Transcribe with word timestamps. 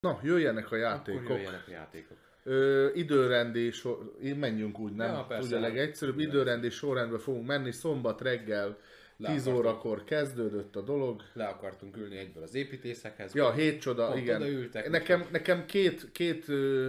Na, 0.00 0.18
jöjjenek 0.22 0.64
a 0.64 0.66
Akkor 0.66 0.78
játékok. 0.78 1.28
jöjjenek 1.28 1.64
a 1.66 1.70
játékok. 1.70 2.16
Ö, 2.42 2.88
időrendi 2.94 3.70
sor... 3.70 4.12
menjünk 4.36 4.78
úgy, 4.78 4.92
nem? 4.92 5.12
Ja, 5.12 5.24
persze. 5.28 5.46
Ugye 5.46 5.58
legegyszerűbb. 5.60 6.18
Időrendi 6.18 6.70
sorrendben 6.70 7.18
fogunk 7.18 7.46
menni. 7.46 7.70
Szombat 7.72 8.20
reggel 8.20 8.78
Le 9.16 9.28
10 9.28 9.46
akartam. 9.46 9.54
órakor 9.54 10.04
kezdődött 10.04 10.76
a 10.76 10.80
dolog. 10.80 11.22
Le 11.32 11.44
akartunk 11.44 11.96
ülni 11.96 12.16
egyből 12.16 12.42
az 12.42 12.54
építészekhez. 12.54 13.34
Ja, 13.34 13.52
hét 13.52 13.80
csoda, 13.80 14.16
igen. 14.16 14.42
odaültek, 14.42 14.90
nekem, 14.90 15.26
nekem 15.30 15.66
két, 15.66 16.12
két 16.12 16.48
ö, 16.48 16.88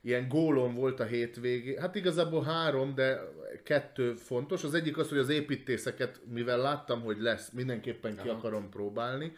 ilyen 0.00 0.28
gólom 0.28 0.74
volt 0.74 1.00
a 1.00 1.04
hétvégén. 1.04 1.80
Hát 1.80 1.94
igazából 1.94 2.42
három, 2.42 2.94
de 2.94 3.20
kettő 3.62 4.14
fontos. 4.14 4.64
Az 4.64 4.74
egyik 4.74 4.98
az, 4.98 5.08
hogy 5.08 5.18
az 5.18 5.28
építészeket, 5.28 6.20
mivel 6.32 6.58
láttam, 6.58 7.00
hogy 7.02 7.20
lesz, 7.20 7.50
mindenképpen 7.50 8.16
ki 8.16 8.28
Aha. 8.28 8.38
akarom 8.38 8.68
próbálni. 8.70 9.32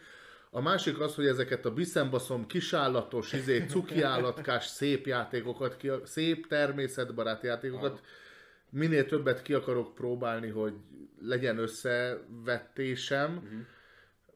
A 0.51 0.61
másik 0.61 0.99
az, 0.99 1.15
hogy 1.15 1.25
ezeket 1.27 1.65
a 1.65 1.73
biszembaszom, 1.73 2.45
kisállatos, 2.47 3.33
izé, 3.33 3.65
cuki 3.65 4.01
állatkás, 4.01 4.65
szép 4.65 5.05
játékokat, 5.07 5.77
ki, 5.77 5.91
szép 6.05 6.47
természetbarát 6.47 7.43
játékokat, 7.43 8.01
minél 8.69 9.05
többet 9.05 9.41
ki 9.41 9.53
akarok 9.53 9.95
próbálni, 9.95 10.49
hogy 10.49 10.73
legyen 11.21 11.57
összevetésem, 11.57 13.31
Mhm. 13.33 13.59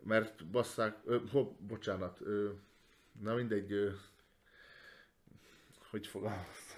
mert 0.03 0.45
basszák, 0.45 0.95
ö, 1.05 1.17
ho, 1.31 1.43
bocsánat, 1.67 2.17
ö, 2.21 2.49
na 3.21 3.33
mindegy, 3.35 3.71
ö, 3.71 3.89
hogy 5.89 6.07
fogalmaz, 6.07 6.75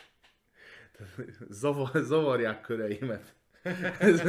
Zavar, 1.49 1.91
zavarják 1.93 2.61
köreimet. 2.61 3.33
Ez, 3.99 4.21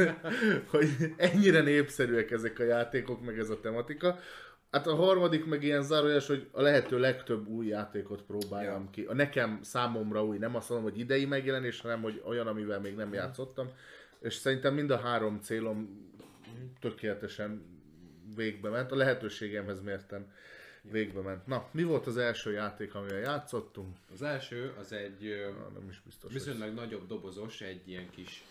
hogy 0.67 1.13
ennyire 1.17 1.61
népszerűek 1.61 2.31
ezek 2.31 2.59
a 2.59 2.63
játékok, 2.63 3.25
meg 3.25 3.39
ez 3.39 3.49
a 3.49 3.59
tematika. 3.59 4.19
Hát 4.71 4.87
a 4.87 4.95
harmadik 4.95 5.45
meg 5.45 5.63
ilyen 5.63 5.83
zárójeles, 5.83 6.27
hogy 6.27 6.47
a 6.51 6.61
lehető 6.61 6.99
legtöbb 6.99 7.47
új 7.47 7.67
játékot 7.67 8.21
próbáljam 8.21 8.83
Ja. 8.83 8.89
ki. 8.91 9.03
A 9.03 9.13
nekem 9.13 9.59
számomra 9.63 10.25
új, 10.25 10.37
nem 10.37 10.55
azt 10.55 10.69
mondom, 10.69 10.89
hogy 10.89 10.99
idei 10.99 11.25
megjelenés, 11.25 11.81
hanem 11.81 12.01
hogy 12.01 12.21
olyan, 12.25 12.47
amivel 12.47 12.79
még 12.79 12.95
nem 12.95 13.13
játszottam. 13.13 13.69
És 14.19 14.33
szerintem 14.33 14.73
mind 14.73 14.89
a 14.91 14.97
három 14.97 15.39
célom 15.41 16.05
tökéletesen 16.79 17.65
végbe 18.35 18.69
ment. 18.69 18.91
A 18.91 18.95
lehetőségemhez 18.95 19.81
mérten 19.81 20.31
végbe 20.81 21.21
ment. 21.21 21.47
Na, 21.47 21.67
mi 21.71 21.83
volt 21.83 22.07
az 22.07 22.17
első 22.17 22.51
játék, 22.51 22.95
amivel 22.95 23.19
játszottunk? 23.19 23.97
Az 24.13 24.21
első 24.21 24.73
az 24.79 24.91
egy 24.91 25.35
Na, 25.59 25.79
nem 25.79 25.89
is 25.89 26.01
biztos. 26.05 26.31
hogy- 26.33 26.43
viszonylag 26.43 26.73
nagyobb 26.73 27.07
dobozos, 27.07 27.61
egy 27.61 27.87
ilyen 27.87 28.09
kis 28.09 28.43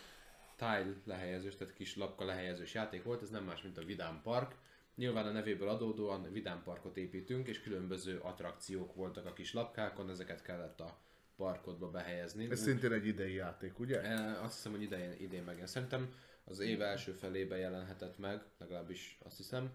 tile 0.56 0.86
lehelyezős, 1.04 1.56
tehát 1.56 1.74
kis 1.74 1.96
lapka 1.96 2.24
lehelyezős 2.24 2.74
játék 2.74 3.02
volt, 3.02 3.22
ez 3.22 3.30
nem 3.30 3.44
más, 3.44 3.62
mint 3.62 3.78
a 3.78 3.84
Vidám 3.84 4.20
Park. 4.22 4.54
Nyilván 4.96 5.26
a 5.26 5.30
nevéből 5.30 5.68
adódóan 5.68 6.32
Vidám 6.32 6.62
Parkot 6.62 6.96
építünk, 6.96 7.48
és 7.48 7.60
különböző 7.60 8.18
attrakciók 8.18 8.94
voltak 8.94 9.26
a 9.26 9.32
kis 9.32 9.52
lapkákon, 9.52 10.10
ezeket 10.10 10.42
kellett 10.42 10.80
a 10.80 10.98
parkodba 11.36 11.90
behelyezni. 11.90 12.50
Ez 12.50 12.60
szintén 12.60 12.92
egy 12.92 13.06
idei 13.06 13.34
játék, 13.34 13.78
ugye? 13.78 14.02
E, 14.02 14.42
Azt 14.42 14.54
hiszem, 14.54 14.72
hogy 14.72 14.82
idején, 14.82 15.12
idén 15.20 15.42
meg. 15.42 15.66
Szerintem 15.66 16.14
az 16.44 16.58
év 16.58 16.82
első 16.82 17.12
felében 17.12 17.58
jelenhetett 17.58 18.18
meg, 18.18 18.42
legalábbis 18.58 19.18
azt 19.24 19.36
hiszem. 19.36 19.70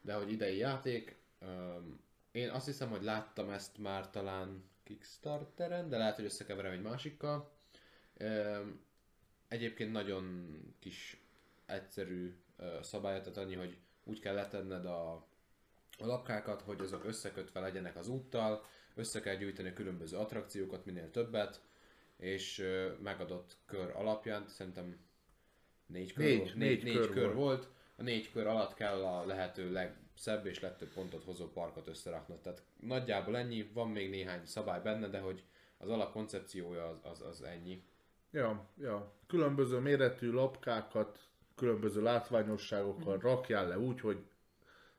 De 0.00 0.14
hogy 0.14 0.32
idei 0.32 0.56
játék, 0.56 1.16
én 2.30 2.50
azt 2.50 2.66
hiszem, 2.66 2.90
hogy 2.90 3.02
láttam 3.02 3.50
ezt 3.50 3.78
már 3.78 4.10
talán 4.10 4.64
Kickstarteren, 4.82 5.88
de 5.88 5.98
lehet, 5.98 6.16
hogy 6.16 6.24
összekeverem 6.24 6.72
egy 6.72 6.82
másikkal. 6.82 7.52
Egyébként 9.48 9.92
nagyon 9.92 10.46
kis 10.78 11.22
egyszerű 11.66 12.34
ö, 12.56 12.78
szabályot, 12.82 13.22
tehát 13.22 13.38
annyi, 13.38 13.54
hogy 13.54 13.76
úgy 14.08 14.20
kell 14.20 14.34
letenned 14.34 14.86
a, 14.86 15.12
a 15.98 16.06
lapkákat, 16.06 16.62
hogy 16.62 16.80
azok 16.80 17.04
összekötve 17.04 17.60
legyenek 17.60 17.96
az 17.96 18.08
úttal, 18.08 18.64
össze 18.94 19.20
kell 19.20 19.34
gyűjteni 19.34 19.72
különböző 19.72 20.16
attrakciókat, 20.16 20.84
minél 20.84 21.10
többet, 21.10 21.60
és 22.16 22.64
megadott 23.02 23.56
kör 23.66 23.90
alapján, 23.96 24.48
szerintem 24.48 24.98
négy 25.86 26.12
kör, 26.12 26.24
Négy- 26.24 26.38
volt, 26.38 26.54
négy 26.54 26.82
négy, 26.82 26.94
kör 26.94 27.10
kör 27.10 27.24
volt. 27.24 27.34
volt. 27.34 27.68
A 27.96 28.02
négy 28.02 28.32
kör 28.32 28.46
alatt 28.46 28.74
kell 28.74 29.04
a 29.04 29.26
lehető 29.26 29.72
legszebb 29.72 30.46
és 30.46 30.60
legtöbb 30.60 30.88
pontot 30.88 31.24
hozó 31.24 31.48
parkot 31.48 31.88
összeraknod. 31.88 32.38
Tehát 32.38 32.62
nagyjából 32.80 33.36
ennyi, 33.36 33.70
van 33.72 33.88
még 33.88 34.10
néhány 34.10 34.46
szabály 34.46 34.82
benne, 34.82 35.08
de 35.08 35.18
hogy 35.18 35.42
az 35.78 35.88
alapkoncepciója 35.88 36.88
az, 36.88 36.98
az, 37.02 37.20
az 37.20 37.42
ennyi. 37.42 37.82
Ja, 38.30 38.66
ja. 38.80 39.12
Különböző 39.26 39.78
méretű 39.78 40.30
lapkákat, 40.30 41.18
különböző 41.58 42.02
látványosságokkal 42.02 43.16
Mhm. 43.16 43.26
rakjál 43.26 43.68
le 43.68 43.78
úgy, 43.78 44.00
hogy 44.00 44.18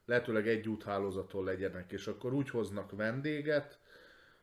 lehetőleg 0.04 0.48
egy 0.48 0.68
úthálózaton 0.68 1.44
legyenek, 1.44 1.92
és 1.92 2.06
akkor 2.06 2.32
úgy 2.32 2.50
hoznak 2.50 2.90
vendéget, 2.90 3.78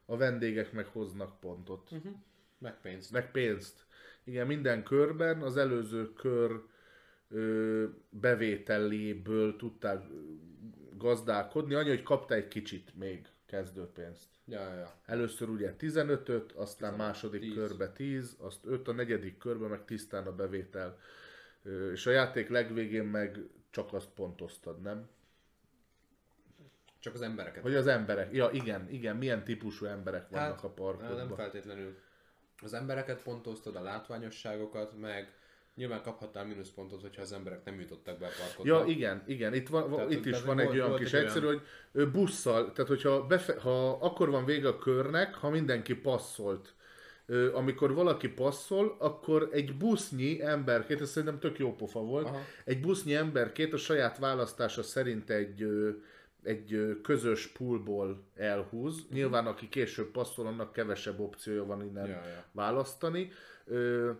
a 0.05 0.17
vendégek 0.17 0.71
meg 0.71 0.85
hoznak 0.85 1.39
pontot. 1.39 1.91
Uh-huh. 1.91 2.13
Meg 2.57 2.81
pénzt. 2.81 3.11
Meg 3.11 3.31
pénzt. 3.31 3.85
Igen, 4.23 4.47
minden 4.47 4.83
körben 4.83 5.41
az 5.41 5.57
előző 5.57 6.13
kör 6.13 6.61
ö, 7.29 7.85
bevételéből 8.09 9.55
tudták 9.55 10.03
gazdálkodni, 10.97 11.73
annyi, 11.73 11.89
hogy 11.89 12.03
kapta 12.03 12.33
egy 12.33 12.47
kicsit 12.47 12.95
még 12.95 13.27
kezdőpénzt. 13.45 14.27
Ja, 14.45 14.61
ja, 14.61 14.73
ja. 14.75 14.93
Először 15.05 15.49
ugye 15.49 15.75
15-öt, 15.79 16.51
aztán 16.51 16.93
második 16.93 17.41
10. 17.41 17.53
körbe 17.53 17.91
10, 17.91 18.35
azt 18.39 18.65
5, 18.65 18.87
a 18.87 18.91
negyedik 18.91 19.37
körbe 19.37 19.67
meg 19.67 19.85
tisztán 19.85 20.27
a 20.27 20.35
bevétel. 20.35 20.99
És 21.93 22.05
a 22.05 22.11
játék 22.11 22.49
legvégén 22.49 23.03
meg 23.03 23.39
csak 23.69 23.93
azt 23.93 24.09
pontoztad, 24.15 24.81
nem? 24.81 25.09
Csak 26.99 27.13
az 27.13 27.21
embereket. 27.21 27.61
Hogy 27.61 27.75
az 27.75 27.87
emberek, 27.87 28.33
ja 28.33 28.49
igen, 28.51 28.89
igen, 28.89 29.15
milyen 29.15 29.43
típusú 29.43 29.85
emberek 29.85 30.29
vannak 30.29 30.55
Hát, 30.55 30.63
a 30.63 30.69
parkodban. 30.69 31.15
Nem 31.15 31.35
feltétlenül. 31.35 31.97
Az 32.61 32.73
embereket 32.73 33.23
pontoztad, 33.23 33.75
a 33.75 33.81
látványosságokat, 33.81 34.99
meg 34.99 35.33
nyilván 35.75 36.01
kaphattál 36.01 36.45
mínuszpontot, 36.45 37.01
hogyha 37.01 37.21
az 37.21 37.31
emberek 37.31 37.63
nem 37.63 37.79
jutottak 37.79 38.17
be 38.17 38.25
a 38.25 38.29
parkodba. 38.39 38.77
Ja, 38.77 38.85
igen, 38.85 39.23
igen, 39.25 39.53
itt, 39.53 39.67
van, 39.67 39.89
Tehát- 39.89 40.11
itt 40.11 40.25
is 40.25 40.41
van 40.41 40.59
egy 40.59 40.79
olyan 40.79 40.95
kis 40.95 41.13
egy 41.13 41.23
egyszerű, 41.23 41.45
hogy 41.45 41.61
ő 41.91 42.11
busszal, 42.11 42.71
tehát 42.71 42.89
hogyha 42.89 43.25
befe, 43.25 43.59
ha 43.59 43.91
akkor 43.91 44.29
van 44.29 44.45
vége 44.45 44.67
a 44.67 44.77
körnek, 44.77 45.35
ha 45.35 45.49
mindenki 45.49 45.95
passzolt. 45.95 46.73
Amikor 47.53 47.93
valaki 47.93 48.29
passzol, 48.29 48.95
akkor 48.99 49.49
egy 49.51 49.77
busznyi 49.77 50.41
emberkét, 50.43 51.01
ez 51.01 51.09
szerintem 51.09 51.39
tök 51.39 51.59
jó 51.59 51.75
pofa 51.75 51.99
volt, 51.99 52.25
Aha. 52.25 52.39
egy 52.65 52.79
busznyi 52.79 53.15
emberkét 53.15 53.73
a 53.73 53.77
saját 53.77 54.17
választása 54.17 54.83
szerint 54.83 55.29
egy, 55.29 55.67
egy 56.43 56.99
közös 57.03 57.47
poolból 57.47 58.23
elhúz. 58.35 58.95
Mhm. 59.05 59.13
Nyilván 59.13 59.45
aki 59.47 59.69
később 59.69 60.11
passzol, 60.11 60.47
annak 60.47 60.71
kevesebb 60.71 61.19
opciója 61.19 61.65
van 61.65 61.81
innen 61.81 62.07
Ja, 62.07 62.13
ja. 62.13 62.43
választani. 62.51 63.31
Ö, 63.65 64.11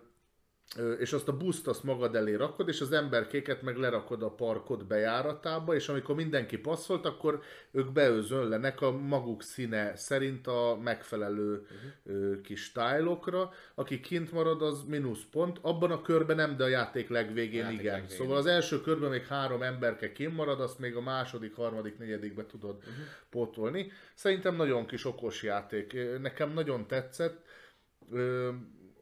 és 0.98 1.12
azt 1.12 1.28
a 1.28 1.36
buszt 1.36 1.68
azt 1.68 1.82
magad 1.82 2.14
elé 2.14 2.34
rakod, 2.34 2.68
és 2.68 2.80
az 2.80 2.92
emberkéket 2.92 3.62
meg 3.62 3.76
lerakod 3.76 4.22
a 4.22 4.30
parkod 4.30 4.84
bejáratába, 4.84 5.74
és 5.74 5.88
amikor 5.88 6.14
mindenki 6.14 6.58
passzolt, 6.58 7.06
akkor 7.06 7.42
ők 7.70 7.92
beözönlenek 7.92 8.80
a 8.80 8.90
maguk 8.90 9.42
színe 9.42 9.96
szerint 9.96 10.46
a 10.46 10.78
megfelelő 10.82 11.66
uh-huh. 12.06 12.40
kis 12.40 12.72
tájlokra. 12.72 13.50
Aki 13.74 14.00
kint 14.00 14.32
marad, 14.32 14.62
az 14.62 14.84
mínusz 14.86 15.24
pont. 15.30 15.58
Abban 15.62 15.90
a 15.90 16.02
körben 16.02 16.36
nem, 16.36 16.56
de 16.56 16.64
a 16.64 16.68
játék 16.68 17.08
legvégén 17.08 17.60
A 17.60 17.64
játék 17.64 17.80
igen. 17.80 17.92
legvégén 17.92 18.16
Szóval 18.16 18.36
az 18.36 18.46
első 18.46 18.80
körben 18.80 19.10
még 19.10 19.26
három 19.26 19.62
emberke 19.62 20.12
kint 20.12 20.36
marad, 20.36 20.60
azt 20.60 20.78
még 20.78 20.96
a 20.96 21.00
második, 21.00 21.54
harmadik, 21.54 21.98
negyedikbe 21.98 22.46
tudod 22.46 22.76
uh-huh. 22.76 22.94
pótolni. 23.30 23.92
Szerintem 24.14 24.56
nagyon 24.56 24.86
kis 24.86 25.04
okos 25.04 25.42
játék. 25.42 25.96
Nekem 26.20 26.52
nagyon 26.52 26.86
tetszett. 26.86 27.46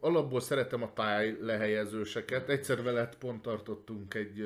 Alapból 0.07 0.41
szeretem 0.41 0.83
a 0.83 0.93
táj 0.93 1.37
lehelyezőseket. 1.41 2.49
Egyszer 2.49 2.83
veled 2.83 3.15
pont 3.15 3.43
tartottunk 3.43 4.15
egy, 4.15 4.41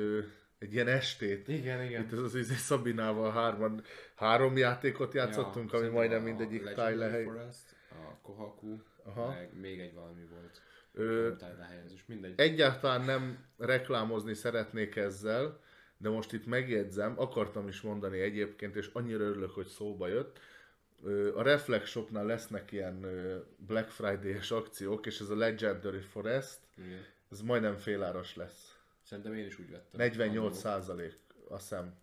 egy 0.59 0.73
ilyen 0.73 0.87
estét. 0.87 1.47
Igen, 1.47 1.83
igen. 1.83 2.01
Itt 2.01 2.11
az, 2.11 2.23
az 2.23 2.35
izé 2.35 2.53
Szabinával 2.53 3.31
hárman, 3.31 3.83
három 4.15 4.57
játékot 4.57 5.13
játszottunk, 5.13 5.55
ami 5.55 5.65
szerintem 5.65 5.93
majdnem 5.93 6.21
a 6.21 6.23
mindegyik 6.23 6.63
Legendary 6.63 6.97
táj 6.97 7.07
lehely. 7.07 7.23
Forest, 7.23 7.75
a 7.89 8.17
Kohaku, 8.21 8.77
Aha. 9.03 9.27
meg 9.27 9.49
még 9.59 9.79
egy 9.79 9.93
valami 9.93 10.23
volt. 10.31 10.61
Ö, 10.93 11.31
mindegy. 12.05 12.33
Egyáltalán 12.35 13.01
nem 13.01 13.45
reklámozni 13.57 14.33
szeretnék 14.33 14.95
ezzel, 14.95 15.59
de 15.97 16.09
most 16.09 16.33
itt 16.33 16.45
megjegyzem, 16.45 17.13
akartam 17.17 17.67
is 17.67 17.81
mondani 17.81 18.19
egyébként, 18.19 18.75
és 18.75 18.89
annyira 18.93 19.23
örülök, 19.23 19.51
hogy 19.51 19.67
szóba 19.67 20.07
jött. 20.07 20.39
A 21.35 21.41
Reflex 21.41 21.89
Shopnál 21.89 22.25
lesznek 22.25 22.71
ilyen 22.71 23.05
Black 23.57 23.89
Friday-es 23.89 24.51
akciók, 24.51 25.05
és 25.05 25.19
ez 25.19 25.29
a 25.29 25.35
Legendary 25.35 25.99
Forest, 25.99 26.59
Igen. 26.77 27.05
ez 27.31 27.41
majdnem 27.41 27.77
féláras 27.77 28.35
lesz. 28.35 28.75
Szerintem 29.03 29.33
én 29.33 29.45
is 29.45 29.59
úgy 29.59 29.69
vettem. 29.69 29.99
48 29.99 30.57
százalék, 30.57 31.17
azt 31.49 31.61
hiszem. 31.61 31.93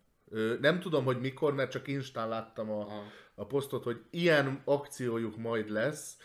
Nem 0.61 0.79
tudom, 0.79 1.05
hogy 1.05 1.19
mikor, 1.19 1.53
mert 1.53 1.71
csak 1.71 1.87
instán 1.87 2.29
láttam 2.29 2.71
a, 2.71 2.79
Aha. 2.81 3.03
a 3.35 3.45
posztot, 3.45 3.83
hogy 3.83 4.01
ilyen 4.09 4.61
akciójuk 4.65 5.37
majd 5.37 5.69
lesz. 5.69 6.17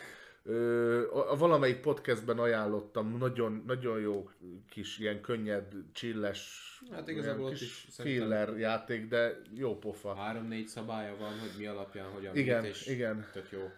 A, 1.13 1.31
a 1.31 1.37
valamelyik 1.37 1.81
podcastben 1.81 2.39
ajánlottam, 2.39 3.17
nagyon, 3.19 3.63
nagyon 3.67 4.01
jó 4.01 4.29
kis, 4.71 4.99
ilyen 4.99 5.21
könnyed, 5.21 5.65
csilles, 5.93 6.63
Hát 6.91 7.09
igazából 7.09 7.51
kis 7.51 7.61
is 7.63 7.87
filler 7.91 8.59
játék, 8.59 9.09
de 9.09 9.41
jó 9.55 9.79
pofa. 9.79 10.15
Három-négy 10.15 10.67
szabálya 10.67 11.17
van, 11.17 11.39
hogy 11.39 11.51
mi 11.59 11.67
alapján, 11.67 12.11
hogyan 12.11 12.37
Igen, 12.37 12.63
mit, 12.63 12.71
és 12.71 12.87
igen. 12.87 13.27
tök 13.33 13.51
jó. 13.51 13.71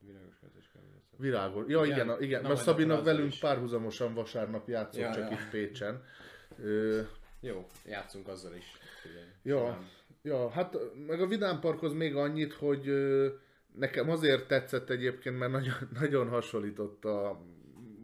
Világos 0.00 0.34
kérdés 0.40 0.70
kell. 0.72 0.82
Virágos. 1.16 1.64
Ja, 1.68 1.84
igen, 1.84 2.06
Igen. 2.06 2.22
igen. 2.22 2.42
Na, 2.42 2.48
azzal 2.48 3.02
velünk 3.02 3.32
is. 3.32 3.38
párhuzamosan 3.38 4.14
vasárnap 4.14 4.68
játszott, 4.68 5.00
Ja, 5.00 5.12
csak 5.12 5.30
ja. 5.30 5.36
itt 5.36 5.50
Pécsen. 5.50 6.04
Ö, 6.62 7.00
Jó, 7.40 7.66
játszunk 7.86 8.28
azzal 8.28 8.54
is. 8.54 8.64
Figyelj. 9.02 9.26
Ja, 9.42 9.78
ja, 10.22 10.48
hát 10.50 10.76
meg 11.06 11.20
a 11.20 11.26
Vidám 11.26 11.60
Parkhoz 11.60 11.92
még 11.92 12.16
annyit, 12.16 12.52
hogy 12.52 12.88
nekem 13.78 14.10
azért 14.10 14.46
tetszett 14.48 14.90
egyébként, 14.90 15.38
mert 15.38 15.52
nagyon, 15.52 15.74
nagyon 16.00 16.28
hasonlított 16.28 17.04
a 17.04 17.40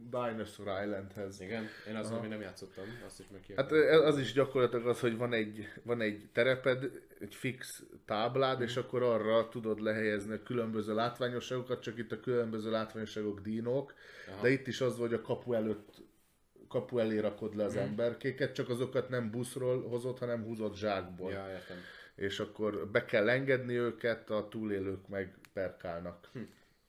Dinosaur 0.09 0.67
Islandhez. 0.83 1.41
Igen, 1.41 1.67
én 1.89 1.95
azon 1.95 2.19
még 2.19 2.29
nem 2.29 2.41
játszottam, 2.41 2.83
azt 3.05 3.19
is 3.19 3.25
meg 3.31 3.41
Hát 3.55 3.71
az 4.03 4.19
is 4.19 4.33
gyakorlatilag 4.33 4.87
az, 4.87 4.99
hogy 4.99 5.17
van 5.17 5.33
egy, 5.33 5.67
van 5.83 6.01
egy 6.01 6.29
tereped, 6.33 6.83
egy 7.19 7.35
fix 7.35 7.83
táblád, 8.05 8.53
Mhm. 8.57 8.63
és 8.63 8.75
akkor 8.77 9.03
arra 9.03 9.49
tudod 9.49 9.79
lehelyezni 9.79 10.33
a 10.33 10.43
különböző 10.43 10.93
látványosságokat, 10.93 11.81
csak 11.81 11.97
itt 11.97 12.11
a 12.11 12.19
különböző 12.19 12.71
látványosságok 12.71 13.39
dínók, 13.41 13.93
Aha. 14.31 14.41
de 14.41 14.49
itt 14.49 14.67
is 14.67 14.81
az, 14.81 14.97
hogy 14.97 15.13
a 15.13 15.21
kapu 15.21 15.53
előtt 15.53 15.89
kapu 16.67 16.97
elé 16.99 17.17
rakod 17.19 17.55
le 17.55 17.63
az 17.63 17.73
Mhm. 17.73 17.83
emberkéket, 17.83 18.53
csak 18.53 18.69
azokat 18.69 19.09
nem 19.09 19.31
buszról 19.31 19.81
hozott, 19.89 20.19
hanem 20.19 20.43
húzott 20.43 20.75
zsákból. 20.75 21.31
Ja, 21.31 21.47
értem. 21.49 21.77
És 22.15 22.39
akkor 22.39 22.87
be 22.91 23.05
kell 23.05 23.29
engedni 23.29 23.73
őket, 23.73 24.29
a 24.29 24.47
túlélők 24.49 25.07
meg 25.07 25.35
perkálnak. 25.53 26.29
Hm. 26.33 26.39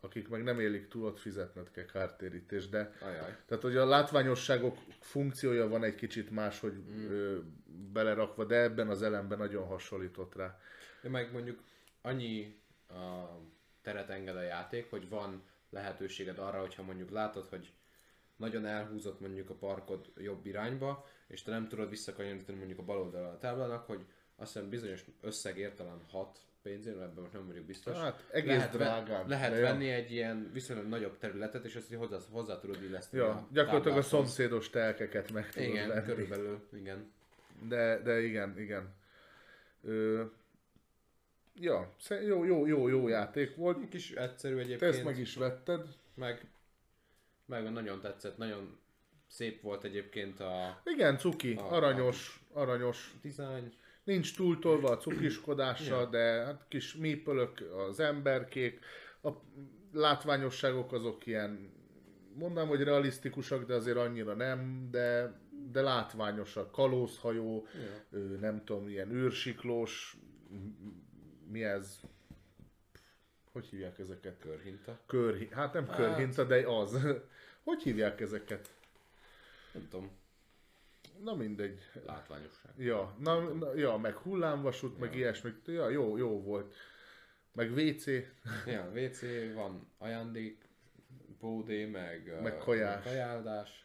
Akik 0.01 0.29
meg 0.29 0.43
nem 0.43 0.61
élik 0.61 0.89
túl, 0.89 1.07
ott 1.07 1.19
fizetned 1.19 1.71
kell 1.71 1.85
kártérítést, 1.85 2.71
de 2.71 2.93
Ajaj. 3.01 3.37
tehát, 3.47 3.63
hogy 3.63 3.77
a 3.77 3.87
látványosságok 3.87 4.79
funkciója 5.01 5.69
van 5.69 5.85
egy 5.85 5.95
kicsit 5.95 6.31
más, 6.31 6.61
hogy 6.61 6.73
Mm. 6.73 7.11
ö, 7.11 7.39
belerakva, 7.93 8.45
de 8.45 8.57
ebben 8.57 8.89
az 8.89 9.03
elemben 9.03 9.39
nagyon 9.39 9.67
hasonlított 9.67 10.35
rá. 10.35 10.59
De 11.03 11.09
meg 11.09 11.33
mondjuk 11.33 11.63
annyi 12.01 12.61
a 12.89 13.27
teret 13.83 14.09
enged 14.11 14.37
a 14.37 14.43
játék, 14.43 14.91
hogy 14.91 15.09
van 15.09 15.43
lehetőséged 15.71 16.39
arra, 16.39 16.61
hogyha 16.61 16.83
mondjuk 16.83 17.11
látod, 17.11 17.47
hogy 17.49 17.73
nagyon 18.37 18.67
elhúzott 18.67 19.21
mondjuk 19.21 19.51
a 19.51 19.55
parkod 19.55 20.13
jobb 20.17 20.47
irányba, 20.47 21.07
és 21.27 21.43
te 21.43 21.51
nem 21.51 21.69
tudod 21.69 21.89
visszakanyarítani 21.89 22.59
mondjuk 22.59 22.79
a 22.79 22.83
bal 22.85 22.99
oldalra 22.99 23.29
a 23.29 23.39
táblának, 23.39 23.87
hogy 23.87 24.05
azt 24.37 24.53
hiszem 24.53 24.69
bizonyos 24.69 25.05
összegért, 25.21 25.77
talán 25.77 26.01
6 26.11 26.39
pénzén, 26.63 26.93
ebben 26.93 27.15
most 27.21 27.33
nem 27.33 27.47
vagyok 27.47 27.65
biztos. 27.65 27.97
Hát 27.97 28.25
egész 28.33 28.49
lehet, 28.57 28.73
drágán. 28.73 29.29
lehet 29.29 29.51
de 29.51 29.57
jó. 29.57 29.63
venni 29.63 29.89
egy 29.89 30.13
ilyen 30.13 30.51
viszonylag 30.53 30.87
nagyobb 30.87 31.19
területet, 31.19 31.65
és 31.65 31.77
így 31.91 31.97
hozzá, 31.99 32.19
hozzá 32.31 32.59
tudod 32.61 32.83
illeszteni 32.83 33.23
Ja, 33.23 33.29
a 33.29 33.49
gyakorlatilag 33.53 33.77
a 33.77 33.81
táblához. 34.01 34.07
szomszédos 34.07 34.71
telkeket 34.71 35.33
meg 35.33 35.51
tudod 35.51 35.69
Igen, 35.69 35.89
venni. 35.89 36.05
körülbelül, 36.07 36.69
igen. 36.73 37.13
De, 37.69 37.99
de 38.03 38.21
igen, 38.21 38.59
igen. 38.59 38.95
Ö, 39.85 40.25
ja, 41.55 41.95
jó, 42.27 42.45
jó, 42.45 42.67
jó, 42.67 42.89
jó 42.89 43.09
játék 43.09 43.57
volt. 43.57 43.83
Egy 43.83 43.89
kis 43.89 44.11
egyszerű 44.11 44.55
Te 44.55 44.61
egyébként. 44.61 44.95
ezt 44.95 45.05
meg 45.05 45.19
is 45.19 45.35
vetted. 45.37 45.87
Meg, 46.15 46.47
meg 47.47 47.73
nagyon 47.73 48.01
tetszett, 48.01 48.37
nagyon 48.37 48.79
szép 49.27 49.61
volt 49.63 49.85
egyébként 49.85 50.41
a 50.41 50.83
Igen, 50.85 51.19
cuki, 51.19 51.55
A- 51.55 51.73
aranyos, 51.73 52.45
aranyos. 52.53 53.15
design. 53.23 53.73
Nincs 54.05 54.37
túltolva 54.37 54.91
a 54.91 54.97
cukiskodása, 54.97 56.01
Ja. 56.01 56.07
de 56.07 56.45
hát 56.45 56.65
kis 56.69 56.95
mípölök 56.97 57.61
az 57.89 58.01
emberkék. 58.01 58.81
A 59.23 59.31
látványosságok 59.93 60.93
azok 60.93 61.27
ilyen, 61.27 61.73
mondanám, 62.35 62.69
hogy 62.69 62.83
realisztikusak, 62.83 63.67
de 63.67 63.75
azért 63.75 63.97
annyira 63.97 64.35
nem, 64.35 64.89
de, 64.91 65.41
de 65.73 65.81
látványosak. 65.83 66.71
Kalózhajó, 66.73 67.67
Ja. 68.11 68.19
nem 68.41 68.65
tudom, 68.65 68.89
ilyen 68.89 69.13
űrsiklós, 69.13 70.17
mi 71.51 71.65
ez? 71.65 72.01
Hogy 73.53 73.67
hívják 73.67 73.99
ezeket? 73.99 74.39
Körhinta. 74.39 74.99
Kör, 75.07 75.49
hát 75.51 75.73
nem 75.73 75.87
Hát. 75.87 75.97
körhinta, 75.97 76.45
de 76.45 76.69
az. 76.69 76.99
Hogy 77.65 77.83
hívják 77.83 78.21
ezeket? 78.21 78.71
Nem 79.73 79.89
tudom, 79.89 80.11
Na 81.25 81.35
mindegy. 81.35 81.81
látványosság. 82.07 82.73
Ja, 82.77 83.17
na, 83.19 83.41
na, 83.41 83.75
ja 83.75 83.97
meg 83.97 84.15
hullámvasút, 84.17 84.99
meg 84.99 85.11
Ja. 85.13 85.19
ilyesmi. 85.19 85.51
Ja, 85.67 85.89
jó, 85.89 86.17
jó 86.17 86.43
volt. 86.43 86.75
Meg 87.53 87.71
WC, 87.73 88.07
Ja, 88.67 88.91
WC, 88.95 89.21
van 89.55 89.93
ajándék, 89.99 90.59
bódé, 91.41 91.85
meg, 91.87 92.39
Meg 92.43 92.59
kajás. 92.59 93.05
kajáldás. 93.05 93.85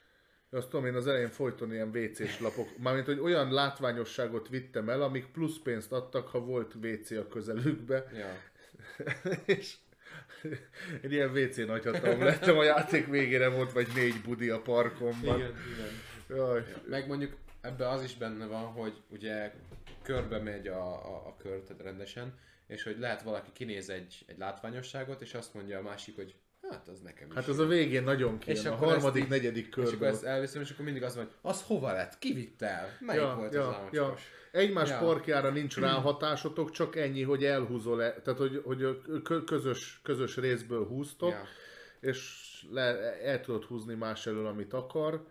azt 0.50 0.70
tudom, 0.70 0.86
én 0.86 0.94
az 0.96 1.08
elején 1.08 1.30
folyton 1.30 1.72
ilyen 1.74 1.90
WC-s 1.96 2.40
lapok, 2.40 2.78
mármint, 2.78 3.06
hogy 3.06 3.20
olyan 3.20 3.54
látványosságot 3.54 4.48
vittem 4.50 4.90
el, 4.90 5.02
amik 5.02 5.26
plusz 5.32 5.58
pénzt 5.64 5.92
adtak, 5.92 6.28
ha 6.28 6.40
volt 6.40 6.76
WC 6.76 7.12
a 7.12 7.28
közelükbe, 7.28 8.06
Ja. 8.14 8.34
és 9.46 9.76
egy 11.02 11.12
ilyen 11.12 11.30
WC 11.38 11.58
nagyhatalom 11.58 12.24
lettem, 12.24 12.58
a 12.58 12.64
játék 12.64 13.06
végére 13.08 13.50
volt 13.50 13.72
vagy 13.72 13.88
négy 13.96 14.22
budi 14.22 14.50
a 14.50 14.62
parkomban. 14.62 15.40
igen. 15.40 15.54
Jaj. 16.30 16.64
Meg 16.88 17.08
mondjuk 17.08 17.36
ebbe 17.62 17.90
az 17.90 18.04
is 18.04 18.16
benne 18.16 18.46
van, 18.46 18.64
hogy 18.66 19.02
ugye 19.10 19.54
körbe 20.02 20.40
megy 20.40 20.68
a, 20.68 20.82
a, 20.94 21.28
a 21.28 21.36
kör, 21.38 21.60
tehát 21.60 21.82
rendesen, 21.84 22.38
és 22.68 22.84
hogy 22.84 23.00
lehet 23.00 23.22
valaki 23.22 23.50
kinéz 23.54 23.90
egy, 23.90 24.24
egy 24.28 24.38
látványosságot, 24.38 25.22
és 25.22 25.34
azt 25.34 25.54
mondja 25.54 25.78
a 25.78 25.82
másik, 25.82 26.16
hogy 26.16 26.36
hát 26.70 26.88
az 26.88 27.00
nekem 27.00 27.28
is. 27.28 27.34
Hát 27.36 27.48
az 27.48 27.60
a 27.60 27.66
végén 27.66 28.04
nagyon 28.04 28.38
kijön, 28.38 28.58
És 28.60 28.66
a 28.66 28.76
harmadik, 28.76 29.24
így- 29.24 29.30
negyedik 29.30 29.66
és 29.68 29.72
akkor 29.72 29.84
körből. 29.84 30.08
ezt 30.08 30.24
elviszem, 30.24 30.62
és 30.62 30.72
akkor 30.72 30.86
mindig 30.86 31.04
az 31.04 31.16
van, 31.16 31.24
hogy 31.26 31.34
az 31.42 31.64
hova 31.64 31.92
lett? 31.92 32.18
Ki 32.20 32.34
vitt 32.34 32.62
el? 32.62 32.88
Melyik 33.00 33.22
Ja, 33.22 33.36
volt 33.36 33.54
ja, 33.54 33.68
az 33.68 33.76
ja. 33.92 34.04
álmocskos? 34.04 34.32
Egymás 34.52 34.90
Ja. 34.90 34.98
parkjára 34.98 35.50
nincs 35.50 35.78
ráhatásotok, 35.78 36.72
csak 36.72 36.96
ennyi, 36.96 37.24
hogy 37.24 37.44
elhúzol, 37.46 38.04
-e, 38.04 38.14
tehát 38.22 38.40
hogy, 38.40 38.62
hogy 38.66 39.02
közös, 39.46 40.00
közös 40.04 40.36
részből 40.38 40.86
húztok, 40.88 41.30
Ja. 41.32 41.44
és 42.00 42.44
le, 42.72 42.82
el 43.22 43.42
tudod 43.42 43.64
húzni 43.64 43.94
más 43.96 44.28
elől, 44.28 44.46
amit 44.48 44.74
akar. 44.74 45.26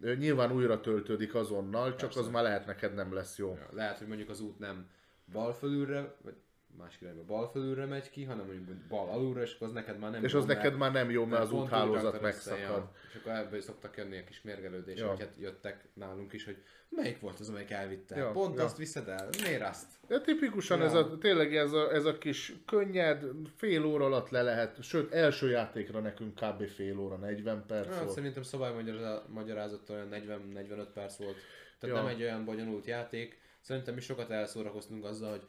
Nyilván 0.00 0.52
újra 0.52 0.80
töltődik 0.80 1.34
azonnal, 1.34 1.88
csak 1.88 1.98
Persze. 1.98 2.20
az 2.20 2.28
már 2.28 2.42
lehet 2.42 2.66
neked 2.66 2.94
nem 2.94 3.14
lesz 3.14 3.38
jó. 3.38 3.54
Ja, 3.54 3.68
Lehet, 3.72 3.98
hogy 3.98 4.06
mondjuk 4.06 4.28
az 4.28 4.40
út 4.40 4.58
nem 4.58 4.90
bal 5.32 5.52
fölülre, 5.52 6.14
vagy 6.22 6.34
másik 6.78 7.00
irányba 7.00 7.24
bal 7.24 7.50
fölülre 7.50 7.84
megy 7.84 8.10
ki, 8.10 8.24
hanem 8.24 8.46
mondjuk 8.46 8.76
bal 8.88 9.08
alulra, 9.08 9.42
és 9.42 9.54
akkor 9.54 9.66
az 9.66 9.72
neked 9.72 9.98
már 9.98 10.10
nem 10.10 10.24
És 10.24 10.32
jó, 10.32 10.38
az 10.38 10.44
mert- 10.46 10.62
neked 10.62 10.78
már 10.78 10.92
nem 10.92 11.10
jó, 11.10 11.24
mert 11.24 11.42
az 11.42 11.48
pont 11.48 11.60
úgy 11.62 11.66
úthálózat 11.68 12.12
össze, 12.14 12.22
megszakad. 12.22 12.60
Ja. 12.60 12.92
És 13.08 13.14
akkor 13.20 13.32
ebből 13.32 13.60
szoktak 13.60 13.96
jönni 13.96 14.18
a 14.18 14.24
kis 14.24 14.42
mérgelődés, 14.42 14.98
Ja. 14.98 15.08
hát 15.18 15.34
jöttek 15.40 15.88
nálunk 15.94 16.32
is, 16.32 16.44
hogy 16.44 16.56
melyik 16.88 17.20
volt 17.20 17.40
az, 17.40 17.48
amelyik 17.48 17.70
elvitte? 17.70 18.16
Ja, 18.16 18.30
Pont 18.30 18.56
ja. 18.58 18.64
azt 18.64 18.76
viszed 18.76 19.08
el, 19.08 19.28
miért 19.42 19.62
azt? 19.68 19.86
De 20.08 20.20
tipikusan 20.20 20.78
Ja. 20.78 20.84
ez 20.84 20.94
a, 20.94 21.18
tényleg 21.18 21.56
ez 21.56 21.72
a, 21.72 21.92
ez 21.92 22.04
a 22.04 22.18
kis 22.18 22.52
könnyed, 22.66 23.24
fél 23.56 23.84
óra 23.84 24.04
alatt 24.04 24.28
le 24.30 24.42
lehet, 24.42 24.82
sőt 24.82 25.12
első 25.12 25.50
játékra 25.50 26.00
nekünk 26.00 26.34
kb. 26.34 26.66
fél 26.68 26.98
óra, 26.98 27.16
40 27.16 27.64
perc 27.66 27.88
Hát, 27.88 27.98
volt. 28.02 28.10
szerintem 28.14 28.42
szabálymagyarázat 28.42 29.90
olyan 29.90 30.08
40-45 30.12 30.86
perc 30.94 31.16
volt. 31.16 31.36
Tehát 31.78 31.96
Ja. 31.96 32.02
nem 32.02 32.12
egy 32.12 32.22
olyan 32.22 32.44
bonyolult 32.44 32.86
játék. 32.86 33.38
Szerintem 33.60 33.94
mi 33.94 34.00
sokat 34.00 34.30
elszórakoztunk 34.30 35.04
azzal, 35.04 35.30
hogy 35.30 35.42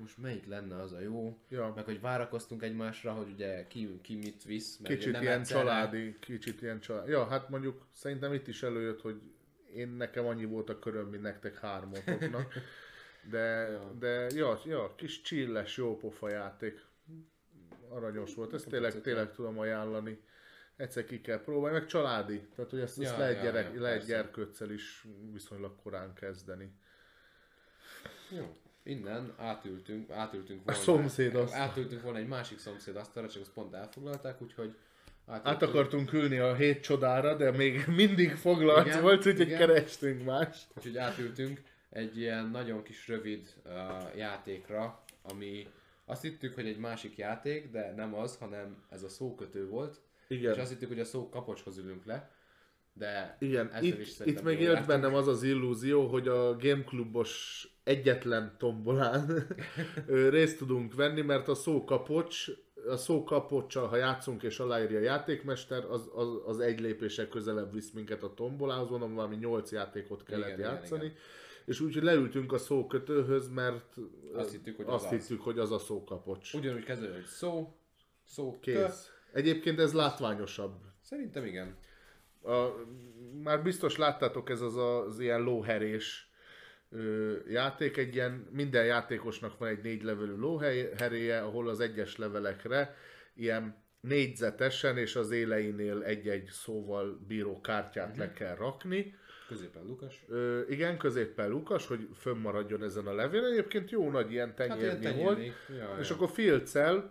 most 0.00 0.18
melyik 0.18 0.46
lenne 0.46 0.80
az 0.80 0.92
a 0.92 1.00
jó, 1.00 1.38
Ja. 1.48 1.72
meg 1.76 1.84
hogy 1.84 2.00
várakoztunk 2.00 2.62
egymásra, 2.62 3.12
hogy 3.12 3.30
ugye 3.30 3.66
ki, 3.66 3.98
ki 4.02 4.14
mit 4.16 4.44
visz. 4.44 4.78
Ugye 4.80 4.94
Kicsit 4.96 5.12
nem 5.12 5.22
ilyen 5.22 5.40
egyszerre- 5.40 5.62
családi, 5.62 6.16
kicsit 6.20 6.62
ilyen 6.62 6.80
családi. 6.80 7.10
Ja, 7.10 7.24
hát 7.26 7.48
mondjuk 7.48 7.86
szerintem 7.92 8.32
itt 8.32 8.46
is 8.48 8.62
előjött, 8.62 9.00
hogy 9.00 9.20
én 9.74 9.88
nekem 9.88 10.26
annyi 10.26 10.44
volt 10.44 10.68
a 10.70 10.78
köröm, 10.78 11.08
mint 11.08 11.22
nektek 11.22 11.58
hármatoknak. 11.58 12.52
De, 13.30 13.38
Ja. 13.70 13.92
de 13.98 14.26
ja, 14.34 14.60
ja, 14.64 14.94
kis 14.94 15.20
csilles, 15.20 15.76
jó 15.76 15.96
pofa 15.96 16.28
játék. 16.28 16.84
Aranyos 17.88 18.34
volt, 18.34 18.52
ezt 18.52 18.68
tényleg, 18.68 19.00
tényleg 19.00 19.32
tudom 19.32 19.58
ajánlani. 19.58 20.20
Egyszer 20.76 21.04
ki 21.04 21.20
kell 21.20 21.40
próbálni, 21.42 21.78
meg 21.78 21.86
családi. 21.86 22.40
Tehát, 22.54 22.70
hogy 22.70 22.80
ezt, 22.80 23.00
ezt 23.00 23.12
Ja, 23.12 23.18
lehet, 23.18 23.36
ja, 23.36 23.42
gyerek, 23.42 23.74
ja, 23.74 23.80
lehet 23.80 23.96
persze. 23.98 24.12
gyerkőccel 24.12 24.70
is 24.70 25.06
viszonylag 25.32 25.76
korán 25.82 26.14
kezdeni. 26.14 26.72
Jó. 28.30 28.56
Innen 28.84 29.34
átültünk, 29.38 30.10
átültünk 30.10 30.60
A 30.60 30.64
volna. 30.64 30.80
szomszéd 30.80 31.34
asztal. 31.34 31.60
Átültünk 31.60 32.02
volna 32.02 32.18
egy 32.18 32.26
másik 32.28 32.58
szomszéd 32.58 32.96
asztalra, 32.96 33.28
csak 33.28 33.42
azt 33.42 33.52
pont 33.52 33.74
elfoglalták, 33.74 34.42
úgyhogy 34.42 34.76
Át 35.26 35.62
akartunk 35.62 36.12
ülni 36.12 36.38
a 36.38 36.54
hét 36.54 36.82
csodára, 36.82 37.36
de 37.36 37.50
még 37.50 37.84
mindig 37.86 38.34
foglalt 38.34 38.86
Igen, 38.86 39.02
volt, 39.02 39.26
úgyhogy 39.26 39.40
igen. 39.40 39.58
kerestünk 39.58 40.24
más. 40.24 40.66
Úgyhogy 40.76 40.96
átültünk 40.96 41.62
egy 41.90 42.18
ilyen 42.18 42.46
nagyon 42.50 42.82
kis 42.82 43.08
rövid 43.08 43.54
uh, 43.64 44.16
játékra, 44.16 45.04
ami 45.22 45.66
azt 46.04 46.22
hittük, 46.22 46.54
hogy 46.54 46.66
egy 46.66 46.78
másik 46.78 47.16
játék, 47.16 47.70
de 47.70 47.92
nem 47.96 48.14
az, 48.14 48.36
hanem 48.36 48.82
ez 48.88 49.02
a 49.02 49.08
szókötő 49.08 49.68
volt. 49.68 50.00
Igen. 50.28 50.52
És 50.52 50.58
azt 50.58 50.70
hittük, 50.70 50.88
hogy 50.88 51.00
a 51.00 51.04
szó 51.04 51.28
kapocshoz 51.28 51.78
ülünk 51.78 52.04
le, 52.04 52.30
de 52.92 53.36
Igen, 53.38 53.70
itt, 53.80 53.98
is 53.98 54.20
itt 54.24 54.42
még 54.42 54.60
élt 54.60 54.86
bennem 54.86 55.14
az 55.14 55.28
az 55.28 55.42
illúzió, 55.42 56.06
hogy 56.06 56.28
a 56.28 56.56
Gameclubos 56.56 57.66
egyetlen 57.84 58.54
tombolán 58.58 59.46
részt 60.06 60.58
tudunk 60.58 60.94
venni, 60.94 61.20
mert 61.20 61.48
a 61.48 61.54
szókapocs 61.54 62.46
a 62.88 62.96
szó 62.96 63.24
kapocsal, 63.24 63.86
ha 63.86 63.96
játszunk 63.96 64.42
és 64.42 64.58
aláírja 64.58 64.98
a 64.98 65.02
játékmester, 65.02 65.84
az, 65.84 66.10
az, 66.14 66.28
az 66.46 66.58
egy 66.58 66.80
lépéssel 66.80 67.28
közelebb 67.28 67.72
visz 67.72 67.90
minket 67.90 68.22
a 68.22 68.34
tombolához, 68.34 68.88
mondom, 68.90 69.14
valami 69.14 69.36
nyolc 69.36 69.72
játékot 69.72 70.22
kellett 70.22 70.46
Igen, 70.46 70.58
igen, 70.58 70.70
igen, 70.70 70.80
játszani. 70.80 71.04
igen. 71.04 71.16
És 71.64 71.80
úgyhogy 71.80 72.02
leültünk 72.02 72.52
a 72.52 72.58
szókötőhöz, 72.58 73.48
mert 73.48 73.94
Azt 74.34 74.50
hittük, 74.50 74.76
hogy 74.76 74.84
azt 74.88 75.04
az 75.06 75.12
az. 75.12 75.18
hittük, 75.18 75.42
hogy 75.42 75.58
az 75.58 75.72
a 75.72 75.78
szókapocs. 75.78 76.54
Ugyanúgy 76.54 76.84
kezdődik, 76.84 77.14
hogy 77.14 77.24
szó, 77.24 77.76
szó, 78.24 78.58
kö. 78.60 78.72
Kész. 78.72 79.10
Egyébként 79.32 79.78
ez 79.78 79.92
látványosabb. 79.92 80.74
Szerintem 81.00 81.44
igen. 81.44 81.76
A, 82.42 82.66
már 83.42 83.62
biztos 83.62 83.96
láttátok, 83.96 84.50
ez 84.50 84.60
az 84.60 84.76
az 84.76 85.20
ilyen 85.20 85.40
lóherés 85.42 86.31
ö, 86.92 87.32
játék, 87.48 87.96
egy 87.96 88.14
ilyen, 88.14 88.46
minden 88.50 88.84
játékosnak 88.84 89.58
van 89.58 89.68
egy 89.68 89.82
négy 89.82 90.02
levelű 90.02 90.36
lóheréje, 90.36 91.40
ahol 91.40 91.68
az 91.68 91.80
egyes 91.80 92.16
levelekre 92.16 92.96
ilyen 93.34 93.80
négyzetesen 94.00 94.96
és 94.98 95.16
az 95.16 95.30
éleinél 95.30 96.02
egy-egy 96.02 96.48
szóval 96.52 97.18
bíró 97.28 97.60
kártyát 97.60 98.10
Mhm. 98.10 98.18
le 98.18 98.32
kell 98.32 98.54
rakni. 98.54 99.14
Középen 99.48 99.82
Lukas. 99.86 100.24
Ö, 100.28 100.60
igen, 100.68 100.98
középpen 100.98 101.50
Lukas, 101.50 101.86
hogy 101.86 102.08
fönnmaradjon 102.18 102.82
ezen 102.82 103.06
a 103.06 103.14
levélen. 103.14 103.50
Egyébként 103.52 103.90
jó 103.90 104.10
nagy 104.10 104.32
ilyen 104.32 104.54
Hát 104.56 104.56
tenyérnyi 104.56 105.22
volt. 105.22 105.36
tenyérni. 105.36 105.54
Ja, 105.78 105.96
És 106.00 106.08
ja. 106.08 106.14
akkor 106.14 106.28
filccel 106.30 107.10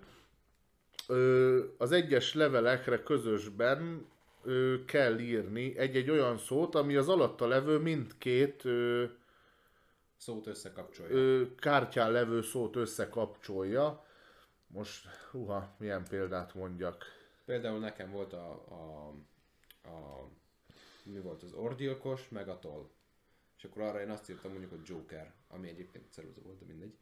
az 1.77 1.91
egyes 1.91 2.33
levelekre 2.33 3.03
közösben 3.03 4.05
ö, 4.43 4.75
kell 4.85 5.19
írni 5.19 5.77
egy-egy 5.77 6.09
olyan 6.09 6.37
szót, 6.37 6.75
ami 6.75 6.95
az 6.95 7.09
alatta 7.09 7.47
levő 7.47 7.77
mindkét 7.77 8.65
ö, 8.65 9.03
Szót 10.21 10.47
összekapcsolja. 10.47 11.15
ö, 11.15 11.55
kártyán 11.55 12.11
levő 12.11 12.41
szót 12.41 12.75
összekapcsolja. 12.75 14.05
Most, 14.67 15.07
huha, 15.31 15.75
milyen 15.77 16.03
példát 16.03 16.53
mondjak. 16.53 17.05
Például 17.45 17.79
nekem 17.79 18.11
volt 18.11 18.33
a, 18.33 18.51
a, 18.51 19.07
a 19.89 20.29
mi 21.03 21.19
volt 21.19 21.43
az 21.43 21.53
orgyilkos, 21.53 22.29
meg 22.29 22.49
a 22.49 22.59
toll. 22.59 22.89
És 23.57 23.63
akkor 23.63 23.81
arra 23.81 24.01
én 24.01 24.09
azt 24.09 24.29
írtam 24.29 24.51
mondjuk, 24.51 24.71
hogy 24.71 24.81
Joker, 24.83 25.33
ami 25.47 25.69
egyébként 25.69 26.11
ceruza 26.11 26.41
volt, 26.41 26.59
de 26.59 26.65
mindegy. 26.65 26.97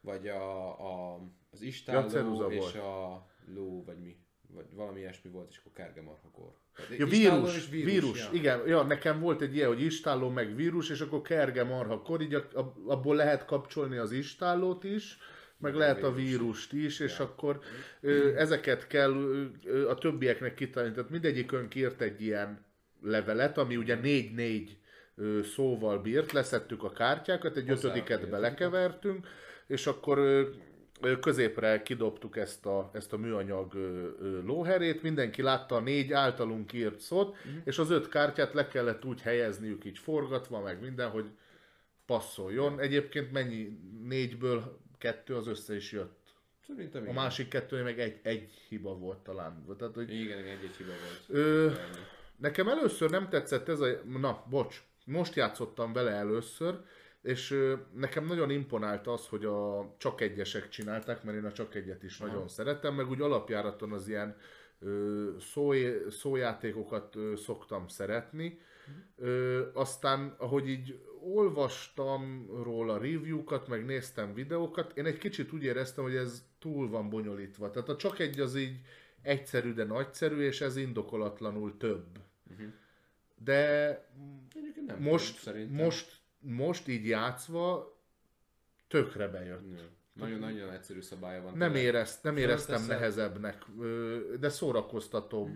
Vagy 0.00 0.28
a, 0.28 0.68
a, 1.14 1.20
az 1.50 1.60
istálló 1.60 2.40
Ja, 2.40 2.46
és 2.48 2.58
volt. 2.58 2.74
a 2.74 3.26
ló, 3.46 3.84
vagy 3.84 3.98
mi. 3.98 4.16
Vagy 4.54 4.64
valami 4.74 5.00
ilyesmi 5.00 5.30
volt, 5.30 5.50
és 5.50 5.58
akkor 5.58 5.72
kergemarhakor. 5.72 6.52
Tehát 6.76 6.96
Ja, 6.98 7.06
vírus, 7.06 7.56
és 7.56 7.68
vírus, 7.68 7.92
vírus 7.92 8.18
ja. 8.18 8.28
igen. 8.32 8.66
Ja, 8.66 8.82
nekem 8.82 9.20
volt 9.20 9.40
egy 9.40 9.54
ilyen, 9.54 9.68
hogy 9.68 9.82
istálló 9.82 10.28
meg 10.28 10.54
vírus, 10.54 10.90
és 10.90 11.00
akkor 11.00 11.22
kerge 11.22 11.64
marhakor, 11.64 12.20
így 12.20 12.34
a, 12.34 12.48
a, 12.54 12.74
abból 12.86 13.16
lehet 13.16 13.44
kapcsolni 13.44 13.96
az 13.96 14.12
istállót 14.12 14.84
is, 14.84 15.18
meg 15.58 15.74
a 15.74 15.78
lehet 15.78 16.02
a 16.02 16.12
vírust. 16.12 16.72
is, 16.72 17.00
és 17.00 17.18
Ja. 17.18 17.24
akkor 17.24 17.60
ö, 18.00 18.36
ezeket 18.36 18.86
kell 18.86 19.12
ö, 19.64 19.88
a 19.88 19.94
többieknek 19.94 20.54
kitalálni. 20.54 20.94
Tehát 20.94 21.10
mindegyikünk 21.10 21.74
írt 21.74 22.00
egy 22.00 22.22
ilyen 22.22 22.66
levelet, 23.02 23.58
ami 23.58 23.76
ugye 23.76 23.94
négy-négy 23.94 24.78
szóval 25.54 25.98
bírt, 25.98 26.32
leszettük 26.32 26.82
a 26.82 26.90
kártyákat, 26.90 27.56
egy 27.56 27.68
Hozzá 27.68 27.88
ötödiket 27.88 28.28
belekevertünk, 28.30 29.26
és 29.66 29.86
akkor 29.86 30.18
középre 31.20 31.82
kidobtuk 31.82 32.36
ezt 32.36 32.66
a, 32.66 32.90
ezt 32.92 33.12
a 33.12 33.16
műanyag 33.16 33.74
lóherét, 34.44 35.02
mindenki 35.02 35.42
látta 35.42 35.74
a 35.74 35.80
négy 35.80 36.12
általunk 36.12 36.72
írt 36.72 37.00
szót, 37.00 37.28
uh-huh. 37.28 37.52
és 37.64 37.78
az 37.78 37.90
öt 37.90 38.08
kártyát 38.08 38.52
le 38.52 38.68
kellett 38.68 39.04
úgy 39.04 39.20
helyezniük, 39.20 39.84
így 39.84 39.98
forgatva, 39.98 40.60
meg 40.60 40.80
minden, 40.80 41.10
hogy 41.10 41.30
passzoljon. 42.06 42.80
Egyébként 42.80 43.32
mennyi? 43.32 43.78
Négyből 44.02 44.78
kettő 44.98 45.34
az 45.34 45.46
össze 45.46 45.76
is 45.76 45.92
jött. 45.92 46.16
Szerintem 46.66 47.00
A 47.00 47.04
igen. 47.04 47.14
másik 47.14 47.48
kettő 47.48 47.82
meg 47.82 48.00
egy, 48.00 48.20
egy 48.22 48.50
hiba 48.68 48.94
volt 48.94 49.18
talán. 49.18 49.64
Tehát, 49.78 49.94
hogy 49.94 50.14
Igen, 50.14 50.38
egy-egy 50.38 50.76
hiba 50.76 50.90
volt. 50.90 51.44
Ö. 51.44 51.72
Nekem 52.36 52.68
először 52.68 53.10
nem 53.10 53.28
tetszett 53.28 53.68
ez 53.68 53.80
a... 53.80 53.88
Na, 54.20 54.44
bocs, 54.50 54.82
most 55.04 55.34
játszottam 55.34 55.92
vele 55.92 56.10
először, 56.10 56.80
és 57.22 57.74
nekem 57.94 58.24
nagyon 58.24 58.50
imponált 58.50 59.06
az, 59.06 59.26
hogy 59.26 59.44
a 59.44 59.94
csak 59.98 60.20
egyesek 60.20 60.68
csinálták, 60.68 61.22
mert 61.22 61.36
én 61.36 61.44
a 61.44 61.52
csak 61.52 61.74
egyet 61.74 62.02
is 62.02 62.20
Aha. 62.20 62.30
nagyon 62.30 62.48
szeretem, 62.48 62.94
meg 62.94 63.08
úgy 63.08 63.20
alapjáraton 63.20 63.92
az 63.92 64.08
ilyen 64.08 64.36
szó, 65.40 65.72
szójátékokat 66.10 67.16
szoktam 67.36 67.88
szeretni. 67.88 68.60
Ö, 69.16 69.66
aztán, 69.72 70.34
ahogy 70.38 70.68
így 70.68 71.00
olvastam 71.20 72.46
róla 72.62 72.98
review-kat, 72.98 73.68
meg 73.68 73.84
néztem 73.84 74.34
videókat, 74.34 74.96
én 74.96 75.04
egy 75.04 75.18
kicsit 75.18 75.52
úgy 75.52 75.62
éreztem, 75.62 76.04
hogy 76.04 76.16
ez 76.16 76.44
túl 76.58 76.88
van 76.88 77.08
bonyolítva. 77.08 77.70
Tehát 77.70 77.88
a 77.88 77.96
csak 77.96 78.18
egy 78.18 78.40
az 78.40 78.56
így 78.56 78.80
egyszerű, 79.22 79.72
de 79.72 79.84
nagyszerű, 79.84 80.40
és 80.40 80.60
ez 80.60 80.76
indokolatlanul 80.76 81.76
több. 81.76 82.06
Mhm. 82.42 82.68
De 83.44 83.88
nem 84.86 84.98
most, 84.98 85.44
tudom, 85.44 85.68
most, 85.70 86.17
most 86.56 86.88
így 86.88 87.06
játszva 87.06 87.96
tökre 88.88 89.28
bejött. 89.28 89.76
Ja. 89.76 89.82
Nagyon-nagyon 90.12 90.70
egyszerű 90.72 91.00
szabálya 91.00 91.42
van. 91.42 91.56
Nem, 91.56 91.74
érezt, 91.74 92.22
nem 92.22 92.36
éreztem 92.36 92.86
nehezebbnek, 92.86 93.62
ö, 93.80 94.18
de 94.40 94.48
szórakoztató. 94.48 95.50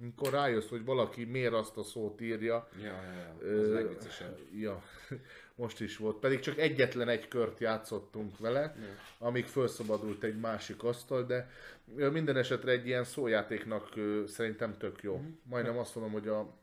Amikor 0.00 0.32
rájössz, 0.32 0.68
hogy 0.68 0.84
valaki 0.84 1.24
miért 1.24 1.52
azt 1.52 1.76
a 1.76 1.82
szót 1.82 2.20
írja, 2.20 2.68
Ja, 2.78 2.84
ja, 2.84 3.12
ja. 3.12 3.36
Ö, 3.40 3.60
Az 3.60 3.70
legviccesebb. 3.72 4.38
Ja, 4.54 4.82
most 5.54 5.80
is 5.80 5.96
volt. 5.96 6.16
Pedig 6.16 6.40
csak 6.40 6.58
egyetlen 6.58 7.08
egy 7.08 7.28
kört 7.28 7.60
játszottunk 7.60 8.38
vele, 8.38 8.60
Ja. 8.60 9.26
amíg 9.26 9.46
felszabadult 9.46 10.22
egy 10.22 10.38
másik 10.38 10.82
asztal, 10.84 11.24
de 11.26 11.50
ö, 11.96 12.10
minden 12.10 12.36
esetre 12.36 12.70
egy 12.70 12.86
ilyen 12.86 13.04
szójátéknak 13.04 13.96
ö, 13.96 14.24
szerintem 14.26 14.76
tök 14.78 15.02
jó. 15.02 15.22
Majdnem 15.42 15.78
azt 15.78 15.94
mondom, 15.94 16.12
hogy 16.12 16.28
a 16.28 16.58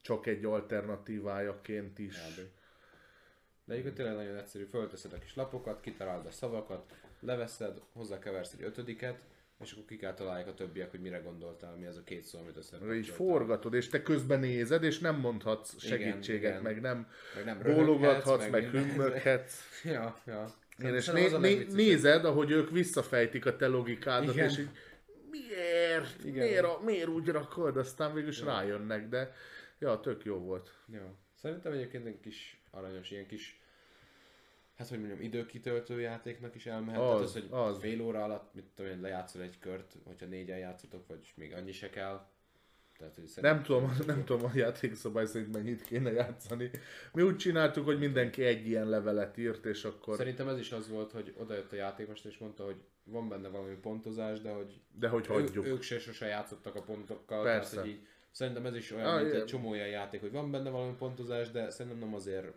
csak 0.00 0.26
egy 0.26 0.44
alternatívájaként 0.44 1.98
is. 1.98 2.14
Kb. 2.16 2.40
De 3.66 3.72
egyébként 3.72 3.94
tényleg 3.96 4.14
nagyon 4.16 4.36
egyszerű, 4.36 4.64
fölteszed 4.64 5.12
a 5.12 5.18
kis 5.18 5.34
lapokat, 5.34 5.80
kitalálod 5.80 6.26
a 6.26 6.30
szavakat, 6.30 6.92
leveszed, 7.20 7.80
hozzákeversz 7.92 8.52
egy 8.52 8.62
ötödiket, 8.62 9.18
és 9.60 9.72
akkor 9.72 9.84
ki 9.84 9.96
kell 9.96 10.14
találják 10.14 10.48
a 10.48 10.54
többiek, 10.54 10.90
hogy 10.90 11.00
mire 11.00 11.18
gondoltál, 11.18 11.76
mi 11.76 11.86
az 11.86 11.96
a 11.96 12.02
két 12.04 12.24
szó, 12.24 12.38
amit 12.38 12.50
Így 12.50 12.56
összekapcsoltál. 12.58 13.14
forgatod, 13.14 13.74
és 13.74 13.88
te 13.88 14.02
közben 14.02 14.40
nézed, 14.40 14.82
és 14.82 14.98
nem 14.98 15.16
mondhatsz 15.16 15.74
Igen, 15.84 15.98
segítséget, 15.98 16.50
igen. 16.50 16.62
meg 16.62 16.80
nem 16.80 17.08
Meg 17.34 17.44
nem 17.44 17.62
bólogathatsz, 17.62 18.48
meg 18.48 18.62
minden. 18.62 18.84
hümmöghetsz. 18.90 19.60
Ja, 19.84 20.16
ja. 20.26 20.54
Igen, 20.78 20.94
és 20.94 21.06
né- 21.06 21.38
né- 21.38 21.72
nézed, 21.72 22.24
ahogy 22.24 22.50
ők 22.50 22.70
visszafejtik 22.70 23.46
a 23.46 23.56
te 23.56 23.66
logikádat, 23.66 24.34
Igen. 24.34 24.48
és 24.48 24.58
így 24.58 24.68
miért? 25.30 26.24
Igen. 26.24 26.46
Miért, 26.46 26.64
a, 26.64 26.80
miért 26.84 27.08
úgy 27.08 27.28
rakod? 27.28 27.76
Aztán 27.76 28.14
végül 28.14 28.28
is 28.28 28.40
rájönnek, 28.40 29.08
de 29.08 29.32
ja, 29.78 30.00
tök 30.00 30.24
jó 30.24 30.38
volt. 30.38 30.70
Ja. 30.92 31.14
Szerintem 31.34 31.72
egyébként 31.72 32.06
egy 32.06 32.20
kis 32.20 32.60
aranyos, 32.76 33.10
ilyen 33.10 33.26
kis 33.26 33.60
hát 34.76 34.88
hogy 34.88 34.98
mondjam, 34.98 35.20
időkitöltő 35.20 36.00
játéknak 36.00 36.54
is 36.54 36.66
elmehet. 36.66 37.00
Az, 37.00 37.06
Tehát 37.06 37.22
az, 37.22 37.32
hogy 37.32 37.46
az. 37.50 37.78
fél 37.78 38.00
óra 38.00 38.24
alatt, 38.24 38.54
mit 38.54 38.64
tudom 38.74 38.90
én, 38.90 39.00
lejátszol 39.00 39.42
egy 39.42 39.58
kört, 39.58 39.96
hogyha 40.04 40.26
négyen 40.26 40.58
játszotok, 40.58 41.06
vagy 41.06 41.32
még 41.34 41.52
annyi 41.52 41.72
se 41.72 41.90
kell. 41.90 42.26
Tehát, 42.98 43.14
hogy 43.14 43.30
Nem 43.40 43.62
tudom, 43.62 43.96
nem 44.06 44.24
tudom 44.24 44.44
a 44.44 44.50
játékszabály 44.54 45.26
szerint 45.26 45.52
mennyit 45.52 45.82
kéne 45.82 46.10
játszani. 46.10 46.70
Mi 47.12 47.22
úgy 47.22 47.36
csináltuk, 47.36 47.84
hogy 47.84 47.98
mindenki 47.98 48.44
egy 48.44 48.66
ilyen 48.66 48.88
levelet 48.88 49.36
írt, 49.36 49.64
és 49.64 49.84
akkor... 49.84 50.16
Szerintem 50.16 50.48
ez 50.48 50.58
is 50.58 50.72
az 50.72 50.88
volt, 50.88 51.12
hogy 51.12 51.34
odajött 51.38 51.72
a 51.72 51.76
játékmester 51.76 52.30
és 52.30 52.38
mondta, 52.38 52.64
hogy 52.64 52.80
van 53.04 53.28
benne 53.28 53.48
valami 53.48 53.74
pontozás, 53.74 54.40
de 54.40 54.50
hogy 54.50 54.80
De 54.98 55.08
hogy 55.08 55.26
hagyjuk. 55.26 55.66
Ő, 55.66 55.70
ők 55.70 55.82
se 55.82 55.98
sose 55.98 56.26
játszottak 56.26 56.74
a 56.74 56.82
pontokkal. 56.82 57.42
Persze. 57.42 57.70
Tehát, 57.70 57.84
hogy 57.84 57.94
így, 57.94 58.06
szerintem 58.36 58.66
ez 58.66 58.74
is 58.74 58.90
olyan, 58.92 59.06
Ah, 59.06 59.16
mint 59.16 59.26
igen. 59.28 59.40
egy 59.40 59.46
csomó 59.46 59.68
olyan 59.70 59.88
játék, 59.88 60.20
hogy 60.20 60.30
van 60.32 60.50
benne 60.50 60.70
valami 60.70 60.94
pontozás, 60.94 61.50
de 61.50 61.70
szerintem 61.70 62.00
nem 62.00 62.14
azért 62.14 62.52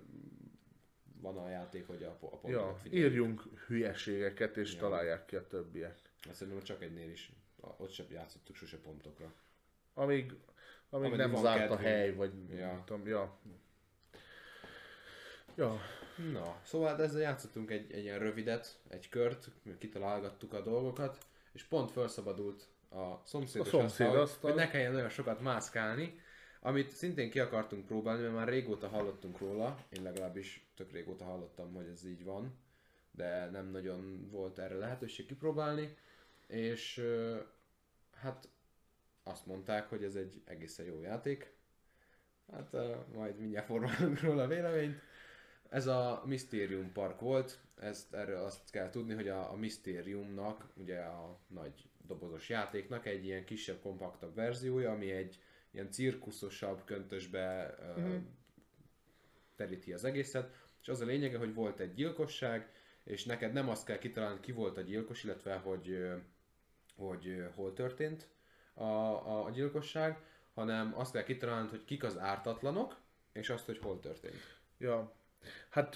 van 1.22 1.38
a 1.38 1.50
játék, 1.50 1.88
hogy 1.88 2.04
a, 2.04 2.10
a 2.10 2.14
pontokat 2.14 2.50
Ja, 2.50 2.76
figyeljük. 2.82 3.12
írjunk 3.12 3.42
hülyeségeket, 3.68 4.58
és 4.58 4.74
Ja. 4.74 4.80
találják 4.80 5.26
ki 5.26 5.36
a 5.36 5.48
többiek. 5.48 5.96
Azt 6.30 6.38
szerintem 6.38 6.64
csak 6.64 6.82
egynél 6.84 7.10
is, 7.10 7.32
a- 7.62 7.74
ott 7.78 7.92
sem 7.92 8.06
játszottuk 8.12 8.56
sose 8.56 8.78
pontokra. 8.78 9.34
Amíg, 9.94 10.34
amíg 10.90 11.12
Ameddig 11.12 11.18
nem 11.34 11.36
zárt 11.42 11.58
a 11.58 11.60
kedvünk. 11.62 11.82
hely, 11.82 12.14
vagy 12.16 12.32
Ja. 12.50 12.66
nem 12.68 12.82
tudom, 12.86 13.08
ja. 13.08 13.40
Ja, 15.56 15.78
Na, 16.32 16.60
szóval 16.64 16.96
de 16.96 17.04
ezzel 17.04 17.22
játszottunk 17.22 17.72
egy, 17.72 17.92
egy 17.92 18.04
ilyen 18.04 18.20
rövidet, 18.20 18.80
egy 18.88 19.10
kört, 19.10 19.50
kitalálgattuk 19.78 20.54
a 20.54 20.62
dolgokat, 20.62 21.18
és 21.52 21.64
pont 21.64 21.92
felszabadult 21.92 22.68
a 22.90 23.22
szomszédos 23.24 23.68
A 23.68 23.70
szomszéd 23.70 24.08
asztal, 24.08 24.22
asztal. 24.22 24.52
hogy 24.52 24.60
ne 24.60 24.70
kelljen 24.70 24.96
olyan 24.96 25.10
sokat 25.10 25.42
mászkálni, 25.42 26.20
amit 26.60 26.92
szintén 26.92 27.30
ki 27.30 27.40
akartunk 27.40 27.86
próbálni, 27.86 28.22
mert 28.22 28.34
már 28.34 28.48
régóta 28.48 28.88
hallottunk 28.88 29.38
róla, 29.38 29.86
én 29.90 30.04
legalábbis 30.04 30.70
tök 30.76 30.92
régóta 30.92 31.26
hallottam, 31.26 31.74
hogy 31.74 31.88
ez 31.88 32.06
így 32.06 32.24
van, 32.24 32.60
de 33.12 33.50
nem 33.50 33.72
nagyon 33.72 34.30
volt 34.32 34.60
erre 34.60 34.76
lehetőség 34.76 35.26
kipróbálni, 35.26 35.98
és 36.48 37.06
hát 38.16 38.50
azt 39.24 39.46
mondták, 39.46 39.90
hogy 39.90 40.04
ez 40.04 40.16
egy 40.16 40.42
egészen 40.46 40.86
jó 40.86 41.02
játék. 41.02 41.54
Hát 42.52 42.76
majd 43.14 43.40
mindjárt 43.40 43.66
formálunk 43.66 44.20
róla 44.24 44.44
a 44.44 44.48
véleményt. 44.48 45.02
Ez 45.70 45.88
a 45.88 46.24
Mysterium 46.26 46.92
Park 46.92 47.20
volt, 47.20 47.60
ezt, 47.76 48.14
erről 48.14 48.44
azt 48.44 48.70
kell 48.72 48.90
tudni, 48.90 49.14
hogy 49.14 49.28
a, 49.28 49.52
a 49.52 49.56
Mysteriumnak, 49.56 50.66
ugye 50.76 51.00
a 51.00 51.40
nagy 51.48 51.89
dobozos 52.10 52.50
játéknak 52.50 53.06
egy 53.06 53.26
ilyen 53.26 53.46
kisebb, 53.46 53.82
kompaktabb 53.82 54.36
verziója, 54.36 54.92
ami 54.92 55.12
egy 55.12 55.40
ilyen 55.72 55.92
cirkuszosabb 55.92 56.84
köntösbe 56.86 57.76
uh, 57.96 58.16
teríti 59.56 59.94
az 59.94 60.04
egészet, 60.04 60.56
és 60.82 60.88
az 60.88 61.02
a 61.02 61.06
lényege, 61.06 61.38
hogy 61.38 61.54
volt 61.54 61.80
egy 61.80 61.94
gyilkosság, 61.94 62.72
és 63.04 63.26
neked 63.26 63.54
nem 63.54 63.70
azt 63.70 63.86
kell 63.86 63.98
kitalálni, 63.98 64.40
ki 64.40 64.52
volt 64.52 64.78
a 64.78 64.82
gyilkos, 64.82 65.24
illetve 65.24 65.56
hogy, 65.56 66.08
hogy 66.96 67.44
hol 67.56 67.74
történt 67.74 68.28
a, 68.74 68.84
a, 68.84 69.46
a 69.46 69.50
gyilkosság, 69.50 70.18
hanem 70.54 70.94
azt 70.98 71.14
kell 71.14 71.24
kitalálni, 71.24 71.70
hogy 71.70 71.86
kik 71.86 72.04
az 72.04 72.18
ártatlanok, 72.18 72.98
és 73.34 73.50
azt, 73.50 73.66
hogy 73.66 73.78
hol 73.78 74.00
történt. 74.00 74.58
Ja. 74.78 75.14
Hát 75.70 75.96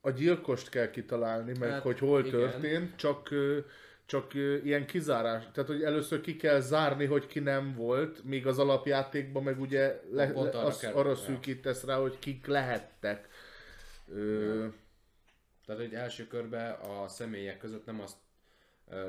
a 0.00 0.10
gyilkost 0.10 0.68
kell 0.68 0.90
kitalálni, 0.90 1.58
meg 1.58 1.70
Hát, 1.70 1.82
hogy 1.82 1.98
hol 1.98 2.20
igen. 2.20 2.30
történt, 2.30 2.96
csak 2.96 3.28
csak 4.12 4.34
ilyen 4.64 4.86
kizárás, 4.86 5.44
tehát 5.52 5.70
hogy 5.70 5.82
először 5.82 6.20
ki 6.20 6.36
kell 6.36 6.60
zárni, 6.60 7.04
hogy 7.04 7.26
ki 7.26 7.38
nem 7.40 7.74
volt, 7.74 8.24
míg 8.24 8.46
az 8.46 8.58
alapjátékban 8.58 9.42
meg 9.42 9.60
ugye 9.60 10.00
le, 10.10 10.24
le, 10.26 10.32
arra 10.34 10.58
az, 10.60 10.78
kell- 10.78 10.92
arra 10.92 11.14
szűkítesz 11.14 11.84
rá, 11.84 11.96
hogy 11.96 12.18
kik 12.18 12.46
lehettek. 12.46 13.28
Ö, 14.08 14.66
Tehát, 15.66 15.80
hogy 15.80 15.94
első 15.94 16.26
körben 16.26 16.72
a 16.72 17.08
személyek 17.08 17.58
között 17.58 17.86
nem 17.86 18.00
azt 18.00 18.16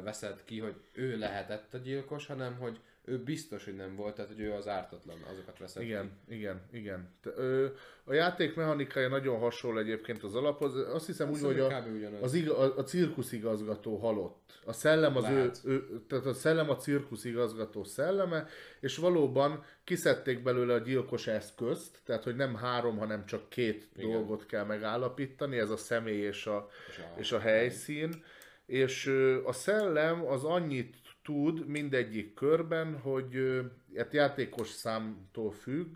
veszed 0.04 0.44
ki, 0.44 0.60
hogy 0.60 0.76
ő 0.92 1.18
lehetett 1.18 1.74
a 1.74 1.78
gyilkos, 1.78 2.26
hanem 2.26 2.58
hogy 2.58 2.80
ő 3.06 3.18
biztos, 3.24 3.66
hogy 3.66 3.76
nem 3.76 3.96
volt, 3.96 4.16
tehát 4.16 4.32
hogy 4.32 4.40
ő 4.40 4.52
az 4.52 4.68
ártatlan, 4.68 5.18
azokat 5.32 5.58
veszed 5.60 5.84
Igen, 5.84 6.12
igen, 6.30 6.62
igen. 6.72 7.10
Te, 7.22 7.30
ö, 7.36 7.68
a 8.04 8.14
játék 8.14 8.56
mechanikája 8.56 9.08
nagyon 9.08 9.40
hasonló 9.40 9.78
egyébként 9.80 10.24
az 10.24 10.36
alaphoz. 10.36 10.76
Azt 10.76 11.06
hiszem 11.06 11.28
úgy, 11.28 11.34
Azt 11.34 11.44
hogy 11.44 11.60
a, 11.60 11.82
hogy 11.82 11.96
ugyanaz. 11.96 12.22
az 12.22 12.34
iga, 12.34 12.58
a, 12.58 12.78
a 12.78 12.84
cirkuszigazgató 12.84 13.98
halott. 13.98 14.60
A 14.66 14.74
szellem 14.74 15.16
az 15.18 15.30
ő, 15.30 15.52
ő, 15.64 16.02
tehát 16.08 16.26
a 16.26 16.34
szellem 16.34 16.70
a 16.70 16.76
cirkuszigazgató 16.76 17.84
szelleme, 17.84 18.48
és 18.80 18.98
valóban 18.98 19.64
kiszedték 19.84 20.44
belőle 20.44 20.74
a 20.74 20.78
gyilkos 20.80 21.28
eszközt, 21.28 22.00
tehát 22.06 22.24
hogy 22.24 22.36
nem 22.36 22.56
három, 22.56 22.98
hanem 22.98 23.26
csak 23.26 23.50
két 23.50 23.90
Igen. 23.96 24.12
dolgot 24.12 24.46
kell 24.46 24.66
megállapítani, 24.66 25.58
ez 25.58 25.70
a 25.70 25.78
személy 25.78 26.22
és 26.22 26.46
a, 26.46 26.70
És 26.90 26.98
a- 26.98 27.20
és 27.20 27.32
a 27.32 27.40
helyszín, 27.40 28.24
és 28.66 29.08
ö, 29.08 29.44
a 29.46 29.52
szellem 29.54 30.26
az 30.28 30.44
annyit 30.44 30.96
tud 31.24 31.68
mindegyik 31.68 32.34
körben, 32.34 33.00
hogy 33.00 33.62
hát 33.96 34.14
játékos 34.14 34.68
számtól 34.68 35.52
függ, 35.52 35.96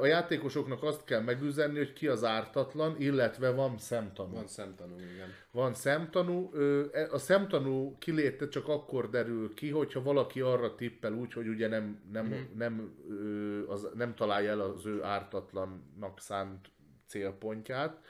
a 0.00 0.06
játékosoknak 0.06 0.82
azt 0.82 1.04
kell 1.04 1.20
megüzenni, 1.20 1.78
hogy 1.78 1.92
ki 1.92 2.06
az 2.06 2.24
ártatlan, 2.24 2.94
illetve 2.98 3.50
van 3.50 3.78
szemtanú. 3.78 4.34
Van 4.34 4.46
szemtanú, 4.46 4.94
igen. 4.98 5.28
Van 5.50 5.74
szemtanú. 5.74 6.52
E- 6.92 7.08
A 7.10 7.18
szemtanú 7.18 7.98
kiléte 7.98 8.48
csak 8.48 8.68
akkor 8.68 9.10
derül 9.10 9.54
ki, 9.54 9.70
hogyha 9.70 10.02
valaki 10.02 10.40
arra 10.40 10.74
tippel 10.74 11.12
úgy, 11.12 11.32
hogy 11.32 11.48
ugye 11.48 11.68
nem, 11.68 12.02
nem, 12.12 12.26
mm-hmm. 12.26 12.56
nem, 12.56 12.94
az, 13.68 13.88
nem 13.94 14.14
találja 14.14 14.50
el 14.50 14.60
az 14.60 14.86
ő 14.86 15.02
ártatlannak 15.02 16.20
szánt 16.20 16.70
célpontját. 17.06 18.04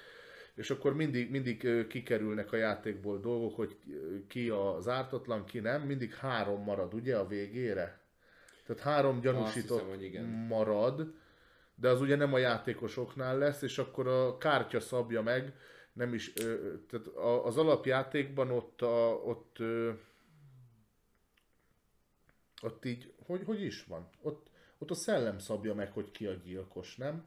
És 0.54 0.70
akkor 0.70 0.94
mindig, 0.94 1.30
mindig 1.30 1.86
kikerülnek 1.88 2.52
a 2.52 2.56
játékból 2.56 3.20
dolgok, 3.20 3.56
hogy 3.56 3.76
ki 4.28 4.48
az 4.48 4.88
ártatlan, 4.88 5.44
ki 5.44 5.58
nem. 5.58 5.82
Mindig 5.82 6.14
három 6.14 6.62
marad, 6.62 6.94
ugye, 6.94 7.16
a 7.16 7.26
végére? 7.26 8.00
Tehát 8.66 8.82
három 8.82 9.20
gyanúsított 9.20 9.78
hiszem, 9.78 9.94
hogy 9.94 10.02
igen. 10.02 10.24
marad, 10.24 11.14
de 11.74 11.88
az 11.88 12.00
ugye 12.00 12.16
nem 12.16 12.34
a 12.34 12.38
játékosoknál 12.38 13.38
lesz, 13.38 13.62
és 13.62 13.78
akkor 13.78 14.08
a 14.08 14.38
kártya 14.38 14.80
szabja 14.80 15.22
meg, 15.22 15.54
nem 15.92 16.14
is, 16.14 16.32
tehát 16.88 17.06
az 17.44 17.56
alapjátékban 17.56 18.50
ott, 18.50 18.82
a, 18.82 19.20
ott, 19.24 19.56
ott 22.62 22.84
így, 22.84 23.12
hogy, 23.26 23.42
hogy 23.44 23.62
is 23.62 23.84
van? 23.84 24.08
Ott, 24.22 24.50
ott 24.78 24.90
a 24.90 24.94
szellem 24.94 25.38
szabja 25.38 25.74
meg, 25.74 25.92
hogy 25.92 26.10
ki 26.10 26.26
a 26.26 26.32
gyilkos, 26.32 26.96
nem? 26.96 27.26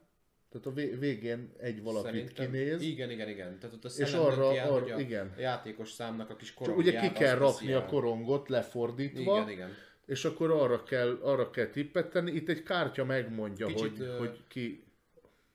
Tehát 0.54 0.68
a 0.68 0.74
vé- 0.74 1.00
végén 1.00 1.52
egy 1.60 1.84
valakit 1.84 2.12
Szerintem- 2.12 2.52
kinéz, 2.52 2.82
Igen, 2.82 3.10
igen, 3.10 3.30
igen. 3.30 3.60
Tehát 3.60 3.76
ott 3.76 3.86
a 3.86 3.90
És 3.98 4.14
arra- 4.14 4.36
dönti 4.36 4.58
el, 4.58 4.72
arra- 4.72 4.82
hogy 4.82 4.92
a, 4.92 5.00
igen. 5.00 5.34
a 5.38 5.40
játékos 5.40 5.92
számnak 5.92 6.30
a 6.30 6.36
kis 6.36 6.48
csak 6.48 6.58
korongját 6.58 6.88
ugye 7.04 7.08
ki 7.08 7.14
kell 7.14 7.38
rakni 7.38 7.74
a 7.74 7.80
el. 7.82 7.86
korongot 7.86 8.50
lefordítva, 8.50 9.22
Igen, 9.38 9.50
igen. 9.50 9.70
és 10.06 10.26
akkor 10.26 10.52
arra 10.52 10.84
kell, 10.84 11.20
arra 11.22 11.50
kell 11.50 11.66
tippet 11.68 12.10
tenni. 12.10 12.32
Itt 12.32 12.50
egy 12.50 12.64
kártya 12.64 13.06
megmondja, 13.06 13.66
Kicsit, 13.66 13.80
hogy, 13.82 14.00
ö, 14.02 14.18
hogy 14.18 14.40
ki... 14.48 14.84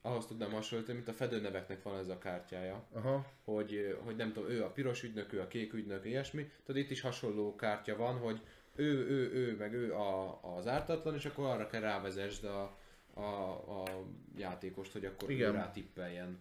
Ahhoz 0.02 0.26
tudnám 0.26 0.50
hasonlítani, 0.52 0.96
mint 0.96 1.08
a 1.08 1.12
fedőneveknek 1.12 1.82
van 1.82 1.98
ez 1.98 2.08
a 2.08 2.18
kártyája. 2.18 2.86
Aha. 2.92 3.26
hogy, 3.44 3.96
hogy 4.04 4.16
nem 4.16 4.32
tudom, 4.32 4.50
ő 4.50 4.62
a 4.64 4.70
piros 4.70 5.02
ügynök, 5.02 5.32
ő 5.32 5.40
a 5.40 5.48
kék 5.48 5.72
ügynök, 5.72 6.04
ilyesmi. 6.04 6.50
Tehát 6.66 6.82
itt 6.82 6.90
is 6.90 7.00
hasonló 7.00 7.54
kártya 7.56 7.96
van, 7.96 8.16
hogy 8.18 8.40
ő, 8.76 9.06
ő, 9.08 9.32
ő, 9.32 9.56
meg 9.58 9.74
ő 9.74 9.92
a, 9.94 10.40
az 10.56 10.66
ártatlan, 10.66 11.14
és 11.14 11.24
akkor 11.24 11.44
arra 11.46 11.66
kell 11.66 11.80
rávezesd 11.80 12.44
a, 12.44 12.77
a, 13.18 13.82
a 13.82 14.04
játékost, 14.36 14.92
hogy 14.92 15.04
akkor 15.04 15.30
Igen. 15.30 15.50
ő 15.50 15.52
rá 15.52 15.70
tippeljen. 15.70 16.38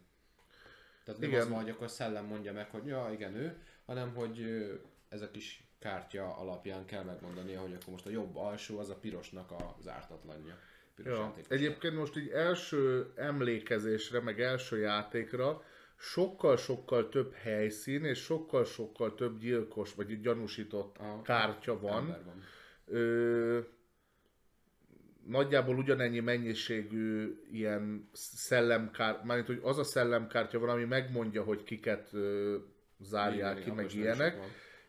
Tehát 1.03 1.21
nem 1.21 1.29
Igen. 1.29 1.41
az 1.41 1.49
van, 1.49 1.61
hogy 1.61 1.69
akkor 1.69 1.85
a 1.85 1.89
szellem 1.89 2.25
mondja 2.25 2.53
meg, 2.53 2.69
hogy 2.69 2.85
ja, 2.85 3.09
igen, 3.13 3.35
ő, 3.35 3.63
hanem 3.85 4.13
hogy 4.13 4.65
ez 5.09 5.21
a 5.21 5.31
kis 5.31 5.63
kártya 5.79 6.37
alapján 6.37 6.85
kell 6.85 7.03
megmondania, 7.03 7.61
hogy 7.61 7.73
akkor 7.73 7.89
most 7.89 8.05
a 8.05 8.09
jobb 8.09 8.35
alsó 8.35 8.79
az 8.79 8.89
a 8.89 8.95
pirosnak 8.95 9.51
az 9.79 9.87
ártatlanja. 9.87 10.57
Piros 10.95 11.17
Ja. 11.17 11.33
Egyébként 11.47 11.95
most 11.95 12.17
így 12.17 12.29
első 12.29 13.11
emlékezésre, 13.15 14.21
meg 14.21 14.41
első 14.41 14.77
játékra 14.77 15.63
sokkal-sokkal 15.95 17.09
több 17.09 17.33
helyszín, 17.33 18.03
és 18.03 18.19
sokkal-sokkal 18.19 19.15
több 19.15 19.39
gyilkos, 19.39 19.93
vagy 19.93 20.21
gyanúsított 20.21 20.97
A- 20.97 21.21
kártya 21.21 21.79
van. 21.79 22.07
Van. 22.25 22.43
Ö, 22.85 23.59
nagyjából 25.29 25.77
ugyanennyi 25.77 26.19
mennyiségű 26.19 27.35
ilyen 27.51 28.09
szellemkár, 28.13 29.21
mármint 29.23 29.47
hogy 29.47 29.59
az 29.63 29.77
a 29.77 29.83
szellemkártya 29.83 30.59
van, 30.59 30.69
ami 30.69 30.83
megmondja, 30.83 31.43
hogy 31.43 31.63
kiket 31.63 32.09
ö, 32.13 32.55
zárják 32.99 33.51
Igen, 33.51 33.63
ki, 33.63 33.69
igen, 33.69 33.75
meg 33.75 33.93
ilyenek. 33.95 34.37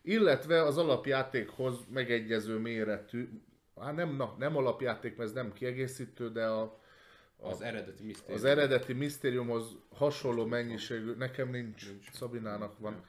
Illetve 0.02 0.62
az 0.62 0.78
alapjátékhoz 0.78 1.74
megegyező 1.92 2.56
méretű, 2.58 3.28
hát 3.80 3.94
nem, 3.94 4.16
na, 4.16 4.34
nem 4.38 4.56
alapjáték, 4.56 5.16
mert 5.16 5.28
ez 5.28 5.34
nem 5.34 5.52
kiegészítő, 5.52 6.30
de 6.30 6.46
a, 6.46 6.80
Az 7.40 7.60
eredeti 7.62 8.04
misztérium. 8.04 8.36
az 8.36 8.44
eredeti 8.44 8.92
misztériumhoz 8.92 9.76
hasonló 9.94 10.44
mennyiségű, 10.46 11.14
nekem 11.18 11.50
nincs, 11.50 11.88
nincs. 11.88 12.10
Szabinának 12.12 12.78
van. 12.78 13.02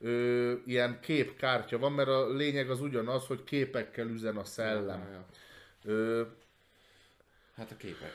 Ö, 0.00 0.52
ilyen 0.66 1.00
képkártya 1.00 1.78
van, 1.78 1.92
mert 1.92 2.08
a 2.08 2.28
lényeg 2.28 2.70
az 2.70 2.80
ugyanaz, 2.80 3.26
hogy 3.26 3.44
képekkel 3.44 4.08
üzen 4.08 4.34
a 4.36 4.38
Ja, 4.38 4.44
szellem. 4.44 5.08
ja. 5.12 5.26
Ö, 5.92 6.22
Hát 7.56 7.70
a 7.70 7.76
képek. 7.76 8.12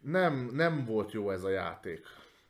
nem, 0.00 0.50
nem 0.52 0.84
volt 0.84 1.12
jó 1.12 1.30
ez 1.30 1.44
a 1.44 1.50
játék. 1.50 2.06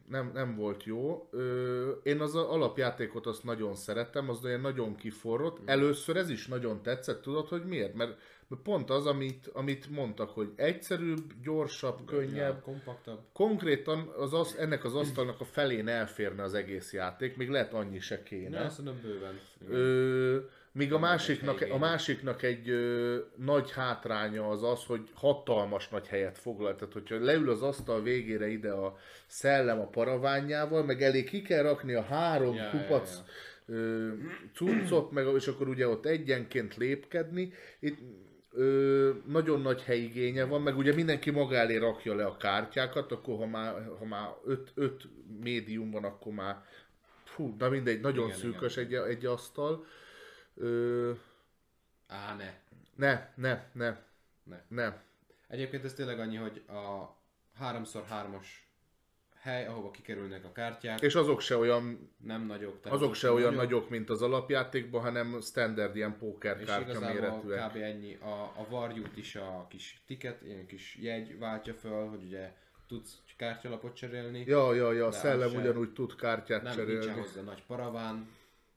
Nem, 0.09 0.31
nem 0.35 0.57
volt 0.57 0.85
jó. 0.85 1.29
Ö, 1.31 1.91
én 2.03 2.21
az 2.21 2.35
alapjátékot 2.35 3.27
azt 3.27 3.45
nagyon 3.45 3.75
szeretem, 3.75 4.29
az 4.29 4.45
olyan 4.45 4.61
nagyon 4.61 4.97
kiforrott. 4.97 5.63
Mm. 5.63 5.69
Először 5.69 6.17
ez 6.17 6.31
is 6.31 6.47
nagyon 6.47 6.83
tetszett, 6.83 7.23
tudod, 7.23 7.49
hogy 7.49 7.65
miért? 7.65 7.95
Mert 7.95 8.17
pont 8.63 8.91
az, 8.91 9.07
amit, 9.07 9.47
amit 9.53 9.91
mondtak, 9.91 10.31
hogy 10.31 10.53
egyszerűbb, 10.57 11.33
gyorsabb, 11.43 12.05
könnyebb. 12.05 12.55
Ja, 12.55 12.61
kompaktabb. 12.61 13.19
Konkrétan 13.33 14.13
az, 14.19 14.35
az, 14.35 14.57
ennek 14.59 14.85
az 14.85 14.95
asztalnak 14.95 15.41
a 15.41 15.45
felén 15.45 15.89
elférne 15.89 16.43
az 16.43 16.55
egész 16.55 16.93
játék, 16.93 17.37
még 17.37 17.49
lehet 17.49 17.73
annyi 17.73 17.99
se 17.99 18.23
kéne. 18.23 18.63
Ne, 18.63 18.69
szerintem 18.69 19.01
bőven. 19.03 19.41
Igen. 19.61 19.75
Ö, 19.75 20.39
míg 20.75 20.93
a 20.93 20.99
másiknak, 20.99 21.67
a 21.71 21.79
másiknak 21.79 22.43
egy 22.43 22.69
ö, 22.69 23.17
nagy 23.37 23.71
hátránya 23.73 24.49
az 24.49 24.63
az, 24.63 24.85
hogy 24.85 25.11
hatalmas 25.13 25.89
nagy 25.89 26.07
helyet 26.07 26.39
foglal. 26.39 26.75
Tehát, 26.75 26.93
hogyha 26.93 27.19
leül 27.19 27.51
az 27.51 27.63
asztal 27.63 28.03
végére 28.03 28.49
ide 28.49 28.71
a 28.71 28.97
szellem 29.27 29.81
a 29.81 29.87
paraványjával, 29.87 30.85
meg 30.85 31.03
elég 31.03 31.29
ki 31.29 31.43
kell 31.43 31.63
rakni 31.63 31.93
a 31.93 32.03
három 32.03 32.55
Ja, 32.55 32.63
ja, 32.63 32.71
kupac 32.71 33.23
ö, 33.67 34.09
cuccot, 34.55 35.11
meg, 35.11 35.27
és 35.35 35.47
akkor 35.47 35.69
ugye 35.69 35.89
ott 35.89 36.07
egyenként 36.07 36.77
lépkedni. 36.77 37.53
Itt 37.81 37.99
ö, 38.53 39.11
nagyon 39.27 39.61
nagy 39.61 39.83
helyigénye 39.83 40.45
van, 40.45 40.63
meg 40.63 40.77
ugye 40.77 40.95
mindenki 40.95 41.31
maga 41.31 41.55
elé 41.55 41.77
rakja 41.77 42.15
le 42.15 42.25
a 42.25 42.37
kártyákat, 42.37 43.13
akkor 43.13 43.37
ha 43.37 43.47
már, 43.47 43.75
ha 43.99 44.05
már 44.05 44.29
öt, 44.45 44.73
öt 44.75 45.09
médium 45.43 45.91
van, 45.91 46.05
akkor 46.05 46.33
már 46.33 46.57
fú, 47.25 47.55
na 47.59 47.69
mindegy, 47.69 48.01
nagyon 48.01 48.27
Igen, 48.27 48.39
szűkös 48.39 48.77
egy, 48.77 48.95
egy 48.95 49.27
asztal. 49.27 49.85
Ö, 49.85 50.03
Á, 52.07 52.35
ne. 52.37 52.55
ne, 52.97 53.33
ne, 53.35 53.65
ne, 53.73 53.97
ne. 54.45 54.63
ne. 54.69 55.03
Egyébként 55.49 55.85
ez 55.85 55.95
tényleg 55.95 56.19
annyi, 56.19 56.37
hogy 56.37 56.63
a 56.69 57.17
3x3-as 57.61 58.47
hely, 59.41 59.67
ahova 59.67 59.91
kikerülnek 59.91 60.45
a 60.45 60.53
kártyák, 60.53 61.01
És 61.01 61.15
azok 61.15 61.41
se 61.41 61.57
olyan, 61.57 62.11
nem 62.17 62.47
nagyok. 62.47 62.81
tehát 62.81 62.97
azok 62.99 63.15
se 63.15 63.31
olyan 63.31 63.55
nagyok, 63.55 63.89
mint 63.91 64.11
az 64.11 64.23
alapjátékban, 64.23 65.03
hanem 65.03 65.41
standard 65.41 65.97
ilyen 65.97 66.19
póker 66.19 66.65
kártya 66.65 67.01
méretűek. 67.01 67.69
kb. 67.71 67.77
ennyi. 67.77 68.15
A, 68.15 68.43
a 68.57 68.67
varjút 68.69 69.17
is 69.17 69.37
a 69.37 69.67
kis 69.69 70.03
ticket, 70.07 70.43
ilyen 70.43 70.67
kis 70.67 70.97
jegy 71.01 71.39
váltja 71.39 71.75
föl, 71.75 72.09
hogy 72.09 72.23
ugye 72.23 72.53
tudsz 72.87 73.19
kártyalapot 73.37 73.95
cserélni. 73.95 74.45
Ja, 74.47 74.75
ja, 74.75 74.93
ja, 74.93 75.07
a 75.07 75.13
szellem 75.13 75.51
se- 75.51 75.59
ugyanúgy 75.59 75.93
tud 75.93 76.17
kártyát 76.17 76.63
nem 76.63 76.73
cserélni. 76.75 76.99
nincsen 77.05 77.23
hozzá 77.23 77.41
nagy 77.41 77.63
paraván. 77.67 78.29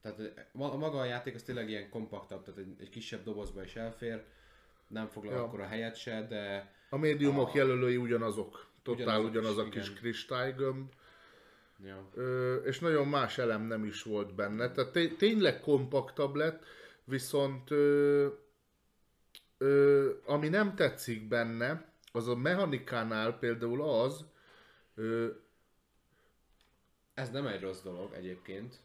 Tehát 0.02 0.20
eh, 0.20 0.62
a 0.72 0.78
maga 0.78 1.00
a 1.00 1.06
játék 1.06 1.36
az 1.36 1.44
tényleg 1.44 1.70
ilyen 1.70 1.90
kompaktabb, 1.90 2.44
tehát 2.44 2.60
egy, 2.60 2.76
egy 2.80 2.90
kisebb 2.90 3.24
dobozba 3.24 3.64
is 3.64 3.76
elfér. 3.76 4.24
Nem 4.88 5.08
foglal 5.08 5.34
Ja. 5.34 5.44
akkor 5.44 5.60
a 5.60 5.66
helyet 5.68 5.96
se, 5.96 6.28
de 6.30 6.72
A 6.90 6.98
médiumok 6.98 7.48
A- 7.48 7.52
jelölői 7.58 7.98
ugyanazok. 7.98 8.66
Totál 8.84 9.06
Ugyanazok 9.06 9.30
ugyanaz 9.30 9.58
a 9.58 9.70
kis 9.70 9.84
igen. 9.90 9.96
kristálygömb. 9.96 10.92
ja. 11.84 12.10
Ö, 12.14 12.56
és 12.56 12.80
nagyon 12.80 13.08
más 13.08 13.38
elem 13.38 13.62
nem 13.62 13.84
is 13.86 14.04
volt 14.04 14.36
benne. 14.36 14.72
Tehát 14.72 14.92
té- 14.92 15.18
tényleg 15.18 15.60
kompaktabb 15.60 16.36
lett, 16.36 16.64
viszont 17.04 17.72
ö, 17.72 18.28
ö, 19.58 20.12
ami 20.26 20.48
nem 20.50 20.76
tetszik 20.76 21.28
benne, 21.28 21.92
az 22.12 22.28
a 22.28 22.36
mechanikánál 22.36 23.38
például 23.40 23.82
az, 23.84 24.26
ö, 24.96 25.28
Ez 27.14 27.30
nem 27.30 27.48
egy 27.48 27.62
rossz 27.62 27.82
dolog 27.82 28.14
egyébként. 28.14 28.76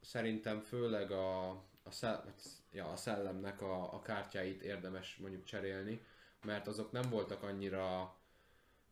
Szerintem 0.00 0.60
főleg 0.60 1.10
a, 1.10 1.48
a, 1.82 1.90
szell, 1.90 2.24
ja, 2.72 2.86
a 2.86 2.96
szellemnek 2.96 3.62
a, 3.62 3.94
a 3.94 4.00
kártyáit 4.02 4.62
érdemes 4.62 5.16
mondjuk 5.16 5.44
cserélni, 5.44 6.02
mert 6.44 6.66
azok 6.66 6.92
nem 6.92 7.10
voltak 7.10 7.42
annyira 7.42 8.16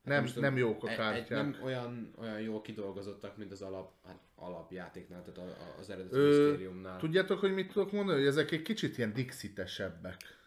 nem, 0.03 0.25
is 0.25 0.33
nem 0.33 0.57
jók 0.57 0.85
a 0.85 0.87
kártyák. 0.87 1.31
Egy, 1.31 1.31
nem 1.31 1.57
olyan, 1.63 2.13
olyan 2.19 2.41
jól 2.41 2.61
kidolgozottak, 2.61 3.37
mint 3.37 3.53
az 3.53 3.63
alap, 3.63 3.93
hát 4.07 4.21
alapjátéknál, 4.35 5.23
tehát 5.25 5.39
a, 5.39 5.63
a, 5.63 5.79
az 5.79 5.91
eredeti 5.91 6.17
Ö, 6.17 6.49
misztériumnál. 6.49 6.99
Tudjátok, 6.99 7.39
hogy 7.39 7.55
mit 7.55 7.73
tudok 7.73 7.93
mondani? 7.93 8.19
Hogy 8.19 8.29
ezek 8.29 8.51
egy 8.51 8.63
kicsit 8.63 8.99
ilyen 8.99 9.13
dixitesebbek. 9.13 10.39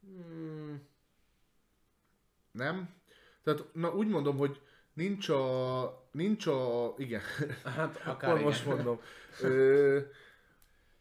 Hmm, 0.00 0.88
Nem? 2.50 2.94
Tehát, 3.42 3.64
na 3.72 3.94
úgy 3.94 4.08
mondom, 4.08 4.36
hogy 4.36 4.60
nincs 4.92 5.28
a... 5.28 6.01
Nincs 6.12 6.46
a... 6.46 6.94
Igen. 6.98 7.20
hát 7.76 8.02
akár 8.06 8.30
igen. 8.32 8.42
most 8.42 8.66
mondom. 8.66 9.00
Ö, 9.42 9.98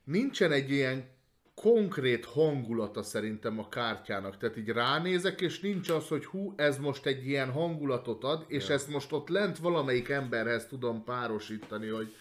nincsen 0.04 0.52
egy 0.52 0.72
ilyen 0.72 1.10
konkrét 1.56 2.26
hangulata 2.26 3.04
szerintem 3.04 3.60
a 3.60 3.70
kártyának. 3.70 4.38
Tehát 4.38 4.58
így 4.58 4.70
ránézek, 4.70 5.42
és 5.42 5.60
nincs 5.60 5.90
az, 5.90 6.08
hogy 6.08 6.26
hú, 6.26 6.54
ez 6.56 6.78
most 6.78 7.06
egy 7.06 7.28
ilyen 7.28 7.52
hangulatot 7.52 8.24
ad, 8.24 8.46
és 8.48 8.68
Ja. 8.68 8.74
ezt 8.74 8.90
most 8.90 9.12
ott 9.12 9.30
lent 9.30 9.58
valamelyik 9.58 10.10
emberhez 10.10 10.68
tudom 10.68 11.04
párosítani, 11.04 11.88
hogy, 11.88 12.16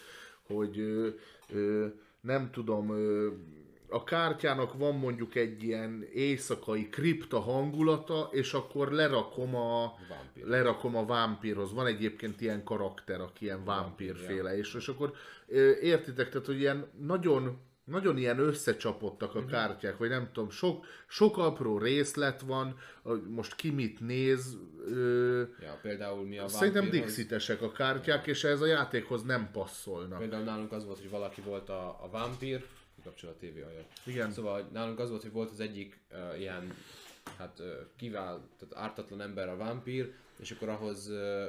hogy 0.47 0.79
ö, 0.79 1.07
ö, 1.53 1.87
nem 2.21 2.51
tudom, 2.51 2.89
ö, 2.89 3.29
a 3.91 4.03
kártyának 4.03 4.73
van 4.77 4.95
mondjuk 4.95 5.35
egy 5.35 5.63
ilyen 5.63 6.05
éjszakai 6.13 6.89
kripta 6.89 7.39
hangulata, 7.39 8.29
és 8.31 8.53
akkor 8.53 8.91
lerakom 8.91 9.55
a, 9.55 9.93
Vámpír. 10.09 10.45
lerakom 10.45 10.95
a 10.95 11.05
vámpírhoz. 11.05 11.73
Van 11.73 11.85
egyébként 11.85 12.41
ilyen 12.41 12.63
karakter, 12.63 13.19
aki 13.21 13.45
ilyen 13.45 13.63
Vámpír, 13.65 14.07
vámpírféle, 14.13 14.57
és, 14.57 14.73
és 14.73 14.87
akkor 14.87 15.13
értitek, 15.81 16.29
tehát 16.29 16.45
hogy 16.45 16.59
ilyen 16.59 16.87
nagyon, 16.99 17.57
nagyon 17.85 18.17
ilyen 18.17 18.39
összecsapottak 18.39 19.35
a 19.35 19.39
Mhm. 19.39 19.49
kártyák, 19.49 19.97
vagy 19.97 20.09
nem 20.09 20.29
tudom, 20.33 20.49
sok, 20.49 20.85
sok 21.07 21.37
apró 21.37 21.77
részlet 21.77 22.41
van, 22.41 22.77
most 23.27 23.55
ki 23.55 23.69
mit 23.71 23.99
néz, 23.99 24.57
ö, 24.87 25.41
Ja, 25.61 25.79
például 25.81 26.25
mi 26.27 26.37
a 26.37 26.47
szerintem 26.47 26.89
dixitesek 26.89 27.61
a 27.61 27.71
kártyák, 27.71 28.27
és 28.27 28.43
ez 28.43 28.61
a 28.61 28.65
játékhoz 28.65 29.23
nem 29.23 29.49
passzolnak. 29.51 30.19
Például 30.19 30.43
nálunk 30.43 30.71
az 30.71 30.85
volt, 30.85 30.99
hogy 30.99 31.09
valaki 31.09 31.41
volt 31.41 31.69
a, 31.69 31.99
a 32.03 32.09
vámpír, 32.11 32.65
kapcsol 33.03 33.29
a 33.29 33.37
tévé 33.37 33.61
ajaj. 33.61 33.85
Igen. 34.05 34.31
Szóval 34.31 34.69
nálunk 34.71 34.99
az 34.99 35.09
volt, 35.09 35.21
hogy 35.21 35.31
volt 35.31 35.51
az 35.51 35.59
egyik 35.59 35.99
uh, 36.11 36.39
ilyen, 36.39 36.73
hát 37.37 37.59
uh, 37.59 37.65
kivál, 37.95 38.49
tehát 38.57 38.75
ártatlan 38.75 39.21
ember 39.21 39.49
a 39.49 39.57
vámpír, 39.57 40.13
és 40.39 40.51
akkor 40.51 40.69
ahhoz, 40.69 41.09
uh, 41.09 41.45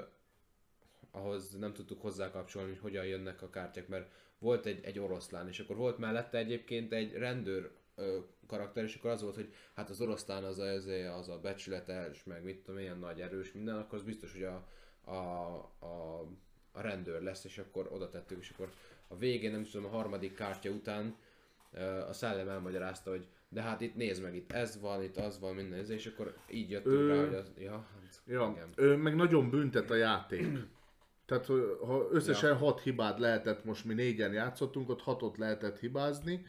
ahhoz 1.10 1.50
nem 1.58 1.72
tudtuk 1.72 2.00
hozzákapcsolni, 2.00 2.68
hogy 2.68 2.80
hogyan 2.80 3.04
jönnek 3.04 3.42
a 3.42 3.50
kártyák, 3.50 3.88
mert 3.88 4.10
volt 4.38 4.66
egy, 4.66 4.84
egy 4.84 4.98
oroszlán, 4.98 5.48
és 5.48 5.60
akkor 5.60 5.76
volt 5.76 5.98
mellette 5.98 6.38
egyébként 6.38 6.92
egy 6.92 7.12
rendőr 7.12 7.70
ö, 7.94 8.18
karakter, 8.46 8.84
és 8.84 8.94
akkor 8.94 9.10
az 9.10 9.22
volt, 9.22 9.34
hogy 9.34 9.54
hát 9.74 9.90
az 9.90 10.00
oroszlán 10.00 10.44
az 10.44 10.58
a, 10.58 10.64
az 10.64 10.86
a, 10.86 11.16
az 11.16 11.28
a 11.28 11.38
becsületes, 11.38 12.24
meg 12.24 12.44
mit 12.44 12.64
tudom, 12.64 12.80
ilyen 12.80 12.98
nagy 12.98 13.20
erős 13.20 13.52
minden, 13.52 13.76
akkor 13.76 13.98
az 13.98 14.04
biztos, 14.04 14.32
hogy 14.32 14.42
a, 14.42 14.66
a, 15.04 15.16
a, 15.78 16.20
a 16.72 16.80
rendőr 16.80 17.22
lesz, 17.22 17.44
és 17.44 17.58
akkor 17.58 17.88
oda 17.92 18.08
tettük, 18.08 18.40
és 18.40 18.50
akkor 18.50 18.72
a 19.08 19.16
végén, 19.16 19.50
nem 19.50 19.64
tudom, 19.64 19.86
a 19.86 19.96
harmadik 19.96 20.34
kártya 20.34 20.70
után 20.70 21.16
a 22.08 22.12
szellem 22.12 22.48
elmagyarázta, 22.48 23.10
hogy 23.10 23.26
de 23.48 23.62
hát 23.62 23.80
itt 23.80 23.94
nézd 23.94 24.22
meg, 24.22 24.34
itt 24.34 24.52
ez 24.52 24.80
van, 24.80 25.02
itt 25.02 25.16
az 25.16 25.40
van, 25.40 25.54
minden 25.54 25.90
és 25.90 26.06
akkor 26.06 26.34
így 26.50 26.70
jöttünk 26.70 26.94
Ö, 26.94 27.08
rá, 27.08 27.24
hogy 27.24 27.34
az, 27.34 27.52
ja, 27.58 27.72
hát, 27.72 28.22
Ja, 28.26 28.52
igen. 28.56 28.68
ő 28.76 28.96
meg 28.96 29.14
nagyon 29.14 29.50
büntet 29.50 29.90
a 29.90 29.94
játék. 29.94 30.46
Tehát 31.26 31.46
ha 31.86 32.08
összesen 32.10 32.50
Ja. 32.50 32.56
hat 32.56 32.80
hibád 32.80 33.18
lehetett, 33.18 33.64
most 33.64 33.84
mi 33.84 33.94
négyen 33.94 34.32
játszottunk, 34.32 34.88
ott 34.88 35.00
hatot 35.02 35.36
lehetett 35.36 35.78
hibázni. 35.78 36.46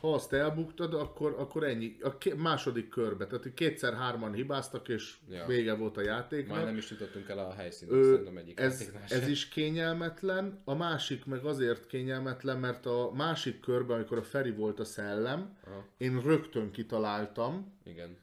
Ha 0.00 0.12
azt 0.14 0.32
elbuktad, 0.32 0.94
akkor, 0.94 1.34
akkor 1.38 1.64
ennyi. 1.64 1.96
A 2.02 2.18
ké- 2.18 2.36
második 2.36 2.88
körbe, 2.88 3.26
tehát 3.26 3.54
kétszer-hárman 3.54 4.32
hibáztak, 4.32 4.88
és 4.88 5.16
Ja. 5.28 5.46
vége 5.46 5.74
volt 5.74 5.96
a 5.96 6.00
játéknak. 6.00 6.56
Már 6.56 6.64
nem 6.64 6.76
is 6.76 6.90
jutottunk 6.90 7.28
el 7.28 7.38
a 7.38 7.52
helyszínre, 7.52 7.96
Ö, 7.96 8.02
szerintem 8.10 8.36
egyik 8.36 8.60
ez, 8.60 8.90
ez 9.08 9.28
is 9.28 9.48
kényelmetlen, 9.48 10.60
a 10.64 10.74
másik 10.74 11.24
meg 11.24 11.44
azért 11.44 11.86
kényelmetlen, 11.86 12.58
mert 12.58 12.86
a 12.86 13.10
másik 13.14 13.60
körben, 13.60 13.96
amikor 13.96 14.18
a 14.18 14.22
Feri 14.22 14.50
volt 14.50 14.80
a 14.80 14.84
szellem, 14.84 15.56
Aha. 15.66 15.84
én 15.96 16.20
rögtön 16.22 16.70
kitaláltam, 16.70 17.78
Igen. 17.84 18.16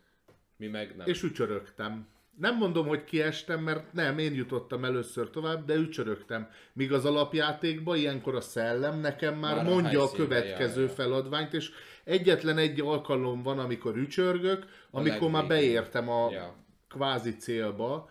Mi 0.57 0.67
meg 0.67 0.95
nem. 0.95 1.07
és 1.07 1.23
ücsörögtem. 1.23 2.07
Nem 2.41 2.57
mondom, 2.57 2.87
hogy 2.87 3.03
kiestem, 3.03 3.63
mert 3.63 3.93
nem, 3.93 4.17
én 4.17 4.33
jutottam 4.33 4.85
először 4.85 5.29
tovább, 5.29 5.65
de 5.65 5.75
ücsörögtem. 5.75 6.49
Míg 6.73 6.93
az 6.93 7.05
alapjátékban 7.05 7.97
ilyenkor 7.97 8.35
a 8.35 8.41
szellem 8.41 8.99
nekem 8.99 9.37
már, 9.37 9.55
Már 9.55 9.65
a 9.65 9.69
mondja 9.69 9.99
a, 9.99 10.07
helyszínbe, 10.07 10.23
következő 10.35 10.81
ja, 10.81 10.87
ja. 10.87 10.93
feladványt, 10.93 11.53
és 11.53 11.71
egyetlen 12.03 12.57
egy 12.57 12.81
alkalom 12.81 13.43
van, 13.43 13.59
amikor 13.59 13.97
ücsörgök, 13.97 14.65
amikor 14.91 15.29
már 15.29 15.47
beértem 15.47 16.09
a 16.09 16.31
Ja. 16.31 16.55
kvázi 16.89 17.35
célba. 17.35 18.09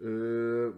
Ö, 0.00 0.68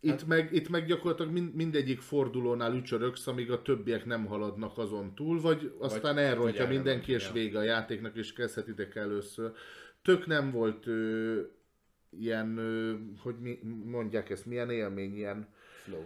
itt, 0.00 0.10
Hát- 0.10 0.26
meg, 0.26 0.48
itt 0.52 0.68
meg 0.68 0.86
gyakorlatilag 0.86 1.32
mind, 1.32 1.54
mindegyik 1.54 2.00
fordulónál 2.00 2.74
ücsörögsz, 2.74 3.26
amíg 3.26 3.50
a 3.50 3.62
többiek 3.62 4.04
nem 4.04 4.26
haladnak 4.26 4.78
azon 4.78 5.14
túl, 5.14 5.40
vagy 5.40 5.72
aztán 5.78 6.14
vagy 6.14 6.24
elrontja 6.24 6.60
elrontja, 6.60 6.66
mindenki, 6.66 7.12
és 7.12 7.26
ja. 7.26 7.32
vége 7.32 7.58
a 7.58 7.62
játéknak, 7.62 8.16
és 8.16 8.32
kezdhetitek 8.32 8.96
először. 8.96 9.52
Tök 10.02 10.26
nem 10.26 10.50
volt 10.50 10.86
ö, 10.86 11.40
ilyen, 12.10 12.58
hogy 13.22 13.34
mi, 13.40 13.58
mondják 13.84 14.30
ezt, 14.30 14.46
milyen 14.46 14.70
élmény, 14.70 15.16
ilyen 15.16 15.48
Flow. 15.82 16.02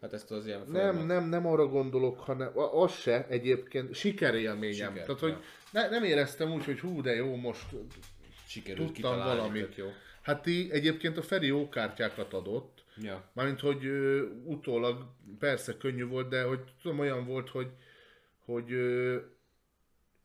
Hát 0.00 0.12
ezt 0.12 0.30
az 0.30 0.46
ilyen 0.46 0.58
nem, 0.60 0.68
folyamat- 0.72 1.06
nem, 1.06 1.28
nem 1.28 1.46
arra 1.46 1.66
gondolok, 1.66 2.18
hanem 2.20 2.50
az 2.54 2.92
se 2.92 3.26
egyébként 3.28 3.94
sikerélményem. 3.94 4.90
Siker, 4.90 5.04
Tehát, 5.06 5.20
hogy 5.20 5.36
ne, 5.72 5.88
nem 5.88 6.04
éreztem 6.04 6.52
úgy, 6.52 6.64
hogy 6.64 6.80
hú, 6.80 7.00
de 7.02 7.14
jó, 7.14 7.36
most 7.36 7.66
sikerült 8.46 8.92
tudtam 8.92 9.16
valamit. 9.18 9.76
jó. 9.76 9.86
Hát 10.22 10.42
ti 10.42 10.68
egyébként 10.72 11.16
a 11.16 11.22
Feri 11.22 11.46
jó 11.46 11.68
kártyákat 11.68 12.32
adott, 12.32 12.78
Ja. 13.02 13.30
Mármint, 13.32 13.60
hogy 13.60 13.84
ö, 13.84 14.26
utólag 14.44 15.04
persze 15.38 15.76
könnyű 15.76 16.04
volt, 16.06 16.28
de 16.28 16.42
hogy 16.42 16.60
tudom, 16.82 16.98
olyan 16.98 17.26
volt, 17.26 17.48
hogy, 17.48 17.68
hogy 18.44 18.72
ö, 18.72 19.16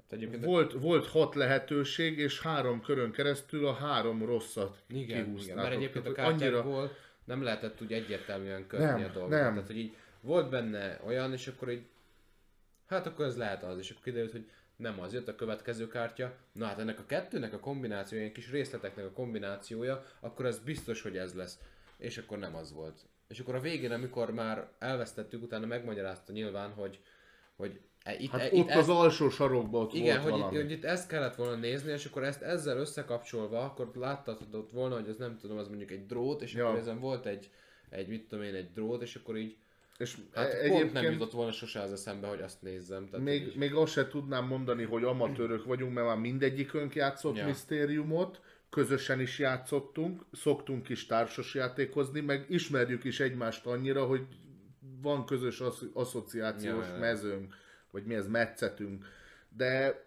egyébként 0.09 0.45
volt, 0.45 0.73
volt 0.73 1.07
hat 1.07 1.35
lehetőség, 1.35 2.17
és 2.17 2.41
három 2.41 2.81
körön 2.81 3.11
keresztül 3.11 3.67
a 3.67 3.73
három 3.73 4.25
rosszat 4.25 4.77
igen, 4.87 5.01
igen, 5.01 5.23
kihúztátok. 5.23 5.63
mert 5.63 5.75
egyébként 5.75 6.07
a 6.07 6.11
kártyákból 6.11 6.91
nem 7.23 7.43
lehetett 7.43 7.81
úgy 7.81 7.93
egyértelműen 7.93 8.67
kötni 8.67 8.85
Nem, 8.85 9.03
a 9.03 9.07
dolgot. 9.07 9.29
nem. 9.29 9.53
Tehát, 9.53 9.67
hogy 9.67 9.77
így 9.77 9.95
volt 10.21 10.49
benne 10.49 10.99
olyan, 11.05 11.33
és 11.33 11.47
akkor 11.47 11.71
így, 11.71 11.85
hát 12.87 13.05
akkor 13.05 13.25
ez 13.25 13.37
lehet 13.37 13.63
az, 13.63 13.77
és 13.77 13.89
akkor 13.89 14.03
kiderült, 14.03 14.31
hogy 14.31 14.49
nem 14.75 14.99
az, 14.99 15.13
jött 15.13 15.27
a 15.27 15.35
következő 15.35 15.87
kártya, 15.87 16.35
na 16.51 16.65
hát 16.65 16.79
ennek 16.79 16.99
a 16.99 17.05
kettőnek 17.05 17.53
a 17.53 17.59
kombinációja, 17.59 18.23
ilyen 18.23 18.33
kis 18.33 18.51
részleteknek 18.51 19.05
a 19.05 19.11
kombinációja, 19.11 20.05
akkor 20.19 20.45
ez 20.45 20.59
biztos, 20.59 21.01
hogy 21.01 21.17
ez 21.17 21.33
lesz. 21.33 21.59
És 21.97 22.17
akkor 22.17 22.37
nem 22.37 22.55
az 22.55 22.73
volt. 22.73 22.99
És 23.27 23.39
akkor 23.39 23.55
a 23.55 23.59
végén, 23.59 23.91
amikor 23.91 24.31
már 24.31 24.67
elvesztettük, 24.79 25.43
utána 25.43 25.65
megmagyarázta 25.65 26.31
nyilván, 26.31 26.71
hogy, 26.71 26.99
hogy 27.55 27.79
itt, 28.13 28.29
Hát 28.31 28.41
e, 28.41 28.45
ott 28.45 28.51
itt 28.51 28.69
az 28.69 28.89
alsó 28.89 29.29
sarokban 29.29 29.81
ott 29.81 29.93
igen, 29.93 30.21
volt 30.21 30.23
hogy 30.23 30.33
itt, 30.33 30.39
valami. 30.39 30.55
hogy 30.61 30.71
itt 30.71 30.83
ezt 30.83 31.07
kellett 31.07 31.35
volna 31.35 31.55
nézni, 31.55 31.91
és 31.91 32.05
akkor 32.05 32.23
ezt 32.23 32.41
ezzel 32.41 32.77
összekapcsolva, 32.77 33.63
akkor 33.63 33.91
láthatod 33.93 34.71
volna, 34.73 34.95
hogy 34.95 35.07
ez 35.07 35.17
nem 35.17 35.37
tudom, 35.37 35.57
az 35.57 35.67
mondjuk 35.67 35.91
egy 35.91 36.05
drót, 36.05 36.41
és 36.41 36.53
Ja. 36.53 36.65
akkor 36.67 36.79
ezen 36.79 36.99
volt 36.99 37.25
egy, 37.25 37.49
egy, 37.89 38.07
mit 38.07 38.27
tudom 38.27 38.43
én, 38.43 38.53
egy 38.55 38.71
drót, 38.73 39.01
és 39.01 39.15
akkor 39.15 39.37
így, 39.37 39.55
és 39.97 40.17
hát 40.33 40.53
e- 40.53 40.69
pont 40.69 40.93
nem 40.93 41.03
jutott 41.03 41.31
volna 41.31 41.51
sose 41.51 41.81
az 41.81 41.91
eszembe, 41.91 42.27
hogy 42.27 42.41
azt 42.41 42.61
nézzem. 42.61 43.09
Tehát 43.09 43.25
még, 43.25 43.41
így, 43.47 43.55
még 43.55 43.73
azt 43.73 43.91
se 43.91 44.07
tudnám 44.07 44.45
mondani, 44.47 44.83
hogy 44.83 45.03
amatőrök 45.03 45.65
vagyunk, 45.65 45.93
mert 45.93 46.07
már 46.07 46.17
mindegyikünk 46.17 46.95
játszott 46.95 47.37
Ja. 47.37 47.45
misztériumot, 47.45 48.41
közösen 48.69 49.19
is 49.19 49.39
játszottunk, 49.39 50.25
szoktunk 50.31 50.89
is 50.89 51.05
társasjátékozni, 51.05 52.19
meg 52.21 52.45
ismerjük 52.49 53.03
is 53.03 53.19
egymást 53.19 53.65
annyira, 53.65 54.05
hogy 54.05 54.21
van 55.01 55.25
közös 55.25 55.59
asz- 55.59 55.89
asszociációs 55.93 56.87
ja. 56.87 56.97
mezőnk, 56.99 57.53
vagy 57.95 58.05
mi 58.05 58.15
ez, 58.15 58.27
metszetünk. 58.27 59.05
De 59.57 60.03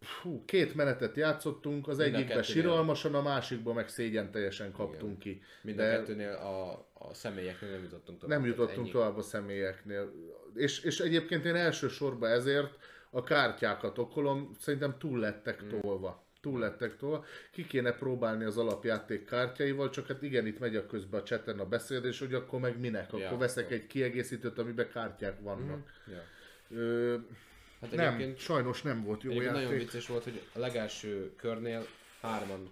Fú, 0.00 0.44
két 0.44 0.74
menetet 0.74 1.16
játszottunk, 1.16 1.88
az 1.88 1.98
egyikben 1.98 2.42
siralmasan, 2.42 3.14
a 3.14 3.22
másikban 3.22 3.74
meg 3.74 3.88
szégyen 3.88 4.30
teljesen 4.30 4.72
kaptunk 4.72 5.18
ki. 5.18 5.42
Mind 5.62 5.78
a 5.78 5.82
De 5.82 5.90
kettőnél 5.90 6.32
a, 6.32 6.70
a 6.92 7.14
személyeknél 7.14 7.70
nem 7.70 7.82
jutottunk 7.82 8.18
tovább. 8.18 8.38
nem 8.38 8.48
jutottunk 8.48 8.78
ennyi. 8.78 8.90
tovább 8.90 9.16
a 9.16 9.22
személyeknél. 9.22 10.12
És, 10.54 10.80
és 10.84 11.00
egyébként 11.00 11.44
én 11.44 11.54
elsősorban 11.54 12.30
ezért 12.30 12.78
a 13.10 13.22
kártyákat 13.22 13.98
okolom, 13.98 14.50
szerintem 14.60 14.98
túl 14.98 15.18
lettek 15.18 15.60
Hmm. 15.60 15.80
tolva. 15.80 16.24
Túl 16.40 16.58
lettek 16.60 16.96
tolva. 16.96 17.24
Ki 17.52 17.66
kéne 17.66 17.92
próbálni 17.92 18.44
az 18.44 18.58
alapjáték 18.58 19.24
kártyáival, 19.24 19.90
csak 19.90 20.06
hát 20.06 20.22
igen, 20.22 20.46
itt 20.46 20.58
megy 20.58 20.76
a 20.76 20.86
közben 20.86 21.20
a 21.20 21.22
cseten 21.24 21.58
a 21.58 21.64
beszélés, 21.66 22.18
hogy 22.18 22.34
akkor 22.34 22.60
meg 22.60 22.78
minek? 22.80 23.06
Akkor 23.06 23.20
Ja, 23.20 23.36
veszek 23.36 23.64
akkor- 23.64 23.76
egy 23.76 23.86
kiegészítőt, 23.86 24.58
amiben 24.58 24.88
kártyák 24.92 25.40
vannak. 25.40 25.88
Ja. 26.06 26.22
Ö, 26.70 27.16
Hát 27.80 27.90
nem, 27.90 28.36
sajnos 28.36 28.82
nem 28.82 29.04
volt 29.04 29.22
jó 29.22 29.30
egyébként 29.30 29.52
nagyon 29.54 29.70
játék. 29.70 29.84
vicces 29.84 30.06
volt, 30.06 30.24
hogy 30.24 30.42
a 30.54 30.58
legelső 30.58 31.32
körnél 31.36 31.86
hárman 32.20 32.70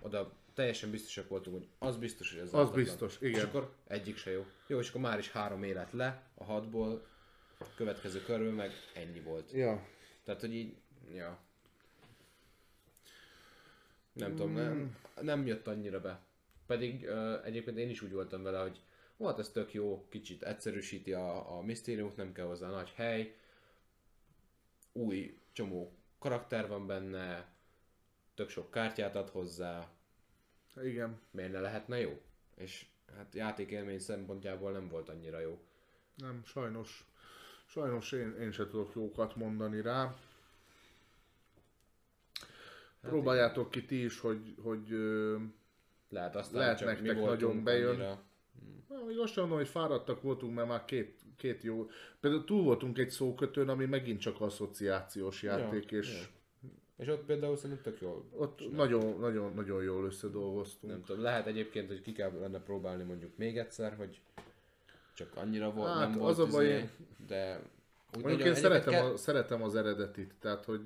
oda 0.00 0.32
teljesen 0.54 0.90
biztosak 0.90 1.28
voltunk, 1.28 1.56
hogy 1.56 1.66
az 1.78 1.96
biztos, 1.96 2.30
hogy 2.30 2.40
ez 2.40 2.54
Az 2.54 2.70
biztos, 2.70 3.16
igen. 3.20 3.40
És 3.40 3.42
akkor 3.42 3.72
egyik 3.86 4.16
se 4.16 4.30
jó. 4.30 4.46
Jó, 4.66 4.78
és 4.78 4.88
akkor 4.88 5.00
már 5.00 5.18
is 5.18 5.30
három 5.30 5.62
élet 5.62 5.92
le 5.92 6.22
a 6.34 6.44
hatból, 6.44 7.06
következő 7.76 8.22
körül 8.22 8.52
meg 8.52 8.72
ennyi 8.94 9.20
volt. 9.20 9.52
Ja. 9.52 9.86
Tehát, 10.24 10.40
hogy 10.40 10.54
így, 10.54 10.76
ja. 11.14 11.38
Nem 14.12 14.30
tudom, 14.30 14.52
nem, 14.52 14.96
nem 15.20 15.46
jött 15.46 15.66
annyira 15.66 16.00
be. 16.00 16.20
Pedig 16.66 17.02
uh, 17.02 17.46
egyébként 17.46 17.76
én 17.78 17.90
is 17.90 18.02
úgy 18.02 18.12
voltam 18.12 18.42
vele, 18.42 18.58
hogy 18.58 18.80
volt 19.20 19.38
ez 19.38 19.48
tök 19.50 19.72
jó, 19.72 20.06
kicsit 20.08 20.42
egyszerűsíti 20.42 21.12
a, 21.12 21.56
a 21.56 21.62
misztériumot, 21.62 22.16
nem 22.16 22.32
kell 22.32 22.46
hozzá 22.46 22.68
nagy 22.70 22.92
hely, 22.94 23.36
új 24.92 25.38
csomó 25.52 25.92
karakter 26.18 26.68
van 26.68 26.86
benne, 26.86 27.48
tök 28.34 28.48
sok 28.48 28.70
kártyát 28.70 29.16
ad 29.16 29.28
hozzá, 29.28 29.88
Igen. 30.82 31.20
miért 31.30 31.52
ne 31.52 31.60
lehetne 31.60 31.98
jó? 32.00 32.20
És 32.54 32.86
hát 33.16 33.34
játékélmény 33.34 33.98
szempontjából 33.98 34.72
nem 34.72 34.88
volt 34.88 35.08
annyira 35.08 35.40
jó. 35.40 35.58
Nem, 36.16 36.42
sajnos. 36.44 37.04
Sajnos 37.66 38.12
én, 38.12 38.36
én 38.40 38.52
se 38.52 38.66
tudok 38.68 38.94
jókat 38.94 39.36
mondani 39.36 39.80
rá. 39.80 40.14
Próbáljátok 43.00 43.70
ki 43.70 43.84
ti 43.84 44.04
is, 44.04 44.20
hogy, 44.20 44.54
hogy 44.62 44.88
Lehet 46.08 46.36
aztán 46.36 46.60
Lehet 46.60 46.78
csak 46.78 46.88
nektek 46.88 47.16
mi 47.16 47.22
nagyon 47.22 47.64
bejön. 47.64 47.88
annyira- 47.88 48.28
Na, 48.88 49.04
még 49.06 49.18
azt 49.18 49.36
mondom, 49.36 49.56
hogy 49.56 49.68
fáradtak 49.68 50.22
voltunk, 50.22 50.54
mert 50.54 50.68
már 50.68 50.84
két, 50.84 51.14
két 51.36 51.62
jó... 51.62 51.90
Például 52.20 52.44
túl 52.44 52.62
voltunk 52.62 52.98
egy 52.98 53.10
szókötőn, 53.10 53.68
ami 53.68 53.84
megint 53.84 54.20
csak 54.20 54.40
asszociációs 54.40 55.42
játék, 55.42 55.90
Ja, 55.90 55.98
és 55.98 56.20
ja. 56.20 56.28
És 56.96 57.08
ott 57.08 57.24
például 57.24 57.56
szerintem 57.56 57.92
tök 57.92 58.00
jól 58.00 58.24
ott 58.36 58.72
nagyon, 58.72 59.18
nagyon, 59.20 59.52
nagyon 59.54 59.82
jól 59.82 60.04
összedolgoztunk. 60.04 60.92
Nem 60.92 61.04
tudom, 61.04 61.22
lehet 61.22 61.46
egyébként, 61.46 61.88
hogy 61.88 62.00
ki 62.00 62.12
kell 62.12 62.30
benne 62.30 62.58
próbálni 62.60 63.02
mondjuk 63.04 63.36
még 63.36 63.58
egyszer, 63.58 63.96
hogy 63.96 64.20
csak 65.14 65.36
annyira 65.36 65.72
volt, 65.72 65.88
Hát, 65.88 66.08
nem 66.08 66.18
volt 66.18 66.30
az 66.30 66.38
a 66.38 66.46
baj, 66.46 66.66
izé, 66.66 66.88
de 67.26 67.60
úgy 68.16 68.22
Mondjuk 68.22 68.32
én 68.32 68.38
nagyon- 68.38 68.54
szeretem, 68.54 68.88
egyébként 68.92 69.14
a, 69.14 69.16
szeretem 69.16 69.62
az 69.62 69.74
eredetit, 69.76 70.34
tehát 70.40 70.64
hogy 70.64 70.80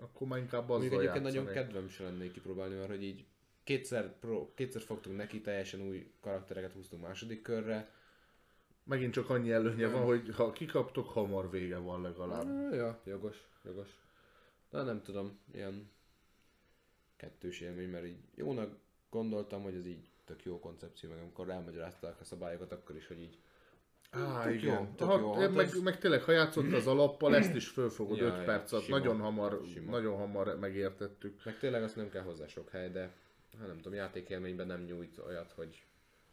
akkor 0.00 0.26
már 0.28 0.38
inkább 0.38 0.62
azzal 0.62 0.78
Mondjuk 0.78 1.00
egyébként 1.00 1.24
nagyon 1.24 1.44
játszanék. 1.44 1.64
kedvem 1.66 1.84
is 1.84 1.98
lennék 2.00 2.32
kipróbálni, 2.32 2.74
mert 2.74 2.88
hogy 2.88 3.02
így 3.02 3.24
kétszer, 3.64 4.18
pro, 4.18 4.54
kétszer 4.54 4.82
fogtunk 4.82 5.16
neki, 5.16 5.40
teljesen 5.40 5.80
új 5.80 6.10
karaktereket 6.20 6.72
húztunk 6.72 7.02
második 7.02 7.42
körre. 7.42 7.90
Megint 8.84 9.12
csak 9.12 9.30
annyi 9.30 9.50
előnye 9.50 9.88
van, 9.88 10.04
hogy 10.04 10.34
ha 10.34 10.52
kikaptok, 10.52 11.08
hamar 11.08 11.50
vége 11.50 11.76
van 11.78 12.02
legalább. 12.02 12.72
Ja, 12.72 13.00
jogos, 13.04 13.48
jogos. 13.64 13.88
De 14.70 14.82
nem 14.82 15.02
tudom, 15.02 15.38
ilyen 15.54 15.90
kettős 17.16 17.60
élmény, 17.60 17.88
mert 17.88 18.04
így 18.06 18.18
jónak 18.34 18.76
gondoltam, 19.10 19.62
hogy 19.62 19.74
ez 19.74 19.86
így 19.86 20.08
tök 20.24 20.44
jó 20.44 20.58
koncepció, 20.58 21.10
meg 21.10 21.18
amikor 21.18 21.48
elmagyarázták 21.50 22.20
a 22.20 22.24
szabályokat, 22.24 22.72
akkor 22.72 22.96
is, 22.96 23.06
hogy 23.06 23.20
így 23.20 23.38
Á, 24.10 24.42
tök 24.42 24.54
igen. 24.62 24.78
jó, 24.78 24.88
tök 24.96 25.08
ha, 25.08 25.18
jó. 25.18 25.30
meg, 25.32 25.40
Hát 25.40 25.54
meg, 25.54 25.66
ez- 25.66 25.80
meg 25.80 25.98
tényleg, 25.98 26.22
ha 26.22 26.32
játszott 26.32 26.72
az 26.72 26.86
alappal, 26.86 27.36
ezt 27.36 27.54
is 27.54 27.68
fölfogod 27.68 28.16
Ja, 28.16 28.24
5 28.26 28.36
ja, 28.36 28.44
perc 28.44 28.72
alatt. 28.72 28.88
Nagyon 28.88 29.20
hamar, 29.20 29.60
Sima. 29.72 29.90
nagyon 29.90 30.16
hamar 30.16 30.58
megértettük. 30.58 31.44
Meg 31.44 31.58
tényleg 31.58 31.82
azt 31.82 31.96
nem 31.96 32.10
kell 32.10 32.22
hozzá 32.22 32.46
sok 32.46 32.68
hely, 32.70 32.90
de 32.90 33.10
hát 33.58 33.66
nem 33.66 33.76
tudom, 33.76 33.94
játékélményben 33.94 34.66
nem 34.66 34.82
nyújt 34.82 35.18
olyat, 35.18 35.52
hogy 35.52 35.84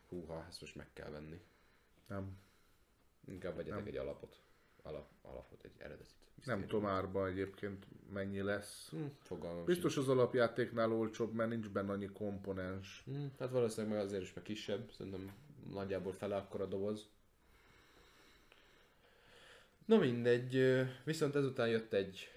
húha, 0.10 0.46
ezt 0.50 0.62
most 0.62 0.76
meg 0.76 0.88
kell 0.94 1.10
venni. 1.10 1.42
Nem, 2.08 2.38
Inkább 3.28 3.56
vegyetek 3.56 3.80
Nem. 3.80 3.88
egy 3.88 3.98
alapot. 3.98 4.42
Alap, 4.82 5.08
alapot, 5.22 5.64
egy 5.64 5.72
eredetit. 5.78 6.16
nem 6.46 6.68
tudom 6.68 6.86
árban 6.86 7.28
egyébként 7.28 7.86
mennyi 8.14 8.42
lesz. 8.42 8.90
Hm, 8.90 9.06
fogalmam 9.22 9.66
Biztos 9.66 9.98
az 9.98 10.10
alapjátéknál 10.10 10.92
olcsóbb, 10.92 11.34
mert 11.34 11.50
nincs 11.50 11.70
benne 11.70 11.92
annyi 11.92 12.06
komponens. 12.06 13.02
sincs. 13.04 13.18
Hm, 13.18 13.26
hát 13.40 13.50
valószínűleg 13.52 13.96
meg 13.96 14.06
azért 14.06 14.22
is 14.22 14.34
meg 14.34 14.44
kisebb, 14.44 14.92
szerintem 14.92 15.32
nagyjából 15.72 16.14
fele 16.14 16.36
akkor 16.36 16.62
a 16.62 16.66
doboz. 16.66 17.08
Na 19.86 19.98
mindegy, 19.98 20.84
viszont 21.04 21.36
ezután 21.36 21.68
jött 21.68 21.94
egy, 21.94 22.32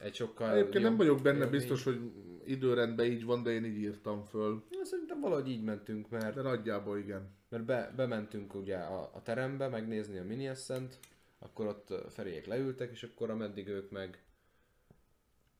egy 0.00 0.14
sokkal 0.14 0.50
Egyébként 0.50 0.84
nem 0.84 0.96
vagyok 0.96 1.22
benne 1.22 1.36
élmény. 1.36 1.50
biztos, 1.50 1.84
hogy 1.84 2.12
időrendben 2.44 3.06
így 3.06 3.24
van, 3.24 3.42
de 3.42 3.50
én 3.50 3.64
így 3.64 3.76
írtam 3.76 4.24
föl. 4.24 4.64
Na, 4.70 4.84
Szerintem 4.84 5.20
valahogy 5.20 5.48
így 5.48 5.62
mentünk, 5.62 6.08
mert 6.08 6.34
De 6.34 6.42
nagyjából 6.42 6.98
igen. 6.98 7.30
Mert 7.48 7.64
be, 7.64 7.92
bementünk 7.96 8.54
ugye 8.54 8.76
a, 8.76 9.10
a 9.14 9.22
terembe 9.22 9.68
megnézni 9.68 10.18
a 10.18 10.24
mini 10.24 10.48
Ascent, 10.48 10.98
akkor 11.38 11.66
ott 11.66 12.12
Feriék 12.12 12.46
leültek, 12.46 12.90
és 12.90 13.02
akkor 13.02 13.30
ameddig 13.30 13.68
ők 13.68 13.90
meg... 13.90 14.22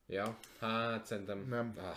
Ja, 0.06 0.38
hát 0.58 1.06
szerintem... 1.06 1.46
Nem. 1.48 1.74
Ah, 1.76 1.96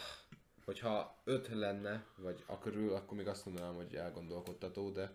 hogyha 0.66 1.22
öt 1.24 1.48
lenne, 1.48 2.06
vagy 2.18 2.44
a 2.46 2.60
körül, 2.60 2.94
akkor 2.94 3.18
még 3.18 3.28
azt 3.28 3.46
mondanám, 3.46 3.74
hogy 3.74 3.96
elgondolkodtató, 3.96 4.90
de... 4.90 5.12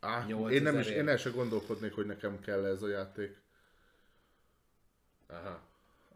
Á, 0.00 0.24
8000 0.26 0.52
én 0.52 0.62
nem 0.62 0.78
is, 0.78 0.88
én 0.88 1.08
el 1.08 1.16
se 1.16 1.30
gondolkodnék, 1.30 1.94
hogy 1.94 2.06
nekem 2.06 2.40
kell 2.40 2.64
ez 2.64 2.82
a 2.82 2.88
játék. 2.88 3.40
Aha, 5.26 5.60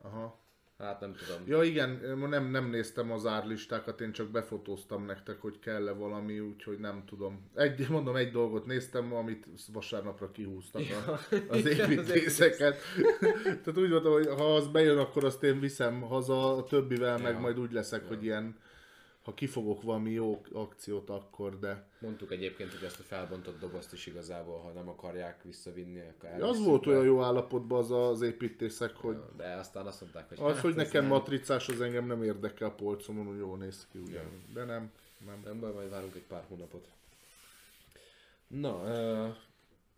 Aha. 0.03 0.42
Hát 0.87 1.01
nem 1.01 1.15
tudom. 1.15 1.43
Ja 1.47 1.63
igen, 1.63 2.01
nem, 2.31 2.51
nem 2.51 2.71
néztem 2.71 3.13
az 3.13 3.27
árlistákat, 3.27 4.01
én 4.01 4.13
csak 4.13 4.29
befotóztam 4.29 5.05
nektek, 5.05 5.41
hogy 5.41 5.59
kell-e 5.59 5.93
valami, 5.93 6.41
úgyhogy 6.41 6.79
nem 6.79 7.03
tudom. 7.07 7.51
Egy, 7.55 7.89
mondom, 7.89 8.17
egy 8.17 8.31
dolgot 8.31 8.67
néztem, 8.67 9.15
amit 9.15 9.47
vasárnapra 9.73 10.31
kihúztak 10.31 10.83
a, 11.07 11.19
az 11.55 11.67
építészeket. 11.67 12.81
Tehát 13.45 13.77
úgy 13.77 13.91
voltam, 13.91 14.13
hogy 14.13 14.27
ha 14.27 14.55
az 14.55 14.69
bejön, 14.69 14.99
akkor 14.99 15.25
azt 15.25 15.43
én 15.43 15.61
viszem 15.61 16.01
haza, 16.01 16.57
a 16.57 16.65
többivel 16.65 17.19
meg 17.19 17.33
Ja. 17.33 17.39
majd 17.41 17.59
úgy 17.59 17.73
leszek, 17.73 18.09
hogy 18.09 18.25
ilyen, 18.25 18.57
ha 19.23 19.35
kifogok 19.35 19.83
valami 19.83 20.11
jó 20.11 20.43
akciót, 20.53 21.11
akkor 21.11 21.59
de... 21.59 21.89
Mondtuk 21.99 22.33
egyébként, 22.33 22.73
hogy 22.73 22.85
ezt 22.85 23.01
a 23.01 23.03
felbontott 23.03 23.61
dobozt 23.61 23.93
is 23.93 24.07
igazából, 24.07 24.59
ha 24.61 24.71
nem 24.71 24.89
akarják 24.89 25.43
visszavinni, 25.43 26.01
akkor 26.01 26.39
Ja, 26.39 26.49
az 26.49 26.65
volt 26.65 26.87
olyan 26.87 27.05
jó 27.05 27.23
állapotban 27.23 27.79
az 27.79 27.91
az 27.91 28.21
építészek, 28.21 28.97
hogy 28.97 29.17
De 29.37 29.55
aztán 29.55 29.87
azt 29.87 30.01
mondták, 30.01 30.29
hogy 30.29 30.39
az, 30.41 30.53
hát 30.53 30.63
hogy 30.63 30.75
nekem 30.75 31.03
nem. 31.03 31.13
matricás, 31.13 31.69
az 31.69 31.81
engem 31.81 32.07
nem 32.07 32.23
érdekel 32.23 32.69
a 32.69 32.75
polcomon, 32.75 33.27
hogy 33.27 33.39
jól 33.39 33.57
néz 33.57 33.89
ki, 33.93 33.99
ugye. 33.99 34.21
De 34.55 34.65
nem, 34.65 34.93
nem. 35.27 35.41
Nem 35.45 35.61
baj, 35.61 35.73
majd 35.73 35.91
várunk 35.91 36.15
egy 36.15 36.27
pár 36.27 36.45
hónapot. 36.49 36.89
Na, 38.47 38.83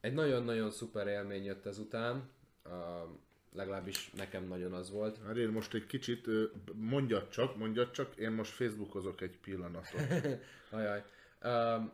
egy 0.00 0.12
nagyon-nagyon 0.12 0.70
szuper 0.70 1.06
élmény 1.06 1.44
jött 1.44 1.66
ezután. 1.66 2.30
Legalábbis 3.54 4.10
nekem 4.10 4.44
nagyon 4.44 4.72
az 4.72 4.90
volt. 4.90 5.18
Hát 5.26 5.36
én 5.36 5.48
most 5.48 5.74
egy 5.74 5.86
kicsit, 5.86 6.26
mondjad 6.72 7.28
csak, 7.28 7.56
mondjad 7.56 7.90
csak, 7.90 8.16
én 8.16 8.30
most 8.30 8.52
Facebookozok 8.52 9.20
egy 9.20 9.38
pillanatot. 9.38 10.00
Ajaj. 10.70 11.04
Um, 11.42 11.92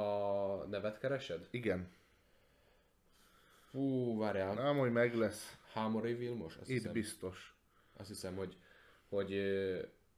a 0.00 0.66
nevet 0.66 0.98
keresed? 0.98 1.48
Igen. 1.50 1.88
Fú, 3.70 4.18
várjál. 4.18 4.54
Nem, 4.54 4.78
hogy 4.78 4.92
meg 4.92 5.14
lesz. 5.14 5.56
Hámori 5.72 6.14
Vilmos? 6.14 6.56
Azt 6.56 6.68
Itt 6.68 6.76
hiszem, 6.76 6.92
biztos. 6.92 7.54
azt 7.96 8.08
hiszem, 8.08 8.36
hogy, 8.36 8.56
hogy 9.08 9.32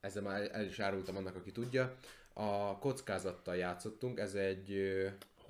ezzel 0.00 0.22
már 0.22 0.48
el 0.52 0.64
is 0.64 0.78
árultam 0.78 1.16
annak, 1.16 1.36
aki 1.36 1.52
tudja. 1.52 1.96
A 2.32 2.78
kockázattal 2.78 3.56
játszottunk, 3.56 4.18
ez 4.18 4.34
egy 4.34 4.70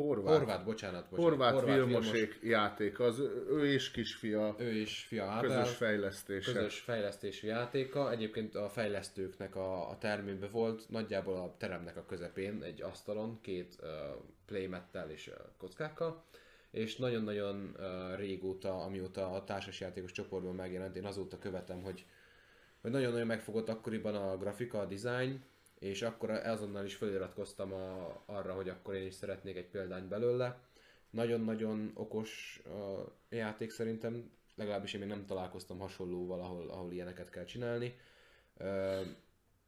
Horvát. 0.04 0.37
horvát, 0.37 0.64
bocsánat, 0.64 1.08
bocsánat. 1.11 1.30
Horvát, 1.30 1.64
Vilmos. 1.64 1.87
Vilmosék 1.87 2.38
játék, 2.42 3.00
az 3.00 3.18
ő 3.48 3.72
és 3.72 3.90
kisfia 3.90 4.54
Ő 4.58 4.72
is 4.72 5.04
fia 5.08 5.24
Ábel. 5.24 5.40
közös 5.40 5.76
fejlesztése. 5.76 6.52
közös 6.52 6.78
fejlesztésű 6.78 7.46
játéka. 7.46 8.11
Egyébként 8.11 8.54
a 8.54 8.68
fejlesztőknek 8.68 9.56
a, 9.56 9.90
a 9.90 9.98
termében 9.98 10.50
volt 10.50 10.88
nagyjából 10.88 11.37
a 11.37 11.54
teremnek 11.56 11.96
a 11.96 12.04
közepén 12.04 12.62
egy 12.62 12.82
asztalon, 12.82 13.38
két 13.40 13.76
uh, 13.80 13.88
playmettel 14.46 15.11
és 15.11 15.26
uh, 15.26 15.34
kockákkal, 15.56 16.24
és 16.70 16.96
nagyon-nagyon 16.96 17.74
uh, 17.76 18.16
régóta, 18.16 18.82
amióta 18.82 19.30
a 19.30 19.44
társasjátékos 19.44 20.12
csoportban 20.12 20.54
megjelent, 20.54 20.96
én 20.96 21.04
azóta 21.04 21.38
követem, 21.38 21.82
hogy, 21.82 22.06
hogy 22.80 22.90
nagyon-nagyon 22.90 23.26
megfogott 23.26 23.68
akkoriban 23.68 24.14
a 24.14 24.37
grafika, 24.37 24.78
a 24.78 24.87
design, 24.87 25.42
és 25.78 26.02
akkor 26.02 26.30
azonnal 26.30 26.84
is 26.84 26.94
feliratkoztam 26.94 27.72
a, 27.72 28.22
arra, 28.26 28.54
hogy 28.54 28.68
akkor 28.68 28.94
én 28.94 29.06
is 29.06 29.14
szeretnék 29.14 29.56
egy 29.56 29.68
példányt 29.68 30.08
belőle. 30.08 30.60
Nagyon-nagyon 31.10 31.90
okos 31.94 32.62
a 33.30 33.34
játék 33.34 33.70
szerintem, 33.70 34.30
legalábbis 34.54 34.92
én 34.92 35.00
még 35.00 35.08
nem 35.08 35.26
találkoztam 35.26 35.78
hasonlóval, 35.78 36.40
ahol, 36.40 36.70
ahol 36.70 36.92
ilyeneket 36.92 37.30
kell 37.30 37.44
csinálni. 37.44 37.96
Ö, 38.56 39.00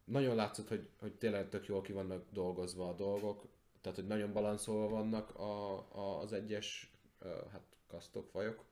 nagyon 0.05 0.35
látszott, 0.35 0.69
hogy, 0.69 0.89
hogy 0.99 1.13
tényleg 1.13 1.49
tök 1.49 1.67
jól 1.67 1.81
ki 1.81 1.93
vannak 1.93 2.25
dolgozva 2.31 2.89
a 2.89 2.95
dolgok, 2.95 3.45
tehát 3.81 3.99
hogy 3.99 4.07
nagyon 4.07 4.33
balanszolva 4.33 4.89
vannak 4.89 5.39
a, 5.39 5.77
a, 5.79 6.21
az 6.21 6.33
egyes 6.33 6.93
ö, 7.19 7.29
hát 7.53 7.63
kasztok, 7.87 8.29
fajok. 8.29 8.65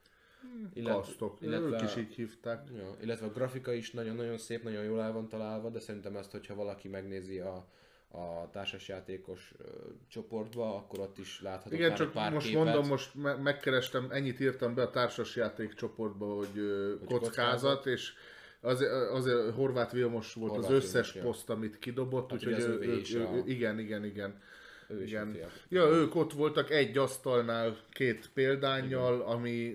Kasztok, 0.84 1.38
ők 1.42 1.82
is 1.82 1.96
így 1.96 2.14
hívták. 2.14 2.68
Ja, 2.76 2.96
illetve 3.02 3.26
a 3.26 3.30
grafika 3.30 3.72
is 3.72 3.90
nagyon-nagyon 3.90 4.38
szép, 4.38 4.62
nagyon 4.62 4.84
jól 4.84 5.02
el 5.02 5.12
van 5.12 5.28
találva, 5.28 5.68
de 5.70 5.80
szerintem 5.80 6.16
ezt, 6.16 6.30
hogyha 6.30 6.54
valaki 6.54 6.88
megnézi 6.88 7.38
a, 7.38 7.66
a 8.10 8.50
társasjátékos 8.52 9.52
ö, 9.58 9.64
csoportba, 10.08 10.74
akkor 10.76 10.98
ott 11.00 11.18
is 11.18 11.40
látható 11.42 11.74
Igen, 11.74 11.94
csak 11.94 12.12
pár 12.12 12.32
most 12.32 12.46
képet. 12.48 12.64
mondom, 12.64 12.86
most 12.86 13.14
me- 13.14 13.42
megkerestem, 13.42 14.06
ennyit 14.10 14.40
írtam 14.40 14.74
be 14.74 14.82
a 14.82 14.90
társasjáték 14.90 15.74
csoportba, 15.74 16.26
hogy, 16.34 16.58
ö, 16.58 16.94
kockázat, 16.98 17.20
kockázat. 17.20 17.86
és 17.86 18.12
azért, 18.60 18.90
azért 18.92 19.54
Horváth 19.54 19.92
Vilmos 19.94 20.32
volt 20.34 20.50
Horváth 20.52 20.72
az 20.72 20.84
összes 20.84 21.12
Vilmos, 21.12 21.30
poszt, 21.34 21.50
amit 21.50 21.78
kidobott, 21.78 22.30
Hát 22.30 22.38
úgyhogy 22.38 22.60
ő, 22.62 22.78
ő, 22.80 23.02
ő, 23.14 23.24
a- 23.26 23.42
igen, 23.46 23.78
igen, 23.78 24.04
igen. 24.04 24.40
Ő 24.88 25.02
is 25.02 25.10
igen. 25.10 25.36
Ja, 25.68 25.86
ők 25.86 26.14
ott 26.14 26.32
voltak 26.32 26.70
egy 26.70 26.98
asztalnál 26.98 27.76
két 27.90 28.30
példányjal, 28.34 29.20
ami, 29.20 29.74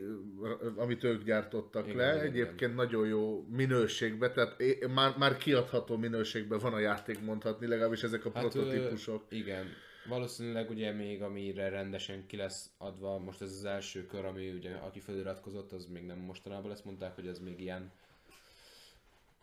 amit 0.76 1.04
ők 1.04 1.24
gyártottak 1.24 1.86
Igen, 1.88 1.98
le. 1.98 2.14
igen, 2.14 2.26
Egyébként 2.26 2.76
nagyon 2.76 3.08
jó 3.08 3.46
minőségben, 3.50 4.34
tehát 4.34 4.60
é- 4.60 4.88
már, 4.94 5.18
már 5.18 5.38
kiadható 5.38 5.98
minőségben 5.98 6.60
van 6.60 6.74
a 6.74 6.80
játék 6.80 7.22
mondhatni, 7.22 7.68
legalábbis 7.68 8.04
ezek 8.04 8.26
a 8.26 8.32
Hát, 8.34 8.42
prototípusok. 8.44 9.26
Ö, 9.30 9.36
igen. 9.36 9.66
Valószínűleg 10.08 10.70
ugye 10.70 10.92
még 10.92 11.22
amire 11.22 11.70
rendesen 11.70 12.26
ki 12.28 12.38
lesz 12.38 12.70
adva, 12.78 13.18
most 13.20 13.42
ez 13.42 13.50
az 13.52 13.66
első 13.66 14.06
kör, 14.06 14.26
ami 14.26 14.50
ugye 14.52 14.72
aki 14.72 15.00
feliratkozott, 15.00 15.72
az 15.72 15.86
még 15.86 16.04
nem 16.06 16.18
mostanában 16.18 16.70
lesz, 16.70 16.82
mondták, 16.82 17.16
hogy 17.16 17.28
ez 17.28 17.40
még 17.40 17.60
ilyen 17.60 17.92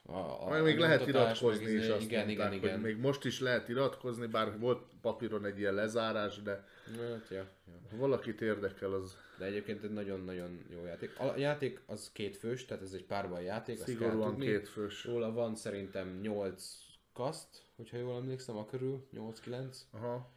a, 0.02 0.12
a, 0.44 0.48
Majd 0.48 0.62
még 0.64 0.78
lehet 0.78 1.06
iratkozni 1.06 1.64
meg 1.64 1.72
is, 1.72 1.80
izé- 1.80 1.90
azt 1.92 2.02
igen, 2.04 2.26
mondták, 2.26 2.52
igen, 2.52 2.64
igen, 2.64 2.80
még 2.80 2.96
most 2.96 3.24
is 3.24 3.40
lehet 3.40 3.68
iratkozni, 3.68 4.26
bár 4.26 4.58
volt 4.58 4.82
papíron 5.00 5.44
egy 5.44 5.58
ilyen 5.58 5.74
lezárás, 5.74 6.42
de 6.42 6.68
Hát, 6.98 7.26
ja, 7.30 7.36
ja. 7.36 7.46
ha 7.90 7.96
valakit 7.96 8.40
érdekel, 8.40 8.92
az 8.92 9.16
De 9.38 9.44
egyébként 9.44 9.84
egy 9.84 9.90
nagyon-nagyon 9.92 10.64
jó 10.70 10.84
játék. 10.84 11.18
A 11.18 11.34
játék 11.36 11.80
az 11.86 12.10
két 12.12 12.36
fős, 12.36 12.64
tehát 12.64 12.82
ez 12.82 12.92
egy 12.92 13.04
párban 13.04 13.40
játék, 13.42 13.76
szigorúan 13.78 14.38
kétfős. 14.38 15.04
Róla 15.04 15.32
van 15.32 15.54
szerintem 15.56 16.18
8 16.22 16.76
kaszt, 17.12 17.62
hogyha 17.76 17.96
jól 17.96 18.16
emlékszem, 18.16 18.56
a 18.56 18.66
körül, 18.66 19.06
8-9. 19.16 19.76
Aha. 19.90 20.30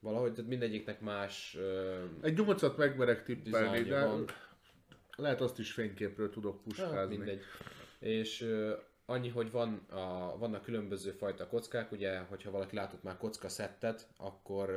Valahogy, 0.00 0.32
tehát 0.32 0.50
mindegyiknek 0.50 1.00
más 1.00 1.54
ö, 1.58 1.94
Egy 2.22 2.38
nyolcat 2.38 2.76
megmerek 2.76 3.24
tippelni, 3.24 3.82
de 3.82 4.04
van. 4.06 4.24
lehet 5.16 5.40
azt 5.40 5.58
is 5.58 5.72
fényképről 5.72 6.30
tudok 6.30 6.54
Hát, 6.54 6.62
puskázni. 6.64 7.16
mindegy. 7.16 7.40
És 7.98 8.48
annyi, 9.06 9.28
hogy 9.28 9.50
van 9.50 9.86
a, 9.90 10.36
vannak 10.38 10.62
különböző 10.62 11.10
fajta 11.10 11.46
kockák, 11.46 11.92
ugye, 11.92 12.18
hogyha 12.18 12.50
valaki 12.50 12.76
látott 12.76 13.02
már 13.02 13.16
kocka 13.16 13.48
szettet, 13.48 14.08
akkor 14.16 14.70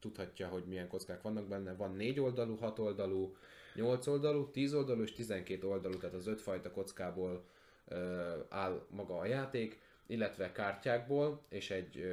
tudhatja, 0.00 0.48
hogy 0.48 0.64
milyen 0.64 0.88
kockák 0.88 1.22
vannak 1.22 1.48
benne. 1.48 1.74
Van 1.74 1.94
4 1.96 2.20
oldalú, 2.20 2.56
6 2.56 2.78
oldalú, 2.78 3.36
8 3.74 4.06
oldalú, 4.06 4.50
10 4.50 4.74
oldalú 4.74 5.02
és 5.02 5.12
12 5.12 5.66
oldalú, 5.66 5.96
tehát 5.98 6.14
az 6.14 6.26
öt 6.26 6.40
fajta 6.40 6.70
kockából 6.70 7.44
ö, 7.88 8.32
áll 8.48 8.86
maga 8.90 9.18
a 9.18 9.24
játék, 9.26 9.80
illetve 10.06 10.52
kártyákból, 10.52 11.44
és 11.48 11.70
egy, 11.70 12.04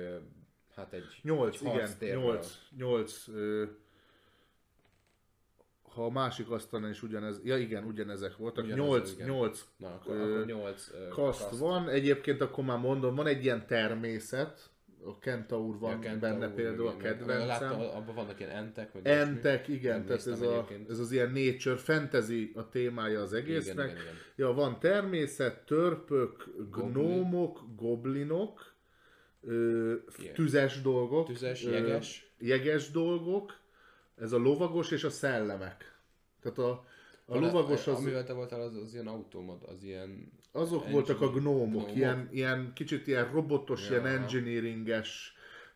hát 0.75 0.93
egy, 0.93 1.19
Nyolc, 1.21 1.62
egy 1.62 1.67
igen, 2.01 2.19
nyolc, 2.19 2.58
nyolc, 2.77 3.27
ö, 3.27 3.65
ha 5.93 6.06
a 6.06 6.10
másik 6.10 6.49
asztalon 6.49 6.89
is 6.89 7.04
ugyanez, 7.04 7.39
ja 7.43 7.58
igen, 7.58 7.84
ugyanezek 7.84 8.38
voltak, 8.38 8.63
Ugyanez, 8.63 8.86
nyolc, 8.86 9.12
igen. 9.12 9.27
nyolc 9.27 9.65
Na, 9.77 9.88
akkor, 9.88 10.15
Ö, 10.15 10.34
akkor 10.34 10.45
8 10.45 10.91
kaszt 11.10 11.58
van, 11.58 11.89
egyébként 11.89 12.41
akkor 12.41 12.63
már 12.63 12.77
mondom, 12.80 13.15
van 13.15 13.27
egy 13.27 13.43
ilyen 13.43 13.67
természet, 13.67 14.69
a 15.06 15.17
Kentaur 15.19 15.80
van 15.80 15.91
Ja, 15.91 15.97
benne 16.19 16.19
Kentaur, 16.19 16.54
például 16.54 16.88
a 16.88 16.91
igen, 16.91 17.01
meg- 17.04 17.17
kedvencem. 17.17 17.47
Láttam, 17.47 17.80
abban 17.80 18.15
vannak 18.15 18.39
ilyen 18.39 18.51
entek, 18.51 18.91
ilyesmi. 19.04 19.21
Entek, 19.32 19.67
igen, 19.67 19.95
Nem 19.97 20.06
tehát 20.06 20.19
ez, 20.19 20.25
néztem 20.25 20.47
a, 20.47 20.51
egyébként. 20.54 20.89
ez 20.89 20.99
az 20.99 21.12
ilyen 21.12 21.32
nature 21.32 21.75
fantasy 21.77 22.51
a 22.56 22.69
témája 22.69 23.21
az 23.21 23.34
egésznek. 23.34 23.89
igen, 23.91 24.01
igen. 24.01 24.13
Ja, 24.36 24.54
van 24.54 24.80
természet, 24.80 25.65
törpök, 25.65 26.45
gnómok, 26.71 27.60
goblinok, 27.75 28.73
ö, 29.41 29.93
tüzes 30.34 30.82
dolgok, 30.82 31.27
Tüzes, 31.27 31.65
ö, 31.65 31.71
jeges. 31.71 32.34
jeges 32.39 32.91
dolgok, 32.91 33.60
ez 34.22 34.32
a 34.32 34.38
lovagos 34.38 34.92
és 34.92 35.04
a 35.04 35.10
szellemek. 35.10 35.96
Tehát 36.42 36.58
a, 36.58 36.70
a 36.72 36.86
Van- 37.26 37.40
lovagos 37.42 37.88
az, 37.88 37.98
Amivel 37.98 38.24
te 38.24 38.34
voltál, 38.34 38.62
az, 38.62 38.76
az 38.76 38.94
ilyen 38.94 39.08
automod, 39.08 39.64
az 39.64 39.84
ilyen... 39.84 40.32
azok 40.52 40.90
voltak 40.90 41.22
a 41.22 41.30
gnómok, 41.32 41.70
gnómok. 41.70 41.96
Ilyen, 41.96 42.28
ilyen 42.32 42.72
kicsit 42.74 43.08
ilyen 43.08 43.32
robotos, 43.32 43.90
Ja. 43.90 43.92
ilyen 43.92 44.06
engineeringes 44.22 45.34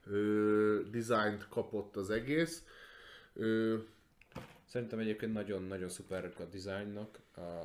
ö, 0.07 0.79
dizájnt 0.91 1.47
kapott 1.49 1.95
az 1.95 2.09
egész. 2.09 2.63
Ö, 3.33 3.77
Szerintem 4.65 4.99
egyébként 4.99 5.33
nagyon-nagyon 5.33 5.89
szuperek 5.89 6.39
a 6.39 6.45
dizájnnak. 6.45 7.19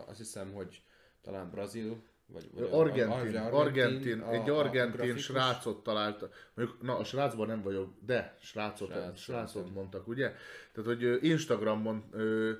Azt 0.07 0.19
hiszem, 0.19 0.53
hogy 0.53 0.83
talán 1.23 1.51
brazil, 1.51 2.03
vagy, 2.33 2.49
vagy 2.55 2.63
a- 2.73 2.79
Argentin, 2.79 3.37
a- 3.37 3.59
argentin, 3.61 4.21
a- 4.21 4.33
egy 4.33 4.49
a- 4.51 4.55
a 4.55 4.59
argentin 4.59 4.97
grafikus. 4.97 5.23
srácot 5.25 5.83
találta. 5.83 6.29
Mondjuk, 6.55 6.83
na 6.83 6.97
a 6.97 7.05
srácban 7.05 7.47
nem 7.47 7.63
vagyok, 7.63 7.89
de 8.07 8.37
srácot, 8.41 8.91
Srác, 8.93 9.19
srácot 9.19 9.75
mondtak, 9.75 10.09
ugye? 10.09 10.33
Tehát, 10.73 10.97
hogy 10.97 11.25
Instagramon 11.25 12.05
ö, 12.13 12.51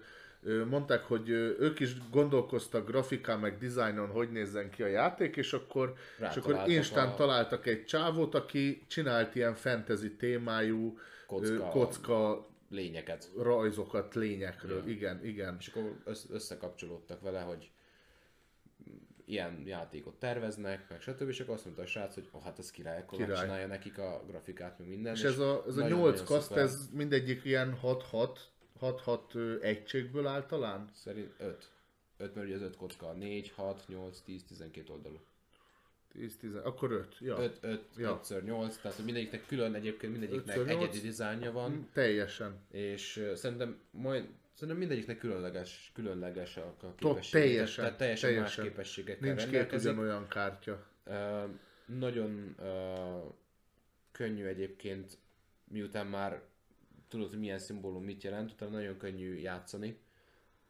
ö, 0.43 0.65
mondták, 0.65 1.03
hogy 1.03 1.29
ők 1.59 1.81
is 1.81 2.09
gondolkoztak 2.11 2.87
grafikán, 2.89 3.39
meg 3.41 3.59
dizájnon, 3.59 4.09
hogy 4.09 4.31
nézzen 4.31 4.71
ki 4.71 4.83
a 4.83 4.87
játék, 4.87 5.37
és 5.37 5.53
akkor, 5.53 5.95
és 6.31 6.37
akkor 6.37 6.63
Instán 6.67 7.09
a- 7.09 7.15
találtak 7.15 7.67
egy 7.67 7.85
csávót, 7.85 8.35
aki 8.35 8.85
csinált 8.89 9.35
ilyen 9.35 9.55
fantasy 9.55 10.17
témájú 10.17 10.99
Kocka. 11.27 11.57
kocka, 11.57 11.69
kocka 11.71 12.49
lényeket. 12.71 13.31
rajzokat 13.39 14.15
lényekről. 14.15 14.83
Ja. 14.85 14.91
Igen, 14.93 15.25
igen. 15.25 15.57
És 15.59 15.67
akkor 15.69 15.97
össz- 16.05 16.31
összekapcsolódtak 16.31 17.21
vele, 17.21 17.41
hogy 17.41 17.71
ilyen 19.31 19.63
játékot 19.67 20.15
terveznek, 20.19 20.89
meg 20.89 21.01
stb. 21.01 21.29
És 21.29 21.41
akkor 21.41 21.55
azt 21.55 21.65
mondta 21.65 21.83
a 21.83 21.87
srác, 21.87 22.15
hogy 22.15 22.29
oh, 22.31 22.43
hát 22.43 22.59
ez 22.59 22.71
király, 22.71 22.99
akkor 22.99 23.19
Király. 23.19 23.33
megcsinálja 23.35 23.67
nekik 23.67 23.99
a 23.99 24.25
grafikát, 24.27 24.79
meg 24.79 24.89
minden. 24.89 25.15
És 25.15 25.23
ez 25.23 25.39
a, 25.39 25.65
ez 25.67 25.77
a 25.77 25.81
nagyon-nagyon 25.81 25.99
8 26.13 26.23
kaszt, 26.25 26.53
ez 26.53 26.89
mindegyik 26.93 27.45
ilyen 27.45 27.79
6-6 27.83 28.39
6-6 28.81 29.19
ö, 29.35 29.61
egységből 29.61 30.27
áll 30.27 30.47
talán? 30.47 30.91
Szerint 30.95 31.35
5. 31.39 31.71
5, 32.17 32.35
mert 32.35 32.47
ugye 32.47 32.57
az 32.57 32.63
5 32.63 32.77
kocka. 32.77 33.13
4, 33.13 33.53
6, 33.55 33.85
8, 33.89 34.21
10, 34.21 34.45
12 34.45 34.93
oldalú. 34.93 35.21
10-10, 36.19 36.63
akkor 36.63 36.93
5. 36.93 37.17
Ja. 37.21 37.39
5, 37.39 37.59
5, 37.61 37.85
Ja. 37.97 38.21
5 38.31 38.45
8, 38.45 38.77
tehát 38.77 39.05
mindegyiknek 39.05 39.47
külön 39.47 39.75
egyébként 39.75 40.13
mindegyiknek 40.13 40.57
Ötször 40.57 40.67
nyolc. 40.67 40.83
egyedi 40.83 41.01
dizájnja 41.07 41.53
van, 41.53 41.89
Teljesen. 41.93 42.61
és 42.71 43.31
szerintem 43.35 43.79
majd 43.91 44.29
Szerintem 44.53 44.79
mindegyiknek 44.79 45.19
különleges, 45.19 45.91
különleges 45.95 46.57
a, 46.57 46.75
a 46.81 46.95
Tot, 46.95 46.95
képessége. 46.97 47.45
teljesen, 47.45 47.85
tehát 47.85 47.99
teljesen, 47.99 48.31
teljesen. 48.31 48.65
más 48.65 48.71
képességekkel 48.71 49.29
Nincs 49.35 49.47
két 49.47 49.73
ugyanolyan 49.73 50.29
kártya. 50.29 50.87
Ö, 51.05 51.45
nagyon 51.87 52.55
uh, 52.59 53.35
könnyű 54.13 54.45
egyébként, 54.45 55.19
miután 55.65 56.07
már 56.07 56.43
tudod, 57.09 57.29
hogy 57.29 57.39
milyen 57.39 57.59
szimbólum 57.59 58.05
mit 58.05 58.23
jelent, 58.23 58.51
utána 58.51 58.71
nagyon 58.71 58.97
könnyű 58.97 59.35
játszani. 59.35 59.99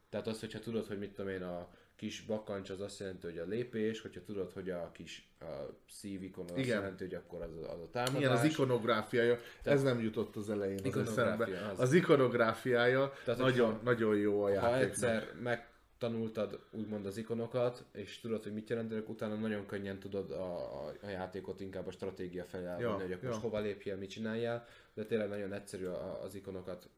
Tehát 0.08 0.26
az, 0.26 0.40
hogyha 0.40 0.58
tudod, 0.58 0.86
hogy 0.86 0.98
mit 0.98 1.14
tudom 1.14 1.30
én, 1.30 1.42
a 1.42 1.70
kis 2.00 2.20
bakancs 2.20 2.70
az 2.70 2.80
azt 2.80 2.98
jelenti, 3.00 3.26
hogy 3.26 3.38
a 3.38 3.44
lépés, 3.44 4.00
hogyha 4.00 4.20
tudod, 4.22 4.52
hogy 4.52 4.70
a 4.70 4.90
kis 4.92 5.28
a 5.40 5.44
szívikon 5.88 6.44
az 6.44 6.50
azt 6.50 6.60
Igen. 6.60 6.78
jelenti, 6.78 7.04
hogy 7.04 7.14
akkor 7.14 7.42
az, 7.42 7.50
az 7.56 7.80
a 7.80 7.88
támadás. 7.90 8.20
Igen, 8.20 8.30
az 8.32 8.44
ikonográfiája, 8.44 9.38
ez 9.62 9.82
nem 9.82 10.00
jutott 10.00 10.36
az 10.36 10.50
elején 10.50 10.80
az 10.84 10.96
eszembe. 10.96 11.68
az. 11.70 11.80
Az 11.80 11.92
ikonográfiája 11.92 13.12
Tehát, 13.24 13.40
nagyon, 13.40 13.66
hogyha- 13.66 13.82
nagyon 13.82 14.16
jó 14.16 14.40
a 14.42 14.46
Ha 14.46 14.48
játéknak. 14.50 14.82
egyszer 14.82 15.32
megtanultad 15.42 16.60
úgymond 16.70 17.06
az 17.06 17.16
ikonokat, 17.16 17.84
és 17.92 18.20
tudod, 18.20 18.42
hogy 18.42 18.52
mit 18.52 18.68
jelentenek, 18.68 19.08
utána 19.08 19.34
nagyon 19.34 19.66
könnyen 19.66 19.98
tudod 19.98 20.30
a, 20.30 20.84
a, 20.86 20.92
a 21.02 21.08
játékot 21.08 21.60
inkább 21.60 21.86
a 21.86 21.90
stratégia 21.90 22.44
felé 22.44 22.64
elvinni, 22.64 22.88
Ja, 22.88 22.94
hogy 22.94 23.12
akkor 23.12 23.24
ja. 23.24 23.28
most 23.28 23.40
hova 23.40 23.58
lépjél, 23.60 23.96
mit 23.96 24.10
csináljál, 24.10 24.66
de 24.94 25.04
tényleg 25.04 25.28
nagyon 25.28 25.52
egyszerű 25.52 25.84
a, 25.84 26.22
az 26.22 26.34
ikonokat, 26.34 26.88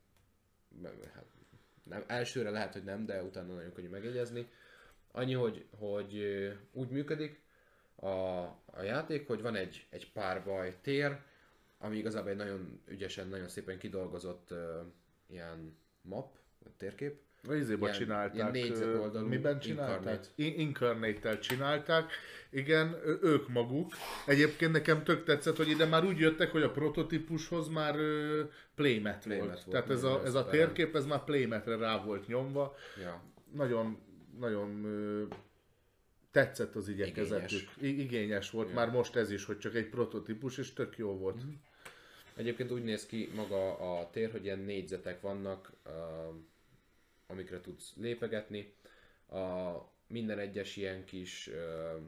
hát 1.14 1.24
nem, 1.84 2.04
elsőre 2.06 2.50
lehet, 2.50 2.72
hogy 2.72 2.84
nem, 2.84 3.06
de 3.06 3.22
utána 3.22 3.54
nagyon 3.54 3.72
könnyű 3.72 3.88
megjegyezni. 3.88 4.48
Annyi, 5.12 5.34
hogy, 5.34 5.64
hogy 5.78 6.22
úgy 6.72 6.88
működik 6.88 7.40
a, 7.96 8.06
a 8.66 8.82
játék, 8.82 9.26
hogy 9.26 9.42
van 9.42 9.54
egy, 9.54 9.86
egy 9.90 10.12
párbaj 10.12 10.74
tér, 10.82 11.18
ami 11.78 11.96
igazából 11.96 12.30
egy 12.30 12.36
nagyon 12.36 12.80
ügyesen, 12.86 13.28
nagyon 13.28 13.48
szépen 13.48 13.78
kidolgozott 13.78 14.48
uh, 14.50 14.58
ilyen 15.26 15.76
map, 16.02 16.36
térkép, 16.76 17.20
izéba 17.50 17.86
Ilyen- 17.86 17.98
csinálták. 17.98 18.54
ilyen 18.54 19.24
Miben 19.24 19.58
csinálták? 19.58 19.96
Incarnate. 19.98 20.28
In- 20.34 20.58
Incarnate-tel 20.58 21.38
csinálták. 21.38 22.10
Igen, 22.50 22.96
ők 23.22 23.48
maguk. 23.48 23.92
Egyébként 24.26 24.72
nekem 24.72 25.04
tök 25.04 25.24
tetszett, 25.24 25.56
hogy 25.56 25.68
ide 25.68 25.86
már 25.86 26.04
úgy 26.04 26.18
jöttek, 26.18 26.50
hogy 26.50 26.62
a 26.62 26.70
prototípushoz 26.70 27.68
már 27.68 27.96
ö, 27.96 28.42
playmat, 28.74 29.22
Playmat 29.22 29.46
volt. 29.46 29.64
volt, 29.64 29.70
Tehát 29.76 29.90
ez 29.90 30.02
a, 30.02 30.22
ez 30.24 30.34
a 30.34 30.46
térkép, 30.46 30.96
ez 30.96 31.06
már 31.06 31.24
playmetre 31.24 31.76
rá 31.76 32.04
volt 32.04 32.26
nyomva. 32.26 32.74
Ja. 33.02 33.22
Nagyon 33.54 33.98
nagyon 34.38 34.86
tetszett 36.30 36.74
az 36.74 36.88
igyekezetük. 36.88 37.50
Igényes. 37.50 37.76
Igényes, 37.80 38.04
igényes 38.04 38.50
volt, 38.50 38.68
Ja. 38.68 38.74
már 38.74 38.90
most 38.90 39.16
ez 39.16 39.30
is, 39.30 39.44
hogy 39.44 39.58
csak 39.58 39.74
egy 39.74 39.88
prototípus, 39.88 40.58
és 40.58 40.72
tök 40.72 40.96
jó 40.96 41.16
volt. 41.18 41.36
Mhm. 41.44 41.52
Egyébként 42.36 42.70
úgy 42.70 42.82
néz 42.84 43.06
ki 43.06 43.30
maga 43.34 43.78
a 43.98 44.10
tér, 44.10 44.30
hogy 44.30 44.44
ilyen 44.44 44.58
négyzetek 44.58 45.20
vannak, 45.20 45.72
uh, 45.86 45.92
amikre 47.26 47.60
tudsz 47.60 47.92
lépegetni. 47.96 48.74
A 49.28 49.72
minden 50.06 50.38
egyes 50.38 50.76
ilyen 50.76 51.04
kis 51.04 51.46
uh, 51.46 52.00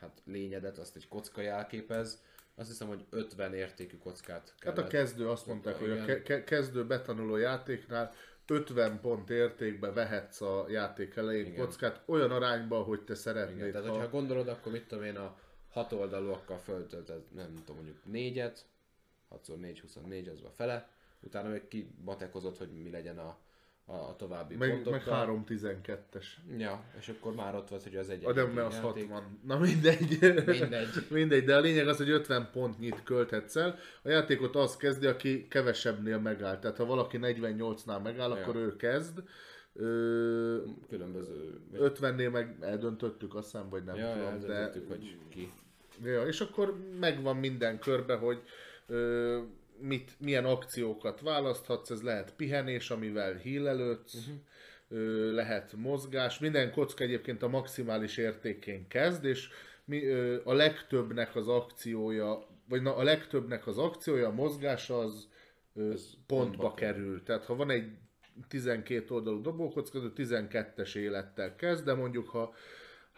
hát 0.00 0.22
lényedet, 0.24 0.78
azt 0.78 0.96
egy 0.96 1.08
kocka 1.08 1.40
jelképez. 1.40 2.22
Azt 2.54 2.68
hiszem, 2.68 2.88
hogy 2.88 3.04
50 3.10 3.54
értékű 3.54 3.96
kockát 3.98 4.54
Hát 4.58 4.72
a 4.72 4.74
kellett. 4.74 4.90
kezdő 4.90 5.28
azt 5.28 5.46
mondták, 5.46 5.74
hogy 5.74 5.90
a 5.90 5.94
Igen. 6.02 6.22
ke- 6.22 6.44
kezdő 6.44 6.86
betanuló 6.86 7.36
játéknál 7.36 8.14
50 8.46 9.00
pont 9.00 9.30
értékbe 9.30 9.92
vehetsz 9.92 10.40
a 10.40 10.66
játék 10.68 11.16
elején 11.16 11.46
Igen. 11.46 11.66
kockát, 11.66 12.02
olyan 12.06 12.30
arányban, 12.30 12.84
hogy 12.84 13.02
te 13.02 13.14
szeretnéd. 13.14 13.56
Igen, 13.56 13.70
tehát, 13.72 13.86
ha... 13.86 13.92
hogyha 13.92 14.10
gondolod, 14.10 14.48
akkor 14.48 14.72
mit 14.72 14.86
tudom 14.86 15.04
én, 15.04 15.16
a 15.16 15.38
hat 15.70 15.92
oldalúakkal 15.92 16.58
föltölted, 16.58 17.22
nem 17.34 17.54
tudom, 17.54 17.76
mondjuk 17.76 18.04
négyet, 18.04 18.66
6x4, 19.30 19.78
24, 19.80 20.28
az 20.28 20.42
a 20.42 20.50
fele, 20.50 20.88
utána 21.20 21.48
még 21.48 21.68
kibatekozott, 21.68 22.58
hogy 22.58 22.82
mi 22.82 22.90
legyen 22.90 23.18
a, 23.18 23.38
a, 23.86 24.16
további 24.16 24.56
meg, 24.56 24.70
pontokkal. 24.70 24.92
meg 24.92 25.08
3 25.08 25.44
12-es. 25.48 26.24
Ja, 26.58 26.84
és 26.98 27.08
akkor 27.08 27.34
már 27.34 27.54
ott 27.54 27.68
volt, 27.68 27.82
hogy 27.82 27.96
az 27.96 28.08
egy 28.08 28.24
A 28.24 28.32
nem, 28.32 28.50
mert 28.50 28.66
az 28.66 28.78
60. 28.80 29.38
Na 29.44 29.58
mindegy. 29.58 30.18
Mindegy. 30.46 30.88
mindegy, 31.10 31.44
de 31.44 31.56
a 31.56 31.60
lényeg 31.60 31.88
az, 31.88 31.96
hogy 31.96 32.10
50 32.10 32.48
pontnyit 32.52 33.02
költhetsz 33.02 33.56
el. 33.56 33.78
A 34.02 34.08
játékot 34.08 34.56
az 34.56 34.76
kezdi, 34.76 35.06
aki 35.06 35.48
kevesebbnél 35.48 36.18
megáll. 36.18 36.58
Tehát 36.58 36.76
ha 36.76 36.84
valaki 36.84 37.18
48-nál 37.20 38.02
megáll, 38.02 38.30
Ja. 38.30 38.36
akkor 38.36 38.56
ő 38.56 38.76
kezd. 38.76 39.22
Ö, 39.74 40.56
Különböző... 40.88 41.60
50-nél 41.74 42.30
meg 42.30 42.56
eldöntöttük, 42.60 43.34
azt 43.34 43.50
hiszem, 43.50 43.68
vagy 43.68 43.84
nem 43.84 43.96
ja, 43.96 44.12
tudom. 44.12 44.40
De, 44.40 44.54
eldöntöttük, 44.54 44.88
hogy 44.88 45.16
ki. 45.28 45.52
ja, 46.04 46.26
és 46.26 46.40
akkor 46.40 46.74
megvan 47.00 47.36
minden 47.36 47.78
körbe, 47.78 48.14
hogy 48.14 48.42
ö, 48.86 49.40
mit, 49.82 50.16
milyen 50.18 50.44
akciókat 50.44 51.20
választhatsz, 51.20 51.90
ez 51.90 52.02
lehet 52.02 52.34
pihenés, 52.36 52.90
amivel 52.90 53.34
hílelődsz, 53.34 54.26
Mhm. 54.26 54.36
ö, 54.88 55.32
lehet 55.34 55.72
mozgás, 55.76 56.38
minden 56.38 56.72
kocka 56.72 57.04
egyébként 57.04 57.42
a 57.42 57.48
maximális 57.48 58.16
értékén 58.16 58.88
kezd, 58.88 59.24
és 59.24 59.48
mi, 59.84 60.06
a 60.44 60.52
legtöbbnek 60.52 61.36
az 61.36 61.48
akciója, 61.48 62.46
vagy 62.68 62.82
na, 62.82 62.96
a 62.96 63.02
legtöbbnek 63.02 63.66
az 63.66 63.78
akciója, 63.78 64.28
a 64.28 64.32
mozgás 64.32 64.90
az 64.90 65.28
Ez 65.74 66.10
pontba 66.26 66.46
pontba 66.50 66.74
kerül. 66.74 67.22
Tehát 67.22 67.44
ha 67.44 67.56
van 67.56 67.70
egy 67.70 67.90
12 68.48 69.14
oldalú 69.14 69.40
dobókocka, 69.40 69.98
az 69.98 70.10
12-es 70.16 70.94
élettel 70.96 71.56
kezd, 71.56 71.84
de 71.84 71.94
mondjuk 71.94 72.28
ha 72.28 72.54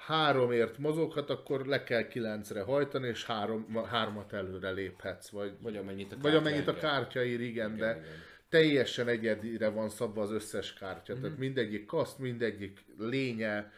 háromért 0.07 0.79
mozoghat, 0.79 1.31
akkor 1.31 1.67
le 1.67 1.83
kell 1.83 2.07
kilencre 2.07 2.63
hajtani, 2.63 3.09
és 3.09 3.25
három, 3.25 3.85
hármat 3.85 4.33
előre 4.33 4.71
léphetsz, 4.71 5.29
vagy, 5.29 5.53
Vagy 5.61 5.77
amennyit 5.77 6.13
a 6.13 6.17
vagy 6.21 6.35
amennyit 6.35 6.69
a 6.69 6.75
kártya 6.75 7.25
ír, 7.25 7.41
igen, 7.41 7.75
Igen, 7.75 7.77
de 7.77 7.91
igen. 8.01 8.13
teljesen 8.49 9.09
egyedire 9.09 9.69
van 9.69 9.89
szabva 9.89 10.23
az 10.23 10.31
összes 10.31 10.75
kártya. 10.75 11.13
Mhm. 11.13 11.23
Tehát 11.23 11.39
mindegyik 11.39 11.87
kaszt, 11.87 12.19
mindegyik 12.19 12.85
lénye, 12.99 13.73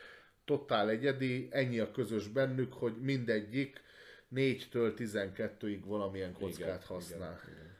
totál 0.44 0.88
egyedi, 0.88 1.48
ennyi 1.50 1.78
a 1.78 1.90
közös 1.90 2.28
bennük, 2.28 2.72
hogy 2.72 2.94
mindegyik 3.00 3.82
4-től 4.34 4.92
12-ig 4.96 5.80
valamilyen 5.84 6.32
kockát 6.32 6.58
Igen, 6.58 6.80
használ. 6.86 7.40
igen, 7.42 7.54
igen. 7.54 7.75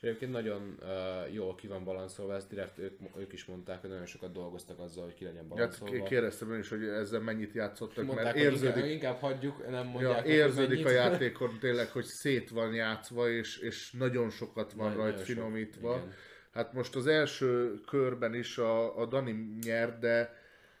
És 0.00 0.06
egyébként 0.08 0.32
nagyon 0.32 0.76
uh, 0.82 1.34
jól 1.34 1.54
ki 1.54 1.66
van 1.66 1.84
balanszolva, 1.84 2.34
ezt 2.34 2.48
direkt 2.48 2.78
ők, 2.78 2.98
ők 3.18 3.32
is 3.32 3.44
mondták, 3.44 3.80
hogy 3.80 3.90
nagyon 3.90 4.06
sokat 4.06 4.32
dolgoztak 4.32 4.78
azzal, 4.78 5.04
hogy 5.04 5.14
ki 5.14 5.24
legyen 5.24 5.48
balanszolva. 5.48 6.02
kérdeztem 6.04 6.52
én 6.52 6.58
is, 6.58 6.68
hogy 6.68 6.84
ezzel 6.84 7.20
mennyit 7.20 7.52
játszottak, 7.52 8.04
Mondták, 8.04 8.24
mert 8.24 8.36
érződik, 8.36 8.74
inkább, 8.76 8.90
inkább 8.90 9.18
hagyjuk, 9.20 9.70
nem 9.70 9.86
mondják, 9.86 10.26
Ja, 10.26 10.32
érződik 10.32 10.86
a 10.86 10.90
játékon 10.90 11.58
tényleg, 11.60 11.88
hogy 11.90 12.04
szét 12.04 12.50
van 12.50 12.74
játszva, 12.74 13.30
és, 13.30 13.58
és 13.58 13.92
nagyon 13.92 14.30
sokat 14.30 14.72
van 14.72 14.88
Nagyon- 14.96 15.16
sok, 15.16 15.24
finomítva. 15.24 15.94
igen. 15.96 16.12
Hát 16.52 16.72
most 16.72 16.96
az 16.96 17.06
első 17.06 17.80
körben 17.86 18.34
is 18.34 18.58
a, 18.58 18.98
a 19.00 19.06
Dani 19.06 19.58
nyert, 19.62 19.98
de 19.98 20.38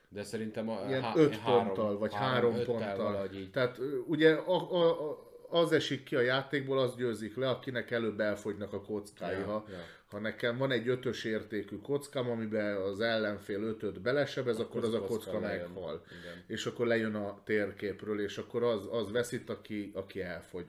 De 0.08 0.22
szerintem 0.22 0.68
a, 0.68 0.84
ilyen 0.88 1.02
há- 1.02 1.16
5 1.16 1.36
három- 1.36 1.64
ponttal, 1.66 1.98
vagy 1.98 2.14
három, 2.14 2.52
3 2.52 2.54
öttel 2.54 2.94
ponttal. 2.96 3.28
így. 3.34 3.50
Tehát 3.50 3.78
ugye 4.06 4.32
a, 4.34 4.72
a, 4.72 5.10
a, 5.10 5.29
az 5.50 5.72
esik 5.72 6.02
ki 6.02 6.16
a 6.16 6.20
játékból, 6.20 6.78
az 6.78 6.96
győzik 6.96 7.36
le, 7.36 7.48
akinek 7.48 7.90
előbb 7.90 8.20
elfogynak 8.20 8.72
a 8.72 8.80
kockái. 8.80 9.38
Ja, 9.38 9.44
ha, 9.44 9.66
ja. 9.70 9.76
ha 10.10 10.18
nekem 10.18 10.56
van 10.56 10.70
egy 10.70 10.88
ötös 10.88 11.24
értékű 11.24 11.76
kockám, 11.76 12.30
amiben 12.30 12.76
az 12.76 13.00
ellenfél 13.00 13.62
ötöt 13.62 14.00
belesebez, 14.00 14.58
akkor, 14.58 14.84
az 14.84 14.94
a 14.94 15.00
kocka 15.00 15.40
lejön. 15.40 15.70
meghal. 15.70 16.04
Igen. 16.06 16.44
És 16.46 16.66
akkor 16.66 16.86
lejön 16.86 17.14
a 17.14 17.42
térképről, 17.44 18.20
és 18.20 18.38
akkor 18.38 18.62
az, 18.62 18.88
az 18.90 19.10
veszít, 19.10 19.50
aki, 19.50 19.90
aki 19.94 20.22
elfogy. 20.22 20.66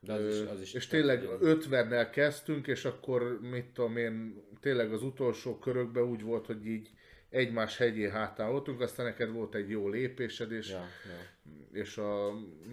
De 0.00 0.12
az 0.12 0.26
is, 0.26 0.48
az 0.50 0.60
is 0.60 0.74
és 0.74 0.86
tényleg 0.86 1.22
jó. 1.22 1.36
50-nel 1.40 2.08
kezdtünk, 2.12 2.66
és 2.66 2.84
akkor 2.84 3.38
mit 3.40 3.66
tudom 3.66 3.96
én, 3.96 4.42
tényleg 4.60 4.92
az 4.92 5.02
utolsó 5.02 5.58
körökben 5.58 6.02
úgy 6.02 6.22
volt, 6.22 6.46
hogy 6.46 6.66
így 6.66 6.90
egymás 7.30 7.76
hegyé 7.76 8.08
hátán 8.08 8.50
voltunk, 8.50 8.80
aztán 8.80 9.06
neked 9.06 9.30
volt 9.30 9.54
egy 9.54 9.68
jó 9.70 9.88
lépésed, 9.88 10.52
és, 10.52 10.70
Ja, 10.70 10.76
ja. 11.04 11.80
és 11.80 11.96
a, 11.98 12.30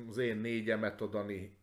az 0.10 0.18
én 0.18 0.38
négyemet 0.38 1.02
a 1.02 1.08
Dani 1.08 1.58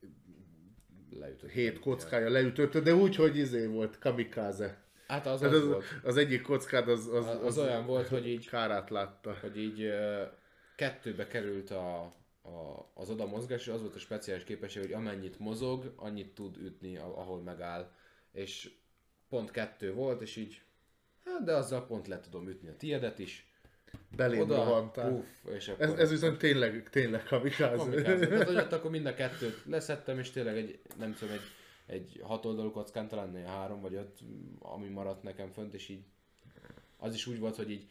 Leütött. 1.11 1.51
hét 1.51 1.79
kockája 1.79 2.29
leütötte, 2.31 2.81
de 2.81 2.95
úgy, 2.95 3.17
hogy 3.17 3.37
izé 3.37 3.67
volt, 3.67 3.99
kamikaze. 3.99 4.81
Hát 5.07 5.27
az 5.27 5.43
az, 5.43 5.53
az, 5.53 5.67
volt. 5.67 5.85
az 6.03 6.17
egyik 6.17 6.43
kockád 6.43 6.89
az, 6.89 7.09
az, 7.09 7.27
Az, 7.27 7.43
az 7.45 7.59
olyan 7.59 7.87
volt, 7.87 8.09
hogy 8.09 8.29
így 8.29 8.49
kárát 8.49 8.91
látta. 8.91 9.37
hogy 9.41 9.57
így 9.59 9.91
kettőbe 10.77 11.27
került 11.27 11.71
a, 11.71 12.01
a, 12.43 12.91
az 12.95 13.11
oda 13.11 13.27
mozgás, 13.27 13.61
és 13.67 13.73
az 13.73 13.81
volt 13.81 13.95
a 13.95 13.99
speciális 13.99 14.45
képesség, 14.45 14.83
hogy 14.83 14.93
amennyit 14.93 15.39
mozog, 15.39 15.93
annyit 15.97 16.35
tud 16.35 16.57
ütni, 16.57 16.97
ahol 16.97 17.41
megáll. 17.43 17.91
És 18.33 18.71
pont 19.29 19.51
kettő 19.51 19.93
volt, 19.93 20.21
és 20.21 20.37
így, 20.37 20.63
hát 21.25 21.45
de 21.45 21.53
azzal 21.55 21.87
pont 21.87 22.09
le 22.09 22.21
tudom 22.21 22.49
ütni 22.49 22.69
a 22.69 22.77
tiedet 22.77 23.19
is. 23.19 23.47
Belém 24.17 24.41
Oda, 24.41 24.55
rohantál. 24.57 25.11
puff, 25.11 25.55
és 25.55 25.69
akkor... 25.69 25.85
Ez, 25.85 25.93
ez 25.93 26.11
viszont 26.11 26.39
tényleg, 26.39 26.89
tényleg 26.91 27.25
kamikaze. 27.25 27.77
Kamikáze. 27.77 28.27
Tehát, 28.27 28.47
hogy 28.53 28.57
ott 28.57 28.73
akkor 28.73 28.91
mind 28.91 29.07
a 29.07 29.15
kettőt 29.15 29.63
leszettem, 29.67 30.19
és 30.19 30.31
tényleg 30.31 30.57
egy, 30.57 30.81
nem 30.99 31.15
tudom, 31.15 31.35
egy, 31.35 31.41
egy 31.87 32.21
hat 32.23 32.45
oldalú 32.45 32.71
kockán 32.71 33.09
talán 33.09 33.45
három 33.47 33.81
vagy 33.81 33.95
öt, 33.95 34.19
ami 34.59 34.89
maradt 34.89 35.23
nekem 35.23 35.51
fönt, 35.51 35.75
és 35.75 35.89
így 35.89 36.05
az 36.97 37.15
is 37.15 37.27
úgy 37.27 37.39
volt, 37.39 37.57
hogy 37.57 37.71
így 37.71 37.87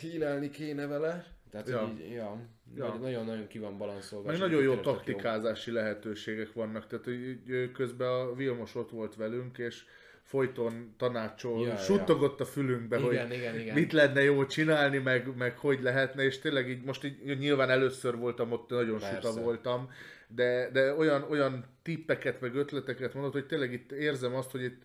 hílelni 0.00 0.50
kéne 0.50 0.86
vele. 0.86 1.36
Tehát, 1.50 1.68
Ja. 1.68 1.86
hogy 1.86 2.00
így, 2.00 2.10
ja, 2.10 2.40
Ja. 2.74 2.94
nagyon-nagyon 2.94 3.46
ki 3.46 3.58
van 3.58 3.78
balanszolva. 3.78 4.30
Meg 4.30 4.38
nagyon 4.38 4.62
jó 4.62 4.76
taktikázási 4.76 5.70
lehetőségek 5.70 6.52
vannak, 6.52 6.86
tehát 6.86 7.06
ö, 7.06 7.70
közben 7.70 8.08
a 8.08 8.34
Vilmos 8.34 8.74
ott 8.74 8.90
volt 8.90 9.14
velünk, 9.16 9.58
és 9.58 9.84
folyton 10.28 10.94
tanácsol, 10.96 11.60
Ja, 11.60 11.66
ja, 11.66 11.72
ja. 11.72 11.78
suttogott 11.78 12.40
a 12.40 12.44
fülünkbe, 12.44 12.98
Igen, 12.98 13.26
hogy 13.26 13.36
igen, 13.36 13.58
igen. 13.60 13.74
mit 13.74 13.92
lenne 13.92 14.22
jó 14.22 14.46
csinálni, 14.46 14.98
meg, 14.98 15.36
meg 15.36 15.58
hogy 15.58 15.82
lehetne, 15.82 16.22
és 16.22 16.38
tényleg 16.38 16.68
így 16.68 16.82
most 16.82 17.04
így 17.04 17.38
nyilván 17.38 17.70
először 17.70 18.16
voltam 18.16 18.52
ott, 18.52 18.70
nagyon 18.70 18.98
Persze. 18.98 19.14
suta 19.28 19.42
voltam, 19.42 19.90
de, 20.26 20.70
de 20.70 20.94
olyan, 20.94 21.22
olyan 21.30 21.64
tippeket, 21.82 22.40
meg 22.40 22.54
ötleteket 22.54 23.14
mondott, 23.14 23.32
hogy 23.32 23.46
tényleg 23.46 23.72
itt 23.72 23.92
érzem 23.92 24.34
azt, 24.34 24.50
hogy 24.50 24.62
itt 24.62 24.82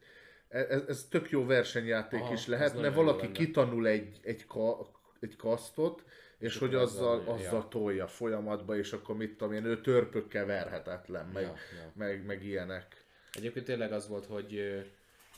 ez, 0.47 0.81
ez 0.87 1.07
tök 1.09 1.29
jó 1.29 1.45
versenyjáték 1.45 2.19
Aha, 2.21 2.33
is 2.33 2.47
lehetne, 2.47 2.89
valaki 2.89 3.31
kitanul 3.31 3.87
egy, 3.87 4.19
egy, 4.21 4.45
ka, 4.45 4.91
egy 5.19 5.35
kasztot, 5.35 6.03
és 6.37 6.57
hogy 6.57 6.75
azzal, 6.75 7.19
azzal- 7.19 7.27
azzal 7.39 7.59
ja. 7.59 7.67
tolja 7.69 8.07
folyamatba, 8.07 8.77
és 8.77 8.91
akkor 8.93 9.15
mit 9.17 9.37
tudom 9.37 9.53
én, 9.53 9.65
ő 9.65 9.81
törpökkel 9.81 10.45
verhetetlen, 10.45 11.29
meg, 11.33 11.43
Ja, 11.43 11.53
ja. 11.81 11.91
meg, 11.95 12.25
meg 12.25 12.45
ilyenek. 12.45 13.05
Egyébként 13.31 13.65
tényleg 13.65 13.91
az 13.91 14.07
volt, 14.07 14.25
hogy, 14.25 14.83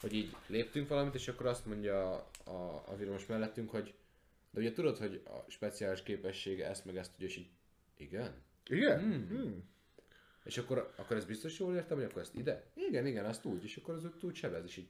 hogy 0.05 0.13
így 0.13 0.35
léptünk 0.47 0.87
valamit, 0.87 1.15
és 1.15 1.27
akkor 1.27 1.45
azt 1.45 1.65
mondja 1.65 2.11
a, 2.11 2.29
a, 2.43 2.83
a 2.87 2.95
villamos 2.97 3.25
mellettünk, 3.25 3.69
hogy 3.69 3.93
de 4.51 4.59
ugye 4.59 4.71
tudod, 4.71 4.97
hogy 4.97 5.21
a 5.25 5.51
speciális 5.51 6.03
képessége 6.03 6.69
ezt 6.69 6.85
meg 6.85 6.97
ezt 6.97 7.11
tudja, 7.11 7.27
és 7.27 7.37
így 7.37 7.49
igen? 7.97 8.33
Igen? 8.69 8.99
Hmm. 8.99 9.27
Hmm. 9.27 9.69
És 10.43 10.57
akkor, 10.57 10.93
akkor 10.95 11.15
ez 11.17 11.25
biztos 11.25 11.59
jól 11.59 11.75
értem, 11.75 11.97
hogy 11.97 12.05
akkor 12.05 12.21
ezt 12.21 12.35
ide? 12.35 12.63
Igen, 12.73 13.05
igen, 13.05 13.25
azt 13.25 13.45
úgy, 13.45 13.63
és 13.63 13.77
akkor 13.77 13.93
az 13.93 14.05
ott 14.05 14.23
úgy 14.23 14.35
sebez, 14.35 14.63
és 14.65 14.77
így 14.77 14.87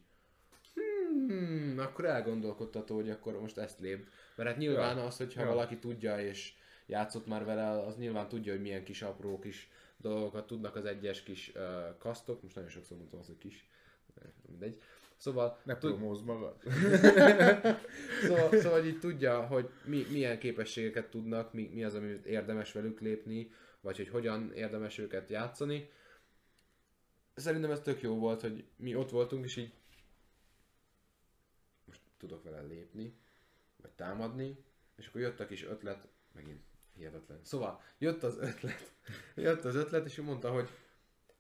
hmm, 0.73 1.75
akkor 1.79 2.05
elgondolkodtató, 2.05 2.95
hogy 2.95 3.09
akkor 3.09 3.39
most 3.39 3.57
ezt 3.57 3.79
lép. 3.79 4.07
Mert 4.35 4.49
hát 4.49 4.57
nyilván 4.57 4.97
az, 4.97 5.17
hogyha 5.17 5.41
Ja. 5.41 5.47
valaki 5.47 5.77
tudja, 5.77 6.19
és 6.19 6.53
játszott 6.85 7.27
már 7.27 7.45
vele, 7.45 7.69
az 7.69 7.97
nyilván 7.97 8.27
tudja, 8.27 8.51
hogy 8.51 8.61
milyen 8.61 8.83
kis 8.83 9.01
apró 9.01 9.39
kis 9.39 9.69
dolgokat 9.97 10.47
tudnak 10.47 10.75
az 10.75 10.85
egyes 10.85 11.23
kis 11.23 11.51
uh, 11.55 11.97
kasztok. 11.97 12.41
Most 12.41 12.55
nagyon 12.55 12.69
sokszor 12.69 12.97
mondtam 12.97 13.19
azt, 13.19 13.27
hogy 13.27 13.37
kis, 13.37 13.69
de 14.13 14.21
mindegy. 14.47 14.81
Szóval, 15.17 15.59
Ne 15.63 15.77
tud, 15.77 15.95
promózd 15.95 16.25
magad. 16.25 16.55
szóval, 18.27 18.59
szóval 18.59 18.85
így 18.85 18.99
tudja, 18.99 19.45
hogy 19.45 19.69
mi, 19.85 20.05
milyen 20.11 20.39
képességeket 20.39 21.09
tudnak, 21.09 21.53
mi, 21.53 21.69
mi 21.73 21.83
az, 21.83 21.95
amit 21.95 22.25
érdemes 22.25 22.71
velük 22.71 22.99
lépni, 22.99 23.51
vagy 23.81 23.97
hogy 23.97 24.09
hogyan 24.09 24.51
érdemes 24.53 24.97
őket 24.97 25.29
játszani. 25.29 25.89
Szerintem 27.35 27.71
ez 27.71 27.81
tök 27.81 28.01
jó 28.01 28.15
volt, 28.17 28.41
hogy 28.41 28.65
mi 28.75 28.95
ott 28.95 29.09
voltunk, 29.09 29.45
és 29.45 29.55
így 29.55 29.73
most 31.85 32.01
tudok 32.17 32.43
vele 32.43 32.61
lépni, 32.61 33.17
vagy 33.81 33.91
támadni, 33.91 34.63
és 34.95 35.07
akkor 35.07 35.21
jött 35.21 35.39
a 35.39 35.45
kis 35.45 35.65
ötlet, 35.65 36.07
megint 36.33 36.61
hihetetlen. 36.93 37.39
Szóval 37.43 37.81
jött 37.97 38.23
az 38.23 38.37
ötlet, 38.37 38.93
jött 39.35 39.63
az 39.65 39.75
ötlet, 39.75 40.05
és 40.05 40.17
ő 40.17 40.23
mondta, 40.23 40.51
hogy 40.51 40.69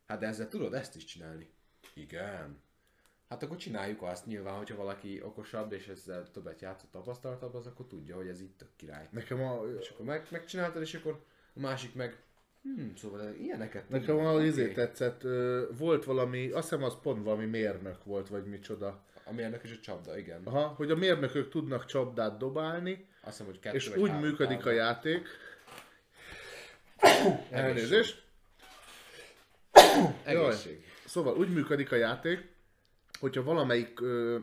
hát 0.05 0.19
de 0.19 0.27
ezzel 0.27 0.47
tudod 0.47 0.73
ezt 0.73 0.95
is 0.95 1.05
csinálni. 1.05 1.49
Igen. 1.93 2.63
Hát 3.35 3.43
akkor 3.43 3.57
csináljuk 3.57 4.01
azt 4.01 4.25
nyilván, 4.25 4.53
hogyha 4.53 4.75
valaki 4.75 5.21
okosabb, 5.23 5.71
és 5.71 5.87
ezzel 5.87 6.31
többet 6.31 6.61
játszott, 6.61 6.91
tapasztaltabb, 6.91 7.55
az 7.55 7.67
akkor 7.67 7.87
tudja, 7.87 8.15
hogy 8.15 8.27
ez 8.27 8.41
itt 8.41 8.57
tök 8.57 8.67
király. 8.75 9.07
Nekem 9.11 9.41
a, 9.43 9.63
És 9.79 9.89
akkor 9.89 10.05
meg, 10.05 10.27
megcsináltad, 10.29 10.81
és 10.81 10.93
akkor 10.93 11.23
a 11.55 11.59
másik 11.59 11.95
meg, 11.95 12.17
hm, 12.61 12.95
szóval 12.97 13.33
ilyeneket 13.33 13.89
nekem 13.89 14.17
a 14.17 14.43
izé 14.43 14.71
tetszett, 14.71 15.21
volt 15.77 16.05
valami, 16.05 16.49
azt 16.49 16.69
hiszem 16.69 16.83
az 16.83 16.97
pont 17.01 17.23
valami 17.23 17.45
mérnök 17.45 18.03
volt, 18.03 18.27
vagy 18.27 18.45
micsoda. 18.45 19.03
A 19.25 19.33
mérnök 19.33 19.63
és 19.63 19.71
a 19.71 19.79
csapda, 19.81 20.17
igen. 20.17 20.41
Aha, 20.43 20.67
hogy 20.67 20.91
a 20.91 20.95
mérnökök 20.95 21.49
tudnak 21.49 21.85
csapdát 21.85 22.37
dobálni, 22.37 23.07
Azt 23.21 23.29
hiszem, 23.29 23.45
hogy 23.45 23.59
kettő 23.59 23.75
és 23.75 23.95
úgy 23.95 24.19
működik 24.19 24.59
a 24.59 24.63
távol. 24.63 24.73
játék. 24.73 25.27
Elnézést. 27.49 28.23
Egészség. 30.23 30.83
Szóval 31.05 31.37
úgy 31.37 31.53
működik 31.53 31.91
a 31.91 31.95
játék, 31.95 32.53
hogyha 33.19 33.43
valamelyik, 33.43 34.01
ö, 34.01 34.37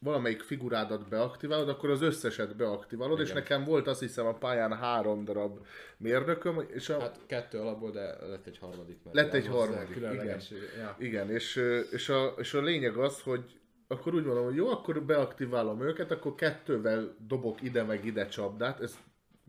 valamelyik 0.00 0.42
figurádat 0.42 1.08
beaktiválod, 1.08 1.68
akkor 1.68 1.90
az 1.90 2.02
összeset 2.02 2.56
beaktiválod, 2.56 3.20
és 3.20 3.30
Igen. 3.30 3.42
nekem 3.42 3.64
volt 3.64 3.86
azt 3.86 4.00
hiszem 4.00 4.26
a 4.26 4.32
pályán 4.34 4.76
három 4.76 5.24
darab 5.24 5.66
mérnököm, 5.96 6.64
és 6.68 6.88
a, 6.88 7.00
Hát 7.00 7.20
kettő 7.26 7.58
alapból, 7.58 7.90
de 7.90 8.26
lett 8.26 8.46
egy 8.46 8.58
harmadik. 8.58 8.98
Mert 9.04 9.16
Lett 9.16 9.32
egy 9.34 9.46
harmadik, 9.46 9.92
különleges- 9.92 10.50
Ja. 10.78 10.96
Igen, 10.98 11.30
és, 11.30 11.56
és, 11.90 12.08
a, 12.08 12.34
és 12.38 12.54
a 12.54 12.60
lényeg 12.60 12.96
az, 12.96 13.20
hogy 13.20 13.60
akkor 13.88 14.14
úgy 14.14 14.24
mondom, 14.24 14.44
hogy 14.44 14.54
jó, 14.54 14.68
akkor 14.68 15.02
beaktiválom 15.02 15.82
őket, 15.82 16.10
akkor 16.10 16.34
kettővel 16.34 17.16
dobok 17.26 17.62
ide 17.62 17.82
meg 17.82 18.04
ide 18.04 18.26
csapdát, 18.26 18.80
ezt 18.80 18.98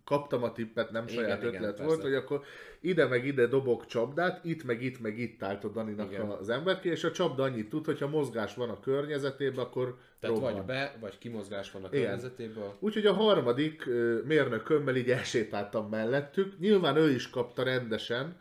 kaptam 0.06 0.44
a 0.44 0.52
tippet, 0.52 0.92
nem 0.92 1.04
Igen, 1.08 1.24
saját 1.24 1.42
igen, 1.42 1.54
ötlet 1.54 1.70
persze. 1.70 1.86
volt, 1.86 2.02
hogy 2.02 2.14
akkor 2.14 2.44
ide 2.82 3.06
meg 3.08 3.26
ide 3.26 3.48
dobok 3.48 3.86
csapdát, 3.86 4.46
itt 4.46 4.64
meg 4.64 4.84
itt 4.84 5.02
meg 5.02 5.20
itt 5.20 5.44
állt 5.44 5.64
a 5.64 5.68
Daninak 5.68 6.12
Igen. 6.12 6.22
az 6.30 6.50
emberke, 6.50 6.90
és 6.90 7.04
a 7.04 7.12
csapda 7.12 7.44
annyit 7.44 7.70
tud, 7.70 7.86
hogyha 7.86 8.08
mozgás 8.08 8.56
van 8.56 8.70
a 8.70 8.80
környezetében, 8.80 9.66
akkor 9.66 9.98
Tehát 10.20 10.36
robban. 10.36 10.54
vagy 10.54 10.64
be, 10.66 10.96
vagy 11.00 11.18
kimozgás 11.18 11.72
van 11.72 11.84
a 11.84 11.88
Igen. 11.92 12.02
környezetéből. 12.02 12.74
Úgyhogy 12.80 13.06
a 13.06 13.14
harmadik 13.14 13.86
mérnökömmel 14.26 14.96
így 14.96 15.12
elsétáltam 15.12 15.90
mellettük. 15.90 16.60
Nyilván 16.60 16.96
ő 16.98 17.10
is 17.10 17.30
kapta 17.30 17.64
rendesen, 17.64 18.38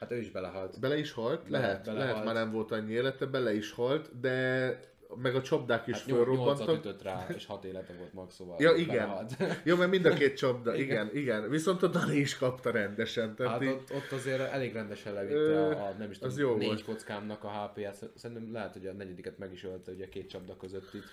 Hát 0.00 0.12
ő 0.12 0.16
is 0.18 0.30
belehalt. 0.30 0.80
Bele 0.80 0.96
is 0.98 1.12
halt? 1.12 1.48
Lehet, 1.48 1.84
belehalt. 1.84 2.08
lehet 2.10 2.24
már 2.24 2.34
nem 2.34 2.52
volt 2.52 2.70
annyi 2.70 2.92
élete, 2.92 3.26
bele 3.26 3.54
is 3.54 3.72
halt, 3.72 4.20
de 4.20 4.80
meg 5.22 5.34
a 5.34 5.42
csapdák 5.42 5.86
is 5.86 5.94
Hát 5.94 6.02
fölrobbantak. 6.02 6.76
ütött 6.76 7.02
rá, 7.02 7.26
és 7.34 7.46
hat 7.46 7.64
élete 7.64 7.92
volt 7.98 8.12
max, 8.12 8.34
szóval 8.34 8.56
Ja, 8.58 8.74
igen. 8.74 9.26
Ja, 9.64 9.76
mert 9.76 9.90
mind 9.90 10.04
a 10.04 10.12
két 10.14 10.36
csapda, 10.36 10.74
igen, 10.74 11.10
igen. 11.12 11.50
Viszont 11.50 11.82
a 11.82 11.86
Dani 11.86 12.16
is 12.16 12.36
kapta 12.38 12.70
rendesen. 12.70 13.34
Tehát 13.34 13.52
Hát 13.52 13.62
így, 13.62 13.68
ott, 13.68 13.92
ott 13.94 14.12
azért 14.12 14.40
elég 14.40 14.72
rendesen 14.72 15.12
levitte 15.12 15.34
Ö, 15.36 15.70
a, 15.70 15.86
a, 15.86 15.94
nem 15.98 16.10
is 16.10 16.18
tudom, 16.18 16.38
jó 16.38 16.56
négy 16.56 16.66
volt. 16.66 16.84
kockámnak 16.84 17.44
a 17.44 17.48
HP-ját. 17.48 18.10
Szerintem 18.14 18.52
lehet, 18.52 18.72
hogy 18.72 18.86
a 18.86 18.92
negyediket 18.92 19.38
meg 19.38 19.52
is 19.52 19.64
ölte 19.64 19.92
ugye 19.92 20.04
a 20.04 20.08
két 20.08 20.28
csapda 20.28 20.56
között 20.56 20.94
itt. 20.94 21.04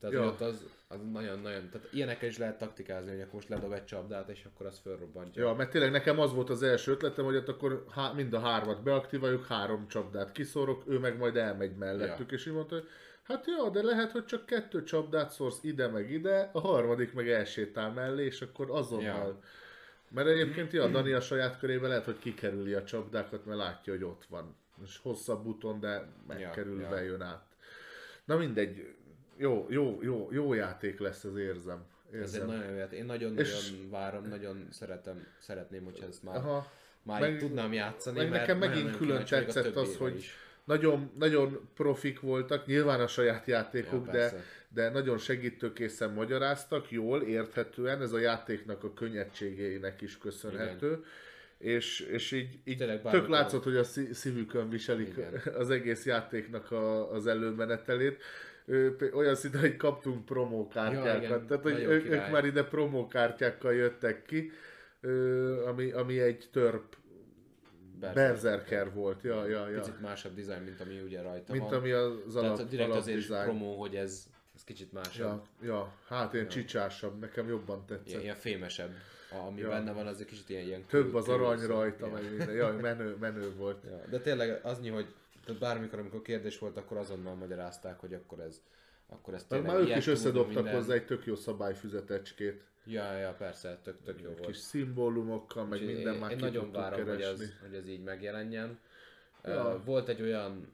Tehát 0.00 0.14
Ja. 0.16 0.22
ja. 0.22 0.28
ott 0.28 0.40
az, 0.40 0.64
az 0.88 0.98
nagyon-nagyon, 1.12 1.68
tehát 1.72 1.88
ilyenekkel 1.92 2.28
is 2.28 2.38
lehet 2.38 2.58
taktikázni, 2.58 3.10
hogy 3.10 3.20
akkor 3.20 3.34
most 3.34 3.48
ledob 3.48 3.72
egy 3.72 3.84
csapdát, 3.84 4.28
és 4.28 4.44
akkor 4.44 4.66
az 4.66 4.78
fölrobbantja. 4.78 5.46
ja, 5.46 5.54
mert 5.54 5.70
tényleg 5.70 5.90
nekem 5.90 6.18
az 6.20 6.34
volt 6.34 6.50
az 6.50 6.62
első 6.62 6.90
ötletem, 6.92 7.24
hogy 7.24 7.36
ott 7.36 7.48
akkor 7.48 7.84
há, 7.90 8.12
mind 8.12 8.32
a 8.32 8.38
hármat 8.40 8.82
beaktiváljuk, 8.82 9.46
három 9.46 9.88
csapdát 9.88 10.32
kiszórok, 10.32 10.84
ő 10.88 10.98
meg 10.98 11.18
majd 11.18 11.36
elmegy 11.36 11.76
mellettük, 11.76 12.32
és 12.32 12.46
így 12.46 12.52
mondta, 12.52 12.74
hogy 12.74 12.86
hát 13.22 13.46
jó, 13.46 13.68
de 13.68 13.82
lehet, 13.82 14.10
hogy 14.10 14.24
csak 14.24 14.46
kettő 14.46 14.82
csapdát 14.82 15.30
szórsz 15.30 15.58
ide 15.62 15.88
meg 15.88 16.10
ide, 16.10 16.50
a 16.52 16.60
harmadik 16.60 17.12
meg 17.12 17.28
elsétál 17.28 17.92
mellé, 17.92 18.24
és 18.24 18.40
akkor 18.40 18.70
azonnal... 18.70 19.26
Ja. 19.28 19.38
Mert 20.14 20.28
egyébként 20.28 20.72
ja, 20.72 20.88
Dani 20.88 21.12
a 21.12 21.20
saját 21.20 21.58
körébe 21.58 21.88
lehet, 21.88 22.04
hogy 22.04 22.18
kikerüli 22.18 22.72
a 22.72 22.84
csapdákat, 22.84 23.44
mert 23.46 23.58
látja, 23.58 23.92
hogy 23.92 24.02
ott 24.04 24.24
van. 24.28 24.56
És 24.84 24.98
hosszabb 25.02 25.46
úton, 25.46 25.80
de 25.80 26.06
megkerülve 26.26 26.88
Ja, 26.88 26.96
ja. 26.96 27.02
jön 27.02 27.22
át. 27.22 27.44
Na 28.24 28.36
mindegy, 28.36 28.94
jó, 29.36 29.66
jó, 29.70 29.98
jó, 30.02 30.28
jó 30.32 30.52
játék 30.54 30.98
lesz, 30.98 31.24
ez 31.24 31.36
érzem. 31.36 31.84
Ez 32.10 32.14
egy 32.14 32.20
érzem. 32.20 32.46
nagyon 32.46 32.70
jó 32.70 32.76
játék. 32.76 32.98
Én 32.98 33.04
nagyon-nagyon 33.04 33.44
És- 33.44 33.72
várom, 33.90 34.28
nagyon 34.28 34.66
szeretem, 34.70 35.26
szeretném, 35.38 35.84
hogyha 35.84 36.06
ezt 36.06 36.22
már, 36.22 36.36
Aha. 36.36 36.70
már 37.02 37.20
Meg- 37.20 37.38
tudnám 37.38 37.72
játszani, 37.72 38.18
meg 38.18 38.30
nekem 38.30 38.58
megint 38.58 38.96
külön 38.96 39.24
tetszett 39.24 39.76
az, 39.76 39.96
hogy 39.96 40.16
is. 40.16 40.34
Nagyon, 40.64 41.10
nagyon 41.18 41.68
profik 41.74 42.20
voltak, 42.20 42.66
nyilván 42.66 43.00
a 43.00 43.06
saját 43.06 43.46
játékuk, 43.46 44.06
Ja, 44.06 44.12
de, 44.12 44.44
de 44.68 44.90
nagyon 44.90 45.18
segítőkészen 45.18 46.12
magyaráztak, 46.12 46.90
jól, 46.90 47.22
érthetően, 47.22 48.02
ez 48.02 48.12
a 48.12 48.18
játéknak 48.18 48.84
a 48.84 48.92
könnyedségeinek 48.92 50.00
is 50.00 50.18
köszönhető. 50.18 51.04
És, 51.58 52.00
és 52.00 52.32
így, 52.32 52.58
így 52.64 52.76
Tényleg 52.76 53.02
tök 53.02 53.28
látszott, 53.28 53.62
hogy 53.62 53.76
a 53.76 53.84
szí- 53.84 54.14
szívükön 54.14 54.68
viselik 54.68 55.08
Igen. 55.08 55.42
az 55.62 55.70
egész 55.70 56.06
játéknak 56.06 56.70
a, 56.70 57.12
az 57.12 57.26
előmenetelét. 57.26 58.22
Olyan 59.12 59.34
szinte, 59.34 59.58
hogy 59.58 59.76
kaptunk 59.76 60.24
promókártyákat. 60.24 61.22
Ja, 61.22 61.26
igen, 61.26 61.46
Tehát, 61.46 61.62
hogy 61.62 61.82
ők, 61.82 62.04
ők 62.04 62.30
már 62.30 62.44
ide 62.44 62.64
promókártyákkal 62.64 63.72
jöttek 63.72 64.22
ki, 64.22 64.52
ami, 65.66 65.90
ami 65.90 66.20
egy 66.20 66.48
törp 66.52 66.96
Berserker 68.14 68.92
volt, 68.92 69.22
ja, 69.22 69.46
ja, 69.46 69.68
ja. 69.68 69.78
Picit 69.80 70.00
másabb 70.00 70.34
dizájn, 70.34 70.62
mint 70.62 70.80
ami 70.80 71.00
ugye 71.00 71.22
rajta 71.22 71.52
Mint 71.52 71.64
van. 71.64 71.74
ami 71.78 71.90
az 71.90 72.36
alap, 72.36 72.54
Tehát 72.54 72.70
direkt 72.70 72.88
alap 72.88 73.00
azért 73.02 73.18
design. 73.28 73.42
promó, 73.42 73.80
hogy 73.80 73.96
ez, 73.96 74.26
ez 74.54 74.64
kicsit 74.64 74.92
másabb. 74.92 75.42
Ja, 75.60 75.66
ja, 75.66 75.92
hát 76.06 76.32
ilyen 76.34 76.48
csicsásabb, 76.48 77.18
nekem 77.18 77.48
jobban 77.48 77.86
tetszett. 77.86 78.08
Ilyen, 78.08 78.20
ilyen 78.20 78.34
fémesebb. 78.34 78.90
Ami 79.46 79.60
Ja. 79.60 79.64
ja. 79.66 79.72
benne 79.72 79.92
van, 79.92 80.06
az 80.06 80.20
egy 80.20 80.26
kicsit 80.26 80.48
ilyen, 80.48 80.64
ilyen 80.64 80.84
Több 80.86 81.14
az 81.14 81.28
arany 81.28 81.40
különször. 81.58 81.68
rajta, 81.70 82.06
Ja. 82.06 82.12
meg 82.12 82.28
minden. 82.30 82.54
Jaj, 82.54 82.76
menő, 82.80 83.16
menő 83.20 83.54
volt. 83.56 83.82
Ja. 83.84 84.00
De 84.10 84.18
tényleg 84.20 84.60
aznyi, 84.62 84.88
hogy 84.88 85.06
tehát 85.44 85.60
bármikor, 85.60 85.98
amikor 85.98 86.22
kérdés 86.22 86.58
volt, 86.58 86.76
akkor 86.76 86.96
azonnal 86.96 87.34
magyarázták, 87.34 88.00
hogy 88.00 88.14
akkor 88.14 88.40
ez 88.40 88.60
akkor 89.08 89.34
ez 89.34 89.44
Mert 89.48 89.62
tényleg 89.62 89.80
már 89.86 89.90
ők 89.90 89.96
is 89.96 90.06
összedobtak 90.06 90.54
minden. 90.54 90.74
hozzá 90.74 90.94
egy 90.94 91.06
tök 91.06 91.24
jó 91.26 91.34
szabályfüzetecskét. 91.34 92.62
Ja, 92.84 93.16
ja, 93.16 93.32
persze, 93.32 93.78
tök, 93.82 94.02
tök 94.04 94.20
jó 94.20 94.28
volt. 94.30 94.46
Kis 94.46 94.56
szimbólumokkal, 94.56 95.64
meg 95.64 95.80
Úgyhogy 95.80 95.94
minden 95.94 96.14
én, 96.14 96.20
már 96.20 96.30
én 96.30 96.36
nagyon 96.36 96.72
várom, 96.72 97.06
hogy 97.06 97.18
keresni. 97.18 97.44
ez, 97.44 97.50
hogy 97.60 97.74
ez 97.74 97.88
így 97.88 98.02
megjelenjen. 98.02 98.78
Ja. 99.44 99.52
Ja. 99.52 99.82
Volt 99.84 100.08
egy 100.08 100.22
olyan 100.22 100.72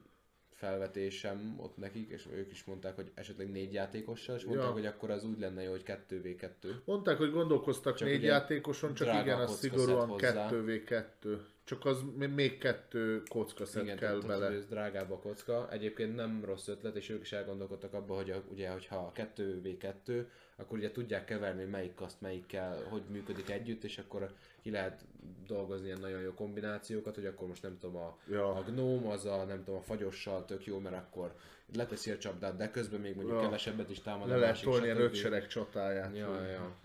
felvetésem 0.53 1.55
ott 1.57 1.77
nekik, 1.77 2.09
és 2.09 2.27
ők 2.33 2.51
is 2.51 2.63
mondták, 2.63 2.95
hogy 2.95 3.11
esetleg 3.13 3.51
négy 3.51 3.73
játékossal, 3.73 4.35
és 4.35 4.43
mondták, 4.43 4.67
Ja. 4.67 4.73
hogy 4.73 4.85
akkor 4.85 5.09
az 5.09 5.23
úgy 5.23 5.39
lenne 5.39 5.63
jó, 5.63 5.71
hogy 5.71 5.83
2v2. 5.85 6.51
Mondták, 6.85 7.17
hogy 7.17 7.31
gondolkoztak 7.31 7.95
Csak 7.95 8.07
négy 8.07 8.23
játékoson, 8.23 8.93
csak 8.93 9.21
igen, 9.21 9.39
az 9.39 9.57
szigorúan 9.57 10.19
szed 10.19 10.35
hozzá. 10.35 10.49
2v2. 10.51 11.37
Csak 11.69 11.85
az 11.85 12.03
még- 12.35 12.57
kettő 12.57 13.23
kockaszet 13.29 13.83
Igen, 13.83 13.97
kell 13.97 14.19
bele. 14.27 14.47
ez 14.47 14.65
drágább 14.67 15.11
a 15.11 15.17
kocka. 15.19 15.67
Egyébként 15.71 16.15
nem 16.15 16.41
rossz 16.45 16.67
ötlet, 16.67 16.95
és 16.95 17.09
ők 17.09 17.21
is 17.21 17.31
elgondolkodtak 17.31 17.93
abban, 17.93 18.17
hogy 18.17 18.31
a, 18.31 18.43
ugye, 18.51 18.69
hogyha 18.69 19.11
2v2, 19.15 20.23
akkor 20.55 20.77
ugye 20.77 20.91
tudják 20.91 21.25
keverni, 21.25 21.63
melyik 21.63 21.93
kaszt 21.93 22.21
melyikkel, 22.21 22.83
hogy 22.89 23.01
működik 23.09 23.49
együtt, 23.49 23.83
és 23.83 23.97
akkor 23.97 24.31
ki 24.61 24.71
lehet 24.71 25.01
dolgozni 25.47 25.85
ilyen 25.85 25.99
nagyon 25.99 26.21
jó 26.21 26.33
kombinációkat, 26.33 27.15
hogy 27.15 27.25
akkor 27.25 27.47
most 27.47 27.61
nem 27.61 27.77
tudom, 27.79 27.95
a, 27.95 28.17
Ja. 28.31 28.53
a 28.55 28.61
gnóm 28.63 29.07
az 29.07 29.25
a, 29.25 29.43
nem 29.43 29.63
tudom, 29.63 29.79
a 29.79 29.83
fagyossal 29.83 30.45
tök 30.45 30.65
jó, 30.65 30.79
mert 30.79 30.95
akkor 30.95 31.33
leteszi 31.75 32.11
a 32.11 32.17
csapdát, 32.17 32.55
de 32.57 32.71
közben 32.71 32.99
még 32.99 33.15
mondjuk 33.15 33.37
Ja. 33.37 33.43
kevesebbet 33.43 33.89
is 33.89 34.01
támad 34.01 34.27
Le 34.27 34.35
a 34.35 34.37
lehet 34.37 34.61
tolni 34.61 34.87
stb. 34.89 34.99
ötsereg 34.99 35.47
csatáját. 35.47 36.15
Ja, 36.17 36.41
ja. 36.45 36.75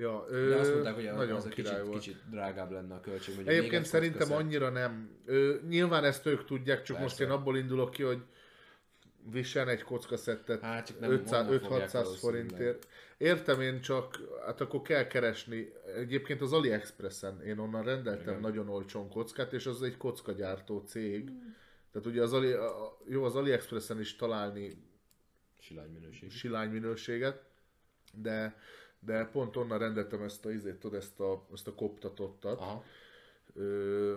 Ja 0.00 0.26
De 0.30 0.36
ö, 0.36 0.58
azt 0.58 0.72
mondták, 0.72 0.94
hogy 0.94 1.04
nagyon 1.04 1.36
az 1.36 1.44
király 1.48 1.82
kicsit, 1.82 1.92
kicsit 1.98 2.16
drágább 2.30 2.70
lenne 2.70 2.94
a 2.94 3.00
költség. 3.00 3.34
mondjuk 3.34 3.56
Egyébként 3.56 3.82
egy 3.82 3.88
szerintem 3.88 4.18
kockaszett. 4.20 4.44
annyira 4.44 4.70
nem. 4.70 5.10
Ö, 5.24 5.54
nyilván 5.68 6.04
ezt 6.04 6.26
ők 6.26 6.44
tudják, 6.44 6.82
csak 6.82 6.96
Persze. 6.96 7.02
most 7.02 7.20
én 7.20 7.30
abból 7.30 7.56
indulok 7.56 7.90
ki, 7.90 8.02
hogy 8.02 8.22
visel 9.30 9.70
egy 9.70 9.82
kockaszettet 9.82 10.60
Hát, 10.60 10.86
csak 10.86 11.00
nem 11.00 11.10
500 11.10 11.46
onnan 11.46 11.60
fogják 11.60 11.88
5-600 11.88 11.92
valószínűleg. 11.92 12.18
forintért. 12.48 12.86
Értem 13.18 13.60
én 13.60 13.80
csak, 13.80 14.18
hát 14.46 14.60
akkor 14.60 14.82
kell 14.82 15.06
keresni. 15.06 15.72
Egyébként 15.96 16.40
az 16.40 16.52
AliExpressen 16.52 17.40
én 17.42 17.58
onnan 17.58 17.82
rendeltem 17.84 18.28
Igen. 18.28 18.40
nagyon 18.40 18.68
olcsón 18.68 19.08
kockát, 19.10 19.52
és 19.52 19.66
az 19.66 19.82
egy 19.82 19.96
kockagyártó 19.96 20.78
cég. 20.86 21.30
Tehát 21.92 22.06
ugye 22.08 22.22
az, 22.22 22.32
Ali, 22.32 22.54
jó, 23.08 23.24
az 23.24 23.36
AliExpressen 23.36 24.00
is 24.00 24.16
találni 24.16 24.82
Silány 25.60 25.90
minőség. 25.90 26.30
silány 26.30 26.70
minőséget, 26.70 27.42
de, 28.12 28.58
de 29.00 29.24
pont 29.24 29.56
onnan 29.56 29.78
rendeltem 29.78 30.22
ezt 30.22 30.44
a, 30.44 30.50
izét, 30.50 30.78
tudod, 30.78 30.98
ezt 30.98 31.20
a, 31.20 31.46
ezt 31.52 31.66
a 31.66 31.74
koptatottat. 31.74 32.60
Aha. 32.60 32.84
Ö, 33.54 34.14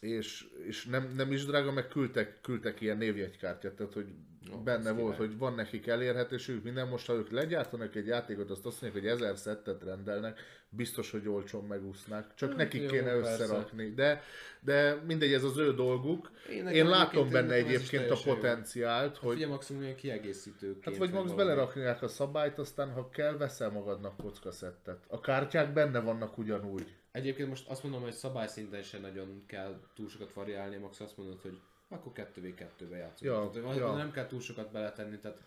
és, 0.00 0.46
és 0.66 0.84
nem, 0.84 1.12
nem 1.16 1.32
is 1.32 1.44
drága, 1.44 1.72
meg 1.72 1.88
küldtek, 1.88 2.40
küldtek 2.42 2.80
ilyen 2.80 2.96
névjegykártyát, 2.96 3.74
tehát 3.74 3.92
hogy 3.92 4.06
Ó, 4.54 4.58
benne 4.58 4.90
volt, 4.90 5.14
király. 5.14 5.28
hogy 5.28 5.38
van 5.38 5.54
nekik 5.54 5.86
elérhetőségük, 5.86 6.62
minden 6.64 6.88
most, 6.88 7.06
ha 7.06 7.12
ők 7.12 7.30
legyártanak 7.30 7.94
egy 7.94 8.06
játékot, 8.06 8.50
azt 8.50 8.66
azt 8.66 8.82
mondják, 8.82 9.02
hogy 9.02 9.12
ezer 9.12 9.36
szettet 9.36 9.82
rendelnek, 9.82 10.38
biztos, 10.68 11.10
hogy 11.10 11.28
olcsón 11.28 11.64
megúsznák. 11.64 12.34
Csak 12.34 12.48
Hát 12.48 12.58
nekik 12.58 12.82
jó, 12.82 12.88
kéne 12.88 13.12
persze. 13.12 13.32
összerakni. 13.32 13.94
De, 13.94 14.22
de 14.60 14.94
mindegy, 15.06 15.32
ez 15.32 15.44
az 15.44 15.58
ő 15.58 15.74
dolguk. 15.74 16.30
Én 16.50 16.66
Én, 16.66 16.88
látom 16.88 17.30
benne 17.30 17.54
egyébként 17.54 18.02
a 18.02 18.06
teljesen 18.06 18.28
jó. 18.28 18.34
potenciált, 18.34 19.16
Hogy... 19.16 19.36
Ugye 19.36 19.46
maximum 19.46 19.82
ilyen 19.82 19.96
kiegészítőként. 19.96 20.84
Hát 20.84 20.96
vagy 20.96 21.12
max 21.12 21.32
belerakják 21.32 22.02
a 22.02 22.08
szabályt, 22.08 22.58
aztán 22.58 22.92
ha 22.92 23.08
kell, 23.08 23.36
veszel 23.36 23.70
magadnak 23.70 24.16
kockaszettet. 24.16 25.04
A 25.08 25.20
kártyák 25.20 25.72
benne 25.72 26.00
vannak 26.00 26.38
ugyanúgy. 26.38 26.94
Egyébként 27.12 27.48
most 27.48 27.68
azt 27.68 27.82
mondom, 27.82 28.02
hogy 28.02 28.12
szabályszinten 28.12 28.82
sem 28.82 29.00
nagyon 29.00 29.42
kell 29.46 29.80
túl 29.94 30.08
sokat 30.08 30.32
variálni, 30.32 30.76
max 30.76 31.00
azt 31.00 31.16
mondod, 31.16 31.40
hogy 31.40 31.60
akkor 31.88 32.12
2v2-be 32.14 32.96
játszunk. 32.96 33.32
Ja, 33.32 33.50
tehát, 33.52 33.76
ja. 33.76 33.94
Nem 33.94 34.10
kell 34.12 34.26
túl 34.26 34.40
sokat 34.40 34.72
beletenni, 34.72 35.18
tehát 35.18 35.42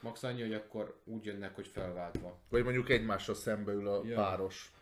max 0.00 0.22
annyi, 0.22 0.40
hogy 0.42 0.54
akkor 0.54 0.96
úgy 1.04 1.24
jönnek, 1.24 1.54
hogy 1.54 1.66
felváltva. 1.66 2.38
Vagy 2.48 2.62
mondjuk 2.64 2.88
egymással 2.88 3.34
szembe 3.34 3.72
ül 3.72 3.88
a 3.88 4.04
Ja. 4.04 4.14
páros. 4.14 4.72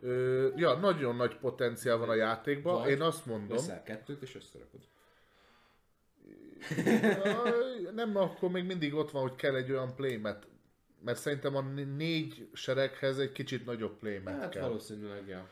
Ö, 0.00 0.48
ja, 0.56 0.74
nagyon 0.74 1.16
nagy 1.16 1.36
potenciál 1.36 1.96
van 1.96 2.08
a 2.08 2.14
játékban. 2.14 2.74
Vagy 2.80 2.90
Én 2.90 3.00
azt 3.02 3.26
mondom, 3.26 3.56
Veszel 3.56 3.82
kettőt 3.82 4.22
és 4.22 4.34
összerakod. 4.34 4.80
Nem, 7.94 8.16
akkor 8.16 8.50
még 8.50 8.64
mindig 8.64 8.94
ott 8.94 9.10
van, 9.10 9.22
hogy 9.22 9.34
kell 9.36 9.54
egy 9.54 9.70
olyan 9.70 9.94
playmat. 9.94 10.46
Mert 11.04 11.18
szerintem 11.18 11.56
a 11.56 11.60
né- 11.60 11.96
négy 11.96 12.48
sereghez 12.52 13.18
egy 13.18 13.32
kicsit 13.32 13.64
nagyobb 13.64 13.98
playmat 13.98 14.34
Hát 14.34 14.50
kell. 14.50 14.62
valószínűleg, 14.62 15.28
ja. 15.28 15.48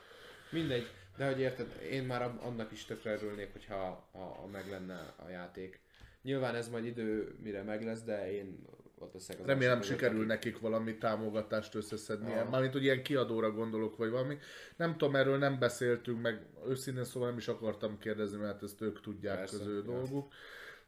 Mindegy, 0.53 0.87
de 1.17 1.27
hogy 1.27 1.41
érted, 1.41 1.67
én 1.91 2.05
már 2.05 2.23
annak 2.23 2.73
is 2.73 2.85
tökre 2.85 3.13
örülnék, 3.13 3.53
hogyha 3.53 4.09
ha, 4.13 4.19
ha 4.19 4.47
meg 4.47 4.71
lenne 4.71 5.15
a 5.27 5.29
játék. 5.29 5.81
Nyilván 6.23 6.55
ez 6.55 6.69
majd 6.69 6.85
idő, 6.85 7.35
mire 7.43 7.63
meg 7.63 7.85
lesz, 7.85 8.03
de 8.03 8.33
én 8.33 8.67
leszek 9.13 9.41
az 9.41 9.47
Remélem 9.47 9.83
sikerül 9.83 10.17
akik- 10.17 10.29
nekik 10.29 10.59
valami 10.59 10.99
támogatást 10.99 11.75
összeszedni. 11.75 12.33
Aha. 12.33 12.51
Mármint, 12.51 12.73
hogy 12.73 12.83
ilyen 12.83 13.03
kiadóra 13.03 13.51
gondolok, 13.51 13.97
vagy 13.97 14.11
valami. 14.11 14.39
Nem 14.77 14.97
tudom, 14.97 15.17
erről 15.17 15.39
nem 15.39 15.59
beszéltünk, 15.59 16.21
meg 16.21 16.47
őszintén 16.69 17.05
szóval 17.05 17.29
nem 17.29 17.39
is 17.39 17.49
akartam 17.49 17.99
kérdezni, 17.99 18.39
mert 18.39 18.63
ezt 18.63 18.81
ők 18.81 19.01
tudják, 19.01 19.37
Persze, 19.37 19.57
az 19.57 19.67
ő 19.67 19.75
ja. 19.77 19.83
dolguk. 19.83 20.33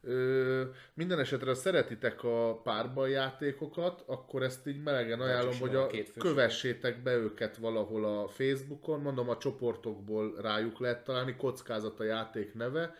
Ö, 0.07 0.63
minden 0.95 1.19
esetre, 1.19 1.55
szeretitek 1.55 2.25
a 2.25 2.61
párban 2.63 3.09
játékokat, 3.09 4.03
akkor 4.07 4.43
ezt 4.43 4.67
így 4.67 4.83
melegen 4.83 5.21
ajánlom, 5.21 5.59
hogy 5.59 5.75
a, 5.75 5.91
kövessétek 6.19 7.03
be 7.03 7.15
őket 7.15 7.57
valahol 7.57 8.05
a 8.05 8.29
Facebookon, 8.29 9.01
mondom 9.01 9.29
a 9.29 9.37
csoportokból 9.37 10.35
rájuk 10.41 10.79
lehet 10.79 11.05
találni, 11.05 11.37
kockázat 11.37 12.01
a 12.01 12.05
játék 12.05 12.55
neve, 12.55 12.95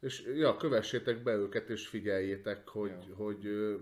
és 0.00 0.32
ja, 0.36 0.56
kövessétek 0.56 1.22
be 1.22 1.32
őket, 1.34 1.68
és 1.68 1.86
figyeljétek, 1.86 2.68
hogy, 2.68 2.90
Ja. 3.08 3.14
hogy 3.14 3.46
ö, 3.46 3.74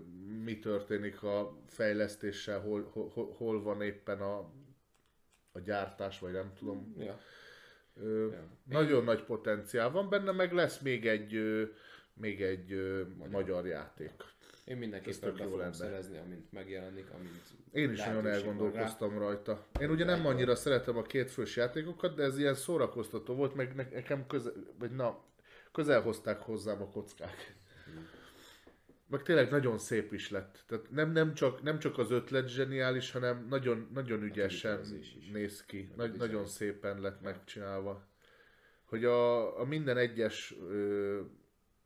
mi 0.43 0.59
történik 0.59 1.23
a 1.23 1.57
fejlesztéssel, 1.67 2.59
hol, 2.59 2.89
hol, 3.13 3.33
hol 3.37 3.61
van 3.61 3.81
éppen 3.81 4.21
a, 4.21 4.37
a 5.51 5.59
gyártás, 5.59 6.19
vagy 6.19 6.31
nem 6.31 6.53
tudom. 6.59 6.95
Ja. 6.99 7.19
Ö, 8.01 8.27
Ja. 8.31 8.47
Nagyon 8.69 9.03
nagy 9.03 9.23
potenciál 9.23 9.91
van 9.91 10.09
benne, 10.09 10.31
meg 10.31 10.53
lesz 10.53 10.79
még 10.79 11.07
egy, 11.07 11.33
még 12.19 12.41
egy 12.41 12.69
magyar. 13.17 13.31
magyar 13.31 13.65
játék. 13.65 14.11
Én 14.65 14.77
mindenképpen 14.77 15.33
be 15.35 15.43
fogom 15.43 15.59
lenne. 15.59 15.73
szerezni, 15.73 16.17
amint 16.17 16.51
megjelenik, 16.51 17.09
amint 17.09 17.41
Én 17.71 17.91
is 17.91 17.99
nagyon 17.99 18.27
elgondolkoztam 18.27 19.17
rajta. 19.17 19.65
Én 19.79 19.89
ugye 19.89 20.05
nem 20.05 20.25
annyira 20.25 20.55
szeretem 20.55 20.97
a 20.97 21.01
kétfős 21.01 21.55
játékokat, 21.55 22.15
de 22.15 22.23
ez 22.23 22.37
ilyen 22.37 22.53
szórakoztató 22.53 23.35
volt, 23.35 23.55
meg 23.55 23.75
ne- 23.75 23.89
nekem 23.91 24.27
közel, 24.27 24.53
vagy 24.79 24.91
na, 24.91 25.23
közel 25.71 26.01
hozták 26.01 26.41
hozzám 26.41 26.81
a 26.81 26.89
kockák. 26.89 27.55
Meg 29.09 29.23
tényleg 29.23 29.51
nagyon 29.51 29.77
szép 29.77 30.13
is 30.13 30.29
lett. 30.29 30.63
Tehát 30.67 30.91
nem, 30.91 31.11
nem, 31.11 31.33
csak, 31.33 31.61
nem 31.61 31.79
csak 31.79 31.97
az 31.97 32.11
ötlet 32.11 32.47
zseniális, 32.47 33.11
hanem 33.11 33.47
nagyon, 33.49 33.89
nagyon 33.93 34.23
ügyesen 34.23 34.81
kivitelezés 34.81 35.15
is. 35.19 35.29
néz 35.31 35.65
ki. 35.65 35.89
a 35.91 35.95
Nagy, 35.95 36.17
nagyon 36.17 36.45
szépen 36.45 37.01
lett 37.01 37.21
megcsinálva. 37.21 38.07
Hogy 38.83 39.05
a, 39.05 39.59
a 39.59 39.65
minden 39.65 39.97
egyes 39.97 40.55
ö, 40.69 41.19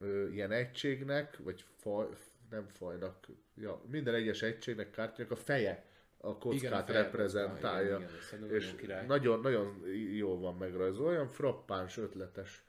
ö, 0.01 0.29
ilyen 0.29 0.51
egységnek, 0.51 1.37
vagy 1.37 1.65
faj, 1.77 2.07
nem 2.49 2.67
fajnak, 2.67 3.27
ja, 3.55 3.81
minden 3.87 4.13
egyes 4.13 4.41
egységnek, 4.41 4.91
kártyának 4.91 5.31
a 5.31 5.35
feje 5.35 5.85
a 6.17 6.37
kockát 6.37 6.59
Igen, 6.59 6.73
a 6.73 6.83
feje 6.83 7.01
reprezentálja. 7.01 7.97
igen, 7.97 8.09
igen, 8.37 8.53
és 8.53 8.71
nagyon 8.71 9.05
nagyon, 9.07 9.39
nagyon 9.39 9.81
jól 10.13 10.39
van 10.39 10.55
megrajzolva, 10.57 11.09
olyan 11.09 11.27
frappáns, 11.27 11.97
ötletes. 11.97 12.63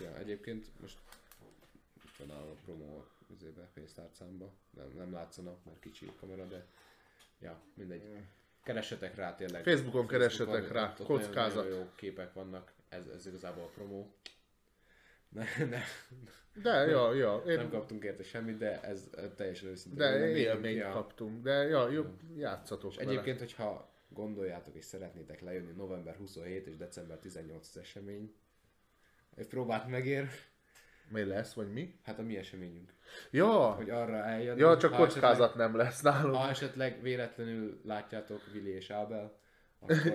Ja, 0.00 0.16
egyébként 0.18 0.66
most 0.80 0.98
van 2.18 2.30
a 2.30 2.54
promo 2.64 3.02
üzébe, 3.34 3.68
pénztárcámba. 3.74 4.52
Nem, 4.76 4.92
nem 4.96 5.12
látszanak, 5.12 5.64
mert 5.64 5.80
kicsi 5.80 6.06
a 6.06 6.12
kamera, 6.20 6.44
de 6.46 6.66
ja, 7.40 7.60
mindegy. 7.74 8.02
Keressetek 8.62 9.14
rá 9.14 9.34
tényleg. 9.34 9.62
Facebookon 9.62 10.06
keressetek 10.06 10.62
ott- 10.62 10.70
rá, 10.70 10.82
ott 10.90 10.98
nagyon- 10.98 11.06
kockázat. 11.22 11.64
Nagyon 11.64 11.78
jó 11.78 11.90
képek 11.94 12.32
vannak, 12.32 12.72
ez, 12.88 13.06
ez 13.14 13.26
igazából 13.26 13.62
a 13.64 13.66
promo. 13.66 14.06
Ne, 15.34 15.44
ne, 15.64 15.80
De, 16.62 16.86
ja, 16.86 17.14
ja, 17.14 17.42
én, 17.46 17.56
nem 17.56 17.70
kaptunk 17.70 18.04
érte 18.04 18.22
semmit, 18.22 18.56
de 18.58 18.80
ez 18.80 19.10
teljesen 19.36 19.68
őszintén. 19.68 19.98
de 19.98 20.26
élményt 20.26 20.78
ja. 20.78 20.90
kaptunk, 20.92 21.42
de 21.42 21.52
ja, 21.52 21.88
jó, 21.88 22.04
játszatok 22.36 22.90
És 22.90 22.96
vele. 22.96 23.10
egyébként, 23.10 23.38
hogyha 23.38 23.92
gondoljátok 24.08 24.74
és 24.74 24.84
szeretnétek 24.84 25.40
lejönni 25.40 25.72
november 25.72 26.16
27 26.16 26.66
és 26.66 26.76
december 26.76 27.16
18 27.18 27.68
az 27.68 27.80
esemény, 27.80 28.34
egy 29.34 29.46
próbát 29.46 29.88
megér, 29.88 30.28
Mi 31.08 31.24
lesz, 31.24 31.52
vagy 31.52 31.72
mi? 31.72 31.98
hát 32.02 32.18
a 32.18 32.22
mi 32.22 32.36
eseményünk. 32.36 32.92
Ja, 33.30 33.70
Hogy 33.70 33.90
arra 33.90 34.24
eljönni. 34.24 34.60
ja 34.60 34.76
csak 34.76 34.92
kockázat 34.96 35.54
nem 35.54 35.76
lesz 35.76 36.00
nálunk. 36.02 36.34
Ha 36.34 36.48
esetleg 36.48 37.02
véletlenül 37.02 37.80
látjátok 37.84 38.40
Vili 38.52 38.70
és 38.70 38.90
Ábel, 38.90 39.38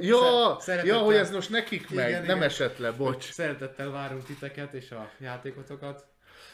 Ja, 0.01 0.57
ja, 0.83 0.97
hogy 0.97 1.15
ez 1.15 1.31
most 1.31 1.49
nekik 1.49 1.89
meg, 1.89 2.07
Igen, 2.09 2.21
nem 2.25 2.35
igen. 2.35 2.47
esett 2.47 2.77
le, 2.77 2.91
bocs. 2.91 3.31
Szeretettel 3.31 3.89
várunk 3.91 4.23
titeket 4.23 4.73
és 4.73 4.91
a 4.91 5.09
játékotokat, 5.19 6.07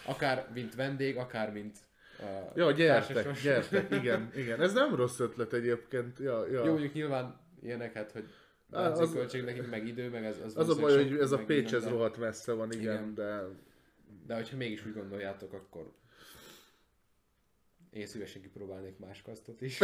akár 0.06 0.48
mint 0.54 0.76
vendég, 0.76 1.18
akár 1.18 1.52
mint 1.52 1.78
uh, 2.20 2.28
Ja, 2.56 2.72
gyertek, 2.72 3.42
gyertek, 3.42 3.92
igen, 4.02 4.32
igen. 4.36 4.62
Ez 4.62 4.74
nem 4.74 4.96
rossz 4.96 5.20
ötlet 5.20 5.54
egyébként. 5.54 6.20
Ja, 6.20 6.48
ja. 6.48 6.64
Jó, 6.66 6.72
mondjuk 6.72 6.94
nyilván 6.94 7.40
ilyenek, 7.62 7.94
hát, 7.94 8.12
hogy 8.12 8.26
Á, 8.72 8.90
az- 8.90 8.98
benzinköltség 8.98 9.44
nekik, 9.44 9.70
meg 9.70 9.88
idő, 9.88 10.10
meg 10.10 10.26
ez, 10.26 10.36
az 10.46 10.58
Az 10.58 10.70
a 10.70 10.76
baj, 10.82 10.96
hogy 10.96 11.18
ez 11.20 11.32
a 11.32 11.38
Pécs 11.38 11.74
ez 11.74 11.88
rohadt 11.88 12.18
messze 12.18 12.52
van, 12.52 12.72
igen, 12.72 12.94
Igen. 12.94 13.14
de 13.14 13.42
De 14.28 14.36
hogyha 14.36 14.58
mégis 14.58 14.86
úgy 14.86 14.94
gondoljátok, 14.94 15.54
akkor 15.54 15.92
én 17.96 18.06
szívesen 18.06 18.42
kipróbálnék 18.42 18.98
más 18.98 19.22
kasztot 19.22 19.62
is. 19.62 19.80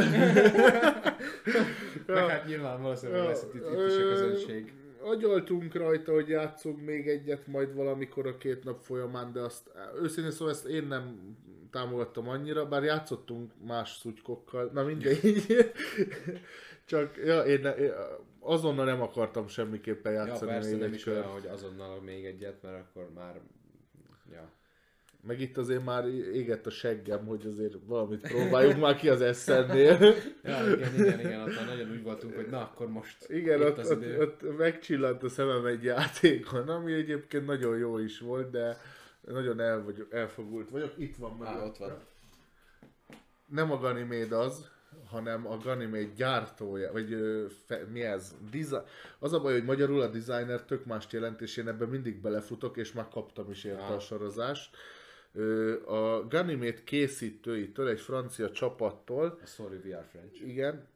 Meg 2.05 2.27
hát 2.27 2.45
nyilván 2.45 2.81
valószínűleg 2.81 3.23
lesz 3.25 3.43
itt, 3.43 3.53
itt 3.53 3.61
is 3.61 3.95
a 3.95 4.07
közönség. 4.07 4.73
Agyaltunk 5.03 5.73
rajta, 5.73 6.11
hogy 6.11 6.27
játszunk 6.27 6.81
még 6.81 7.07
egyet 7.07 7.47
majd 7.47 7.75
valamikor 7.75 8.27
a 8.27 8.37
két 8.37 8.63
nap 8.63 8.81
folyamán, 8.81 9.31
de 9.31 9.39
azt 9.39 9.71
őszintén 10.01 10.31
szóval 10.31 10.53
ezt 10.53 10.65
én 10.65 10.87
nem 10.87 11.35
támogattam 11.71 12.27
annyira, 12.27 12.67
bár 12.67 12.83
játszottunk 12.83 13.51
más 13.65 13.89
szutykokkal, 13.89 14.69
na 14.73 14.83
mindegy. 14.83 15.45
Csak 16.85 17.17
ja, 17.17 17.41
én, 17.41 17.59
ne, 17.59 17.71
én 17.71 17.91
azonnal 18.39 18.85
nem 18.85 19.01
akartam 19.01 19.47
semmiképpen 19.47 20.13
Ja, 20.13 20.25
játszani 20.25 20.51
persze 20.51 20.71
még 20.71 20.79
nem 20.79 20.93
is 20.93 21.05
olyan, 21.05 21.23
hogy 21.23 21.45
azonnal 21.45 22.01
még 22.01 22.25
egyet, 22.25 22.61
mert 22.61 22.75
akkor 22.75 23.09
már... 23.13 23.41
Ja. 24.31 24.51
Meg 25.23 25.41
itt 25.41 25.57
azért 25.57 25.83
már 25.85 26.05
égett 26.33 26.65
a 26.65 26.69
seggem, 26.69 27.25
hogy 27.25 27.45
azért 27.45 27.73
valamit 27.85 28.21
próbáljuk 28.27 28.77
már 28.79 28.95
ki 28.95 29.09
az 29.09 29.21
eszennél. 29.21 29.97
ja, 30.43 30.73
igen, 30.73 30.93
igen, 30.93 31.19
igen, 31.19 31.41
ott 31.41 31.55
már 31.55 31.65
nagyon 31.65 31.91
úgy 31.91 32.03
voltunk, 32.03 32.35
hogy 32.35 32.47
na, 32.49 32.61
akkor 32.61 32.87
most 32.89 33.29
Igen, 33.29 33.61
ott, 33.61 33.77
az 33.77 33.91
ott, 33.91 34.01
idő. 34.01 34.19
ott 34.21 34.57
megcsillant 34.57 35.23
a 35.23 35.29
szemem 35.29 35.65
egy 35.65 35.83
játékon, 35.83 36.69
ami 36.69 36.93
egyébként 36.93 37.45
nagyon 37.45 37.77
jó 37.77 37.97
is 37.97 38.19
volt, 38.19 38.49
de 38.51 38.77
nagyon 39.21 39.59
el 39.59 39.83
vagyok, 39.83 40.13
elfogult 40.13 40.69
vagyok. 40.69 40.93
Itt 40.97 41.15
van 41.15 41.37
Á, 41.43 41.53
meg. 41.53 41.63
ott 41.63 41.77
van. 41.77 41.97
Nem 43.45 43.71
a 43.71 43.77
Ganymede 43.77 44.35
az, 44.35 44.69
hanem 45.05 45.47
a 45.47 45.57
Ganymede 45.57 46.09
gyártója, 46.15 46.91
vagy 46.91 47.17
fe, 47.65 47.85
mi 47.91 48.01
ez? 48.01 48.35
Desi- 48.51 48.75
az 49.19 49.33
a 49.33 49.39
baj, 49.41 49.53
hogy 49.53 49.63
magyarul 49.65 50.01
a 50.01 50.07
designer 50.07 50.61
tök 50.63 50.85
mást 50.85 51.11
jelent, 51.13 51.41
és 51.41 51.57
én 51.57 51.67
ebben 51.67 51.89
mindig 51.89 52.21
belefutok, 52.21 52.77
és 52.77 52.93
már 52.93 53.07
kaptam 53.07 53.49
is 53.51 53.63
érte 53.63 53.93
a 53.93 53.99
sorozást. 53.99 54.75
A 55.85 56.27
Ganymede 56.27 56.83
készítőitől, 56.83 57.87
egy 57.87 57.99
francia 58.01 58.51
csapattól, 58.51 59.39
A 59.43 59.45
Sorry 59.45 59.77
We 59.85 59.97
Are 59.97 60.07
French. 60.11 60.47
igen, 60.47 60.87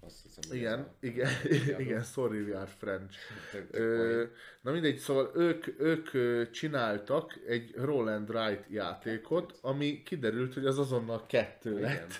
Azt 0.00 0.22
hiszem, 0.22 0.56
igen, 0.58 0.78
a... 0.80 0.88
igen, 1.00 1.30
kiadó. 1.42 1.80
igen, 1.80 2.02
sorry, 2.02 2.40
we 2.40 2.58
are 2.58 2.70
French. 2.78 3.16
Ö, 3.70 4.24
na 4.60 4.72
mindegy, 4.72 4.96
szóval 4.96 5.30
ők, 5.34 5.80
ők 5.80 6.10
csináltak 6.50 7.38
egy 7.46 7.74
Roll 7.76 8.08
and 8.08 8.28
Write 8.28 8.66
játékot, 8.68 9.58
ami 9.60 10.02
kiderült, 10.02 10.54
hogy 10.54 10.66
az 10.66 10.78
azonnal 10.78 11.26
kettő 11.26 11.70
Igen. 11.70 11.82
lett. 11.82 12.18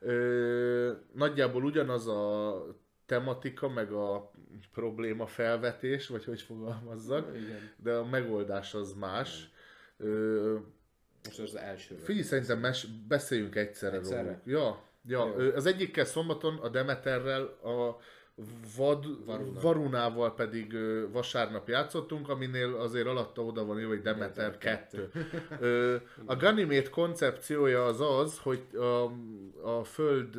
Ö, 0.00 0.92
nagyjából 1.12 1.64
ugyanaz 1.64 2.06
a 2.08 2.64
tematika, 3.06 3.68
meg 3.68 3.92
a 3.92 4.30
probléma 4.72 5.26
felvetés, 5.26 6.08
vagy 6.08 6.24
hogy 6.24 6.40
fogalmazzak, 6.42 7.36
Igen. 7.36 7.70
de 7.76 7.92
a 7.92 8.04
megoldás 8.06 8.74
az 8.74 8.92
más. 8.92 9.50
Ö, 9.96 10.56
Most 11.26 11.38
az 11.38 11.56
első. 11.56 11.94
figyelj, 11.96 12.24
szerintem 12.24 12.58
mes- 12.58 12.88
beszéljünk 13.08 13.54
egyszerre, 13.54 13.96
Egyszerre? 13.96 14.22
róluk. 14.22 14.40
Ja, 14.44 14.82
ja. 15.06 15.34
Jó. 15.38 15.50
Az 15.54 15.66
egyikkel 15.66 16.04
szombaton 16.04 16.56
a 16.56 16.68
Demeterrel, 16.68 17.42
a 17.42 17.98
vad, 18.76 19.24
Varuna. 19.24 19.60
Varunával 19.60 20.34
pedig 20.34 20.76
vasárnap 21.12 21.68
játszottunk, 21.68 22.28
aminél 22.28 22.74
azért 22.74 23.06
alatta 23.06 23.44
oda 23.44 23.64
van 23.64 23.78
írva, 23.78 23.88
hogy 23.90 24.02
Demeter 24.02 24.58
Demeter 24.58 24.88
2. 24.88 25.10
Ö, 25.60 25.96
a 26.24 26.36
Ganymede 26.36 26.88
koncepciója 26.88 27.84
az 27.84 28.00
az, 28.00 28.38
hogy 28.38 28.62
a, 28.74 29.10
a 29.78 29.84
föld 29.84 30.38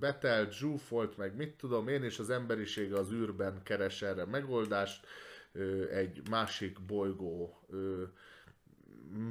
betelt, 0.00 0.52
zsúfolt, 0.52 1.16
meg 1.16 1.36
mit 1.36 1.54
tudom 1.56 1.88
én, 1.88 2.02
és 2.02 2.18
az 2.18 2.30
emberiség 2.30 2.92
az 2.92 3.12
űrben 3.12 3.60
keres 3.62 4.02
erre 4.02 4.24
megoldást, 4.24 5.06
egy 5.92 6.22
másik 6.30 6.80
bolygó 6.80 7.60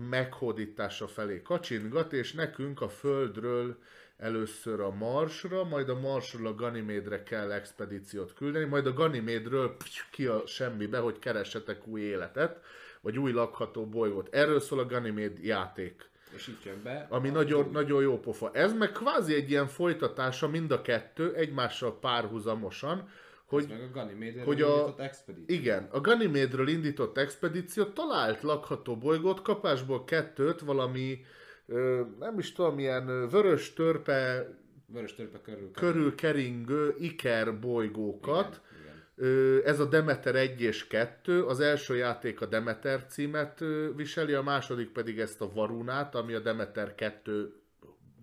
meghódítása 0.10 1.08
felé 1.08 1.42
kacsingat, 1.42 2.14
és 2.14 2.34
nekünk 2.34 2.82
a 2.82 2.90
Földről 2.90 3.78
először 4.18 4.80
a 4.80 4.90
Marsra, 4.92 5.64
majd 5.64 5.90
a 5.90 6.00
Marsról 6.00 6.48
a 6.48 6.56
Ganymédre 6.56 7.24
kell 7.24 7.52
expedíciót 7.52 8.34
küldeni, 8.34 8.66
majd 8.66 8.86
a 8.86 8.94
Ganymédről 8.94 9.76
ki 10.12 10.26
a 10.26 10.44
semmibe, 10.46 10.98
hogy 10.98 11.20
keressetek 11.20 11.88
új 11.88 12.02
életet, 12.02 12.62
vagy 13.02 13.18
új 13.18 13.32
lakható 13.32 13.86
bolygót. 13.86 14.34
Erről 14.36 14.60
szól 14.60 14.80
a 14.80 14.86
Ganyméd 14.86 15.44
játék 15.44 16.10
És 16.36 16.48
itt 16.48 16.64
jön 16.64 16.84
be. 16.84 17.06
ami 17.10 17.30
a- 17.30 17.32
nagyon, 17.32 17.70
nagyon 17.72 18.02
jó 18.02 18.20
pofa. 18.20 18.52
Ez 18.54 18.74
meg 18.74 18.92
kvázi 18.92 19.34
egy 19.34 19.50
ilyen 19.50 19.68
folytatása 19.68 20.48
mind 20.48 20.72
a 20.72 20.82
kettő, 20.82 21.34
egymással 21.34 22.00
párhuzamosan, 22.00 23.10
hogy 23.52 23.66
meg 23.70 23.82
a 23.82 23.92
Ganymédről 23.94 24.44
hogy 24.46 24.62
a- 24.62 24.68
indított 24.68 25.00
expedíció. 25.00 25.56
igen, 25.56 25.88
a 25.92 26.02
Ganymédről 26.02 26.68
indított 26.68 27.18
expedíció 27.18 27.84
talált 27.84 28.42
lakható 28.42 28.98
bolygót, 28.98 29.42
kapásból 29.42 30.04
kettőt, 30.04 30.60
valami 30.60 31.26
ö, 31.66 32.02
nem 32.20 32.40
is 32.40 32.52
tudom, 32.52 32.76
milyen 32.76 33.08
ö, 33.08 33.28
vörös 33.30 33.74
törpe 33.74 34.50
Vörös 34.94 35.16
törpe 35.16 35.42
körül. 35.42 35.72
körül 35.72 36.16
keringő 36.16 36.96
iker 37.00 37.60
bolygókat. 37.60 38.62
Igen, 38.82 38.90
Ö, 39.16 39.60
Ez 39.66 39.80
a 39.80 39.86
Demeter 39.86 40.36
1 40.36 40.62
és 40.62 40.88
2, 40.88 41.44
az 41.44 41.60
első 41.60 41.96
játék 41.96 42.42
a 42.42 42.46
Demeter 42.46 43.06
címet 43.06 43.64
viseli, 43.96 44.34
a 44.34 44.42
második 44.42 44.90
pedig 44.90 45.20
ezt 45.20 45.42
a 45.42 45.52
Varunát, 45.54 46.16
ami 46.16 46.34
a 46.34 46.40
Demeter 46.40 46.96
2 46.96 47.54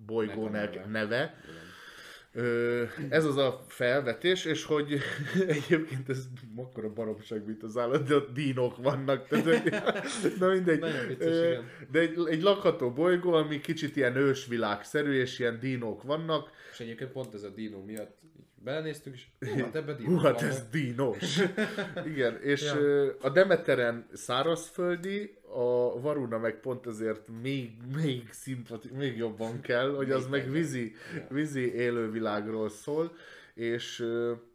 bolygó 0.07 0.49
neve. 0.49 0.67
neve. 0.69 0.87
neve. 0.87 1.35
igen. 1.45 1.67
Ez 3.09 3.25
az 3.25 3.37
a 3.37 3.65
felvetés, 3.69 4.45
és 4.45 4.65
hogy 4.65 4.99
egyébként 5.49 6.09
ez 6.09 6.29
akkora 6.57 6.93
baromság, 6.93 7.47
mint 7.47 7.63
az 7.63 7.77
állat, 7.77 8.07
de 8.09 8.15
ott 8.15 8.33
dínok 8.35 8.77
vannak. 8.77 9.27
Tehát, 9.29 9.45
na 10.41 10.49
mindegy. 10.49 10.85
Vicces. 11.09 11.59
De 11.91 11.99
egy, 11.99 12.15
egy 12.29 12.43
lakható 12.43 12.91
bolygó, 12.91 13.33
ami 13.33 13.61
kicsit 13.61 13.97
ilyen 13.97 14.17
ősvilágszerű, 14.17 15.13
és 15.13 15.39
ilyen 15.39 15.59
dínok 15.61 16.03
vannak. 16.03 16.51
És 16.73 16.81
egyébként 16.81 17.11
pont 17.11 17.35
ez 17.35 17.43
a 17.43 17.49
dino 17.49 17.81
miatt 17.85 18.17
belenéztünk, 18.65 19.17
és 19.17 19.27
hú, 19.51 19.61
hát 19.61 19.75
ebben 19.77 19.97
dino 19.99 20.11
Hú, 20.11 20.17
hát 20.17 20.43
ez 20.43 20.63
dínos. 20.71 21.39
Igen, 22.07 22.41
és 22.43 22.63
Ja. 22.63 23.17
a 23.21 23.31
Demeteren 23.31 24.07
szárazföldi, 24.13 25.38
a 25.59 26.01
Varuna 26.01 26.39
meg 26.39 26.61
pont 26.61 26.87
ezért 26.87 27.29
még, 27.43 27.77
még, 27.95 28.33
szimpati, 28.33 28.89
még 28.93 29.17
jobban 29.17 29.61
kell, 29.61 29.95
hogy 29.95 30.11
az 30.11 30.27
meg 30.27 30.51
vízi, 30.51 30.95
vízi 31.29 31.75
élővilágról 31.75 32.69
szól, 32.69 33.17
és, 33.55 34.07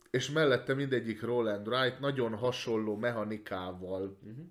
és 0.10 0.32
mellette 0.32 0.74
mindegyik 0.74 1.22
roll 1.22 1.48
and 1.48 1.68
write 1.68 1.98
nagyon 2.00 2.36
hasonló 2.36 2.96
mechanikával. 2.96 4.18
Mhm. 4.20 4.42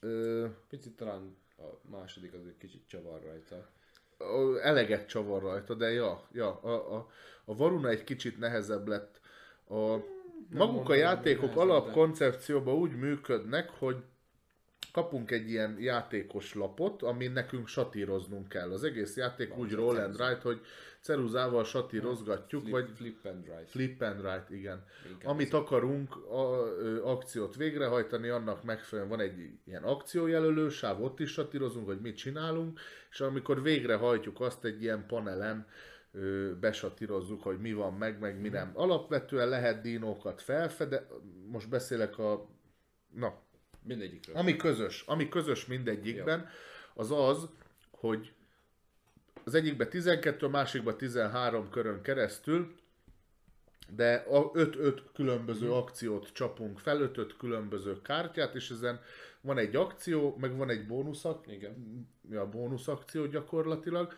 Ö, 0.00 0.46
Picit 0.68 0.96
talán 0.96 1.36
a 1.56 1.88
második 1.90 2.34
az 2.34 2.46
egy 2.46 2.56
kicsit 2.58 2.82
csavar 2.86 3.22
rajta. 3.22 3.68
Eleget 4.62 5.08
csavar 5.08 5.42
rajta, 5.42 5.74
de 5.74 5.90
ja, 5.90 6.28
ja 6.32 6.60
a, 6.60 6.96
a, 6.96 7.08
a 7.44 7.56
Varuna 7.56 7.88
egy 7.88 8.04
kicsit 8.04 8.38
nehezebb 8.38 8.88
lett. 8.88 9.20
A, 9.68 9.96
maguk 10.50 10.88
a 10.88 10.94
játékok 10.94 11.56
alapkoncepcióban 11.56 12.74
úgy 12.74 12.96
működnek, 12.96 13.70
hogy 13.70 13.96
kapunk 14.94 15.30
egy 15.30 15.50
ilyen 15.50 15.76
játékos 15.80 16.54
lapot, 16.54 17.02
amin 17.02 17.32
nekünk 17.32 17.66
satíroznunk 17.66 18.48
kell. 18.48 18.72
Az 18.72 18.84
egész 18.84 19.16
játék 19.16 19.48
Van, 19.48 19.58
úgy 19.58 19.72
roll 19.72 19.96
and 19.96 20.20
write, 20.20 20.40
hogy 20.42 20.60
ceruzával 21.00 21.64
satírozgatjuk, 21.64 22.60
Flip, 22.62 22.72
vagy 22.72 22.90
flip 22.94 23.24
and 23.24 23.44
right. 23.44 23.70
flip 23.70 24.02
and 24.02 24.20
write, 24.20 24.46
igen. 24.50 24.84
Inkább 25.10 25.30
Amit 25.30 25.46
ez- 25.46 25.52
akarunk 25.52 26.16
a, 26.16 26.66
ö, 26.78 27.02
akciót 27.04 27.56
végrehajtani, 27.56 28.28
annak 28.28 28.64
megfelelően 28.64 29.16
van 29.16 29.26
egy 29.26 29.50
ilyen 29.64 29.82
akciójelölő 29.82 30.68
sáv, 30.68 31.02
ott 31.02 31.20
is 31.20 31.30
satírozunk, 31.30 31.86
hogy 31.86 32.00
mit 32.00 32.16
csinálunk, 32.16 32.80
és 33.10 33.20
amikor 33.20 33.62
végrehajtjuk 33.62 34.40
azt 34.40 34.64
egy 34.64 34.82
ilyen 34.82 35.06
panelen, 35.06 35.66
besatírozzuk, 36.60 37.42
hogy 37.42 37.58
mi 37.58 37.72
van 37.72 37.92
meg, 37.94 38.18
meg 38.18 38.40
mi 38.40 38.48
nem. 38.48 38.70
Alapvetően 38.74 39.48
lehet 39.48 39.82
dinókat 39.82 40.42
felfede, 40.42 41.06
most 41.46 41.68
beszélek 41.68 42.18
a, 42.18 42.48
na, 43.14 43.42
Mindegyikről. 43.84 44.36
ami 44.36 44.56
közös, 44.56 45.04
ami 45.06 45.28
közös 45.28 45.66
mindegyikben, 45.66 46.48
az 46.94 47.10
az, 47.10 47.48
hogy 47.90 48.32
az 49.44 49.54
egyikben 49.54 49.88
12, 49.88 50.46
a 50.46 50.48
másikban 50.48 50.96
13 50.96 51.70
körön 51.70 52.02
keresztül, 52.02 52.74
de 53.96 54.14
a 54.14 54.50
5-5 54.50 55.00
különböző 55.14 55.72
akciót 55.72 56.32
csapunk 56.32 56.78
fel, 56.78 57.10
5-5 57.14 57.30
különböző 57.38 58.02
kártyát, 58.02 58.54
és 58.54 58.70
ezen 58.70 59.00
van 59.40 59.58
egy 59.58 59.76
akció, 59.76 60.36
meg 60.40 60.56
van 60.56 60.70
egy 60.70 60.86
bónusz, 60.86 61.24
ak- 61.24 61.50
Igen. 61.50 62.08
ja, 62.30 62.48
bónusz 62.48 62.88
akció 62.88 63.26
gyakorlatilag, 63.26 64.14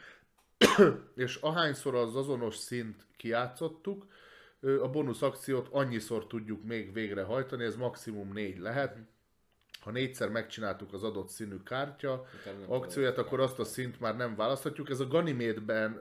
és 1.15 1.37
ahányszor 1.37 1.95
az 1.95 2.17
azonos 2.17 2.57
szint 2.57 3.07
kiátszottuk, 3.17 4.07
a 4.61 4.89
bónusz 4.89 5.23
akciót 5.23 5.69
annyiszor 5.71 6.27
tudjuk 6.27 6.65
még 6.65 6.93
végrehajtani, 6.93 7.65
ez 7.65 7.77
maximum 7.77 8.33
4 8.33 8.59
lehet. 8.59 8.97
Ha 9.87 9.93
négyszer 9.93 10.29
megcsináltuk 10.29 10.93
az 10.93 11.03
adott 11.03 11.29
színű 11.29 11.57
kártya 11.65 12.27
akcióját, 12.67 13.19
akkor 13.19 13.41
azt 13.41 13.59
a 13.59 13.65
szint 13.65 14.01
már 14.01 14.17
nem 14.17 14.37
választhatjuk. 14.37 14.91
Ez 14.91 15.01
a 15.01 15.07
Ganymédben 15.07 16.01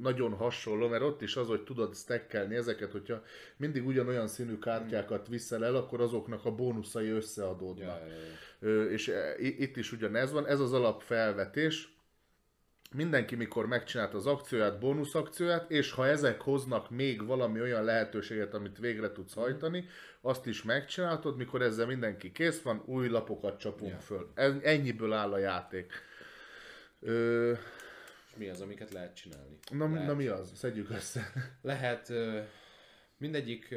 nagyon 0.00 0.32
hasonló, 0.32 0.88
mert 0.88 1.02
ott 1.02 1.22
is 1.22 1.36
az, 1.36 1.46
hogy 1.46 1.62
tudod 1.62 1.94
stackelni 1.94 2.54
ezeket, 2.54 2.92
hogyha 2.92 3.22
mindig 3.56 3.86
ugyanolyan 3.86 4.26
színű 4.26 4.58
kártyákat 4.58 5.28
viszel 5.28 5.64
el, 5.64 5.74
akkor 5.74 6.00
azoknak 6.00 6.44
a 6.44 6.54
bónuszai 6.54 7.08
összeadódnak. 7.08 7.86
Ja, 7.86 8.06
ja, 8.06 8.12
ja. 8.12 8.68
Ö, 8.68 8.84
és 8.84 9.08
e, 9.08 9.34
itt 9.38 9.76
is 9.76 9.92
ugyanez 9.92 10.32
van, 10.32 10.46
ez 10.46 10.60
az 10.60 10.72
alapfelvetés. 10.72 11.96
Mindenki, 12.94 13.34
mikor 13.34 13.66
megcsinálta 13.66 14.16
az 14.16 14.26
akcióját, 14.26 14.78
bónusz 14.78 15.14
akcióját, 15.14 15.70
és 15.70 15.92
ha 15.92 16.06
ezek 16.06 16.40
hoznak 16.40 16.90
még 16.90 17.26
valami 17.26 17.60
olyan 17.60 17.84
lehetőséget, 17.84 18.54
amit 18.54 18.78
végre 18.78 19.12
tudsz 19.12 19.34
hajtani, 19.34 19.88
azt 20.20 20.46
is 20.46 20.62
megcsináltod, 20.62 21.36
mikor 21.36 21.62
ezzel 21.62 21.86
mindenki 21.86 22.32
kész 22.32 22.62
van, 22.62 22.82
új 22.86 23.08
lapokat 23.08 23.58
csapunk 23.58 23.90
Ja. 23.92 23.98
föl. 23.98 24.32
Ennyiből 24.62 25.12
áll 25.12 25.32
a 25.32 25.38
játék. 25.38 25.92
Ö, 27.00 27.52
És 28.30 28.36
mi 28.36 28.48
az, 28.48 28.60
amiket 28.60 28.92
lehet 28.92 29.14
csinálni? 29.16 29.58
na, 29.70 29.88
lehet, 29.88 30.06
na 30.06 30.14
mi 30.14 30.26
az? 30.26 30.52
Szedjük 30.54 30.90
össze. 30.90 31.32
Lehet 31.62 32.12
mindegyik 33.16 33.74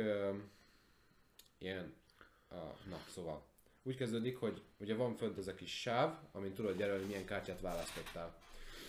ilyen, 1.58 1.94
a, 2.50 2.56
na 2.90 2.98
szóval, 3.10 3.46
úgy 3.84 3.96
kezdődik, 3.98 4.38
hogy 4.38 4.62
ugye 4.78 4.96
van 4.96 5.16
fönt 5.16 5.38
ez 5.38 5.48
a 5.48 5.54
kis 5.56 5.80
sáv, 5.80 6.18
amin 6.32 6.54
tudod 6.54 6.80
jelölni, 6.80 7.06
milyen 7.06 7.26
kártyát 7.26 7.62
választottál. 7.62 8.44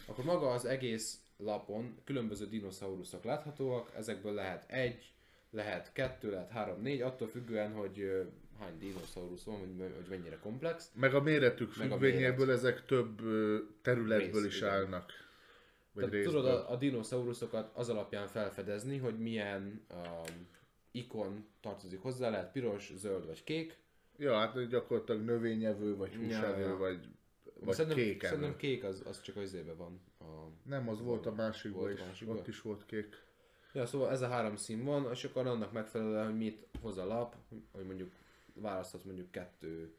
Akkor 0.07 0.25
maga 0.25 0.51
az 0.51 0.65
egész 0.65 1.21
lapon 1.37 1.99
különböző 2.05 2.47
dinoszauruszok 2.47 3.25
láthatóak, 3.25 3.93
ezekből 3.97 4.33
lehet 4.33 4.71
egy, 4.71 5.13
lehet 5.51 5.93
kettő, 5.93 6.31
lehet 6.31 6.51
három, 6.51 6.83
négy, 6.83 7.01
attól 7.01 7.29
függően, 7.29 7.73
hogy 7.73 8.27
hány 8.59 8.79
dinoszaurusz 8.79 9.45
van, 9.45 9.59
hogy, 9.59 9.93
hogy 9.97 10.07
mennyire 10.09 10.39
komplex. 10.39 10.91
Meg 10.95 11.15
a 11.15 11.21
méretük 11.21 11.73
függvényéből 11.73 12.51
ezek 12.51 12.85
több 12.85 13.21
területből 13.83 14.43
Rész, 14.43 14.53
is 14.53 14.57
igen. 14.57 14.71
állnak. 14.71 15.13
Vagy 15.93 16.11
Tehát 16.11 16.25
tudod 16.25 16.47
a, 16.47 16.71
a 16.71 16.77
dinoszauruszokat 16.77 17.71
az 17.75 17.89
alapján 17.89 18.27
felfedezni, 18.27 18.99
hogy 18.99 19.19
milyen 19.19 19.85
um, 19.91 20.47
ikon 20.91 21.47
tartozik 21.61 22.01
hozzá, 22.01 22.31
lehet 22.31 22.53
piros, 22.53 22.93
zöld 22.95 23.27
vagy 23.27 23.45
kék. 23.45 23.77
Ja, 24.19 24.39
hát 24.39 24.69
gyakorlatilag 24.69 25.21
növényevő, 25.21 25.97
vagy 25.97 26.13
Ja, 26.13 26.19
húsevő, 26.19 26.61
ja. 26.61 26.77
vagy, 26.77 27.09
vagy 27.61 27.75
szerintem, 27.75 28.05
kéken. 28.05 28.31
szerintem 28.31 28.57
kék 28.57 28.85
az, 28.85 29.03
az 29.07 29.21
csak 29.21 29.37
az 29.37 29.43
izében 29.43 29.77
van. 29.77 30.01
A... 30.19 30.25
Nem, 30.63 30.89
az 30.89 31.01
volt 31.01 31.27
a 31.27 31.33
másikban 31.33 31.93
is. 31.93 32.01
másikban? 32.01 32.37
Ott 32.37 32.49
is 32.49 32.61
volt 32.61 32.87
kék. 32.87 33.25
Ja, 33.73 33.87
szóval 33.87 34.11
ez 34.11 34.21
a 34.21 34.29
három 34.29 34.57
szín 34.57 34.85
van, 34.85 35.11
és 35.11 35.25
akkor 35.25 35.47
annak 35.47 35.73
megfelelően, 35.73 36.25
hogy 36.25 36.37
mit 36.37 36.67
hoz 36.81 36.99
a 36.99 37.07
lap, 37.07 37.37
hogy 37.73 37.85
mondjuk 37.85 38.13
választhatsz 38.55 39.05
mondjuk 39.05 39.31
kettő, 39.31 39.95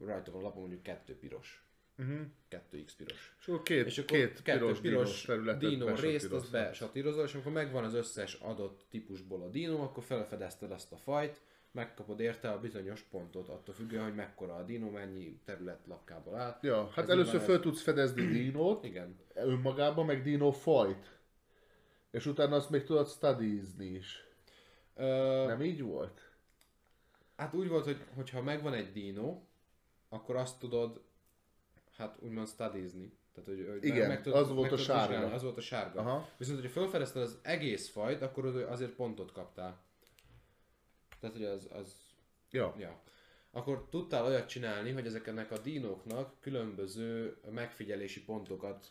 rajta 0.00 0.30
van 0.30 0.40
a 0.40 0.44
lapon 0.44 0.60
mondjuk 0.60 0.82
kettő 0.82 1.18
piros. 1.18 1.66
Uh-huh. 1.98 2.20
2x 2.50 2.90
piros. 2.96 3.36
És 3.40 3.48
akkor 3.48 3.62
két, 3.62 3.86
És 3.86 3.98
akkor 3.98 4.16
két 4.16 4.42
kettő 4.42 4.58
piros, 4.58 4.80
piros, 4.80 5.22
területet 5.22 5.70
dino 5.70 5.94
részt, 5.94 6.32
azt 6.32 6.50
besatírozol, 6.50 7.24
és 7.24 7.34
amikor 7.34 7.52
megvan 7.52 7.84
az 7.84 7.94
összes 7.94 8.34
adott 8.34 8.86
típusból 8.90 9.42
a 9.42 9.48
dino, 9.48 9.82
akkor 9.82 10.02
felfedezted 10.02 10.70
azt 10.70 10.92
a 10.92 10.96
fajt, 10.96 11.40
megkapod 11.76 12.20
érte 12.20 12.50
a 12.50 12.60
bizonyos 12.60 13.00
pontot, 13.02 13.48
attól 13.48 13.74
függően, 13.74 14.04
hogy 14.04 14.14
mekkora 14.14 14.54
a 14.54 14.62
dino, 14.62 14.90
mennyi 14.90 15.40
terület 15.44 15.86
lakkából 15.86 16.34
áll. 16.36 16.58
Ja, 16.62 16.86
hát 16.88 17.04
Ez 17.04 17.08
először 17.10 17.40
föl 17.40 17.60
tudsz 17.60 17.82
fedezni 17.82 18.26
dinót, 18.42 18.84
Igen. 18.84 19.18
önmagában, 19.34 20.06
meg 20.06 20.22
dino 20.22 20.50
fajt. 20.50 21.18
És 22.10 22.26
utána 22.26 22.56
azt 22.56 22.70
még 22.70 22.84
tudod 22.84 23.08
studiezni 23.08 23.86
is. 23.86 24.24
Ö, 24.94 25.44
Nem 25.46 25.62
így 25.62 25.82
volt? 25.82 26.20
Hát 27.36 27.54
úgy 27.54 27.68
volt, 27.68 27.84
hogy 27.84 28.04
hogyha 28.14 28.42
megvan 28.42 28.74
egy 28.74 28.92
dino, 28.92 29.40
akkor 30.08 30.36
azt 30.36 30.58
tudod, 30.58 31.00
hát 31.96 32.16
úgymond 32.20 32.48
studiezni. 32.48 33.12
Tehát, 33.34 33.48
hogy, 33.50 33.66
hogy 33.70 33.84
Igen, 33.84 34.08
meg 34.08 34.22
tudod, 34.22 34.38
az 34.38 34.48
volt 34.48 34.70
meg 34.70 34.72
a 34.72 34.76
sárga. 34.82 35.08
vizsgálni, 35.08 35.34
Az 35.34 35.42
volt 35.42 35.56
a 35.56 35.60
sárga. 35.60 36.00
Aha. 36.00 36.28
Viszont, 36.36 36.60
hogyha 36.60 36.80
felfedezted 36.80 37.22
az 37.22 37.38
egész 37.42 37.88
fajt, 37.88 38.22
akkor 38.22 38.46
azért 38.46 38.90
pontot 38.92 39.32
kaptál. 39.32 39.84
Tehát, 41.32 41.36
hogy 41.36 41.56
az, 41.56 41.80
az 41.80 41.94
Ja. 42.50 42.74
Ja. 42.78 43.00
Akkor 43.50 43.86
tudtál 43.90 44.24
olyat 44.24 44.48
csinálni, 44.48 44.90
hogy 44.90 45.06
ezeknek 45.06 45.50
a 45.50 45.58
dinóknak 45.58 46.34
különböző 46.40 47.36
megfigyelési 47.50 48.24
pontokat 48.24 48.86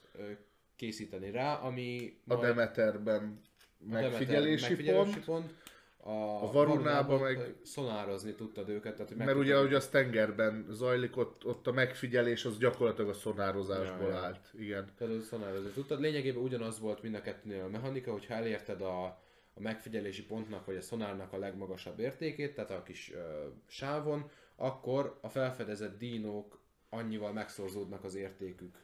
készíteni 0.75 1.31
rá, 1.31 1.53
ami 1.55 2.17
A 2.27 2.35
Demeterben 2.35 3.41
a 3.79 3.83
Demeter 3.83 4.09
megfigyelési, 4.09 4.67
megfigyelési 4.67 5.19
pont, 5.19 5.25
pont. 5.25 5.53
A, 5.97 6.43
A 6.43 6.51
Varunában 6.51 7.21
meg- 7.21 7.55
szonározni 7.63 8.33
tudtad 8.33 8.69
őket. 8.69 8.93
Tehát, 8.93 9.07
hogy 9.07 9.17
mert 9.17 9.37
ugye, 9.37 9.55
ahogy 9.55 9.73
az 9.73 9.87
tengerben 9.87 10.65
zajlik, 10.69 11.17
ott, 11.17 11.45
ott 11.45 11.67
a 11.67 11.71
megfigyelés 11.71 12.45
az 12.45 12.57
gyakorlatilag 12.57 13.09
a 13.09 13.13
szonározásból 13.13 14.09
Ja, 14.09 14.17
állt. 14.17 14.49
Igen. 14.53 14.91
Például 14.97 15.21
szonározni 15.21 15.69
tudtad. 15.69 15.99
Lényegében 15.99 16.43
ugyanaz 16.43 16.79
volt 16.79 17.01
mind 17.01 17.15
a 17.15 17.21
kettőnél 17.21 17.63
a 17.63 17.67
mechanika, 17.67 18.11
hogyha 18.11 18.33
elérted 18.33 18.81
a, 18.81 19.23
a 19.57 19.61
megfigyelési 19.61 20.25
pontnak 20.25 20.65
vagy 20.65 20.75
a 20.75 20.81
szonárnak 20.81 21.33
a 21.33 21.37
legmagasabb 21.37 21.99
értékét, 21.99 22.55
tehát 22.55 22.71
a 22.71 22.83
kis 22.83 23.11
ö, 23.13 23.47
sávon, 23.67 24.29
akkor 24.55 25.17
a 25.21 25.29
felfedezett 25.29 25.97
dinók 25.97 26.59
annyival 26.89 27.33
megszorzódnak 27.33 28.03
az 28.03 28.15
értékük, 28.15 28.83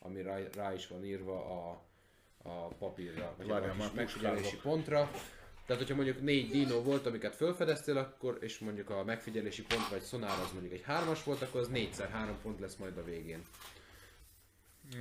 ami 0.00 0.22
rá, 0.22 0.38
rá 0.54 0.74
is 0.74 0.86
van 0.86 1.04
írva 1.04 1.44
a, 1.44 1.82
a 2.42 2.66
papírra, 2.66 3.34
vagy 3.36 3.46
Várjál, 3.46 3.70
a 3.70 3.74
kis 3.74 3.92
megfigyelési 3.92 4.42
puskázok. 4.42 4.62
pontra. 4.62 5.10
Tehát, 5.66 5.82
hogyha 5.82 5.96
mondjuk 5.96 6.20
négy 6.20 6.50
dino 6.50 6.82
volt, 6.82 7.06
amiket 7.06 7.36
felfedeztél, 7.36 7.96
akkor, 7.96 8.38
és 8.40 8.58
mondjuk 8.58 8.90
a 8.90 9.04
megfigyelési 9.04 9.62
pont 9.62 9.88
vagy 9.88 10.00
szonár 10.00 10.38
az 10.40 10.52
mondjuk 10.52 10.72
egy 10.72 10.82
hármas 10.82 11.24
volt, 11.24 11.42
akkor 11.42 11.60
az 11.60 11.68
négyszer 11.68 12.08
három 12.08 12.38
pont 12.42 12.60
lesz 12.60 12.76
majd 12.76 12.96
a 12.96 13.04
végén. 13.04 13.42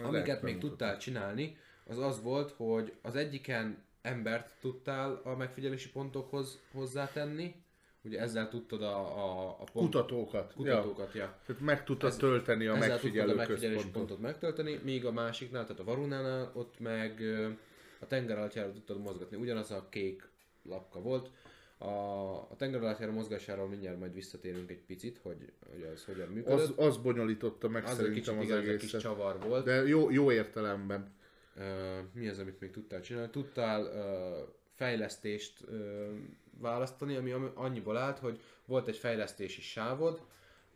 Amiket 0.03 0.41
még 0.41 0.57
tudtál 0.57 0.97
csinálni, 0.97 1.57
az 1.85 1.97
az 1.97 2.21
volt, 2.21 2.51
hogy 2.51 2.93
az 3.01 3.15
egyiken 3.15 3.83
embert 4.05 4.53
tudtál 4.59 5.21
a 5.23 5.35
megfigyelési 5.35 5.91
pontokhoz 5.91 6.59
hozzátenni, 6.71 7.55
ugye 8.01 8.19
ezzel 8.19 8.49
tudtad 8.49 8.81
a, 8.81 8.97
a, 8.97 9.49
a 9.49 9.63
pont, 9.73 9.91
Kutatókat. 9.91 10.53
kutatókat, 10.53 11.13
ja. 11.13 11.21
Ja. 11.21 11.39
Tehát 11.45 11.61
meg 11.61 11.83
tudtad 11.83 12.17
tölteni 12.17 12.65
a 12.65 12.75
megfigyelő 12.75 13.31
a 13.31 13.35
megfigyelési 13.35 13.89
pontot 13.89 14.19
megtölteni, 14.19 14.79
míg 14.83 15.05
a 15.05 15.11
másiknál, 15.11 15.65
tehát 15.65 15.79
a 15.79 15.83
Varunánál 15.83 16.51
ott 16.53 16.79
meg 16.79 17.21
a 17.99 18.07
tenger 18.07 18.37
alattjára 18.37 18.71
tudtad 18.71 19.01
mozgatni. 19.01 19.37
Ugyanaz 19.37 19.71
a 19.71 19.87
kék 19.89 20.29
lapka 20.63 21.01
volt. 21.01 21.29
A, 21.77 21.85
a 22.51 22.55
tenger 22.57 22.81
alattjára 22.81 23.11
mozgásáról 23.11 23.67
mindjárt 23.67 23.99
majd 23.99 24.13
visszatérünk 24.13 24.69
egy 24.69 24.81
picit, 24.85 25.19
hogy, 25.21 25.51
hogy 25.71 25.89
az 25.93 26.05
hogyan 26.05 26.27
működött. 26.27 26.77
Az, 26.77 26.85
az 26.85 26.97
bonyolította 26.97 27.69
meg 27.69 27.83
az 27.83 27.99
egy 27.99 28.09
kicsit 28.09 28.23
szerintem 28.23 28.37
az 28.37 28.45
igaz, 28.45 28.73
egy 28.73 28.79
kis 28.79 28.93
egészet. 28.93 29.01
csavar 29.01 29.39
volt. 29.39 29.65
De 29.65 29.87
jó, 29.87 30.11
jó 30.11 30.31
értelemben. 30.31 31.13
Mi 32.11 32.27
az, 32.27 32.39
amit 32.39 32.59
még 32.59 32.71
tudtál 32.71 33.01
csinálni? 33.01 33.29
Tudtál 33.29 33.89
fejlesztést 34.73 35.65
választani, 36.59 37.15
ami 37.15 37.31
am- 37.31 37.51
annyiból 37.55 37.97
állt, 37.97 38.19
hogy 38.19 38.41
volt 38.65 38.87
egy 38.87 38.97
fejlesztési 38.97 39.61
sávod, 39.61 40.21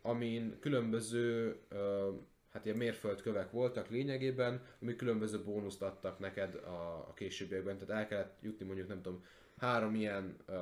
amin 0.01 0.57
különböző 0.59 1.57
hát 2.49 2.65
ilyen 2.65 2.77
mérföldkövek 2.77 3.51
voltak 3.51 3.89
lényegében, 3.89 4.61
ami 4.81 4.95
különböző 4.95 5.43
bónuszt 5.43 5.81
adtak 5.81 6.19
neked 6.19 6.55
a, 6.55 7.05
a 7.09 7.13
későbbiekben, 7.15 7.77
tehát 7.77 8.01
el 8.01 8.07
kellett 8.07 8.37
jutni 8.41 8.65
mondjuk 8.65 8.87
nem 8.87 9.01
tudom, 9.01 9.23
három 9.57 9.95
ilyen, 9.95 10.37
uh, 10.47 10.55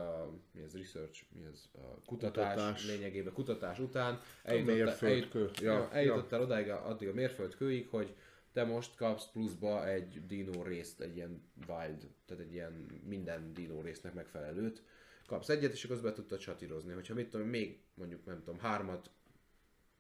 mi 0.52 0.62
ez 0.62 0.78
research, 0.78 1.24
mi 1.40 1.46
ez 1.52 1.70
uh, 1.74 1.82
kutatás, 2.06 2.54
Kutatás. 2.54 2.86
lényegében 2.86 3.34
kutatás 3.34 3.80
után 3.80 4.22
mérföldkő. 4.66 5.50
Ja, 5.62 5.72
ja, 5.72 5.90
eljutottál 5.92 6.42
odáig, 6.42 6.70
addig 6.70 7.08
a 7.08 7.14
mérföldkőig, 7.14 7.88
hogy 7.90 8.16
te 8.58 8.64
most 8.64 8.96
kapsz 8.96 9.26
pluszba 9.32 9.88
egy 9.88 10.26
dino 10.28 10.64
részt, 10.64 11.02
egy 11.02 11.16
ilyen 11.16 11.42
wild, 11.68 12.08
tehát 12.26 12.44
egy 12.44 12.54
ilyen 12.54 12.86
minden 13.08 13.54
dino 13.54 13.82
résznek 13.82 14.14
megfelelőt. 14.14 14.82
Kapsz 15.26 15.50
egyet, 15.50 15.74
és 15.74 15.84
akkor 15.84 16.02
be 16.02 16.14
tudtad 16.14 16.40
satírozni. 16.40 16.94
Hogyha 16.94 17.14
mit 17.14 17.30
tudom, 17.30 17.48
még 17.48 17.80
mondjuk 17.94 18.26
nem 18.26 18.44
tudom, 18.44 18.60
hármat 18.60 19.10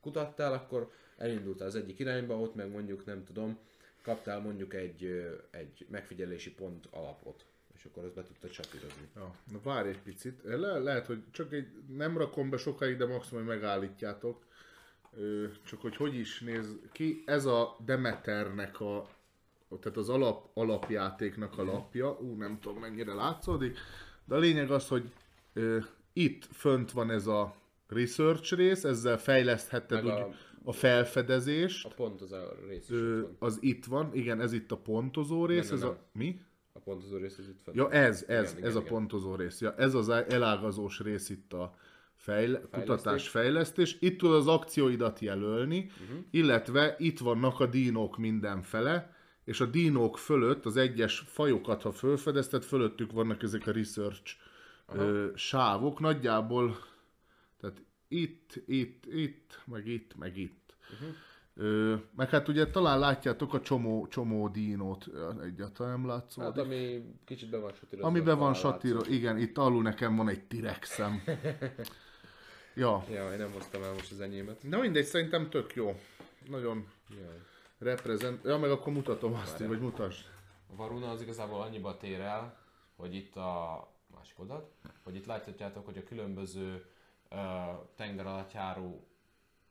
kutattál, 0.01 0.53
akkor 0.53 0.91
elindultál 1.18 1.68
az 1.68 1.76
egyik 1.76 1.99
irányba, 1.99 2.39
ott 2.39 2.55
meg 2.55 2.72
mondjuk 2.72 3.05
nem 3.05 3.24
tudom, 3.24 3.58
kaptál 4.01 4.39
mondjuk 4.39 4.74
egy, 4.74 5.28
egy 5.51 5.86
megfigyelési 5.89 6.53
pont 6.53 6.86
alapot, 6.91 7.45
és 7.76 7.86
akkor 7.86 8.03
azt 8.03 8.14
be 8.14 8.24
tudtad 8.24 8.51
satírozni. 8.51 9.08
Ja, 9.16 9.36
na 9.51 9.60
várj 9.64 9.89
egy 9.89 10.01
picit. 10.01 10.41
Le, 10.43 10.78
lehet, 10.78 11.05
hogy 11.05 11.24
csak 11.32 11.53
egy, 11.53 11.68
nem 11.88 12.18
rakom 12.18 12.49
be 12.49 12.58
sokáig, 12.58 12.97
de 12.97 13.05
maximum, 13.05 13.43
megállítjátok. 13.43 14.45
Csak 15.65 15.82
hogy 15.82 15.95
hogy 15.95 16.15
is 16.15 16.39
néz 16.39 16.76
ki. 16.91 17.24
Ez 17.26 17.45
a 17.45 17.76
Demeternek 17.86 18.80
a, 18.82 19.07
tehát 19.80 19.97
az 19.97 20.09
alap, 20.09 20.49
alapjátéknak 20.53 21.57
a 21.57 21.63
lapja. 21.63 22.18
Ú, 22.22 22.36
nem 22.36 22.59
tudom 22.61 22.78
mennyire 22.80 23.13
látszódik. 23.13 23.78
De 24.26 24.36
a 24.36 24.39
lényeg 24.39 24.72
az, 24.72 24.88
hogy 24.88 25.11
ö, 25.53 25.78
itt 26.13 26.45
fönt 26.51 26.91
van 26.91 27.09
ez 27.11 27.28
a 27.28 27.55
research 27.88 28.53
rész, 28.55 28.84
ezzel 28.84 29.18
fejlesztheted 29.20 30.03
Meg 30.03 30.13
úgy 30.13 30.20
a- 30.20 30.34
a 30.63 30.72
felfedezést. 30.72 31.86
A 31.86 31.89
pont 31.89 32.22
az 32.22 32.32
a 32.32 32.55
rész 32.68 32.84
is 32.84 32.89
Ö, 32.95 33.18
itt 33.20 33.24
van. 33.24 33.36
az 33.39 33.57
itt 33.61 33.86
van, 33.86 34.09
igen, 34.13 34.41
ez 34.41 34.53
itt 34.53 34.72
a 34.72 34.78
pontozó 34.78 35.45
rész, 35.45 35.65
Nem, 35.65 35.74
ez 35.76 35.82
nem, 35.82 35.89
a... 35.89 35.97
Mi? 36.11 36.39
A 36.74 36.80
pontozó 36.80 37.18
rész 37.18 37.38
az 37.38 37.47
itt 37.47 37.59
van. 37.65 37.76
Ja, 37.76 37.91
ez, 37.91 38.24
ez, 38.28 38.28
Igen, 38.28 38.43
ez 38.43 38.57
igen, 38.57 38.76
a 38.76 38.80
igen. 38.80 38.84
pontozó 38.93 39.36
rész. 39.36 39.61
Ja, 39.61 39.76
ez 39.76 39.93
az 39.93 40.09
elágazós 40.09 40.99
rész 40.99 41.30
itt 41.30 41.53
a 41.53 41.76
fejle- 42.28 42.61
kutatás, 42.71 43.03
Fejlesztés. 43.03 43.30
fejlesztés. 43.30 43.97
Itt 43.99 44.17
tudod 44.17 44.36
az 44.36 44.47
akcióidat 44.47 45.19
jelölni, 45.19 45.91
uh-huh. 46.01 46.25
illetve 46.32 46.95
itt 46.97 47.19
vannak 47.19 47.59
a 47.59 47.65
dínók 47.65 48.17
mindenfele, 48.17 49.15
és 49.43 49.61
a 49.61 49.65
dínók 49.65 50.17
fölött, 50.17 50.65
az 50.65 50.78
egyes 50.78 51.23
fajokat, 51.25 51.82
ha 51.82 51.91
felfedezted, 51.91 52.63
fölöttük 52.63 53.11
vannak 53.11 53.43
ezek 53.43 53.67
a 53.67 53.71
research 53.71 54.36
ö, 54.93 55.28
sávok, 55.36 55.99
nagyjából, 55.99 56.78
tehát 57.59 57.82
itt, 58.07 58.63
itt, 58.65 59.05
itt, 59.05 59.61
meg 59.65 59.88
itt, 59.88 60.15
meg 60.17 60.38
itt. 60.38 60.75
Uh-huh. 60.93 61.15
Ö, 61.53 61.95
meg 62.15 62.30
hát 62.30 62.47
ugye 62.47 62.67
talán 62.69 62.99
látjátok 62.99 63.53
a 63.53 63.61
csomó, 63.61 64.07
csomó 64.07 64.47
dínót, 64.47 65.07
egyáltalán 65.43 65.99
nem 65.99 66.07
látszódik. 66.07 66.49
Hát 66.49 66.65
ami 66.65 67.03
kicsit 67.25 67.49
be 67.49 67.57
van 67.57 67.73
satírozva. 67.73 68.07
Amiben 68.07 68.38
van 68.38 68.53
talán 68.53 68.53
satíró, 68.53 68.97
látszik. 68.97 69.13
igen, 69.13 69.38
itt 69.38 69.57
alul 69.57 69.82
nekem 69.82 70.15
van 70.15 70.30
egy 70.30 70.43
T-rexem. 70.43 71.21
ja. 72.78 73.05
Ja, 73.09 73.32
én 73.32 73.38
nem 73.38 73.51
hoztam 73.51 73.84
el 73.84 73.93
most 73.93 74.11
az 74.11 74.19
enyémet. 74.19 74.63
Na 74.63 74.80
mindegy, 74.80 75.05
szerintem 75.05 75.49
tök 75.49 75.75
jó. 75.75 75.99
Nagyon 76.49 76.88
Jaj. 77.09 77.41
reprezent... 77.78 78.43
Ja, 78.43 78.57
meg 78.57 78.71
akkor 78.71 78.93
mutatom 78.93 79.34
azt, 79.34 79.57
hogy 79.57 79.67
vagy 79.67 79.80
mutasd. 79.80 80.25
A 80.71 80.75
Varuna 80.75 81.11
az 81.11 81.21
igazából 81.21 81.61
annyiba 81.61 81.97
tér 81.97 82.19
el, 82.19 82.57
hogy 82.95 83.15
itt 83.15 83.36
a 83.36 83.88
másik 84.15 84.39
oldalt, 84.39 84.71
hogy 85.03 85.15
itt 85.15 85.25
láthatjátok, 85.25 85.86
hogy 85.86 85.97
a 85.97 86.03
különböző 86.03 86.86
uh, 87.32 87.39
tengeralattjáró 87.95 89.07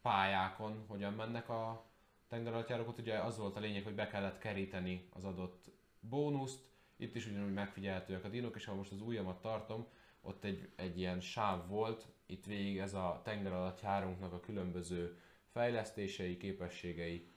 pályákon 0.03 0.85
hogyan 0.89 1.13
mennek 1.13 1.49
a 1.49 1.85
tengeralattjárók. 2.29 2.89
Ott 2.89 2.99
ugye 2.99 3.19
az 3.19 3.39
volt 3.39 3.57
a 3.57 3.61
lényeg, 3.61 3.85
hogy 3.85 3.95
be 3.95 4.07
kellett 4.07 4.39
keríteni 4.39 5.09
az 5.13 5.25
adott 5.25 5.65
bónuszt. 6.01 6.61
Itt 6.97 7.15
is 7.15 7.27
ugyanúgy 7.27 7.53
megfigyelhetőek 7.53 8.25
a 8.25 8.29
dinok, 8.29 8.57
és 8.57 8.65
ha 8.65 8.75
most 8.75 8.93
az 8.93 9.01
ujjamat 9.01 9.41
tartom, 9.41 9.87
ott 10.27 10.45
egy, 10.45 10.69
egy 10.77 10.99
ilyen 10.99 11.21
sáv 11.21 11.69
volt, 11.69 12.07
itt 12.27 12.45
végig 12.47 12.79
ez 12.79 12.95
a 12.95 13.21
tengeralattjárónknak 13.25 14.33
a 14.33 14.41
különböző 14.41 15.17
fejlesztései, 15.53 16.37
képességei, 16.37 17.29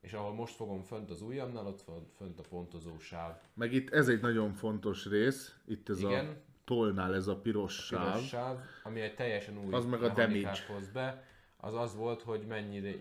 és 0.00 0.12
ahol 0.12 0.32
most 0.34 0.54
fogom 0.54 0.82
fönt 0.82 1.10
az 1.10 1.22
ujjamnál, 1.22 1.66
ott 1.66 1.82
van 1.82 2.06
fönt 2.16 2.38
a 2.38 2.42
pontozó 2.48 2.98
sáv. 2.98 3.36
Meg 3.54 3.72
itt 3.72 3.90
ez 3.90 4.08
egy 4.08 4.20
nagyon 4.20 4.52
fontos 4.52 5.06
rész, 5.06 5.56
itt 5.66 5.88
ez 5.88 6.00
Igen. 6.00 6.26
a 6.26 6.32
tollnál 6.64 7.14
ez 7.14 7.26
a 7.26 7.36
piros 7.36 7.88
Piros 7.88 8.04
sáv. 8.04 8.22
sáv, 8.22 8.58
ami 8.82 9.00
egy 9.00 9.14
teljesen 9.14 9.58
új 9.58 9.72
Az 9.72 9.84
meg 9.84 10.02
a 10.02 10.08
damage. 10.08 10.52
hoz 10.68 10.88
be. 10.88 11.24
Az 11.56 11.74
az 11.74 11.96
volt, 11.96 12.22
hogy 12.22 12.46
mennyi 12.46 12.96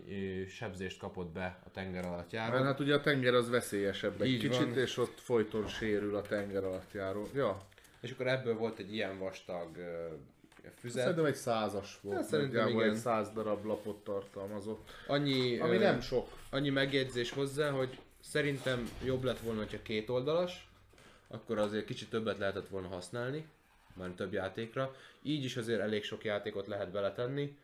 sebzést 0.47 0.99
kapott 0.99 1.31
be 1.31 1.59
a 1.65 1.71
tenger 1.71 2.05
alatt 2.05 2.31
járó. 2.31 2.53
Mert 2.53 2.65
hát 2.65 2.79
ugye 2.79 2.95
a 2.95 3.01
tenger 3.01 3.33
az 3.33 3.49
veszélyesebb 3.49 4.21
egy 4.21 4.27
Így 4.27 4.39
kicsit, 4.39 4.69
van. 4.69 4.77
és 4.77 4.97
ott 4.97 5.19
folyton 5.19 5.67
sérül 5.67 6.15
a 6.15 6.21
tenger 6.21 6.63
alatt 6.63 6.91
járó. 6.91 7.27
Ja, 7.33 7.57
És 8.03 8.11
akkor 8.11 8.27
ebből 8.27 8.57
volt 8.57 8.79
egy 8.79 8.93
ilyen 8.93 9.19
vastag 9.19 9.77
füzet. 10.77 11.01
Szerintem 11.01 11.25
egy 11.25 11.35
százas 11.35 11.99
volt. 12.01 12.15
Hát 12.15 12.25
szerintem 12.25 12.67
igen. 12.67 12.89
egy 12.89 12.95
száz 12.95 13.29
darab 13.31 13.65
lapot 13.65 14.03
tartalmazott. 14.03 14.91
Annyi, 15.07 15.59
Ami 15.59 15.75
ö, 15.75 15.79
nem 15.79 15.99
sok. 15.99 16.27
annyi 16.49 16.69
megjegyzés 16.69 17.31
hozzá, 17.31 17.69
hogy 17.69 17.99
szerintem 18.19 18.89
jobb 19.05 19.23
lett 19.23 19.39
volna, 19.39 19.59
hogyha 19.59 19.81
két 19.81 20.09
oldalas, 20.09 20.71
akkor 21.27 21.57
azért 21.57 21.85
kicsit 21.85 22.09
többet 22.09 22.37
lehetett 22.37 22.67
volna 22.67 22.87
használni, 22.87 23.47
már 23.93 24.09
több 24.09 24.33
játékra. 24.33 24.95
Így 25.21 25.43
is 25.43 25.57
azért 25.57 25.79
elég 25.79 26.03
sok 26.03 26.23
játékot 26.23 26.67
lehet 26.67 26.91
beletenni. 26.91 27.57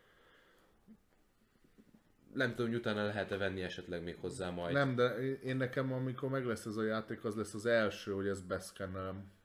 Nem 2.34 2.50
tudom, 2.50 2.68
hogy 2.68 2.80
utána 2.80 3.06
lehet-e 3.06 3.38
venni 3.38 3.62
esetleg 3.62 4.04
még 4.04 4.18
hozzá 4.22 4.50
majd. 4.50 4.74
Nem, 4.74 4.96
de 4.96 5.16
én 5.44 5.56
nekem, 5.56 5.94
amikor 5.94 6.30
meg 6.30 6.46
lesz 6.46 6.66
ez 6.66 6.76
a 6.76 6.84
játék, 6.84 7.24
az 7.24 7.36
lesz 7.36 7.54
az 7.54 7.66
első, 7.66 8.12
hogy 8.12 8.28
ezt 8.28 8.48
beszkennelem. 8.48 9.38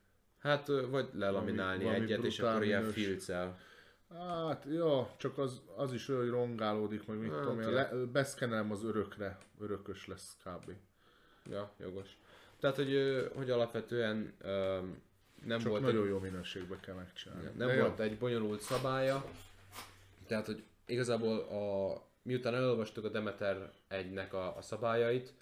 Hát 0.45 0.67
vagy 0.67 1.09
lelaminálni 1.13 1.83
Valami- 1.83 1.83
valami 1.83 2.03
egyet, 2.13 2.23
és 2.25 2.35
brutál 2.35 2.53
akkor 2.53 2.65
ilyen 2.65 2.83
filccel. 2.83 3.59
Hát, 4.17 4.65
ja, 4.69 5.13
csak 5.17 5.37
az, 5.37 5.61
az 5.75 5.93
is 5.93 6.09
olyan, 6.09 6.21
hogy 6.21 6.29
rongálódik, 6.29 7.07
meg 7.07 7.17
mit 7.17 7.31
Hát, 7.31 7.39
tudom 7.41 7.61
én. 7.61 7.69
Le, 7.69 7.89
beszkennelem 8.11 8.71
az 8.71 8.83
örökre, 8.83 9.37
örökös 9.59 10.07
lesz 10.07 10.37
kb. 10.43 10.71
Ja, 11.49 11.71
jogos. 11.79 12.17
Tehát, 12.59 12.75
hogy, 12.75 12.95
hogy 13.35 13.49
alapvetően 13.49 14.33
nem 15.45 15.59
Csak 15.59 15.69
volt 15.69 15.81
nagyon 15.81 16.03
egy, 16.03 16.09
jó 16.09 16.19
minőségbe 16.19 16.79
kell 16.79 16.95
megcsinálni. 16.95 17.43
nem 17.43 17.67
De 17.67 17.79
volt 17.79 17.97
jó. 17.97 18.03
egy 18.03 18.17
bonyolult 18.17 18.61
szabálya. 18.61 19.25
Tehát, 20.27 20.45
hogy 20.45 20.63
igazából 20.85 21.37
a, 21.39 22.01
miután 22.21 22.55
elolvastuk 22.55 23.05
a 23.05 23.09
Demeter 23.09 23.71
1-nek 23.89 24.29
a, 24.31 24.57
a 24.57 24.61
szabályait, 24.61 25.33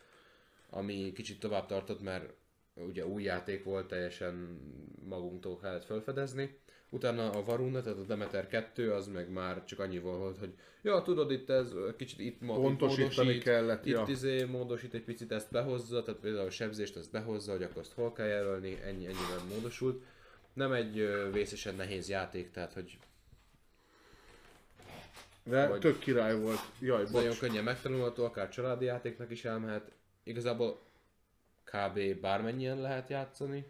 ami 0.69 1.11
kicsit 1.15 1.39
tovább 1.39 1.65
tartott, 1.65 2.01
mert 2.01 2.33
ugye 2.73 3.05
új 3.05 3.23
játék 3.23 3.63
volt, 3.63 3.87
teljesen 3.87 4.59
magunktól 5.07 5.59
kellett 5.59 5.85
felfedezni. 5.85 6.57
Utána 6.89 7.29
a 7.29 7.43
Varuna, 7.43 7.81
tehát 7.81 7.97
a 7.97 8.01
Demeter 8.01 8.47
2, 8.47 8.91
az 8.91 9.07
meg 9.07 9.29
már 9.31 9.63
csak 9.63 9.79
annyi 9.79 9.99
volt, 9.99 10.37
hogy 10.37 10.53
ja, 10.81 11.01
tudod, 11.01 11.31
itt 11.31 11.49
ez 11.49 11.71
kicsit 11.97 12.19
itt 12.19 12.39
Pontosítani 12.45 13.09
módosít, 13.27 13.43
kellett, 13.43 13.85
itt 13.85 13.93
ja. 13.93 14.05
izé 14.07 14.43
módosít 14.43 14.93
egy 14.93 15.03
picit, 15.03 15.31
ezt 15.31 15.51
behozza, 15.51 16.03
tehát 16.03 16.19
például 16.21 16.47
a 16.47 16.49
sebzést 16.49 16.95
ezt 16.95 17.11
behozza, 17.11 17.51
hogy 17.51 17.63
akkor 17.63 17.77
azt 17.77 17.93
hol 17.93 18.13
kell 18.13 18.27
jelölni, 18.27 18.79
ennyi, 18.83 19.05
ennyiben 19.05 19.47
módosult. 19.49 20.03
Nem 20.53 20.71
egy 20.71 21.09
vészesen 21.31 21.75
nehéz 21.75 22.09
játék, 22.09 22.51
tehát 22.51 22.73
hogy 22.73 22.97
De 25.43 25.67
vagy- 25.67 25.79
tök 25.79 25.99
király 25.99 26.39
volt. 26.39 26.59
Jaj, 26.79 27.03
nagyon 27.11 27.27
bocs. 27.27 27.39
könnyen 27.39 27.63
megtanulható, 27.63 28.25
akár 28.25 28.49
családi 28.49 28.85
játéknak 28.85 29.31
is 29.31 29.45
elmehet. 29.45 29.91
Igazából 30.23 30.81
kb. 31.73 32.19
bármennyien 32.21 32.77
lehet 32.81 33.09
játszani. 33.09 33.65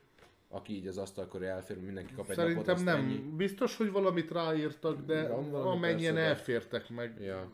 Aki 0.47 0.73
így 0.73 0.87
az 0.87 0.97
asztal 0.97 1.27
köré 1.27 1.47
elfér, 1.47 1.79
mindenki 1.79 2.13
kap 2.13 2.29
egy 2.29 2.37
napot, 2.37 2.51
Szerintem 2.51 2.75
azt 2.75 2.83
nem. 2.85 2.99
Ennyi. 2.99 3.17
Biztos, 3.35 3.77
hogy 3.77 3.91
valamit 3.91 4.31
ráírtak, 4.31 5.05
de 5.05 5.27
Van 5.27 5.53
amennyien 5.67 6.13
persze, 6.13 6.27
de- 6.29 6.35
elfértek 6.35 6.89
meg. 6.89 7.21
Ja, 7.21 7.51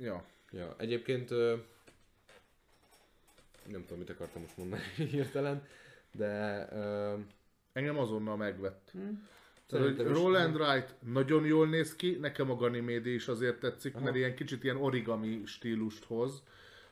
Ja. 0.00 0.24
ja. 0.50 0.74
Egyébként 0.78 1.30
nem 3.70 3.80
tudom, 3.82 3.98
mit 3.98 4.10
akartam 4.10 4.42
most 4.42 4.56
mondani 4.56 4.82
hirtelen, 5.10 5.66
de 6.12 6.66
ö, 6.72 7.14
Engem 7.72 7.98
azonnal 7.98 8.36
megvett. 8.36 8.90
Tehát, 8.92 9.14
hogy 9.86 9.96
Szerintem 9.96 10.10
is. 10.10 10.12
Roll 10.18 10.34
and 10.36 10.54
Write 10.54 10.96
nagyon 11.02 11.44
jól 11.44 11.68
néz 11.68 11.96
ki, 11.96 12.16
nekem 12.20 12.50
a 12.50 12.54
Ganymede 12.56 13.10
is 13.10 13.28
azért 13.28 13.60
tetszik, 13.60 13.94
mert 13.94 14.16
ilyen 14.16 14.34
kicsit 14.34 14.64
ilyen 14.64 14.76
origami 14.76 15.42
stílust 15.46 16.04
hoz 16.04 16.42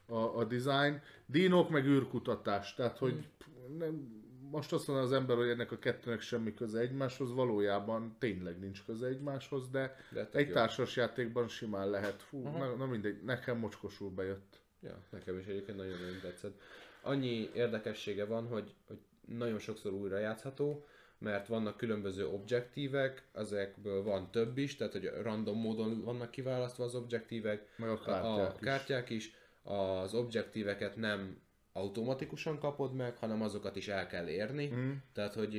a, 0.06 0.38
a 0.38 0.44
design. 0.44 1.00
Dinók 1.26 1.70
meg 1.70 1.84
űrkutatás, 1.86 2.74
tehát 2.74 2.98
hogy 2.98 3.12
Hmm. 3.12 3.76
nem, 3.78 4.24
most 4.50 4.72
azt 4.72 4.86
mondja 4.86 5.04
az 5.06 5.12
ember, 5.12 5.36
hogy 5.36 5.48
ennek 5.48 5.72
a 5.72 5.78
kettőnek 5.78 6.20
semmi 6.20 6.54
köze 6.54 6.78
egymáshoz, 6.80 7.32
valójában 7.32 8.16
tényleg 8.18 8.58
nincs 8.58 8.84
köze 8.84 9.06
egymáshoz, 9.06 9.70
de, 9.70 9.96
De 10.10 10.28
egy 10.32 10.48
jó. 10.48 10.52
társas 10.54 10.96
játékban 10.96 11.48
simán 11.48 11.90
lehet. 11.90 12.22
Fú, 12.22 12.42
na, 12.42 12.74
na 12.74 12.86
mindegy, 12.86 13.22
nekem 13.22 13.58
mocskosul 13.58 14.10
bejött. 14.10 14.60
Ja, 14.82 15.02
nekem 15.10 15.38
is 15.38 15.46
egyébként 15.46 15.76
nagyon-nagyon 15.78 16.20
tetszett. 16.20 16.60
Annyi 17.02 17.50
érdekessége 17.54 18.24
van, 18.24 18.46
hogy, 18.46 18.74
hogy 18.86 18.98
nagyon 19.28 19.58
sokszor 19.58 19.92
újra 19.92 20.18
játszható, 20.18 20.86
mert 21.18 21.46
vannak 21.46 21.76
különböző 21.76 22.26
objektívek, 22.28 23.22
ezekből 23.32 24.02
van 24.02 24.30
több 24.30 24.58
is, 24.58 24.76
tehát 24.76 24.92
hogy 24.92 25.10
random 25.22 25.58
módon 25.58 26.02
vannak 26.04 26.30
kiválasztva 26.30 26.84
az 26.84 26.94
objektívek, 26.94 27.68
Meg 27.76 27.88
a 27.88 27.98
kártyák 28.00 28.50
a 28.50 28.52
is. 28.54 28.60
kártyák 28.60 29.10
is. 29.10 29.34
Az 29.66 30.14
objektíveket 30.14 30.96
nem 30.96 31.40
automatikusan 31.72 32.58
kapod 32.58 32.94
meg, 32.94 33.16
hanem 33.16 33.42
azokat 33.42 33.76
is 33.76 33.88
el 33.88 34.06
kell 34.06 34.28
érni. 34.28 34.66
Mm. 34.66 34.92
Tehát, 35.12 35.34
hogy 35.34 35.54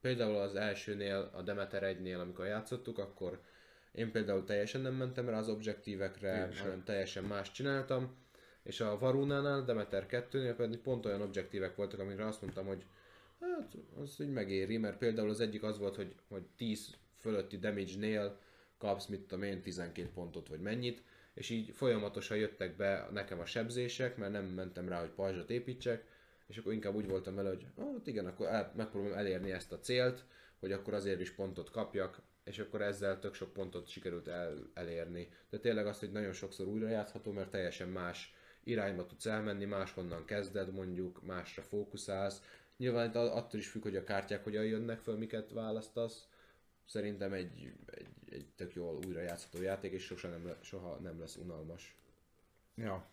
például 0.00 0.36
az 0.36 0.54
elsőnél, 0.54 1.30
a 1.34 1.42
Demeter 1.42 1.96
1-nél, 1.96 2.20
amikor 2.20 2.46
játszottuk, 2.46 2.98
akkor 2.98 3.40
én 3.92 4.10
például 4.10 4.44
teljesen 4.44 4.80
nem 4.80 4.94
mentem 4.94 5.28
rá 5.28 5.38
az 5.38 5.48
objektívekre, 5.48 6.48
Én 6.52 6.58
hanem 6.58 6.84
teljesen 6.84 7.24
más 7.24 7.52
csináltam. 7.52 8.16
És 8.62 8.80
a 8.80 8.98
Varunánál, 8.98 9.64
Demeter 9.64 10.06
2-nél 10.10 10.54
pedig 10.56 10.78
pont 10.78 11.06
olyan 11.06 11.22
objektívek 11.22 11.76
voltak, 11.76 12.00
amikre 12.00 12.26
azt 12.26 12.42
mondtam, 12.42 12.66
hogy 12.66 12.84
hát 13.40 13.76
az 14.02 14.20
úgy 14.20 14.32
megéri, 14.32 14.76
mert 14.76 14.98
például 14.98 15.28
az 15.28 15.40
egyik 15.40 15.62
az 15.62 15.78
volt, 15.78 15.96
hogy, 15.96 16.14
hogy 16.28 16.42
10 16.56 16.94
fölötti 17.18 17.58
damage-nél 17.58 18.38
kapsz, 18.78 19.06
mit 19.06 19.20
tudom 19.20 19.44
én, 19.44 19.62
12 19.62 20.08
pontot 20.14 20.48
vagy 20.48 20.60
mennyit, 20.60 21.02
és 21.36 21.50
így 21.50 21.70
folyamatosan 21.74 22.36
jöttek 22.36 22.76
be 22.76 23.08
nekem 23.12 23.40
a 23.40 23.46
sebzések, 23.46 24.16
mert 24.16 24.32
nem 24.32 24.44
mentem 24.44 24.88
rá, 24.88 25.00
hogy 25.00 25.10
pajzsot 25.10 25.50
építsek, 25.50 26.04
és 26.46 26.56
akkor 26.56 26.72
inkább 26.72 26.94
úgy 26.94 27.08
voltam 27.08 27.34
vele, 27.34 27.48
hogy 27.48 27.66
hát 27.76 28.06
igen, 28.06 28.26
akkor 28.26 28.46
el, 28.46 28.72
megpróbálom 28.76 29.18
elérni 29.18 29.50
ezt 29.50 29.72
a 29.72 29.78
célt, 29.78 30.24
hogy 30.60 30.72
akkor 30.72 30.94
azért 30.94 31.20
is 31.20 31.30
pontot 31.30 31.70
kapjak, 31.70 32.20
és 32.44 32.58
akkor 32.58 32.82
ezzel 32.82 33.18
tök 33.18 33.34
sok 33.34 33.52
pontot 33.52 33.88
sikerült 33.88 34.28
el, 34.28 34.70
elérni. 34.74 35.28
De 35.50 35.58
tényleg 35.58 35.86
azt, 35.86 36.00
hogy 36.00 36.12
nagyon 36.12 36.32
sokszor 36.32 36.66
újra 36.66 36.88
játszható, 36.88 37.32
mert 37.32 37.50
teljesen 37.50 37.88
más 37.88 38.34
irányba 38.64 39.06
tudsz 39.06 39.26
elmenni, 39.26 39.64
máshonnan 39.64 40.24
kezded 40.24 40.72
mondjuk, 40.72 41.22
másra 41.22 41.62
fókuszálsz. 41.62 42.42
Nyilván 42.76 43.08
itt 43.08 43.14
attól 43.14 43.60
is 43.60 43.68
függ, 43.68 43.82
hogy 43.82 43.96
a 43.96 44.04
kártyák 44.04 44.44
hogyan 44.44 44.64
jönnek 44.64 45.00
föl, 45.00 45.16
miket 45.16 45.52
választasz. 45.52 46.28
Szerintem 46.86 47.32
egy, 47.32 47.72
egy, 47.86 48.08
egy 48.30 48.46
tök 48.56 48.74
jól 48.74 48.98
újra 49.06 49.20
játszható 49.20 49.62
játék, 49.62 49.92
és 49.92 50.04
soha 50.04 50.28
nem, 50.28 50.46
le, 50.46 50.58
soha 50.60 50.96
nem 50.96 51.18
lesz 51.18 51.36
unalmas. 51.36 51.96
Ja. 52.74 53.06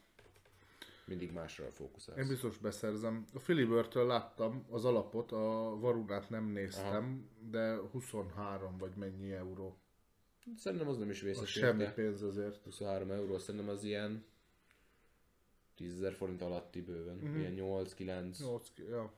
Mindig 1.06 1.32
másra 1.32 1.72
fókuszálsz. 1.72 2.20
Én 2.20 2.28
biztos 2.28 2.58
beszerzem. 2.58 3.26
A 3.34 3.40
Filibörtől 3.40 4.08
láttam 4.08 4.66
az 4.70 4.86
alapot, 4.86 5.32
a 5.32 5.78
Varunát 5.80 6.30
nem 6.30 6.46
néztem, 6.46 7.30
de 7.50 7.76
23 7.92 8.78
vagy 8.78 8.96
mennyi 8.96 9.32
euró. 9.32 9.78
Szerintem 10.58 10.88
az 10.88 10.98
nem 10.98 11.10
is 11.10 11.22
vészes 11.22 11.50
semmi 11.50 11.86
pénz 11.96 12.22
azért. 12.22 12.64
23 12.64 13.12
euró, 13.12 13.38
szerintem 13.38 13.70
az 13.70 13.84
ilyen 13.84 14.26
10 15.76 16.00
000 16.00 16.14
forint 16.14 16.42
alatti 16.42 16.82
bőven. 16.82 17.16
Mhm. 17.16 17.26
Mm-hmm. 17.28 17.40
Ilyen 17.40 17.56
8-9. 17.58 18.40
8, 18.40 18.72
ja. 18.76 19.14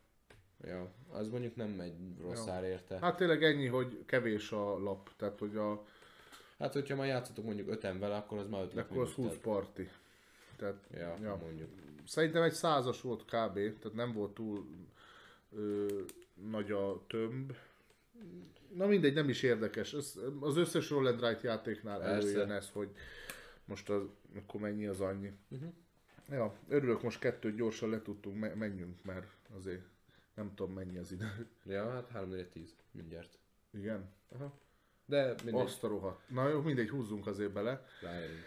Ja, 0.63 0.91
az 1.11 1.29
mondjuk 1.29 1.55
nem 1.55 1.79
egy 1.79 1.93
rossz 2.21 2.45
Ja. 2.45 2.67
érte. 2.67 2.97
Hát 3.01 3.17
tényleg 3.17 3.43
ennyi, 3.43 3.67
hogy 3.67 4.03
kevés 4.05 4.51
a 4.51 4.79
lap, 4.79 5.09
tehát 5.17 5.39
hogy 5.39 5.55
a, 5.55 5.85
Hát, 6.59 6.73
hogyha 6.73 6.95
már 6.95 7.07
játszotok 7.07 7.45
mondjuk 7.45 7.69
5 7.69 7.81
vele, 7.81 8.15
akkor 8.15 8.37
az 8.37 8.47
már 8.47 8.63
5 8.63 8.77
akkor 8.77 9.01
az 9.01 9.11
20 9.11 9.35
parti. 9.41 9.89
Tehát, 10.57 10.75
Ja, 10.93 11.17
ja. 11.21 11.35
mondjuk. 11.35 11.69
Szerintem 12.05 12.43
egy 12.43 12.53
százas 12.53 13.01
volt 13.01 13.21
kb, 13.21 13.53
tehát 13.53 13.93
nem 13.93 14.11
volt 14.13 14.33
túl 14.33 14.65
ö, 15.55 15.87
nagy 16.49 16.71
a 16.71 17.03
tömb. 17.07 17.53
Na 18.75 18.85
mindegy, 18.85 19.13
nem 19.13 19.29
is 19.29 19.43
érdekes. 19.43 19.93
Ez, 19.93 20.19
az 20.39 20.57
összes 20.57 20.89
Roll 20.89 21.07
and 21.07 21.21
Write 21.21 21.47
játéknál 21.47 21.99
Persze. 21.99 22.15
előjön 22.27 22.51
ez, 22.51 22.69
hogy 22.69 22.89
most 23.65 23.89
az, 23.89 24.01
akkor 24.37 24.61
mennyi 24.61 24.85
az 24.85 25.01
annyi. 25.01 25.31
Uh-huh. 25.49 25.69
Ja, 26.29 26.53
örülök, 26.67 27.01
most 27.01 27.19
kettőt 27.19 27.55
gyorsan 27.55 27.89
letudtunk, 27.89 28.39
me- 28.39 28.55
menjünk, 28.55 29.03
mert 29.03 29.27
azért 29.57 29.83
nem 30.35 30.51
tudom 30.55 30.73
mennyi 30.73 30.97
az 30.97 31.11
idő. 31.11 31.47
Ja, 31.65 31.89
hát 31.91 32.09
3 32.11 32.29
4 32.29 32.47
10 32.47 32.75
mindjárt. 32.91 33.39
Igen. 33.77 34.09
Aha. 34.35 34.53
De 35.05 35.35
mindegy, 35.43 35.63
Azt 35.65 35.83
a 35.83 35.87
rohadt. 35.87 36.29
Na 36.29 36.49
jó, 36.49 36.61
mindegy, 36.61 36.89
húzzunk 36.89 37.27
azért 37.27 37.51
bele. 37.51 37.85
ráérünk. 38.01 38.43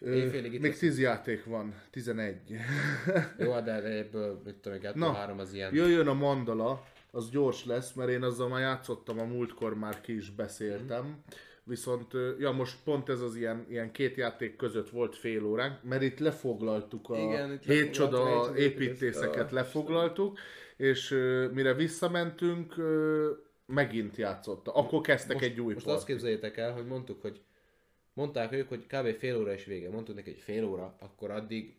Ö, 0.00 0.14
Éjfélig 0.14 0.52
itt 0.52 0.60
Még 0.60 0.70
leszünk. 0.70 0.90
10 0.92 1.00
játék 1.00 1.44
van, 1.44 1.74
11. 1.90 2.40
Jó, 3.38 3.52
hát 3.52 3.64
de 3.64 3.72
ebből, 3.72 4.40
mit 4.44 4.54
tudom, 4.54 4.78
2 4.78 4.98
Na, 4.98 5.12
3 5.12 5.38
az 5.38 5.52
ilyen. 5.52 5.74
Jöjjön 5.74 6.08
a 6.08 6.14
mandala, 6.14 6.86
az 7.10 7.30
gyors 7.30 7.64
lesz, 7.64 7.92
mert 7.92 8.10
én 8.10 8.22
azzal 8.22 8.48
már 8.48 8.60
játszottam 8.60 9.18
a 9.20 9.24
múltkor, 9.24 9.74
már 9.78 10.00
ki 10.00 10.14
is 10.16 10.30
beszéltem. 10.30 11.04
Mhm. 11.04 11.12
Viszont, 11.66 12.12
ja 12.38 12.50
most 12.50 12.76
pont 12.84 13.08
ez 13.08 13.20
az 13.20 13.36
ilyen, 13.36 13.66
ilyen 13.68 13.92
két 13.92 14.16
játék 14.16 14.56
között 14.56 14.90
volt 14.90 15.16
fél 15.16 15.44
óránk, 15.44 15.82
mert 15.82 16.02
itt 16.02 16.18
lefoglaltuk 16.18 17.08
a 17.10 17.16
Igen, 17.18 17.52
itt 17.52 17.64
hét 17.64 17.92
csoda 17.92 18.52
építészeket, 18.56 19.50
lefoglaltuk, 19.50 20.38
és 20.76 21.08
mire 21.52 21.74
visszamentünk, 21.74 22.74
megint 23.66 24.16
játszotta. 24.16 24.72
Akkor 24.72 25.00
kezdtek 25.00 25.32
most, 25.36 25.46
egy 25.46 25.60
új 25.60 25.72
Most 25.72 25.86
azt 25.86 25.96
partit. 25.96 26.14
képzeljétek 26.14 26.56
el, 26.56 26.72
hogy 26.72 26.86
mondtuk, 26.86 27.20
hogy 27.20 27.40
mondták 28.12 28.52
ők, 28.52 28.68
hogy 28.68 28.86
kb. 28.86 29.18
fél 29.18 29.36
óra 29.36 29.52
is 29.52 29.64
vége. 29.64 29.90
Mondtuk 29.90 30.14
neki, 30.14 30.30
hogy 30.30 30.40
fél 30.40 30.64
óra, 30.64 30.96
akkor 31.00 31.30
addig 31.30 31.76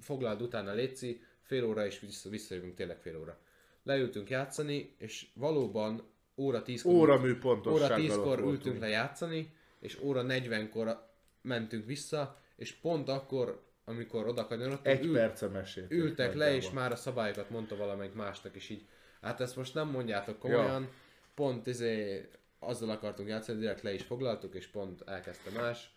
foglald 0.00 0.42
utána 0.42 0.72
Léci, 0.72 1.22
fél 1.42 1.64
óra 1.64 1.86
és 1.86 2.00
vissza, 2.00 2.28
visszajövünk 2.28 2.74
tényleg 2.74 3.00
fél 3.00 3.18
óra. 3.18 3.38
Leültünk 3.82 4.30
játszani, 4.30 4.94
és 4.98 5.26
valóban 5.34 6.02
óra 6.36 6.62
10 6.62 6.84
Óramű 6.84 7.30
óra 7.30 7.38
pontossággal 7.38 7.98
10-kor 7.98 8.16
ott 8.18 8.24
voltunk. 8.24 8.52
ültünk 8.52 8.78
le 8.78 8.88
játszani, 8.88 9.54
és 9.80 10.00
óra 10.02 10.24
40-kor 10.26 11.08
mentünk 11.42 11.86
vissza, 11.86 12.40
és 12.56 12.72
pont 12.72 13.08
akkor, 13.08 13.62
amikor 13.90 14.26
oda 14.26 14.46
kanyarodtunk, 14.46 14.86
Egy 14.86 15.10
perce 15.10 15.46
meséltek. 15.46 15.92
ültek 15.98 16.34
le, 16.34 16.54
és 16.54 16.70
már 16.70 16.92
a 16.92 16.96
szabályokat 16.96 17.50
mondta 17.50 17.76
valamelyik 17.76 18.14
másnak, 18.14 18.54
és 18.54 18.68
így, 18.68 18.84
hát 19.20 19.40
ezt 19.40 19.56
most 19.56 19.74
nem 19.74 19.88
mondjátok 19.88 20.38
komolyan, 20.38 20.88
pont 21.34 21.66
izé, 21.66 22.28
azzal 22.58 22.90
akartunk 22.90 23.28
játszani, 23.28 23.58
direkt 23.58 23.82
le 23.82 23.92
is 23.94 24.02
foglaltuk, 24.02 24.54
és 24.54 24.66
pont 24.66 25.02
elkezdte 25.06 25.50
más. 25.60 25.90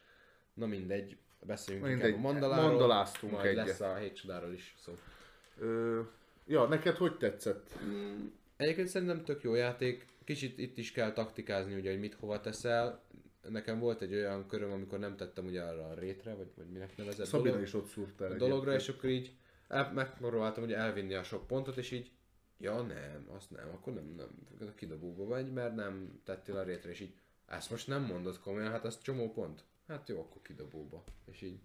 Na 0.53 0.65
mindegy, 0.65 1.17
beszéljünk 1.39 1.87
Mindegy, 1.87 2.07
inkább 2.09 2.23
a 2.25 2.31
mandaláról, 2.31 2.69
mandaláztunk 2.69 3.33
majd 3.33 3.45
egyet. 3.45 3.65
lesz 3.67 3.79
a 3.79 3.95
hét 3.95 4.15
csodáról 4.15 4.53
is 4.53 4.75
szó. 4.79 4.93
Ö, 5.59 6.01
ja, 6.47 6.67
neked 6.67 6.95
hogy 6.95 7.17
tetszett? 7.17 7.69
Egyébként 8.57 8.87
szerintem 8.87 9.23
tök 9.23 9.43
jó 9.43 9.53
játék, 9.55 10.05
kicsit 10.23 10.57
itt 10.57 10.77
is 10.77 10.91
kell 10.91 11.13
taktikázni, 11.13 11.75
ugye, 11.75 11.89
hogy 11.89 11.99
mit 11.99 12.15
hova 12.19 12.39
teszel. 12.41 13.01
Nekem 13.49 13.79
volt 13.79 14.01
egy 14.01 14.13
olyan 14.13 14.47
köröm, 14.47 14.71
amikor 14.71 14.99
nem 14.99 15.15
tettem 15.15 15.45
ugye 15.45 15.61
arra 15.61 15.87
a 15.87 15.93
rétre, 15.93 16.33
vagy, 16.33 16.51
vagy 16.55 16.69
minek 16.69 16.97
nevezett 16.97 17.25
Szabina 17.25 17.49
dolog, 17.49 17.67
is 17.67 17.73
ott 17.73 17.87
szúrtál 17.87 18.31
a 18.31 18.35
dologra, 18.35 18.71
egyébként. 18.71 18.81
és 18.81 18.89
akkor 18.89 19.09
így 19.09 19.35
el, 19.67 19.91
megpróbáltam 19.93 20.63
ugye 20.63 20.77
elvinni 20.77 21.13
a 21.13 21.23
sok 21.23 21.47
pontot, 21.47 21.77
és 21.77 21.91
így, 21.91 22.11
ja 22.57 22.81
nem, 22.81 23.27
azt 23.35 23.51
nem, 23.51 23.69
akkor 23.73 23.93
nem, 23.93 24.15
nem, 24.59 24.75
kidobóba 24.75 25.25
vagy, 25.25 25.51
mert 25.51 25.75
nem 25.75 26.21
tettél 26.23 26.57
a 26.57 26.63
rétre, 26.63 26.89
és 26.89 26.99
így, 26.99 27.13
ezt 27.45 27.69
most 27.69 27.87
nem 27.87 28.03
mondod 28.03 28.39
komolyan, 28.39 28.71
hát 28.71 28.85
az 28.85 29.01
csomó 29.01 29.31
pont. 29.31 29.63
Hát 29.87 30.09
jó, 30.09 30.19
akkor 30.19 30.41
kidobóba. 30.41 31.03
És 31.31 31.41
így. 31.41 31.59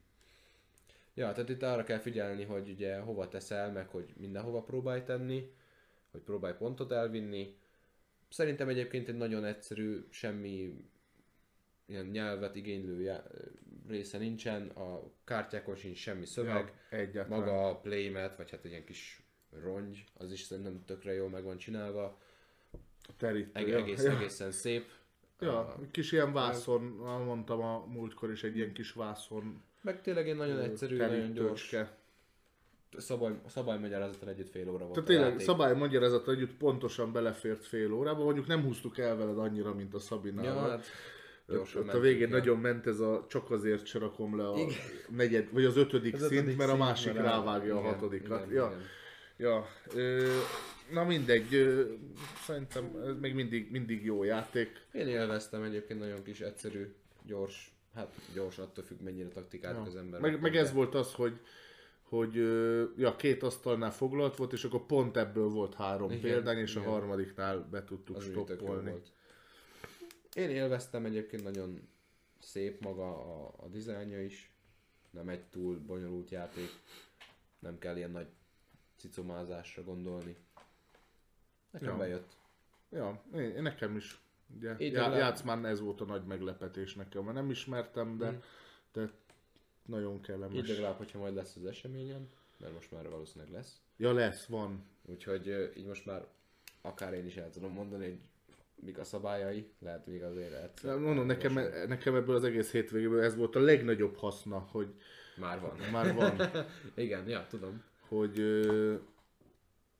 Ja, 1.15 1.33
tehát 1.33 1.49
itt 1.49 1.63
arra 1.63 1.85
kell 1.85 1.99
figyelni, 1.99 2.45
hogy 2.45 2.69
ugye 2.69 2.99
hova 2.99 3.29
teszel, 3.29 3.73
meg 3.73 3.89
hogy 3.89 4.13
mindenhova 4.17 4.63
próbálj 4.63 5.03
tenni, 5.03 5.53
hogy 6.11 6.21
próbálj 6.21 6.55
pontot 6.55 6.93
elvinni. 6.93 7.57
Szerintem 8.29 8.69
egyébként 8.69 9.09
egy 9.09 9.17
nagyon 9.17 9.45
egyszerű, 9.45 10.07
semmi 10.11 10.85
ilyen 11.89 12.07
nyelvet 12.07 12.57
igénylő 12.57 13.13
része 13.89 14.19
nincsen, 14.19 14.69
a 14.69 15.03
kártyákon 15.25 15.75
sincs 15.75 15.99
semmi 15.99 16.25
szöveg, 16.27 16.73
Ja, 17.13 17.27
maga 17.29 17.69
a 17.69 17.77
playmat, 17.77 18.37
vagy 18.37 18.51
hát 18.51 18.65
egy 18.65 18.71
ilyen 18.71 18.85
kis 18.85 19.23
rongy, 19.63 20.05
az 20.19 20.33
is 20.33 20.41
szerintem 20.41 20.85
tökre 20.87 21.13
jól 21.15 21.29
meg 21.29 21.43
van 21.45 21.57
csinálva, 21.59 22.19
Terítő. 23.17 23.51
Eg- 23.53 23.69
ja. 23.69 23.77
egész, 23.77 24.03
ja. 24.05 24.17
egészen 24.17 24.51
szép. 24.51 24.91
Ja, 25.41 25.59
A- 25.59 25.77
kis 25.91 26.13
ilyen 26.13 26.33
vászon, 26.33 26.83
mondtam 27.27 27.61
a 27.61 27.87
múltkor 27.87 28.31
is, 28.31 28.43
egy 28.45 28.57
ilyen 28.57 28.73
kis 28.73 28.93
vászon. 28.93 29.63
meg 29.81 30.01
tényleg 30.03 30.29
egy 30.29 30.37
nagyon 30.37 30.59
egyszerű, 30.61 30.97
terítőcske. 30.97 31.27
nagyon 31.27 31.35
gyors 31.35 31.77
szabály, 32.97 33.33
szabálymagyarázattal 33.47 34.29
együtt 34.29 34.51
fél 34.51 34.69
óra 34.71 34.85
volt 34.85 34.93
Tehát 34.93 35.09
a 35.09 35.13
tényleg 35.13 35.29
játék. 35.31 35.47
szabály 35.47 35.75
magyarázat 35.75 36.29
együtt 36.29 36.55
pontosan 36.57 37.13
belefért 37.13 37.65
fél 37.65 37.93
órába, 37.93 38.25
mondjuk 38.25 38.47
nem 38.47 38.63
húztuk 38.63 38.99
el 38.99 39.17
veled 39.17 39.39
annyira, 39.39 39.75
mint 39.75 39.95
a 39.95 39.97
Ja, 39.97 40.03
Szabinával. 40.03 40.69
hát 40.71 40.79
Ott, 40.79 40.85
gyorsan 41.55 41.83
ott 41.89 41.95
a 41.95 42.01
végén 42.01 42.33
el. 42.33 42.39
nagyon 42.39 42.59
ment 42.59 42.87
ez 42.87 43.01
a 43.01 43.27
csak 43.29 43.51
azért 43.51 43.87
se 43.87 43.99
rakom 43.99 44.37
le 44.37 44.49
a 44.49 44.59
Igen. 44.59 44.73
negyed, 45.17 45.49
vagy 45.53 45.65
az 45.65 45.77
ötödik 45.77 46.15
Az 46.15 46.21
szint, 46.21 46.33
ötödik 46.33 46.57
mert 46.57 46.69
a 46.71 46.73
szint, 46.73 46.85
másik 46.87 47.13
mert 47.13 47.25
rá- 47.25 47.35
rávágja 47.35 47.77
a 47.77 47.81
igen, 47.81 47.93
hatodikat. 47.93 48.47
igen, 48.47 48.55
ja, 48.55 48.67
igen. 48.67 48.83
ja. 49.37 49.67
Ö, 49.95 50.29
na 50.93 51.05
mindegy, 51.05 51.55
ö, 51.55 51.85
szerintem 52.45 52.85
ez 53.07 53.15
még 53.21 53.35
mindig, 53.35 53.71
mindig 53.71 54.05
jó 54.05 54.23
játék. 54.25 54.71
Én 54.93 55.07
élveztem 55.07 55.63
egyébként 55.63 56.01
nagyon 56.01 56.23
kis 56.23 56.41
egyszerű, 56.41 56.95
gyors, 57.27 57.73
hát 57.95 58.15
gyors 58.35 58.59
attól 58.59 58.85
függ 58.85 59.01
mennyire 59.01 59.29
taktikált 59.29 59.87
az 59.87 59.97
ember. 59.97 60.21
Meg, 60.21 60.41
meg 60.41 60.57
ez 60.57 60.73
volt 60.73 60.95
az, 60.95 61.13
hogy 61.13 61.39
hogy 62.03 62.35
ja, 62.97 63.17
két 63.17 63.43
asztalnál 63.43 63.93
foglalt 63.93 64.37
volt, 64.37 64.53
és 64.53 64.65
akkor 64.65 64.87
pont 64.87 65.17
ebből 65.17 65.49
volt 65.49 65.75
három 65.75 66.11
Igen, 66.11 66.23
példány, 66.23 66.59
és 66.59 66.77
a 66.77 66.81
igen. 66.81 66.93
harmadiknál 66.93 67.69
be 67.71 67.85
tudtuk 67.85 68.17
az 68.17 68.25
stoppolni. 68.25 68.91
volt. 68.91 69.07
Én 70.39 70.51
élveztem 70.51 71.05
egyébként 71.05 71.43
nagyon 71.43 71.89
szép 72.39 72.81
maga 72.81 73.09
a, 73.11 73.55
a 73.57 73.69
dizájnja 73.69 74.23
is. 74.23 74.51
Nem 75.11 75.29
egy 75.29 75.43
túl 75.45 75.79
bonyolult 75.79 76.31
játék. 76.31 76.69
Nem 77.59 77.79
kell 77.79 77.97
ilyen 77.97 78.11
nagy 78.11 78.27
cicomázásra 78.97 79.83
gondolni. 79.85 80.37
Nekem 81.71 81.89
Ja. 81.89 81.97
bejött. 81.97 82.37
Ja, 82.91 83.23
én, 83.35 83.41
én 83.41 83.63
nekem 83.63 83.97
is. 83.97 84.21
Ugye, 84.57 84.75
já, 84.79 85.17
játszmán 85.17 85.67
ez 85.67 85.81
volt 85.81 86.01
a 86.01 86.05
nagy 86.05 86.25
meglepetés 86.25 86.95
nekem, 86.95 87.23
mert 87.25 87.37
nem 87.37 87.51
ismertem, 87.51 88.19
de, 88.19 88.31
Mm. 88.31 88.37
de 88.93 89.11
nagyon 89.87 90.21
kellemes. 90.21 90.57
Így 90.57 90.69
legalább, 90.69 90.97
hogyha 90.97 91.19
majd 91.19 91.35
lesz 91.35 91.57
az 91.57 91.65
eseményen, 91.65 92.29
mert 92.57 92.73
most 92.73 92.91
már 92.91 93.09
valószínűleg 93.09 93.53
lesz. 93.53 93.81
Ja, 93.97 94.13
lesz, 94.13 94.47
van. 94.47 94.85
Úgyhogy 95.07 95.73
így 95.77 95.87
most 95.87 96.07
már 96.07 96.27
akár 96.81 97.13
én 97.15 97.27
is 97.27 97.37
el 97.37 97.51
tudom 97.51 97.73
mondani, 97.73 98.05
hogy 98.05 98.19
mik 98.81 98.99
a 98.99 99.05
szabályai, 99.05 99.71
lehet 99.79 100.07
még 100.07 100.23
azért 100.23 100.53
egyszer. 100.63 100.99
Mondom, 100.99 101.27
nekem, 101.27 101.53
nekem 101.89 102.15
ebből 102.15 102.35
az 102.37 102.45
egész 102.45 102.71
hétvégéből 102.73 103.23
ez 103.23 103.37
volt 103.37 103.57
a 103.57 103.61
legnagyobb 103.61 104.17
haszna, 104.17 104.59
hogy 104.59 104.95
Már 105.37 105.61
van. 105.61 105.77
már 105.93 106.15
van, 106.15 106.41
Igen, 106.95 107.29
ja, 107.29 107.47
tudom. 107.49 107.83
hogy 108.09 108.39
ö, 108.39 108.95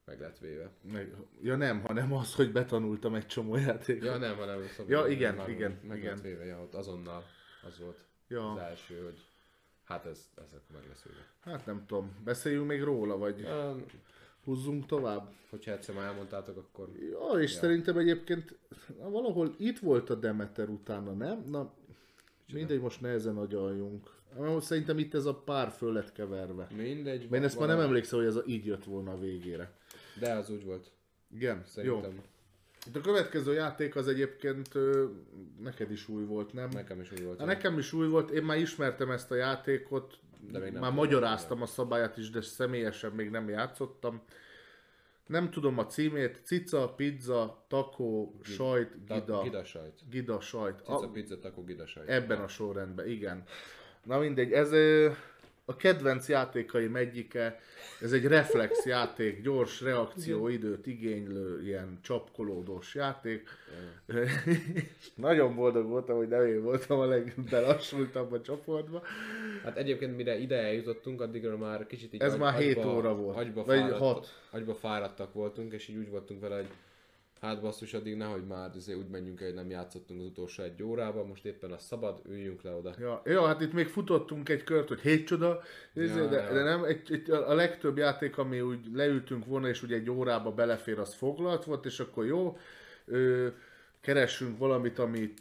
Meg 0.05 0.21
lett 0.21 0.39
véve. 0.39 0.71
meg, 0.93 1.15
ja 1.43 1.57
nem, 1.57 1.81
hanem 1.81 2.13
az, 2.13 2.35
hogy 2.35 2.53
betanultam 2.53 3.15
egy 3.15 3.27
csomó 3.27 3.57
játékot. 3.57 4.05
Ja, 4.05 4.17
nem, 4.17 4.37
hanem 4.37 4.67
szabad. 4.67 4.91
Ja, 4.91 5.07
igen, 5.07 5.35
már 5.35 5.49
igen, 5.49 5.79
Meg 5.83 5.99
igen. 5.99 6.15
lett 6.15 6.23
véve, 6.23 6.45
ja, 6.45 6.61
ott 6.63 6.75
azonnal 6.75 7.25
az 7.67 7.79
volt 7.79 7.99
Ja. 8.29 8.53
az 8.53 8.59
első, 8.59 9.03
hogy 9.05 9.21
hát 9.85 10.07
ez, 10.07 10.31
ez 10.37 10.61
meg 10.73 10.83
lesz 10.89 11.03
véve. 11.03 11.27
Hát 11.41 11.67
nem 11.67 11.85
tudom, 11.87 12.17
beszéljünk 12.25 12.67
még 12.67 12.83
róla, 12.83 13.17
vagy 13.19 13.39
Ja, 13.39 13.77
húzzunk 14.49 14.87
tovább. 14.87 15.33
hogyha 15.51 15.73
egyszer 15.73 15.95
már 15.95 16.05
elmondtátok, 16.07 16.57
akkor 16.57 16.89
Ja, 17.11 17.41
és 17.41 17.53
ja. 17.53 17.59
szerintem 17.59 17.97
egyébként 17.99 18.59
na, 18.99 19.11
valahol 19.11 19.55
itt 19.59 19.79
volt 19.79 20.11
a 20.11 20.15
Demeter 20.15 20.69
utána, 20.69 21.13
nem? 21.13 21.45
Na, 21.47 21.73
mindegy, 22.53 22.81
most 22.81 23.01
nehezen 23.01 23.37
agyaljunk. 23.37 24.17
Szerintem 24.61 24.99
itt 24.99 25.15
ez 25.15 25.25
a 25.27 25.35
pár 25.35 25.71
föl 25.71 25.93
lett 25.93 26.13
keverve. 26.13 26.67
mindegy. 26.77 27.21
Mert 27.21 27.33
én 27.33 27.43
ezt 27.43 27.59
már 27.59 27.69
nem 27.69 27.81
emlékszem, 27.81 28.19
hogy 28.19 28.29
ez 28.29 28.37
a, 28.37 28.43
így 28.47 28.67
jött 28.67 28.85
volna 28.85 29.11
a 29.13 29.19
végére. 29.19 29.73
De 30.21 30.33
az 30.33 30.51
úgy 30.51 30.65
volt, 30.65 30.91
Igen, 31.35 31.57
jó. 31.57 31.63
szerintem. 31.65 32.23
Itt 32.87 32.97
a 32.97 33.01
következő 33.01 33.53
játék 33.53 33.97
az 33.97 34.09
egyébként 34.09 34.75
ö, 34.75 35.07
neked 35.63 35.91
is 35.91 36.09
új 36.09 36.25
volt, 36.25 36.53
nem? 36.53 36.69
Nekem 36.69 37.01
is 37.01 37.13
úgy 37.13 37.25
volt. 37.25 37.39
Na, 37.39 37.45
nekem 37.45 37.79
is 37.79 37.93
új 37.93 38.07
volt, 38.09 38.31
én 38.31 38.43
már 38.43 38.59
ismertem 38.59 39.11
ezt 39.11 39.31
a 39.31 39.35
játékot, 39.35 40.19
De 40.41 40.59
még 40.59 40.73
nem 40.73 40.81
már 40.81 40.93
magyaráztam 40.93 41.63
a 41.63 41.67
szabályát 41.67 42.17
is, 42.17 42.31
de 42.31 42.41
személyesen 42.41 43.13
még 43.13 43.31
nem 43.31 43.49
játszottam. 43.49 44.23
Nem 45.27 45.51
tudom 45.51 45.79
a 45.79 45.87
címét, 45.87 46.41
cica, 46.45 46.89
pizza, 46.95 47.65
taco, 47.69 48.31
sajt, 48.43 48.97
Ta- 49.07 49.15
gida, 49.21 49.43
Gida 49.43 49.65
sajt. 49.65 49.95
gida 50.11 50.41
sajt. 50.41 50.79
Cica, 50.79 50.95
A, 50.99 51.11
pizza, 51.11 51.39
taco, 51.39 51.65
gida 51.65 51.87
sajt. 51.87 52.09
ebben 52.09 52.41
a 52.41 52.49
sorrendben, 52.49 53.09
igen. 53.09 53.43
Na 54.05 54.19
mindegy, 54.19 54.53
ez 54.53 54.73
a 55.69 55.77
kedvenc 55.77 56.29
játékaim 56.29 56.97
egyike, 56.97 57.61
ez 58.01 58.13
egy 58.13 58.27
reflex 58.27 58.85
játék, 58.95 59.43
gyors 59.43 59.81
reakcióidőt 59.81 60.87
igénylő, 60.87 61.63
ilyen 61.63 61.99
csapkolódós 62.03 62.95
játék. 62.95 63.49
Nagyon 65.15 65.55
boldog 65.55 65.87
voltam, 65.87 66.17
hogy 66.17 66.29
nem 66.29 66.47
én 66.47 66.63
voltam 66.63 66.99
a 66.99 67.05
legbelassultabb 67.05 68.33
a 68.33 68.41
csoportba. 68.41 69.03
Hát 69.65 69.77
egyébként 69.77 70.17
mire 70.17 70.39
ide 70.39 70.57
eljutottunk, 70.57 71.21
addigra 71.21 71.57
már 71.57 71.87
kicsit 71.87 72.15
így 72.15 72.23
Ez 72.23 72.37
már 72.37 72.59
hét 72.59 72.85
óra 72.85 73.15
volt. 73.15 73.37
Agyba, 73.37 73.65
Vagy 73.65 73.79
fáradt, 73.79 73.99
hat. 73.99 74.29
agyba 74.51 74.75
fáradtak 74.75 75.33
voltunk, 75.33 75.73
és 75.73 75.89
így 75.89 75.97
úgy 75.97 76.11
voltunk 76.11 76.41
vele, 76.41 76.57
hogy 76.57 76.69
hát 77.41 77.61
basszus, 77.61 77.95
addig 77.95 78.17
nehogy 78.17 78.47
már 78.47 78.71
azért 78.77 78.99
úgy 78.99 79.09
menjünk 79.09 79.41
el, 79.41 79.47
hogy 79.47 79.57
nem 79.57 79.71
játszottunk 79.71 80.21
az 80.21 80.27
utolsó 80.27 80.63
egy 80.63 80.83
órában, 80.83 81.27
most 81.27 81.45
éppen 81.45 81.73
a 81.73 81.79
szabad, 81.79 82.21
üljünk 82.29 82.63
le 82.63 82.73
oda. 82.75 82.95
Ja, 82.99 83.23
ja, 83.25 83.47
hát 83.47 83.61
itt 83.61 83.73
még 83.73 83.87
futottunk 83.87 84.49
egy 84.49 84.65
kört, 84.65 84.89
hogy 84.89 85.01
hét 85.01 85.27
csoda, 85.27 85.63
ja, 85.95 86.03
Ja, 86.03 86.27
de, 86.27 86.43
ja. 86.43 86.53
de, 86.53 86.63
nem, 86.63 86.85
egy, 86.85 87.13
egy, 87.13 87.31
a 87.31 87.55
legtöbb 87.55 87.97
játék, 87.97 88.39
ami 88.39 88.61
úgy 88.61 88.81
leültünk 88.93 89.45
volna, 89.47 89.69
és 89.69 89.83
ugye 89.83 89.97
egy 89.97 90.11
órába 90.11 90.53
belefér, 90.53 90.99
az 90.99 91.15
foglalt 91.15 91.65
volt, 91.65 91.85
és 91.85 92.01
akkor 92.01 92.27
jó, 92.27 92.57
ö, 93.05 93.49
keressünk 94.01 94.59
valamit, 94.59 94.99
ami 94.99 95.35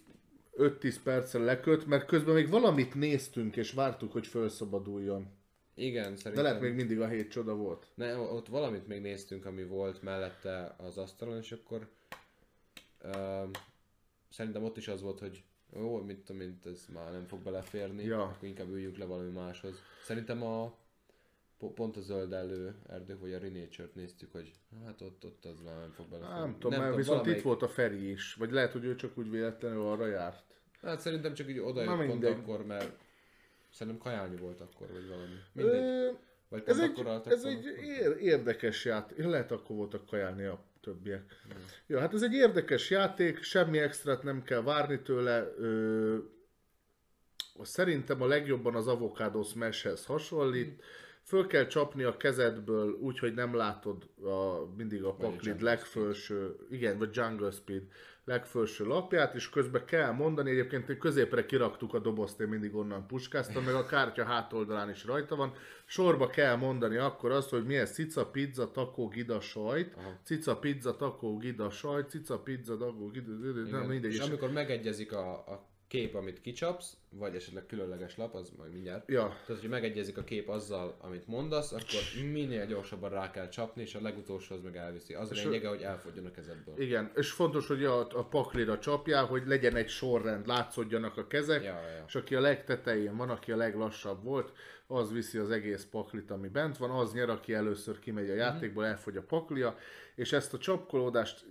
5-10 0.58 0.96
perccel 1.04 1.42
leköt, 1.42 1.86
mert 1.86 2.06
közben 2.06 2.34
még 2.34 2.50
valamit 2.50 2.96
néztünk, 2.96 3.56
és 3.56 3.72
vártuk, 3.72 4.12
hogy 4.12 4.28
felszabaduljon. 4.28 5.37
Igen, 5.80 6.12
De 6.12 6.18
szerintem. 6.18 6.44
lehet 6.44 6.62
még 6.62 6.74
mindig 6.74 7.00
a 7.00 7.08
hét 7.08 7.32
csoda 7.32 7.56
volt. 7.56 7.88
Ne, 7.96 8.18
ott 8.18 8.48
valamit 8.48 8.88
még 8.88 9.02
néztünk, 9.02 9.46
ami 9.46 9.64
volt 9.64 10.02
mellette 10.02 10.76
az 10.78 10.98
asztalon, 10.98 11.38
és 11.38 11.52
akkor 11.52 11.88
um, 13.16 13.52
szerintem 14.30 14.64
ott 14.64 14.78
is 14.78 14.88
az 14.88 15.02
volt, 15.02 15.20
hogy 15.20 15.44
jó, 15.76 16.02
mit 16.02 16.18
tudom, 16.20 16.42
mint 16.42 16.66
ez 16.66 16.86
már 16.94 17.12
nem 17.12 17.26
fog 17.26 17.40
beleférni, 17.40 18.04
Ja. 18.04 18.22
akkor 18.24 18.48
inkább 18.48 18.70
üljünk 18.70 18.98
le 18.98 19.06
valami 19.06 19.30
máshoz. 19.30 19.76
Szerintem 20.04 20.44
a 20.44 20.76
po- 21.58 21.74
pont 21.74 21.98
a 21.98 22.02
zöld 22.02 22.34
elő 22.34 22.76
erdők, 22.90 23.20
vagy 23.20 23.34
a 23.34 23.40
Renature-t 23.40 23.96
néztük, 23.96 24.32
hogy 24.32 24.54
hát 24.86 25.02
ott, 25.02 25.26
ott 25.26 25.46
az 25.46 25.60
már 25.66 25.80
nem 25.80 25.92
fog 25.92 26.08
beleférni. 26.10 26.40
Nem, 26.40 26.60
tudom, 26.60 26.80
mert 26.80 26.96
viszont 26.96 27.08
valamelyik- 27.08 27.38
itt 27.38 27.44
volt 27.46 27.62
a 27.62 27.68
Feri 27.68 28.10
is, 28.10 28.34
vagy 28.34 28.52
lehet, 28.52 28.72
hogy 28.72 28.84
ő 28.86 28.96
csak 28.96 29.18
úgy 29.18 29.30
véletlenül 29.30 29.82
arra 29.88 30.08
járt. 30.08 30.44
Hát 30.82 31.00
szerintem 31.00 31.34
csak 31.34 31.50
így 31.50 31.60
oda 31.60 31.82
jött 31.84 31.96
pont 31.96 32.08
mindegy. 32.08 32.32
akkor, 32.32 32.66
mert 32.66 32.98
szerintem 33.72 34.02
kajálni 34.02 34.36
volt 34.36 34.62
akkor, 34.62 34.88
vagy 34.92 35.08
valami. 35.08 35.36
Mindegy. 35.54 35.82
Ö, 35.84 36.10
Vagy 36.50 36.64
Ez 36.66 36.80
egy, 36.80 37.06
ez 37.26 37.44
egy 37.44 37.66
ér- 37.66 38.18
érdekes 38.20 38.86
játék. 38.86 39.24
Lehet 39.26 39.52
akkor 39.52 39.76
voltak 39.76 40.06
kajálni 40.06 40.44
a 40.44 40.60
többiek. 40.82 41.24
Ja, 41.88 42.00
hát 42.00 42.14
ez 42.14 42.22
egy 42.22 42.34
érdekes 42.34 42.90
játék, 42.90 43.42
semmi 43.44 43.78
extrát 43.80 44.24
nem 44.24 44.44
kell 44.44 44.62
várni 44.62 45.02
tőle. 45.02 45.54
Ö, 45.58 46.18
szerintem 47.62 48.22
a 48.22 48.26
legjobban 48.28 48.76
az 48.76 48.88
Avocado 48.88 49.44
Smashhez 49.44 50.06
hasonlít. 50.06 50.84
Föl 51.24 51.48
kell 51.48 51.68
csapni 51.68 52.04
a 52.04 52.18
kezedből 52.18 52.92
úgy, 52.92 53.20
hogy 53.20 53.34
nem 53.34 53.56
látod 53.56 54.10
a, 54.22 54.66
mindig 54.78 55.04
a 55.04 55.14
paklid 55.14 55.62
legfelső, 55.62 56.56
igen, 56.70 56.98
vagy 56.98 57.16
Jungle 57.16 57.52
Speed 57.52 57.84
legfelső 58.28 58.86
lapját, 58.86 59.36
és 59.36 59.50
közben 59.50 59.86
kell 59.86 60.12
mondani, 60.12 60.50
egyébként 60.50 60.98
középre 60.98 61.46
kiraktuk 61.46 61.94
a 61.94 62.00
dobozt, 62.00 62.40
én 62.40 62.48
mindig 62.48 62.76
onnan 62.76 63.08
puskáztam, 63.08 63.64
meg 63.64 63.74
a 63.74 63.86
kártya 63.86 64.24
hátoldalán 64.24 64.90
is 64.90 65.06
rajta 65.06 65.36
van. 65.36 65.54
Sorba 65.86 66.28
kell 66.28 66.56
mondani 66.56 66.98
akkor 66.98 67.32
azt, 67.32 67.50
hogy 67.50 67.66
milyen 67.66 67.86
cica, 67.86 68.26
pizza, 68.26 68.72
takó, 68.72 69.08
gida, 69.08 69.40
sajt, 69.40 69.94
Aha. 69.98 70.20
cica, 70.24 70.58
pizza, 70.58 70.96
takó, 70.96 71.38
gida, 71.38 71.70
sajt, 71.70 72.10
cica, 72.10 72.40
pizza, 72.40 72.78
takó, 72.78 73.10
gida, 73.10 73.32
nem 73.72 73.88
mindegy. 73.88 74.14
És 74.14 74.20
amikor 74.20 74.52
megegyezik 74.52 75.14
a, 75.14 75.32
a 75.32 75.66
kép, 75.88 76.16
amit 76.16 76.42
kicsapsz, 76.42 76.98
vagy 77.10 77.36
esetleg 77.36 77.66
különleges 77.66 78.18
lap, 78.18 78.34
az 78.36 78.52
majd 78.58 78.74
mindjárt. 78.74 79.10
Ja, 79.10 79.22
Tehát, 79.28 79.46
hogyha 79.46 79.68
megegyezik 79.68 80.18
a 80.18 80.24
kép 80.24 80.50
azzal, 80.50 80.98
amit 81.02 81.28
mondasz, 81.28 81.72
akkor 81.72 82.24
minél 82.32 82.66
gyorsabban 82.66 83.10
rá 83.10 83.32
kell 83.32 83.50
csapni, 83.50 83.82
és 83.82 83.96
a 83.96 84.02
legutolsóhoz 84.02 84.64
meg 84.64 84.76
elviszi. 84.76 85.14
Az 85.14 85.32
És 85.32 85.44
lényege, 85.44 85.68
hogy 85.68 85.82
elfogjon 85.82 86.26
a 86.26 86.32
kezedből. 86.32 86.82
igen, 86.82 87.12
és 87.16 87.32
fontos, 87.32 87.68
hogy 87.68 87.84
a, 87.84 88.00
a 88.00 88.24
paklira 88.26 88.80
csapjál, 88.80 89.26
hogy 89.26 89.44
legyen 89.46 89.76
egy 89.76 89.90
sorrend, 89.90 90.48
látszódjanak 90.48 91.18
a 91.18 91.28
kezek, 91.28 91.64
Ja, 91.64 91.70
ja. 91.88 92.04
és 92.08 92.16
aki 92.16 92.36
a 92.36 92.40
legtetején 92.40 93.18
van, 93.18 93.30
aki 93.30 93.52
a 93.52 93.56
leglassabb 93.58 94.24
volt, 94.24 94.52
az 94.88 95.12
viszi 95.12 95.38
az 95.38 95.52
egész 95.52 95.88
paklit, 95.92 96.32
ami 96.32 96.48
bent 96.48 96.78
van, 96.78 96.90
az 96.90 97.14
nyer, 97.14 97.30
aki 97.30 97.54
először 97.54 98.00
kimegy 98.00 98.26
a 98.30 98.34
Mhm. 98.34 98.38
játékból, 98.42 98.86
elfogy 98.86 99.18
a 99.18 99.22
paklia, 99.22 99.78
és 100.16 100.32
ezt 100.34 100.54
a 100.54 100.58
csapkolódást 100.58 101.46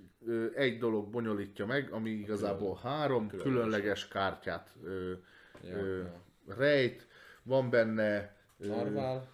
egy 0.54 0.78
dolog 0.78 1.08
bonyolítja 1.10 1.66
meg, 1.66 1.92
ami 1.92 2.10
igazából 2.10 2.78
három 2.82 3.28
különleges. 3.28 3.52
különleges 3.62 4.08
kártyát 4.08 4.72
ö, 4.84 5.12
Ja, 5.68 5.76
ö, 5.76 5.98
ja. 6.02 6.22
rejt, 6.56 7.06
van 7.42 7.70
benne 7.70 8.36
Narvál. 8.56 9.28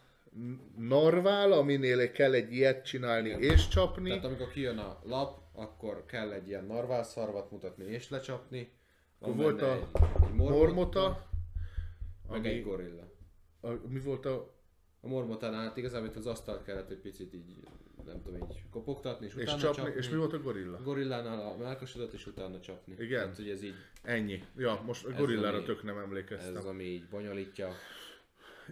narvál, 0.77 1.53
aminél 1.53 2.11
kell 2.13 2.33
egy 2.33 2.53
ilyet 2.53 2.85
csinálni 2.85 3.29
és 3.29 3.69
csapni. 3.69 4.09
Tehát 4.09 4.25
amikor 4.25 4.49
kijön 4.49 4.79
a 4.79 4.99
lap, 5.05 5.41
akkor 5.53 6.05
kell 6.07 6.33
egy 6.33 6.49
ilyen 6.49 6.65
narvál 6.65 7.03
szarvat 7.05 7.51
mutatni 7.51 7.85
és 7.85 8.09
lecsapni. 8.11 8.73
Van 9.19 9.37
volt 9.37 9.63
a 9.63 9.73
egy, 9.73 9.83
egy 10.23 10.33
Mormota, 10.35 11.27
meg 12.29 12.39
ami- 12.39 12.49
egy 12.49 12.63
gorilla. 12.65 13.03
a, 13.61 13.69
mi 13.89 14.01
volt 14.01 14.27
a 14.27 14.55
A 15.01 15.09
mormotánál 15.09 15.63
hát 15.63 15.77
igazából 15.77 16.09
itt 16.09 16.17
az 16.17 16.27
asztalt 16.27 16.65
kellett 16.65 16.91
egy 16.91 16.99
picit 17.01 17.35
így, 17.35 17.57
nem 18.07 18.23
tudom, 18.23 18.43
így 18.51 18.63
kopogtatni, 18.71 19.27
és, 19.27 19.35
és, 19.35 19.43
utána 19.43 19.59
csapni, 19.59 19.83
csapni. 19.83 19.99
és 19.99 20.09
mi 20.09 20.17
volt 20.17 20.33
a 20.33 20.41
gorilla? 20.41 20.83
Gorillánál 20.83 21.41
a 21.47 21.57
melkosodat, 21.57 22.13
és 22.13 22.27
utána 22.27 22.61
csapni. 22.61 22.95
Igen. 22.99 23.21
Tehát, 23.21 23.37
hogy 23.37 23.49
ez 23.49 23.63
így, 23.63 23.75
Ennyi. 24.03 24.43
Ja, 24.57 24.83
most 24.87 25.05
a 25.07 25.11
gorillára 25.13 25.57
ami- 25.57 25.67
tök 25.67 25.83
nem 25.83 25.99
emlékeztem. 25.99 26.57
ez 26.57 26.65
ami 26.65 26.85
így 26.85 27.09
bonyolítja. 27.09 27.69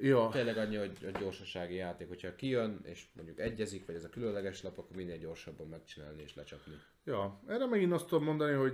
Ja, 0.00 0.28
Tényleg 0.32 0.56
annyi, 0.56 0.76
hogy 0.76 1.10
a 1.14 1.18
gyorsasági 1.18 1.74
játék, 1.74 2.08
hogyha 2.08 2.34
kijön, 2.34 2.80
és 2.82 3.04
mondjuk 3.12 3.38
egyezik, 3.40 3.86
vagy 3.86 3.94
ez 3.94 4.04
a 4.04 4.08
különleges 4.08 4.62
lap, 4.62 4.78
akkor 4.78 4.96
minél 4.96 5.18
gyorsabban 5.18 5.66
megcsinálni 5.68 6.22
és 6.22 6.34
lecsapni. 6.34 6.72
ja, 7.04 7.40
erre 7.46 7.66
megint 7.66 7.92
azt 7.92 8.06
tudom 8.06 8.24
mondani, 8.24 8.52
hogy 8.52 8.72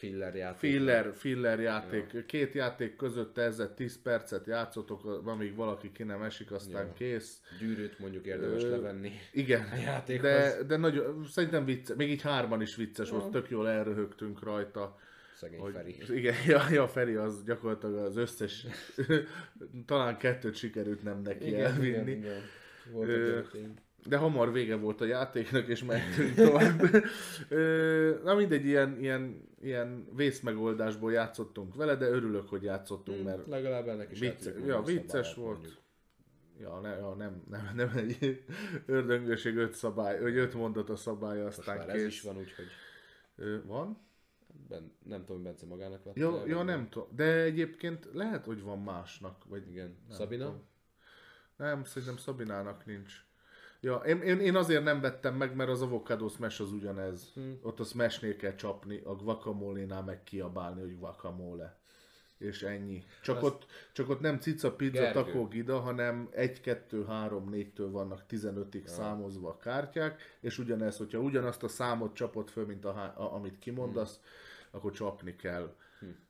Filler 0.00 0.34
játék. 0.34 0.58
filler, 0.70 1.12
filler 1.14 1.60
játék. 1.60 2.26
Két 2.26 2.54
játék 2.54 2.96
között 2.96 3.38
ezzel 3.38 3.74
10 3.74 4.02
percet 4.02 4.46
játszotok, 4.46 5.04
amíg 5.26 5.54
valaki 5.54 5.92
ki 5.92 6.02
nem 6.02 6.22
esik, 6.22 6.52
aztán 6.52 6.86
Ja. 6.86 6.92
kész. 6.92 7.40
Gyűrűt 7.58 7.98
mondjuk 7.98 8.26
érdemes 8.26 8.62
Ö, 8.62 8.70
levenni. 8.70 9.10
Igen, 9.32 9.68
A 9.72 9.76
játékhoz. 9.76 10.22
de, 10.30 10.62
de 10.66 10.76
nagyon, 10.76 11.24
szerintem 11.24 11.64
vicces, 11.64 11.96
még 11.96 12.10
így 12.10 12.22
hárman 12.22 12.60
is 12.62 12.76
vicces 12.76 13.10
volt, 13.10 13.30
tök 13.30 13.50
jól 13.50 13.68
elröhögtünk 13.68 14.42
rajta. 14.42 14.98
Szegény 15.34 15.58
Hogy, 15.60 15.72
Feri. 15.72 15.96
igen, 16.08 16.34
ja, 16.46 16.62
ja, 16.70 16.88
Feri 16.88 17.14
az 17.14 17.44
gyakorlatilag 17.44 17.94
az 18.04 18.16
összes, 18.16 18.66
talán 19.86 20.16
kettőt 20.16 20.54
sikerült 20.54 21.02
nem 21.02 21.22
neki 21.22 21.54
elvinni. 21.54 22.10
igen. 22.10 22.40
Volt 22.92 23.08
Ö, 23.08 23.12
egy 23.12 23.32
történet. 23.32 23.82
De 24.06 24.16
hamar 24.16 24.52
vége 24.52 24.76
volt 24.76 25.00
a 25.00 25.04
játéknak, 25.04 25.66
és 25.66 25.84
mentünk 25.84 26.34
tovább. 26.34 26.80
Na 28.24 28.34
mindegy, 28.34 28.64
ilyen, 28.64 29.00
ilyen, 29.00 29.48
ilyen 29.60 30.08
vészmegoldásból 30.16 31.12
játszottunk 31.12 31.74
vele, 31.74 31.96
de 31.96 32.08
örülök, 32.08 32.48
hogy 32.48 32.62
játszottunk, 32.62 33.24
mert 33.24 33.46
Legalább 33.46 33.88
ennek 33.88 34.10
is 34.10 34.18
vicce, 34.18 34.52
ja, 34.66 34.82
vicces 34.82 35.34
volt. 35.34 35.58
mondjuk. 35.58 35.78
Ja, 36.60 36.80
ne, 36.80 36.88
ja 36.96 37.14
nem, 37.14 37.42
nem, 37.50 37.70
nem 37.74 37.90
egy 37.96 38.42
ördöngőség 38.86 39.56
öt 39.56 39.74
szabály, 39.74 40.20
vagy 40.20 40.36
öt 40.36 40.54
mondat 40.54 40.90
a 40.90 40.96
szabálya, 40.96 41.44
Most 41.44 41.58
aztán 41.58 41.76
már 41.76 41.86
kész. 41.86 41.94
ez 41.94 42.06
is 42.06 42.22
van, 42.22 42.36
úgyhogy 42.36 42.66
Van? 43.64 44.08
ben, 44.68 44.92
nem 45.04 45.24
tudom, 45.24 45.42
Bence 45.42 45.66
magának 45.66 46.04
vette. 46.04 46.20
Ja, 46.20 46.46
ja 46.46 46.62
nem 46.62 46.88
tudom. 46.88 47.08
De 47.16 47.42
egyébként 47.42 48.08
lehet, 48.12 48.44
hogy 48.44 48.62
van 48.62 48.82
másnak. 48.82 49.44
Vagy 49.44 49.68
Igen. 49.68 49.96
nem 50.08 50.16
Szabina? 50.16 50.44
tudom. 50.44 50.68
Nem, 51.56 51.84
szerintem 51.84 52.16
Szabinának 52.16 52.86
nincs. 52.86 53.24
Ja, 53.80 53.94
én, 53.96 54.20
én, 54.20 54.40
én 54.40 54.56
azért 54.56 54.84
nem 54.84 55.00
vettem 55.00 55.34
meg, 55.34 55.54
mert 55.54 55.70
az 55.70 55.82
avocado 55.82 56.28
smash 56.28 56.60
az 56.60 56.72
ugyanez. 56.72 57.30
Hm. 57.34 57.40
Ott 57.62 57.80
a 57.80 57.84
smashnél 57.84 58.36
kell 58.36 58.54
csapni, 58.54 59.00
a 59.04 59.14
guacamole-nál 59.14 60.02
meg 60.02 60.22
kiabálni, 60.22 60.80
hogy 60.80 60.98
guacamole. 60.98 61.78
És 62.38 62.62
ennyi. 62.62 63.04
Csak, 63.22 63.36
Az- 63.36 63.42
ott, 63.42 63.66
csak 63.92 64.08
ott 64.08 64.20
nem 64.20 64.38
cica, 64.38 64.72
pizza, 64.72 65.00
Gergő. 65.00 65.22
taco, 65.22 65.48
gida, 65.48 65.80
hanem 65.80 66.28
1, 66.32 66.60
2, 66.60 67.04
3, 67.04 67.48
4-től 67.52 67.88
vannak 67.90 68.24
15-ig 68.30 68.86
számozva 68.86 69.48
a 69.48 69.56
kártyák, 69.56 70.22
és 70.40 70.58
ugyanez, 70.58 70.96
hogyha 70.96 71.18
ugyanazt 71.18 71.62
a 71.62 71.68
számot 71.68 72.14
csapod 72.14 72.48
föl, 72.48 72.66
mint 72.66 72.84
a, 72.84 73.12
a, 73.16 73.34
amit 73.34 73.58
kimondasz, 73.58 74.20
akkor 74.70 74.92
csapni 74.92 75.36
kell. 75.36 75.74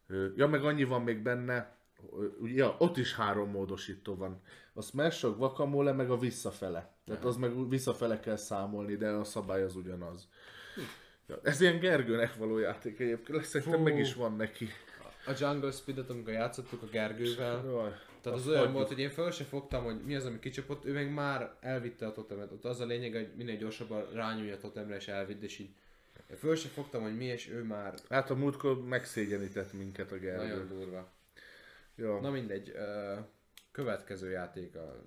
Ö, 0.06 0.26
Ja, 0.36 0.46
meg 0.46 0.64
annyi 0.64 0.84
van 0.84 1.02
még 1.02 1.22
benne, 1.22 1.76
ja, 2.44 2.76
ott 2.78 2.96
is 2.96 3.14
három 3.14 3.50
módosító 3.50 4.14
van. 4.16 4.40
A 4.72 4.82
smash, 4.82 5.24
a 5.24 5.36
guacamole, 5.36 5.92
meg 5.92 6.10
a 6.10 6.18
visszafele. 6.18 6.94
Tehát 7.04 7.24
az 7.24 7.36
meg 7.36 7.68
visszafele 7.68 8.20
kell 8.20 8.36
számolni, 8.36 8.96
de 8.96 9.08
a 9.08 9.24
szabály 9.24 9.62
az 9.62 9.76
ugyanaz. 9.76 10.28
Ja, 11.26 11.40
ez 11.42 11.60
ilyen 11.60 11.78
Gergőnek 11.78 12.34
való 12.36 12.58
játék 12.58 13.00
egyébként, 13.00 13.44
szerintem 13.44 13.80
meg 13.82 13.98
is 13.98 14.14
van 14.14 14.36
neki. 14.36 14.68
A 15.26 15.32
Jungle 15.38 15.70
Speed-et, 15.70 16.10
amikor 16.10 16.32
játszottuk 16.32 16.82
a 16.82 16.86
Gergővel, 16.86 17.64
Jaj, 17.64 17.90
tehát 18.20 18.38
az 18.38 18.46
olyan 18.46 18.58
hagyjuk. 18.58 18.76
volt, 18.76 18.88
hogy 18.88 18.98
én 18.98 19.10
föl 19.10 19.30
se 19.30 19.44
fogtam, 19.44 19.84
hogy 19.84 20.00
mi 20.04 20.14
az, 20.14 20.24
ami 20.24 20.38
kicsapott, 20.38 20.84
ő 20.84 20.92
meg 20.92 21.12
már 21.12 21.56
elvitte 21.60 22.06
a 22.06 22.12
totemet. 22.12 22.52
Ott 22.52 22.64
az 22.64 22.80
a 22.80 22.84
lényeg, 22.84 23.12
hogy 23.12 23.28
minél 23.36 23.56
gyorsabban 23.56 24.06
rányúlj 24.12 24.50
a 24.50 24.58
totemre 24.58 24.96
és 24.96 25.08
elvidd, 25.08 25.42
és 25.42 25.58
így 25.58 25.70
én 26.30 26.36
föl 26.36 26.56
se 26.56 26.68
fogtam, 26.68 27.02
hogy 27.02 27.16
mi, 27.16 27.24
és 27.24 27.48
ő 27.48 27.62
már 27.62 27.94
Hát 28.08 28.30
a 28.30 28.34
múltkor 28.34 28.84
megszégyenített 28.84 29.72
minket 29.72 30.12
a 30.12 30.16
Gergő. 30.18 30.46
nagyon 30.46 30.68
durva. 30.68 31.12
Ja. 31.96 32.20
Na 32.20 32.30
mindegy, 32.30 32.72
következő 33.72 34.30
játék 34.30 34.76
a... 34.76 35.04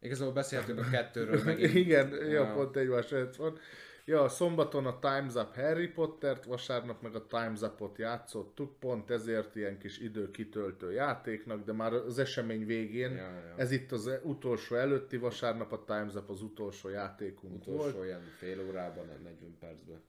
Igazából 0.00 0.32
beszéltünk 0.32 0.78
a 0.78 0.88
kettőről 0.90 1.42
megint. 1.44 1.74
Igen, 1.74 2.10
ja, 2.12 2.26
Ja. 2.28 2.52
pont 2.54 2.76
egymás 2.76 3.10
van. 3.36 3.58
Ja, 4.04 4.28
szombaton 4.28 4.86
a 4.86 4.98
Time's 4.98 5.34
Up 5.34 5.54
Harry 5.54 5.88
Pottert, 5.88 6.44
vasárnap 6.44 7.02
meg 7.02 7.14
a 7.14 7.26
Time's 7.26 7.62
Up-ot 7.62 7.98
játszottuk, 7.98 8.78
pont 8.78 9.10
ezért 9.10 9.56
ilyen 9.56 9.78
kis 9.78 9.98
időkitöltő 9.98 10.92
játéknak, 10.92 11.64
de 11.64 11.72
már 11.72 11.92
az 11.92 12.18
esemény 12.18 12.66
végén, 12.66 13.10
Ja, 13.10 13.22
ja. 13.22 13.54
ez 13.56 13.70
itt 13.70 13.92
az 13.92 14.10
utolsó 14.22 14.76
előtti 14.76 15.16
vasárnap, 15.16 15.72
a 15.72 15.84
Time's 15.84 16.14
Up 16.16 16.30
az 16.30 16.42
utolsó 16.42 16.88
játékunk 16.88 17.66
Utolsó 17.66 17.92
volt. 17.96 18.04
ilyen 18.06 18.20
fél 18.36 18.60
órában, 18.68 19.06
40 19.06 19.56
percben. 19.60 20.02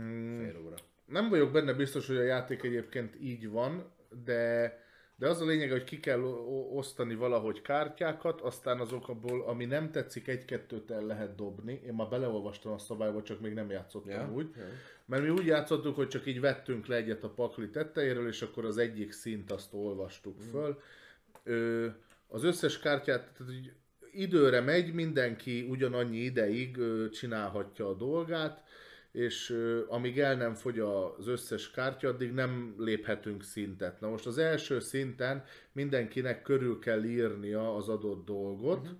Mm, 0.00 0.38
Fél 0.42 0.58
óra. 0.64 0.76
nem 1.06 1.28
vagyok 1.28 1.52
benne 1.52 1.72
biztos, 1.72 2.06
hogy 2.06 2.16
a 2.16 2.22
játék 2.22 2.62
egyébként 2.62 3.16
így 3.20 3.48
van, 3.50 3.92
de, 4.24 4.78
de 5.16 5.28
az 5.28 5.40
a 5.40 5.44
lényeg, 5.44 5.70
hogy 5.70 5.84
ki 5.84 6.00
kell 6.00 6.20
osztani 6.72 7.14
valahogy 7.14 7.62
kártyákat, 7.62 8.40
aztán 8.40 8.80
azokból, 8.80 9.42
ami 9.42 9.64
nem 9.64 9.90
tetszik, 9.90 10.28
egy-kettőt 10.28 10.90
el 10.90 11.06
lehet 11.06 11.34
dobni. 11.34 11.80
Én 11.86 11.92
már 11.92 12.08
beleolvastam 12.08 12.72
a 12.72 12.78
szabályba, 12.78 13.22
csak 13.22 13.40
még 13.40 13.52
nem 13.52 13.70
játszottam 13.70 14.10
Ja? 14.10 14.32
úgy. 14.34 14.50
Ja. 14.56 14.62
Mert 15.06 15.22
mi 15.22 15.28
úgy 15.28 15.46
játszottuk, 15.46 15.96
hogy 15.96 16.08
csak 16.08 16.26
így 16.26 16.40
vettünk 16.40 16.86
le 16.86 16.96
egyet 16.96 17.24
a 17.24 17.28
pakli 17.28 17.70
tetejéről, 17.70 18.28
és 18.28 18.42
akkor 18.42 18.64
az 18.64 18.78
egyik 18.78 19.12
szint 19.12 19.50
azt 19.50 19.74
olvastuk 19.74 20.40
föl. 20.40 20.80
Ö, 21.42 21.86
az 22.28 22.44
összes 22.44 22.78
kártyát, 22.78 23.32
tehát 23.36 23.52
így 23.52 23.72
időre 24.12 24.60
megy, 24.60 24.94
mindenki 24.94 25.66
ugyanannyi 25.70 26.18
ideig 26.18 26.76
ö, 26.76 27.08
csinálhatja 27.10 27.88
a 27.88 27.94
dolgát, 27.94 28.63
és 29.14 29.56
amíg 29.88 30.18
el 30.18 30.36
nem 30.36 30.54
fogy 30.54 30.78
az 30.78 31.26
összes 31.26 31.70
kártya, 31.70 32.08
addig 32.08 32.32
nem 32.32 32.74
léphetünk 32.78 33.42
szintet. 33.42 34.00
Na 34.00 34.08
most 34.08 34.26
az 34.26 34.38
első 34.38 34.80
szinten 34.80 35.44
mindenkinek 35.72 36.42
körül 36.42 36.78
kell 36.78 37.04
írnia 37.04 37.76
az 37.76 37.88
adott 37.88 38.24
dolgot, 38.24 38.78
uh-huh. 38.78 38.98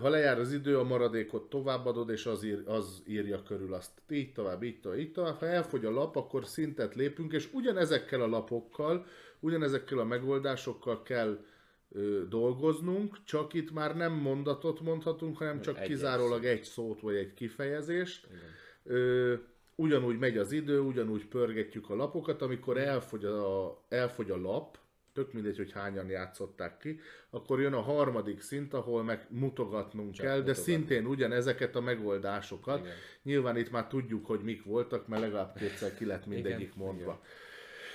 Ha 0.00 0.08
lejár 0.08 0.38
az 0.38 0.52
idő, 0.52 0.78
a 0.78 0.84
maradékot 0.84 1.48
továbbadod, 1.48 2.10
és 2.10 2.26
az, 2.26 2.44
ír, 2.44 2.62
az 2.66 3.02
írja 3.06 3.42
körül 3.42 3.74
azt. 3.74 3.90
Így 4.10 4.32
tovább, 4.32 4.62
így 4.62 4.80
tovább, 4.80 4.98
így 4.98 5.12
tovább. 5.12 5.38
Ha 5.38 5.46
elfogy 5.46 5.84
a 5.84 5.90
lap, 5.90 6.16
akkor 6.16 6.46
szintet 6.46 6.94
lépünk, 6.94 7.32
és 7.32 7.48
ugyanezekkel 7.52 8.22
a 8.22 8.26
lapokkal, 8.26 9.06
ugyanezekkel 9.40 9.98
a 9.98 10.04
megoldásokkal 10.04 11.02
kell 11.02 11.44
ö, 11.92 12.22
dolgoznunk, 12.28 13.16
csak 13.24 13.54
itt 13.54 13.72
már 13.72 13.96
nem 13.96 14.12
mondatot 14.12 14.80
mondhatunk, 14.80 15.36
hanem 15.36 15.60
csak 15.60 15.78
egy 15.78 15.86
kizárólag 15.86 16.44
egy 16.44 16.62
szót 16.62 17.00
vagy 17.00 17.14
egy 17.14 17.34
kifejezést. 17.34 18.26
Igen. 18.26 18.40
Ö, 18.86 19.34
ugyanúgy 19.74 20.18
megy 20.18 20.38
az 20.38 20.52
idő, 20.52 20.80
ugyanúgy 20.80 21.26
pörgetjük 21.26 21.90
a 21.90 21.94
lapokat, 21.94 22.42
amikor 22.42 22.78
elfogy 22.78 23.24
a, 23.24 23.78
elfogy 23.88 24.30
a 24.30 24.36
lap, 24.36 24.78
tök 25.12 25.32
mindegy, 25.32 25.56
hogy 25.56 25.72
hányan 25.72 26.08
játszották 26.08 26.78
ki, 26.78 27.00
akkor 27.30 27.60
jön 27.60 27.72
a 27.72 27.80
harmadik 27.80 28.40
szint, 28.40 28.74
ahol 28.74 29.02
meg 29.02 29.26
mutogatnunk 29.30 30.12
Csak 30.14 30.26
kell, 30.26 30.34
de 30.34 30.40
mutogatni. 30.40 30.72
szintén 30.72 31.06
ugyanezeket 31.06 31.76
a 31.76 31.80
megoldásokat. 31.80 32.80
Igen. 32.80 32.92
Nyilván 33.22 33.56
itt 33.56 33.70
már 33.70 33.86
tudjuk, 33.86 34.26
hogy 34.26 34.40
mik 34.40 34.64
voltak, 34.64 35.06
mert 35.06 35.22
legalább 35.22 35.56
kétszer 35.56 35.94
ki 35.94 36.04
lett 36.04 36.26
mindegyik 36.26 36.72
Igen, 36.74 36.86
mondva. 36.86 37.22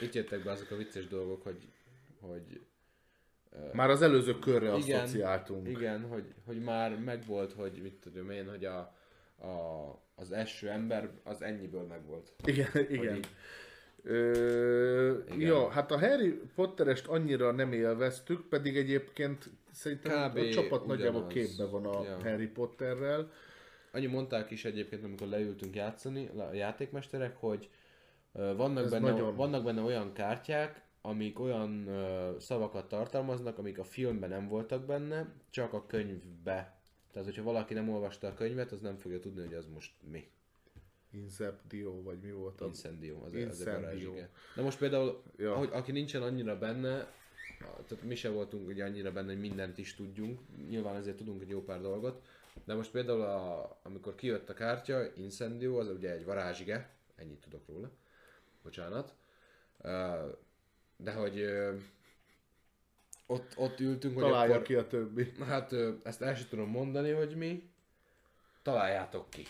Itt 0.01 0.13
jöttek 0.13 0.43
be 0.43 0.51
azok 0.51 0.71
a 0.71 0.75
vicces 0.75 1.07
dolgok, 1.07 1.43
hogy, 1.43 1.69
hogy 2.19 2.61
Már 3.73 3.89
az 3.89 4.01
előző 4.01 4.39
körre 4.39 4.77
Igen, 4.77 4.99
asszociáltunk. 4.99 5.67
Igen, 5.67 6.01
hogy, 6.07 6.33
hogy 6.45 6.59
már 6.59 6.99
megvolt, 6.99 7.53
hogy 7.53 7.79
mit 7.81 7.93
tudom 7.93 8.29
én, 8.29 8.49
hogy 8.49 8.65
a, 8.65 8.77
a, 9.37 10.00
az 10.15 10.31
első 10.31 10.69
ember 10.69 11.09
az 11.23 11.41
ennyiből 11.41 11.83
megvolt. 11.83 12.33
Igen, 12.45 12.67
igen. 12.89 13.15
így- 13.15 13.27
Ö, 14.03 15.17
Igen. 15.25 15.39
ja, 15.39 15.69
hát 15.69 15.91
a 15.91 15.99
Harry 15.99 16.39
Potterest 16.55 17.07
annyira 17.07 17.51
nem 17.51 17.71
élveztük, 17.73 18.47
pedig 18.49 18.77
egyébként 18.77 19.49
szerintem 19.71 20.29
Kb. 20.31 20.37
a 20.37 20.49
csapat 20.49 20.85
nagyjából 20.85 21.27
képbe 21.27 21.65
van 21.65 21.85
a 21.85 22.03
Ja. 22.03 22.17
Harry 22.23 22.47
Potterrel. 22.47 23.31
Annyi 23.91 24.05
mondták 24.05 24.51
is 24.51 24.65
egyébként, 24.65 25.03
amikor 25.03 25.27
leültünk 25.27 25.75
játszani, 25.75 26.27
a 26.27 26.53
játékmesterek, 26.53 27.35
hogy 27.37 27.69
vannak, 28.31 28.83
Ez 28.83 28.91
benne, 28.91 29.09
nagyon- 29.11 29.35
vannak 29.35 29.63
benne 29.63 29.81
olyan 29.81 30.13
kártyák, 30.13 30.81
amik 31.01 31.39
olyan 31.39 31.87
ö, 31.87 32.29
szavakat 32.39 32.87
tartalmaznak, 32.87 33.57
amik 33.57 33.79
a 33.79 33.83
filmben 33.83 34.29
nem 34.29 34.47
voltak 34.47 34.85
benne, 34.85 35.33
csak 35.49 35.73
a 35.73 35.85
könyvbe. 35.85 36.80
Tehát, 37.11 37.27
hogyha 37.27 37.43
valaki 37.43 37.73
nem 37.73 37.89
olvasta 37.89 38.27
a 38.27 38.33
könyvet, 38.33 38.71
az 38.71 38.81
nem 38.81 38.97
fogja 38.97 39.19
tudni, 39.19 39.41
hogy 39.45 39.53
az 39.53 39.65
most 39.67 39.91
mi. 40.11 40.29
Inceptio, 41.13 42.01
vagy 42.03 42.19
mi 42.19 42.31
volt 42.31 42.61
az? 42.61 42.67
Incendio, 42.67 43.15
az, 43.15 43.23
az 43.25 43.33
a 43.33 43.37
Incendio. 43.39 44.11
igen. 44.11 44.29
Na 44.55 44.61
most 44.61 44.77
például, 44.77 45.23
Ja. 45.37 45.53
ahogy, 45.53 45.69
aki 45.71 45.91
nincsen 45.91 46.21
annyira 46.21 46.57
benne, 46.57 47.13
tehát 47.87 48.03
mi 48.03 48.15
se 48.15 48.29
voltunk 48.29 48.67
ugye 48.67 48.83
annyira 48.85 49.11
benne, 49.11 49.27
hogy 49.31 49.39
mindent 49.39 49.77
is 49.77 49.95
tudjunk, 49.95 50.39
nyilván 50.69 50.95
ezért 50.95 51.17
tudunk 51.17 51.41
egy 51.41 51.49
jó 51.49 51.63
pár 51.63 51.81
dolgot, 51.81 52.21
de 52.65 52.73
most 52.73 52.91
például 52.91 53.21
a, 53.21 53.79
amikor 53.83 54.15
kijött 54.15 54.49
a 54.49 54.53
kártya, 54.53 55.15
Incendio, 55.15 55.79
az 55.79 55.87
ugye 55.89 56.11
egy 56.11 56.25
varázsige, 56.25 56.89
ennyit 57.15 57.39
tudok 57.41 57.67
róla, 57.67 57.91
bocsánat, 58.63 59.15
de 60.97 61.11
hogy 61.13 61.45
ott, 63.31 63.53
ott 63.57 63.79
ültünk, 63.79 64.13
hogy 64.13 64.23
Találja 64.23 64.53
akkor, 64.53 64.65
ki 64.65 64.75
a 64.75 64.87
többi. 64.87 65.31
hát 65.39 65.75
ezt 66.03 66.21
el 66.21 66.35
sem 66.35 66.47
tudom 66.49 66.69
mondani, 66.69 67.11
hogy 67.11 67.35
mi, 67.35 67.69
találjátok 68.61 69.29
ki. 69.29 69.45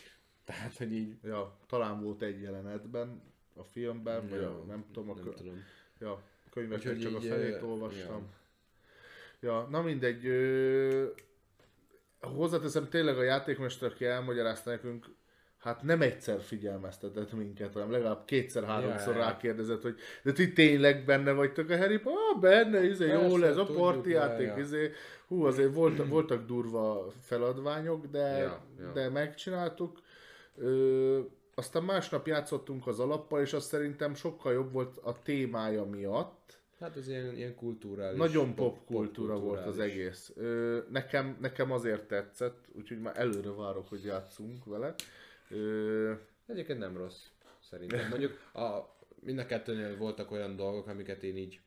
Tehát, 0.45 0.77
hogy 0.77 0.93
így, 0.93 1.17
Ja, 1.23 1.57
talán 1.67 2.01
volt 2.03 2.21
egy 2.21 2.41
jelenetben 2.41 3.21
a 3.55 3.63
filmben, 3.63 4.27
vagy 4.29 4.37
a, 4.39 4.41
Ja, 4.41 4.63
nem 4.67 4.85
tudom, 4.91 5.09
a 5.09 5.13
nem 5.13 5.23
kö... 5.23 5.33
tudom. 5.33 5.63
ja, 5.99 6.21
Úgyhogy 6.55 6.99
csak 6.99 7.15
a 7.15 7.19
így, 7.19 7.27
felét 7.27 7.61
ö, 7.61 7.65
olvastam. 7.65 8.29
Ja, 9.39 9.67
na 9.69 9.81
mindegy. 9.81 10.25
Ö... 10.25 11.05
Hozzáteszem, 12.19 12.89
tényleg 12.89 13.17
a 13.17 13.23
játékmester, 13.23 13.91
aki 13.91 14.05
elmagyarázta 14.05 14.69
nekünk, 14.69 15.05
hát 15.61 15.83
nem 15.83 16.01
egyszer 16.01 16.41
figyelmeztetett 16.41 17.33
minket, 17.33 17.73
hanem 17.73 17.91
legalább 17.91 18.25
kétszer-háromszor 18.25 19.15
ja. 19.15 19.19
rákérdezett, 19.19 19.81
hogy 19.81 19.95
de 20.23 20.31
ti 20.31 20.53
tényleg 20.53 21.05
benne 21.05 21.31
vagytok 21.31 21.69
a 21.69 21.77
Harry 21.77 21.97
Potter? 21.97 22.19
Ah, 22.33 22.39
benne, 22.39 22.83
izé, 22.83 23.07
jó 23.07 23.19
Persze, 23.19 23.37
lesz, 23.37 23.55
a 23.55 23.65
tudjuk, 23.65 23.77
parti 23.77 24.09
ja, 24.09 24.19
játék, 24.19 24.47
ja. 24.47 24.57
izé. 24.57 24.91
Hú, 25.27 25.45
azért 25.45 25.73
voltak, 25.73 26.07
voltak 26.07 26.45
durva 26.45 27.11
feladványok, 27.21 28.05
de, 28.05 28.37
Ja, 28.37 28.61
ja. 28.79 28.91
de 28.91 29.09
megcsináltuk. 29.09 29.99
Ö, 30.57 31.19
aztán 31.55 31.83
másnap 31.83 32.27
játszottunk 32.27 32.87
az 32.87 32.99
alappal, 32.99 33.41
és 33.41 33.53
azt 33.53 33.67
szerintem 33.67 34.15
sokkal 34.15 34.53
jobb 34.53 34.71
volt 34.71 34.97
a 34.97 35.21
témája 35.23 35.83
miatt. 35.85 36.59
Hát 36.79 36.95
az 36.95 37.07
ilyen, 37.07 37.35
ilyen 37.35 37.55
kulturális. 37.55 38.17
Nagyon 38.17 38.55
pop- 38.55 38.73
pop 38.73 38.85
kultúra 38.85 39.39
volt 39.39 39.65
az 39.65 39.79
egész. 39.79 40.31
Ö, 40.35 40.77
nekem, 40.89 41.37
nekem 41.41 41.71
azért 41.71 42.03
tetszett, 42.07 42.65
úgyhogy 42.77 42.99
már 42.99 43.19
előre 43.19 43.51
várok, 43.51 43.89
hogy 43.89 44.03
játszunk 44.03 44.65
vele. 44.65 44.95
Ö, 45.51 46.13
Egyébként 46.45 46.79
nem 46.79 46.97
rossz, 46.97 47.25
szerintem. 47.59 48.09
Mondjuk 48.09 48.37
a, 48.53 48.95
mind 49.19 49.39
a 49.39 49.45
kettőnél 49.45 49.97
voltak 49.97 50.31
olyan 50.31 50.55
dolgok, 50.55 50.87
amiket 50.87 51.23
én 51.23 51.37
így 51.37 51.59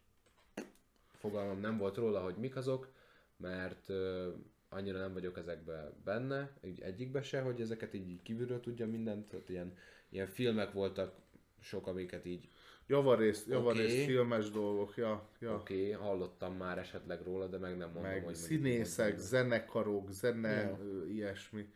fogalmam 1.13 1.61
nem 1.61 1.79
volt 1.79 1.97
róla, 1.97 2.21
hogy 2.21 2.37
mik 2.37 2.57
azok, 2.57 2.89
mert 3.37 3.89
ö, 3.89 4.31
annyira 4.69 4.99
nem 4.99 5.13
vagyok 5.13 5.39
ezekbe 5.39 5.93
benne, 6.05 6.51
egy, 6.61 6.81
egyikbe 6.81 7.23
se, 7.23 7.41
hogy 7.41 7.61
ezeket 7.61 7.95
így, 7.95 8.23
kívülről 8.23 8.61
tudja 8.61 8.87
mindent, 8.87 9.29
tehát 9.29 9.49
ilyen, 9.49 9.77
ilyen 10.09 10.27
filmek 10.27 10.73
voltak 10.73 11.15
sok, 11.61 11.87
amiket 11.87 12.25
így 12.25 12.49
javarészt, 12.87 13.49
javarészt 13.49 13.95
Oké. 13.95 14.05
filmes 14.05 14.51
dolgok, 14.51 14.97
ja, 14.97 15.29
ja. 15.39 15.55
oké, 15.55 15.75
okay, 15.75 16.07
hallottam 16.07 16.57
már 16.57 16.79
esetleg 16.79 17.23
róla, 17.23 17.47
de 17.47 17.59
meg 17.59 17.77
nem 17.77 17.91
mondom, 17.91 18.11
meg 18.13 18.25
hogy 18.25 18.35
színészek, 18.35 19.11
hogy- 19.11 19.21
zenekarok, 19.21 20.11
zene, 20.11 20.61
Ja. 20.61 20.79
ilyesmi. 21.09 21.73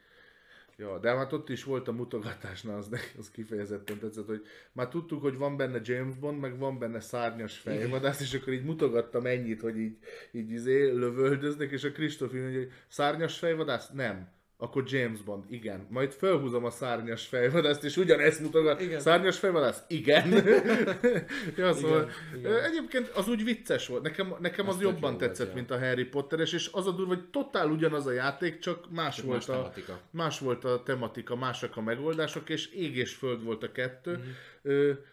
Ja, 0.81 0.99
de 0.99 1.17
hát 1.17 1.33
ott 1.33 1.49
is 1.49 1.65
volt 1.65 1.89
a 1.89 1.93
mutogatásnál, 1.93 2.77
az, 2.77 2.89
az 3.19 3.31
kifejezetten 3.31 3.99
tetszett, 3.99 4.27
hogy 4.27 4.47
már 4.73 4.89
tudtuk, 4.89 5.23
hogy 5.23 5.37
van 5.37 5.57
benne 5.57 5.81
James 5.83 6.17
Bond, 6.17 6.41
meg 6.41 6.59
van 6.59 6.79
benne 6.79 7.01
szárnyas 7.01 7.59
fejvadász, 7.59 8.21
és 8.21 8.35
akkor 8.35 8.53
így 8.53 8.65
mutogattam 8.65 9.27
ennyit, 9.27 9.61
hogy 9.61 9.79
így, 9.79 9.99
így 10.31 10.51
izé 10.51 10.91
lövöldöznek, 10.91 11.71
és 11.71 11.85
a 11.85 11.93
Kristóf 11.93 12.35
így 12.35 12.41
mondja, 12.41 12.59
hogy 12.59 12.73
szárnyas 12.89 13.39
fejvadász? 13.39 13.91
Nem. 13.91 14.38
Akkor 14.61 14.83
James 14.87 15.21
Bond, 15.21 15.45
igen. 15.49 15.87
Majd 15.91 16.13
felhúzom 16.13 16.65
a 16.65 16.71
szárnyas 16.71 17.27
fejvadászt, 17.27 17.85
és 17.85 17.97
ugyanezt 17.97 18.41
mutogat. 18.41 18.81
Igen. 18.81 19.01
Szárnyas 19.01 19.39
fejvadász? 19.39 19.83
Igen. 19.89 20.31
ja, 21.57 21.73
szóval, 21.73 22.11
Igen, 22.37 22.51
igen. 22.53 22.65
Egyébként 22.65 23.09
az 23.09 23.29
úgy 23.29 23.45
vicces 23.45 23.87
volt. 23.87 24.03
Nekem, 24.03 24.35
nekem 24.39 24.69
az, 24.69 24.81
jobban 24.81 25.01
jó 25.01 25.09
volt, 25.09 25.19
tetszett, 25.19 25.49
ja. 25.49 25.55
mint 25.55 25.71
a 25.71 25.79
Harry 25.79 26.05
Potteres, 26.05 26.53
és 26.53 26.71
az 26.73 26.87
a 26.87 26.91
durva, 26.91 27.15
hogy 27.15 27.25
totál 27.31 27.71
ugyanaz 27.71 28.07
a 28.07 28.13
játék, 28.13 28.59
csak 28.59 28.91
más, 28.91 29.17
Csak 29.17 29.25
volt, 29.25 29.47
más 29.47 29.49
a, 29.49 29.53
tematika. 29.61 30.01
más 30.11 30.39
volt 30.39 30.65
a 30.65 30.83
tematika, 30.83 31.37
másak 31.37 31.77
a 31.77 31.81
megoldások, 31.81 32.49
és 32.49 32.69
ég 32.73 32.97
és 32.97 33.15
föld 33.15 33.45
volt 33.45 33.63
a 33.63 33.73
kettő. 33.73 34.11
Mhm. 34.11 34.21
Mm-hmm. 34.21 34.31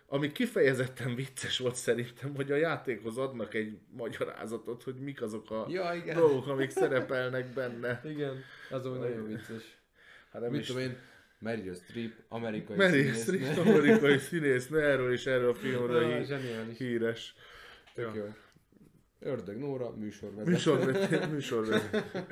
Ami 0.08 0.32
kifejezetten 0.32 1.16
vicces 1.16 1.58
volt 1.58 1.76
szerintem, 1.76 2.36
hogy 2.36 2.52
a 2.52 2.56
játékhoz 2.56 3.18
adnak 3.18 3.54
egy 3.54 3.78
magyarázatot, 3.98 4.84
hogy 4.84 4.96
mik 4.96 5.22
azok 5.22 5.52
a 5.52 5.66
Ja, 5.70 5.94
igen. 5.94 6.16
dolgok, 6.18 6.48
amik 6.48 6.70
szerepelnek 6.70 7.54
benne. 7.54 8.02
Igen, 8.14 8.44
az 8.70 8.86
ami 8.86 8.98
nagyon 8.98 9.28
vicces. 9.28 9.78
Hát 10.32 10.42
nem 10.42 10.52
Mit 10.52 10.60
is 10.62 10.68
tudom 10.68 10.82
én, 10.82 10.98
Meryl 11.40 11.74
Streep, 11.74 12.12
amerikai 12.28 12.78
Meryl 12.78 13.14
színésznő. 13.14 13.52
Streep, 13.52 13.68
amerikai 13.68 14.18
színésznő, 14.18 14.82
erről 14.82 15.14
is 15.14 15.26
erről 15.26 15.50
a 15.50 15.54
filmről 15.54 16.02
Ja, 16.10 16.38
hí- 16.38 16.78
híres. 16.78 17.36
Tök 17.94 18.16
Ja. 18.16 18.24
jó. 18.26 18.34
Ördög 19.20 19.58
Nóra, 19.58 19.92
műsorvezető. 19.96 20.52
Műsorvezető. 20.52 21.28
műsorvezető. 21.32 22.04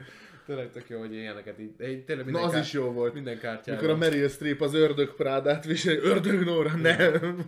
Tényleg 0.46 0.72
tök 0.72 0.90
jó, 0.90 1.00
hogy 1.00 1.14
ilyeneket 1.14 1.60
így. 1.60 1.72
így 1.82 2.06
tényleg 2.06 2.26
Na 2.26 2.32
minden 2.32 2.44
az 2.44 2.52
kár... 2.52 2.62
is 2.62 2.74
jó 2.74 2.92
volt. 2.92 3.14
Minden 3.14 3.40
kártyával. 3.40 3.82
Mikor 3.82 3.96
a 3.96 3.98
Meryl 4.00 4.28
Streep 4.28 4.62
az 4.62 4.74
ördög 4.74 5.16
prádát 5.16 5.66
viseli, 5.66 5.98
ördög 5.98 6.44
Nóra, 6.44 6.76
nem. 6.76 7.46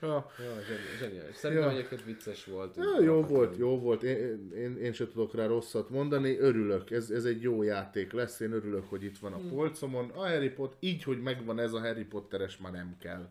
ja. 0.00 0.30
Zseni- 0.38 0.80
zseniális. 0.98 1.36
Szerintem 1.36 1.66
Ja. 1.68 1.72
egyébként 1.76 2.04
vicces 2.04 2.44
volt. 2.44 2.76
Ja, 2.76 3.02
jó 3.02 3.22
volt, 3.22 3.56
jó 3.56 3.78
volt. 3.80 4.02
Én, 4.02 4.50
én, 4.56 4.76
én 4.76 4.92
sem 4.92 5.08
tudok 5.12 5.34
rá 5.34 5.46
rosszat 5.46 5.90
mondani. 5.90 6.38
Örülök, 6.38 6.90
ez, 6.90 7.10
ez 7.10 7.24
egy 7.24 7.42
jó 7.42 7.62
játék 7.62 8.12
lesz. 8.12 8.40
Én 8.40 8.52
örülök, 8.52 8.84
hogy 8.88 9.04
itt 9.04 9.18
van 9.18 9.32
a 9.32 9.40
polcomon. 9.48 10.10
A 10.14 10.18
Harry 10.28 10.50
Potter, 10.50 10.76
így, 10.80 11.02
hogy 11.02 11.22
megvan 11.22 11.58
ez 11.58 11.72
a 11.72 11.80
Harry 11.80 12.04
Potteres, 12.04 12.56
már 12.58 12.72
nem 12.72 12.96
kell. 13.00 13.26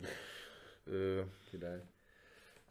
Ö, 0.92 1.20
Király. 1.52 1.82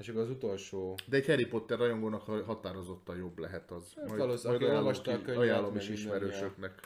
És 0.03 0.09
akkor 0.09 0.21
az 0.21 0.31
utolsó... 0.31 0.99
de 1.07 1.17
egy 1.17 1.27
Harry 1.27 1.47
Potter 1.47 1.79
rajongónak 1.79 2.23
ha- 2.23 2.45
határozottan 2.45 3.17
jobb 3.17 3.39
lehet 3.39 3.71
az. 3.71 3.95
Hát 3.97 4.17
valószínűleg, 4.17 4.63
aki 4.63 4.71
ajánlom 4.71 4.87
olvasta 4.87 5.13
a 5.13 5.23
könyvet, 5.23 5.37
ajánlom 5.37 5.77
is 5.77 5.89
ismerősöknek. 5.89 6.81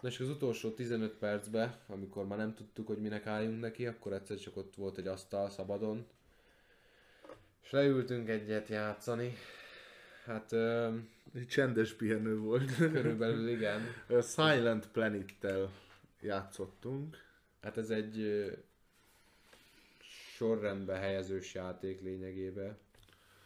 Na 0.00 0.08
és 0.08 0.20
az 0.20 0.28
utolsó 0.28 0.70
15 0.70 1.12
percben, 1.12 1.74
amikor 1.88 2.26
már 2.26 2.38
nem 2.38 2.54
tudtuk, 2.54 2.86
hogy 2.86 2.98
minek 2.98 3.26
álljunk 3.26 3.60
neki, 3.60 3.86
akkor 3.86 4.12
egyszer 4.12 4.36
csak 4.36 4.56
ott 4.56 4.74
volt 4.74 4.98
egy 4.98 5.06
asztal 5.06 5.50
szabadon. 5.50 6.06
És 7.62 7.70
leültünk 7.70 8.28
egyet 8.28 8.68
játszani. 8.68 9.34
Hát 10.24 10.52
ö, 10.52 10.88
Egy 11.34 11.46
csendes 11.46 11.92
pihenő 11.92 12.38
volt. 12.38 12.76
körülbelül 12.76 13.48
igen. 13.48 13.80
A 14.18 14.20
Silent 14.20 14.88
Planet-tel 14.88 15.70
játszottunk. 16.20 17.16
Hát 17.62 17.76
ez 17.76 17.90
egy 17.90 18.20
sorrendbe 20.42 20.94
helyezős 20.94 21.54
játék 21.54 22.00
lényegében. 22.00 22.78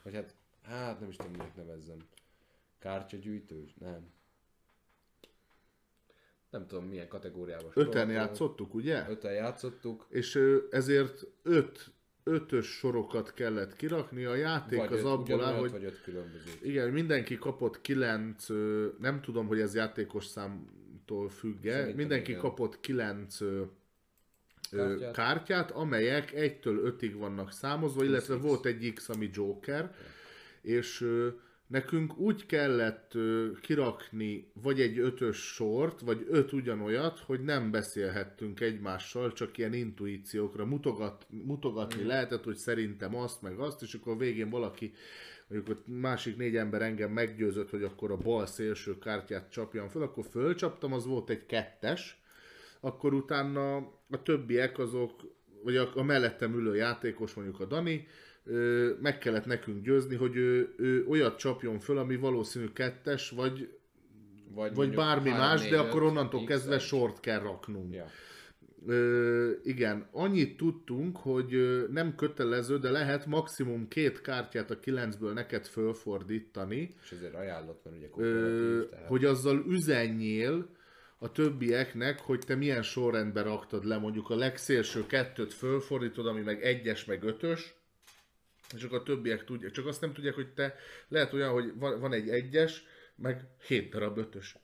Vagy 0.02 0.14
hát, 0.14 0.34
hát 0.62 1.00
nem 1.00 1.08
is 1.08 1.16
tudom, 1.16 1.32
minek 1.32 1.56
nevezzem. 1.56 1.98
Kártyagyűjtős? 2.78 3.74
Nem. 3.78 4.14
Nem 6.50 6.66
tudom, 6.66 6.84
milyen 6.84 7.08
kategóriába 7.08 7.70
Öten 7.74 8.10
játszottuk, 8.10 8.74
ugye? 8.74 9.08
Öten 9.08 9.32
játszottuk. 9.32 10.06
És 10.08 10.40
ezért 10.70 11.26
öt 11.42 11.90
ötös 12.22 12.66
sorokat 12.66 13.34
kellett 13.34 13.76
kirakni, 13.76 14.24
a 14.24 14.34
játék 14.34 14.78
Vagy 14.78 14.92
az 14.92 14.98
öt, 14.98 15.04
abból 15.06 15.44
áll, 15.44 15.54
hogy 15.54 15.70
vagy 15.70 15.84
öt 15.84 16.02
különböző. 16.02 16.50
igen, 16.62 16.90
mindenki 16.90 17.36
kapott 17.38 17.80
kilenc, 17.80 18.48
nem 18.98 19.20
tudom, 19.22 19.46
hogy 19.46 19.60
ez 19.60 19.74
játékos 19.74 20.24
számtól 20.24 21.28
függ-e, 21.28 21.70
Szerintem 21.70 21.96
mindenki 21.96 22.30
igen. 22.30 22.42
kapott 22.42 22.80
kilenc 22.80 23.38
Kártyát. 24.70 25.14
kártyát, 25.14 25.70
amelyek 25.70 26.32
1-től 26.36 26.94
5-ig 27.00 27.14
vannak 27.18 27.52
számozva, 27.52 28.04
illetve 28.04 28.36
volt 28.36 28.66
egy 28.66 28.92
X, 28.94 29.08
ami 29.08 29.30
Joker, 29.32 29.94
és 30.62 31.06
nekünk 31.66 32.18
úgy 32.18 32.46
kellett 32.46 33.12
kirakni 33.60 34.50
vagy 34.62 34.80
egy 34.80 34.98
ötös 34.98 35.36
sort, 35.36 36.00
vagy 36.00 36.26
öt 36.28 36.52
ugyanolyat, 36.52 37.18
hogy 37.18 37.40
nem 37.40 37.70
beszélhettünk 37.70 38.60
egymással, 38.60 39.32
csak 39.32 39.58
ilyen 39.58 39.72
intuíciókra 39.72 40.64
mutogat, 40.64 41.26
mutogatni 41.28 42.02
Mm. 42.02 42.06
lehetett, 42.06 42.44
hogy 42.44 42.56
szerintem 42.56 43.16
azt, 43.16 43.42
meg 43.42 43.58
azt, 43.58 43.82
és 43.82 43.94
akkor 43.94 44.18
végén 44.18 44.50
valaki 44.50 44.92
mondjuk 45.48 45.76
ott 45.78 45.86
másik 45.86 46.36
négy 46.36 46.56
ember 46.56 46.82
engem 46.82 47.10
meggyőzött, 47.10 47.70
hogy 47.70 47.82
akkor 47.82 48.10
a 48.10 48.16
bal 48.16 48.46
szélső 48.46 48.98
kártyát 48.98 49.50
csapjam 49.50 49.88
föl, 49.88 50.02
akkor 50.02 50.24
fölcsaptam, 50.30 50.92
az 50.92 51.06
volt 51.06 51.30
egy 51.30 51.46
kettes, 51.46 52.20
akkor 52.80 53.14
utána 53.14 53.94
a 54.10 54.22
többiek 54.22 54.78
azok, 54.78 55.34
vagy 55.62 55.76
a, 55.76 55.90
a 55.94 56.02
mellettem 56.02 56.54
ülő 56.54 56.76
játékos, 56.76 57.34
mondjuk 57.34 57.60
a 57.60 57.64
Dani, 57.64 58.06
ö, 58.44 58.90
meg 59.00 59.18
kellett 59.18 59.44
nekünk 59.44 59.84
győzni, 59.84 60.16
hogy 60.16 60.36
ő, 60.36 60.74
ő 60.76 61.06
olyat 61.08 61.38
csapjon 61.38 61.78
föl, 61.78 61.98
ami 61.98 62.16
valószínű 62.16 62.68
kettes, 62.72 63.30
vagy, 63.30 63.68
vagy 64.54 64.72
mondjuk 64.74 64.96
bármi 64.96 65.30
más, 65.30 65.68
de 65.68 65.78
akkor 65.78 66.02
onnantól 66.02 66.40
X, 66.40 66.46
kezdve 66.46 66.78
sort 66.78 67.20
kell 67.20 67.40
raknunk. 67.40 67.94
Ja. 67.94 68.06
Ö, 68.86 69.50
igen, 69.62 70.08
annyit 70.12 70.56
tudtunk, 70.56 71.16
hogy 71.16 71.84
nem 71.90 72.14
kötelező, 72.14 72.78
de 72.78 72.90
lehet 72.90 73.26
maximum 73.26 73.88
két 73.88 74.20
kártyát 74.20 74.70
a 74.70 74.78
kilencből 74.78 75.32
neked 75.32 75.66
fölfordítani, 75.66 76.94
És 77.02 77.12
ezért 77.12 77.34
ajánlott, 77.34 77.84
mert 77.84 77.96
ugye 77.96 78.08
ö, 78.16 78.82
tehát... 78.90 79.06
hogy 79.06 79.24
azzal 79.24 79.64
üzenjél 79.68 80.75
a 81.18 81.32
többieknek, 81.32 82.18
hogy 82.20 82.38
te 82.46 82.54
milyen 82.54 82.82
sorrendben 82.82 83.44
raktad 83.44 83.84
le, 83.84 83.96
mondjuk 83.98 84.30
a 84.30 84.34
legszélső 84.36 85.06
kettőt 85.06 85.54
fölfordítod, 85.54 86.26
ami 86.26 86.40
meg 86.40 86.62
egyes, 86.64 87.04
meg 87.04 87.22
ötös, 87.22 87.74
és 88.76 88.82
akkor 88.82 88.98
a 88.98 89.02
többiek 89.02 89.44
tudják, 89.44 89.70
csak 89.72 89.86
azt 89.86 90.00
nem 90.00 90.12
tudják, 90.12 90.34
hogy 90.34 90.52
te 90.54 90.74
lehet 91.08 91.32
olyan, 91.32 91.52
hogy 91.52 91.72
van, 91.78 92.00
van 92.00 92.12
egy 92.12 92.28
egyes, 92.28 92.84
meg 93.14 93.44
hét 93.66 93.90
darab 93.90 94.18
ötös. 94.18 94.56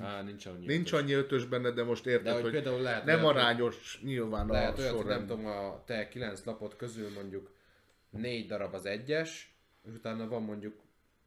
Á, 0.00 0.22
nincs 0.22 0.46
annyi. 0.46 0.66
Nincs 0.66 0.88
ötös. 0.88 1.00
annyi 1.00 1.12
ötös 1.12 1.44
benne, 1.44 1.70
de 1.70 1.82
most 1.82 2.06
érted, 2.06 2.24
De 2.24 2.32
hogy 2.32 2.42
hogy, 2.42 2.50
például 2.52 2.80
lehet 2.80 3.04
nem 3.04 3.18
hogy- 3.18 3.28
arányos 3.36 4.00
nyilván 4.02 4.46
Lehet 4.46 4.78
a 4.78 4.80
olyat, 4.80 4.94
hogy 4.96 5.04
nem 5.04 5.12
sorrend. 5.18 5.28
tudom, 5.28 5.46
a 5.46 5.82
te 5.86 6.08
kilenc 6.08 6.44
lapot 6.44 6.76
közül 6.76 7.10
mondjuk 7.10 7.52
négy 8.10 8.46
darab 8.46 8.74
az 8.74 8.86
egyes, 8.86 9.56
és 9.86 9.92
utána 9.94 10.28
van 10.28 10.42
mondjuk 10.42 10.74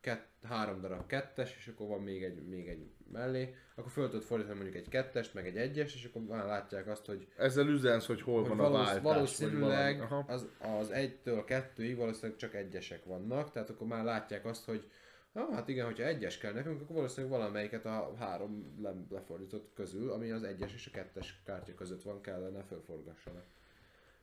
kett, 0.02 0.28
három 0.44 0.82
darab 0.82 1.08
kettes, 1.08 1.56
és 1.58 1.68
akkor 1.68 1.88
van 1.88 2.02
még 2.02 2.24
egy, 2.24 2.48
még 2.48 2.68
egy 2.68 2.86
mellé, 3.12 3.56
akkor 3.76 3.92
föl 3.92 4.10
tudod 4.10 4.24
fordítani 4.26 4.56
mondjuk 4.56 4.84
egy 4.84 4.90
kettest, 4.90 5.34
meg 5.34 5.48
egy 5.48 5.58
egyes, 5.58 5.96
és 5.96 6.06
akkor 6.06 6.22
már 6.22 6.46
látják 6.46 6.88
azt, 6.88 7.06
hogy, 7.06 7.28
Ezzel 7.38 7.68
üzensz, 7.68 8.06
hogy 8.06 8.22
hol 8.22 8.40
hogy 8.40 8.50
van 8.50 8.60
a 8.60 8.70
valósz, 8.70 8.86
váltás. 8.86 9.04
valószínűleg 9.04 10.10
valami. 10.10 10.26
Az, 10.28 10.48
az 10.60 10.92
egytől 10.92 11.44
kettőig 11.44 11.96
valószínűleg 11.96 12.38
csak 12.38 12.56
egyesek 12.56 13.06
vannak, 13.06 13.52
tehát 13.52 13.70
akkor 13.70 13.88
már 13.88 14.04
látják 14.04 14.46
azt, 14.46 14.66
hogy 14.66 14.90
Ah, 15.38 15.54
hát 15.54 15.68
igen, 15.68 15.86
hogyha 15.86 16.04
egyes 16.04 16.38
kell 16.38 16.54
nekünk, 16.54 16.82
akkor 16.82 16.96
valószínűleg 16.96 17.38
valamelyiket 17.38 17.86
a 17.86 18.16
három 18.18 18.78
le, 18.82 18.94
lefordított 19.10 19.72
közül, 19.74 20.12
ami 20.12 20.32
az 20.32 20.44
egyes 20.44 20.74
és 20.74 20.88
a 20.88 20.92
kettes 20.92 21.42
kártya 21.44 21.74
között 21.74 22.04
van, 22.04 22.22
kellene 22.22 22.64
fölforgassanak. 22.64 23.46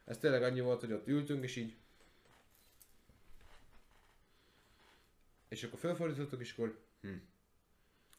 Ez 0.04 0.18
tényleg 0.18 0.42
annyi 0.42 0.60
volt, 0.60 0.80
hogy 0.80 0.92
ott 0.92 1.08
ültünk, 1.08 1.44
és 1.44 1.56
így... 1.56 1.76
És 5.48 5.64
akkor 5.64 5.78
fölfordítottuk, 5.78 6.40
és 6.40 6.52
akkor... 6.52 6.78
Hm. 7.00 7.14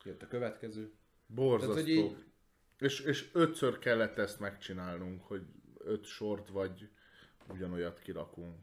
Jött 0.06 0.22
a 0.22 0.28
következő. 0.28 0.92
Borzasztó. 1.28 1.74
Tehát, 1.74 1.88
hogy 1.88 1.96
így- 1.98 2.24
És, 2.80 3.00
és 3.00 3.30
ötször 3.34 3.80
kellett 3.80 4.18
ezt 4.18 4.40
megcsinálnunk, 4.40 5.22
hogy 5.24 5.42
öt 5.78 6.06
sort 6.06 6.50
vagy 6.50 6.90
ugyanolyat 7.50 8.00
kirakunk. 8.00 8.56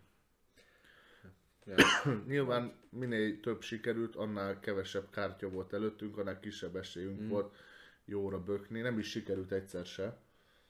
Ja. 1.65 1.75
Nyilván 2.27 2.73
minél 2.91 3.41
több 3.41 3.63
sikerült, 3.63 4.17
annál 4.17 4.61
kevesebb 4.61 5.11
kártya 5.11 5.49
volt 5.49 5.73
előttünk, 5.73 6.17
annál 6.19 6.41
kisebb 6.41 6.77
esélyünk 6.77 7.21
Mm. 7.21 7.29
volt 7.29 7.57
jóra 8.05 8.41
bökni. 8.43 8.81
Nem 8.81 8.99
is 8.99 9.11
sikerült 9.11 9.53
egyszer 9.53 9.87
se. 9.87 10.21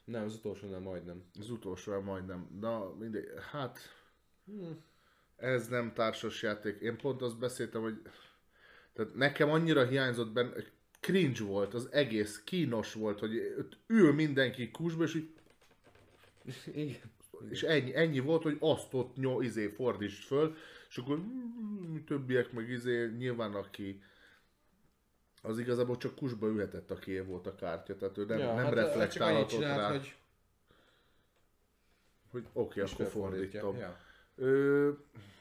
Nem, 0.04 0.24
az 0.24 0.34
utolsónál 0.34 0.80
majdnem. 0.80 1.24
Az 1.38 1.50
utolsó 1.50 2.00
majdnem. 2.00 2.48
Na, 2.60 2.94
mindegy. 2.94 3.28
Hát, 3.50 3.78
Hm. 4.44 4.70
ez 5.36 5.68
nem 5.68 5.92
társas 5.92 6.42
játék. 6.42 6.80
Én 6.80 6.96
pont 6.96 7.22
azt 7.22 7.38
beszéltem, 7.38 7.80
hogy 7.82 8.00
tehát 8.92 9.14
nekem 9.14 9.50
annyira 9.50 9.86
hiányzott 9.86 10.32
benne, 10.32 10.52
cringe 11.00 11.44
volt 11.44 11.74
az 11.74 11.88
egész, 11.92 12.42
kínos 12.44 12.92
volt, 12.92 13.18
hogy 13.18 13.54
ül 13.86 14.12
mindenki 14.12 14.70
kusba, 14.70 15.04
és 15.04 15.14
így 15.14 15.30
Igen. 16.74 17.00
És 17.50 17.62
ennyi, 17.62 17.94
ennyi 17.94 18.18
volt, 18.18 18.42
hogy 18.42 18.56
azt 18.60 18.94
ott 18.94 19.16
nyom, 19.16 19.42
izé 19.42 19.66
fordítsd 19.66 20.22
föl, 20.22 20.56
és 20.88 20.96
akkor 20.96 21.18
mm, 21.18 21.96
többiek 22.06 22.52
meg 22.52 22.68
izé, 22.68 23.10
nyilván 23.16 23.54
aki 23.54 24.02
az 25.42 25.58
igazából 25.58 25.96
csak 25.96 26.14
kusba 26.14 26.46
ülhetett, 26.46 26.90
aki 26.90 27.20
volt 27.20 27.46
a 27.46 27.54
kártya, 27.54 27.96
tehát 27.96 28.18
ő 28.18 28.24
nem, 28.24 28.38
ja, 28.38 28.54
nem 28.54 28.64
hát, 28.64 28.74
reflektálhatott 28.74 29.48
csinált, 29.48 29.78
rá, 29.78 29.90
hogy, 29.90 30.14
hogy 32.30 32.46
oké, 32.52 32.80
okay, 32.80 32.92
akkor 32.92 33.06
fordítom. 33.06 33.76
Ja. 33.76 34.00
Ö, 34.36 34.90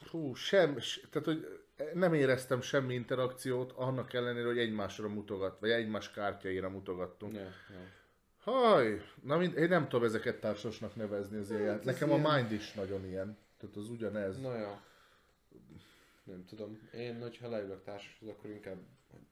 hú, 0.10 0.34
sem, 0.34 0.78
tehát 1.10 1.28
hogy 1.28 1.62
nem 1.94 2.14
éreztem 2.14 2.62
semmi 2.62 2.94
interakciót, 2.94 3.72
annak 3.72 4.14
ellenére, 4.14 4.46
hogy 4.48 4.58
egymásra 4.58 5.08
mutogat, 5.10 5.60
vagy 5.60 5.70
egymás 5.70 6.12
kártyaira 6.12 6.70
mutogattunk. 6.70 7.34
Ja, 7.36 7.42
ja. 7.42 8.00
Haj, 8.38 9.02
na 9.24 9.38
mind, 9.38 9.58
én 9.58 9.68
nem 9.68 9.88
tudom 9.88 10.06
ezeket 10.06 10.40
társasnak 10.40 10.96
nevezni 10.96 11.38
az 11.38 11.52
ilyen. 11.52 11.78
ez 11.80 11.86
Nekem 11.86 12.10
ilyen- 12.10 12.26
a 12.26 12.36
Mind 12.36 12.52
is 12.52 12.74
nagyon 12.74 13.06
ilyen. 13.06 13.38
Tehát 13.58 13.76
az 13.76 13.90
ugyanez. 13.90 14.42
Na 14.42 14.56
ja. 14.56 14.82
Nem 16.24 16.46
tudom. 16.46 16.90
Én, 16.94 17.22
hogyha 17.22 17.50
leülök 17.50 17.84
társashoz, 17.84 18.30
akkor 18.30 18.50
inkább 18.50 18.78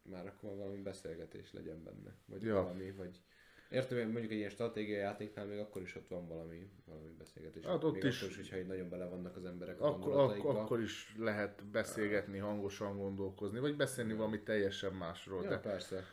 már 0.02 0.26
akkor 0.28 0.56
valami 0.56 0.82
beszélgetés 0.82 1.54
legyen 1.54 1.84
benne. 1.84 2.16
Vagy 2.26 2.42
ja. 2.44 2.54
valami, 2.54 2.92
vagy... 2.92 3.22
Értem, 3.70 3.98
hogy 3.98 4.12
mondjuk 4.12 4.32
egy 4.32 4.38
ilyen 4.38 4.50
stratégiai 4.50 5.00
játéknál 5.00 5.46
még 5.46 5.60
akkor 5.60 5.82
is 5.82 5.96
ott 5.96 6.08
van 6.08 6.28
valami, 6.28 6.70
valami 6.86 7.10
beszélgetés. 7.18 7.66
Hát 7.66 7.84
ott 7.84 7.94
még 7.94 8.04
is- 8.04 8.18
Akkor 8.22 8.30
is, 8.30 8.36
hogyha 8.36 8.58
így 8.58 8.68
nagyon 8.68 8.90
bele 8.90 9.06
vannak 9.06 9.36
az 9.36 9.46
emberek 9.46 9.82
a 9.82 9.88
Akkor, 9.88 10.56
akkor 10.56 10.82
is 10.82 11.16
lehet 11.20 11.64
beszélgetni, 11.72 12.38
hangosan 12.38 12.98
gondolkozni, 12.98 13.60
vagy 13.60 13.76
beszélni 13.76 14.14
valami 14.14 14.40
teljesen 14.42 14.94
másról. 14.94 15.44
Ja, 15.44 15.50
De 15.50 15.60
persze. 15.60 16.04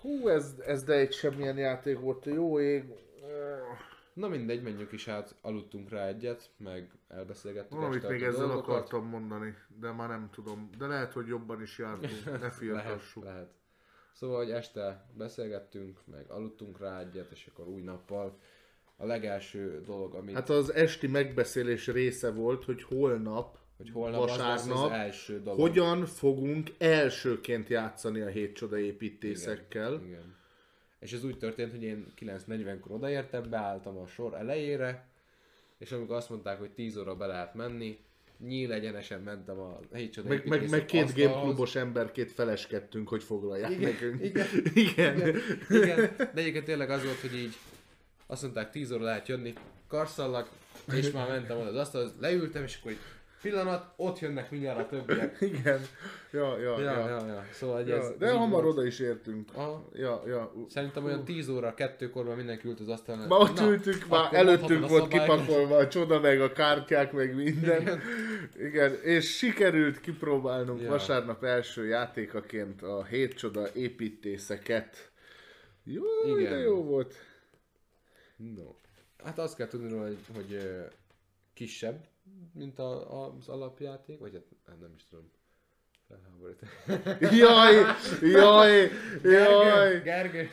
hú, 0.00 0.28
ez, 0.28 0.54
ez 0.66 0.84
de 0.84 0.92
egy 0.94 1.12
semmilyen 1.12 1.56
játék 1.58 1.98
volt, 2.00 2.24
jó 2.24 2.60
ég. 2.60 2.84
Na 4.12 4.28
mindegy, 4.28 4.62
menjünk 4.62 4.92
is 4.92 5.08
át, 5.08 5.34
aludtunk 5.40 5.90
rá 5.90 6.06
egyet, 6.06 6.50
meg 6.56 6.90
elbeszélgettük 7.08 7.78
Valamit 7.78 8.08
még 8.08 8.22
ezzel 8.22 8.46
dolgokat. 8.46 8.68
akartam 8.68 9.06
mondani, 9.08 9.54
de 9.80 9.90
már 9.92 10.08
nem 10.08 10.28
tudom. 10.32 10.70
De 10.78 10.86
lehet, 10.86 11.12
hogy 11.12 11.26
jobban 11.26 11.62
is 11.62 11.78
jártunk, 11.78 12.24
ne 12.24 12.30
lehet, 12.38 12.54
firtassuk. 12.54 13.24
lehet. 13.24 13.50
Szóval, 14.18 14.36
hogy 14.36 14.50
este 14.50 15.06
beszélgettünk, 15.16 16.00
meg 16.04 16.30
aludtunk 16.30 16.80
rá 16.80 17.00
egyet, 17.00 17.30
és 17.30 17.46
akkor 17.52 17.68
új 17.68 17.82
nappal 17.82 18.38
a 18.96 19.06
legelső 19.06 19.80
dolog, 19.80 20.14
amit, 20.14 20.34
Hát 20.34 20.48
az 20.48 20.72
esti 20.72 21.06
megbeszélés 21.06 21.86
része 21.86 22.30
volt, 22.30 22.64
hogy 22.64 22.82
holnap, 22.82 23.58
hogy 23.76 23.90
holnap 23.90 24.22
az 24.22 24.28
vasárnap, 24.28 24.84
az 24.84 24.90
első 24.90 25.42
dolog. 25.42 25.60
hogyan 25.60 26.06
fogunk 26.06 26.70
elsőként 26.78 27.68
játszani 27.68 28.20
a 28.20 28.26
hét 28.26 28.54
csoda 28.54 28.78
építészekkel. 28.78 29.92
Igen, 29.92 30.06
igen. 30.06 30.36
És 30.98 31.12
ez 31.12 31.24
úgy 31.24 31.38
történt, 31.38 31.70
hogy 31.70 31.82
én 31.82 32.06
9.40-kor 32.18 32.92
odaértem, 32.92 33.50
beálltam 33.50 33.98
a 33.98 34.06
sor 34.06 34.34
elejére, 34.34 35.08
és 35.78 35.92
amikor 35.92 36.16
azt 36.16 36.30
mondták, 36.30 36.58
hogy 36.58 36.70
10 36.70 36.96
óra 36.96 37.16
be 37.16 37.26
lehet 37.26 37.54
menni, 37.54 37.98
nyíl 38.38 38.72
egyenesen 38.72 39.20
mentem 39.20 39.58
a 39.58 39.80
hét 39.92 40.12
csoda 40.12 40.28
Meg, 40.28 40.46
meg, 40.46 40.70
meg 40.70 40.84
két 40.84 41.14
gameklubos 41.14 41.74
emberkét 41.74 42.32
feleskedtünk, 42.32 43.08
hogy 43.08 43.22
foglalják 43.22 43.70
Igen, 43.70 43.90
nekünk. 43.90 44.22
igen, 44.24 44.46
igen. 44.74 45.18
igen, 45.18 45.42
igen, 45.68 46.14
de 46.16 46.40
egyébként 46.40 46.64
tényleg 46.64 46.90
az 46.90 47.04
volt, 47.04 47.20
hogy 47.20 47.34
így 47.34 47.54
azt 48.26 48.42
mondták 48.42 48.70
10 48.70 48.92
óra 48.92 49.04
lehet 49.04 49.28
jönni, 49.28 49.52
karszallag, 49.88 50.48
és 50.92 51.10
már 51.10 51.28
mentem 51.28 51.58
oda 51.58 51.68
az 51.68 51.76
asztalhoz, 51.76 52.12
leültem, 52.20 52.62
és 52.62 52.78
akkor 52.80 52.92
így 52.92 52.98
pillanat, 53.50 53.92
ott 53.96 54.18
jönnek 54.18 54.50
mindjárt 54.50 54.78
a 54.78 54.86
többiek. 54.86 55.36
Igen. 55.52 55.80
Ja, 56.30 56.58
ja, 56.58 56.80
Ja, 56.80 56.90
ja. 56.90 57.08
ja, 57.08 57.26
ja. 57.26 57.44
Szóval 57.52 57.76
hogy 57.76 57.88
ja. 57.88 57.96
ez, 57.96 58.12
De 58.18 58.30
hamar 58.32 58.62
volt. 58.62 58.76
oda 58.76 58.86
is 58.86 58.98
értünk. 58.98 59.48
Aha. 59.54 59.88
Ja, 59.92 60.22
ja. 60.26 60.52
Szerintem 60.68 61.04
olyan 61.04 61.24
10 61.24 61.48
óra, 61.48 61.74
2-kor 61.76 62.24
már 62.24 62.36
mindenki 62.36 62.68
ült 62.68 62.80
az 62.80 62.88
asztalnál. 62.88 63.26
Ma 63.26 63.36
ott 63.36 63.54
Na, 63.58 63.66
ültünk, 63.66 64.06
már 64.08 64.34
előttünk 64.34 64.88
volt 64.88 65.08
kipakolva 65.08 65.76
a 65.76 65.88
csoda, 65.88 66.20
meg 66.20 66.40
a 66.40 66.52
kártyák, 66.52 67.12
meg 67.12 67.34
minden. 67.34 67.80
Igen, 67.82 68.00
Igen. 68.58 68.94
és 69.02 69.36
sikerült 69.36 70.00
kipróbálnunk 70.00 70.80
Ja. 70.80 70.88
vasárnap 70.88 71.44
első 71.44 71.86
játékaként 71.86 72.82
a 72.82 73.04
hét 73.04 73.34
csoda 73.34 73.72
építészeket. 73.74 75.10
Jó, 75.84 76.04
Igen. 76.38 76.50
de 76.52 76.58
jó 76.58 76.82
volt. 76.82 77.14
No. 78.36 78.74
Hát 79.24 79.38
azt 79.38 79.56
kell 79.56 79.66
tudni 79.66 79.88
róla, 79.88 80.04
hogy, 80.04 80.18
hogy 80.34 80.58
kisebb, 81.54 82.04
mint 82.52 82.78
a, 82.78 83.22
a, 83.22 83.34
az 83.38 83.48
alapjáték, 83.48 84.18
vagy 84.18 84.32
hát 84.32 84.44
nem, 84.66 84.76
nem 84.80 84.92
is 84.96 85.04
tudom. 85.08 85.30
Felháborítani. 86.08 86.70
Jaj, 87.42 87.74
jaj, 88.22 88.90
Gergő, 89.22 89.30
jaj. 89.32 90.00
Gergő. 90.02 90.48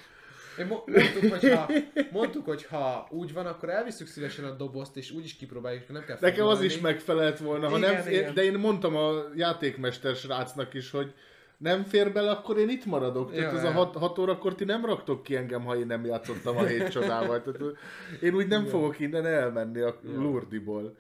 Én 0.60 0.66
mo- 0.66 0.88
mondtuk, 0.88 1.32
hogy 1.32 1.50
ha, 1.50 1.70
mondtuk, 2.12 2.46
hogy 2.46 2.66
ha 2.66 3.08
úgy 3.10 3.34
van, 3.34 3.46
akkor 3.46 3.70
elviszük 3.70 4.08
szívesen 4.08 4.46
a 4.46 4.52
dobozt, 4.52 4.98
és 4.98 5.12
úgy 5.12 5.24
is 5.24 5.36
kipróbáljuk, 5.36 5.90
nem 5.90 6.04
kell 6.06 6.18
Nekem 6.20 6.46
az 6.48 6.62
is 6.62 6.80
megfelelt 6.80 7.40
volna, 7.40 7.70
ha 7.70 7.78
Igen, 7.78 7.94
nem, 7.94 8.08
igen. 8.08 8.34
de 8.34 8.44
én 8.44 8.54
mondtam 8.54 8.96
a 8.96 9.12
játékmester 9.36 10.16
srácnak 10.16 10.74
is, 10.74 10.92
hogy 10.92 11.14
nem 11.58 11.84
fér 11.84 12.12
bele, 12.12 12.32
akkor 12.32 12.58
én 12.58 12.70
itt 12.70 12.86
maradok. 12.86 13.32
Tehát 13.32 13.52
Ja, 13.52 13.58
ez 13.58 13.64
ja. 13.64 13.70
a 13.70 13.74
6, 13.74 13.96
hat 13.96 14.18
órakor 14.18 14.56
ti 14.56 14.64
nem 14.64 14.86
raktok 14.86 15.24
ki 15.24 15.36
engem, 15.36 15.64
ha 15.64 15.78
én 15.78 15.88
nem 15.88 16.06
játszottam 16.06 16.58
a 16.58 16.66
hét 16.66 16.88
csodával. 16.90 17.42
Tehát 17.42 17.78
én 18.22 18.34
úgy 18.34 18.48
nem 18.48 18.66
fogok 18.66 19.00
innen 19.00 19.26
elmenni 19.26 19.80
a 19.80 20.00
Lurdiból. 20.04 20.84
Ja. 20.84 20.92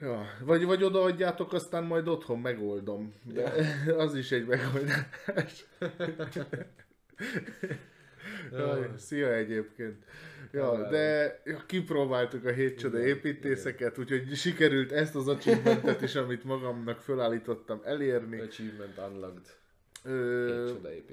Ja, 0.00 0.26
vagy, 0.40 0.64
vagy 0.64 0.82
odaadjátok, 0.82 1.52
aztán 1.52 1.84
majd 1.84 2.08
otthon 2.08 2.40
megoldom. 2.40 3.14
De 3.22 3.52
az 4.04 4.14
is 4.14 4.32
egy 4.32 4.46
megoldás. 4.46 5.66
Jaj, 8.52 8.90
szia 8.96 9.34
egyébként. 9.34 10.04
Ja, 10.52 10.88
de 10.88 11.40
ja, 11.44 11.62
kipróbáltuk 11.66 12.44
a 12.44 12.50
hét 12.50 12.78
csoda 12.78 12.98
építészeket, 12.98 13.98
úgyhogy 13.98 14.34
sikerült 14.34 14.92
ezt 14.92 15.14
az 15.14 15.28
achievementet 15.28 16.02
is, 16.02 16.14
amit 16.14 16.44
magamnak 16.44 17.00
fölállítottam 17.00 17.80
elérni. 17.84 18.40
Achievement 18.40 18.98
unlocked. 18.98 19.56
Ö, 20.04 20.70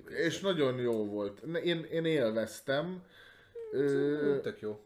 és 0.07 0.39
nagyon 0.39 0.79
jó 0.79 1.05
volt. 1.05 1.41
Én, 1.63 1.83
én 1.91 2.05
élveztem. 2.05 3.01
Ö, 3.71 4.39
Tök 4.41 4.61
jó. 4.61 4.79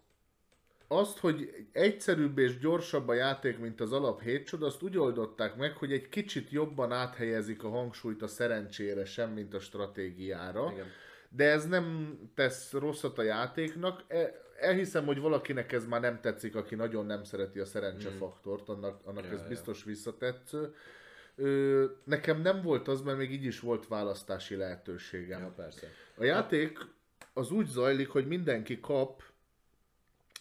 Azt, 0.87 1.17
hogy 1.17 1.67
egyszerűbb 1.71 2.37
és 2.37 2.59
gyorsabb 2.59 3.07
a 3.07 3.13
játék, 3.13 3.59
mint 3.59 3.81
az 3.81 3.91
alap 3.91 4.21
7 4.21 4.45
csoda, 4.45 4.65
azt 4.65 4.81
úgy 4.81 4.97
oldották 4.97 5.55
meg, 5.55 5.77
hogy 5.77 5.91
egy 5.91 6.09
kicsit 6.09 6.49
jobban 6.49 6.91
áthelyezik 6.91 7.63
a 7.63 7.69
hangsúlyt 7.69 8.21
a 8.21 8.27
szerencsére 8.27 9.05
sem, 9.05 9.31
mint 9.31 9.53
a 9.53 9.59
stratégiára. 9.59 10.71
Igen. 10.73 10.85
De 11.29 11.51
ez 11.51 11.67
nem 11.67 12.17
tesz 12.35 12.71
rosszat 12.71 13.17
a 13.17 13.23
játéknak. 13.23 14.03
E- 14.07 14.43
Elhiszem, 14.59 15.05
hogy 15.05 15.19
valakinek 15.19 15.71
ez 15.71 15.85
már 15.85 16.01
nem 16.01 16.19
tetszik, 16.21 16.55
aki 16.55 16.75
nagyon 16.75 17.05
nem 17.05 17.23
szereti 17.23 17.59
a 17.59 17.65
szerencsefaktort, 17.65 18.69
annak, 18.69 18.99
annak 19.03 19.23
Ja, 19.25 19.31
ez 19.31 19.41
ja. 19.41 19.47
biztos 19.47 19.83
visszatetsző. 19.83 20.73
Ö, 21.35 21.85
nekem 22.03 22.41
nem 22.41 22.61
volt 22.61 22.87
az, 22.87 23.01
mert 23.01 23.17
még 23.17 23.31
így 23.31 23.43
is 23.43 23.59
volt 23.59 23.87
választási 23.87 24.55
lehetőségem. 24.55 25.41
Ja, 25.41 25.53
persze. 25.55 25.87
A 26.17 26.23
játék 26.23 26.77
az 27.33 27.51
úgy 27.51 27.67
zajlik, 27.67 28.09
hogy 28.09 28.27
mindenki 28.27 28.79
kap 28.79 29.23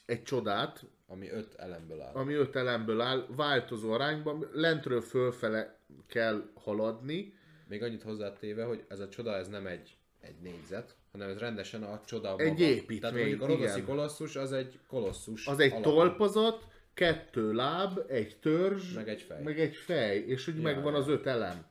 egy 0.06 0.22
csodát, 0.22 0.84
Ami 1.06 1.30
öt 1.30 1.54
elemből 1.54 2.00
áll. 2.00 2.12
ami 2.14 2.34
öt 2.34 2.56
elemből 2.56 3.00
áll, 3.00 3.26
változó 3.36 3.92
arányban, 3.92 4.48
lentről 4.52 5.00
fölfele 5.00 5.78
kell 6.06 6.42
haladni. 6.54 7.34
Még 7.68 7.82
annyit 7.82 8.02
hozzátéve, 8.02 8.64
hogy 8.64 8.84
ez 8.88 9.00
a 9.00 9.08
csoda, 9.08 9.34
ez 9.36 9.48
nem 9.48 9.66
egy, 9.66 9.96
egy 10.20 10.34
négyzet, 10.42 10.94
hanem 11.12 11.28
ez 11.28 11.38
rendesen 11.38 11.82
a 11.82 12.00
csoda 12.06 12.34
Egy 12.38 12.48
maga. 12.48 12.62
építmény, 12.64 13.00
Tehát 13.00 13.16
mondjuk 13.16 13.42
a 13.42 13.46
Rodoszi 13.46 13.64
igen. 13.80 13.84
kolosszus, 13.84 14.36
az 14.36 14.52
egy 14.52 14.78
kolosszus. 14.88 15.46
Az 15.46 15.58
egy 15.58 15.70
alapú. 15.72 15.90
tolpazat, 15.90 16.66
kettő 16.94 17.52
láb, 17.52 18.00
egy 18.08 18.36
törzs, 18.40 18.94
Meg 18.94 19.08
egy 19.08 19.22
fej. 19.22 19.42
meg 19.42 19.60
egy 19.60 19.76
fej, 19.76 20.18
és 20.18 20.48
úgy 20.48 20.56
Ja, 20.56 20.62
megvan 20.62 20.92
ja. 20.92 20.98
az 20.98 21.08
öt 21.08 21.26
elem. 21.26 21.64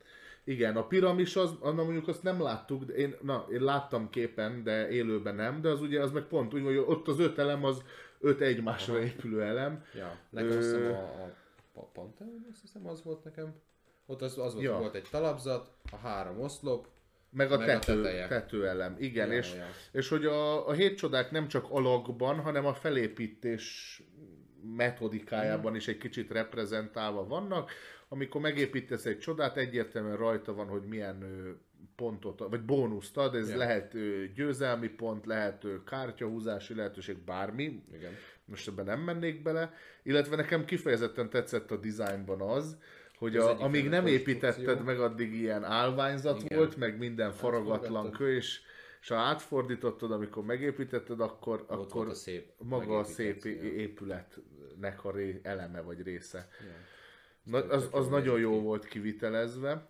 Igen, 0.43 0.75
a 0.75 0.87
piramis 0.87 1.35
az, 1.35 1.51
na 1.61 1.71
mondjuk 1.73 2.07
azt 2.07 2.23
nem 2.23 2.41
láttuk, 2.41 2.83
de 2.83 2.93
én, 2.93 3.15
na, 3.21 3.47
én 3.51 3.61
láttam 3.63 4.09
képen, 4.09 4.63
de 4.63 4.89
élőben 4.89 5.35
nem, 5.35 5.61
de 5.61 5.69
az 5.69 5.81
ugye, 5.81 6.01
az 6.01 6.11
meg 6.11 6.23
pont 6.23 6.53
úgy, 6.53 6.63
hogy 6.63 6.77
ott 6.77 7.07
az 7.07 7.19
öt 7.19 7.37
elem 7.39 7.63
az 7.63 7.81
öt 8.23 8.41
egymásra 8.41 9.01
épülő 9.01 9.41
elem. 9.43 9.85
Ja, 9.95 10.17
nekem 10.29 10.49
Ö- 10.49 10.57
azt 10.57 10.65
hiszem 10.75 10.91
a, 10.91 10.97
a, 10.97 11.35
a 11.73 11.85
Pantheon, 11.85 12.45
azt 12.51 12.61
hiszem 12.61 12.87
az 12.87 13.03
volt 13.03 13.23
nekem. 13.23 13.53
Ott 14.05 14.21
az, 14.21 14.37
az 14.37 14.53
volt, 14.53 14.65
Ja. 14.65 14.77
volt 14.77 14.95
egy 14.95 15.07
talapzat, 15.11 15.71
a 15.91 15.95
három 15.95 16.39
oszlop, 16.41 16.87
Meg 17.29 17.51
a, 17.51 17.57
Meg 17.57 17.69
a 17.69 17.79
tető, 17.79 18.01
teteje. 18.01 18.27
tetőelem, 18.27 18.95
igen, 18.99 19.27
Ja, 19.31 19.37
és, 19.37 19.53
ja. 19.53 19.65
és 19.91 20.09
hogy 20.09 20.25
a, 20.25 20.67
a 20.67 20.71
hét 20.71 20.97
csodák 20.97 21.31
nem 21.31 21.47
csak 21.47 21.65
alakban, 21.69 22.39
hanem 22.39 22.65
a 22.65 22.73
felépítés 22.73 24.01
metodikájában 24.75 25.75
is 25.75 25.87
egy 25.87 25.97
kicsit 25.97 26.31
reprezentálva 26.31 27.27
vannak. 27.27 27.71
Amikor 28.07 28.41
megépítesz 28.41 29.05
egy 29.05 29.19
csodát, 29.19 29.57
egyértelműen 29.57 30.17
rajta 30.17 30.53
van, 30.53 30.67
hogy 30.67 30.81
milyen 30.81 31.17
pontot, 31.95 32.39
vagy 32.49 32.61
bónuszt 32.61 33.17
ad, 33.17 33.35
ez 33.35 33.49
Ja. 33.49 33.57
lehet 33.57 33.95
győzelmi 34.33 34.87
pont, 34.87 35.25
lehet 35.25 35.65
kártyahúzási 35.85 36.75
lehetőség, 36.75 37.17
bármi, 37.17 37.83
igen. 37.93 38.11
most 38.45 38.67
ebben 38.67 38.85
nem 38.85 38.99
mennék 38.99 39.41
bele, 39.41 39.73
illetve 40.03 40.35
nekem 40.35 40.65
kifejezetten 40.65 41.29
tetszett 41.29 41.71
a 41.71 41.77
dizájnban 41.77 42.41
az, 42.41 42.77
hogy 43.17 43.37
a, 43.37 43.61
amíg 43.61 43.89
nem 43.89 44.07
építetted 44.07 44.83
meg, 44.83 44.99
addig 44.99 45.33
ilyen 45.33 45.63
állványzat 45.63 46.41
Igen. 46.41 46.57
volt, 46.57 46.77
meg 46.77 46.97
minden 46.97 47.31
faragatlan 47.31 48.11
kő, 48.11 48.35
és, 48.35 48.61
és 49.01 49.07
ha 49.07 49.15
átfordítottad, 49.15 50.11
amikor 50.11 50.43
megépítetted, 50.43 51.19
akkor, 51.19 51.65
Ott 51.67 51.91
akkor 51.91 52.07
a 52.07 52.13
szép 52.13 52.51
maga 52.57 52.99
a 52.99 53.03
szép 53.03 53.45
épületnek 53.45 55.03
a 55.03 55.11
ré, 55.11 55.39
eleme 55.43 55.81
vagy 55.81 56.01
része. 56.01 56.47
Ja. 56.59 56.91
Na, 57.43 57.57
az, 57.67 57.89
az 57.91 58.07
nagyon 58.07 58.39
jó 58.39 58.61
volt 58.61 58.85
kivitelezve. 58.85 59.87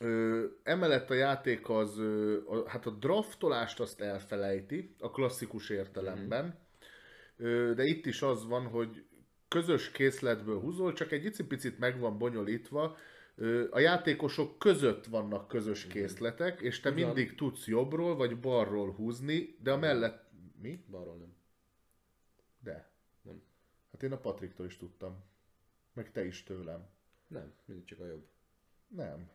Ö, 0.00 0.44
emellett 0.62 1.10
a 1.10 1.14
játék 1.14 1.68
az, 1.68 1.98
ö, 1.98 2.38
a, 2.46 2.68
hát 2.68 2.86
a 2.86 2.90
draftolást 2.90 3.80
azt 3.80 4.00
elfelejti, 4.00 4.94
a 4.98 5.10
klasszikus 5.10 5.70
értelemben. 5.70 6.58
Ö, 7.36 7.72
de 7.74 7.84
itt 7.84 8.06
is 8.06 8.22
az 8.22 8.46
van, 8.46 8.66
hogy 8.66 9.04
közös 9.48 9.90
készletből 9.90 10.60
húzol, 10.60 10.92
csak 10.92 11.12
egy 11.12 11.24
icipicit 11.24 11.78
meg 11.78 11.98
van 11.98 12.18
bonyolítva, 12.18 12.96
Ö, 13.36 13.66
a 13.70 13.78
játékosok 13.78 14.58
között 14.58 15.06
vannak 15.06 15.48
közös 15.48 15.86
készletek, 15.86 16.60
és 16.60 16.80
te 16.80 16.90
Ugyan. 16.90 17.06
mindig 17.06 17.34
tudsz 17.34 17.66
jobbról 17.66 18.16
vagy 18.16 18.40
balról 18.40 18.92
húzni, 18.92 19.56
de 19.62 19.72
a 19.72 19.76
mellett... 19.76 20.30
Mi? 20.60 20.84
Balról 20.90 21.16
nem. 21.16 21.34
De. 22.58 22.90
Nem. 23.22 23.42
Hát 23.92 24.02
én 24.02 24.12
a 24.12 24.18
Patriktól 24.18 24.66
is 24.66 24.76
tudtam. 24.76 25.24
Meg 25.92 26.12
te 26.12 26.24
is 26.24 26.42
tőlem. 26.42 26.88
Nem, 27.26 27.52
mindig 27.64 27.84
csak 27.84 28.00
a 28.00 28.06
jobb. 28.06 28.26
Nem. 28.88 29.30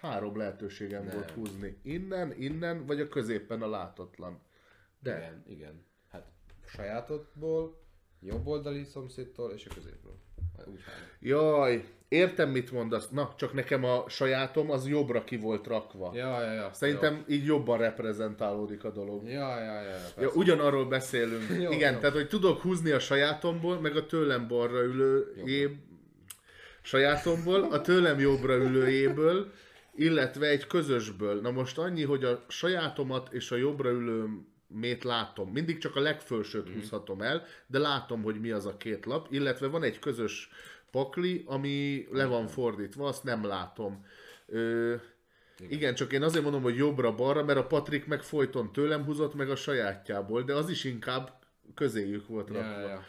Három 0.00 0.36
lehetőségem 0.36 1.04
Nem. 1.04 1.14
volt 1.14 1.30
húzni. 1.30 1.76
Innen, 1.82 2.34
innen, 2.38 2.86
vagy 2.86 3.00
a 3.00 3.08
középen 3.08 3.62
a 3.62 3.68
látatlan. 3.68 4.40
De. 4.98 5.16
Igen, 5.16 5.44
igen. 5.46 5.84
Hát 6.08 6.26
sajátodból, 6.66 7.80
jobb 8.20 8.46
oldali 8.46 8.84
szomszédtól 8.84 9.50
és 9.50 9.66
a 9.70 9.74
középről. 9.74 10.18
Hát 10.56 10.66
Úgy. 10.66 10.80
Jaj, 11.20 11.84
értem 12.08 12.50
mit 12.50 12.72
mondasz. 12.72 13.08
Na, 13.08 13.34
csak 13.36 13.52
nekem 13.52 13.84
a 13.84 14.04
sajátom 14.08 14.70
az 14.70 14.88
jobbra 14.88 15.24
ki 15.24 15.36
volt 15.36 15.66
rakva. 15.66 16.10
Ja, 16.14 16.42
ja, 16.42 16.52
ja. 16.52 16.72
Szerintem 16.72 17.24
így 17.28 17.44
jobban 17.44 17.78
reprezentálódik 17.78 18.84
a 18.84 18.90
dolog. 18.90 19.22
Jó. 19.24 19.30
Ja, 19.30 19.58
ja, 19.58 19.64
ja, 19.64 19.82
ja. 19.82 19.88
Ja, 19.88 20.12
persze. 20.14 20.36
ugyanarról 20.36 20.86
beszélünk. 20.86 21.48
Jó, 21.62 21.70
Igen, 21.70 21.92
jó. 21.92 21.98
tehát 21.98 22.14
hogy 22.14 22.28
tudok 22.28 22.60
húzni 22.60 22.90
a 22.90 22.98
sajátomból, 22.98 23.80
meg 23.80 23.96
a 23.96 24.06
tőlem 24.06 24.48
balra 24.48 24.82
ülőjé 24.82 25.76
sajátomból, 26.82 27.62
a 27.62 27.80
tőlem 27.80 28.18
jobbra 28.18 28.54
ülőjéből, 28.54 29.52
illetve 30.00 30.46
egy 30.46 30.66
közösből. 30.66 31.40
Na 31.40 31.50
most 31.50 31.78
annyi, 31.78 32.02
hogy 32.04 32.24
a 32.24 32.44
sajátomat 32.48 33.32
és 33.32 33.50
a 33.50 33.56
jobbra 33.56 33.90
ülőmét 33.90 35.04
látom. 35.04 35.50
Mindig 35.50 35.78
csak 35.78 35.96
a 35.96 36.00
legfölsőt 36.00 36.64
Mhm. 36.64 36.72
mm. 36.72 36.78
húzhatom 36.78 37.20
el, 37.22 37.44
de 37.66 37.78
látom, 37.78 38.22
hogy 38.22 38.40
mi 38.40 38.50
az 38.50 38.66
a 38.66 38.76
két 38.76 39.06
lap, 39.06 39.26
illetve 39.30 39.66
van 39.66 39.82
egy 39.82 39.98
közös 39.98 40.50
pakli, 40.90 41.42
ami 41.46 42.06
le 42.12 42.24
van 42.24 42.46
fordítva, 42.46 43.06
azt 43.08 43.24
nem 43.24 43.44
látom. 43.44 44.04
Ö, 44.46 44.94
igen. 45.58 45.72
igen, 45.72 45.94
csak 45.94 46.12
én 46.12 46.22
azért 46.22 46.42
mondom, 46.42 46.62
hogy 46.62 46.76
jobbra-balra, 46.76 47.44
mert 47.44 47.58
a 47.58 47.66
Patrik 47.66 48.06
meg 48.06 48.22
folyton 48.22 48.72
tőlem 48.72 49.04
húzott 49.04 49.34
meg 49.34 49.50
a 49.50 49.56
sajátjából, 49.56 50.42
de 50.42 50.54
az 50.54 50.68
is 50.70 50.84
inkább 50.84 51.32
közéjük 51.74 52.26
volt 52.26 52.48
rakva. 52.48 52.80
Ja, 52.80 52.88
ja. 52.88 53.02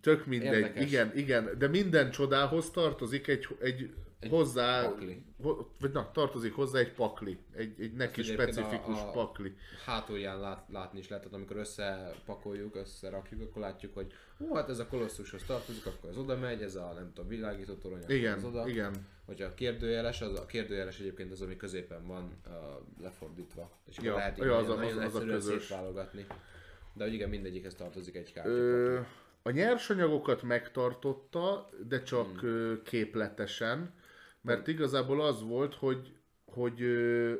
Tök 0.00 0.26
mindegy, 0.26 0.52
Érdekes. 0.54 0.84
igen, 0.86 1.12
igen, 1.16 1.50
de 1.58 1.68
minden 1.68 2.10
csodához 2.10 2.70
tartozik 2.70 3.26
egy, 3.28 3.48
egy, 3.60 3.90
egy 4.20 4.30
hozzá, 4.30 4.82
pakli. 4.88 5.22
vagy 5.80 5.92
na, 5.92 6.10
tartozik 6.10 6.54
hozzá 6.54 6.78
egy 6.78 6.92
pakli, 6.92 7.38
egy, 7.54 7.80
egy 7.80 7.92
neki 7.92 8.20
Ezt 8.20 8.30
specifikus 8.30 8.98
a- 8.98 9.08
a- 9.08 9.10
pakli. 9.10 9.54
Hátulján 9.84 10.40
lát, 10.40 10.64
látni 10.72 10.98
is 10.98 11.08
lehet, 11.08 11.24
tehát 11.24 11.38
amikor 11.38 11.56
összepakoljuk, 11.56 12.76
összerakjuk, 12.76 13.40
akkor 13.40 13.62
látjuk, 13.62 13.94
hogy 13.94 14.12
ó, 14.40 14.54
hát 14.54 14.68
ez 14.68 14.78
a 14.78 14.86
kolosszushoz 14.86 15.42
tartozik, 15.46 15.86
akkor 15.86 16.10
az 16.10 16.16
oda 16.16 16.36
megy, 16.36 16.62
ez 16.62 16.74
a 16.74 16.92
nem 16.94 17.12
tudom, 17.14 17.28
világító 17.30 17.74
torony, 17.74 17.98
akkor 17.98 18.10
az 18.10 18.16
Igen, 18.16 18.44
oda. 18.44 18.68
igen. 18.68 19.06
Hogyha 19.26 19.46
a 19.46 19.54
kérdőjeles, 19.54 20.20
az 20.20 20.38
a 20.38 20.46
kérdőjeles 20.46 20.98
egyébként 21.00 21.32
az, 21.32 21.40
ami 21.42 21.56
középen 21.56 22.06
van 22.06 22.40
uh, 22.46 22.52
lefordítva. 23.02 23.70
És 23.88 23.96
Ja, 24.02 24.14
lehet 24.14 24.38
így 24.38 24.44
ja, 24.44 24.56
az 24.56 24.68
a- 24.68 24.72
az- 24.72 24.78
nagyon 24.78 25.02
az 25.02 25.14
a 25.14 25.24
közös. 25.24 25.62
szétválogatni. 25.66 26.26
De 26.92 27.04
hogy 27.04 27.12
igen, 27.12 27.28
mindegyikhez 27.28 27.74
tartozik 27.74 28.14
egy 28.16 28.32
kártya. 28.32 29.06
A 29.42 29.50
nyersanyagokat 29.50 30.42
megtartotta, 30.42 31.68
de 31.88 32.02
csak 32.02 32.40
Hmm. 32.40 32.80
képletesen, 32.84 33.94
mert 34.48 34.68
igazából 34.68 35.20
az 35.20 35.42
volt, 35.42 35.74
hogy, 35.74 36.12
hogy 36.44 36.82
ö, 36.82 37.34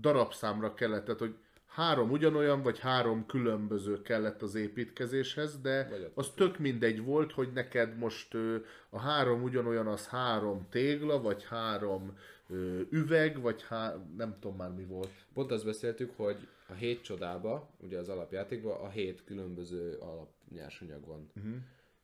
darabszámra 0.00 0.74
kellett, 0.74 1.04
tehát 1.04 1.20
hogy 1.20 1.34
három 1.66 2.10
ugyanolyan, 2.10 2.62
vagy 2.62 2.78
három 2.78 3.26
különböző 3.26 4.02
kellett 4.02 4.42
az 4.42 4.54
építkezéshez, 4.54 5.60
de 5.60 5.90
az 6.14 6.30
tök 6.34 6.58
mindegy 6.58 7.04
volt, 7.04 7.32
hogy 7.32 7.52
neked 7.52 7.96
most 7.96 8.34
ö, 8.34 8.56
a 8.90 8.98
három 8.98 9.42
ugyanolyan 9.42 9.86
az 9.86 10.08
három 10.08 10.66
tégla, 10.70 11.20
vagy 11.20 11.44
három 11.44 12.16
ö, 12.48 12.80
üveg, 12.90 13.40
vagy 13.40 13.62
há... 13.62 13.96
nem 14.16 14.36
tudom 14.40 14.56
már 14.56 14.70
mi 14.70 14.84
volt. 14.84 15.10
Pont 15.34 15.50
azt 15.50 15.64
beszéltük, 15.64 16.12
hogy 16.16 16.48
a 16.68 16.72
hét 16.72 17.02
csodába, 17.02 17.70
ugye 17.80 17.98
az 17.98 18.08
alapjátékban 18.08 18.80
a 18.80 18.88
hét 18.88 19.24
különböző 19.24 19.98
alapnyersanyag 20.00 21.06
van. 21.06 21.30
Uh-huh. 21.36 21.54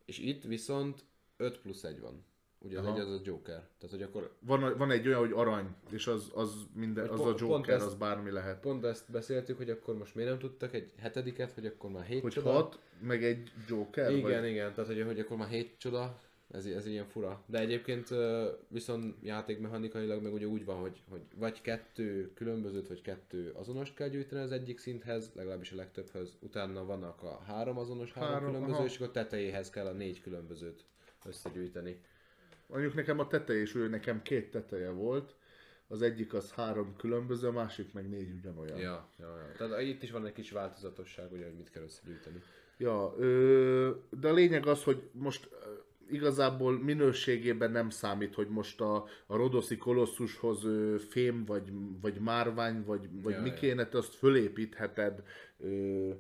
És 0.05 0.18
itt 0.18 0.44
viszont 0.44 1.05
5 1.36 1.59
plusz 1.59 1.84
1 1.84 2.01
van. 2.01 2.24
Ugye 2.65 2.78
az 2.78 2.86
Aha. 2.86 2.95
egy 2.95 3.01
az 3.01 3.11
a 3.11 3.20
Joker. 3.24 3.55
Tehát, 3.78 3.91
hogy 3.91 4.03
akkor 4.03 4.35
Van, 4.41 4.77
van 4.78 4.91
egy 4.91 5.07
olyan, 5.07 5.19
hogy 5.19 5.32
arany, 5.32 5.66
és 5.91 6.07
az, 6.07 6.31
az, 6.35 6.53
minden, 6.74 7.09
az 7.09 7.20
a 7.20 7.23
Pont- 7.23 7.39
pont 7.39 7.51
Joker, 7.51 7.74
ezt- 7.74 7.86
az 7.86 7.95
bármi 7.95 8.31
lehet. 8.31 8.61
pont 8.61 8.85
ezt 8.85 9.11
beszéltük, 9.11 9.57
hogy 9.57 9.70
akkor 9.70 9.97
most 9.97 10.15
miért 10.15 10.31
nem 10.31 10.39
tudtak 10.39 10.74
egy 10.74 10.93
hetediket, 10.99 11.53
hogy 11.53 11.66
akkor 11.66 11.91
már 11.91 12.05
hét 12.05 12.23
Hogy 12.23 12.32
csoda. 12.32 12.51
hat, 12.53 12.78
meg 13.01 13.24
egy 13.24 13.53
Joker? 13.69 14.11
Igen, 14.11 14.41
vagy? 14.41 14.51
igen, 14.51 14.74
tehát 14.74 14.91
hogy, 14.91 15.03
hogy 15.03 15.20
akkor 15.20 15.36
már 15.36 15.49
hét 15.49 15.74
csoda, 15.78 16.19
ez, 16.51 16.66
ez 16.66 16.86
ilyen 16.86 17.07
fura. 17.07 17.43
De 17.47 17.59
egyébként 17.59 18.09
viszont 18.69 19.15
játékmechanikailag 19.23 20.23
meg 20.23 20.32
ugye 20.32 20.47
úgy 20.47 20.65
van, 20.65 20.77
hogy, 20.77 21.03
hogy 21.11 21.20
vagy 21.36 21.61
kettő 21.61 22.31
különbözőt, 22.35 22.89
vagy 22.89 23.03
kettő 23.03 23.51
azonost 23.55 23.95
kell 23.95 24.09
gyűjteni 24.09 24.43
az 24.43 24.53
egyik 24.53 24.78
szinthez, 24.78 25.31
legalábbis 25.35 25.73
a 25.73 25.77
legtöbbhöz. 25.77 26.36
Utána 26.41 26.85
vannak 26.85 27.23
a 27.23 27.43
három 27.47 27.78
azonos, 27.78 28.12
három, 28.12 28.31
Három, 28.32 28.47
különböző, 28.47 28.74
aha. 28.77 28.85
és 28.85 28.97
akkor 28.97 29.11
tetejéhez 29.11 29.70
kell 29.70 29.86
a 29.86 29.93
négy 29.93 30.20
különbözőt 30.23 30.85
összegyűjteni. 31.27 32.01
Mondjuk 32.66 32.95
nekem 32.95 33.19
a 33.19 33.27
teteje 33.27 33.61
is 33.61 33.74
ő, 33.74 33.89
nekem 33.89 34.23
két 34.23 34.51
teteje 34.51 34.91
volt. 34.91 35.35
Az 35.89 36.03
egyik 36.03 36.35
az 36.35 36.53
három 36.53 36.97
különböző, 36.97 37.49
a 37.49 37.53
másik 37.53 37.93
meg 37.93 38.09
négy 38.09 38.31
ugyanolyan. 38.39 38.78
Ja, 38.78 39.09
ja, 39.19 39.36
ja. 39.36 39.53
Tehát 39.57 39.82
itt 39.82 40.03
is 40.03 40.11
van 40.11 40.27
egy 40.27 40.32
kis 40.32 40.51
változatosság, 40.51 41.32
ugye, 41.32 41.45
hogy 41.45 41.57
mit 41.57 41.70
kell 41.70 41.82
összegyűjteni. 41.82 42.43
Ja, 42.77 43.15
ö, 43.19 43.91
de 44.20 44.28
a 44.28 44.32
lényeg 44.32 44.66
az, 44.66 44.82
hogy 44.82 45.03
most 45.12 45.49
igazából 46.11 46.78
minőségében 46.78 47.70
nem 47.70 47.91
számít, 47.91 48.35
hogy 48.35 48.49
most 48.49 48.81
a, 48.81 48.95
a 49.27 49.36
rodoszi 49.36 49.77
kolosszushoz 49.77 50.65
ö, 50.65 50.97
fém, 51.09 51.45
vagy, 51.45 51.73
vagy 52.01 52.19
márvány, 52.20 52.85
vagy, 52.85 53.09
vagy 53.23 53.32
Ja, 53.35 53.41
mi 53.41 53.49
ja. 53.49 53.55
kéne, 53.55 53.89
te 53.89 53.99
azt 53.99 54.15
fölépítheted 54.15 55.23
ö, 55.59 56.11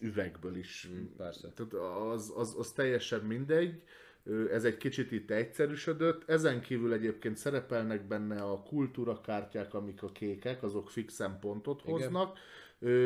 üvegből 0.00 0.56
is. 0.56 0.88
Mm, 0.92 1.04
persze. 1.16 1.48
Tehát 1.48 1.72
az, 2.12 2.32
az, 2.36 2.54
az 2.58 2.72
teljesen 2.72 3.20
mindegy. 3.20 3.74
Ö, 3.74 4.03
Ez 4.50 4.64
egy 4.64 4.76
kicsit 4.76 5.12
itt 5.12 5.30
egyszerűsödött. 5.30 6.28
Ezen 6.28 6.60
kívül 6.60 6.92
egyébként 6.92 7.36
szerepelnek 7.36 8.06
benne 8.06 8.42
a 8.42 8.62
kultúrakártyák, 8.62 9.74
amik 9.74 10.02
a 10.02 10.12
kékek, 10.12 10.62
azok 10.62 10.90
fixen 10.90 11.38
pontot 11.40 11.82
Igen. 11.82 11.92
hoznak. 11.92 12.38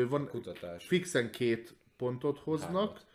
Van, 0.09 0.27
Kutatás. 0.27 0.87
fixen 0.87 1.31
két 1.31 1.75
pontot 1.97 2.39
hoznak. 2.39 2.71
Hármat. 2.71 3.05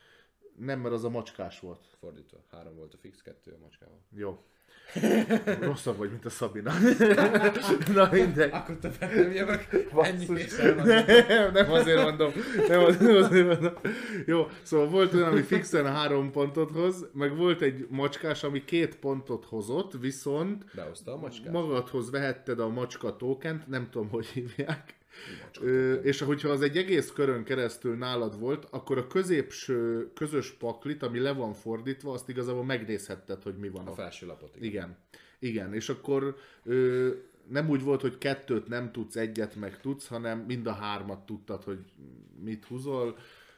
Nem, 0.57 0.81
mert 0.81 0.95
az 0.95 1.05
a 1.05 1.11
macskás 1.11 1.61
volt. 1.61 1.87
Fordítva. 1.99 2.45
Három 2.51 2.77
volt 2.77 2.95
a 2.95 2.97
fix, 2.97 3.23
kettő 3.23 3.53
a 3.53 3.59
macskával. 3.59 4.01
Jó. 4.11 4.45
Rosszabb 5.61 5.97
vagy, 5.97 6.11
mint 6.11 6.25
a 6.25 6.31
Szabina. 6.31 6.73
Na 7.95 8.09
mindegy. 8.13 8.51
Akkor 8.53 8.77
többet 8.81 9.15
nem 9.15 9.33
jövök. 9.33 9.67
Ennyi. 10.03 10.27
Nem, 11.29 11.53
nem 11.53 11.71
azért 11.73 12.03
mondom. 12.03 12.33
Nem, 12.69 12.81
nem 13.01 13.17
azért 13.17 13.47
mondom. 13.47 13.73
Jó, 14.27 14.49
szóval 14.63 14.89
volt 14.89 15.15
olyan, 15.15 15.29
ami 15.29 15.43
fixen 15.43 15.93
három 15.93 16.31
pontot 16.31 16.71
hoz, 16.71 17.07
meg 17.13 17.37
volt 17.37 17.61
egy 17.63 17.87
macskás, 17.91 18.45
ami 18.45 18.65
két 18.65 18.97
pontot 18.97 19.45
hozott, 19.45 19.93
viszont 20.01 20.65
Behozta 20.75 21.13
a 21.13 21.17
macskát. 21.17 21.53
magadhoz 21.53 22.11
vehetted 22.11 22.61
a 22.61 22.69
macska 22.69 23.17
tokent, 23.17 23.67
nem 23.69 23.89
tudom, 23.91 24.09
hogy 24.09 24.27
hívják. 24.27 24.95
Ö, 25.61 25.93
és 25.95 26.21
hogyha 26.21 26.49
az 26.49 26.63
egy 26.63 26.77
egész 26.77 27.11
körön 27.13 27.45
keresztül 27.45 27.97
nálad 27.97 28.39
volt, 28.39 28.67
akkor 28.71 28.99
a 28.99 29.07
középső 29.07 30.11
közös 30.15 30.51
paklit, 30.51 31.03
ami 31.03 31.19
le 31.19 31.33
van 31.33 31.53
fordítva, 31.53 32.13
azt 32.13 32.29
igazából 32.29 32.65
megnézhetted, 32.65 33.43
hogy 33.43 33.57
mi 33.57 33.69
van 33.69 33.87
A 33.87 33.93
felső 33.93 34.27
lapot. 34.27 34.57
Igen. 34.57 34.67
Igen. 34.69 34.97
Igen, 35.39 35.75
és 35.75 35.89
akkor 35.89 36.37
ö, 36.65 37.09
nem 37.49 37.69
úgy 37.69 37.83
volt, 37.83 38.01
hogy 38.01 38.19
kettőt 38.19 38.69
nem 38.69 38.93
tudsz, 38.93 39.17
egyet 39.17 39.57
meg 39.57 39.81
tudsz, 39.81 40.07
hanem 40.07 40.39
mind 40.39 40.67
a 40.67 40.73
hármat 40.73 41.27
tudtad, 41.27 41.63
hogy 41.63 41.79
mit 42.45 42.65
húzol. 42.65 43.17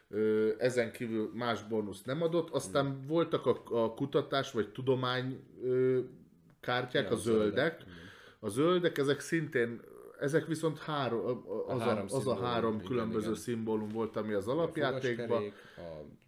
Ö, 0.08 0.50
ezen 0.58 0.92
kívül 0.92 1.30
más 1.34 1.62
bónusz 1.62 2.02
nem 2.02 2.22
adott. 2.22 2.50
Aztán 2.50 2.84
Hmm. 2.86 3.06
voltak 3.06 3.46
a, 3.46 3.62
a 3.84 3.94
kutatás 3.94 4.52
vagy 4.52 4.68
tudomány 4.68 5.40
ö, 5.64 5.98
kártyák, 6.60 7.04
Ja, 7.04 7.10
a 7.10 7.12
a 7.12 7.16
zöldek. 7.16 7.44
zöldek. 7.54 7.82
A 8.40 8.48
zöldek, 8.48 8.98
ezek 8.98 9.20
szintén, 9.20 9.80
ezek 10.20 10.46
viszont 10.46 10.78
három, 10.78 11.20
a- 11.26 11.72
az 11.72 11.80
a, 11.80 11.84
három 11.84 12.04
az 12.08 12.26
a 12.26 12.36
három 12.36 12.80
különböző 12.82 13.26
igen. 13.28 13.40
szimbólum 13.40 13.88
volt, 13.88 14.16
ami 14.16 14.32
az 14.32 14.48
A 14.48 14.50
alapjátékban. 14.52 15.26
fogaskerék, 15.26 15.54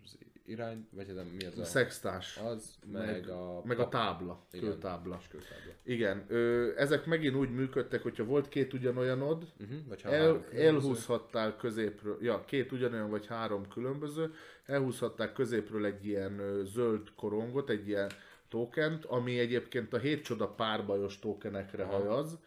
az 0.05 0.17
irány, 0.47 0.89
vagy 0.91 1.15
nem, 1.15 1.27
mi 1.27 1.45
az 1.45 1.59
a... 1.59 1.65
Szextás. 1.65 2.37
Az, 2.45 2.75
meg, 2.93 3.07
meg, 3.07 3.29
a... 3.29 3.63
meg 3.65 3.79
a 3.79 3.89
tábla, 3.89 4.47
Igen, 4.53 4.71
kőtábla. 4.71 5.21
kőtábla. 5.31 5.73
Igen, 5.83 6.25
ö, 6.29 6.71
ezek 6.77 7.07
megint 7.07 7.35
úgy 7.37 7.51
működtek, 7.51 8.03
hogyha 8.03 8.25
volt 8.25 8.49
két 8.49 8.73
ugyanolyanod, 8.73 9.47
Uh-huh. 9.61 9.79
Vagy 9.89 10.01
el, 10.05 10.45
elhúzhattál 10.55 11.57
középről, 11.57 12.19
ja, 12.21 12.45
két 12.45 12.73
ugyanolyan 12.73 13.11
vagy 13.11 13.27
három 13.27 13.69
különböző, 13.69 14.35
elhúzhatták 14.67 15.33
középről 15.33 15.85
egy 15.85 16.07
ilyen 16.07 16.39
ö, 16.39 16.63
zöld 16.65 17.09
korongot, 17.17 17.71
egy 17.71 17.89
ilyen 17.89 18.11
tokent, 18.49 19.05
ami 19.05 19.39
egyébként 19.39 19.93
a 19.93 19.99
hét 19.99 20.23
csoda 20.25 20.49
párbajos 20.49 21.19
tokenekre 21.19 21.83
Aha. 21.83 21.93
hajaz. 21.97 22.39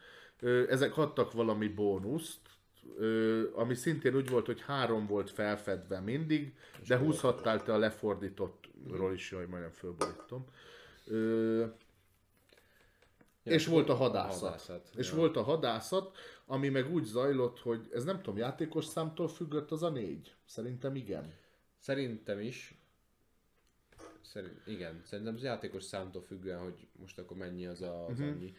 Ezek 0.69 0.97
adtak 0.97 1.31
valami 1.31 1.67
bónuszt, 1.67 2.39
ami 3.53 3.73
szintén 3.75 4.15
úgy 4.15 4.29
volt, 4.29 4.45
hogy 4.45 4.61
három 4.61 5.05
volt 5.07 5.29
felfedve 5.29 5.99
mindig, 5.99 6.53
de 6.87 6.97
húzhattál 6.97 7.63
te 7.63 7.73
a 7.73 7.77
lefordítottról 7.77 9.13
is, 9.13 9.31
jaj, 9.31 9.45
majdnem 9.45 9.71
fölborítom. 9.71 10.45
Ja, 13.43 13.51
és 13.51 13.65
volt 13.67 13.89
a 13.89 13.93
hadászat. 13.95 14.39
hadászat. 14.41 14.89
És 14.95 15.09
ja. 15.09 15.15
volt 15.15 15.35
a 15.35 15.41
hadászat, 15.41 16.17
ami 16.45 16.69
meg 16.69 16.91
úgy 16.91 17.03
zajlott, 17.03 17.59
hogy 17.59 17.89
ez 17.93 18.03
nem 18.03 18.17
tudom, 18.17 18.37
játékos 18.37 18.85
számtól 18.85 19.27
függött 19.27 19.71
az 19.71 19.83
a 19.83 19.89
négy? 19.89 20.35
Szerintem 20.45 20.95
igen. 20.95 21.33
Szerintem 21.79 22.39
is. 22.39 22.75
Szerint, 24.21 24.61
igen, 24.67 25.01
szerintem 25.05 25.35
az 25.35 25.43
játékos 25.43 25.83
számtól 25.83 26.21
függően, 26.21 26.59
hogy 26.59 26.87
most 26.99 27.19
akkor 27.19 27.37
mennyi 27.37 27.65
az 27.65 27.81
a, 27.81 28.05
az 28.05 28.19
Mhm. 28.19 28.27
annyi. 28.27 28.53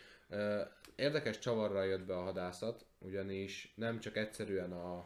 Érdekes 0.96 1.38
csavarral 1.38 1.86
jött 1.86 2.04
be 2.04 2.16
a 2.16 2.22
hadászat, 2.22 2.84
ugyanis 2.98 3.72
nem 3.76 4.00
csak 4.00 4.16
egyszerűen 4.16 4.72
a, 4.72 5.04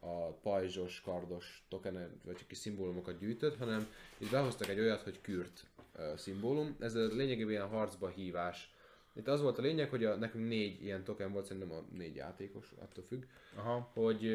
a 0.00 0.32
pajzsos, 0.32 1.00
kardos 1.00 1.64
token, 1.68 2.20
vagy 2.24 2.46
kis 2.46 2.58
szimbólumokat 2.58 3.18
gyűjtött, 3.18 3.56
hanem 3.56 3.86
itt 4.18 4.30
behoztak 4.30 4.68
egy 4.68 4.80
olyat, 4.80 5.02
hogy 5.02 5.20
kürt 5.20 5.66
szimbólum. 6.16 6.76
Ez 6.80 6.94
a 6.94 7.06
lényegében 7.06 7.50
ilyen 7.50 7.68
harcba 7.68 8.08
hívás. 8.08 8.74
Itt 9.12 9.28
az 9.28 9.40
volt 9.40 9.58
a 9.58 9.62
lényeg, 9.62 9.90
hogy 9.90 10.04
a, 10.04 10.16
nekünk 10.16 10.48
négy 10.48 10.84
ilyen 10.84 11.04
token 11.04 11.32
volt, 11.32 11.44
szerintem 11.44 11.72
a 11.72 11.84
négy 11.92 12.14
játékos, 12.14 12.72
attól 12.78 13.04
függ, 13.04 13.22
Aha. 13.54 13.90
hogy 13.94 14.30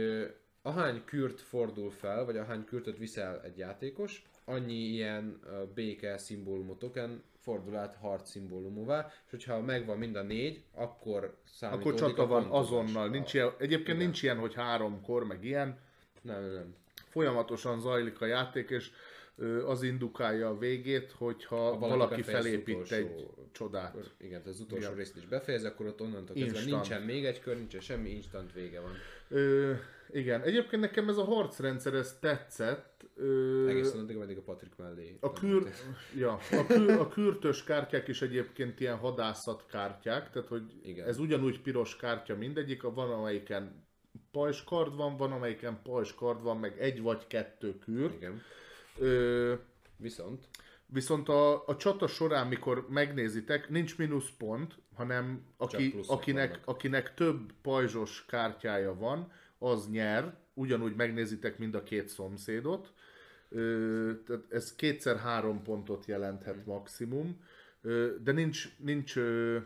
ahány 0.61 1.03
kürt 1.05 1.41
fordul 1.41 1.91
fel, 1.91 2.25
vagy 2.25 2.37
ahány 2.37 2.65
kürtöt 2.65 2.97
viszel 2.97 3.41
egy 3.41 3.57
játékos, 3.57 4.25
annyi 4.45 4.73
ilyen 4.73 5.39
béke 5.73 6.17
szimbólumú 6.17 6.75
token 6.75 7.23
fordul 7.41 7.75
át 7.75 7.95
harc 7.95 8.29
szimbólumúvá, 8.29 9.11
és 9.25 9.29
hogyha 9.31 9.61
megvan 9.61 9.97
mind 9.97 10.15
a 10.15 10.23
négy, 10.23 10.63
akkor 10.73 11.37
számítódik 11.45 11.87
Akkor 11.87 11.99
csata 12.09 12.21
a 12.23 12.27
van 12.27 12.45
azonnal. 12.45 13.09
Nincs 13.09 13.33
ilyen, 13.33 13.51
egyébként 13.57 13.87
Igen. 13.87 13.97
nincs 13.97 14.23
ilyen, 14.23 14.37
hogy 14.37 14.53
háromkor, 14.53 15.23
meg 15.25 15.43
ilyen. 15.43 15.79
Nem, 16.21 16.41
nem, 16.41 16.53
nem. 16.53 16.75
Folyamatosan 17.09 17.79
zajlik 17.79 18.21
a 18.21 18.25
játék, 18.25 18.69
és 18.69 18.91
az 19.65 19.83
indukálja 19.83 20.49
a 20.49 20.57
végét, 20.57 21.11
hogyha 21.11 21.77
valaki 21.77 21.87
valaki 21.97 22.21
az 22.21 22.27
felépít 22.27 22.75
utolsó- 22.75 22.95
egy 22.95 23.27
csodát. 23.51 23.95
Igen, 24.17 24.41
tehát 24.41 24.47
az 24.47 24.59
utolsó 24.59 24.89
Ja. 24.89 24.95
részt 24.95 25.17
is 25.17 25.25
befejez, 25.25 25.63
akkor 25.63 25.85
ott 25.85 26.01
onnantól 26.01 26.35
kezdve 26.35 26.59
Instant. 26.59 26.71
nincsen 26.71 27.01
még 27.01 27.25
egy 27.25 27.39
kör, 27.39 27.57
nincsen 27.57 27.81
semmi, 27.81 28.09
instant 28.09 28.53
vége 28.53 28.79
van. 28.79 28.91
Ö, 29.29 29.73
igen, 30.09 30.41
egyébként 30.41 30.81
nekem 30.81 31.09
ez 31.09 31.17
a 31.17 31.23
harcrendszer, 31.23 31.93
ez 31.93 32.17
tetszett. 32.19 32.89
Ö, 33.15 33.67
Egészen 33.67 33.99
addig, 33.99 34.15
ameddig 34.15 34.37
a 34.37 34.41
Patrik 34.41 34.75
mellé. 34.75 35.17
A, 35.19 35.33
kür, 35.33 35.71
ja, 36.15 36.39
a, 36.51 36.65
kür, 36.67 36.89
a 36.89 37.07
kürtös 37.07 37.63
kártyák 37.63 38.07
is 38.07 38.21
egyébként 38.21 38.79
ilyen 38.79 38.97
hadászat 38.97 39.65
kártyák, 39.65 40.29
tehát 40.29 40.47
hogy 40.47 40.63
Igen. 40.83 41.07
ez 41.07 41.19
ugyanúgy 41.19 41.61
piros 41.61 41.95
kártya 41.95 42.35
mindegyik, 42.35 42.81
van 42.81 43.11
amelyiken 43.11 43.85
pajskard 44.31 44.95
van, 44.95 45.17
van 45.17 45.31
amelyiken 45.31 45.81
pajskard 45.83 46.41
van, 46.41 46.57
meg 46.57 46.79
egy 46.79 47.01
vagy 47.01 47.27
kettő 47.27 47.77
kür. 47.79 48.11
Igen. 48.13 48.41
Ö, 48.97 49.53
Viszont 49.97 50.47
viszont 50.85 51.29
a, 51.29 51.67
a 51.67 51.75
csata 51.77 52.07
során, 52.07 52.47
mikor 52.47 52.85
megnézitek, 52.89 53.69
nincs 53.69 53.97
mínuszpont, 53.97 54.77
hanem 54.95 55.45
aki, 55.57 55.95
akinek, 56.07 56.49
vannak. 56.49 56.67
akinek 56.67 57.13
több 57.13 57.53
pajzsos 57.61 58.25
kártyája 58.25 58.95
van, 58.95 59.31
az 59.57 59.89
nyer, 59.89 60.37
ugyanúgy 60.53 60.95
megnézitek 60.95 61.57
mind 61.57 61.75
a 61.75 61.83
két 61.83 62.07
szomszédot. 62.07 62.93
Ö, 63.53 64.11
tehát 64.25 64.43
ez 64.49 64.75
kétszer 64.75 65.17
három 65.17 65.63
pontot 65.63 66.05
jelenthet 66.05 66.65
maximum, 66.65 67.41
ö, 67.81 68.15
de 68.23 68.31
nincs, 68.31 68.77
nincs 68.77 69.17
ö, 69.17 69.57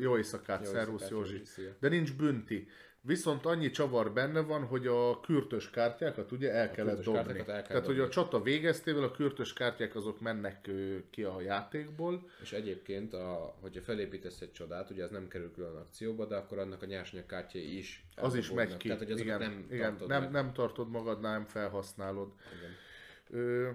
jó 0.00 0.16
éjszakát, 0.16 0.64
Jó 0.64 0.70
szervusz 0.70 1.08
Józsi, 1.08 1.32
Józsi, 1.32 1.44
szia. 1.44 1.76
de 1.80 1.88
nincs 1.88 2.16
bünti. 2.16 2.68
Viszont 3.06 3.46
annyi 3.46 3.70
csavar 3.70 4.12
benne 4.12 4.40
van, 4.40 4.64
hogy 4.64 4.86
a 4.86 5.20
kürtös 5.20 5.70
kártyákat 5.70 6.32
ugye 6.32 6.52
el 6.52 6.70
kellett 6.70 6.94
kürtös 6.94 7.14
dobni. 7.14 7.38
el 7.38 7.44
kell 7.44 7.62
Tehát, 7.62 7.86
hogy 7.86 7.94
a 7.94 7.98
dobni. 7.98 8.12
csata 8.12 8.42
végeztével 8.42 9.02
a 9.02 9.10
kürtös 9.10 9.52
kártyák 9.52 9.94
azok 9.94 10.20
mennek 10.20 10.70
ki 11.10 11.22
a 11.22 11.40
játékból. 11.40 12.30
És 12.42 12.52
egyébként, 12.52 13.14
a, 13.14 13.56
hogyha 13.60 13.82
felépítesz 13.82 14.40
egy 14.40 14.52
csodát, 14.52 14.90
ugye 14.90 15.04
az 15.04 15.10
nem 15.10 15.28
kerül 15.28 15.52
külön 15.52 15.76
akcióba, 15.76 16.26
de 16.26 16.36
akkor 16.36 16.58
annak 16.58 16.82
a 16.82 16.86
nyersanyag 16.86 17.26
kártyái 17.26 17.78
is 17.78 18.06
Az 18.16 18.34
is 18.34 18.50
megy 18.50 18.76
ki. 18.76 18.88
Tehát, 18.88 19.06
hogy 19.06 19.18
igen, 19.20 19.38
nem 19.38 19.66
igen, 19.70 19.90
tartod 19.90 20.08
nem, 20.08 20.22
meg. 20.22 20.30
nem 20.30 20.52
tartod 20.52 20.90
magadnál, 20.90 21.32
nem 21.32 21.46
felhasználod. 21.46 22.32
Igen. 22.58 23.42
Ö, 23.42 23.70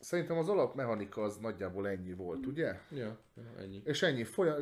szerintem 0.00 0.38
az 0.38 0.48
alapmechanika 0.48 1.22
az 1.22 1.36
nagyjából 1.36 1.88
ennyi 1.88 2.12
volt, 2.12 2.46
ugye? 2.46 2.80
Ja, 2.90 3.18
ennyi. 3.58 3.82
És 3.84 4.02
ennyi. 4.02 4.24
Folyam, 4.24 4.56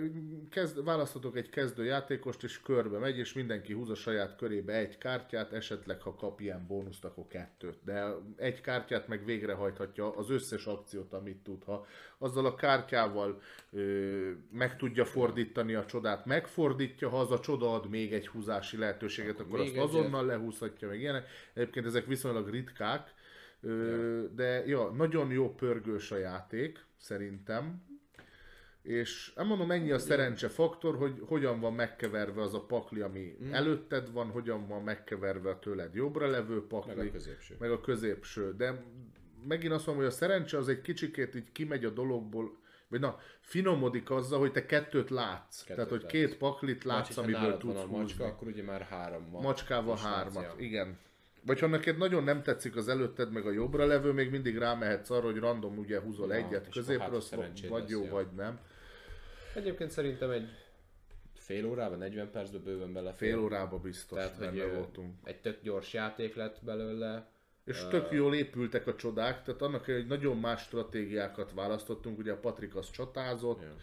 kezd, 0.51 0.85
választhatok 0.85 1.37
egy 1.37 1.49
kezdő 1.49 1.85
játékost, 1.85 2.43
és 2.43 2.61
körbe 2.61 2.99
megy, 2.99 3.19
és 3.19 3.33
mindenki 3.33 3.73
húz 3.73 3.91
a 3.91 3.95
saját 3.95 4.37
körébe 4.37 4.75
egy 4.75 4.99
kártyát, 4.99 5.53
esetleg 5.53 6.01
ha 6.01 6.15
kap 6.15 6.41
ilyen 6.41 6.67
bónuszt, 6.67 7.05
akkor 7.05 7.27
kettőt. 7.27 7.79
De 7.85 8.15
egy 8.37 8.61
kártyát 8.61 9.09
meg 9.09 9.25
végrehajthatja 9.25 10.17
az 10.17 10.31
összes 10.31 10.67
akciót, 10.67 11.13
amit 11.13 11.43
tud. 11.43 11.65
Ha 11.65 11.87
azzal 12.19 12.47
a 12.47 12.55
kártyával 12.55 13.41
ö, 13.71 14.31
meg 14.51 14.77
tudja 14.77 15.05
fordítani 15.05 15.75
a 15.75 15.85
csodát, 15.85 16.27
megfordítja, 16.27 17.09
ha 17.09 17.21
az 17.21 17.31
a 17.31 17.41
csoda 17.41 17.75
ad 17.75 17.89
még 17.89 18.13
egy 18.13 18.29
húzási 18.29 18.77
lehetőséget, 18.77 19.41
akkor, 19.41 19.61
Akkor 19.61 19.61
azt 19.61 19.77
azonnal 19.77 20.27
lehúzhatja, 20.27 20.89
meg 20.89 21.01
ilyenek. 21.01 21.29
Egyébként 21.55 21.87
ezek 21.87 22.07
viszonylag 22.07 22.49
ritkák, 22.51 23.17
ö, 23.61 24.25
de 24.35 24.67
ja, 24.67 24.91
nagyon 24.91 25.31
jó 25.31 25.55
pörgős 25.55 26.11
a 26.11 26.17
játék, 26.17 26.85
szerintem. 26.97 27.87
És 28.83 29.33
nem 29.35 29.47
mondom, 29.47 29.71
ennyi 29.71 29.91
a 29.91 29.99
szerencse 29.99 30.49
faktor, 30.49 30.97
hogy 30.97 31.23
hogyan 31.27 31.61
van 31.61 31.75
megkeverve 31.75 32.43
az 32.43 32.55
a 32.55 32.65
pakli, 32.65 33.01
ami 33.01 33.37
mm. 33.45 33.53
előtted 33.53 34.13
van, 34.13 34.31
hogyan 34.31 34.67
van 34.67 34.83
megkeverve 34.83 35.51
a 35.51 35.59
tőled 35.59 35.95
jobbra 35.95 36.27
levő 36.27 36.67
pakli, 36.67 36.95
Meg 36.95 37.07
a 37.07 37.11
középső. 37.11 37.57
meg 37.59 37.71
a 37.71 37.81
középső. 37.81 38.55
De 38.57 38.85
megint 39.49 39.73
azt 39.73 39.87
mondom, 39.87 40.05
hogy 40.05 40.13
a 40.13 40.17
szerencse 40.17 40.59
az 40.59 40.69
egy 40.69 40.81
kicsikét 40.81 41.35
így 41.35 41.53
kimegy 41.53 41.85
a 41.85 41.91
dologból, 41.91 42.59
vagy 42.89 43.01
na, 43.01 43.19
finomodik 43.41 44.11
azzal, 44.11 44.39
hogy 44.39 44.53
te 44.53 44.67
kettőt 44.67 45.11
látsz. 45.11 45.59
Kettőt 45.63 45.75
Tehát, 45.77 45.91
hogy 45.91 46.01
látsz. 46.01 46.13
két 46.13 46.37
paklit 46.37 46.85
látsz, 46.85 47.15
ha 47.15 47.23
amiből 47.23 47.57
tudsz 47.57 47.75
van 47.75 47.77
a 47.77 47.87
húzni. 47.87 47.99
macska, 47.99 48.25
akkor 48.25 48.49
ugye 48.49 48.63
már 48.63 48.81
három 48.81 49.31
van. 49.31 49.43
Macskával 49.43 49.97
hármat, 49.97 50.55
igen. 50.61 50.99
Vagy 51.49 51.61
ha 51.61 51.67
neked 51.67 51.97
nagyon 51.99 52.25
nem 52.25 52.43
tetszik 52.43 52.77
az 52.77 52.89
előtted, 52.89 53.33
meg 53.33 53.47
a 53.47 53.51
jobbra 53.51 53.87
levő, 53.87 54.13
még 54.13 54.31
mindig 54.31 54.59
rámehetsz 54.59 55.11
arra, 55.11 55.25
hogy 55.25 55.37
random 55.39 55.79
ugye 55.79 56.01
húzol 56.01 56.29
Ja, 56.29 56.35
egyet 56.35 56.75
hát 56.99 57.21
szerencséd 57.21 57.71
vagy 57.71 57.81
lesz, 57.81 57.91
jó, 57.91 58.05
ja. 58.05 58.11
vagy 58.11 58.27
nem. 58.37 58.61
Egyébként 59.55 59.91
szerintem 59.91 60.31
egy 60.31 60.49
fél 61.35 61.67
órában, 61.67 61.99
40 61.99 62.31
percben 62.31 62.63
bőven 62.63 62.93
belefér. 62.93 63.29
Fél 63.29 63.39
órába 63.39 63.79
biztos 63.79 64.19
Tehát, 64.19 64.37
hogy 64.37 64.47
benne 64.47 64.65
ö, 64.65 64.75
voltunk. 64.75 65.15
egy 65.25 65.41
tök 65.41 65.63
gyors 65.63 65.93
játék 65.93 66.35
lett 66.35 66.59
belőle. 66.65 67.29
És 67.65 67.85
tök 67.91 68.11
jól 68.13 68.35
épültek 68.35 68.87
a 68.87 68.95
csodák, 68.95 69.43
tehát 69.43 69.63
annak, 69.63 69.85
hogy 69.85 70.07
nagyon 70.07 70.37
más 70.37 70.63
stratégiákat 70.63 71.53
választottunk, 71.55 72.19
ugye 72.19 72.33
a 72.33 72.37
Patrik 72.39 72.77
az 72.77 72.91
csatázott, 72.91 73.63
Ja. 73.63 73.77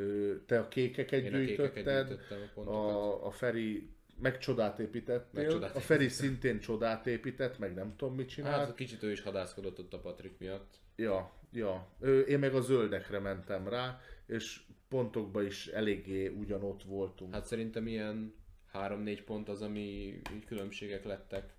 ö, 0.00 0.32
te 0.46 0.58
a 0.58 0.68
kékeket 0.68 1.22
Én 1.24 1.34
a 1.34 1.38
kékeket 1.38 1.56
gyűjtötted, 1.74 2.08
gyűjtöttem 2.08 2.38
a 2.42 2.50
pontokat. 2.54 2.80
a, 2.94 3.26
a 3.26 3.30
Feri 3.30 3.90
meg 4.22 4.38
csodát 4.38 4.78
építettél, 4.78 5.42
Meg 5.42 5.50
csodát 5.50 5.76
a 5.76 5.80
Feri 5.80 6.08
szintén 6.08 6.60
csodát 6.60 7.06
épített, 7.06 7.58
meg 7.58 7.74
nem 7.74 7.96
tudom 7.96 8.14
mit 8.14 8.28
csinált. 8.28 8.66
Hát 8.66 8.74
kicsit 8.74 9.02
ő 9.02 9.10
is 9.10 9.20
hadászkodott 9.20 9.78
ott 9.78 9.92
a 9.92 9.98
Patrik 9.98 10.38
miatt. 10.38 10.74
Ja, 10.96 11.32
ja. 11.52 11.88
Én 12.28 12.38
meg 12.38 12.54
a 12.54 12.60
zöldekre 12.60 13.18
mentem 13.18 13.68
rá, 13.68 14.00
és 14.26 14.60
pontokban 14.88 15.46
is 15.46 15.66
eléggé 15.66 16.26
ugyanott 16.26 16.82
voltunk. 16.82 17.34
Hát 17.34 17.46
szerintem 17.46 17.86
ilyen 17.86 18.34
3-4 18.72 19.22
pont 19.24 19.48
az, 19.48 19.62
ami 19.62 20.20
különbségek 20.46 21.04
lettek. 21.04 21.54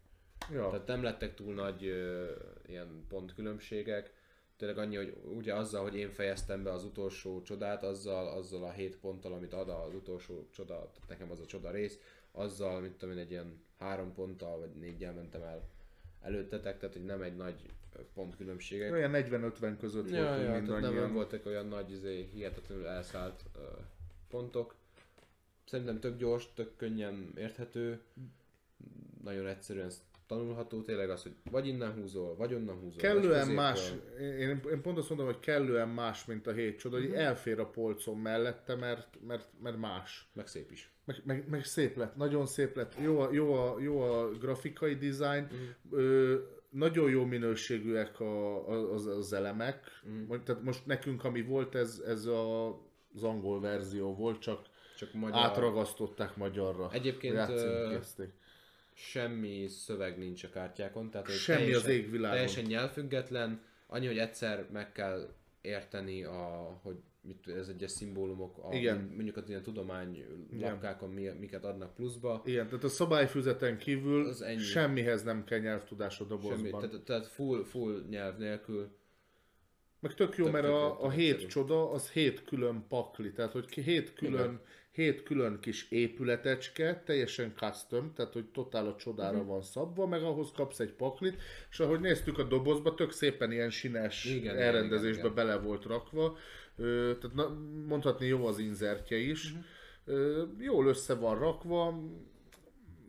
ja. 0.51 0.69
Tehát 0.69 0.87
nem 0.87 1.03
lettek 1.03 1.35
túl 1.35 1.53
nagy 1.53 1.85
ö, 1.85 2.31
ilyen 2.67 3.05
pontkülönbségek. 3.07 4.13
Tényleg 4.57 4.77
annyi, 4.77 4.95
hogy 4.95 5.13
ugye 5.35 5.53
azzal, 5.53 5.81
hogy 5.81 5.95
én 5.95 6.09
fejeztem 6.09 6.63
be 6.63 6.71
az 6.71 6.83
utolsó 6.83 7.41
csodát, 7.41 7.83
azzal, 7.83 8.27
azzal 8.27 8.63
a 8.63 8.71
7 8.71 8.97
ponttal, 8.97 9.33
amit 9.33 9.53
ad 9.53 9.69
az 9.69 9.93
utolsó 9.93 10.47
csoda, 10.51 10.91
nekem 11.07 11.31
az 11.31 11.39
a 11.39 11.45
csoda 11.45 11.71
rész, 11.71 11.99
azzal, 12.33 12.79
mint 12.81 12.97
tudom 12.97 13.15
én, 13.15 13.21
egy 13.21 13.31
ilyen 13.31 13.61
3 13.77 14.13
ponttal 14.13 14.59
vagy 14.59 14.71
4 14.75 14.99
mentem 15.15 15.41
el 15.41 15.69
előttetek, 16.21 16.79
tehát 16.79 16.95
hogy 16.95 17.05
nem 17.05 17.21
egy 17.21 17.35
nagy 17.35 17.55
pontkülönbségek. 18.13 18.91
Olyan 18.91 19.11
40-50 19.13 19.75
között 19.79 20.09
Ja, 20.09 20.23
voltunk 20.23 20.39
ja, 20.39 20.45
tehát 20.45 20.61
nem, 20.61 20.61
mindannyian. 20.61 21.03
nem 21.03 21.13
voltak 21.13 21.45
olyan 21.45 21.67
nagy, 21.67 21.91
izé, 21.91 22.29
hihetetlenül 22.33 22.87
elszállt 22.87 23.43
uh, 23.55 23.61
pontok. 24.29 24.75
Szerintem 25.65 25.99
tök 25.99 26.17
gyors, 26.17 26.53
tök 26.53 26.75
könnyen 26.75 27.31
érthető, 27.35 28.01
nagyon 29.23 29.47
egyszerűen 29.47 29.89
tanulható, 30.27 30.81
tényleg 30.81 31.09
az, 31.09 31.21
hogy 31.23 31.31
vagy 31.51 31.67
innen 31.67 31.93
húzol, 31.93 32.35
vagy 32.35 32.53
onnan 32.53 32.75
húzol. 32.75 32.97
Kellően 33.01 33.47
más, 33.47 33.93
én, 34.19 34.61
én 34.71 34.81
pont 34.81 34.97
azt 34.97 35.09
mondom, 35.09 35.27
hogy 35.27 35.39
kellően 35.39 35.89
más, 35.89 36.25
mint 36.25 36.47
a 36.47 36.51
hét 36.51 36.77
csoda, 36.77 36.97
Mhm. 36.97 37.05
hogy 37.07 37.15
elfér 37.15 37.59
a 37.59 37.65
polcon 37.69 38.17
mellette, 38.17 38.75
mert, 38.75 39.17
mert, 39.27 39.47
mert 39.61 39.77
más. 39.77 40.29
Meg 40.33 40.47
szép 40.47 40.71
is. 40.71 40.91
Meg, 41.05 41.21
meg, 41.25 41.49
meg 41.49 41.63
szép 41.65 41.97
lett, 41.97 42.15
nagyon 42.15 42.45
szép 42.45 42.75
lett, 42.75 42.93
jó 43.01 43.19
a, 43.19 43.31
jó 43.31 43.53
a, 43.53 43.79
jó 43.79 44.01
a 44.01 44.29
grafikai 44.31 44.95
dizájn, 44.95 45.43
Mhm. 45.43 45.95
ö, 45.99 46.35
nagyon 46.69 47.09
jó 47.09 47.25
minőségűek 47.25 48.19
a, 48.19 48.67
az, 48.93 49.05
az 49.05 49.33
elemek. 49.33 49.79
Mm. 50.09 50.29
Tehát 50.43 50.63
most 50.63 50.85
nekünk, 50.85 51.23
ami 51.23 51.41
volt, 51.41 51.75
ez, 51.75 52.01
ez 52.07 52.25
a, 52.25 52.67
az 53.15 53.23
angol 53.23 53.59
verzió 53.61 54.15
volt, 54.15 54.39
csak 54.39 54.61
Csak 54.97 55.13
magyar, 55.13 55.37
átragasztották 55.43 56.35
magyarra. 56.35 56.89
Egyébként. 56.91 57.35
Semmi 58.93 59.67
szöveg 59.67 60.17
nincs 60.17 60.43
a 60.43 60.49
kártyákon, 60.49 61.09
tehát 61.09 61.25
hogy 61.27 61.35
Semmi 61.35 61.59
teljesen, 61.59 61.81
az 61.83 61.87
égvilágon. 61.95 62.31
Teljesen 62.37 62.63
nyelvfüggetlen, 62.63 63.61
annyi, 63.87 64.05
hogy 64.07 64.17
egyszer 64.17 64.65
meg 64.71 64.91
kell 64.91 65.29
érteni, 65.61 66.23
a, 66.23 66.79
hogy 66.81 66.95
mit, 67.21 67.47
ez 67.47 67.67
egyes 67.67 67.91
szimbólumok, 67.91 68.57
a, 68.57 68.73
Igen. 68.75 69.11
mondjuk 69.15 69.37
az 69.37 69.49
ilyen 69.49 69.63
tudomány 69.63 70.25
lapkákon 70.59 71.09
mi, 71.09 71.29
miket 71.39 71.63
adnak 71.65 71.95
pluszba, 71.95 72.41
Igen, 72.45 72.67
tehát 72.67 72.83
a 72.83 72.87
szabályfüzeten 72.89 73.77
kívül 73.77 74.27
Az 74.27 74.41
ennyi. 74.41 74.59
semmihez 74.59 75.23
nem 75.23 75.43
kell 75.43 75.59
nyelvtudás 75.59 76.19
a 76.19 76.23
dobozban. 76.23 76.57
semmi, 76.57 76.69
tehát, 76.69 77.03
tehát 77.03 77.27
full, 77.27 77.63
full 77.63 78.05
nyelv 78.09 78.37
nélkül, 78.37 78.97
Meg 79.99 80.13
tök 80.13 80.35
jó, 80.37 80.43
Tök- 80.43 80.53
mert 80.53 80.65
tök 80.65 80.75
a, 80.75 81.03
a 81.03 81.09
hét 81.09 81.47
csoda 81.47 81.91
az 81.91 82.09
hét 82.11 82.43
külön 82.43 82.85
pakli, 82.87 83.31
tehát 83.31 83.51
hogy 83.51 83.71
hét 83.73 84.13
külön, 84.13 84.61
hét 84.93 85.23
külön 85.23 85.59
kis 85.59 85.87
épületecske, 85.89 87.01
teljesen 87.05 87.53
custom, 87.55 88.13
tehát 88.15 88.33
hogy 88.33 88.45
totál 88.45 88.87
a 88.87 88.95
csodára 88.95 89.37
Mhm. 89.37 89.47
van 89.47 89.61
szabva, 89.61 90.07
meg 90.07 90.23
ahhoz 90.23 90.51
kapsz 90.55 90.79
egy 90.79 90.91
paklit, 90.93 91.41
és 91.71 91.79
ahogy 91.79 91.99
néztük 91.99 92.37
a 92.37 92.43
dobozba, 92.43 92.93
tök 92.93 93.11
szépen 93.11 93.51
ilyen 93.51 93.69
sines 93.69 94.25
Igen, 94.25 94.57
elrendezésbe 94.57 95.09
igen, 95.19 95.31
igen. 95.31 95.33
bele 95.47 95.57
volt 95.57 95.85
rakva, 95.85 96.37
Ö, 96.75 97.11
tehát 97.21 97.35
na, 97.35 97.57
mondhatni 97.87 98.25
jó 98.25 98.45
az 98.45 98.59
inzertje 98.59 99.17
is, 99.17 99.51
Mhm. 99.51 99.61
Ö, 100.05 100.43
jól 100.59 100.87
össze 100.87 101.13
van 101.15 101.39
rakva, 101.39 101.99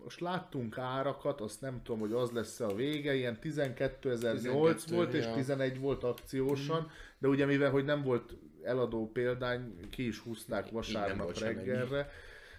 most 0.02 0.20
láttunk 0.20 0.78
árakat, 0.78 1.40
azt 1.40 1.60
nem 1.60 1.82
tudom, 1.82 2.00
hogy 2.00 2.12
az 2.12 2.30
lesz 2.30 2.60
a 2.60 2.74
vége, 2.74 3.14
ilyen 3.14 3.38
12.008 3.40 4.84
12, 4.84 4.94
volt, 4.94 5.14
és 5.14 5.24
ja. 5.24 5.34
11 5.34 5.78
volt 5.80 6.04
akciósan, 6.04 6.90
de 7.18 7.28
ugye 7.28 7.46
mivel, 7.46 7.70
hogy 7.70 7.84
nem 7.84 8.02
volt 8.02 8.34
eladó 8.64 9.10
példány, 9.12 9.88
ki 9.90 10.06
is 10.06 10.18
húzták 10.18 10.70
vasárnap 10.70 11.38
reggelre, 11.38 12.08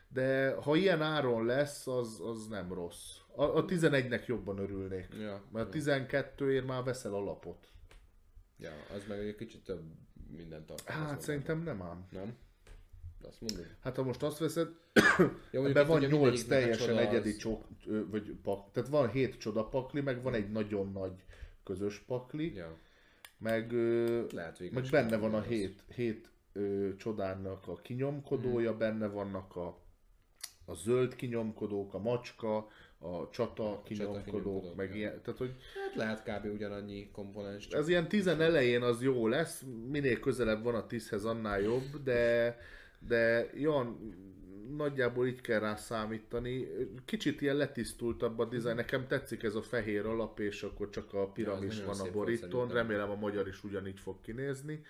de 0.07 0.53
ha 0.53 0.76
ilyen 0.76 1.02
áron 1.02 1.45
lesz, 1.45 1.88
az, 1.88 2.22
az 2.23 2.48
nem 2.48 2.73
rossz. 2.73 3.18
A, 3.36 3.44
a 3.44 3.65
11-nek 3.65 4.26
jobban 4.26 4.57
örülnék, 4.57 5.07
ja, 5.19 5.44
mert 5.52 5.68
a 5.68 5.77
12-ért 5.77 6.65
már 6.65 6.84
veszel 6.84 7.14
alapot. 7.14 7.68
ja, 8.57 8.72
az 8.95 9.03
meg 9.07 9.19
egy 9.19 9.36
kicsit 9.36 9.64
több 9.64 9.82
mindent 10.32 10.65
tartalmaz. 10.65 11.10
Hát 11.10 11.22
szerintem 11.22 11.64
nem 11.64 11.82
ám. 11.82 12.07
Nem? 12.11 12.36
Azt 13.27 13.41
mondod. 13.41 13.68
Hát 13.80 13.95
ha 13.95 14.03
most 14.03 14.23
azt 14.23 14.38
veszed, 14.38 14.68
Ebben 15.52 15.69
itt 15.69 15.77
van 15.77 15.98
ugye 15.98 16.07
8 16.07 16.10
mindegyiknek 16.10 16.45
a 16.45 16.48
teljesen 16.48 16.98
egyedi 16.98 17.30
az- 17.30 17.38
csok, 17.38 17.65
vagy 18.10 18.36
pak, 18.44 18.72
tehát 18.72 18.90
van 18.90 19.10
7 19.10 19.38
csoda 19.38 19.68
pakli, 19.68 20.02
meg 20.02 20.22
van 20.22 20.34
egy 20.34 20.52
nagyon 20.52 20.91
nagy 20.91 21.23
közös 21.64 21.99
pakli, 21.99 22.53
Ja, 22.56 22.77
meg, 23.38 23.72
lehet 24.34 24.72
meg 24.72 24.88
benne 24.91 25.18
van 25.18 25.34
a. 25.34 25.41
7, 25.41 25.84
7 25.95 26.30
ö, 26.53 26.90
csodának 26.98 27.68
a 27.68 27.76
kinyomkodója, 27.76 28.70
Mhm. 28.70 28.80
benne 28.80 29.07
vannak 29.07 29.56
a, 29.56 29.80
a 30.66 30.74
zöld 30.74 31.16
kinyomkodók, 31.16 31.94
a 31.94 31.99
macska, 31.99 32.68
a 32.99 33.30
csata 33.32 33.82
kinyomkodók, 33.84 34.76
meg 34.76 34.95
ilyen, 34.95 35.22
tehát 35.22 35.40
hogy 35.40 35.56
Hát 35.86 35.95
lehet 35.95 36.24
kb. 36.24 36.53
ugyanannyi 36.53 37.10
komponens, 37.12 37.68
ez 37.68 37.88
ilyen 37.88 38.07
10 38.07 38.28
elején 38.28 38.82
az 38.82 39.02
jó 39.02 39.28
lesz, 39.28 39.64
minél 39.90 40.20
közelebb 40.20 40.64
van 40.64 40.76
a 40.76 40.86
10-hez, 40.86 41.24
annál 41.26 41.60
jobb, 41.62 42.03
de, 42.03 42.57
de 42.99 43.49
Jan, 43.53 44.14
nagyjából 44.77 45.27
így 45.27 45.41
kell 45.41 45.59
rá 45.59 45.75
számítani. 45.75 46.67
Kicsit 47.05 47.41
ilyen 47.41 47.55
letisztultabb 47.55 48.39
a 48.39 48.45
dizájn, 48.45 48.75
nekem 48.75 49.07
tetszik 49.07 49.43
ez 49.43 49.55
a 49.55 49.61
fehér 49.61 50.05
alap, 50.05 50.39
és 50.39 50.63
akkor 50.63 50.89
csak 50.89 51.13
a 51.13 51.27
piramis 51.27 51.79
nagyon 51.79 51.97
van 51.97 52.07
a 52.07 52.11
borítón, 52.11 52.69
remélem 52.69 53.09
a 53.09 53.15
magyar 53.15 53.47
is 53.47 53.63
ugyanígy 53.63 53.99
fog 53.99 54.21
kinézni. 54.21 54.83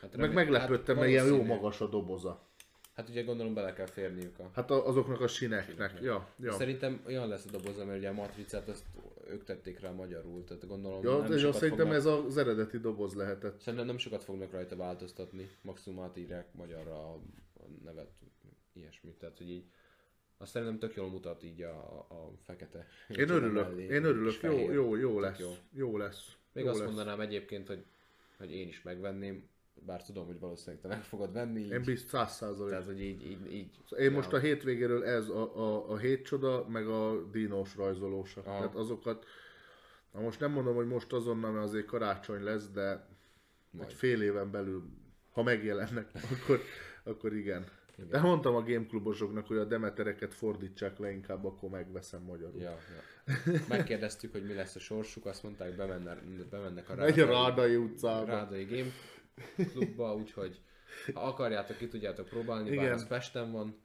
hát 0.00 0.16
Meg 0.16 0.20
remé- 0.20 0.34
meglepődtem, 0.34 0.96
mert 0.96 1.08
ilyen 1.08 1.26
jó 1.26 1.42
magas 1.42 1.80
a 1.80 1.88
doboza. 1.88 2.48
Hát 2.94 3.08
ugye 3.08 3.22
gondolom 3.22 3.54
bele 3.54 3.72
kell 3.72 3.86
férniük 3.86 4.38
a... 4.38 4.50
Hát 4.52 4.70
azoknak 4.70 5.20
a 5.20 5.26
sineknek. 5.26 5.98
Ja, 6.02 6.28
ja. 6.38 6.52
Szerintem 6.52 7.02
olyan 7.06 7.28
lesz 7.28 7.46
a 7.46 7.50
doboza, 7.50 7.84
mert 7.84 7.98
ugye 7.98 8.08
a 8.08 8.12
matricát 8.12 8.68
azt 8.68 8.84
ők 9.28 9.44
tették 9.44 9.80
rá 9.80 9.90
magyarul, 9.90 10.44
tehát 10.44 10.66
gondolom 10.66 11.02
Ja, 11.02 11.18
nem 11.18 11.32
és 11.32 11.40
sokat 11.40 11.54
szerintem 11.54 11.86
fognak, 11.86 11.96
ez 11.96 12.06
az 12.06 12.36
eredeti 12.36 12.78
doboz 12.78 13.14
lehetett. 13.14 13.60
Szerintem 13.60 13.86
nem 13.86 13.98
sokat 13.98 14.24
fognak 14.24 14.52
rajta 14.52 14.76
változtatni, 14.76 15.50
maximum 15.62 16.04
átírják 16.04 16.46
magyarra 16.54 16.92
a 16.92 17.20
nevet, 17.84 18.10
ilyesmit, 18.80 19.14
tehát 19.14 19.38
hogy 19.38 19.50
így 19.50 19.64
azt 20.40 20.50
szerintem 20.52 20.78
tök 20.78 20.94
jól 20.94 21.08
mutat 21.08 21.42
így 21.42 21.62
a, 21.62 21.98
a, 22.08 22.32
fekete. 22.44 22.86
Én 23.08 23.28
örülök, 23.28 23.68
mellé, 23.68 23.84
én 23.84 24.04
örülök, 24.04 24.40
jó, 24.42 24.70
jó, 24.70 24.96
jó 24.96 25.20
lesz, 25.20 25.38
jó. 25.38 25.50
jó 25.72 25.96
lesz. 25.96 26.36
Még 26.52 26.64
jó 26.64 26.70
azt 26.70 26.78
lesz. 26.78 26.88
mondanám 26.88 27.20
egyébként, 27.20 27.66
hogy, 27.66 27.84
hogy 28.38 28.52
én 28.52 28.68
is 28.68 28.82
megvenném, 28.82 29.48
bár 29.86 30.04
tudom, 30.04 30.26
hogy 30.26 30.38
valószínűleg 30.38 30.80
te 30.82 30.88
meg 30.88 31.02
fogod 31.02 31.32
venni. 31.32 31.60
Így, 31.60 31.70
Én 31.70 31.82
biztos 31.82 32.10
száz 32.10 32.34
százalék. 32.34 32.70
tehát, 32.70 32.84
hogy 32.84 33.02
így, 33.02 33.26
így, 33.26 33.52
így 33.52 33.70
Én 33.98 34.12
most 34.12 34.32
a 34.32 34.38
hétvégéről 34.38 35.04
ez 35.04 35.28
a, 35.28 35.56
a, 35.56 35.90
a 35.90 35.96
hét 35.96 36.24
csoda, 36.24 36.68
meg 36.68 36.86
a 36.88 37.30
dinós 37.30 37.76
rajzolósa. 37.76 38.42
Aha. 38.44 38.56
Tehát 38.56 38.74
azokat, 38.74 39.24
na 40.12 40.20
most 40.20 40.40
nem 40.40 40.52
mondom, 40.52 40.74
hogy 40.74 40.86
most 40.86 41.12
azonnal, 41.12 41.50
mert 41.50 41.64
azért 41.64 41.86
karácsony 41.86 42.42
lesz, 42.42 42.68
de 42.70 43.06
Majd. 43.70 43.88
egy 43.88 43.94
fél 43.94 44.22
éven 44.22 44.50
belül, 44.50 44.82
ha 45.30 45.42
megjelennek, 45.42 46.10
akkor, 46.32 46.60
akkor 47.02 47.34
igen. 47.34 47.78
De 48.08 48.20
mondtam 48.20 48.54
a 48.54 48.62
gameklubosoknak, 48.62 49.46
hogy 49.46 49.56
a 49.56 49.64
demetereket 49.64 50.34
fordítsák 50.34 50.98
le, 50.98 51.10
inkább 51.10 51.44
akkor 51.44 51.70
megveszem 51.70 52.22
magyarul. 52.22 52.60
Ja, 52.60 52.70
ja. 52.70 53.60
Megkérdeztük, 53.68 54.32
hogy 54.32 54.46
mi 54.46 54.54
lesz 54.54 54.74
a 54.74 54.78
sorsuk, 54.78 55.26
azt 55.26 55.42
mondták, 55.42 55.76
bemenne, 55.76 56.18
bemennek 56.50 56.88
a 56.90 56.94
Megy 56.94 57.20
a 57.20 57.26
Rádai 57.26 57.76
utcába. 57.76 58.24
Rádai 58.24 58.64
Game 58.64 58.90
klubba, 59.72 60.14
úgyhogy 60.14 60.60
ha 61.14 61.20
akarjátok, 61.20 61.76
ki 61.76 61.88
tudjátok 61.88 62.28
próbálni, 62.28 62.68
bár 62.68 62.84
Igen. 62.84 62.92
ez 62.92 63.06
Pesten 63.06 63.52
van. 63.52 63.76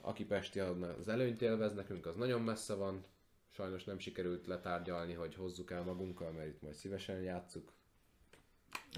Aki 0.00 0.24
Pesti, 0.24 0.60
az 0.60 1.08
előnyt 1.08 1.42
élvez, 1.42 1.74
nekünk 1.74 2.06
az 2.06 2.16
nagyon 2.16 2.42
messze 2.42 2.74
van. 2.74 3.04
Sajnos 3.50 3.84
nem 3.84 3.98
sikerült 3.98 4.46
letárgyalni, 4.46 5.12
hogy 5.12 5.34
hozzuk 5.34 5.70
el 5.70 5.82
magunkkal, 5.82 6.30
mert 6.30 6.48
itt 6.48 6.62
majd 6.62 6.74
szívesen 6.74 7.22
játsszuk. 7.22 7.72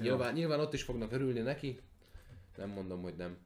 Nyilván, 0.01 0.33
nyilván 0.33 0.61
ott 0.61 0.73
is 0.73 0.83
fognak 0.83 1.12
örülni 1.12 1.41
neki, 1.41 1.81
nem 2.57 2.69
mondom, 2.69 3.03
hogy 3.03 3.15
nem. 3.17 3.39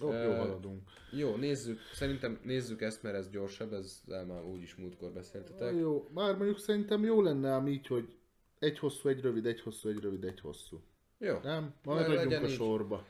Jó, 0.00 0.12
jó 0.12 0.32
haladunk. 0.32 0.82
Jó, 1.10 1.36
nézzük, 1.36 1.80
szerintem 1.92 2.40
nézzük 2.42 2.82
ezt, 2.82 3.02
mert 3.02 3.16
ez 3.16 3.30
gyorsabb, 3.30 3.72
ezzel 3.72 4.24
már 4.24 4.44
úgyis 4.44 4.74
múltkor 4.74 5.12
beszéltetek. 5.12 5.74
Jó, 5.74 6.08
bár 6.14 6.36
mondjuk 6.36 6.58
szerintem 6.58 7.04
jó 7.04 7.22
lenne 7.22 7.48
ám 7.48 7.68
így, 7.68 7.86
hogy 7.86 8.08
egy 8.58 8.78
hosszú, 8.78 9.08
egy 9.08 9.20
rövid, 9.20 9.46
egy 9.46 9.60
hosszú, 9.60 9.88
egy 9.88 10.00
rövid, 10.00 10.24
egy 10.24 10.40
hosszú. 10.40 10.80
Jó. 11.18 11.38
Nem? 11.42 11.74
Majd 11.84 12.08
Legyen 12.08 12.26
adjunk 12.26 12.44
a 12.44 12.48
így. 12.48 12.54
sorba. 12.54 13.04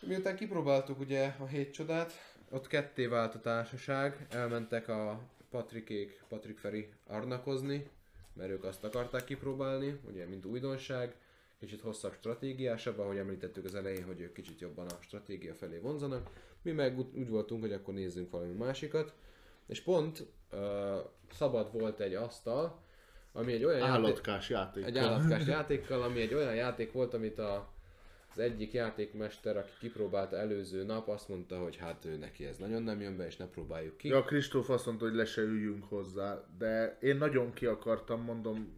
Miután 0.00 0.36
kipróbáltuk 0.36 0.98
ugye 1.00 1.34
a 1.38 1.46
hét 1.46 1.72
csodát, 1.72 2.12
ott 2.50 2.66
ketté 2.66 3.06
vált 3.06 3.34
a 3.34 3.40
társaság, 3.40 4.26
elmentek 4.30 4.88
a 4.88 5.20
Patrikék, 5.50 6.22
Patrik 6.28 6.58
Feri 6.58 6.88
arnakozni, 7.06 7.90
mert 8.32 8.50
ők 8.50 8.64
azt 8.64 8.84
akarták 8.84 9.24
kipróbálni, 9.24 10.00
ugye 10.08 10.26
mint 10.26 10.44
újdonság, 10.44 11.14
kicsit 11.60 11.80
hosszabb 11.80 12.12
stratégiásabb, 12.12 12.98
ahogy 12.98 13.16
említettük 13.16 13.64
az 13.64 13.74
elején, 13.74 14.04
hogy 14.04 14.20
ők 14.20 14.32
kicsit 14.32 14.60
jobban 14.60 14.86
a 14.86 14.98
stratégia 15.00 15.54
felé 15.54 15.78
vonzanak. 15.78 16.30
Mi 16.62 16.70
meg 16.72 16.98
úgy, 16.98 17.28
voltunk, 17.28 17.60
hogy 17.60 17.72
akkor 17.72 17.94
nézzünk 17.94 18.30
valami 18.30 18.52
másikat, 18.52 19.14
és 19.66 19.80
pont 19.80 20.26
uh, 20.52 20.58
szabad 21.32 21.72
volt 21.72 22.00
egy 22.00 22.14
asztal, 22.14 22.82
ami 23.32 23.52
egy 23.52 23.64
olyan 23.64 23.82
Állatkás 23.82 24.48
játék. 24.48 24.84
egy 24.84 24.98
állatkás 24.98 25.46
játékkal, 25.46 26.02
ami 26.02 26.20
egy 26.20 26.34
olyan 26.34 26.54
játék 26.54 26.92
volt, 26.92 27.14
amit 27.14 27.38
a, 27.38 27.72
az 28.32 28.38
egyik 28.38 28.72
játékmester, 28.72 29.56
aki 29.56 29.70
kipróbálta 29.80 30.36
előző 30.36 30.84
nap, 30.84 31.08
azt 31.08 31.28
mondta, 31.28 31.58
hogy 31.58 31.76
hát 31.76 32.04
ő 32.04 32.16
neki 32.16 32.44
ez 32.44 32.56
nagyon 32.56 32.82
nem 32.82 33.00
jön 33.00 33.16
be, 33.16 33.26
és 33.26 33.36
ne 33.36 33.46
próbáljuk 33.46 33.96
ki. 33.96 34.08
Ja, 34.08 34.22
Kristóf 34.24 34.70
azt 34.70 34.86
mondta, 34.86 35.04
hogy 35.04 35.14
le 35.14 35.24
se 35.24 35.42
üljünk 35.42 35.84
hozzá, 35.84 36.44
de 36.58 36.98
én 37.00 37.16
nagyon 37.16 37.52
ki 37.52 37.66
akartam, 37.66 38.22
mondom, 38.22 38.72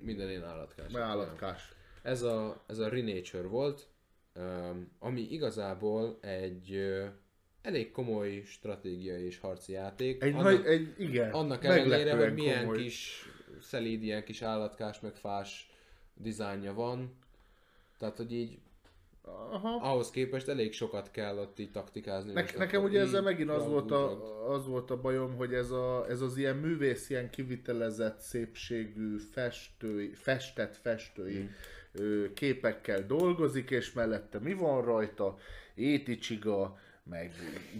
Minden 0.00 0.28
én 0.28 0.42
állatkás. 0.42 0.92
mert 0.92 1.04
állatkás. 1.04 1.72
Ez 2.02 2.22
a, 2.22 2.62
ez 2.66 2.78
a 2.78 2.88
Renature 2.88 3.46
volt, 3.46 3.88
um, 4.36 4.90
ami 4.98 5.20
igazából 5.20 6.18
egy 6.20 6.92
elég 7.62 7.90
komoly 7.90 8.42
stratégiai 8.46 9.24
és 9.24 9.38
harci 9.38 9.72
játék. 9.72 10.22
Egy 10.22 10.32
annak, 10.32 10.44
nagy, 10.44 10.66
egy, 10.66 10.94
igen, 10.98 11.30
annak 11.30 11.64
ellenére, 11.64 12.16
hogy 12.16 12.34
milyen 12.34 12.64
komoly. 12.64 12.82
kis 12.82 13.28
szelíd, 13.60 14.02
ilyen 14.02 14.24
kis 14.24 14.42
állatkás, 14.42 15.00
meg 15.00 15.14
fás 15.14 15.70
dizájnja 16.14 16.74
van. 16.74 17.16
Tehát, 17.98 18.16
hogy 18.16 18.32
így 18.32 18.58
Aha. 19.24 19.90
ahhoz 19.90 20.10
képest 20.10 20.48
elég 20.48 20.72
sokat 20.72 21.10
kell 21.10 21.38
ott 21.38 21.58
így 21.58 21.70
taktikázni. 21.70 22.32
Ne, 22.32 22.44
nekem 22.56 22.82
ugye 22.82 23.00
ezzel 23.00 23.22
megint 23.22 23.50
az 23.50 23.66
volt, 23.66 23.90
a, 23.90 24.52
az 24.52 24.66
volt 24.66 24.90
a 24.90 25.00
bajom, 25.00 25.36
hogy 25.36 25.54
ez, 25.54 25.70
a, 25.70 26.06
ez 26.08 26.20
az 26.20 26.36
ilyen 26.36 26.56
művész, 26.56 27.10
ilyen 27.10 27.30
kivitelezett 27.30 28.18
szépségű 28.18 29.16
festői, 29.18 30.14
festett 30.14 30.76
festői 30.76 31.38
Mm. 31.38 31.46
ö, 31.92 32.32
képekkel 32.32 33.06
dolgozik, 33.06 33.70
és 33.70 33.92
mellette 33.92 34.38
mi 34.38 34.52
van 34.52 34.84
rajta? 34.84 35.36
Éticsiga, 35.74 36.78
meg 37.04 37.32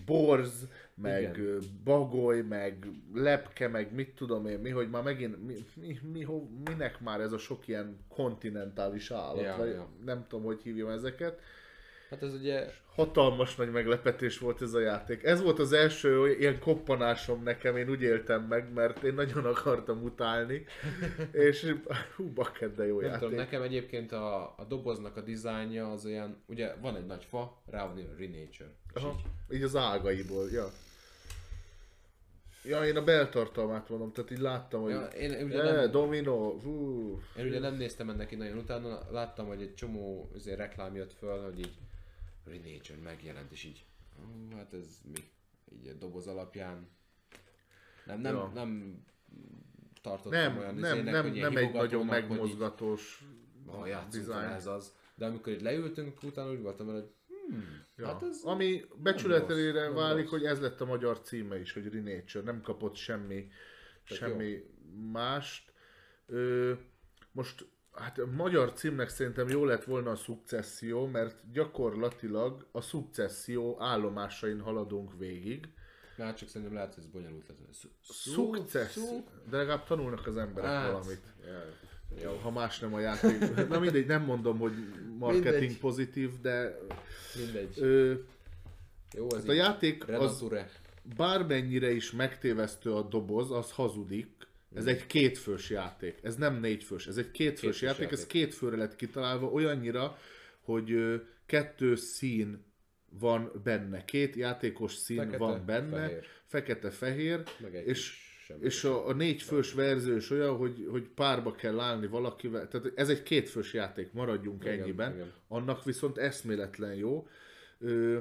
borz, 0.07 0.69
meg 0.95 1.37
Igen. 1.37 1.61
bagoly, 1.85 2.41
meg 2.43 2.87
lepke, 3.15 3.69
meg 3.69 3.95
mit 3.95 4.15
tudom 4.15 4.47
én, 4.47 4.59
mi, 4.59 4.71
hogy 4.71 4.91
már 4.91 5.03
megint, 5.03 5.47
mi, 5.47 5.55
mi, 5.75 5.99
mi, 6.13 6.27
minek 6.65 7.01
már 7.01 7.21
ez 7.21 7.33
a 7.33 7.39
sok 7.39 7.69
ilyen 7.69 7.99
kontinentális 8.09 9.11
állat, 9.11 9.43
Ja, 9.43 9.57
vagy 9.57 9.69
ja. 9.69 9.89
nem 10.05 10.27
tudom, 10.29 10.45
hogy 10.45 10.63
hívjam 10.63 10.89
ezeket. 10.89 11.41
Hát 12.13 12.23
ez 12.23 12.35
ugye 12.35 12.71
Hatalmas 12.95 13.57
nagy 13.57 13.71
meglepetés 13.71 14.39
volt 14.39 14.63
ez 14.63 14.75
a 14.75 14.81
játék. 14.81 15.23
Ez 15.23 15.43
volt 15.43 15.59
az 15.59 15.73
első 15.73 16.37
ilyen 16.39 16.59
koppanásom 16.59 17.43
nekem, 17.43 17.77
én 17.77 17.91
úgy 17.91 18.03
éltem 18.03 18.43
meg, 18.43 18.73
mert 18.73 19.03
én 19.03 19.15
nagyon 19.15 19.45
akartam 19.45 20.03
utálni, 20.03 20.65
és 21.49 21.75
hú, 22.17 22.33
bakker, 22.33 22.75
de 22.75 22.87
jó 22.87 23.01
Nem 23.01 23.05
játék. 23.05 23.21
tudom, 23.23 23.35
nekem 23.35 23.63
egyébként 23.63 24.13
a, 24.13 24.43
a 24.43 24.65
doboznak 24.69 25.17
a 25.17 25.21
dizájnja 25.21 25.91
az 25.91 26.05
olyan, 26.05 26.43
ugye 26.47 26.75
van 26.81 26.97
egy 26.97 27.07
nagy 27.07 27.25
fa, 27.25 27.63
rá 27.71 27.87
van 27.87 27.99
írva 27.99 28.13
Renature. 28.19 28.71
Aha, 28.95 29.17
így, 29.49 29.57
így 29.57 29.63
az 29.63 29.77
ágaiból, 29.77 30.51
ja. 30.51 30.71
Ja, 32.65 32.85
én 32.85 32.97
a 32.97 33.05
beltartalmát 33.05 33.89
mondom, 33.89 34.13
tehát 34.13 34.31
így 34.31 34.39
láttam, 34.39 34.83
hogy... 34.83 34.91
ja, 34.91 35.05
én, 35.07 35.45
ugye 35.45 35.57
Ja, 35.57 35.73
nem, 35.73 35.91
domino, 35.91 36.59
hú. 36.61 37.21
én 37.39 37.47
ugye 37.47 37.59
nem 37.59 37.75
néztem 37.75 38.11
ennek 38.11 38.33
így 38.33 38.39
nagyon 38.39 38.57
utána, 38.57 38.99
láttam, 39.11 39.47
hogy 39.47 39.63
egy 39.63 39.75
csomó 39.75 40.31
azért 40.35 40.59
reklám 40.59 40.95
jött 40.95 41.13
föl, 41.13 41.43
hogy 41.43 41.59
így 41.59 41.73
Renature 42.45 42.99
megjelent, 43.03 43.53
és 43.53 43.65
így, 43.65 43.85
ó, 44.21 44.57
hát 44.57 44.73
ez 44.75 45.01
mi? 45.05 45.21
Így 45.75 45.87
a 45.89 45.93
doboz 45.93 46.27
alapján. 46.27 46.89
Nem, 48.07 48.21
nem, 48.21 48.35
Ja. 48.35 48.51
nem 48.55 49.03
tartottam 50.03 50.41
Nem, 50.41 50.59
olyan 50.59 50.75
nem, 50.75 50.95
izének, 50.95 51.13
nem, 51.13 51.23
hogy 51.31 51.41
nem 51.41 51.57
egy 51.57 51.73
nagyon 51.73 52.07
megmozgatós 52.07 53.25
Ha 53.67 54.07
design. 54.11 54.33
ez 54.33 54.67
az. 54.67 54.95
De 55.15 55.27
amikor 55.27 55.53
itt 55.53 55.61
leültünk, 55.61 56.23
utána 56.23 56.51
úgy 56.51 56.61
voltam 56.63 56.87
hogy 56.87 57.11
hmm, 57.49 57.81
Ja. 57.97 58.07
hát 58.07 58.23
ez 58.23 58.41
Ami 58.43 58.85
becsületelére 58.97 59.91
válik, 59.91 60.23
rossz. 60.23 60.31
hogy 60.31 60.45
ez 60.45 60.61
lett 60.61 60.81
a 60.81 60.85
magyar 60.85 61.21
címe 61.21 61.61
is, 61.61 61.73
hogy 61.73 61.93
Renature, 61.93 62.45
nem 62.45 62.61
kapott 62.61 62.95
semmi, 62.95 63.51
semmi 64.03 64.65
mást. 65.13 65.73
Ö, 66.27 66.73
most, 67.33 67.67
hát 67.93 68.19
a 68.19 68.27
magyar 68.27 68.73
címnek 68.73 69.09
szerintem 69.09 69.49
jó 69.49 69.65
lett 69.65 69.85
volna 69.85 70.11
a 70.11 70.17
szukcesszió, 70.17 71.07
mert 71.07 71.37
gyakorlatilag 71.53 72.67
a 72.73 72.81
szukcesszió 72.81 73.77
állomásain 73.81 74.61
haladunk 74.61 75.19
végig. 75.19 75.69
Már 76.17 76.35
csak 76.35 76.49
szerintem 76.49 76.75
lehet, 76.77 76.95
hogy 76.95 77.03
ez 77.05 77.11
bonyolult 77.11 77.45
lesz. 77.69 77.87
Szú- 78.03 78.69
de 79.51 79.57
legalább 79.57 79.85
tanulnak 79.85 80.27
az 80.27 80.37
emberek 80.37 80.71
Hát, 80.71 80.91
valamit. 80.93 81.21
Jó. 82.23 82.31
Ha 82.43 82.51
más 82.51 82.79
nem 82.79 82.95
a 82.95 82.99
játék. 83.01 83.69
Na 83.69 83.79
mindegy, 83.79 84.07
nem 84.07 84.23
mondom, 84.23 84.59
hogy 84.59 84.73
marketing 85.19 85.59
Mindegy. 85.61 85.79
pozitív, 85.79 86.41
de 86.41 86.79
Mindegy. 87.45 87.75
ö, 87.81 88.15
Jó, 89.15 89.27
ez 89.27 89.41
hát 89.41 89.49
a 89.49 89.53
játék 89.53 90.03
az 90.09 90.09
Renature. 90.41 90.69
bármennyire 91.17 91.91
is 91.91 92.13
megtévesztő 92.13 92.93
a 92.95 93.03
doboz, 93.03 93.51
az 93.51 93.73
hazudik. 93.73 94.47
Ez 94.75 94.87
egy 94.87 95.07
kétfős 95.07 95.71
játék. 95.71 96.19
Ez 96.23 96.37
nem 96.37 96.61
négyfős, 96.61 97.07
ez 97.07 97.17
egy 97.17 97.31
kétfős 97.31 97.61
Kétfős 97.61 97.83
játék, 97.83 98.11
ez 98.11 98.19
játék. 98.21 98.27
két 98.43 98.55
főre 98.55 98.77
lett 98.77 98.97
kitalálva 98.97 99.47
olyannyira, 99.47 100.19
hogy 100.61 100.95
kettő 101.47 101.95
szín 101.95 102.65
van 103.19 103.51
benne. 103.65 104.05
Két 104.05 104.37
játékos 104.37 104.95
szín 104.95 105.17
Fekete, 105.17 105.37
van 105.37 105.65
benne, 105.67 106.01
fehér. 106.07 106.25
fekete-fehér, 106.47 107.43
egy 107.73 107.87
és, 107.87 108.17
és 108.61 108.85
a, 108.85 109.09
a 109.09 109.13
négy 109.13 109.43
fős 109.43 109.73
verzió 109.73 110.17
is 110.17 110.31
olyan, 110.31 110.57
hogy, 110.57 110.87
hogy 110.91 111.09
párba 111.15 111.53
kell 111.53 111.81
állni 111.81 112.07
valakivel. 112.07 112.69
Tehát 112.69 112.93
ez 112.95 113.09
egy 113.09 113.23
kétfős 113.23 113.73
játék, 113.73 114.13
maradjunk 114.13 114.65
Igen, 114.65 114.81
ennyiben. 114.81 115.15
igen. 115.15 115.33
Annak 115.49 115.85
viszont 115.85 116.19
eszméletlen 116.19 116.95
jó. 116.95 117.27
Ö, 117.79 118.19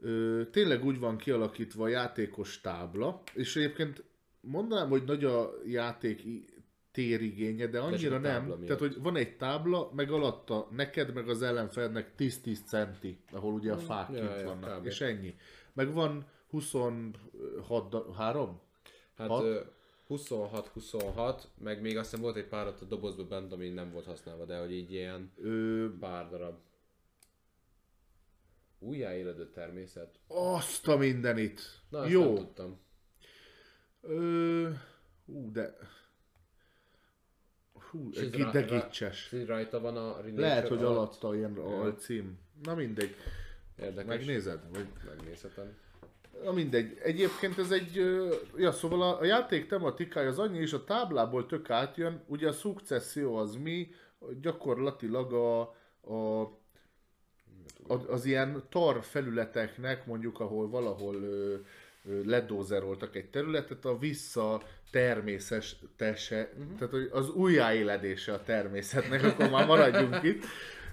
ö, 0.00 0.42
tényleg 0.50 0.84
úgy 0.84 0.98
van 0.98 1.16
kialakítva 1.16 1.84
a 1.84 1.88
játékos 1.88 2.60
tábla, 2.60 3.22
és 3.34 3.56
egyébként 3.56 4.04
mondanám, 4.46 4.88
hogy 4.88 5.04
nagy 5.04 5.24
a 5.24 5.50
játék 5.66 6.22
térigénye, 6.90 7.66
de 7.66 7.80
annyira 7.80 8.16
a 8.16 8.18
nem. 8.18 8.44
miatt. 8.44 8.64
Tehát, 8.64 8.80
hogy 8.80 8.96
van 9.02 9.16
egy 9.16 9.36
tábla, 9.36 9.90
meg 9.94 10.10
alatta 10.10 10.68
neked, 10.70 11.14
meg 11.14 11.28
az 11.28 11.42
ellenfelednek 11.42 12.12
10-10 12.18 12.58
centi, 12.66 13.18
ahol 13.32 13.52
ugye 13.52 13.72
a 13.72 13.78
fák 13.78 14.08
Ja, 14.12 14.18
kint 14.28 14.40
ja, 14.40 14.44
vannak, 14.46 14.78
kb. 14.80 14.86
és 14.86 15.00
ennyi. 15.00 15.34
Meg 15.72 15.92
van 15.92 16.26
26, 16.50 17.88
da- 17.90 18.12
3? 18.16 18.60
Hát 19.16 19.28
Hat? 19.28 19.42
ö, 19.42 19.60
26-26, 20.08 21.42
meg 21.58 21.80
még 21.80 21.96
azt 21.96 22.04
hiszem 22.10 22.24
volt 22.24 22.36
egy 22.36 22.48
pár 22.48 22.66
ott 22.66 22.80
a 22.80 22.84
dobozban 22.84 23.28
bent, 23.28 23.52
ami 23.52 23.68
nem 23.68 23.92
volt 23.92 24.04
használva, 24.06 24.44
de 24.44 24.58
hogy 24.58 24.72
így 24.72 24.92
ilyen 24.92 25.32
Ö, 25.36 25.86
pár 26.00 26.28
darab. 26.28 26.54
Újjáéledő 28.78 29.50
természet. 29.50 30.18
azt 30.26 30.88
a 30.88 30.96
mindenit. 30.96 31.60
Na, 31.88 32.06
Jó. 32.06 32.24
nem 32.24 32.34
tudtam. 32.34 32.78
Ö, 34.06 34.68
ú, 35.26 35.50
de... 35.52 35.76
Hú, 37.90 38.08
És 38.12 38.30
de 38.30 38.62
gicses. 38.62 39.32
Ez 39.32 39.46
rajta 39.46 39.80
van 39.80 39.96
a 39.96 40.16
Lehet, 40.36 40.68
hogy 40.68 40.78
alatt. 40.82 40.96
alatta 40.96 41.34
ilyen 41.36 41.56
alcím. 41.58 42.38
Na 42.62 42.74
mindegy. 42.74 43.14
Érdekes. 43.78 44.06
Megnézed? 44.06 44.60
Vagy... 44.72 44.86
Megnézhetem. 45.06 45.76
Na 46.44 46.52
mindegy. 46.52 46.98
Egyébként 47.02 47.58
ez 47.58 47.70
egy... 47.70 47.94
Ja, 48.56 48.72
szóval 48.72 49.02
a, 49.02 49.20
a 49.20 49.24
játék 49.24 49.66
tematikája 49.68 50.28
az 50.28 50.38
annyi, 50.38 50.58
és 50.58 50.72
a 50.72 50.84
táblából 50.84 51.46
tök 51.46 51.70
átjön. 51.70 52.22
Ugye 52.26 52.48
a 52.48 52.52
szukcesszió 52.52 53.36
az 53.36 53.54
mi? 53.56 53.90
Gyakorlatilag 54.40 55.32
a, 55.32 55.60
a 56.14 56.42
a- 57.88 58.08
az 58.08 58.24
ilyen 58.24 58.62
tar 58.68 59.02
felületeknek, 59.02 60.06
mondjuk 60.06 60.40
ahol 60.40 60.68
valahol 60.68 61.14
ö, 61.14 61.56
ledózeroltak 62.24 63.16
egy 63.16 63.30
területet, 63.30 63.84
a 63.84 63.98
vissza 63.98 64.62
természetese, 64.90 66.50
uh-huh. 66.52 66.78
tehát 66.78 66.92
hogy 66.92 67.08
az 67.12 67.30
újjáéledése 67.30 68.32
a 68.32 68.42
természetnek, 68.42 69.24
akkor 69.24 69.50
már 69.50 69.66
maradjunk 69.66 70.22
itt. 70.22 70.44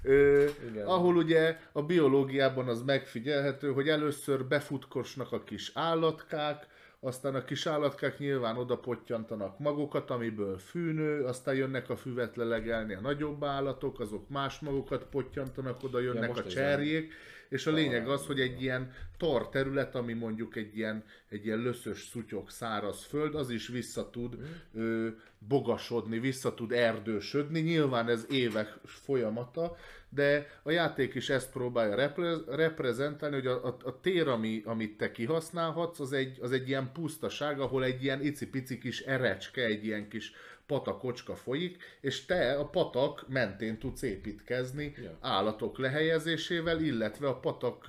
Ö, 0.03 0.45
Igen. 0.69 0.85
ahol 0.85 1.15
ugye 1.15 1.57
a 1.71 1.81
biológiában 1.81 2.67
az 2.67 2.81
megfigyelhető, 2.81 3.71
hogy 3.71 3.89
először 3.89 4.45
befutkosnak 4.45 5.31
a 5.31 5.43
kis 5.43 5.71
állatkák, 5.73 6.67
aztán 6.99 7.35
a 7.35 7.43
kis 7.43 7.65
állatkák 7.65 8.17
nyilván 8.17 8.57
oda 8.57 8.77
pottyantanak 8.77 9.59
magokat, 9.59 10.09
amiből 10.09 10.57
fűnő, 10.57 11.23
aztán 11.23 11.55
jönnek 11.55 11.89
a 11.89 11.95
füvet 11.95 12.35
lelegelni 12.35 12.93
a 12.93 13.01
nagyobb 13.01 13.43
állatok, 13.43 13.99
azok 13.99 14.29
más 14.29 14.59
magokat 14.59 15.05
pottyantanak, 15.05 15.83
oda 15.83 15.99
jönnek 15.99 16.27
most 16.27 16.45
a 16.45 16.49
cserjék, 16.49 17.13
és 17.52 17.65
a 17.65 17.72
lényeg 17.72 18.07
az, 18.07 18.26
hogy 18.26 18.40
egy 18.40 18.61
ilyen 18.61 18.91
tar 19.18 19.49
terület, 19.49 19.95
ami 19.95 20.14
mondjuk 20.14 20.56
egy 20.56 20.78
ilyen, 20.78 21.03
egy 21.30 21.45
ilyen 21.45 21.60
löszös, 21.60 22.07
szutyok, 22.11 22.52
száraz 22.52 23.03
föld, 23.03 23.36
az 23.36 23.49
is 23.49 23.68
vissza 23.68 24.10
tud 24.10 24.38
ö, 24.73 25.07
bogasodni, 25.48 26.19
vissza 26.19 26.53
tud 26.53 26.72
erdősödni. 26.72 27.60
Nyilván 27.60 28.10
ez 28.10 28.26
évek 28.30 28.78
folyamata, 28.84 29.76
de 30.10 30.48
a 30.64 30.72
játék 30.72 31.14
is 31.14 31.30
ezt 31.30 31.52
próbálja 31.52 31.95
repre- 31.95 32.45
reprezentálni, 32.48 33.36
hogy 33.36 33.48
a, 33.48 33.65
a, 33.65 33.78
a 33.84 33.99
tér, 33.99 34.28
ami, 34.28 34.61
amit 34.65 34.98
te 34.98 35.11
kihasználhatsz, 35.11 35.99
az 35.99 36.14
egy, 36.14 36.38
az 36.41 36.52
egy 36.52 36.68
ilyen 36.68 36.91
pusztaság, 36.94 37.60
ahol 37.60 37.84
egy 37.84 38.03
ilyen 38.03 38.22
icipici 38.22 38.78
kis 38.78 38.99
erecske, 38.99 39.65
egy 39.65 39.86
ilyen 39.86 40.07
kis 40.07 40.32
patakocska 40.65 41.35
folyik, 41.35 41.83
és 42.01 42.25
te 42.25 42.53
a 42.59 42.65
patak 42.69 43.25
mentén 43.27 43.77
tudsz 43.79 44.01
építkezni 44.01 44.93
Ja. 45.03 45.17
állatok 45.21 45.77
lehelyezésével, 45.77 46.81
illetve 46.81 47.27
a 47.27 47.39
patak 47.39 47.85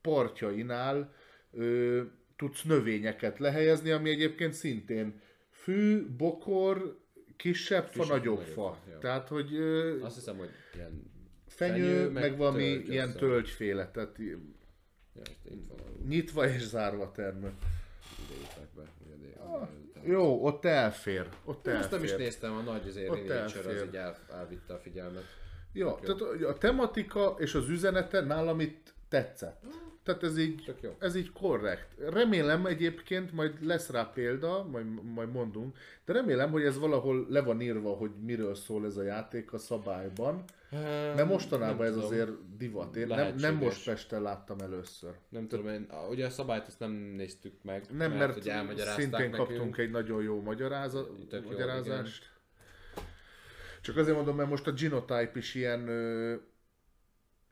partjainál 0.00 1.14
ö, 1.52 2.02
tudsz 2.36 2.62
növényeket 2.62 3.38
lehelyezni, 3.38 3.90
ami 3.90 4.10
egyébként 4.10 4.52
szintén 4.52 5.20
fű, 5.50 6.06
bokor, 6.16 6.98
kisebb 7.36 7.84
fa, 7.86 8.00
Kisebb, 8.02 8.16
nagyobb 8.16 8.40
fa. 8.40 8.52
fa, 8.84 8.90
ja. 8.90 8.98
Tehát, 8.98 9.28
hogy 9.28 9.54
ö, 9.54 10.00
Azt 10.02 10.14
hiszem, 10.14 10.36
hogy 10.36 10.48
ilyen 10.74 11.10
fenyő, 11.46 11.82
fenyő, 11.84 12.08
meg, 12.10 12.22
meg 12.22 12.36
valami 12.36 12.62
tölgy 12.62 12.88
ilyen 12.88 13.08
össze. 13.08 13.18
tölgyféle, 13.18 13.90
tehát 13.90 14.16
Ja, 15.14 15.22
nyitva 16.08 16.48
és 16.48 16.62
zárva 16.62 17.10
termő. 17.12 17.52
idejétek 18.24 18.68
be. 18.76 18.82
ugye, 19.06 19.28
de- 19.28 19.40
Ah, 19.42 19.68
Jó, 20.04 20.44
ott 20.44 20.64
elfér. 20.64 21.28
Ott 21.44 21.66
Azt 21.66 21.90
nem 21.90 22.02
is 22.02 22.10
elfér. 22.10 22.24
néztem, 22.26 22.56
a 22.56 22.60
nagy 22.60 22.86
azért 22.88 23.10
Ott 23.10 23.28
Renature 23.28 23.58
az 23.60 23.66
elfér. 23.66 23.84
így 23.86 23.94
el, 23.94 24.16
elvitte 24.32 24.74
a 24.74 24.78
figyelmet. 24.78 25.24
Ja, 25.72 25.98
Tök 26.02 26.18
jó. 26.20 26.26
tehát 26.26 26.54
a 26.54 26.58
tematika 26.58 27.34
és 27.38 27.54
az 27.54 27.68
üzenete 27.68 28.20
nálam 28.20 28.60
itt 28.60 28.94
tetszett. 29.08 29.62
Tehát 30.02 30.22
ez 30.22 30.38
így, 30.38 30.74
ez 30.98 31.14
így 31.14 31.32
korrekt. 31.32 31.86
Remélem 32.10 32.66
egyébként, 32.66 33.32
majd 33.32 33.64
lesz 33.66 33.90
rá 33.90 34.10
példa, 34.14 34.64
majd, 34.70 34.86
majd 35.14 35.30
mondunk, 35.32 35.76
de 36.04 36.12
remélem, 36.12 36.50
hogy 36.50 36.64
ez 36.64 36.78
valahol 36.78 37.26
le 37.28 37.40
van 37.42 37.60
írva, 37.60 37.90
hogy 37.92 38.10
miről 38.24 38.54
szól 38.54 38.84
ez 38.84 38.96
a 38.96 39.02
játék 39.02 39.52
a 39.52 39.58
szabályban. 39.58 40.44
Mert 40.72 41.28
mostanában 41.28 41.76
Nem 41.76 41.86
ez 41.86 41.92
tudom. 41.92 42.06
azért 42.08 42.56
divat. 42.56 42.96
Én 42.96 43.06
nem, 43.06 43.34
nem 43.34 43.54
most 43.54 43.84
Pesten 43.84 44.22
láttam 44.22 44.58
először. 44.58 45.14
Nem 45.28 45.48
tudom, 45.48 45.68
én, 45.68 45.86
ugye 46.10 46.26
a 46.26 46.30
szabályt 46.30 46.66
azt 46.66 46.78
nem 46.78 46.90
néztük 46.90 47.62
meg, 47.62 47.84
Nem, 47.90 48.12
mert, 48.12 48.34
hogy 48.34 48.48
elmagyarázták 48.48 49.00
szintén 49.00 49.30
nekünk. 49.30 49.48
kaptunk 49.48 49.78
egy 49.78 49.90
nagyon 49.90 50.22
jó 50.22 50.40
magyaráza, 50.42 51.06
Tök 51.28 51.42
jó, 51.44 51.50
magyarázást. 51.50 52.30
Csak 53.80 53.96
azért 53.96 54.16
mondom, 54.16 54.36
mert 54.36 54.48
most 54.48 54.66
a 54.66 54.72
Genotype 54.72 55.32
is 55.34 55.54
ilyen, 55.54 55.88
ö, 55.88 56.34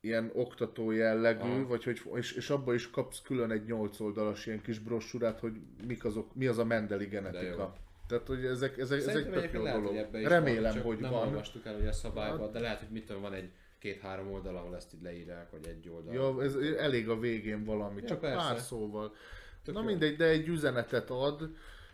ilyen 0.01 0.31
oktató 0.35 0.91
jellegű, 0.91 1.49
Aha. 1.49 1.67
vagy 1.67 1.85
hogy, 1.85 2.03
és, 2.15 2.33
és 2.33 2.51
abba 2.51 2.75
is 2.75 2.91
kapsz 2.91 3.23
külön 3.23 3.51
egy 3.51 3.65
8 3.65 4.01
oldalas 4.01 4.47
ilyen 4.47 4.63
kis 4.63 4.79
brosúrát, 4.79 5.41
hogy 5.41 5.53
mik 5.87 6.05
azok, 6.05 6.35
mi 6.35 6.47
az 6.47 6.59
a 6.59 6.65
Mendeli 6.65 7.05
De 7.05 7.11
genetika. 7.11 7.75
Tehát, 8.11 8.27
hogy 8.27 8.45
ezek, 8.45 8.79
ezek, 8.79 8.99
ez 8.99 9.07
egy 9.07 9.13
Szerintem 9.13 9.41
tök 9.43 9.53
jó 9.53 9.63
lehet, 9.63 9.81
dolog. 9.83 10.07
hogy 10.11 10.23
Remélem, 10.25 10.73
van, 10.75 10.83
hogy 10.83 10.99
nem 10.99 11.11
van. 11.11 11.27
olvastuk 11.27 11.67
el 11.67 11.75
ugye 11.75 11.89
a 11.89 11.93
szabályban, 11.93 12.53
de 12.53 12.61
lehet, 12.61 12.79
hogy 12.79 12.89
mit 12.91 13.07
tudom, 13.07 13.23
van 13.23 13.33
egy 13.33 13.51
két-három 13.79 14.33
oldal, 14.33 14.57
ahol 14.57 14.77
ezt 14.77 14.95
így 14.95 15.03
leírják, 15.03 15.51
vagy 15.51 15.67
egy 15.67 15.89
oldal. 15.89 16.15
Ja, 16.15 16.43
ez 16.43 16.55
elég 16.79 17.09
a 17.09 17.19
végén 17.19 17.65
valami, 17.65 18.01
Ja, 18.01 18.07
csak 18.07 18.21
persze. 18.21 18.37
pár 18.37 18.59
szóval. 18.59 19.15
Tök 19.63 19.75
Na 19.75 19.81
jó. 19.81 19.87
mindegy, 19.87 20.17
de 20.17 20.25
egy 20.25 20.49
üzenetet 20.49 21.11
ad, 21.11 21.51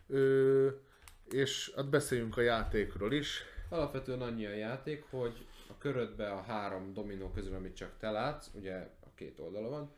ö, 0.06 0.68
és 1.30 1.72
hát 1.76 1.88
beszéljünk 1.90 2.36
a 2.36 2.40
játékról 2.40 3.12
is. 3.12 3.42
Alapvetően 3.68 4.20
annyi 4.22 4.46
a 4.46 4.54
játék, 4.54 5.04
hogy 5.10 5.46
a 5.68 5.78
körödbe 5.78 6.30
a 6.30 6.40
három 6.42 6.92
dominó 6.92 7.30
közül, 7.30 7.54
amit 7.54 7.76
csak 7.76 7.96
te 7.98 8.10
látsz, 8.10 8.46
ugye 8.54 8.74
a 9.00 9.14
két 9.14 9.38
oldala 9.38 9.68
van, 9.68 9.90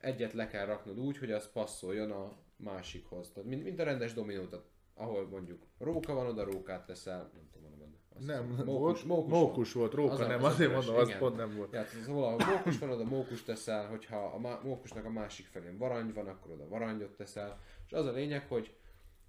egyet 0.00 0.32
le 0.32 0.46
kell 0.48 0.66
raknod 0.66 0.98
úgy, 0.98 1.18
hogy 1.18 1.32
az 1.32 1.50
passzoljon 1.52 2.10
a 2.10 2.32
másikhoz. 2.56 3.30
Tehát 3.32 3.48
mint, 3.48 3.62
mint 3.64 3.80
a 3.80 3.84
rendes 3.84 4.12
dominó, 4.12 4.44
tehát 4.44 4.64
ahol 5.00 5.28
mondjuk 5.28 5.62
róka 5.78 6.14
van, 6.14 6.26
oda 6.26 6.44
rókát 6.44 6.86
teszel, 6.86 7.30
nem 7.34 7.48
tudom, 7.52 7.78
benne. 7.78 7.92
Azt 8.16 8.26
Nem, 8.26 8.50
hiszem, 8.50 8.64
mókus, 8.64 9.02
mókus, 9.02 9.30
van. 9.30 9.40
mókus 9.40 9.72
volt, 9.72 9.92
róka 9.94 10.12
Az 10.12 10.18
nem, 10.18 10.44
az 10.44 10.52
azért 10.52 10.72
mondom, 10.72 10.96
az 10.96 11.16
pont 11.18 11.36
nem 11.36 11.56
volt. 11.56 11.70
Tehát 11.70 11.88
szóval 11.88 12.24
ahol 12.24 12.54
mókus 12.56 12.78
van, 12.78 12.90
oda 12.90 13.04
mókus 13.04 13.42
teszel, 13.42 13.86
hogyha 13.88 14.16
a 14.18 14.38
má- 14.38 14.62
mókusnak 14.62 15.04
a 15.04 15.10
másik 15.10 15.46
felén 15.46 15.78
varangy 15.78 16.14
van, 16.14 16.26
akkor 16.26 16.50
oda 16.50 16.68
varangyot 16.68 17.16
teszel. 17.16 17.60
És 17.86 17.92
az 17.92 18.06
a 18.06 18.12
lényeg, 18.12 18.46
hogy 18.48 18.74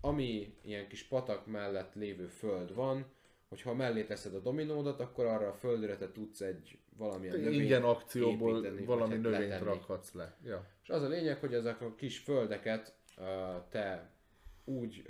ami 0.02 0.58
ilyen 0.62 0.88
kis 0.88 1.04
patak 1.08 1.46
mellett 1.48 1.94
lévő 1.94 2.28
föld 2.28 2.76
van, 2.76 3.06
hogyha 3.50 3.74
mellé 3.74 4.04
teszed 4.04 4.36
a 4.36 4.40
dominódat, 4.40 5.00
akkor 5.00 5.26
arra 5.26 5.48
a 5.48 5.54
földre 5.54 5.98
te 5.98 6.12
tudsz 6.12 6.42
egy 6.42 6.80
valamilyen 6.98 7.40
növényt 7.40 7.62
Ingyen 7.62 7.84
akcióból 7.84 8.58
építeni, 8.58 8.86
valami 8.86 9.14
hát 9.14 9.22
növényt 9.22 9.50
letenni. 9.50 9.66
rakhatsz 9.70 10.14
le. 10.14 10.38
Ja. 10.46 10.66
És 10.84 10.90
az 10.90 11.02
a 11.02 11.08
lényeg, 11.08 11.38
hogy 11.40 11.54
ezek 11.54 11.82
a 11.82 11.96
kis 11.96 12.18
földeket 12.20 12.96
uh, 13.18 13.26
te 13.70 14.11
úgy 14.64 15.04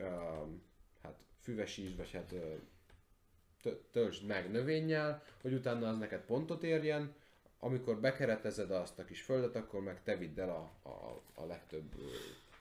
hát 1.01 1.17
füvesítsd, 1.41 1.97
vagy 1.97 2.11
hát 2.11 2.33
tö- 3.61 3.83
töltsd 3.91 4.25
meg 4.25 4.51
növényjel, 4.51 5.23
hogy 5.41 5.53
utána 5.53 5.89
az 5.89 5.97
neked 5.97 6.21
pontot 6.21 6.63
érjen, 6.63 7.13
amikor 7.59 7.99
bekeretezed 7.99 8.71
azt 8.71 8.99
a 8.99 9.05
kis 9.05 9.21
földet, 9.21 9.55
akkor 9.55 9.81
meg 9.81 10.03
te 10.03 10.15
vidd 10.17 10.39
el 10.39 10.49
a, 10.49 10.89
a, 10.89 11.21
a 11.35 11.45
legtöbb 11.45 11.95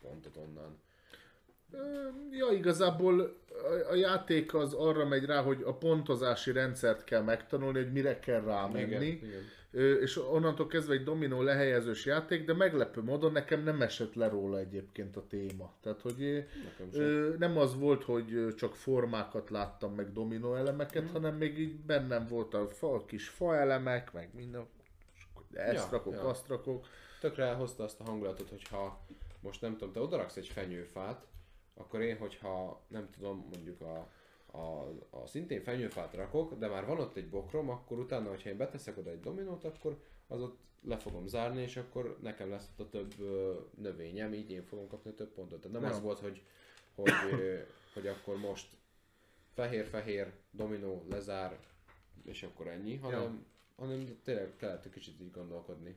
pontot 0.00 0.36
onnan. 0.36 0.78
Ja, 2.30 2.50
igazából 2.52 3.36
a, 3.90 3.94
játék 3.94 4.54
az 4.54 4.72
arra 4.74 5.06
megy 5.06 5.24
rá, 5.24 5.42
hogy 5.42 5.62
a 5.62 5.74
pontozási 5.74 6.52
rendszert 6.52 7.04
kell 7.04 7.22
megtanulni, 7.22 7.78
hogy 7.78 7.92
mire 7.92 8.18
kell 8.18 8.40
rámenni. 8.40 9.06
igen. 9.06 9.28
Ö, 9.32 9.38
És 9.72 10.16
onnantól 10.16 10.66
kezdve 10.66 10.94
egy 10.94 11.02
dominó 11.05 11.42
lehelyezős 11.42 12.05
játék, 12.05 12.44
de 12.44 12.52
meglepő 12.55 13.02
módon 13.02 13.32
nekem 13.32 13.62
nem 13.62 13.82
esett 13.82 14.14
le 14.14 14.28
róla 14.28 14.59
egyébként 14.59 15.16
a 15.16 15.26
téma. 15.26 15.72
Tehát, 15.82 16.01
hogy 16.01 16.47
ö, 16.92 17.34
nem 17.38 17.56
az 17.59 17.78
volt, 17.78 18.05
hogy 18.05 18.55
csak 18.56 18.74
formákat 18.76 19.51
láttam, 19.51 19.94
meg 19.94 20.12
dominó 20.12 20.55
elemeket, 20.55 21.02
Mhm. 21.05 21.12
hanem 21.12 21.36
még 21.36 21.59
így 21.59 21.76
bennem 21.80 22.26
volt 22.26 22.55
a 22.55 22.68
fa, 22.68 23.05
kis 23.05 23.28
faelemek, 23.28 24.12
meg 24.12 24.30
minden. 24.34 24.66
De 25.51 25.60
ezt 25.60 25.84
Ja, 25.84 25.90
rakok, 25.97 26.12
ja. 26.14 26.28
azt 26.28 26.48
rakok. 26.48 26.86
Tökre 27.20 27.44
elhozta 27.44 27.84
azt 27.84 28.01
a 28.01 28.05
hangulatot, 28.05 28.48
hogyha 28.48 29.06
most 29.40 29.60
nem 29.60 29.72
tudom, 29.76 29.92
te 29.92 30.01
odaraksz 30.01 30.36
egy 30.36 30.48
fenyőfát, 30.48 31.26
akkor 31.74 32.01
én, 32.01 32.16
hogyha 32.16 32.82
nem 32.88 33.09
tudom, 33.14 33.47
mondjuk 33.52 33.80
a, 33.80 34.09
a, 34.52 34.89
a 35.10 35.27
szintén 35.27 35.62
fenyőfát 35.62 36.14
rakok, 36.14 36.55
de 36.55 36.68
már 36.68 36.86
van 36.86 36.98
ott 36.98 37.16
egy 37.16 37.28
bokrom, 37.28 37.68
akkor 37.70 37.98
utána, 37.98 38.28
hogyha 38.28 38.48
én 38.48 38.56
beteszek 38.56 38.98
oda 38.98 39.10
egy 39.10 39.20
dominót, 39.20 39.64
akkor 39.64 40.02
az 40.27 40.40
ott 40.40 40.59
le 40.82 40.97
fogom 40.97 41.27
zárni, 41.27 41.62
és 41.62 41.77
akkor 41.77 42.18
nekem 42.22 42.51
lesz 42.51 42.68
ott 42.77 42.81
a 42.81 42.89
több 42.89 43.14
növényem, 43.77 44.32
így 44.32 44.51
én 44.51 44.62
fogom 44.62 44.89
kapni 44.89 45.14
több 45.14 45.32
pontot. 45.32 45.60
Tehát 45.60 45.81
nem 45.81 45.90
Ja. 45.90 45.97
az 45.97 46.02
volt, 46.02 46.18
hogy, 46.18 46.43
hogy, 46.94 47.12
hogy 47.94 48.06
akkor 48.06 48.36
most 48.36 48.77
fehér-fehér, 49.52 50.32
dominó, 50.51 51.05
lezár, 51.09 51.59
és 52.24 52.43
akkor 52.43 52.66
ennyi, 52.68 52.97
hanem, 52.97 53.47
hanem 53.77 54.20
tényleg 54.24 54.56
kellett 54.56 54.85
egy 54.85 54.93
kicsit 54.93 55.20
így 55.20 55.31
gondolkodni. 55.31 55.94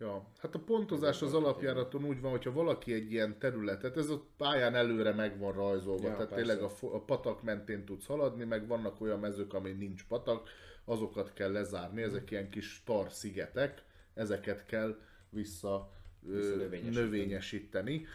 Ja, 0.00 0.28
hát 0.38 0.54
a 0.54 0.58
pontozás 0.58 1.22
az 1.22 1.34
alapjáraton 1.34 2.04
úgy 2.04 2.20
van, 2.20 2.30
hogyha 2.30 2.52
valaki 2.52 2.92
egy 2.92 3.12
ilyen 3.12 3.38
területet, 3.38 3.96
ez 3.96 4.08
a 4.08 4.22
pályán 4.36 4.74
előre 4.74 5.12
meg 5.12 5.38
van 5.38 5.52
rajzolva, 5.52 6.08
Ja, 6.08 6.12
tehát 6.12 6.28
persze. 6.28 6.34
tényleg 6.44 6.62
a, 6.62 6.70
a 6.96 7.00
patak 7.00 7.42
mentén 7.42 7.84
tudsz 7.84 8.06
haladni, 8.06 8.44
meg 8.44 8.66
vannak 8.66 9.00
olyan 9.00 9.18
mezők, 9.18 9.54
amin 9.54 9.76
nincs 9.76 10.04
patak, 10.06 10.48
azokat 10.84 11.32
kell 11.32 11.52
lezárni, 11.52 12.02
ezek 12.02 12.30
ilyen 12.30 12.50
kis 12.50 12.82
tar 12.86 13.10
szigetek, 13.12 13.82
ezeket 14.14 14.66
kell 14.66 14.98
vissza 15.30 15.90
Visszanövényesíteni. 16.20 17.04
növényesíteni. 17.04 18.06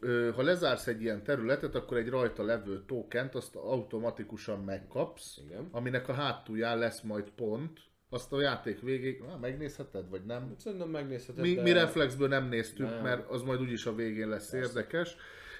Ö, 0.00 0.30
Ha 0.34 0.42
lezársz 0.42 0.86
egy 0.86 1.02
ilyen 1.02 1.22
területet, 1.22 1.74
akkor 1.74 1.96
egy 1.96 2.08
rajta 2.08 2.42
levő 2.42 2.84
tokent 2.86 3.34
azt 3.34 3.56
automatikusan 3.56 4.60
megkapsz, 4.64 5.38
Igen. 5.46 5.68
aminek 5.70 6.08
a 6.08 6.12
hátulján 6.12 6.78
lesz 6.78 7.00
majd 7.00 7.30
pont, 7.30 7.80
azt 8.14 8.32
a 8.32 8.40
játék 8.40 8.80
végéig, 8.80 9.20
ah, 9.20 9.40
megnézheted, 9.40 10.08
vagy 10.08 10.24
nem? 10.24 10.54
Szerintem 10.58 10.88
megnézheted, 10.88 11.42
Mi, 11.44 11.54
de... 11.54 11.62
mi 11.62 11.72
reflexből 11.72 12.28
nem 12.28 12.48
néztük, 12.48 12.90
Nem. 12.90 13.02
mert 13.02 13.30
az 13.30 13.42
majd 13.42 13.60
úgyis 13.60 13.86
a 13.86 13.94
végén 13.94 14.28
lesz 14.28 14.52
érdekes. 14.52 15.16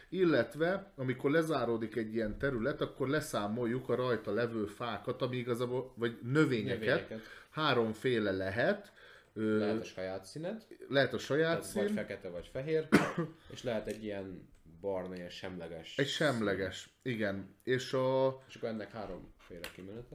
Illetve, 0.08 0.92
amikor 0.96 1.30
lezáródik 1.30 1.96
egy 1.96 2.14
ilyen 2.14 2.38
terület, 2.38 2.80
akkor 2.80 3.08
leszámoljuk 3.08 3.88
a 3.88 3.94
rajta 3.94 4.32
levő 4.32 4.66
fákat, 4.66 5.22
ami 5.22 5.36
igazából, 5.36 5.92
vagy 5.96 6.18
növényeket, 6.22 6.78
Növényeket. 6.80 7.20
háromféle 7.50 8.32
lehet. 8.32 8.92
Lehet 9.32 9.80
a 9.80 9.84
saját 9.84 10.24
színed, 10.24 10.66
lehet 10.88 11.12
a 11.12 11.18
saját 11.18 11.58
tehát 11.60 11.72
vagy 11.72 11.86
szín, 11.86 11.94
fekete, 11.94 12.28
vagy 12.28 12.48
fehér, 12.52 12.88
és 13.54 13.62
lehet 13.62 13.86
egy 13.86 14.04
ilyen 14.04 14.48
barna, 14.80 15.14
ilyen 15.14 15.28
semleges. 15.30 15.98
egy 15.98 16.08
semleges, 16.08 16.88
igen. 17.02 17.56
És 17.62 17.92
a, 17.92 18.42
És 18.48 18.54
akkor 18.54 18.68
ennek 18.68 18.92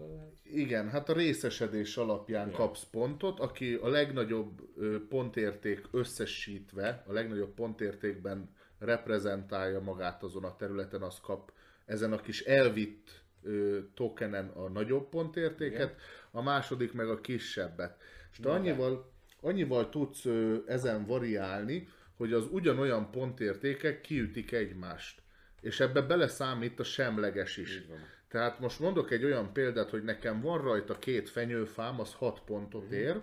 lehet. 0.08 0.34
Igen, 0.44 0.90
hát 0.90 1.10
a 1.10 1.14
részesedés 1.14 1.98
alapján 1.98 2.50
Ja. 2.50 2.56
kapsz 2.56 2.84
pontot, 2.92 3.40
aki 3.40 3.74
a 3.74 3.88
legnagyobb 3.88 4.62
pontérték 5.10 5.82
összesítve, 5.92 7.04
a 7.08 7.12
legnagyobb 7.12 7.54
pontértékben 7.54 8.50
reprezentálja 8.80 9.80
magát 9.80 10.24
azon 10.24 10.44
a 10.44 10.56
területen, 10.56 11.02
az 11.02 11.20
kap 11.20 11.52
ezen 11.86 12.14
a 12.14 12.22
kis 12.22 12.42
elvitt 12.42 13.24
ö, 13.44 13.80
tokenen 13.94 14.48
a 14.48 14.70
nagyobb 14.70 15.10
pontértéket, 15.10 15.96
a 16.32 16.42
második 16.42 16.94
meg 16.94 17.10
a 17.10 17.22
kisebbet. 17.22 18.02
És 18.32 18.38
te 18.38 18.50
annyival, 18.52 19.12
annyival 19.42 19.90
tudsz 19.90 20.26
ö, 20.26 20.58
ezen 20.66 21.06
variálni, 21.06 21.88
hogy 22.18 22.34
az 22.34 22.46
ugyanolyan 22.52 23.12
pontértékek 23.12 24.02
kiütik 24.02 24.52
egymást. 24.52 25.22
És 25.62 25.80
ebbe 25.80 26.02
beleszámít 26.02 26.80
a 26.80 26.84
semleges 26.84 27.58
is. 27.58 27.86
Van. 27.88 27.98
Tehát 28.30 28.60
most 28.60 28.80
mondok 28.80 29.12
egy 29.12 29.24
olyan 29.24 29.54
példát, 29.54 29.90
hogy 29.90 30.04
nekem 30.04 30.42
van 30.42 30.62
rajta 30.62 31.00
két 31.00 31.30
fenyőfám, 31.30 32.00
az 32.00 32.14
6 32.14 32.42
pontot 32.46 32.92
ér. 32.92 33.22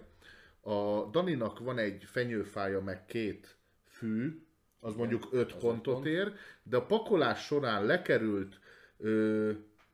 A 0.61 1.05
Daninak 1.11 1.59
van 1.59 1.79
egy 1.79 2.05
fenyőfája, 2.05 2.81
meg 2.81 3.07
két 3.07 3.57
fű, 3.89 4.43
az 4.81 4.95
mondjuk 4.95 5.23
5 5.31 5.33
az 5.33 5.39
öt 5.39 5.57
pontot 5.57 5.95
pont. 5.95 6.07
ér, 6.07 6.33
de 6.63 6.77
a 6.77 6.87
pakolás 6.87 7.45
során 7.45 7.85
lekerült 7.87 8.59
ö, 8.99 9.51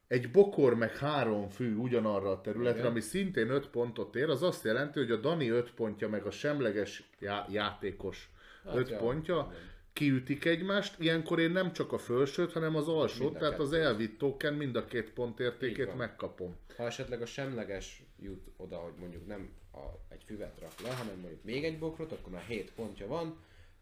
egy 0.09 0.31
bokor 0.31 0.75
meg 0.75 0.97
három 0.97 1.49
fű 1.49 1.77
ugyanarra 1.77 2.31
a 2.31 2.41
területre, 2.41 2.79
Igen. 2.79 2.91
ami 2.91 3.01
szintén 3.01 3.51
5 3.51 3.69
pontot 3.69 4.17
ér, 4.17 4.29
az 4.29 4.43
azt 4.43 4.65
jelenti, 4.65 4.99
hogy 4.99 5.11
a 5.11 5.17
Dani 5.17 5.49
5 5.49 5.73
pontja, 5.75 6.09
meg 6.09 6.27
a 6.27 6.31
semleges 6.31 7.11
já- 7.19 7.51
játékos 7.53 8.31
Hát 8.65 8.77
5 8.77 8.89
ja, 8.91 8.97
pontja, 8.97 9.49
igen. 9.51 9.71
Kiütik 9.93 10.45
egymást, 10.45 11.01
ilyenkor 11.01 11.41
én 11.41 11.51
nem 11.51 11.73
csak 11.73 11.93
a 11.93 11.99
fölsőt, 11.99 12.53
hanem 12.53 12.77
az 12.77 12.89
alsót, 12.89 13.39
tehát 13.39 13.59
az 13.59 13.73
elvitt 13.73 14.19
token 14.19 14.55
mind 14.55 14.77
a 14.77 14.85
két 14.85 15.11
pont 15.11 15.41
értékét 15.41 15.97
megkapom. 15.97 16.57
Ha 16.77 16.85
esetleg 16.85 17.23
a 17.23 17.27
semleges 17.27 18.03
jut 18.21 18.51
oda, 18.57 18.77
hogy 18.77 18.93
mondjuk 18.99 19.27
nem 19.27 19.51
a, 19.73 19.85
egy 20.09 20.23
füvet 20.27 20.61
rak 20.61 20.81
le, 20.81 20.95
hanem 20.95 21.19
mondjuk 21.19 21.45
még 21.45 21.65
egy 21.65 21.79
bokrot, 21.79 22.13
akkor 22.13 22.33
már 22.33 22.43
7 22.43 22.73
pontja 22.73 23.07
van, 23.07 23.37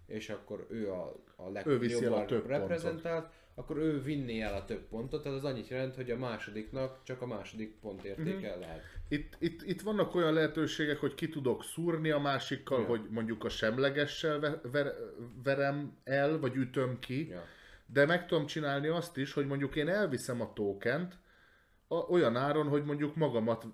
és 0.07 0.29
akkor 0.29 0.67
ő 0.69 0.93
a, 0.93 1.23
a 1.37 1.49
legjobban 1.49 2.27
reprezentált, 2.47 3.33
akkor 3.61 3.77
ő 3.77 4.03
vinné 4.03 4.41
el 4.41 4.55
a 4.55 4.65
több 4.65 4.83
pontot, 4.89 5.23
tehát 5.23 5.39
az 5.39 5.45
annyit 5.45 5.69
jelent, 5.69 5.95
hogy 5.95 6.11
a 6.11 6.17
másodiknak 6.17 6.99
csak 7.05 7.23
a 7.23 7.27
második 7.27 7.75
pontértéke 7.81 8.51
Mhm. 8.51 8.61
lehet. 8.61 8.81
Itt, 9.09 9.37
itt, 9.39 9.63
itt 9.63 9.81
vannak 9.81 10.15
olyan 10.15 10.33
lehetőségek, 10.33 10.99
hogy 10.99 11.15
ki 11.15 11.29
tudok 11.29 11.65
szúrni 11.65 12.11
a 12.11 12.19
másikkal, 12.19 12.81
Ja. 12.81 12.87
hogy 12.87 13.01
mondjuk 13.11 13.45
a 13.45 13.49
semlegessel 13.49 14.39
ve- 14.41 14.61
ver, 14.73 14.93
verem 15.45 15.97
el, 16.05 16.39
vagy 16.39 16.57
ütöm 16.57 16.99
ki, 16.99 17.29
Ja. 17.29 17.45
de 17.87 18.07
meg 18.07 18.27
tudom 18.27 18.47
csinálni 18.47 18.89
azt 18.89 19.17
is, 19.17 19.33
hogy 19.33 19.47
mondjuk 19.47 19.77
én 19.77 19.89
elviszem 19.89 20.41
a 20.41 20.53
tokent, 20.53 21.15
a, 21.93 21.95
olyan 21.95 22.37
áron, 22.37 22.69
hogy 22.69 22.85
mondjuk 22.85 23.17
magamat 23.17 23.67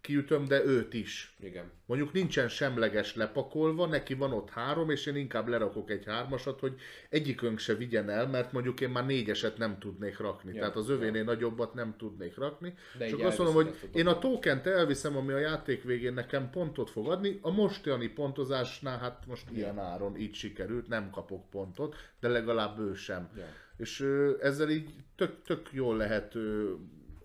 kiütöm, 0.00 0.44
de 0.44 0.64
őt 0.64 0.94
is. 0.94 1.36
Igen. 1.40 1.70
Mondjuk 1.86 2.12
nincsen 2.12 2.48
semleges 2.48 3.14
lepakolva, 3.16 3.86
neki 3.86 4.14
van 4.14 4.32
ott 4.32 4.50
három, 4.50 4.90
és 4.90 5.06
én 5.06 5.16
inkább 5.16 5.48
lerakok 5.48 5.90
egy 5.90 6.04
hármasat, 6.04 6.60
hogy 6.60 6.74
egyikünk 7.08 7.58
se 7.58 7.74
vigyen 7.74 8.08
el, 8.08 8.28
mert 8.28 8.52
mondjuk 8.52 8.80
én 8.80 8.90
már 8.90 9.06
négyeset 9.06 9.58
nem 9.58 9.78
tudnék 9.78 10.18
rakni. 10.18 10.52
Ja, 10.52 10.58
Tehát 10.58 10.76
az 10.76 10.88
övénél 10.88 11.24
nagyobbat 11.24 11.74
nem 11.74 11.94
tudnék 11.98 12.36
rakni. 12.36 12.74
De 12.98 13.06
Csak 13.06 13.20
azt 13.20 13.38
mondom, 13.38 13.54
hogy 13.54 13.74
én 13.92 14.06
a 14.06 14.18
tokent. 14.18 14.66
elviszem, 14.66 15.16
ami 15.16 15.32
a 15.32 15.38
játék 15.38 15.82
végén 15.82 16.14
nekem 16.14 16.50
pontot 16.50 16.90
fog 16.90 17.08
adni. 17.08 17.38
A 17.42 17.50
mostani 17.50 18.08
pontozásnál, 18.08 18.98
hát 18.98 19.26
most 19.26 19.50
ilyen 19.50 19.78
áron 19.78 20.16
így 20.16 20.34
sikerült, 20.34 20.88
nem 20.88 21.10
kapok 21.10 21.50
pontot, 21.50 21.96
de 22.20 22.28
legalább 22.28 22.78
ő 22.78 22.94
sem. 22.94 23.30
Ja. 23.36 23.44
És 23.76 24.00
ö, 24.00 24.32
ezzel 24.40 24.70
így 24.70 24.90
tök, 25.16 25.42
tök 25.42 25.68
jól 25.72 25.96
lehet 25.96 26.34
ö, 26.34 26.72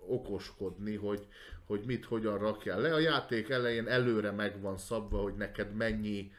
okoskodni, 0.08 0.96
hogy, 0.96 1.26
hogy 1.66 1.82
mit, 1.86 2.06
hogyan 2.06 2.38
rakjál 2.38 2.82
le. 2.82 2.94
A 2.94 3.00
játék 3.00 3.50
elején 3.50 3.88
előre 3.88 4.32
meg 4.32 4.62
van 4.62 4.78
szabva, 4.78 5.18
hogy 5.22 5.36
neked 5.36 5.74
mennyi 5.76 6.32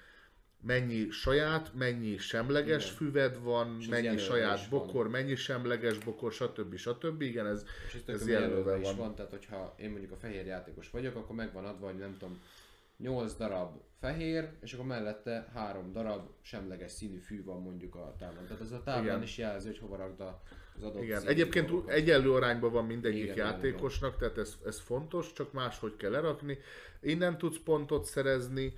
mennyi 0.61 1.11
saját, 1.11 1.75
mennyi 1.75 2.17
semleges 2.17 2.85
Igen. 2.85 2.97
füved 2.97 3.43
van, 3.43 3.77
És 3.81 3.87
mennyi 3.89 4.19
saját 4.19 4.59
is 4.59 4.69
van. 4.69 4.81
bokor, 4.81 5.09
mennyi 5.09 5.35
semleges 5.35 5.99
bokor, 5.99 6.33
stb. 6.33 6.77
stb. 6.77 7.23
Igen, 7.23 7.47
ez, 7.47 7.65
És 7.87 7.95
ez, 7.95 8.15
ez 8.21 8.29
jelölve 8.29 8.55
jelölve 8.57 8.79
is 8.79 8.85
van. 8.87 8.97
van. 8.97 9.15
tehát 9.15 9.31
hogyha 9.31 9.75
én 9.81 9.91
mondjuk 9.91 10.13
a 10.13 10.17
fehér 10.17 10.47
játékos 10.47 10.91
vagyok, 10.91 11.17
akkor 11.17 11.37
megvan 11.37 11.65
adva, 11.65 11.87
hogy 11.87 11.99
nem 11.99 12.17
tudom, 12.19 12.41
8 12.99 13.35
darab 13.37 13.81
fehér, 14.01 14.49
és 14.61 14.73
akkor 14.73 14.87
mellette 14.87 15.51
3 15.55 15.93
darab 15.93 16.29
semleges 16.43 16.91
színű 16.93 17.19
fű 17.19 17.45
van 17.45 17.63
mondjuk 17.63 17.95
a 17.95 18.15
táblán. 18.19 18.47
Tehát 18.47 18.61
az 18.63 18.73
a 18.73 18.83
táblán 18.83 19.05
Igen. 19.05 19.23
is 19.23 19.39
jelzi, 19.39 19.67
hogy 19.67 19.79
hova 19.79 19.97
rakd 19.97 20.21
a- 20.21 20.43
az 20.77 20.83
adott 20.83 21.03
Igen, 21.03 21.27
egyébként 21.27 21.67
dolgokat. 21.67 21.95
egyenlő 21.95 22.33
arányban 22.33 22.73
van 22.73 22.85
mindegyik 22.87 23.23
Igen, 23.23 23.37
játékosnak, 23.37 24.17
tehát 24.19 24.39
ez, 24.39 24.57
ez 24.67 24.81
fontos, 24.81 25.33
csak 25.33 25.53
máshogy 25.53 25.97
kell 25.97 26.11
lerakni. 26.11 26.59
Innen 27.01 27.39
tudsz 27.39 27.59
pontot 27.65 28.05
szerezni, 28.05 28.73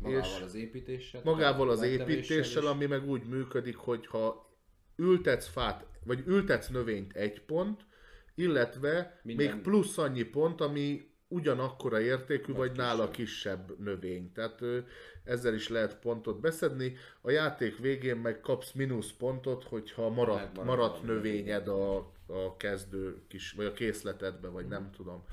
Magával 0.00 0.22
és 0.36 0.42
az 0.44 0.54
építéssel. 0.54 1.20
magával 1.24 1.70
az 1.70 1.82
építéssel, 1.82 2.62
is. 2.62 2.68
ami 2.68 2.86
meg 2.86 3.08
úgy 3.08 3.24
működik, 3.24 3.76
hogy 3.76 4.06
ha 4.06 4.50
ültetsz 4.96 5.46
fát, 5.48 5.86
vagy 6.04 6.22
ültetsz 6.26 6.68
növényt 6.68 7.12
egy 7.12 7.42
pont, 7.44 7.86
illetve 8.34 9.20
Minden- 9.22 9.52
még 9.54 9.62
plusz 9.62 9.98
annyi 9.98 10.22
pont, 10.22 10.60
ami 10.60 11.10
ugyanakkora 11.32 12.00
értékű, 12.00 12.52
vagy, 12.52 12.68
Vagy 12.68 12.76
nála 12.76 13.10
kisebb. 13.10 13.78
növény. 13.78 14.32
Tehát 14.32 14.60
ö, 14.60 14.78
ezzel 15.24 15.54
is 15.54 15.68
lehet 15.68 15.98
pontot 15.98 16.40
beszedni. 16.40 16.96
A 17.20 17.30
játék 17.30 17.78
végén 17.78 18.16
meg 18.16 18.40
kapsz 18.40 18.72
mínusz 18.72 19.12
pontot, 19.12 19.64
hogyha 19.64 20.08
maradt, 20.10 20.40
Megmarad 20.40 20.66
maradt 20.66 21.02
növényed 21.02 21.68
a, 21.68 21.96
a 22.26 22.56
kezdő 22.56 23.22
kis, 23.28 23.52
vagy 23.52 23.66
a 23.66 23.72
készletedbe, 23.72 24.48
vagy 24.48 24.66
nem 24.66 24.90
tudom. 24.96 25.24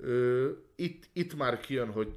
Ö, 0.00 0.50
itt, 0.76 1.08
itt 1.12 1.36
már 1.36 1.60
kijön, 1.60 1.90
hogy 1.90 2.14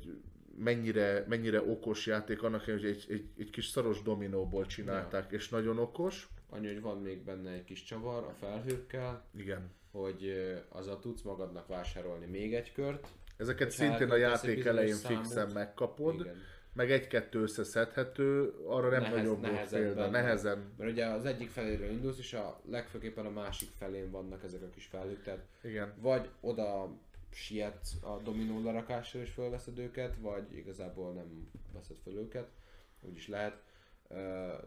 mennyire, 0.57 1.25
mennyire 1.27 1.61
okos 1.61 2.05
játék, 2.05 2.43
annak 2.43 2.63
hogy 2.63 2.85
egy, 2.85 3.05
egy, 3.09 3.25
egy 3.37 3.49
kis 3.49 3.65
szaros 3.65 4.01
dominóból 4.01 4.65
csinálták, 4.65 5.31
és 5.31 5.49
nagyon 5.49 5.79
okos. 5.79 6.27
Annyi, 6.55 6.67
hogy 6.67 6.81
van 6.81 6.97
még 7.01 7.23
benne 7.23 7.51
egy 7.51 7.63
kis 7.63 7.83
csavar 7.83 8.23
a 8.23 8.33
felhőkkel, 8.39 9.25
Igen. 9.35 9.71
hogy 9.91 10.33
azzal 10.69 10.99
tudsz 10.99 11.21
magadnak 11.21 11.67
vásárolni 11.67 12.25
még 12.25 12.53
egy 12.53 12.71
kört. 12.71 13.07
Ezeket 13.37 13.71
szintén 13.71 14.09
a 14.09 14.15
játék 14.15 14.65
elején 14.65 14.93
számot, 14.93 15.17
fixen 15.17 15.51
megkapod, 15.51 16.19
Igen. 16.19 16.35
meg 16.73 16.91
egy-kettő 16.91 17.41
összeszedhető, 17.41 18.53
arra 18.67 18.89
nem 18.89 19.01
Nehez- 19.01 19.17
nagyobb 19.17 19.41
volt 19.41 19.69
példa, 19.69 20.09
nehezen. 20.09 20.73
Mert 20.77 20.91
ugye 20.91 21.05
az 21.05 21.25
egyik 21.25 21.49
feléről 21.49 21.89
indulsz, 21.89 22.17
és 22.17 22.33
a 22.33 22.61
legfőképpen 22.69 23.25
a 23.25 23.29
másik 23.29 23.69
felén 23.77 24.11
vannak 24.11 24.43
ezek 24.43 24.61
a 24.61 24.69
kis 24.69 24.85
felhők, 24.85 25.23
tehát 25.23 25.45
Igen. 25.61 25.93
vagy 26.01 26.29
oda 26.41 26.89
sietsz 27.31 27.93
a 28.01 28.17
dominó 28.23 28.63
lerakásra 28.63 29.19
és 29.19 29.29
fölveszed 29.29 29.77
őket, 29.77 30.15
vagy 30.21 30.57
igazából 30.57 31.13
nem 31.13 31.49
veszed 31.73 31.97
föl 32.03 32.13
őket, 32.13 32.47
úgy 33.01 33.15
is 33.15 33.27
lehet. 33.27 33.61
Ö, 34.07 34.15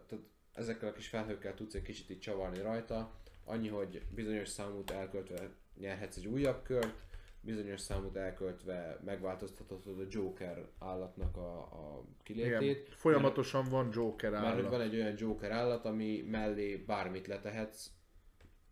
tehát 0.07 0.23
ezekkel 0.57 0.89
a 0.89 0.93
kis 0.93 1.07
felhőkkel 1.07 1.53
tudsz 1.53 1.73
egy 1.73 1.81
kicsit 1.81 2.09
így 2.09 2.19
csavarni 2.19 2.61
rajta, 2.61 3.11
annyi, 3.45 3.67
hogy 3.67 4.01
bizonyos 4.15 4.47
számút 4.47 4.91
elköltve 4.91 5.49
nyerhetsz 5.79 6.17
egy 6.17 6.27
újabb 6.27 6.63
kört, 6.63 7.05
bizonyos 7.41 7.79
számút 7.79 8.15
elköltve 8.15 8.99
megváltoztathatod 9.05 9.99
a 9.99 10.05
Joker 10.09 10.65
állatnak 10.79 11.37
a, 11.37 11.57
a 11.59 12.03
kilétét. 12.23 12.61
Igen. 12.61 12.83
Folyamatosan 12.95 13.65
van 13.69 13.89
Joker 13.93 14.31
Mert 14.31 14.43
állat. 14.45 14.69
van 14.69 14.81
egy 14.81 14.95
olyan 14.95 15.13
Joker 15.17 15.51
állat, 15.51 15.85
ami 15.85 16.21
mellé 16.29 16.75
bármit 16.75 17.27
letehetsz, 17.27 17.89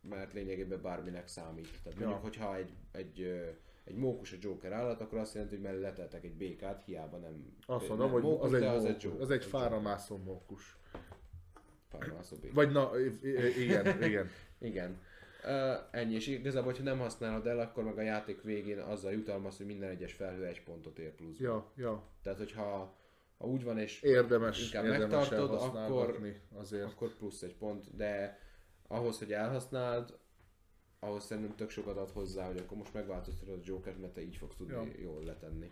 mert 0.01 0.33
lényegében 0.33 0.81
bárminek 0.81 1.27
számít. 1.27 1.69
Tehát 1.83 1.99
Ja. 1.99 2.07
mondjuk, 2.07 2.21
hogyha 2.23 2.55
egy, 2.55 2.73
egy, 2.91 3.21
egy 3.83 3.95
mókus 3.95 4.31
a 4.33 4.37
Joker 4.39 4.71
állat, 4.71 5.01
akkor 5.01 5.17
azt 5.17 5.33
jelenti, 5.33 5.55
hogy 5.55 5.63
mellé 5.63 5.81
leteltek 5.81 6.23
egy 6.23 6.35
békát, 6.35 6.83
hiába 6.85 7.17
nem 7.17 7.55
Azt 7.65 7.87
nem 7.87 7.97
mondom, 7.97 8.11
hogy 8.11 8.21
mókus, 8.21 8.47
az 8.47 8.53
egy, 8.53 8.61
mókus, 8.61 9.03
Joker, 9.03 9.21
az 9.21 9.31
egy 9.31 9.43
Joker. 9.43 9.59
fáramászó 9.59 10.17
mókus. 10.17 10.77
Béka. 12.41 12.53
Vagy 12.53 12.71
na, 12.71 12.91
igen, 13.57 14.03
igen. 14.03 14.29
Igen. 14.59 14.99
Uh, 15.43 15.51
ennyi, 15.91 16.13
és 16.13 16.27
igazából, 16.27 16.71
hogyha 16.71 16.83
nem 16.83 16.99
használod 16.99 17.47
el, 17.47 17.59
akkor 17.59 17.83
meg 17.83 17.97
a 17.97 18.01
játék 18.01 18.41
végén 18.41 18.79
azzal 18.79 19.11
jutalmaz, 19.11 19.57
hogy 19.57 19.65
minden 19.65 19.89
egyes 19.89 20.13
felhő 20.13 20.45
egy 20.45 20.63
pontot 20.63 20.99
ér 20.99 21.11
plusz. 21.15 21.39
Ja, 21.39 21.71
ja. 21.75 22.03
Tehát, 22.23 22.37
hogyha 22.37 22.95
ha 23.37 23.47
úgy 23.47 23.63
van, 23.63 23.77
és 23.77 24.01
Érdemes, 24.01 24.63
Inkább 24.65 24.83
érdemes 24.85 25.29
megtartod, 25.29 25.49
elhasználgatni 25.51 26.41
azért. 26.53 26.83
akkor 26.83 27.15
plusz 27.17 27.41
egy 27.41 27.55
pont, 27.55 27.95
de 27.95 28.39
ahhoz, 28.87 29.17
hogy 29.17 29.33
elhasználd, 29.33 30.17
ahhoz 30.99 31.25
szerintem 31.25 31.55
tök 31.55 31.69
sokat 31.69 31.97
ad 31.97 32.09
hozzá, 32.09 32.45
hogy 32.47 32.57
akkor 32.57 32.77
most 32.77 32.93
megváltoztatod 32.93 33.59
a 33.59 33.61
Jokert, 33.65 33.99
mert 33.99 34.13
te 34.13 34.21
így 34.21 34.35
fogsz 34.35 34.55
tudni 34.55 34.73
Ja. 34.73 34.87
jól 35.01 35.23
letenni. 35.23 35.69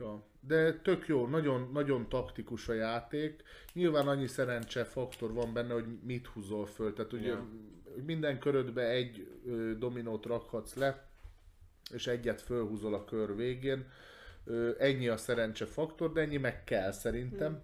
Ja. 0.00 0.24
De 0.40 0.72
tök 0.72 1.06
jó, 1.06 1.26
nagyon, 1.26 1.70
nagyon 1.72 2.08
taktikus 2.08 2.68
a 2.68 2.72
játék. 2.72 3.42
Nyilván 3.72 4.08
annyi 4.08 4.26
szerencse 4.26 4.84
faktor 4.84 5.32
van 5.32 5.52
benne, 5.52 5.72
hogy 5.72 5.84
mit 6.02 6.26
húzol 6.26 6.66
föl. 6.66 6.92
Tehát 6.92 7.12
ugye 7.12 7.28
Ja. 7.28 7.46
minden 8.04 8.38
körödbe 8.38 8.88
egy 8.88 9.28
ö, 9.46 9.72
dominót 9.78 10.26
rakhatsz 10.26 10.74
le, 10.74 11.08
és 11.92 12.06
egyet 12.06 12.40
fölhúzol 12.40 12.94
a 12.94 13.04
kör 13.04 13.36
végén. 13.36 13.88
Ö, 14.44 14.70
ennyi 14.78 15.08
a 15.08 15.16
szerencse 15.16 15.66
faktor, 15.66 16.12
de 16.12 16.20
ennyi 16.20 16.36
meg 16.36 16.64
kell 16.64 16.92
szerintem. 16.92 17.50
Hmm. 17.52 17.62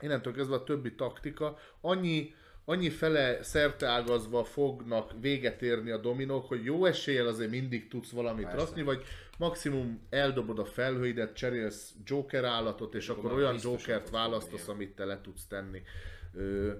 Innentől 0.00 0.32
kezdve 0.32 0.54
a 0.54 0.64
többi 0.64 0.94
taktika. 0.94 1.58
Annyi, 1.80 2.34
annyi 2.64 2.90
fele 2.90 3.42
szerteágazva 3.42 4.44
fognak 4.44 5.12
véget 5.20 5.62
érni 5.62 5.90
a 5.90 5.98
dominók, 5.98 6.48
hogy 6.48 6.64
jó 6.64 6.84
eséllyel 6.84 7.26
azért 7.26 7.50
mindig 7.50 7.88
tudsz 7.88 8.10
valamit 8.10 8.44
Persze. 8.44 8.58
rakni, 8.64 8.82
vagy 8.82 9.04
maximum 9.42 10.00
eldobod 10.10 10.58
a 10.58 10.64
felhőidet, 10.64 11.34
cserélsz 11.34 11.94
Joker 12.04 12.44
állatot, 12.44 12.94
és 12.94 13.08
akkor 13.08 13.24
akkor 13.24 13.36
olyan 13.36 13.58
Jokert 13.62 14.10
választasz, 14.10 14.60
fogni, 14.64 14.84
amit 14.84 14.94
te 14.96 15.04
le 15.04 15.20
tudsz 15.20 15.46
tenni. 15.46 15.82
Ö, 16.34 16.72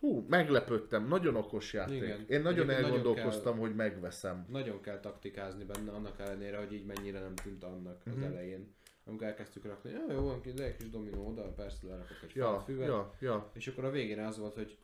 hú, 0.00 0.26
meglepődtem, 0.28 1.08
nagyon 1.08 1.36
okos 1.36 1.72
játék. 1.72 1.96
Igen. 2.02 2.08
Én 2.28 2.42
nagyon 2.42 2.46
Egyébként 2.46 2.66
nagyon 2.66 2.84
elgondolkoztam, 2.84 3.58
hogy 3.58 3.74
megveszem. 3.74 4.46
Nagyon 4.48 4.80
kell 4.80 5.00
taktikázni 5.00 5.64
benne, 5.64 5.90
annak 5.90 6.18
ellenére, 6.20 6.56
hogy 6.58 6.72
így 6.72 6.84
mennyire 6.84 7.20
nem 7.20 7.34
tűnt 7.34 7.64
annak 7.64 8.00
az 8.06 8.14
Mhm. 8.14 8.22
elején. 8.24 8.74
Amikor 9.04 9.26
elkezdtük 9.26 9.64
rakni, 9.64 9.90
ja, 9.90 10.04
jó, 10.12 10.20
van 10.20 10.40
egy 10.44 10.76
kis 10.76 10.90
dominó 10.90 11.28
oda, 11.28 11.42
persze 11.42 11.86
lerakok 11.86 12.16
egy 12.22 12.34
Ja, 12.34 12.48
felfüvet. 12.50 12.86
ja, 12.86 13.14
ja. 13.20 13.50
És 13.54 13.66
akkor 13.66 13.84
a 13.84 13.90
végén 13.90 14.18
az 14.18 14.38
volt, 14.38 14.54
hogy 14.54 14.78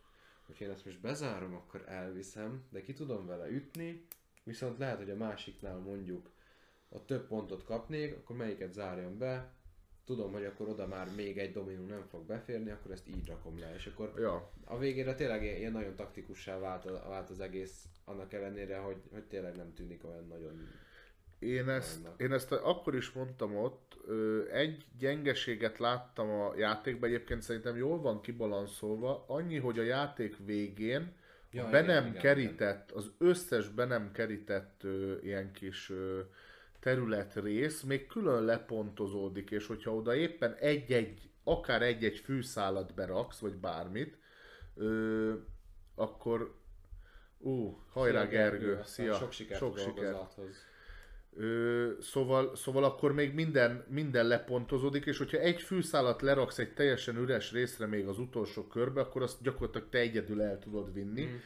hogy 0.46 0.56
én 0.60 0.70
ezt 0.70 0.84
most 0.84 1.00
bezárom, 1.00 1.54
akkor 1.54 1.84
elviszem, 1.86 2.62
de 2.70 2.80
ki 2.80 2.92
tudom 2.92 3.26
vele 3.26 3.48
ütni, 3.48 4.06
viszont 4.44 4.78
lehet, 4.78 4.96
hogy 4.98 5.10
a 5.10 5.16
másiknál 5.16 5.78
mondjuk 5.78 6.30
a 6.88 7.04
több 7.04 7.26
pontot 7.26 7.64
kapnék, 7.64 8.14
akkor 8.14 8.36
melyiket 8.36 8.72
zárjam 8.72 9.18
be, 9.18 9.52
tudom, 10.04 10.32
hogy 10.32 10.44
akkor 10.44 10.68
oda 10.68 10.86
már 10.86 11.08
még 11.16 11.38
egy 11.38 11.52
dominó 11.52 11.86
nem 11.86 12.04
fog 12.10 12.26
beférni, 12.26 12.70
akkor 12.70 12.90
ezt 12.90 13.08
így 13.08 13.26
rakom 13.26 13.58
le, 13.58 13.74
és 13.74 13.86
akkor 13.86 14.12
ja. 14.16 14.50
a 14.64 14.78
végére 14.78 15.14
tényleg 15.14 15.42
ilyen 15.42 15.72
nagyon 15.72 15.94
taktikussá 15.96 16.58
vált, 16.58 16.84
a- 16.84 17.08
vált 17.08 17.30
az 17.30 17.40
egész, 17.40 17.84
annak 18.04 18.32
ellenére, 18.32 18.76
hogy, 18.76 18.96
hogy 19.12 19.24
tényleg 19.24 19.56
nem 19.56 19.74
tűnik 19.74 20.04
olyan 20.04 20.26
nagyon... 20.26 20.68
Én 21.38 21.68
ezt, 21.68 22.08
én 22.16 22.32
ezt 22.32 22.52
akkor 22.52 22.94
is 22.94 23.12
mondtam 23.12 23.56
ott, 23.56 23.96
egy 24.52 24.86
gyengeséget 24.98 25.78
láttam 25.78 26.30
a 26.30 26.54
játékban, 26.56 27.08
egyébként 27.08 27.42
szerintem 27.42 27.76
jól 27.76 28.00
van 28.00 28.20
kibalanszolva, 28.20 29.24
annyi, 29.26 29.56
hogy 29.56 29.78
a 29.78 29.82
játék 29.82 30.36
végén 30.44 31.16
Ja, 31.52 31.66
a 31.66 31.70
be 31.70 31.82
igen, 31.82 31.94
nem 31.94 32.06
igen, 32.06 32.22
kerített, 32.22 32.90
az 32.90 33.10
összes 33.18 33.68
be 33.68 33.84
nem 33.84 34.12
kerített 34.12 34.80
ö, 34.84 35.16
ilyen 35.22 35.52
kis 35.52 35.90
ö, 35.90 36.20
területrész 36.88 37.82
még 37.82 38.06
külön 38.06 38.44
lepontozódik, 38.44 39.50
és 39.50 39.66
hogyha 39.66 39.94
oda 39.94 40.14
éppen 40.14 40.54
egy-egy, 40.54 41.30
akár 41.44 41.82
egy-egy 41.82 42.18
fűszálat 42.18 42.94
beraksz, 42.94 43.38
vagy 43.38 43.54
bármit, 43.54 44.18
ö, 44.76 45.32
akkor 45.94 46.54
ú, 47.38 47.82
hajrá 47.90 48.24
Gergő, 48.24 48.70
aztán 48.70 48.84
szia, 48.84 49.14
Sok 49.14 49.32
sikert 49.32 49.58
sok 49.58 49.78
sikert. 49.78 50.38
Ö, 51.36 51.90
szóval, 52.00 52.56
szóval 52.56 52.84
akkor 52.84 53.12
még 53.12 53.34
minden, 53.34 53.84
minden 53.88 54.26
lepontozódik, 54.26 55.06
és 55.06 55.18
hogyha 55.18 55.38
egy 55.38 55.60
fűszálat 55.60 56.22
leraksz 56.22 56.58
egy 56.58 56.74
teljesen 56.74 57.16
üres 57.16 57.52
részre 57.52 57.86
még 57.86 58.06
az 58.06 58.18
utolsó 58.18 58.66
körbe, 58.66 59.00
akkor 59.00 59.22
azt 59.22 59.42
gyakorlatilag 59.42 59.88
te 59.88 59.98
egyedül 59.98 60.42
el 60.42 60.58
tudod 60.58 60.92
vinni. 60.92 61.24
Mm. 61.24 61.36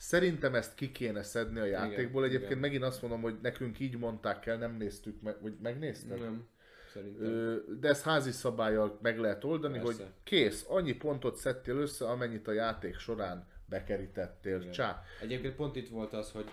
Szerintem 0.00 0.54
ezt 0.54 0.74
ki 0.74 0.92
kéne 0.92 1.22
szedni 1.22 1.58
a 1.58 1.64
játékból. 1.64 2.24
Igen, 2.24 2.24
Egyébként 2.24 2.50
igen. 2.50 2.58
megint 2.58 2.82
azt 2.82 3.02
mondom, 3.02 3.20
hogy 3.20 3.38
nekünk 3.42 3.78
így 3.78 3.98
mondták 3.98 4.46
el, 4.46 4.56
nem 4.56 4.76
néztük 4.76 5.20
meg, 5.22 5.36
vagy 5.40 5.52
megnézted? 5.62 6.20
Nem, 6.20 6.48
szerintem. 6.92 7.62
De 7.80 7.88
ezt 7.88 8.02
házi 8.04 8.30
szabályjal 8.30 8.98
meg 9.02 9.18
lehet 9.18 9.44
oldani, 9.44 9.78
Persze. 9.78 10.02
hogy 10.02 10.12
kész, 10.24 10.66
annyi 10.68 10.92
pontot 10.92 11.36
szedtél 11.36 11.76
össze, 11.76 12.08
amennyit 12.08 12.48
a 12.48 12.52
játék 12.52 12.98
során 12.98 13.46
bekerítettél. 13.68 14.60
Igen. 14.60 14.72
Csá. 14.72 15.02
Egyébként 15.22 15.54
pont 15.54 15.76
itt 15.76 15.88
volt 15.88 16.12
az, 16.12 16.30
hogy 16.32 16.50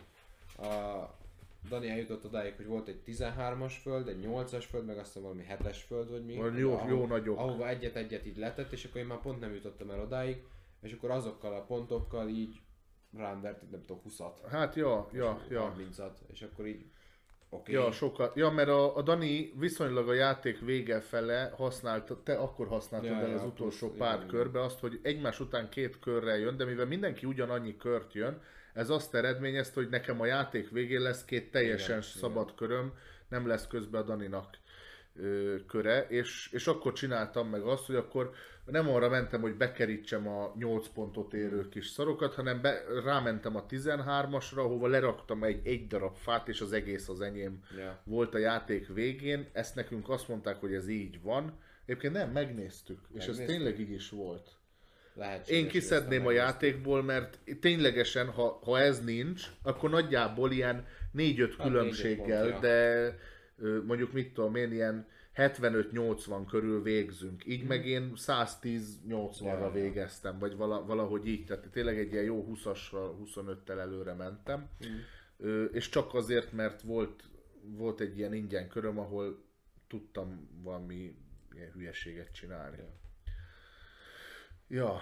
a 0.58 1.04
Dani 1.70 1.90
eljutott 1.90 2.26
odáig, 2.26 2.54
hogy 2.56 2.66
volt 2.66 2.88
egy 2.88 3.00
13-as 3.06 3.74
föld, 3.82 4.08
egy 4.08 4.26
8-as 4.26 4.64
föld, 4.70 4.86
meg 4.86 4.98
aztán 4.98 5.24
valami 5.24 5.44
7-es 5.50 5.78
föld, 5.88 6.10
vagy 6.10 6.26
mi. 6.26 6.40
Olyan 6.40 6.58
jó- 6.58 6.74
ahol- 6.74 6.90
jó 6.90 7.06
nagyok. 7.06 7.38
Ahova 7.38 7.68
egyet-egyet 7.68 8.26
így 8.26 8.38
letett, 8.38 8.72
és 8.72 8.86
akkor 8.86 9.02
én 9.02 9.08
már 9.08 9.22
pont 9.22 9.40
nem 9.40 9.54
jutottam 9.54 9.90
el 9.90 10.00
odáig, 10.02 10.44
és 10.82 10.94
akkor 10.94 11.12
azokkal 11.12 11.54
a 11.54 11.62
pontokkal 11.64 12.30
így 12.30 12.60
így 13.14 13.22
nem 13.72 13.82
tudom, 13.86 14.02
20-at. 14.10 14.34
Hát 14.50 14.76
ja, 14.76 15.08
ja, 15.12 15.42
ja. 15.50 15.76
30-at, 15.78 16.14
és 16.28 16.42
akkor 16.42 16.66
így 16.66 16.86
oké. 17.50 17.72
Ja, 17.72 17.92
sokat. 17.92 18.36
Ja, 18.36 18.50
mert 18.50 18.70
a, 18.70 18.96
a 18.96 19.02
Dani 19.02 19.54
viszonylag 19.56 20.10
a 20.10 20.14
játék 20.14 20.60
vége 20.60 21.00
fele 21.00 21.54
használta, 21.56 22.24
te 22.24 22.38
akkor 22.38 22.68
használtad 22.68 23.10
Ja, 23.10 23.18
el 23.18 23.30
ja, 23.30 23.36
az 23.36 23.44
utolsó 23.44 23.88
plusz, 23.88 24.00
pár 24.00 24.16
igen, 24.16 24.28
körbe 24.28 24.62
azt, 24.62 24.80
hogy 24.80 25.00
egymás 25.04 25.40
után 25.40 25.70
két 25.70 26.00
körrel 26.00 26.38
jön, 26.38 26.58
de 26.58 26.66
mivel 26.66 26.86
mindenki 26.86 27.26
ugyanannyi 27.26 27.78
kört 27.78 28.14
jön, 28.14 28.42
ez 28.74 28.90
azt 28.90 29.16
eredményezte, 29.16 29.80
hogy 29.80 29.90
nekem 29.90 30.22
a 30.22 30.26
játék 30.26 30.70
végén 30.70 31.02
lesz 31.02 31.26
két 31.26 31.52
teljesen 31.52 31.98
Igen, 31.98 32.02
szabad 32.02 32.56
köröm, 32.56 32.94
nem 33.30 33.48
lesz 33.48 33.68
közben 33.68 34.02
a 34.02 34.06
Daninak 34.06 34.58
ö, 35.16 35.56
köre, 35.68 36.08
és, 36.08 36.50
és 36.52 36.68
akkor 36.68 36.94
csináltam 36.94 37.50
meg 37.50 37.62
azt, 37.62 37.86
hogy 37.86 37.96
akkor 37.96 38.32
nem 38.72 38.90
arra 38.90 39.10
mentem, 39.10 39.42
hogy 39.42 39.56
bekerítsem 39.56 40.28
a 40.28 40.54
8 40.58 40.88
pontot 40.88 41.34
érő 41.34 41.70
kis 41.70 41.88
szarokat, 41.88 42.34
hanem 42.34 42.62
be, 42.62 42.84
rámentem 43.04 43.56
a 43.56 43.66
13-asra, 43.66 44.56
ahova 44.58 44.88
leraktam 44.88 45.44
egy, 45.44 45.68
egy 45.68 45.88
darab 45.88 46.16
fát, 46.16 46.48
és 46.48 46.62
az 46.62 46.72
egész 46.72 47.10
az 47.10 47.22
enyém 47.22 47.64
Ja. 47.78 48.02
volt 48.04 48.34
a 48.34 48.38
játék 48.38 48.88
végén. 48.88 49.48
Ezt 49.52 49.76
nekünk 49.76 50.10
azt 50.10 50.28
mondták, 50.28 50.60
hogy 50.60 50.74
ez 50.74 50.88
így 50.88 51.22
van. 51.22 51.60
Egyébként 51.86 52.14
nem, 52.14 52.32
megnéztük, 52.32 53.00
és 53.14 53.26
ez 53.26 53.38
Megnéztük? 53.38 53.56
tényleg 53.56 53.80
így 53.80 53.92
is 53.92 54.10
volt. 54.10 54.50
Lehetséges, 55.14 55.62
Én 55.62 55.68
kiszedném 55.68 56.26
a 56.26 56.32
játékból, 56.32 57.04
mert 57.04 57.40
ténylegesen, 57.60 58.28
ha, 58.28 58.60
ha 58.64 58.80
ez 58.80 59.04
nincs, 59.04 59.48
akkor 59.62 59.90
nagyjából 59.90 60.52
ilyen 60.52 60.86
4-5 61.16 61.54
Hát 61.58 61.68
különbséggel, 61.68 62.60
de 62.60 63.18
mondjuk 63.86 64.12
mit 64.12 64.34
tudom 64.34 64.56
én, 64.56 64.72
ilyen 64.72 65.08
75-80 65.38 66.46
körül 66.50 66.82
végzünk. 66.82 67.46
Így 67.46 67.64
meg 67.64 67.86
én 67.86 68.12
110-80-ra 68.16 69.42
Ja, 69.42 69.60
ja. 69.60 69.72
végeztem, 69.72 70.40
vagy 70.40 70.56
vala, 70.56 70.86
valahogy 70.86 71.28
így. 71.28 71.46
Tehát 71.46 71.68
tényleg 71.72 71.98
egy 72.00 72.12
ilyen 72.12 72.24
jó 72.24 72.48
20-asra, 72.50 73.12
25-tel 73.26 73.80
előre 73.80 74.14
mentem. 74.14 74.70
Ö, 75.38 75.64
és 75.64 75.90
csak 75.90 76.14
azért, 76.14 76.52
mert 76.52 76.82
volt, 76.82 77.24
volt 77.62 78.00
egy 78.00 78.18
ilyen 78.18 78.34
ingyen 78.34 78.68
köröm, 78.68 79.00
ahol 79.00 79.44
tudtam 79.88 80.50
valami 80.64 81.16
ilyen 81.56 81.72
hülyeséget 81.72 82.32
csinálni. 82.32 82.78
Ja. 82.78 82.96
Ja. 84.68 85.00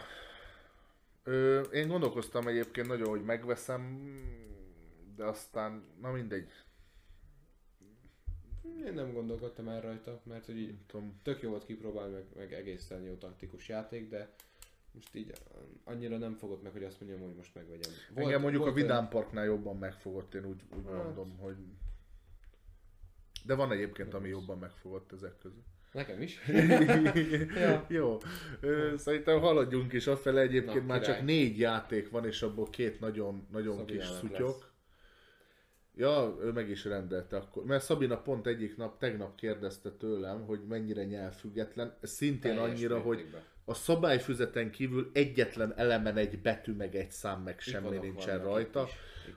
Ö, 1.23 1.59
én 1.61 1.87
gondolkoztam 1.87 2.47
egyébként 2.47 2.87
nagyon, 2.87 3.07
hogy 3.07 3.23
megveszem, 3.23 4.09
de 5.15 5.23
aztán, 5.23 5.83
na 6.01 6.11
mindegy, 6.11 6.51
Én 8.85 8.93
nem 8.93 9.13
gondolkodtam 9.13 9.67
el 9.67 9.81
rajta, 9.81 10.21
mert 10.23 10.45
hogy 10.45 10.57
így 10.57 10.75
tudom. 10.87 11.19
tök 11.23 11.41
jó 11.41 11.49
volt 11.49 11.65
kipróbálni, 11.65 12.13
meg, 12.13 12.23
meg 12.35 12.53
egészen 12.53 13.01
jó 13.01 13.13
taktikus 13.13 13.67
játék, 13.67 14.09
de 14.09 14.29
most 14.91 15.15
így 15.15 15.31
annyira 15.83 16.17
nem 16.17 16.35
fogott 16.35 16.63
meg, 16.63 16.71
hogy 16.71 16.83
azt 16.83 17.01
mondjam, 17.01 17.21
hogy 17.21 17.35
most 17.35 17.55
megvegyem. 17.55 17.91
Volt, 18.13 18.25
Engem 18.25 18.41
mondjuk 18.41 18.61
a 18.61 18.65
olyan- 18.65 18.77
Vidám 18.77 19.09
Parknál 19.09 19.45
jobban 19.45 19.77
megfogott, 19.77 20.33
én 20.33 20.45
úgy, 20.45 20.61
úgy 20.77 20.85
Hát. 20.85 21.03
mondom, 21.03 21.37
hogy... 21.37 21.55
De 23.45 23.55
van 23.55 23.71
egyébként, 23.71 24.13
ami 24.13 24.29
jobban 24.29 24.57
megfogott 24.57 25.11
ezek 25.11 25.37
közül. 25.37 25.63
Nekem 25.91 26.21
is. 26.21 26.39
ja. 27.55 27.85
Jó. 27.89 28.17
Szerintem 28.97 29.39
haladjunk 29.39 29.93
is 29.93 30.07
afele, 30.07 30.41
egyébként 30.41 30.79
Na, 30.81 30.85
már 30.85 30.99
király. 30.99 31.15
csak 31.17 31.25
négy 31.25 31.59
játék 31.59 32.09
van, 32.09 32.25
és 32.25 32.41
abból 32.41 32.69
két 32.69 32.99
nagyon, 32.99 33.47
nagyon 33.51 33.85
kis 33.85 34.03
Szabiának 34.05 34.19
szutyok. 34.19 34.59
lesz. 34.59 34.69
Ja, 35.97 36.35
ő 36.41 36.51
meg 36.51 36.69
is 36.69 36.85
rendelte 36.85 37.37
akkor. 37.37 37.65
Mert 37.65 37.83
Szabina 37.83 38.17
pont 38.17 38.47
egyik 38.47 38.77
nap, 38.77 38.97
tegnap 38.99 39.35
kérdezte 39.35 39.91
tőlem, 39.91 40.45
hogy 40.45 40.59
mennyire 40.67 41.03
nyelvfüggetlen. 41.03 41.93
Szintén 42.01 42.55
Teljes 42.55 42.69
annyira, 42.69 42.99
hogy 42.99 43.15
mértékben. 43.15 43.41
a 43.65 43.73
szabályfüzeten 43.73 44.71
kívül 44.71 45.09
egyetlen 45.13 45.73
elemen 45.77 46.17
egy 46.17 46.41
betű, 46.41 46.73
meg 46.73 46.95
egy 46.95 47.11
szám, 47.11 47.41
meg 47.41 47.59
semmi 47.59 47.85
Ikonok 47.85 48.03
nincsen 48.03 48.43
rajta. 48.43 48.87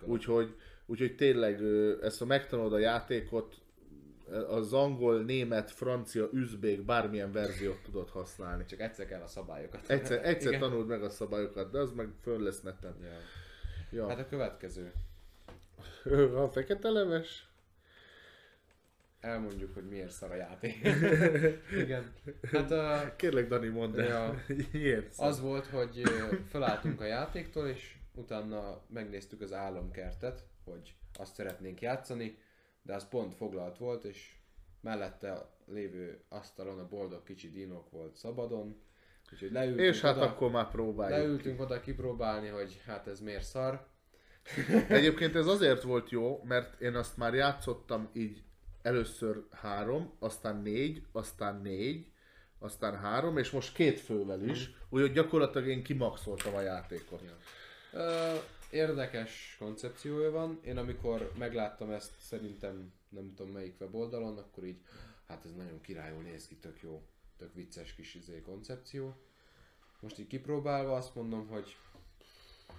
Úgyhogy, 0.05 0.55
úgyhogy 0.86 1.16
tényleg 1.16 1.62
ezt, 2.02 2.18
ha 2.18 2.24
megtanulod 2.24 2.72
a 2.72 2.78
játékot, 2.78 3.60
az 4.48 4.72
angol, 4.72 5.22
német, 5.22 5.70
francia, 5.70 6.28
üzbék, 6.32 6.85
bármilyen 6.85 7.32
verziót 7.32 7.82
tudod 7.82 8.09
használni. 8.10 8.64
Csak 8.64 8.80
egyszer 8.80 9.06
kell 9.06 9.22
a 9.22 9.26
szabályokat. 9.26 9.90
Egyszer, 9.90 10.26
egyszer 10.26 10.52
Igen. 10.52 10.60
tanuld 10.60 10.86
meg 10.86 11.02
a 11.02 11.09
szabályokat, 11.10 11.70
de 11.70 11.78
az 11.78 11.93
meg 11.93 12.09
föl 12.22 12.43
lesz 12.43 12.60
neten. 12.60 12.97
Ja. 13.02 13.09
Ja. 13.90 14.09
Hát 14.09 14.18
a 14.18 14.26
következő. 14.26 14.93
A 16.44 16.48
fekete 16.48 16.88
leves? 16.90 17.48
Elmondjuk, 19.20 19.74
hogy 19.74 19.88
miért 19.88 20.10
szar 20.10 20.30
a 20.30 20.34
játék. 20.34 20.88
Igen. 21.84 22.12
Hát 22.52 22.70
a, 22.70 23.14
Kérlek, 23.16 23.48
Dani, 23.48 23.68
mondd 23.68 23.98
el. 24.00 24.06
Ja. 24.09 24.42
Miért? 24.72 25.12
szar? 25.12 25.28
az 25.28 25.40
volt, 25.40 25.66
hogy 25.66 26.02
felálltunk 26.48 27.00
a 27.00 27.05
játéktól, 27.05 27.66
és 27.68 27.96
utána 28.14 28.82
megnéztük 28.88 29.40
az 29.40 29.52
álomkertet, 29.52 30.44
hogy 30.64 30.94
azt 31.18 31.34
szeretnénk 31.34 31.80
játszani, 31.80 32.38
de 32.82 32.94
az 32.94 33.09
pont 33.09 33.34
foglalt 33.34 33.78
volt, 33.78 34.05
és 34.05 34.32
mellette 34.80 35.32
a 35.32 35.56
lévő 35.66 36.24
asztalon 36.28 36.78
a 36.78 36.88
boldog 36.88 37.22
kicsi 37.22 37.50
dinok 37.50 37.90
volt 37.90 38.16
szabadon, 38.16 38.82
úgyhogy 39.32 39.52
leültünk 39.52 39.88
És 39.88 40.00
hát 40.00 40.16
oda, 40.16 40.24
akkor 40.26 40.50
már 40.50 40.70
próbáljuk. 40.70 41.18
leültünk 41.18 41.60
oda 41.60 41.80
kipróbálni, 41.80 42.48
hogy 42.48 42.82
hát 42.86 43.06
ez 43.06 43.20
miért 43.20 43.44
szar. 43.44 43.86
Egyébként 44.88 45.34
ez 45.34 45.46
azért 45.46 45.82
volt 45.82 46.10
jó, 46.10 46.42
mert 46.44 46.80
én 46.80 46.94
azt 46.94 47.16
már 47.16 47.34
játszottam 47.34 48.08
így 48.12 48.42
először 48.82 49.44
három, 49.50 50.12
aztán 50.18 50.56
négy, 50.56 51.02
aztán 51.12 51.60
négy, 51.60 52.06
aztán 52.58 52.98
három, 52.98 53.38
és 53.38 53.50
most 53.50 53.74
két 53.74 54.00
fővel 54.00 54.42
is, 54.42 54.70
úgyhogy 54.88 55.12
gyakorlatilag 55.12 55.68
én 55.68 55.82
kimaxoltam 55.82 56.54
a 56.54 56.60
játékot. 56.60 57.22
Ja. 57.22 57.36
Ö, 58.00 58.36
érdekes 58.70 59.56
koncepciója 59.58 60.30
van. 60.30 60.60
Én 60.62 60.76
amikor 60.76 61.32
megláttam 61.38 61.90
ezt 61.90 62.12
szerintem 62.20 62.92
nem 63.08 63.34
tudom 63.36 63.52
melyik 63.52 63.80
weboldalon, 63.80 64.38
akkor 64.38 64.64
így 64.64 64.80
hát 65.26 65.44
ez 65.44 65.54
nagyon 65.54 65.80
királyul 65.80 66.22
néz 66.22 66.46
ki, 66.46 66.56
tök 66.56 66.80
jó, 66.82 67.02
tök 67.36 67.54
vicces 67.54 67.94
kis 67.94 68.14
izé 68.14 68.40
koncepció. 68.40 69.16
Most 70.00 70.18
így 70.18 70.26
kipróbálva 70.26 70.96
azt 70.96 71.14
mondom, 71.14 71.46
hogy 71.48 71.76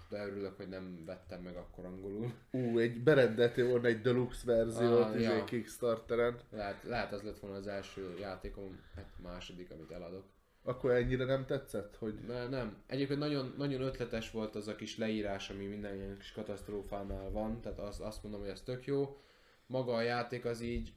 de 0.10 0.26
örülök, 0.26 0.58
hogy 0.58 0.68
nem 0.70 1.04
vettem 1.06 1.42
meg 1.42 1.56
akkor 1.56 1.86
angolul. 1.86 2.32
Ú, 2.52 2.78
egy 2.78 3.04
berendeltél 3.04 3.68
volna 3.70 3.88
egy 3.88 4.02
deluxe 4.02 4.46
verziót 4.46 5.00
Ah, 5.04 5.10
ah, 5.12 5.22
ja. 5.22 5.44
Kickstarteren, 5.44 6.40
Lehet, 6.52 6.84
lehet 6.84 7.12
az 7.12 7.22
lett 7.22 7.40
volna 7.40 7.56
az 7.58 7.68
első 7.68 8.16
játékom, 8.20 8.80
hát 8.96 9.12
második, 9.22 9.72
amit 9.72 9.92
eladok. 9.92 10.26
akkor 10.64 10.92
ennyire 10.92 11.26
nem 11.26 11.46
tetszett, 11.46 11.96
hogy 11.96 12.26
De 12.26 12.48
nem. 12.48 12.84
Egyébként 12.88 13.20
nagyon, 13.20 13.54
nagyon 13.58 13.82
ötletes 13.82 14.32
volt 14.32 14.56
az 14.56 14.68
a 14.68 14.76
kis 14.76 14.98
leírás, 14.98 15.50
ami 15.50 15.66
minden 15.66 15.96
ilyen 15.96 16.18
kis 16.18 16.32
katasztrófánál 16.32 17.32
van, 17.32 17.62
tehát 17.62 17.80
azt, 17.80 18.00
azt 18.02 18.24
mondom, 18.24 18.42
hogy 18.42 18.50
ez 18.50 18.62
tök 18.62 18.86
jó. 18.86 19.18
Maga 19.66 19.94
a 19.94 20.02
játék 20.02 20.46
az 20.46 20.62
így, 20.62 20.94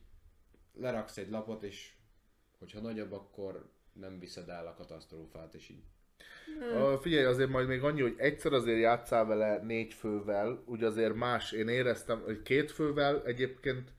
leraksz 0.74 1.16
egy 1.16 1.30
lapot, 1.30 1.62
és 1.62 1.92
hogyha 2.58 2.80
nagyobb, 2.80 3.12
akkor 3.12 3.70
nem 3.92 4.18
viszed 4.18 4.48
el 4.48 4.66
a 4.66 4.74
katasztrófát, 4.74 5.54
és 5.54 5.68
így. 5.68 5.82
Uh, 6.60 7.00
figyelj, 7.00 7.24
azért 7.24 7.50
majd 7.50 7.66
még 7.68 7.82
annyi, 7.82 8.00
hogy 8.00 8.14
egyszer 8.16 8.52
azért 8.52 8.80
játszál 8.80 9.24
vele 9.26 9.62
négy 9.62 9.92
fővel, 9.92 10.62
úgy 10.66 10.84
azért 10.84 11.14
más, 11.14 11.52
én 11.52 11.68
éreztem, 11.68 12.20
hogy 12.24 12.42
két 12.42 12.70
fővel 12.70 13.22
egyébként 13.24 13.92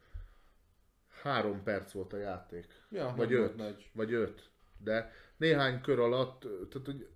három 1.22 1.64
perc 1.64 1.92
volt 1.92 2.14
a 2.14 2.18
játék. 2.18 2.66
Ja, 2.90 3.14
Vagy 3.18 3.34
öt. 3.34 3.56
nagy. 3.56 3.90
Vagy 3.94 4.14
öt. 4.14 4.50
De 4.78 5.12
néhány 5.38 5.82
kör 5.82 6.00
alatt, 6.00 6.42
tehát 6.42 6.86
hogy 6.86 7.08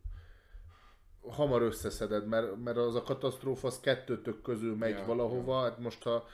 hamar 1.22 1.62
összeszeded, 1.62 2.28
mert, 2.28 2.64
mert 2.64 2.78
az 2.78 2.96
a 2.96 3.04
katasztrófa 3.04 3.68
az 3.68 3.80
kettőtök 3.80 4.42
közül 4.42 4.76
megy 4.76 4.92
Ja, 4.94 4.98
ja, 4.98 5.06
valahova, 5.06 5.62
hát 5.62 5.80
most 5.80 6.04
ha, 6.04 6.28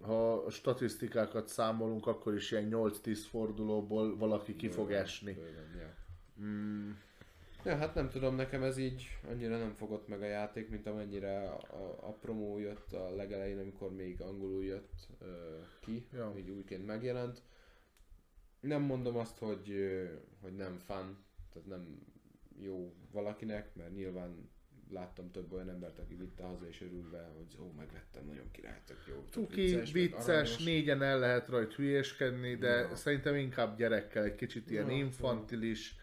ha 0.00 0.44
statisztikákat 0.50 1.48
számolunk, 1.48 2.06
akkor 2.06 2.34
is 2.34 2.50
ilyen 2.50 2.68
8-10 2.72 3.18
fordulóból 3.30 4.16
valaki 4.16 4.56
ki 4.56 4.68
fog 4.68 4.92
esni. 4.92 5.32
Bőven, 5.32 5.76
ja. 5.78 5.94
Mm, 6.44 6.90
Ja, 7.64 7.76
hát 7.76 7.94
nem 7.94 8.08
tudom, 8.08 8.34
nekem 8.34 8.62
ez 8.62 8.76
így 8.78 9.08
annyira 9.30 9.58
nem 9.58 9.74
fogott 9.74 10.08
meg 10.08 10.22
a 10.22 10.26
játék, 10.26 10.68
mint 10.68 10.86
amennyire 10.86 11.48
a, 11.48 12.06
a, 12.08 12.12
promó 12.20 12.58
jött 12.58 12.92
a 12.92 13.14
legelején, 13.14 13.58
amikor 13.58 13.92
még 13.94 14.20
angolul 14.20 14.64
jött 14.64 15.08
ö, 15.20 15.58
ki, 15.80 16.06
Ja. 16.12 16.34
így 16.38 16.50
újként 16.50 16.86
megjelent. 16.86 17.42
Nem 18.60 18.82
mondom 18.82 19.16
azt, 19.16 19.38
hogy, 19.38 19.70
ö, 19.70 20.04
hogy 20.40 20.52
nem 20.56 20.78
fun, 20.78 21.16
tehát 21.52 21.68
nem 21.68 21.98
jó 22.60 22.94
valakinek, 23.12 23.74
mert 23.74 23.94
nyilván 23.94 24.50
láttam 24.90 25.30
több 25.30 25.52
olyan 25.52 25.68
embert, 25.70 25.98
aki 25.98 26.14
vitte 26.14 26.44
haza 26.44 26.66
és 26.68 26.80
örülve, 26.80 27.30
hogy 27.36 27.56
ó, 27.60 27.72
megvettem, 27.76 28.24
nagyon 28.26 28.50
király, 28.50 28.80
tök 28.86 29.04
jó. 29.08 29.24
Cuki, 29.30 29.78
vicces, 29.92 30.26
aranyos. 30.28 30.64
négyen 30.64 31.02
el 31.02 31.18
lehet 31.18 31.48
rajta 31.48 31.74
hülyéskedni, 31.74 32.54
de 32.56 32.68
Ja. 32.68 32.94
szerintem 32.96 33.34
inkább 33.34 33.76
gyerekkel 33.76 34.24
egy 34.24 34.34
kicsit 34.34 34.70
ilyen 34.70 34.90
Ja, 34.90 34.96
infantilis, 34.96 35.96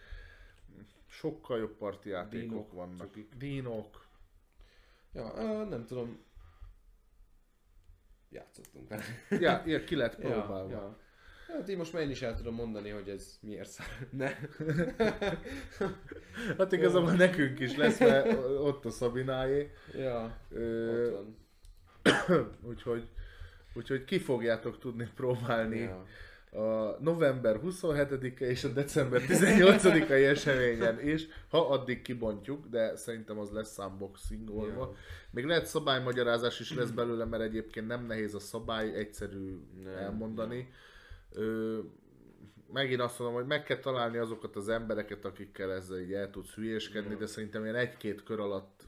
sokkal 1.09 1.57
jobb 1.59 1.77
parti 1.77 2.09
játékok 2.09 2.49
Dínok, 2.49 2.71
vannak. 2.73 2.97
cukik. 2.97 3.33
Dínok. 3.37 4.07
Ja, 5.13 5.63
nem 5.63 5.85
tudom. 5.85 6.19
Játszottunk 8.29 8.89
vele. 8.89 9.03
Ja, 9.45 9.63
ja, 9.65 9.83
ki 9.83 9.95
lett 9.95 10.15
próbálva. 10.15 10.69
Ja, 10.69 10.77
ja. 10.77 10.97
Hát 11.53 11.69
így 11.69 11.77
most 11.77 11.93
már 11.93 12.01
én 12.01 12.09
is 12.09 12.21
el 12.21 12.35
tudom 12.35 12.55
mondani, 12.55 12.89
hogy 12.89 13.09
ez 13.09 13.37
miért 13.41 13.69
szar. 13.69 13.85
Ne. 14.11 14.35
Hát 16.57 16.71
igazából 16.71 17.11
nekünk 17.11 17.59
is 17.59 17.75
lesz, 17.75 17.99
mert 17.99 18.33
ott 18.43 18.85
a 18.85 18.89
Szabináé. 18.89 19.71
ja, 19.93 20.37
Ö, 20.49 21.11
ott 21.11 21.11
van. 21.13 22.57
úgyhogy, 22.69 23.09
úgyhogy 23.73 24.03
ki 24.03 24.19
fogjátok 24.19 24.79
tudni 24.79 25.09
próbálni 25.15 25.77
Ja. 25.79 26.05
A 26.51 26.97
november 26.99 27.59
27-e 27.65 28.45
és 28.45 28.63
a 28.63 28.67
december 28.67 29.21
18-ai 29.27 30.23
eseményen 30.35 31.07
is, 31.07 31.27
ha 31.49 31.69
addig 31.69 32.01
kibontjuk, 32.01 32.67
de 32.67 32.95
szerintem 32.95 33.39
az 33.39 33.49
lesz 33.51 33.77
unboxingolva. 33.77 34.81
Ja. 34.91 34.95
Még 35.31 35.45
lehet 35.45 35.65
szabálymagyarázás 35.65 36.59
is 36.59 36.73
lesz 36.75 36.89
belőle, 36.89 37.25
mert 37.25 37.43
egyébként 37.43 37.87
nem 37.87 38.05
nehéz 38.05 38.33
a 38.35 38.39
szabály, 38.39 38.93
egyszerű 38.95 39.57
Nem, 39.83 39.93
elmondani. 39.93 40.69
Ö, 41.31 41.79
megint 42.73 43.01
azt 43.01 43.19
mondom, 43.19 43.37
hogy 43.37 43.47
meg 43.47 43.63
kell 43.63 43.77
találni 43.79 44.17
azokat 44.17 44.55
az 44.55 44.69
embereket, 44.69 45.25
akikkel 45.25 45.71
ezzel 45.73 45.99
így 45.99 46.13
el 46.13 46.29
tudsz 46.29 46.53
hülyéskedni, 46.53 47.11
Ja. 47.11 47.17
de 47.17 47.25
szerintem 47.25 47.63
ilyen 47.63 47.75
egy-két 47.75 48.23
kör 48.23 48.39
alatt 48.39 48.83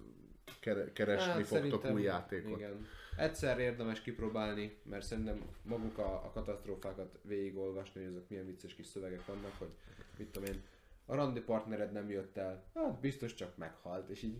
kere- 0.60 0.94
keresni 0.94 1.32
Hát, 1.32 1.46
fogtok 1.48 1.86
új 1.94 2.02
játékot. 2.02 2.58
Igen. 2.60 2.86
Egyszer 3.18 3.60
érdemes 3.60 4.02
kipróbálni, 4.02 4.78
mert 4.84 5.06
szerintem 5.06 5.42
maguk 5.64 5.98
a, 5.98 6.14
a 6.14 6.32
katasztrófákat 6.34 7.20
végigolvasni, 7.22 8.04
hogy 8.04 8.12
ezek 8.12 8.30
milyen 8.30 8.46
vicces 8.46 8.76
kis 8.76 8.86
szövegek 8.86 9.26
vannak, 9.26 9.54
hogy 9.58 9.72
mit 10.18 10.28
tudom 10.28 10.54
én, 10.54 10.62
a 11.06 11.16
randi 11.16 11.40
partnered 11.40 11.92
nem 11.92 12.10
jött 12.10 12.38
el, 12.38 12.64
hát 12.74 13.00
biztos 13.00 13.34
csak 13.34 13.58
meghalt, 13.58 14.10
és 14.10 14.24
így 14.24 14.38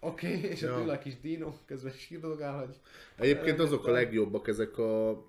Oké, 0.00 0.36
okay, 0.36 0.50
és 0.50 0.60
Ja. 0.60 0.92
a 0.92 0.98
kis 0.98 1.20
dino, 1.20 1.54
közben 1.64 1.92
sírdogál, 1.92 2.58
hogy 2.66 2.80
Egyébként 3.16 3.58
azok 3.58 3.86
a 3.86 3.90
legjobbak, 3.90 4.48
ezek 4.48 4.78
a 4.78 5.22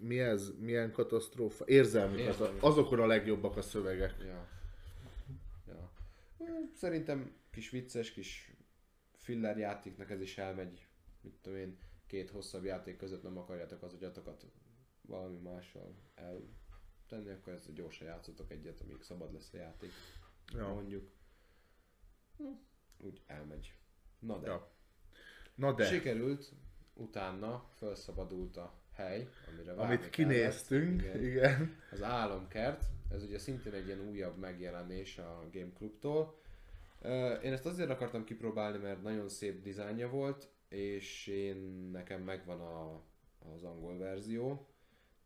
mi 0.00 0.20
ez, 0.20 0.52
milyen 0.58 0.92
katasztrófa, 0.92 1.64
érzelmi, 1.66 2.20
Érzelmi. 2.20 2.58
azokon 2.60 3.00
a 3.00 3.06
legjobbak 3.06 3.56
a 3.56 3.62
szövegek. 3.62 4.14
Ja. 4.20 4.48
ja. 5.68 5.90
Szerintem 6.74 7.32
kis 7.50 7.70
vicces, 7.70 8.12
kis 8.12 8.52
filler 9.16 9.58
játéknak 9.58 10.10
ez 10.10 10.20
is 10.20 10.38
elmegy, 10.38 10.83
mit 11.24 11.34
tudom 11.42 11.58
én, 11.58 11.78
két 12.06 12.30
hosszabb 12.30 12.64
játék 12.64 12.96
között 12.96 13.22
nem 13.22 13.38
akarjátok 13.38 13.82
az 13.82 13.92
agyatokat 13.92 14.44
valami 15.00 15.36
mással 15.38 15.94
eltenni, 16.14 17.30
akkor 17.30 17.52
ezt 17.52 17.72
gyorsan 17.74 18.06
játszotok 18.06 18.50
egyet, 18.50 18.80
amíg 18.80 19.02
szabad 19.02 19.32
lesz 19.32 19.52
a 19.52 19.56
játék, 19.56 19.90
Ja. 20.54 20.68
mondjuk. 20.68 21.10
Hm, 22.36 22.44
Úgy 22.98 23.22
elmegy. 23.26 23.74
Na 24.18 24.38
de. 24.38 24.46
Ja. 24.46 24.70
Na 25.54 25.72
de, 25.72 25.84
Sikerült, 25.84 26.52
utána 26.94 27.68
felszabadult 27.74 28.56
a 28.56 28.74
hely, 28.92 29.28
amire 29.48 29.72
várni 29.74 29.94
amit 29.94 30.10
kinéztünk, 30.10 31.00
kellett. 31.00 31.14
igen. 31.22 31.30
Igen. 31.30 31.76
Az 31.90 32.02
Álomkert, 32.02 32.84
ez 33.10 33.22
ugye 33.22 33.38
szintén 33.38 33.72
egy 33.72 33.86
ilyen 33.86 34.08
újabb 34.08 34.36
megjelenés 34.38 35.18
a 35.18 35.48
Game 35.52 35.72
Clubtól. 35.76 36.38
Én 37.42 37.52
ezt 37.52 37.66
azért 37.66 37.90
akartam 37.90 38.24
kipróbálni, 38.24 38.78
mert 38.78 39.02
nagyon 39.02 39.28
szép 39.28 39.62
dizájnja 39.62 40.08
volt, 40.08 40.48
és 40.74 41.26
én 41.26 41.88
nekem 41.92 42.22
megvan 42.22 42.60
a, 42.60 43.02
az 43.54 43.62
angol 43.64 43.98
verzió, 43.98 44.66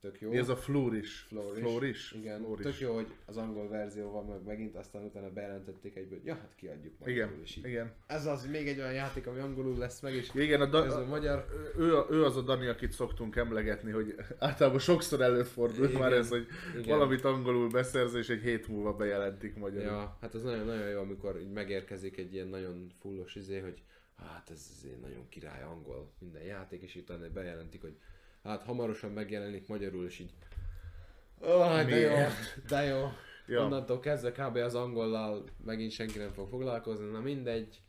tök 0.00 0.20
jó. 0.20 0.30
Mi 0.30 0.36
ez 0.36 0.48
a 0.48 0.56
Flourish? 0.56 1.26
Flourish. 1.26 1.60
Flourish? 1.60 2.16
Igen, 2.16 2.38
Flourish. 2.38 2.70
tök 2.70 2.80
jó, 2.80 2.94
hogy 2.94 3.06
az 3.26 3.36
angol 3.36 3.68
verzió 3.68 4.10
van 4.10 4.26
meg 4.26 4.42
megint, 4.44 4.76
aztán 4.76 5.04
utána 5.04 5.30
bejelentették 5.30 5.96
egyből, 5.96 6.20
ja, 6.24 6.34
hát 6.34 6.54
kiadjuk 6.56 6.98
majd. 6.98 7.12
Igen, 7.12 7.30
így. 7.40 7.60
igen. 7.64 7.92
Ez 8.06 8.26
az 8.26 8.46
még 8.46 8.68
egy 8.68 8.78
olyan 8.78 8.92
játék, 8.92 9.26
ami 9.26 9.40
angolul 9.40 9.78
lesz 9.78 10.00
meg, 10.00 10.14
és 10.14 10.30
Igen, 10.34 10.60
a, 10.60 10.66
da- 10.66 10.84
ez 10.84 10.94
a 10.94 11.06
magyar. 11.06 11.44
ő, 11.78 11.92
ő 12.10 12.24
az 12.24 12.36
a 12.36 12.42
Dani, 12.42 12.66
akit 12.66 12.92
szoktunk 12.92 13.36
emlegetni, 13.36 13.90
hogy 13.90 14.14
általában 14.38 14.78
sokszor 14.78 15.20
előfordul 15.20 15.88
Igen, 15.88 16.00
már 16.00 16.12
ez, 16.12 16.28
hogy 16.28 16.46
igen. 16.78 16.98
valamit 16.98 17.24
angolul 17.24 17.68
beszerz, 17.68 18.14
és 18.14 18.28
egy 18.28 18.42
hét 18.42 18.68
múlva 18.68 18.92
bejelentik 18.96 19.56
magyarul. 19.56 19.86
Ja, 19.86 20.16
hát 20.20 20.34
az 20.34 20.42
nagyon-nagyon 20.42 20.88
jó, 20.88 21.00
amikor 21.00 21.40
így 21.40 21.52
megérkezik 21.52 22.16
egy 22.16 22.34
ilyen 22.34 22.48
nagyon 22.48 22.92
fullos 23.00 23.34
izé, 23.34 23.58
hogy 23.58 23.82
hát 24.26 24.50
ez 24.50 24.70
azért 24.76 25.00
nagyon 25.00 25.28
király 25.28 25.62
angol 25.62 26.12
minden 26.18 26.42
játék, 26.42 26.82
és 26.82 26.94
utána 26.94 27.30
bejelentik, 27.30 27.80
hogy 27.80 27.98
hát 28.42 28.62
hamarosan 28.62 29.10
megjelenik 29.10 29.68
magyarul, 29.68 30.04
és 30.04 30.18
így 30.18 30.32
Oh, 31.40 31.84
de 31.84 31.96
jó, 31.96 32.16
de 32.68 32.82
jó. 32.82 33.08
Ja. 33.46 33.64
Onnantól 33.64 34.00
kezdve 34.00 34.32
kb. 34.32 34.56
az 34.56 34.74
angollal 34.74 35.44
megint 35.64 35.90
senki 35.92 36.18
nem 36.18 36.32
fog 36.32 36.48
foglalkozni, 36.48 37.10
na 37.10 37.20
mindegy. 37.20 37.80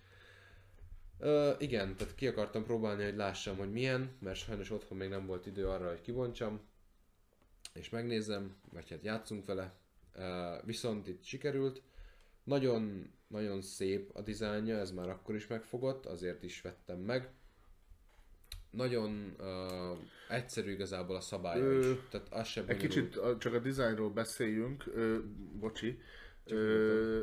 Ö, 1.19 1.51
igen, 1.57 1.95
tehát 1.95 2.15
ki 2.15 2.27
akartam 2.27 2.64
próbálni, 2.64 3.03
hogy 3.03 3.15
lássam, 3.15 3.57
hogy 3.57 3.72
milyen, 3.72 4.15
mert 4.19 4.38
sajnos 4.38 4.72
otthon 4.72 4.97
még 4.97 5.10
nem 5.10 5.26
volt 5.26 5.45
idő 5.45 5.68
arra, 5.68 5.88
hogy 5.88 6.01
kibontsam, 6.01 6.60
és 7.73 7.89
megnézzem, 7.89 8.56
vagy 8.72 8.89
hát 8.89 9.03
játszunk 9.03 9.45
vele. 9.45 9.73
Ö, 10.15 10.56
viszont 10.65 11.07
itt 11.07 11.23
sikerült. 11.23 11.81
Nagyon, 12.49 13.11
nagyon 13.27 13.61
szép 13.61 14.09
a 14.13 14.21
dizájnja, 14.21 14.77
ez 14.77 14.91
már 14.91 15.09
akkor 15.09 15.35
is 15.35 15.47
megfogott, 15.47 16.05
azért 16.05 16.43
is 16.43 16.61
vettem 16.61 16.97
meg. 16.99 17.30
Nagyon 18.71 19.35
uh, 19.39 19.97
egyszerű 20.30 20.71
igazából 20.71 21.15
a 21.15 21.21
szabálya 21.21 21.63
Ö, 21.63 21.80
is. 21.91 21.97
Tehát 22.09 22.27
az 22.34 22.47
sem 22.47 22.63
Egy 22.67 22.77
kicsit 22.77 23.15
a- 23.15 23.38
csak 23.38 23.53
a 23.53 23.59
dizájnról 23.59 24.09
beszéljünk, 24.09 24.84
ö, 24.93 25.17
bocsi. 25.59 25.99
Ö, 26.45 27.21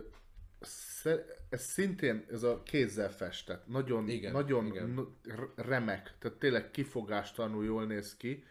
sze- 0.61 1.43
ez 1.49 1.63
szintén 1.63 2.25
ez 2.31 2.43
a 2.43 2.63
kézzel 2.63 3.11
festett, 3.13 3.67
nagyon, 3.67 4.09
Igen, 4.09 4.33
nagyon 4.33 4.67
igen. 4.67 4.89
n- 4.89 5.31
r- 5.41 5.67
remek, 5.67 6.15
tehát 6.19 6.39
tényleg 6.39 6.71
kifogástalanul 6.71 7.65
jól 7.65 7.87
néz 7.87 8.17
ki. 8.17 8.45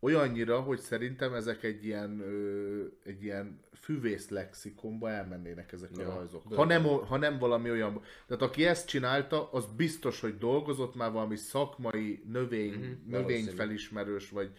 Olyannyira, 0.00 0.60
hogy 0.60 0.78
szerintem 0.78 1.34
ezek 1.34 1.62
egy 1.62 1.84
ilyen, 1.84 2.20
ö, 2.20 2.84
egy 3.04 3.22
ilyen 3.22 3.60
füvész 3.80 4.28
lexikonba 4.28 5.10
elmennének 5.10 5.72
ezek 5.72 5.90
a 5.96 6.00
Ja, 6.00 6.08
rajzok. 6.14 6.54
Ha 6.54 6.64
nem, 6.64 6.82
ha 6.84 7.16
nem 7.16 7.38
valami 7.38 7.70
olyan... 7.70 8.02
Tehát 8.26 8.42
aki 8.42 8.64
ezt 8.66 8.88
csinálta, 8.88 9.52
az 9.52 9.66
biztos, 9.76 10.20
hogy 10.20 10.38
dolgozott 10.38 10.94
már 10.94 11.12
valami 11.12 11.36
szakmai 11.36 12.22
növény, 12.32 12.72
Mhm, 12.72 13.10
növényfelismerős, 13.10 14.30
vagy, 14.30 14.50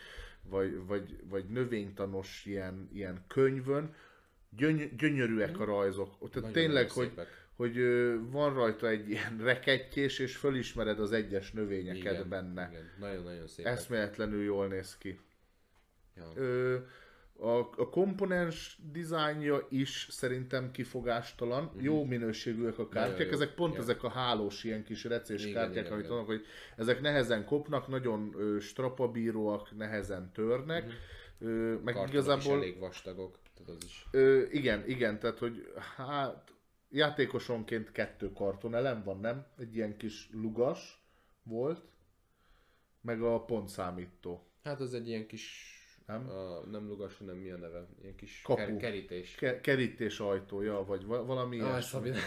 vagy, 0.43 0.85
vagy, 0.87 1.19
vagy 1.29 1.45
növénytanos 1.45 2.43
ilyen, 2.45 2.89
ilyen 2.93 3.23
könyvön. 3.27 3.93
Gyöny, 4.57 4.91
gyönyörűek 4.97 5.59
a 5.59 5.65
rajzok. 5.65 6.07
Tehát 6.07 6.33
Nagyon-nagyon 6.33 6.53
tényleg, 6.53 6.91
hogy, 6.91 7.07
szépek. 7.07 7.27
hogy 7.55 7.77
van 8.31 8.53
rajta 8.53 8.87
egy 8.87 9.09
ilyen 9.09 9.37
rekettyés, 9.51 10.19
és 10.19 10.35
fölismered 10.35 10.99
az 10.99 11.11
egyes 11.11 11.51
növényeket 11.51 12.13
Igen, 12.13 12.29
benne. 12.29 12.71
Nagyon-nagyon 12.99 13.47
szépek. 13.47 13.71
Eszméletlenül 13.71 14.43
jól 14.43 14.67
néz 14.67 14.97
ki. 14.97 15.19
Ja. 16.19 16.41
Ö, 16.41 16.77
a, 17.41 17.57
a 17.57 17.89
komponens 17.89 18.79
dizájnja 18.91 19.65
is 19.69 20.07
szerintem 20.09 20.71
kifogástalan. 20.71 21.63
Uh-huh. 21.63 21.83
Jó 21.83 22.03
minőségűek 22.05 22.77
a 22.79 22.87
kártyák, 22.89 23.17
Mhm. 23.17 23.27
jó. 23.27 23.33
ezek 23.33 23.53
pont 23.55 23.73
Ja. 23.75 23.79
ezek 23.81 24.03
a 24.03 24.09
hálós 24.09 24.63
ilyen 24.63 24.83
kis 24.83 25.03
recés 25.03 25.41
Igen, 25.41 25.53
kártyák, 25.53 25.77
igen, 25.83 25.91
amit 25.91 26.05
igen. 26.05 26.15
mondok, 26.17 26.35
hogy 26.35 26.45
ezek 26.75 27.01
nehezen 27.01 27.45
kopnak, 27.45 27.87
nagyon 27.87 28.33
ö, 28.37 28.59
strapabíróak, 28.59 29.75
nehezen 29.77 30.31
törnek. 30.33 30.83
Uh-huh. 30.83 30.97
Ö, 31.51 31.73
meg 31.83 31.93
Kartonok 31.93 32.07
is 32.07 32.13
igazából 32.13 32.57
elég 32.57 32.79
vastagok, 32.79 33.39
tehát 33.53 33.69
az 33.81 33.83
is. 33.85 34.05
Ö, 34.11 34.43
igen, 34.51 34.83
igen, 34.87 35.19
tehát 35.19 35.39
hogy 35.39 35.73
hát 35.95 36.53
játékosonként 36.89 37.91
kettő 37.91 38.31
kartonelem 38.31 39.03
van, 39.03 39.19
nem? 39.19 39.45
Egy 39.57 39.75
ilyen 39.75 39.97
kis 39.97 40.29
lugas 40.33 41.03
volt, 41.43 41.81
meg 43.01 43.21
a 43.21 43.45
pontszámító. 43.45 44.47
Hát 44.63 44.79
az 44.79 44.93
egy 44.93 45.07
ilyen 45.07 45.27
kis, 45.27 45.73
Nem? 46.09 46.29
A, 46.29 46.69
nem 46.71 46.87
lugas, 46.87 47.17
hanem 47.17 47.35
mi 47.35 47.49
a 47.49 47.57
neve? 47.57 47.85
Ilyen 48.01 48.15
kis 48.15 48.41
Kapu. 48.43 48.59
ker- 48.65 48.77
kerítés. 48.77 49.35
Ke- 49.35 49.61
kerítés 49.61 50.19
ajtója, 50.19 50.85
vagy 50.85 51.05
va- 51.05 51.25
valami 51.25 51.59
Ah, 51.59 51.67
ilyesmi. 51.67 52.09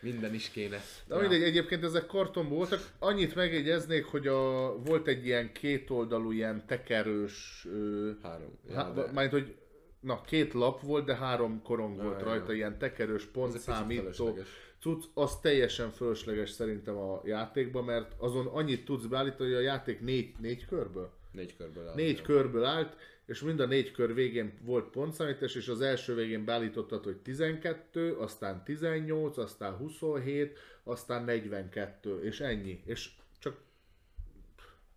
Minden 0.00 0.34
is 0.34 0.50
kéne. 0.50 0.80
De 1.06 1.18
mindegy, 1.20 1.42
egyébként 1.42 1.84
ezek 1.84 2.06
kartonból 2.06 2.56
voltak. 2.56 2.80
Annyit 2.98 3.34
megjegyeznék, 3.34 4.04
hogy 4.04 4.26
a, 4.26 4.72
volt 4.78 5.06
egy 5.06 5.26
ilyen 5.26 5.52
kétoldalú, 5.52 6.30
ilyen 6.30 6.66
tekerős, 6.66 7.66
ö, 7.72 8.10
Három. 8.22 8.58
Ja, 8.68 8.74
há, 8.74 8.92
de 8.92 9.10
majd 9.12 9.30
hogy 9.30 9.54
na, 10.00 10.20
két 10.20 10.52
lap 10.52 10.80
volt, 10.82 11.04
de 11.04 11.14
három 11.16 11.62
korong 11.62 12.02
volt 12.02 12.20
Ja, 12.20 12.26
rajta, 12.26 12.50
ja. 12.50 12.56
ilyen 12.56 12.78
tekerős 12.78 13.24
pontszámító. 13.24 14.38
cucc, 14.80 15.04
az 15.14 15.40
teljesen 15.40 15.90
fölösleges 15.90 16.50
szerintem 16.50 16.96
a 16.96 17.20
játékban, 17.24 17.84
mert 17.84 18.12
azon 18.18 18.46
annyit 18.46 18.84
tudsz 18.84 19.04
beállítani, 19.04 19.48
hogy 19.48 19.58
a 19.58 19.64
játék 19.64 20.00
négy, 20.00 20.34
négy 20.40 20.66
körből? 20.66 21.10
Négy 21.36 21.56
körből 21.56 21.88
áll. 21.88 21.94
Négy 21.94 22.22
körből 22.22 22.64
állt, 22.64 22.96
és 23.26 23.40
mind 23.40 23.60
a 23.60 23.66
négy 23.66 23.90
kör 23.90 24.14
végén 24.14 24.58
volt 24.62 24.90
pontszámítás, 24.90 25.54
és 25.54 25.68
az 25.68 25.80
első 25.80 26.14
végén 26.14 26.44
beállítottad, 26.44 27.04
hogy 27.04 27.16
12, 27.16 28.16
aztán 28.16 28.64
18, 28.64 29.36
aztán 29.36 29.76
27, 29.76 30.58
aztán 30.82 31.24
42, 31.24 32.22
és 32.22 32.40
ennyi. 32.40 32.82
És 32.84 33.10
csak 33.38 33.64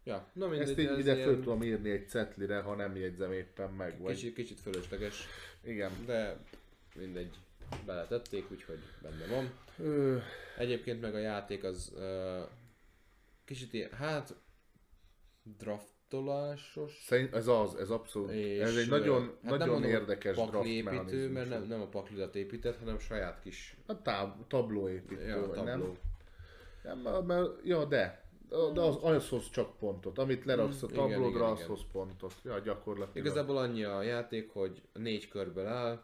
Ja, 0.04 0.30
na 0.34 0.48
mindegy, 0.48 0.70
ezt 0.70 0.80
így 0.80 0.86
ez 0.86 0.98
ide 0.98 1.16
ilyen 1.16 1.28
föl 1.28 1.40
tudom 1.40 1.64
írni 1.64 1.90
egy 1.90 2.10
cetlire, 2.10 2.60
ha 2.60 2.76
nem 2.76 2.96
jegyzem 2.96 3.32
éppen 3.32 3.70
meg. 3.72 4.00
Vagy... 4.00 4.14
Kicsit, 4.14 4.34
kicsit 4.34 4.60
fölösleges, 4.60 5.28
Igen. 5.64 5.92
de 6.06 6.38
mindegy, 6.96 7.36
beletették, 7.86 8.52
úgyhogy 8.52 8.80
benne 9.02 9.26
van. 9.28 9.52
Ö, 9.78 10.18
Egyébként 10.58 11.02
meg 11.02 11.16
a 11.16 11.18
játék 11.18 11.64
az 11.64 11.94
uh, 11.96 12.50
kicsit 13.46 13.74
ilyen, 13.74 13.92
hát 13.92 14.36
draftolásos. 16.10 17.04
szerint 17.06 17.36
ez 17.36 17.48
az, 17.48 17.76
ez 17.76 17.90
abszolút. 17.90 18.32
És, 18.32 18.60
ez 18.60 18.76
egy 18.76 18.90
nagyon, 18.90 19.22
hát 19.22 19.50
nem 19.50 19.58
nagyon 19.58 19.82
hogy 19.82 19.90
érdekes 19.90 20.36
draft 20.36 20.84
mechanizmus. 20.84 21.32
mert 21.32 21.50
nem, 21.50 21.64
nem 21.64 21.82
a 21.82 21.88
paklidat 21.88 22.36
épített, 22.36 22.78
hanem 22.78 23.00
saját 23.00 23.40
kis 23.40 23.78
A 23.86 24.02
táb, 24.02 24.48
tablóépítő, 24.48 25.28
ja, 25.28 25.48
vagy 25.48 25.56
tabló. 25.56 25.98
nem? 26.84 27.02
Nem, 27.02 27.26
mert, 27.26 27.50
ja, 27.64 27.86
de. 27.86 28.28
De 28.74 28.82
az, 28.82 28.98
az 29.02 29.30
hoz 29.30 29.50
csak 29.50 29.78
pontot. 29.78 30.18
Amit 30.18 30.46
leraksz 30.46 30.84
a 30.84 30.88
Mm, 30.88 30.94
igen, 30.94 31.10
tablódra, 31.10 31.38
igen, 31.40 31.52
az 31.52 31.58
igen. 31.58 31.70
hoz 31.70 31.82
pontot. 31.92 32.34
Ja, 32.44 32.60
gyakorlatilag. 32.60 33.26
Igazából 33.28 33.58
annyi 33.58 33.84
a 33.84 34.02
játék, 34.02 34.50
hogy 34.50 34.82
négy 34.94 35.28
körből 35.28 35.66
áll, 35.66 36.04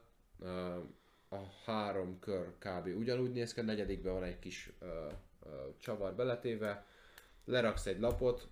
a 1.30 1.36
három 1.66 2.20
kör 2.20 2.54
kb. 2.60 2.88
ugyanúgy 2.98 3.32
néz 3.32 3.54
ki, 3.54 3.60
a 3.60 3.64
negyedikben 3.64 4.14
van 4.14 4.24
egy 4.24 4.40
kis 4.40 4.72
csavar 5.78 6.14
beletéve, 6.14 6.86
leraksz 7.46 7.86
egy 7.86 8.00
lapot, 8.00 8.48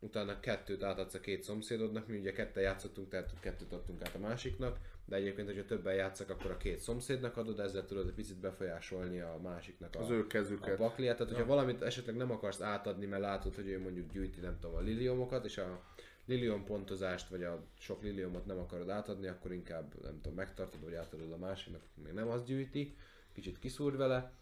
utána 0.00 0.40
kettőt 0.40 0.82
átadsz 0.82 1.14
a 1.14 1.20
két 1.20 1.42
szomszédodnak, 1.42 2.06
mi 2.06 2.18
ugye 2.18 2.32
ketten 2.32 2.62
játszottunk, 2.62 3.08
tehát 3.08 3.30
kettőt 3.40 3.72
adtunk 3.72 4.02
át 4.02 4.14
a 4.14 4.18
másiknak, 4.18 4.78
de 5.04 5.16
egyébként, 5.16 5.48
hogyha 5.48 5.64
többen 5.64 5.94
játszak, 5.94 6.30
akkor 6.30 6.50
a 6.50 6.56
két 6.56 6.78
szomszédnak 6.78 7.36
adod, 7.36 7.60
ezzel 7.60 7.86
tudod 7.86 8.06
egy 8.06 8.14
picit 8.14 8.36
befolyásolni 8.36 9.20
a 9.20 9.38
másiknak 9.42 9.94
a, 9.94 10.00
Az 10.00 10.10
ő 10.10 10.20
a 10.20 10.26
kezüket. 10.26 10.76
pakliát, 10.76 11.16
tehát 11.16 11.32
hogyha 11.32 11.48
valamit 11.48 11.82
esetleg 11.82 12.16
nem 12.16 12.30
akarsz 12.30 12.60
átadni, 12.60 13.06
mert 13.06 13.22
látod, 13.22 13.54
hogy 13.54 13.68
ő 13.68 13.80
mondjuk 13.80 14.12
gyűjti, 14.12 14.40
nem 14.40 14.58
tudom, 14.60 14.76
a 14.76 14.80
liliomokat, 14.80 15.44
és 15.44 15.58
a 15.58 15.82
lilium 16.26 16.64
pontozást, 16.64 17.28
vagy 17.28 17.44
a 17.44 17.64
sok 17.78 18.02
liliumot 18.02 18.46
nem 18.46 18.58
akarod 18.58 18.90
átadni, 18.90 19.26
akkor 19.26 19.52
inkább, 19.52 20.02
nem 20.02 20.20
tudom, 20.20 20.36
megtartod, 20.36 20.84
vagy 20.84 20.94
átadod 20.94 21.32
a 21.32 21.36
másiknak, 21.36 21.82
aki 21.90 22.00
még 22.00 22.12
nem 22.12 22.28
azt 22.28 22.44
gyűjti, 22.44 22.96
kicsit 23.32 23.58
kiszúr 23.58 23.96
vele. 23.96 24.32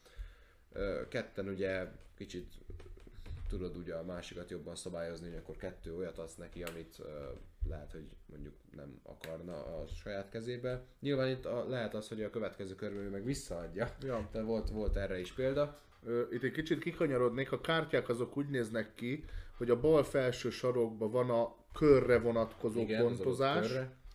Ketten 1.09 1.49
ugye 1.49 1.87
kicsit 2.17 2.53
tudod 3.49 3.77
ugye 3.77 3.95
a 3.95 4.05
másikat 4.05 4.51
jobban 4.51 4.75
szabályozni, 4.75 5.29
hogy 5.29 5.39
akkor 5.39 5.57
kettő 5.57 5.97
olyat 5.97 6.19
adsz 6.19 6.37
neki, 6.37 6.63
amit 6.63 6.97
ö, 6.99 7.33
lehet, 7.69 7.93
hogy 7.93 8.09
mondjuk 8.27 8.55
nem 8.77 9.01
akarna 9.03 9.53
a 9.53 9.87
saját 9.87 10.31
kezébe. 10.31 10.85
Nyilván 11.01 11.29
itt 11.29 11.45
a, 11.45 11.69
lehet 11.69 11.95
az, 11.95 12.09
hogy 12.09 12.23
a 12.23 12.31
következő 12.31 12.75
körben 12.75 13.03
ő 13.03 13.11
meg 13.11 13.25
visszaadja. 13.25 13.95
Ja. 14.01 14.29
De 14.33 14.43
volt, 14.43 14.71
volt 14.71 14.97
erre 14.97 15.19
is 15.19 15.33
példa. 15.33 15.81
Itt 16.31 16.43
egy 16.43 16.53
kicsit 16.53 16.79
kikanyarodnék, 16.79 17.53
a 17.53 17.61
kártyák 17.61 18.09
azok 18.09 18.37
úgy 18.37 18.49
néznek 18.49 18.95
ki, 18.95 19.25
hogy 19.57 19.71
a 19.71 19.81
bal 19.81 20.05
felső 20.05 20.51
sarokban 20.51 21.11
van 21.11 21.31
a 21.31 21.57
körre 21.73 22.19
vonatkozó 22.19 22.81
Igen, 22.81 22.99
az 22.99 23.05
adott 23.05 23.17
pontozás, 23.17 23.73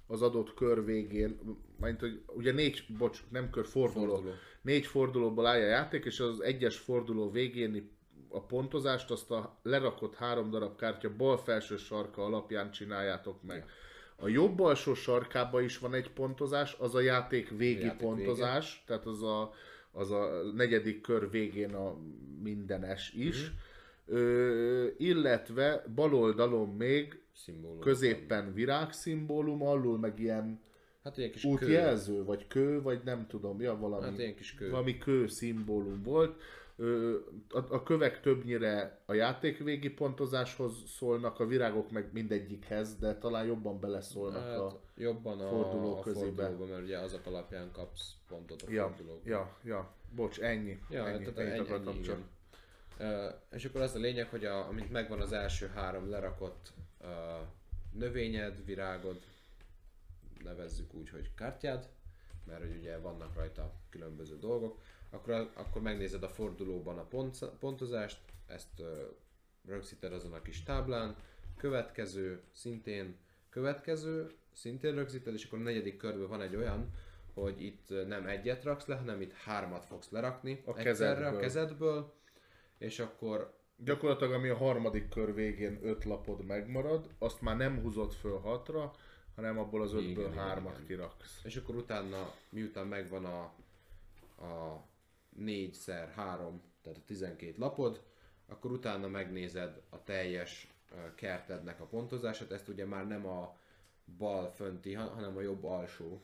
az 0.07 0.21
adott 0.21 0.53
kör 0.53 0.85
végén, 0.85 1.39
mint 1.77 1.99
hogy 1.99 2.23
ugye 2.27 2.51
négy, 2.51 2.85
bocs, 2.97 3.23
nem 3.29 3.49
kör, 3.49 3.65
forduló. 3.65 4.13
Forduló. 4.13 4.33
Négy 4.61 4.85
fordulóból 4.85 5.45
áll 5.45 5.55
a 5.55 5.65
játék, 5.65 6.05
és 6.05 6.19
az 6.19 6.41
egyes 6.41 6.77
forduló 6.77 7.31
végén 7.31 7.99
a 8.31 8.41
pontozást 8.41 9.11
azt 9.11 9.31
a 9.31 9.57
lerakott 9.63 10.15
három 10.15 10.49
darab 10.49 10.75
kártya 10.77 11.15
bal 11.17 11.37
felső 11.37 11.77
sarka 11.77 12.23
alapján 12.25 12.71
csináljátok 12.71 13.43
meg. 13.43 13.65
A 14.15 14.27
jobb 14.27 14.59
alsó 14.59 14.93
sarkában 14.93 15.63
is 15.63 15.77
van 15.77 15.93
egy 15.93 16.09
pontozás, 16.11 16.75
az 16.79 16.95
a 16.95 16.99
játék 16.99 17.49
végi 17.49 17.83
játék 17.83 17.99
pontozás, 17.99 18.83
tehát 18.87 19.05
az 19.05 19.23
a, 19.23 19.53
az 19.91 20.11
a 20.11 20.41
negyedik 20.55 21.01
kör 21.01 21.29
végén 21.29 21.73
a 21.73 21.97
mindenes 22.43 23.13
is. 23.13 23.49
Mhm. 23.49 24.17
Ö, 24.17 24.87
illetve 24.97 25.83
bal 25.95 26.13
oldalon 26.15 26.69
még 26.69 27.21
szimbólum. 27.35 27.79
középen 27.79 28.53
virágszimbólum, 28.53 29.63
alul 29.63 29.97
meg 29.99 30.19
ilyen 30.19 30.61
Hát 31.03 31.17
ilyen 31.17 31.31
kis 31.31 31.41
kő. 31.41 31.49
útjelző, 31.49 32.23
vagy 32.23 32.47
kő, 32.47 32.81
vagy 32.81 33.01
nem 33.03 33.27
tudom, 33.27 33.61
ja, 33.61 33.77
valami, 33.77 34.03
Hát 34.05 34.19
ilyen 34.19 34.35
kis 34.35 34.53
kő. 34.53 34.69
valami 34.69 34.97
kő 34.97 35.27
szimbólum 35.27 36.01
volt. 36.03 36.41
A, 37.69 37.83
kövek 37.83 38.21
többnyire 38.21 39.01
a 39.05 39.13
játékvégi 39.13 39.89
pontozáshoz 39.89 40.73
szólnak, 40.87 41.39
a 41.39 41.45
virágok 41.45 41.91
meg 41.91 42.09
mindegyikhez, 42.13 42.95
de 42.95 43.17
talán 43.17 43.45
jobban 43.45 43.79
beleszólnak 43.79 44.43
Hát, 44.43 44.57
a... 44.57 44.79
jobban 44.95 45.39
a, 45.39 45.47
forduló 45.49 45.97
a 45.97 45.99
közébe. 45.99 46.43
fordulóba, 46.43 46.65
mert 46.71 46.83
ugye 46.83 46.97
azok 46.97 47.25
alapján 47.25 47.71
kapsz 47.71 48.13
pontot 48.27 48.61
a 48.61 48.71
Ja, 48.71 48.87
fordulóba. 48.87 49.21
ja, 49.23 49.57
ja, 49.63 49.93
bocs, 50.15 50.39
ennyi. 50.39 50.79
Ja, 50.89 51.07
ennyi, 51.07 51.17
tehát 51.23 51.37
ennyit 51.39 51.51
ennyi, 51.51 51.59
akartam 51.59 51.93
ennyi, 51.93 52.01
csak. 52.03 52.17
Uh, 52.99 53.07
és 53.51 53.65
akkor 53.65 53.81
az 53.81 53.95
a 53.95 53.99
lényeg, 53.99 54.27
hogy 54.29 54.45
a, 54.45 54.67
amint 54.67 54.91
megvan 54.91 55.21
az 55.21 55.31
első 55.33 55.67
három 55.67 56.09
lerakott 56.09 56.73
uh, 57.01 57.07
növényed, 57.91 58.65
virágod, 58.65 59.19
nevezzük 60.43 60.93
úgy, 60.93 61.09
hogy 61.09 61.33
kártyád, 61.35 61.89
mert 62.45 62.59
hogy 62.61 62.75
ugye 62.79 62.97
vannak 62.97 63.35
rajta 63.35 63.71
különböző 63.89 64.37
dolgok, 64.39 64.79
akkor, 65.11 65.51
akkor 65.53 65.81
megnézed 65.81 66.23
a 66.23 66.29
fordulóban 66.29 66.97
a 66.97 67.03
pont, 67.03 67.45
pontozást, 67.59 68.19
ezt 68.47 68.79
uh, 68.79 68.87
rögzíted 69.65 70.13
azon 70.13 70.33
a 70.33 70.41
kis 70.41 70.63
táblán, 70.63 71.15
következő, 71.57 72.41
szintén 72.51 73.15
következő, 73.49 74.31
szintén 74.53 74.95
rögzíted, 74.95 75.33
és 75.33 75.45
akkor 75.45 75.59
a 75.59 75.61
negyedik 75.61 75.97
körben 75.97 76.27
van 76.27 76.41
egy 76.41 76.55
olyan, 76.55 76.93
hogy 77.33 77.61
itt 77.61 77.89
ö, 77.89 78.05
nem 78.05 78.27
egyet 78.27 78.63
raksz 78.63 78.85
le, 78.85 78.95
hanem 78.95 79.21
itt 79.21 79.33
hármat 79.33 79.85
fogsz 79.85 80.09
lerakni 80.09 80.63
A 80.65 80.77
egyszerre 80.77 80.83
kezedből. 80.83 81.37
a 81.37 81.39
kezedből, 81.39 82.13
és 82.77 82.99
akkor 82.99 83.59
Gyakorlatilag 83.83 84.33
ami 84.33 84.49
a 84.49 84.55
harmadik 84.55 85.09
kör 85.09 85.33
végén 85.33 85.79
öt 85.81 86.03
lapod 86.03 86.45
megmarad, 86.45 87.09
azt 87.17 87.41
már 87.41 87.57
nem 87.57 87.81
húzod 87.81 88.11
föl 88.11 88.39
hatra, 88.39 88.93
hanem 89.35 89.57
abból 89.57 89.81
az 89.81 89.93
ötből 89.93 90.31
igen, 90.31 90.37
hármat 90.37 90.73
igen. 90.73 90.85
kiraksz. 90.85 91.41
És 91.43 91.55
akkor 91.55 91.75
utána, 91.75 92.33
miután 92.49 92.87
megvan 92.87 93.25
a, 93.25 93.41
a 94.45 94.83
4x3, 95.39 96.15
tehát 96.81 96.97
a 96.97 97.05
12 97.05 97.53
lapod, 97.57 98.01
akkor 98.47 98.71
utána 98.71 99.07
megnézed 99.07 99.81
a 99.89 100.03
teljes 100.03 100.67
kertednek 101.15 101.81
a 101.81 101.85
pontozását. 101.85 102.51
Ezt 102.51 102.67
ugye 102.67 102.85
már 102.85 103.07
nem 103.07 103.25
a 103.27 103.57
bal 104.17 104.49
fönti, 104.49 104.93
ha- 104.93 105.13
hanem 105.13 105.37
a 105.37 105.41
jobb 105.41 105.63
alsó 105.63 106.21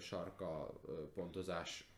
sarka 0.00 0.72
pontozás 1.14 1.90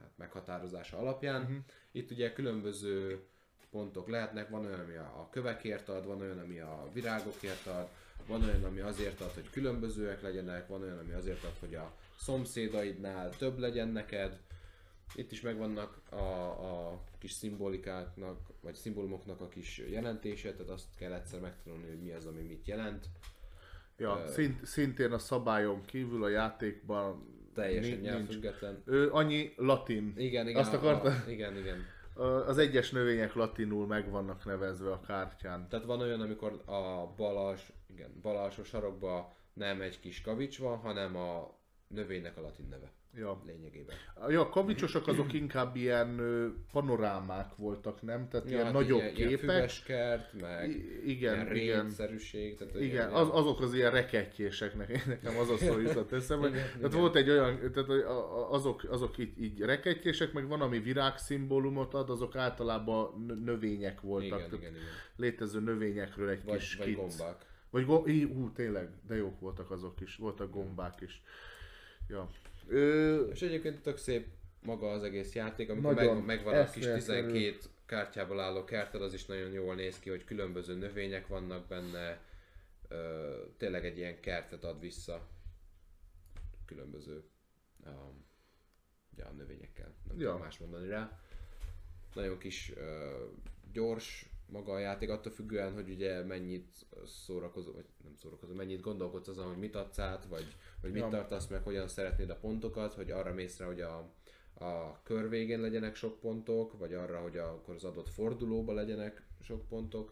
hát 0.00 0.10
meghatározása 0.16 0.98
alapján. 0.98 1.42
Uh-huh. 1.42 1.56
Itt 1.90 2.10
ugye 2.10 2.32
különböző 2.32 3.24
pontok 3.70 4.08
lehetnek, 4.08 4.48
van 4.48 4.64
olyan, 4.64 4.80
ami 4.80 4.94
a 4.94 5.02
a 5.04 5.28
kövekért 5.30 5.88
ad, 5.88 6.06
van 6.06 6.20
olyan, 6.20 6.38
ami 6.38 6.58
a 6.58 6.88
virágokért 6.92 7.66
ad, 7.66 7.88
van 8.26 8.42
olyan, 8.42 8.64
ami 8.64 8.80
azért 8.80 9.20
ad, 9.20 9.32
hogy 9.34 9.50
különbözőek 9.50 10.22
legyenek, 10.22 10.68
van 10.68 10.82
olyan, 10.82 10.98
ami 10.98 11.12
azért 11.12 11.44
ad, 11.44 11.56
hogy 11.60 11.74
a 11.74 11.92
szomszédaidnál 12.18 13.36
több 13.36 13.58
legyen 13.58 13.88
neked. 13.88 14.40
Itt 15.14 15.32
is 15.32 15.40
megvannak 15.40 16.00
a, 16.10 16.16
a 16.46 17.00
kis 17.18 17.32
szimbolikáknak, 17.32 18.38
vagy 18.60 18.74
szimbólumoknak 18.74 19.40
a 19.40 19.48
kis 19.48 19.78
jelentése, 19.78 20.52
tehát 20.52 20.70
azt 20.70 20.94
kell 20.96 21.12
egyszer 21.12 21.40
megtanulni, 21.40 21.86
hogy 21.88 22.00
mi 22.02 22.12
az, 22.12 22.26
ami 22.26 22.42
mit 22.42 22.66
jelent. 22.66 23.06
Ja, 23.96 24.26
szint, 24.26 24.64
szintén 24.66 25.12
a 25.12 25.18
szabályon 25.18 25.84
kívül 25.84 26.24
a 26.24 26.28
játékban 26.28 27.26
Teljesen 27.54 27.90
ni- 27.90 27.96
nincs. 28.00 28.06
nyelvfüggetlen. 28.14 28.82
Ő, 28.86 29.10
annyi 29.10 29.52
latin. 29.56 30.12
Igen, 30.16 30.48
igen. 30.48 30.60
Azt 30.60 30.72
a- 30.72 30.76
akartad? 30.76 31.12
A, 31.26 31.30
igen, 31.30 31.56
igen. 31.56 31.84
Az 32.46 32.58
egyes 32.58 32.90
növények 32.90 33.34
latinul 33.34 33.86
meg 33.86 34.10
vannak 34.10 34.44
nevezve 34.44 34.92
a 34.92 35.00
kártyán. 35.00 35.68
Tehát 35.68 35.84
van 35.84 36.00
olyan, 36.00 36.20
amikor 36.20 36.62
a 36.66 37.06
bal, 37.16 37.36
als, 37.36 37.72
igen, 37.90 38.10
bal 38.22 38.36
alsó 38.36 38.62
sarokban 38.64 39.26
nem 39.52 39.80
egy 39.80 40.00
kis 40.00 40.20
kavics 40.20 40.58
van, 40.58 40.76
hanem 40.78 41.16
a 41.16 41.58
növénynek 41.88 42.36
a 42.36 42.40
latin 42.40 42.66
neve 42.68 42.92
Ja. 43.16 43.42
lényegében. 43.46 43.96
Ja, 44.28 44.40
a 44.40 44.48
kavicsosok 44.48 45.06
azok 45.06 45.32
inkább 45.32 45.76
ilyen 45.76 46.20
panorámák 46.72 47.56
voltak, 47.56 48.02
nem? 48.02 48.28
Tehát 48.28 48.50
ilyen 48.50 48.64
hát 48.64 48.72
nagyobb 48.72 48.98
ilyen, 49.00 49.14
képek. 49.14 49.26
Ilyen 49.28 49.38
füveskert, 49.38 50.40
meg 50.40 50.70
I- 50.70 51.10
igen, 51.10 51.34
ilyen 51.34 51.56
igen. 51.56 51.94
Tehát 51.96 52.74
Igen, 52.74 52.82
ilyen, 52.82 53.10
az, 53.12 53.28
azok 53.32 53.60
az 53.60 53.74
ilyen 53.74 53.90
rekettyések, 53.90 54.74
ne- 54.76 54.86
nekem 55.14 55.38
az 55.38 55.50
a 55.50 55.56
szó 55.56 55.78
jutott 55.80 56.12
eszembe. 56.12 56.48
Igen, 56.48 56.60
Tehát 56.62 56.78
igen. 56.86 56.98
volt 57.00 57.16
egy 57.16 57.30
olyan, 57.30 57.58
tehát 57.72 57.90
azok, 58.50 58.84
azok 58.88 59.18
így, 59.18 59.42
így 59.42 59.60
rekettyések, 59.60 60.32
meg 60.32 60.48
van, 60.48 60.60
ami 60.60 60.78
virágszimbólumot 60.78 61.94
ad, 61.94 62.10
azok 62.10 62.36
általában 62.36 63.24
nö- 63.26 63.44
növények 63.44 64.00
voltak. 64.00 64.38
igen, 64.46 64.54
igen, 64.60 64.70
igen. 64.70 64.82
Létező 65.16 65.60
növényekről 65.60 66.28
egy 66.28 66.44
Vagy, 66.44 66.58
kis 66.58 66.74
vagy 66.76 66.86
kicc. 66.86 66.96
gombák. 66.96 67.36
Vagy 67.70 67.86
go- 67.86 68.08
í, 68.08 68.24
ú, 68.24 68.52
tényleg, 68.52 68.88
de 69.06 69.16
jók 69.16 69.40
voltak 69.40 69.70
azok 69.70 70.00
is, 70.00 70.16
voltak 70.16 70.50
gombák 70.50 71.00
is. 71.00 71.22
Ja. 72.08 72.28
Ö, 72.68 73.20
És 73.30 73.42
egyébként 73.42 73.82
tök 73.82 73.96
szép 73.96 74.26
maga 74.62 74.90
az 74.90 75.02
egész 75.02 75.34
játék, 75.34 75.70
amikor 75.70 75.94
meg, 75.94 76.24
megvan 76.24 76.54
a 76.54 76.70
kis 76.70 76.84
eszméletlenül. 76.84 77.32
12 77.32 77.58
kártyából 77.86 78.40
álló 78.40 78.64
kerted, 78.64 79.02
az 79.02 79.14
is 79.14 79.26
nagyon 79.26 79.50
jól 79.52 79.74
néz 79.74 79.98
ki, 79.98 80.10
hogy 80.10 80.24
különböző 80.24 80.74
növények 80.74 81.26
vannak 81.26 81.66
benne, 81.66 82.20
ö, 82.88 83.34
tényleg 83.56 83.84
egy 83.84 83.96
ilyen 83.98 84.20
kertet 84.20 84.64
ad 84.64 84.80
vissza 84.80 85.28
különböző 86.66 87.24
um, 87.86 88.24
ja, 89.16 89.30
növényekkel, 89.30 89.94
nem 90.08 90.18
Ja. 90.18 90.26
tudom 90.26 90.40
más 90.40 90.58
mondani 90.58 90.88
rá. 90.88 91.20
Nagyon 92.14 92.38
kis 92.38 92.72
ö, 92.76 93.10
gyors 93.72 94.26
maga 94.52 94.72
a 94.72 94.78
játék, 94.78 95.10
attól 95.10 95.32
függően, 95.32 95.72
hogy 95.72 95.90
ugye 95.90 96.22
mennyit 96.24 96.86
szórakozol, 97.06 97.72
vagy 97.74 97.84
nem 98.04 98.14
szórakozol, 98.16 98.54
mennyit 98.56 98.80
gondolkodsz 98.80 99.28
azon, 99.28 99.46
hogy 99.46 99.58
mit 99.58 99.74
adsz 99.74 99.98
át, 99.98 100.24
vagy, 100.24 100.56
vagy 100.80 100.92
mit 100.92 101.02
Ja. 101.02 101.08
tartasz 101.08 101.46
meg, 101.46 101.62
hogyan 101.62 101.88
szeretnéd 101.88 102.30
a 102.30 102.36
pontokat, 102.36 102.94
hogy 102.94 103.10
arra 103.10 103.32
mész 103.34 103.58
rá, 103.58 103.66
hogy 103.66 103.80
a, 103.80 103.96
a 104.64 105.00
kör 105.02 105.28
végén 105.28 105.60
legyenek 105.60 105.94
sok 105.94 106.20
pontok, 106.20 106.78
vagy 106.78 106.94
arra, 106.94 107.18
hogy 107.20 107.36
akkor 107.36 107.74
az 107.74 107.84
adott 107.84 108.08
fordulóba 108.08 108.72
legyenek 108.72 109.22
sok 109.40 109.68
pontok. 109.68 110.10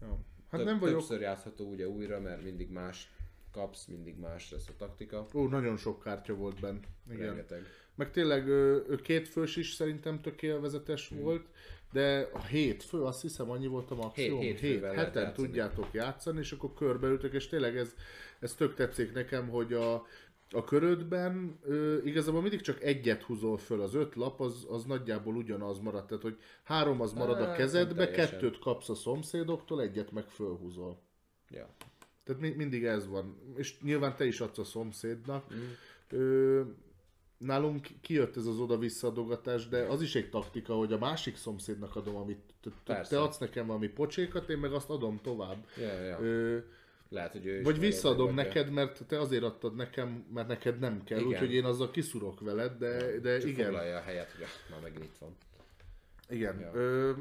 ja. 0.00 0.18
Hát 0.50 0.60
Több, 0.60 0.68
nem 0.68 0.78
vagyok, 0.78 0.98
Többször 0.98 1.20
játszható 1.20 1.68
ugye 1.70 1.88
újra, 1.88 2.20
mert 2.20 2.42
mindig 2.42 2.70
más 2.70 3.10
kapsz, 3.52 3.86
mindig 3.86 4.16
más 4.18 4.50
lesz 4.50 4.68
a 4.68 4.72
taktika. 4.76 5.26
ó, 5.34 5.48
nagyon 5.48 5.76
sok 5.76 6.02
kártya 6.02 6.34
volt 6.34 6.60
benne. 6.60 6.80
Igen. 7.10 7.26
Rengeteg. 7.26 7.62
Meg 7.94 8.10
tényleg 8.10 8.48
ö, 8.48 8.80
ö, 8.86 8.96
két 8.96 9.28
fős 9.28 9.56
is 9.56 9.72
szerintem 9.72 10.20
tök 10.20 10.42
élvezetes 10.42 11.08
volt, 11.08 11.48
de 11.92 12.28
a 12.32 12.42
hét 12.42 12.82
fő, 12.82 13.02
azt 13.02 13.22
hiszem 13.22 13.50
annyi 13.50 13.66
volt 13.66 13.90
a 13.90 13.94
maximum. 13.94 14.40
Hét- 14.40 14.60
hét 14.60 14.82
heten 14.82 15.22
játszani. 15.22 15.32
tudjátok 15.32 15.88
játszani, 15.92 16.38
és 16.38 16.52
akkor 16.52 16.74
körbeültök, 16.74 17.32
és 17.32 17.48
tényleg 17.48 17.76
ez, 17.76 17.94
ez 18.40 18.54
tök 18.54 18.74
tetszik 18.74 19.12
nekem, 19.12 19.48
hogy 19.48 19.72
a, 19.72 20.06
a 20.50 20.64
körödben 20.64 21.58
ö, 21.62 21.98
igazából 22.04 22.40
mindig 22.40 22.60
csak 22.60 22.82
egyet 22.82 23.22
húzol 23.22 23.58
föl, 23.58 23.80
az 23.80 23.94
öt 23.94 24.14
lap 24.14 24.40
az, 24.40 24.66
az 24.68 24.84
nagyjából 24.84 25.36
ugyanaz 25.36 25.78
marad, 25.78 26.06
tehát 26.06 26.22
hogy 26.22 26.38
három 26.62 27.00
az 27.00 27.12
marad 27.12 27.40
a 27.40 27.52
kezedbe, 27.52 28.10
kettőt 28.10 28.58
kapsz 28.58 28.88
a 28.88 28.94
szomszédoktól, 28.94 29.82
egyet 29.82 30.12
meg 30.12 30.28
fölhúzol. 30.28 31.02
Ja. 31.50 31.74
Tehát 32.24 32.40
mi, 32.40 32.48
mindig 32.48 32.84
ez 32.84 33.08
van. 33.08 33.54
És 33.56 33.80
nyilván 33.80 34.16
te 34.16 34.24
is 34.24 34.40
adsz 34.40 34.58
a 34.58 34.64
szomszédnak. 34.64 35.54
Mm. 35.54 35.58
Ö, 36.08 36.62
nálunk 37.40 37.86
kijött 38.00 38.36
ez 38.36 38.46
az 38.46 38.58
oda-vissza 38.58 39.08
adogatás, 39.08 39.68
de 39.68 39.82
az 39.82 40.02
is 40.02 40.14
egy 40.14 40.30
taktika, 40.30 40.74
hogy 40.74 40.92
a 40.92 40.98
másik 40.98 41.36
szomszédnak 41.36 41.96
adom, 41.96 42.16
amit 42.16 42.40
te, 42.84 43.20
adsz 43.20 43.38
nekem 43.38 43.66
valami 43.66 43.88
pocsékat, 43.88 44.48
én 44.48 44.58
meg 44.58 44.72
azt 44.72 44.90
adom 44.90 45.20
tovább. 45.22 45.66
Ja, 45.76 46.00
ja. 46.02 46.18
Ö, 46.20 46.58
Lehet, 47.08 47.32
hogy 47.32 47.46
ő 47.46 47.62
vagy 47.62 47.78
visszaadom 47.78 48.34
neked, 48.34 48.70
mert 48.70 49.06
te 49.06 49.18
azért 49.20 49.42
adtad 49.42 49.74
nekem, 49.74 50.24
mert 50.34 50.48
neked 50.48 50.78
nem 50.78 51.04
kell, 51.04 51.22
úgyhogy 51.22 51.52
én 51.52 51.64
azzal 51.64 51.90
kiszurok 51.90 52.40
veled, 52.40 52.78
de, 52.78 53.18
de 53.18 53.38
Csak 53.38 53.48
igen. 53.48 53.64
foglalja 53.64 53.96
a 53.96 54.00
helyet, 54.00 54.30
hogy 54.32 54.46
már 54.70 54.80
megint 54.82 55.04
itt 55.04 55.16
van. 55.18 55.36
Igen. 56.28 56.60
Ja. 56.60 56.70
Ö, 56.74 57.12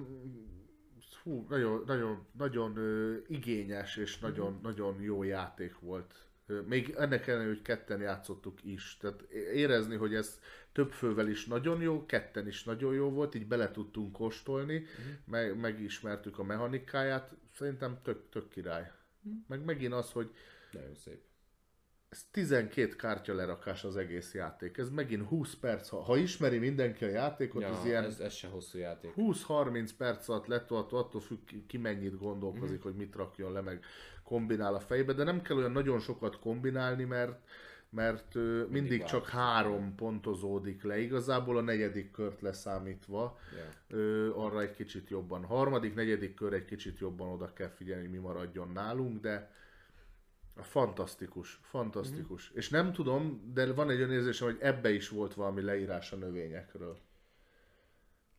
hú, 1.24 1.46
nagyon, 1.50 1.84
nagyon, 1.86 2.26
nagyon 2.38 2.78
ö, 2.78 3.16
igényes 3.28 3.98
és 3.98 4.20
nagyon, 4.20 4.52
Mhm. 4.54 4.62
nagyon 4.64 5.02
jó 5.02 5.24
játék 5.24 5.80
volt. 5.80 6.14
Még 6.68 6.94
ennek 6.98 7.28
ellenére, 7.28 7.50
hogy 7.50 7.62
ketten 7.62 8.00
játszottuk 8.02 8.64
is. 8.64 8.98
Tehát 8.98 9.22
érezni, 9.54 9.96
hogy 9.96 10.14
ez 10.16 10.40
több 10.72 10.92
fővel 10.92 11.28
is 11.28 11.46
nagyon 11.46 11.82
jó, 11.82 12.06
ketten 12.06 12.48
is 12.48 12.64
nagyon 12.64 12.94
jó 12.94 13.10
volt, 13.10 13.36
így 13.36 13.48
bele 13.48 13.72
tudtunk 13.72 14.12
kóstolni, 14.12 14.78
Mhm. 14.78 15.10
meg, 15.26 15.60
megismertük 15.60 16.40
a 16.40 16.44
mechanikáját, 16.44 17.34
szerintem 17.56 18.00
tök, 18.04 18.30
tök 18.30 18.50
király. 18.50 18.92
Mhm. 19.22 19.34
Meg 19.48 19.64
megint 19.66 19.94
az, 19.94 20.12
hogy 20.12 20.32
Nagyon 20.72 20.96
szép. 20.96 21.22
Ez 22.10 22.26
12 22.32 22.96
kártya 22.96 23.34
lerakás 23.34 23.84
az 23.84 23.98
egész 23.98 24.34
játék. 24.34 24.78
Ez 24.78 24.90
megint 24.90 25.28
20 25.28 25.54
perc, 25.56 25.90
ha, 25.90 26.02
ha 26.02 26.18
ismeri 26.18 26.58
mindenki 26.58 27.04
a 27.04 27.10
játékot, 27.10 27.62
Ja, 27.62 27.68
ez 27.68 27.86
ilyen 27.86 28.04
ez, 28.04 28.20
ez 28.20 28.34
se 28.34 28.48
hosszú 28.48 28.78
játék. 28.78 29.14
20-30 29.18 29.90
perc 29.98 30.30
alatt 30.30 30.46
letolható, 30.48 30.98
attól 30.98 31.22
függ 31.22 31.44
ki, 31.46 31.66
ki 31.68 31.78
mennyit 31.78 32.18
gondolkozik, 32.18 32.82
hogy 32.84 32.96
mit 32.96 33.16
rakjon 33.16 33.52
le, 33.52 33.62
meg 33.62 33.84
kombinál 34.24 34.74
a 34.74 34.80
fejbe, 34.80 35.14
de 35.14 35.24
nem 35.24 35.42
kell 35.42 35.58
olyan 35.58 35.72
nagyon 35.72 36.00
sokat 36.00 36.40
kombinálni, 36.40 37.04
mert 37.04 37.40
mert 37.92 38.36
ö, 38.36 38.66
mindig 38.70 39.04
csak 39.04 39.28
három 39.30 39.96
pontozódik 39.96 40.84
le, 40.84 41.00
igazából 41.00 41.58
a 41.58 41.62
negyedik 41.62 42.12
kört 42.12 42.42
leszámítva, 42.42 43.38
Ja. 43.56 43.98
ö, 43.98 44.30
arra 44.36 44.62
egy 44.62 44.74
kicsit 44.74 45.10
jobban. 45.10 45.44
Harmadik, 45.44 45.94
negyedik 45.96 46.34
kör 46.34 46.54
egy 46.54 46.66
kicsit 46.66 47.00
jobban 47.00 47.30
oda 47.30 47.54
kell 47.54 47.70
figyelni, 47.70 48.02
hogy 48.02 48.12
mi 48.12 48.18
maradjon 48.18 48.72
nálunk, 48.72 49.22
de 49.22 49.52
fantasztikus, 50.64 51.60
fantasztikus. 51.64 52.42
Mhm. 52.44 52.50
Mm-hmm. 52.52 52.58
És 52.60 52.70
nem 52.70 52.94
tudom, 52.94 53.52
de 53.54 53.74
van 53.74 53.90
egy 53.90 53.98
olyan 53.98 54.12
érzésem, 54.12 54.48
hogy 54.48 54.58
ebbe 54.60 54.92
is 54.92 55.10
volt 55.10 55.34
valami 55.34 55.62
leírás 55.62 56.12
a 56.12 56.16
növényekről. 56.16 56.98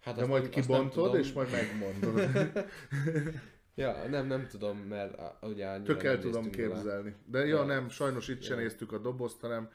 Hát 0.00 0.16
De 0.16 0.26
majd 0.26 0.42
nem- 0.42 0.50
kibontod, 0.50 1.14
és 1.14 1.32
majd 1.32 1.48
megmondod. 1.50 2.28
Ja, 3.74 4.08
nem, 4.08 4.26
nem 4.26 4.46
tudom, 4.46 4.78
mert 4.78 5.18
ugye 5.42 5.80
Tök 5.80 6.02
el 6.02 6.18
tudom 6.18 6.50
képzelni. 6.50 7.14
De 7.24 7.46
ja, 7.46 7.64
nem, 7.64 7.88
sajnos 7.88 8.28
itt 8.28 8.42
sem 8.42 8.56
Ja. 8.56 8.62
néztük 8.62 8.92
a 8.92 8.98
dobozt, 8.98 9.40
hanem 9.40 9.70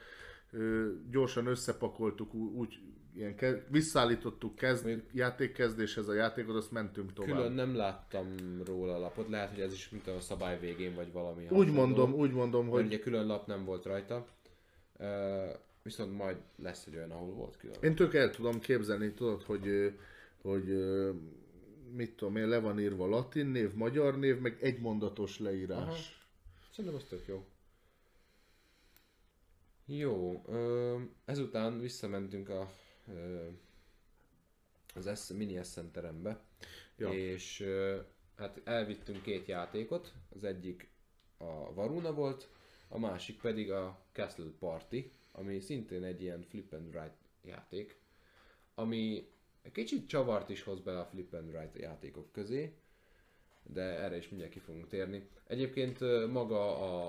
gyorsan 1.11 1.45
összepakoltuk, 1.45 2.33
úgy 2.33 2.79
ilyen 3.13 3.35
ke- 3.35 3.65
visszaállítottuk 3.69 4.55
kezd, 4.55 5.03
játékkezdéshez 5.13 6.07
a 6.07 6.13
játékot, 6.13 6.55
azt 6.55 6.71
mentünk 6.71 7.13
tovább. 7.13 7.35
Külön 7.35 7.51
nem 7.51 7.75
láttam 7.75 8.35
róla 8.65 8.97
lapot, 8.97 9.29
lehet, 9.29 9.49
hogy 9.49 9.59
ez 9.59 9.73
is 9.73 9.89
mint 9.89 10.07
a 10.07 10.19
szabály 10.19 10.59
végén 10.59 10.95
vagy 10.95 11.11
valami. 11.11 11.41
úgy 11.43 11.49
hasonló. 11.49 11.73
mondom, 11.73 12.13
úgy 12.13 12.31
mondom, 12.31 12.61
Mert 12.61 12.75
hogy 12.75 12.85
ugye 12.85 12.99
külön 12.99 13.25
lap 13.25 13.47
nem 13.47 13.65
volt 13.65 13.85
rajta. 13.85 14.27
Viszont 15.83 16.17
majd 16.17 16.37
lesz 16.55 16.85
egy 16.85 16.95
olyan, 16.95 17.11
ahol 17.11 17.33
volt 17.33 17.57
külön. 17.57 17.75
én 17.81 17.95
tök 17.95 18.13
el 18.13 18.29
tudom 18.29 18.59
képzelni, 18.59 19.11
tudod, 19.11 19.43
hogy, 19.43 19.93
hogy 20.41 20.63
mit 21.93 22.15
tudom 22.15 22.35
én, 22.35 22.47
le 22.47 22.59
van 22.59 22.79
írva 22.79 23.07
latin 23.07 23.45
név, 23.45 23.73
magyar 23.73 24.19
név, 24.19 24.39
meg 24.39 24.57
egymondatos 24.61 25.39
leírás. 25.39 25.77
Aha. 25.77 25.95
Szerintem 26.71 26.99
az 26.99 27.05
tök 27.09 27.27
jó. 27.27 27.45
Jó, 29.85 30.43
ö, 30.47 30.99
ezután 31.25 31.79
visszamentünk 31.79 32.49
a, 32.49 32.71
ö, 33.07 33.47
az 34.95 35.25
S, 35.25 35.29
mini 35.29 35.57
Essen 35.57 35.91
terembe, 35.91 36.39
Ja. 36.97 37.13
és 37.13 37.59
ö, 37.59 37.99
hát 38.35 38.61
elvittünk 38.63 39.21
két 39.21 39.47
játékot, 39.47 40.13
az 40.35 40.43
egyik 40.43 40.89
a 41.37 41.73
Varuna 41.73 42.13
volt, 42.13 42.49
a 42.87 42.99
másik 42.99 43.41
pedig 43.41 43.71
a 43.71 43.99
Castle 44.11 44.51
Party, 44.59 45.11
ami 45.31 45.59
szintén 45.59 46.03
egy 46.03 46.21
ilyen 46.21 46.41
flip 46.41 46.73
and 46.73 46.87
write 46.95 47.17
játék, 47.43 47.99
ami 48.75 49.29
egy 49.61 49.71
kicsit 49.71 50.07
csavart 50.07 50.49
is 50.49 50.63
hoz 50.63 50.79
be 50.79 50.99
a 50.99 51.05
flip 51.05 51.33
and 51.33 51.49
write 51.49 51.79
játékok 51.79 52.31
közé, 52.31 52.73
de 53.63 53.81
erre 53.81 54.17
is 54.17 54.29
mindjárt 54.29 54.53
ki 54.53 54.59
fogunk 54.59 54.87
térni. 54.87 55.29
Egyébként 55.47 55.99
maga 56.31 56.77
a, 56.77 57.07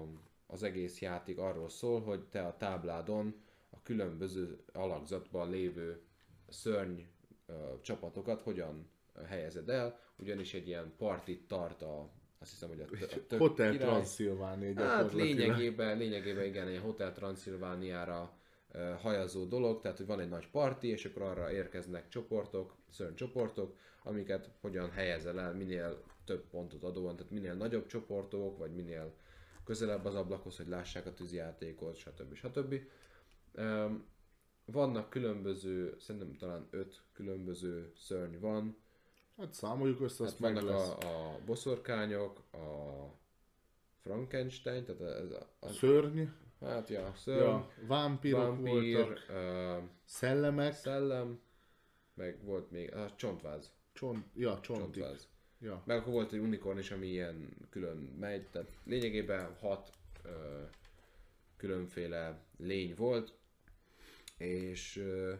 a, 0.00 0.06
az 0.46 0.62
egész 0.62 1.00
játék 1.00 1.38
arról 1.38 1.68
szól, 1.68 2.00
hogy 2.00 2.24
te 2.24 2.46
a 2.46 2.56
tábládon 2.56 3.42
a 3.70 3.82
különböző 3.82 4.64
alakzatban 4.72 5.50
lévő 5.50 6.02
szörny 6.48 7.00
ö, 7.46 7.52
csapatokat 7.80 8.42
hogyan 8.42 8.90
helyezed 9.28 9.68
el, 9.68 9.98
ugyanis 10.16 10.54
egy 10.54 10.66
ilyen 10.68 10.92
partit 10.96 11.46
tart 11.48 11.82
a, 11.82 12.10
azt 12.38 12.50
hiszem, 12.50 12.68
hogy 12.68 12.80
a, 12.80 12.84
tö- 12.84 13.12
a 13.12 13.26
tök 13.26 13.38
Hotel 13.38 13.70
király. 13.70 13.88
Transylvania 13.88 14.80
Hát 14.80 15.12
lényegében, 15.12 15.98
lényegében 15.98 16.44
igen, 16.44 16.68
egy 16.68 16.78
Hotel 16.78 17.12
Transylvániára 17.12 18.38
uh, 18.74 18.92
hajazó 19.00 19.44
dolog, 19.44 19.80
tehát 19.80 19.96
hogy 19.96 20.06
van 20.06 20.20
egy 20.20 20.28
nagy 20.28 20.48
parti, 20.50 20.88
és 20.88 21.04
akkor 21.04 21.22
arra 21.22 21.52
érkeznek 21.52 22.08
csoportok, 22.08 22.74
csoportok, 23.14 23.76
amiket 24.02 24.50
hogyan 24.60 24.90
helyezel 24.90 25.40
el, 25.40 25.54
minél 25.54 26.02
több 26.24 26.44
pontot 26.50 26.82
adóan, 26.82 27.16
tehát 27.16 27.32
minél 27.32 27.54
nagyobb 27.54 27.86
csoportok, 27.86 28.58
vagy 28.58 28.74
minél 28.74 29.14
közelebb 29.64 30.04
az 30.04 30.14
ablakhoz, 30.14 30.56
hogy 30.56 30.68
lássák 30.68 31.06
a 31.06 31.14
tűzjátékot, 31.14 31.96
stb. 31.96 32.34
stb. 32.34 32.74
Vannak 34.64 35.10
különböző, 35.10 35.96
szerintem 35.98 36.36
talán 36.36 36.68
öt 36.70 37.02
különböző 37.12 37.92
szörny 37.96 38.38
van, 38.38 38.82
Hát 39.36 39.52
számoljuk 39.52 40.00
össze, 40.00 40.24
Hát 40.24 40.32
azt 40.32 40.40
meg 40.40 40.62
lesz. 40.62 40.88
a, 40.88 40.98
a 41.34 41.38
boszorkányok, 41.46 42.38
a 42.52 42.58
Frankenstein, 44.00 44.84
tehát 44.84 45.00
ez 45.02 45.30
a, 45.30 45.48
a 45.60 45.68
Szörny, 45.68 46.22
hát 46.60 46.88
ja, 46.88 47.12
szörny, 47.16 47.38
ja, 47.40 47.70
vámpírok 47.86 48.40
vampír, 48.40 48.96
voltak, 48.96 49.26
uh, 49.28 49.88
szellemek, 50.04 50.72
szellem, 50.72 51.40
meg 52.14 52.44
volt 52.44 52.70
még 52.70 52.94
a 52.94 53.14
csontváz, 53.16 53.72
csont, 53.92 54.26
ja, 54.34 54.60
csontik. 54.60 55.02
csontváz. 55.02 55.28
Ja. 55.60 55.82
Meg 55.86 55.98
akkor 55.98 56.12
volt 56.12 56.32
egy 56.32 56.38
unikorn 56.38 56.78
is, 56.78 56.90
ami 56.90 57.06
ilyen 57.06 57.48
külön 57.70 57.96
megy, 57.96 58.46
tehát 58.46 58.72
lényegében 58.84 59.54
hat 59.54 59.90
uh, 60.24 60.30
különféle 61.56 62.40
lény 62.56 62.94
volt, 62.96 63.32
és 64.38 64.96
uh, 64.96 65.32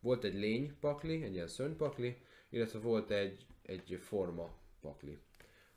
volt 0.00 0.24
egy 0.24 0.34
lény 0.34 0.76
pakli, 0.80 1.22
egy 1.22 1.34
ilyen 1.34 1.48
szörnypakli, 1.48 2.16
illetve 2.48 2.78
volt 2.78 3.10
egy, 3.10 3.46
egy 3.62 3.98
forma 4.00 4.50
pakli. 4.80 5.18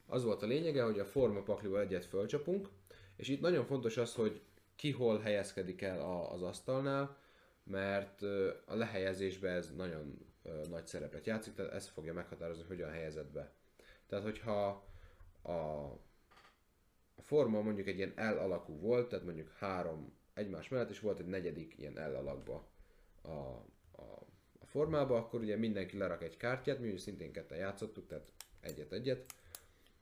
Az 0.06 0.24
volt 0.24 0.42
a 0.42 0.46
lényege, 0.46 0.84
hogy 0.84 1.00
a 1.00 1.06
forma 1.06 1.42
pakliból 1.42 1.80
egyet 1.80 2.06
fölcsapunk, 2.06 2.70
és 3.16 3.28
itt 3.28 3.42
nagyon 3.42 3.66
fontos 3.66 3.98
az, 3.98 4.14
hogy 4.14 4.42
ki 4.76 4.92
hol 4.92 5.20
helyezkedik 5.20 5.82
el 5.82 6.00
a, 6.00 6.34
az 6.34 6.42
asztalnál, 6.42 7.18
mert 7.64 8.22
ö, 8.22 8.52
a 8.66 8.76
lehelyezésben 8.76 9.56
ez 9.56 9.72
nagyon 9.76 10.18
ö, 10.44 10.62
nagy 10.70 10.88
szerepet 10.88 11.26
játszik, 11.26 11.54
tehát 11.54 11.74
ez 11.74 11.88
fogja 11.88 12.14
meghatározni, 12.14 12.64
hogy 12.64 12.76
hogyan 12.78 12.92
helyezed 12.92 13.28
be. 13.28 13.52
Tehát, 14.14 14.28
hogyha 14.28 14.86
a, 15.44 15.88
forma 17.18 17.62
mondjuk 17.62 17.88
egy 17.88 17.98
ilyen 17.98 18.14
L 18.16 18.38
alakú 18.38 18.80
volt, 18.80 19.10
tehát 19.10 19.26
mondjuk 19.26 19.50
három 19.50 20.14
egymás 20.34 20.70
mellett, 20.70 20.90
és 20.90 21.00
volt 21.00 21.20
egy 21.20 21.26
negyedik 21.26 21.78
ilyen 21.78 22.12
L 22.12 22.16
alakba 22.16 22.68
a, 23.22 23.30
a, 23.30 24.26
a 24.60 24.66
formába, 24.66 25.18
akkor 25.18 25.40
ugye 25.40 25.58
mindenki 25.58 25.98
lerak 25.98 26.24
egy 26.24 26.38
kártyát, 26.38 26.80
mi 26.80 26.98
szintén 26.98 27.32
ketten 27.32 27.58
játszottuk, 27.58 28.08
tehát 28.08 28.32
egyet-egyet, 28.60 29.34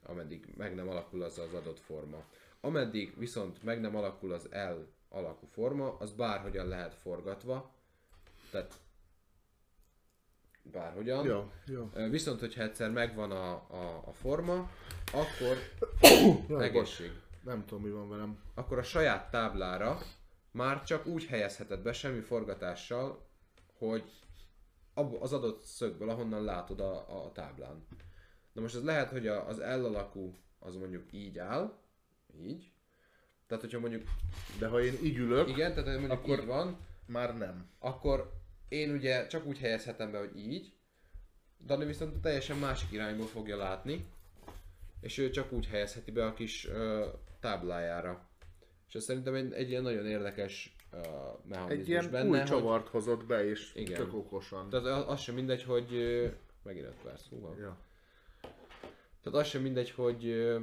ameddig 0.04 0.54
meg 0.58 0.76
nem 0.76 0.90
alakul 0.90 1.24
az 1.24 1.38
az 1.38 1.54
adott 1.54 1.80
forma. 1.80 2.26
Ameddig 2.62 3.18
viszont 3.18 3.64
meg 3.64 3.82
nem 3.82 3.96
alakul 3.96 4.34
az 4.34 4.50
L 4.52 4.88
alakú 5.10 5.46
forma, 5.46 5.98
az 5.98 6.12
bárhogyan 6.12 6.68
lehet 6.68 6.94
forgatva, 6.94 7.74
tehát 8.50 8.80
bárhogyan. 10.72 11.26
Ja, 11.26 11.52
ja. 11.66 12.10
Viszont, 12.10 12.40
hogyha 12.40 12.62
egyszer 12.62 12.92
megvan 12.92 13.32
a, 13.32 13.52
a, 13.54 14.04
a 14.06 14.12
forma, 14.14 14.70
akkor 15.14 15.58
egészség. 16.62 17.12
Nem 17.44 17.66
tudom, 17.66 17.84
mi 17.84 17.90
van 17.90 18.10
velem. 18.10 18.40
Akkor 18.54 18.78
a 18.78 18.84
saját 18.84 19.32
táblára 19.32 19.98
már 20.52 20.84
csak 20.84 21.06
úgy 21.06 21.26
helyezheted 21.26 21.80
be 21.80 21.94
semmi 21.94 22.20
forgatással, 22.20 23.28
hogy 23.78 24.04
az 25.20 25.34
adott 25.34 25.62
szögből, 25.62 26.10
ahonnan 26.10 26.44
látod 26.44 26.80
a, 26.80 27.24
a 27.26 27.32
táblán. 27.32 27.86
Na 28.54 28.62
most 28.62 28.76
ez 28.76 28.84
lehet, 28.84 29.10
hogy 29.10 29.28
a, 29.28 29.48
az 29.48 29.58
L 29.58 29.86
alakú 29.86 30.36
az 30.60 30.76
mondjuk 30.76 31.04
így 31.12 31.38
áll, 31.38 31.74
így. 32.42 32.72
Tehát, 33.48 33.64
hogyha 33.64 33.80
mondjuk, 33.80 34.04
De 34.60 34.68
ha 34.68 34.82
én 34.82 34.98
így 35.04 35.18
ülök, 35.18 35.50
igen, 35.50 35.74
tehát 35.74 35.90
mondjuk 36.00 36.12
Akkor- 36.12 36.40
így 36.40 36.46
van, 36.46 36.78
már 37.06 37.38
nem. 37.38 37.70
akkor 37.80 38.32
én 38.72 38.92
ugye 38.92 39.28
csak 39.28 39.46
úgy 39.46 39.58
helyezhetem 39.60 40.12
be, 40.12 40.18
hogy 40.18 40.38
így, 40.38 40.74
Dani 41.66 41.86
viszont 41.86 42.22
teljesen 42.22 42.58
másik 42.58 42.92
irányból 42.92 43.26
fogja 43.26 43.58
látni, 43.58 44.06
és 45.02 45.18
ő 45.18 45.30
csak 45.30 45.52
úgy 45.52 45.68
helyezheti 45.68 46.12
be 46.12 46.26
a 46.26 46.34
kis 46.34 46.68
ö, 46.68 47.08
táblájára. 47.40 48.30
És 48.88 48.96
ez 48.96 49.04
szerintem 49.04 49.34
egy, 49.34 49.54
egy 49.54 49.70
ilyen 49.70 49.82
nagyon 49.82 50.06
érdekes 50.06 50.76
ö, 50.92 50.98
mechanizmus 51.48 51.80
Egy 51.80 51.90
ilyen 51.90 52.12
benne, 52.12 52.30
új 52.30 52.38
hogy, 52.38 52.48
csavart 52.48 52.88
hozott 52.88 53.26
be, 53.26 53.46
és 53.46 53.72
Igen. 53.76 53.98
tök 53.98 54.14
okosan. 54.14 54.70
tehát 54.70 54.86
az, 54.86 55.04
az 55.08 55.20
sem 55.20 55.36
mindegy, 55.36 55.64
hogy 55.64 55.94
ö, 55.94 56.28
megint 56.64 56.86
5 56.86 56.94
perc. 57.04 57.26
Ja. 57.60 57.78
Tehát 59.22 59.40
az 59.40 59.48
sem 59.48 59.62
mindegy, 59.62 59.92
hogy 59.92 60.28
ö, 60.28 60.60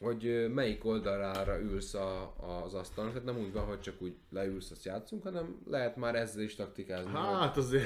hogy 0.00 0.50
melyik 0.54 0.84
oldalára 0.84 1.60
ülsz 1.60 1.94
a, 1.94 2.34
az 2.64 2.74
asztalon, 2.74 3.10
tehát 3.10 3.26
nem 3.26 3.38
úgy 3.38 3.52
van, 3.52 3.64
hogy 3.64 3.80
csak 3.80 4.02
úgy 4.02 4.14
leülsz, 4.30 4.70
azt 4.70 4.84
játszunk, 4.84 5.22
hanem 5.22 5.56
lehet 5.66 5.96
már 5.96 6.14
ezzel 6.14 6.42
is 6.42 6.54
taktikázni. 6.54 7.10
Hát 7.12 7.56
azért 7.56 7.84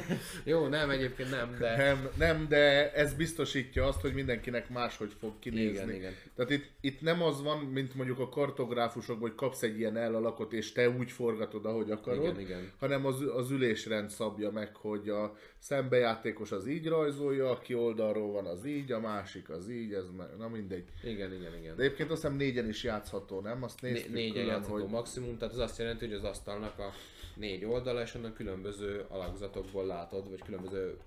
Jó, 0.44 0.66
nem, 0.66 0.90
egyébként 0.90 1.30
nem, 1.30 1.56
de... 1.58 1.76
nem, 1.76 2.08
nem, 2.16 2.48
de 2.48 2.92
ez 2.92 3.14
biztosítja 3.14 3.86
azt, 3.86 4.00
hogy 4.00 4.14
mindenkinek 4.14 4.68
máshogy 4.68 5.12
fog 5.18 5.38
kinézni. 5.38 5.70
Igen, 5.70 5.94
igen. 5.94 6.12
Tehát 6.34 6.50
itt, 6.50 6.70
itt 6.80 7.00
nem 7.00 7.22
az 7.22 7.42
van, 7.42 7.58
mint 7.58 7.94
mondjuk 7.94 8.18
a 8.18 8.28
kartográfusok, 8.28 9.20
hogy 9.20 9.34
kapsz 9.34 9.62
egy 9.62 9.78
ilyen 9.78 9.96
elalakot, 9.96 10.52
és 10.52 10.72
te 10.72 10.88
úgy 10.90 11.10
forgatod, 11.10 11.64
ahogy 11.64 11.90
akarod, 11.90 12.24
Igen, 12.24 12.40
igen. 12.40 12.72
hanem 12.78 13.06
az, 13.06 13.24
az 13.36 13.50
ülésrend 13.50 14.10
szabja 14.10 14.50
meg, 14.50 14.76
hogy 14.76 15.08
a 15.08 15.36
szembejátékos 15.60 16.52
az 16.52 16.66
így 16.66 16.88
rajzolja, 16.88 17.50
aki 17.50 17.74
oldalról 17.74 18.32
van 18.32 18.46
az 18.46 18.64
így, 18.64 18.92
a 18.92 19.00
másik 19.00 19.48
az 19.50 19.68
így, 19.70 19.94
ez 19.94 20.10
meg, 20.16 20.36
na 20.36 20.48
mindegy. 20.48 20.84
Igen, 21.04 21.32
igen, 21.32 21.56
igen. 21.58 21.76
De 21.76 21.82
egyébként 21.82 22.10
azt 22.10 22.22
hiszem 22.22 22.36
négyen 22.36 22.68
is 22.68 22.82
játszható, 22.82 23.40
nem? 23.40 23.62
Azt 23.62 23.80
Né- 23.80 23.92
néztük 23.92 24.12
négyen 24.12 24.32
külön, 24.32 24.46
játszható 24.48 24.80
hogy... 24.80 24.90
maximum, 24.90 25.38
tehát 25.38 25.54
az 25.54 25.60
azt 25.60 25.78
jelenti, 25.78 26.06
hogy 26.06 26.14
az 26.14 26.24
asztalnak 26.24 26.78
a 26.78 26.90
négy 27.36 27.64
oldala, 27.64 28.02
és 28.02 28.14
onnan 28.14 28.32
különböző 28.32 29.04
alakzatokból 29.08 29.86
látod, 29.86 30.28
vagy 30.30 30.42
különböző 30.42 30.98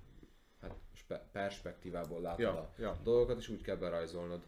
hát, 0.62 0.76
spe- 0.94 1.26
perspektívából 1.32 2.22
látod 2.22 2.40
Ja, 2.40 2.52
a 2.52 2.74
ja. 2.78 3.00
dolgokat, 3.04 3.40
és 3.40 3.50
úgy 3.50 3.62
kell 3.62 3.76
berajzolnod. 3.76 4.42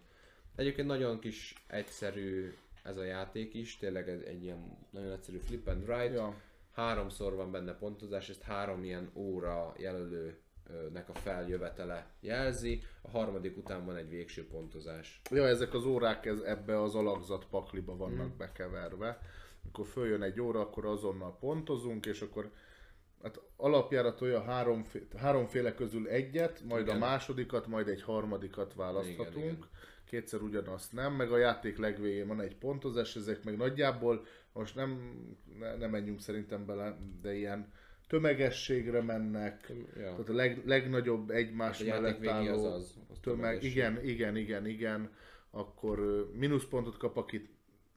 Egyébként 0.56 0.88
nagyon 0.88 1.20
kis 1.20 1.64
egyszerű 1.68 2.54
ez 2.84 2.98
a 2.98 3.04
játék 3.04 3.54
is, 3.54 3.78
tényleg 3.78 4.10
egy, 4.10 4.24
egy 4.24 4.44
ilyen 4.44 4.78
nagyon 4.90 5.12
egyszerű 5.12 5.38
flip 5.38 5.68
and 5.68 5.90
write. 5.90 6.14
Ja. 6.14 6.36
Háromszor 6.76 7.36
van 7.36 7.52
benne 7.52 7.74
pontozás, 7.74 8.30
ezt 8.30 8.42
három 8.42 8.84
ilyen 8.84 9.12
óra 9.14 9.74
jelölőnek 9.78 11.10
a 11.10 11.14
feljövetele 11.14 12.08
jelzi, 12.20 12.82
a 13.02 13.10
harmadik 13.10 13.58
után 13.58 13.86
van 13.86 13.96
egy 13.96 14.10
végső 14.10 14.48
pontozás. 14.48 15.22
Ja, 15.32 15.48
ezek 15.48 15.74
az 15.74 15.86
órák 15.86 16.26
ez, 16.26 16.40
ebbe 16.40 16.82
az 16.82 16.96
alakzat 16.96 17.46
pakliba 17.46 17.96
vannak 17.96 18.34
mm. 18.34 18.38
bekeverve. 18.38 19.20
Amikor 19.64 19.86
följön 19.86 20.22
egy 20.22 20.42
óra, 20.42 20.60
akkor 20.60 20.86
azonnal 20.86 21.38
pontozunk, 21.38 22.06
és 22.06 22.22
akkor 22.22 22.52
hát 23.24 23.42
alapjárat 23.56 24.22
olyan 24.22 24.44
háromféle, 24.44 25.06
háromféle 25.18 25.74
közül 25.74 26.08
egyet, 26.08 26.62
majd 26.68 26.82
Igen. 26.82 26.96
a 26.96 27.00
másodikat, 27.00 27.68
majd 27.68 27.88
egy 27.88 28.02
harmadikat 28.02 28.74
választhatunk. 28.74 29.36
Igen, 29.36 29.48
igen. 29.48 29.68
Kétszer 30.06 30.42
ugyanazt 30.42 30.94
nem, 30.94 31.14
meg 31.14 31.32
a 31.32 31.38
játék 31.38 31.78
legvégén 31.78 32.28
van 32.28 32.42
egy 32.42 32.56
pontozás, 32.56 33.16
ezek 33.16 33.44
meg 33.44 33.58
nagyjából, 33.58 34.26
most 34.56 34.76
nem, 34.76 35.00
ne, 35.60 35.76
ne 35.76 35.88
menjünk 35.88 36.20
szerintem 36.20 36.66
bele, 36.66 36.98
de 37.22 37.36
ilyen 37.36 37.74
tömegességre 38.08 39.02
mennek, 39.02 39.72
Ja. 39.96 40.02
tehát 40.02 40.30
a 40.30 40.34
leg, 40.34 40.62
legnagyobb 40.66 41.30
egymás 41.30 41.82
A 41.82 41.86
játék 41.86 42.20
mellett 42.20 42.48
álló 42.48 42.66
az 42.66 42.74
az, 42.74 42.96
az 43.12 43.18
tömeg, 43.22 43.64
igen, 43.64 44.04
igen, 44.04 44.36
igen, 44.36 44.68
igen, 44.68 45.10
akkor 45.50 46.28
mínuszpontot 46.34 46.98
kap, 46.98 47.18
aki 47.18 47.50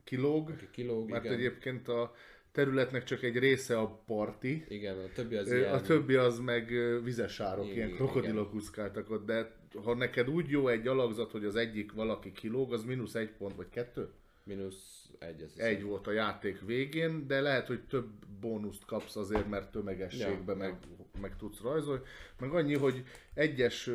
kilóg, 0.04 0.50
Aki 0.50 0.68
kilóg, 0.70 1.10
mert 1.10 1.24
igen. 1.24 1.36
egyébként 1.36 1.88
a 1.88 2.14
területnek 2.52 3.04
csak 3.04 3.22
egy 3.22 3.38
része 3.38 3.78
a 3.78 4.02
parti, 4.06 4.64
Igen, 4.68 4.98
a 4.98 5.08
többi 5.14 5.36
az 5.36 5.50
a 5.50 5.80
többi 5.80 6.14
az 6.14 6.38
meg 6.38 6.72
vizesárok, 7.04 7.64
Igen, 7.64 7.76
ilyen 7.76 7.92
krokodilok 7.92 8.54
úszkáltak 8.54 9.10
ott, 9.10 9.26
de 9.26 9.56
ha 9.84 9.94
neked 9.94 10.28
úgy 10.28 10.48
jó 10.48 10.68
egy 10.68 10.86
alakzat, 10.86 11.30
hogy 11.30 11.44
az 11.44 11.56
egyik 11.56 11.92
valaki 11.92 12.32
kilóg, 12.32 12.72
az 12.72 12.84
mínusz 12.84 13.14
egy 13.14 13.30
pont, 13.30 13.56
vagy 13.56 13.68
kettő? 13.68 14.08
Mínusz 14.44 15.07
egy, 15.18 15.40
hiszem. 15.40 15.66
Egy 15.66 15.82
volt 15.82 16.06
a 16.06 16.12
játék 16.12 16.60
végén, 16.60 17.26
de 17.26 17.40
lehet, 17.40 17.66
hogy 17.66 17.80
több 17.82 18.08
bónuszt 18.40 18.84
kapsz 18.84 19.16
azért, 19.16 19.48
mert 19.48 19.70
tömegességbe 19.70 20.52
Ja, 20.52 20.58
meg, 20.58 20.78
meg 21.20 21.36
tudsz 21.36 21.60
rajzolni. 21.60 22.02
Meg 22.38 22.54
annyi, 22.54 22.76
hogy 22.76 23.04
egyes, 23.34 23.90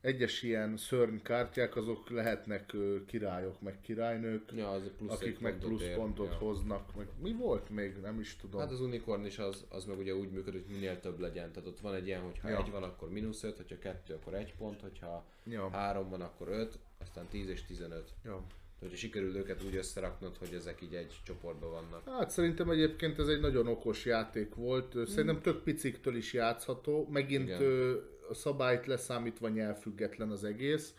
egyes 0.00 0.42
ilyen 0.42 0.76
szörnykártyák 0.76 1.76
azok 1.76 2.10
lehetnek 2.10 2.76
királyok, 3.06 3.60
meg 3.60 3.80
királynők, 3.80 4.52
Ja, 4.52 4.70
az 4.70 4.90
plusz 4.96 5.12
akik 5.12 5.40
meg 5.40 5.58
plusz 5.58 5.82
ér. 5.82 5.94
pontot 5.96 6.30
ja. 6.30 6.36
hoznak. 6.38 6.96
Meg 6.96 7.06
mi 7.22 7.32
volt 7.32 7.68
még? 7.70 7.96
Nem 7.96 8.20
is 8.20 8.36
tudom. 8.36 8.60
Hát 8.60 8.70
az 8.70 8.80
unikorn 8.80 9.24
is 9.24 9.38
az, 9.38 9.66
az 9.68 9.84
meg 9.84 9.98
ugye 9.98 10.14
úgy 10.14 10.30
működik, 10.30 10.64
hogy 10.66 10.74
minél 10.74 11.00
több 11.00 11.18
legyen. 11.18 11.52
Tehát 11.52 11.68
ott 11.68 11.80
van 11.80 11.94
egy 11.94 12.06
ilyen, 12.06 12.20
hogy 12.20 12.38
ha 12.38 12.48
Ja. 12.48 12.58
egy 12.64 12.70
van, 12.70 12.82
akkor 12.82 13.10
mínusz 13.10 13.42
5, 13.42 13.56
hogyha 13.56 13.78
kettő, 13.78 14.14
akkor 14.14 14.34
egy 14.34 14.54
pont, 14.54 14.80
hogyha 14.80 15.24
Ja. 15.44 15.70
három 15.70 16.08
van, 16.08 16.20
akkor 16.20 16.48
5, 16.48 16.78
aztán 17.00 17.26
10 17.28 17.48
és 17.48 17.64
15. 17.64 18.10
Ja. 18.24 18.44
Hogyha 18.80 18.96
sikerül 18.96 19.36
őket 19.36 19.62
úgy 19.62 19.76
összeraknod, 19.76 20.36
hogy 20.36 20.52
ezek 20.54 20.82
így 20.82 20.94
egy 20.94 21.20
csoportban 21.24 21.70
vannak. 21.70 22.18
Hát 22.18 22.30
szerintem 22.30 22.70
egyébként 22.70 23.18
ez 23.18 23.28
egy 23.28 23.40
nagyon 23.40 23.66
okos 23.66 24.04
játék 24.04 24.54
volt. 24.54 24.94
Ö, 24.94 25.04
Szerintem 25.06 25.40
tök 25.40 25.62
piciktől 25.62 26.16
is 26.16 26.32
játszható. 26.32 27.08
Megint 27.10 27.48
Igen. 27.48 27.96
a 28.28 28.34
szabályt 28.34 28.86
leszámítva 28.86 29.48
nyelvfüggetlen 29.48 30.30
az 30.30 30.44
egész. 30.44 30.94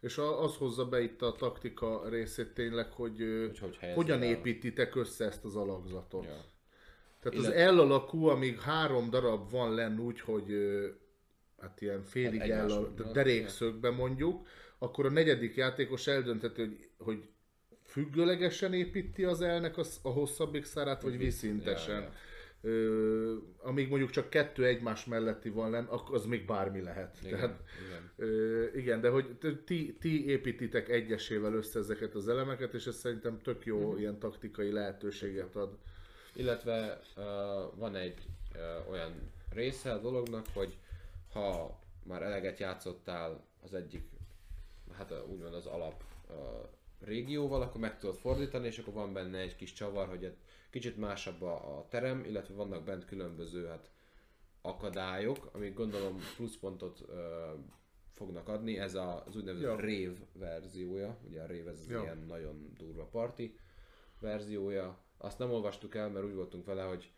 És 0.00 0.18
a- 0.18 0.42
az 0.42 0.56
hozza 0.56 0.84
be 0.88 1.00
itt 1.02 1.22
a 1.22 1.32
taktika 1.32 2.08
részét 2.08 2.48
tényleg, 2.54 2.92
hogy, 2.92 3.16
Hogy 3.46 3.58
hogy 3.58 3.78
hogyan 3.94 4.22
el. 4.22 4.28
építitek 4.28 4.94
össze 4.96 5.24
ezt 5.24 5.44
az 5.44 5.56
alakzatot. 5.56 6.24
Ja. 6.24 6.44
Tehát 7.20 7.38
Illet- 7.38 7.68
az 7.68 7.74
L 7.74 7.78
alakú, 7.80 8.24
amíg 8.26 8.60
három 8.60 9.10
darab 9.10 9.50
van 9.50 9.74
lenn 9.74 9.98
úgy, 9.98 10.20
hogy 10.20 10.46
hát 11.60 11.80
ilyen 11.80 12.02
félig 12.02 12.40
Hát 12.40 12.48
L, 12.48 12.52
egymás 12.52 12.72
al- 12.72 12.88
után, 13.00 13.12
derékszögbe 13.12 13.90
mondjuk, 13.90 14.46
akkor 14.84 15.06
a 15.06 15.10
negyedik 15.10 15.54
játékos 15.54 16.06
eldönteti, 16.06 16.60
hogy, 16.60 16.88
hogy 16.98 17.28
függőlegesen 17.86 18.74
építi 18.74 19.24
az 19.24 19.40
elnek 19.40 19.76
a, 19.76 19.84
a 20.02 20.08
hosszabbik 20.08 20.64
szárát, 20.64 21.02
vagy 21.02 21.18
viszintesen. 21.18 21.94
Ja, 21.94 22.00
ja. 22.00 22.12
Ö, 22.60 23.36
amíg 23.58 23.88
mondjuk 23.88 24.10
csak 24.10 24.30
kettő 24.30 24.66
egymás 24.66 25.04
melletti 25.04 25.48
van 25.48 25.70
lenn, 25.70 25.84
akkor 25.84 26.14
az 26.14 26.24
még 26.26 26.44
bármi 26.46 26.80
lehet. 26.80 27.18
Igen, 27.22 27.38
Tehát, 27.38 27.60
igen. 27.86 28.10
ö, 28.16 28.64
igen, 28.74 29.00
de 29.00 29.08
hogy 29.08 29.36
ti, 29.64 29.96
ti 30.00 30.26
építitek 30.26 30.88
egyesével 30.88 31.54
össze 31.54 31.78
ezeket 31.78 32.14
az 32.14 32.28
elemeket, 32.28 32.74
és 32.74 32.86
ez 32.86 32.96
szerintem 32.96 33.40
tök 33.42 33.64
jó 33.64 33.90
Mhm. 33.90 33.98
ilyen 33.98 34.18
taktikai 34.18 34.70
lehetőséget 34.72 35.56
ad. 35.56 35.78
Illetve 36.32 37.00
uh, 37.16 37.24
van 37.78 37.96
egy 37.96 38.18
uh, 38.54 38.90
olyan 38.90 39.12
része 39.50 39.92
a 39.92 39.98
dolognak, 39.98 40.46
hogy 40.54 40.76
ha 41.32 41.78
már 42.02 42.22
eleget 42.22 42.58
játszottál 42.58 43.44
az 43.62 43.74
egyik, 43.74 44.02
hát 44.96 45.12
úgymond 45.28 45.54
az 45.54 45.66
alap 45.66 46.04
uh, 46.28 46.36
régióval, 47.00 47.62
akkor 47.62 47.80
meg 47.80 47.98
tudod 47.98 48.16
fordítani, 48.16 48.66
és 48.66 48.78
akkor 48.78 48.92
van 48.92 49.12
benne 49.12 49.38
egy 49.38 49.56
kis 49.56 49.72
csavar, 49.72 50.08
hogy 50.08 50.24
egy 50.24 50.36
kicsit 50.70 50.96
másabb 50.96 51.42
a, 51.42 51.78
a 51.78 51.86
terem, 51.88 52.24
illetve 52.24 52.54
vannak 52.54 52.84
bent 52.84 53.04
különböző 53.04 53.66
hát, 53.66 53.90
akadályok, 54.62 55.48
amik 55.52 55.74
gondolom 55.74 56.18
pluszpontot 56.36 57.00
uh, 57.00 57.16
fognak 58.14 58.48
adni, 58.48 58.78
ez 58.78 58.94
a, 58.94 59.24
az 59.26 59.36
úgynevezett 59.36 59.68
Ja. 59.68 59.80
Rave 59.80 60.26
verziója, 60.32 61.18
ugye 61.26 61.42
a 61.42 61.46
Rave 61.46 61.70
ez 61.70 61.78
az 61.78 61.90
Ja. 61.90 62.02
ilyen 62.02 62.18
nagyon 62.18 62.72
durva 62.78 63.04
parti 63.04 63.58
verziója. 64.20 64.98
Azt 65.18 65.38
nem 65.38 65.50
olvastuk 65.50 65.94
el, 65.94 66.10
mert 66.10 66.26
úgy 66.26 66.34
voltunk 66.34 66.64
vele, 66.64 66.82
hogy 66.82 67.12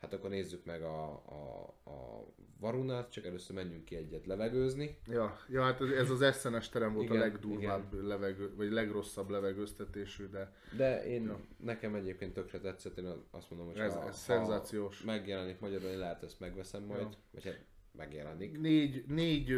hát 0.00 0.12
akkor 0.12 0.30
nézzük 0.30 0.64
meg 0.64 0.82
a, 0.82 1.04
a, 1.12 1.66
a 1.90 2.26
varunát, 2.60 3.10
csak 3.12 3.26
először 3.26 3.56
menjünk 3.56 3.84
ki 3.84 3.96
egyet 3.96 4.26
levegőzni. 4.26 4.98
Ja, 5.06 5.38
ja 5.48 5.62
hát 5.62 5.80
ez- 5.80 6.10
az 6.10 6.38
SNS 6.40 6.68
terem 6.68 6.92
volt 6.92 7.04
Igen, 7.04 7.16
a 7.16 7.20
legdurvább 7.20 7.92
levegő, 7.92 8.54
vagy 8.56 8.70
legrosszabb 8.70 9.28
levegőztetésű, 9.28 10.26
de 10.26 10.52
De 10.76 11.06
én, 11.06 11.24
Ja. 11.24 11.40
nekem 11.56 11.94
egyébként 11.94 12.32
tökre 12.34 12.60
tetszett, 12.60 12.98
én 12.98 13.12
azt 13.30 13.50
mondom, 13.50 13.68
hogy 13.68 13.78
Ez- 13.78 13.94
ha, 13.94 14.08
ez 14.08 14.16
szenzációs. 14.18 14.98
ha 15.00 15.06
megjelenik 15.06 15.60
magyarul, 15.60 15.88
én 15.88 15.98
lehet 15.98 16.22
ezt 16.22 16.40
megveszem 16.40 16.82
majd, 16.82 17.00
Ja. 17.00 17.08
vagy 17.32 17.44
hát 17.44 17.64
megjelenik. 17.92 18.60
négy, 18.60 19.04
négy, 19.06 19.48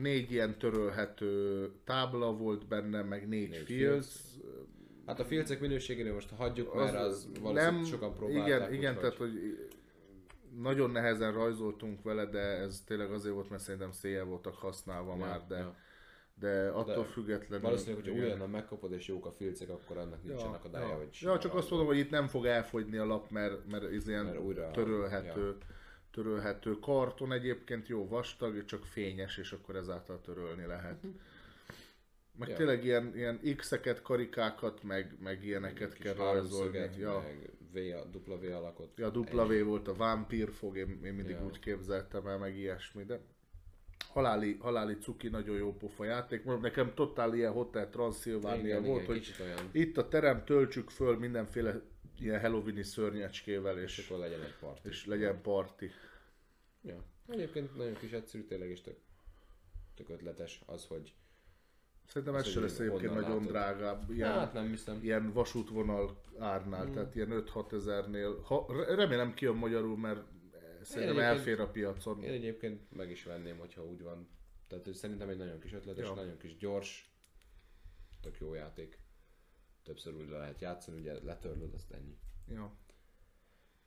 négy 0.00 0.30
ilyen 0.32 0.58
törölhető 0.58 1.70
tábla 1.84 2.36
volt 2.36 2.66
benne, 2.68 3.02
meg 3.02 3.28
négy, 3.28 3.48
Négy 3.50 3.62
fields. 3.64 4.14
Hát 5.06 5.20
a 5.20 5.24
filcek 5.24 5.60
minőségénél 5.60 6.12
most 6.12 6.30
hagyjuk, 6.30 6.74
mert 6.74 6.96
az, 6.96 7.28
valószínűleg 7.40 7.84
sokan 7.84 8.14
próbálták. 8.14 8.46
Igen, 8.46 8.72
igen 8.72 8.94
tehát 8.94 9.16
hogy 9.16 9.58
nagyon 10.60 10.90
nehezen 10.90 11.32
rajzoltunk 11.32 12.02
vele, 12.02 12.26
de 12.26 12.38
ez 12.38 12.82
tényleg 12.86 13.10
azért 13.10 13.34
volt, 13.34 13.50
mert 13.50 13.62
szerintem 13.62 13.90
széjjel 13.90 14.24
voltak 14.24 14.54
használva 14.54 15.10
Ja, 15.10 15.24
már, 15.24 15.42
de, 15.48 15.58
ja. 15.58 15.76
de 16.34 16.68
attól 16.68 17.04
De 17.04 17.10
függetlenül... 17.10 17.60
Valószínűleg, 17.60 18.04
hogyha 18.04 18.18
újonnan 18.18 18.50
megkapod 18.50 18.92
és 18.92 19.08
jók 19.08 19.26
a 19.26 19.32
filcek, 19.32 19.68
akkor 19.68 19.96
annak 19.96 20.22
nincsen 20.22 20.48
ja, 20.48 20.54
akadálya, 20.54 20.88
ja. 20.88 20.96
hogy 20.96 21.18
ja, 21.20 21.38
csak 21.38 21.54
azt 21.54 21.70
mondom, 21.70 21.88
hogy 21.88 21.98
itt 21.98 22.10
nem 22.10 22.26
fog 22.26 22.46
elfogyni 22.46 22.96
a 22.96 23.04
lap, 23.04 23.30
mert, 23.30 23.70
mert 23.70 23.92
ez 23.92 24.08
ilyen 24.08 24.24
Mert 24.24 24.38
újra- 24.38 24.72
törölhető, 24.72 25.56
törölhető 26.10 26.78
karton 26.78 27.32
egyébként 27.32 27.88
jó 27.88 28.08
vastag, 28.08 28.64
csak 28.64 28.84
fényes, 28.84 29.38
és 29.38 29.52
akkor 29.52 29.76
ezáltal 29.76 30.20
törölni 30.20 30.66
lehet. 30.66 31.04
Meg 32.38 32.48
Ja. 32.48 32.56
tényleg 32.56 32.84
ilyen, 32.84 33.12
ilyen 33.16 33.40
X-eket, 33.56 34.02
karikákat, 34.02 34.82
meg, 34.82 35.16
meg 35.20 35.44
ilyeneket 35.44 35.92
kis 35.94 36.04
kell 36.04 36.14
rajzolni. 36.14 36.78
Ja. 36.98 37.18
meg 37.20 37.50
v, 37.72 38.08
dupla 38.10 38.38
V 38.38 38.42
alakot. 38.44 38.92
Ja, 38.96 39.10
dupla 39.10 39.46
V 39.46 39.64
volt 39.64 39.88
a 39.88 39.94
vámpír 39.94 40.52
fog, 40.52 40.76
én, 40.76 41.00
én 41.04 41.14
mindig 41.14 41.34
Ja. 41.34 41.44
úgy 41.44 41.58
képzeltem 41.58 42.26
el, 42.26 42.38
meg 42.38 42.56
ilyesmi, 42.56 43.04
de 43.04 43.20
haláli, 44.08 44.56
haláli 44.60 44.98
cuki, 44.98 45.28
nagyon 45.28 45.56
jó 45.56 45.72
pofa 45.76 46.04
játék. 46.04 46.44
Mondom, 46.44 46.62
nekem 46.62 46.94
totál 46.94 47.34
ilyen 47.34 47.52
Hotel 47.52 47.90
Transylvania 47.90 48.64
igen, 48.78 48.82
volt, 48.84 49.02
igen, 49.02 49.14
hogy 49.14 49.34
olyan, 49.40 49.68
itt 49.72 49.96
a 49.96 50.08
terem 50.08 50.44
töltsük 50.44 50.90
föl 50.90 51.18
mindenféle 51.18 51.80
ilyen 52.18 52.40
Halloweeni 52.40 52.82
szörnyecskével, 52.82 53.78
és 53.78 53.98
és, 53.98 54.08
akkor 54.08 54.18
legyen 54.22 54.40
egy 54.42 54.54
parti. 54.60 54.88
és 54.88 55.06
legyen 55.06 55.40
parti. 55.42 55.90
Ja. 56.82 57.04
Egyébként 57.28 57.76
nagyon 57.76 57.94
kis 57.94 58.10
egyszerű, 58.12 58.44
tényleg 58.44 58.70
is 58.70 58.80
tök, 58.80 58.96
tök 59.94 60.08
ötletes 60.08 60.62
az, 60.66 60.86
hogy 60.86 61.14
Szerintem 62.06 62.34
ez 62.36 62.46
se 62.46 62.60
lesz 62.60 62.78
egyébként 62.78 63.14
nagyon 63.14 63.30
látod. 63.30 63.46
drágább. 63.46 64.10
Ilyen, 64.10 64.32
hát 64.32 64.52
nem 64.52 64.68
hiszem. 64.68 64.98
ilyen 65.02 65.32
vasútvonal 65.32 66.20
árnál, 66.38 66.84
Hmm. 66.84 66.92
tehát 66.92 67.14
ilyen 67.14 67.30
5-6 67.32 67.72
ezernél. 67.72 68.40
Ha, 68.42 68.66
remélem 68.94 69.34
kijön 69.34 69.54
magyarul, 69.54 69.96
mert 69.98 70.22
szerintem 70.82 71.18
elfér 71.18 71.60
a 71.60 71.68
piacon. 71.70 72.22
Én 72.22 72.32
egyébként 72.32 72.92
meg 72.96 73.10
is 73.10 73.24
venném, 73.24 73.58
hogyha 73.58 73.84
úgy 73.84 74.02
van. 74.02 74.28
Tehát 74.68 74.84
hogy 74.84 74.94
szerintem 74.94 75.28
egy 75.28 75.36
nagyon 75.38 75.58
kis 75.60 75.72
ötletes, 75.72 76.04
Ja. 76.06 76.14
nagyon 76.14 76.36
kis 76.38 76.56
gyors, 76.56 77.10
tök 78.20 78.38
jó 78.38 78.54
játék. 78.54 78.98
Többször 79.82 80.14
újra 80.14 80.38
lehet 80.38 80.60
játszani, 80.60 81.00
ugye 81.00 81.22
letörlöd, 81.22 81.74
azt 81.74 81.92
ennyi. 81.92 82.18
Ja. 82.48 82.72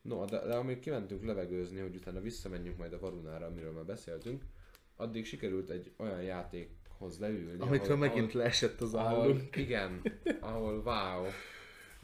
No, 0.02 0.26
de, 0.26 0.46
de 0.46 0.56
amíg 0.56 0.80
kimentünk 0.80 1.24
levegőzni, 1.24 1.80
hogy 1.80 1.96
utána 1.96 2.20
visszamenjünk 2.22 2.78
majd 2.78 2.94
a 2.94 3.00
Varunára, 3.00 3.46
amiről 3.46 3.72
már 3.72 3.86
beszéltünk, 3.86 4.44
addig 4.96 5.26
sikerült 5.26 5.70
egy 5.70 5.94
olyan 5.98 6.22
játékhoz 7.00 7.19
leülni, 7.19 7.59
Amitől 7.59 7.98
megint 7.98 8.34
leesett 8.34 8.82
az 8.82 8.93
ahol, 8.93 9.22
állunk. 9.22 9.56
igen, 9.56 10.01
ahol 10.40 10.82
wow. 10.85 11.26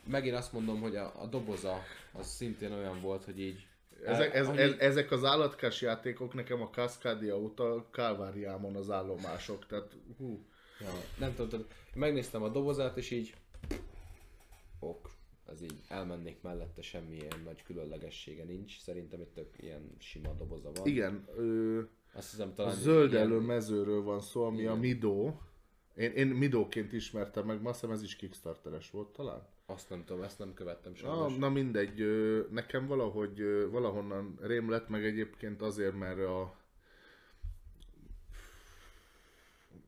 Megint 0.07 0.35
azt 0.35 0.53
mondom, 0.53 0.81
hogy 0.81 0.95
a, 0.95 1.21
a 1.21 1.25
doboza 1.25 1.81
az 2.11 2.27
szintén 2.27 2.71
olyan 2.71 3.01
volt, 3.01 3.25
hogy 3.25 3.39
így 3.39 3.67
Ezek, 4.05 4.33
ez, 4.33 4.47
ez, 4.47 4.71
ezek 4.79 5.11
az 5.11 5.23
állatkás 5.23 5.81
játékok 5.81 6.33
nekem 6.33 6.61
a 6.61 6.69
Cascadia 6.69 7.39
óta 7.39 7.87
Kálváriámon 7.91 8.75
az 8.75 8.89
állomások, 8.89 9.65
tehát 9.65 9.95
hú. 10.17 10.45
Ja, 10.79 10.89
nem 11.19 11.31
tudom, 11.35 11.49
tudod, 11.49 11.67
megnéztem 11.93 12.43
a 12.43 12.49
dobozát, 12.49 12.97
és 12.97 13.11
így 13.11 13.35
ok, 14.79 15.09
ez 15.45 15.61
így 15.61 15.81
elmennék 15.87 16.41
mellette, 16.41 16.81
semmilyen 16.81 17.41
nagy 17.43 17.63
különlegessége 17.63 18.43
nincs. 18.43 18.79
Szerintem 18.79 19.21
itt 19.21 19.33
tök 19.33 19.49
ilyen 19.59 19.95
sima 19.99 20.33
doboza 20.33 20.71
van. 20.73 20.87
Igen, 20.87 21.27
ö, 21.35 21.81
Azt 22.13 22.29
hiszem 22.31 22.49
a 22.49 22.53
talán 22.53 22.75
zöldelő 22.75 23.31
ilyen- 23.31 23.43
mezőről 23.43 24.01
van 24.01 24.21
szó, 24.21 24.43
ami 24.45 24.59
a 24.59 24.61
Igen. 24.61 24.77
Midó. 24.77 25.41
Én, 25.95 26.11
én 26.11 26.27
Midóként 26.27 26.93
ismertem 26.93 27.45
meg, 27.45 27.61
ma 27.61 27.69
azt 27.69 27.79
hiszem 27.79 27.95
ez 27.95 28.03
is 28.03 28.15
Kickstarteres 28.15 28.91
volt 28.91 29.07
talán. 29.09 29.47
Azt 29.65 29.89
nem 29.89 30.03
tudom, 30.05 30.23
ezt 30.23 30.39
nem 30.39 30.53
követtem 30.53 30.91
Na, 30.91 30.97
sajnos. 30.97 31.37
na 31.37 31.49
mindegy, 31.49 32.01
ö, 32.01 32.41
nekem 32.51 32.87
valahogy 32.87 33.67
valahonnan 33.71 34.37
rém 34.41 34.69
lett, 34.69 34.89
meg 34.89 35.05
egyébként 35.05 35.61
azért, 35.61 35.97
mert 35.97 36.19
a... 36.19 36.55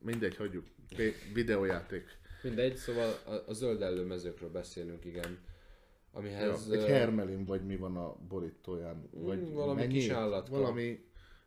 Mindegy, 0.01 0.35
hagyjuk. 0.35 0.65
Videójáték. 1.33 2.03
Mindegy, 2.41 2.75
szóval 2.75 3.13
a, 3.25 3.49
a 3.49 3.53
zöld 3.53 4.07
mezőkről 4.07 4.49
beszélünk, 4.49 5.05
igen. 5.05 5.39
Amihez... 6.11 6.67
Ja, 6.69 6.73
egy 6.79 6.85
hermelin 6.85 7.45
vagy 7.45 7.65
mi 7.65 7.75
van 7.75 7.97
a 7.97 8.15
borítóján? 8.27 9.09
Vagy 9.11 9.53
valami 9.53 9.79
mennyi? 9.79 9.93
kis 9.93 10.09
állatka. 10.09 10.55
Valami... 10.57 11.05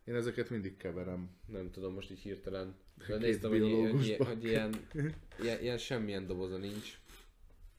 Én 0.09 0.15
ezeket 0.15 0.51
mindig 0.51 0.77
keverem. 0.77 1.31
Nem 1.47 1.71
tudom, 1.71 1.95
most 1.95 2.11
így 2.11 2.19
hirtelen. 2.19 2.77
De 3.07 3.17
néztem, 3.17 3.51
hogy, 3.51 3.91
hogy, 3.91 4.17
hogy 4.17 4.45
ilyen, 4.45 4.75
ilyen, 5.43 5.61
ilyen, 5.61 5.79
semmilyen 5.79 6.27
doboza 6.27 6.57
nincs. 6.57 7.01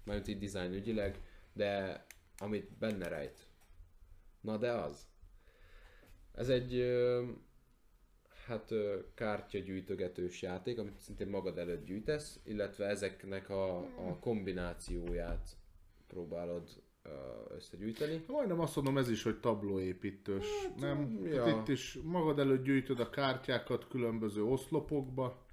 Mármint 0.03 0.27
így 0.27 0.51
design 0.51 0.73
ügyileg, 0.73 1.19
de 1.53 2.05
amit 2.37 2.77
benne 2.77 3.07
rejt. 3.07 3.47
Na 4.41 4.57
de 4.57 4.71
az. 4.71 5.07
Ez 6.33 6.49
egy 6.49 6.97
hát 8.45 8.73
kártyagyűjtögetős 9.13 10.41
játék, 10.41 10.77
amit 10.77 10.99
szintén 10.99 11.27
magad 11.27 11.57
előtt 11.57 11.85
gyűjtesz, 11.85 12.39
illetve 12.43 12.85
ezeknek 12.85 13.49
a, 13.49 13.77
a 13.77 14.19
kombinációját 14.19 15.57
próbálod 16.07 16.83
összegyűjteni. 17.49 18.23
Majdnem 18.27 18.59
azt 18.59 18.75
mondom 18.75 18.97
ez 18.97 19.09
is, 19.09 19.23
hogy 19.23 19.39
tablóépítős. 19.39 20.45
nem? 20.77 21.25
ja. 21.25 21.45
Hát 21.45 21.57
itt 21.59 21.67
is 21.73 21.99
magad 22.03 22.39
előtt 22.39 22.63
gyűjtöd 22.63 22.99
a 22.99 23.09
kártyákat 23.09 23.87
különböző 23.87 24.43
oszlopokba, 24.43 25.45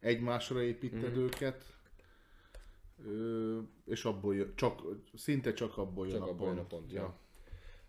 egymásra 0.00 0.62
építed 0.62 1.10
Mhm. 1.12 1.18
őket, 1.20 1.64
ö, 3.04 3.58
és 3.84 4.04
abból 4.04 4.34
jön, 4.36 4.52
csak, 4.54 4.80
szinte 5.14 5.52
csak 5.52 5.76
abból 5.78 6.06
jön 6.06 6.16
Csak 6.18 6.26
a 6.26 6.30
abból 6.30 6.46
jön 6.48 6.56
a 6.58 6.60
pont. 6.64 6.70
pont, 6.80 6.92
ja. 6.92 7.18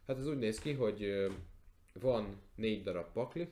Hát 0.07 0.17
ez 0.17 0.27
úgy 0.27 0.37
néz 0.37 0.59
ki, 0.59 0.73
hogy 0.73 1.27
van 1.99 2.41
négy 2.55 2.83
darab 2.83 3.11
pakli, 3.11 3.47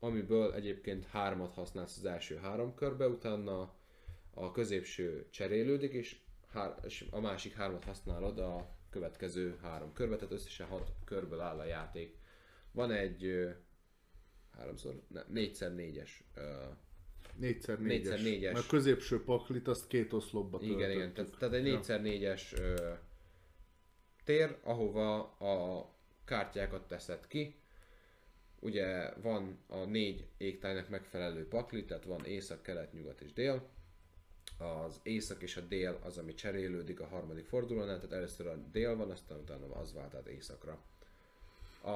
amiből 0.00 0.52
egyébként 0.54 1.04
hármat 1.04 1.54
használsz 1.54 1.96
az 1.96 2.04
első 2.04 2.36
három 2.36 2.74
körbe, 2.74 3.08
utána 3.08 3.74
a 4.34 4.52
középső 4.52 5.26
cserélődik, 5.30 5.92
és, 5.92 6.20
hár, 6.52 6.74
és 6.84 7.06
a 7.10 7.20
másik 7.20 7.54
hármat 7.54 7.84
használod 7.84 8.38
a 8.38 8.76
következő 8.90 9.58
három 9.62 9.92
körbe, 9.92 10.16
tehát 10.16 10.32
összesen 10.32 10.66
hat 10.66 10.92
körből 11.04 11.40
áll 11.40 11.58
a 11.58 11.64
játék. 11.64 12.16
Van 12.72 12.90
egy 12.90 13.48
háromszor, 14.56 15.02
ne, 15.08 15.22
négyszer 15.28 15.74
négyes 15.74 16.24
Négyszer 17.38 17.78
négyes. 17.78 17.96
Négyszer 17.96 18.20
négyes. 18.22 18.52
Mert 18.52 18.64
a 18.64 18.68
középső 18.68 19.24
paklit 19.24 19.68
azt 19.68 19.86
két 19.86 20.12
oszlopba 20.12 20.58
Igen, 20.60 20.90
igen, 20.90 21.12
töltöttük. 21.12 21.38
tehát, 21.38 21.62
tehát 21.62 21.66
egy. 21.66 22.12
4x4-es 22.12 22.58
ö, 22.58 22.92
tér, 24.24 24.58
ahova 24.62 25.22
a 25.38 25.88
kártyákat 26.24 26.88
teszed 26.88 27.26
ki. 27.26 27.60
Ugye 28.60 29.14
van 29.22 29.58
a 29.66 29.84
négy 29.84 30.26
égtájnak 30.36 30.88
megfelelő 30.88 31.48
pakli, 31.48 31.84
tehát 31.84 32.04
van 32.04 32.24
észak, 32.24 32.62
kelet, 32.62 32.92
nyugat 32.92 33.20
és 33.20 33.32
dél. 33.32 33.68
Az 34.58 35.00
észak 35.02 35.42
és 35.42 35.56
a 35.56 35.60
dél 35.60 35.98
az, 36.02 36.18
ami 36.18 36.34
cserélődik 36.34 37.00
a 37.00 37.06
harmadik 37.06 37.46
fordulónál, 37.46 37.96
tehát 37.96 38.12
először 38.12 38.46
a 38.46 38.56
dél 38.56 38.96
van, 38.96 39.10
aztán 39.10 39.38
utána 39.38 39.74
az 39.74 39.92
vált 39.92 40.14
át 40.14 40.26
északra. 40.26 40.78
A, 41.82 41.90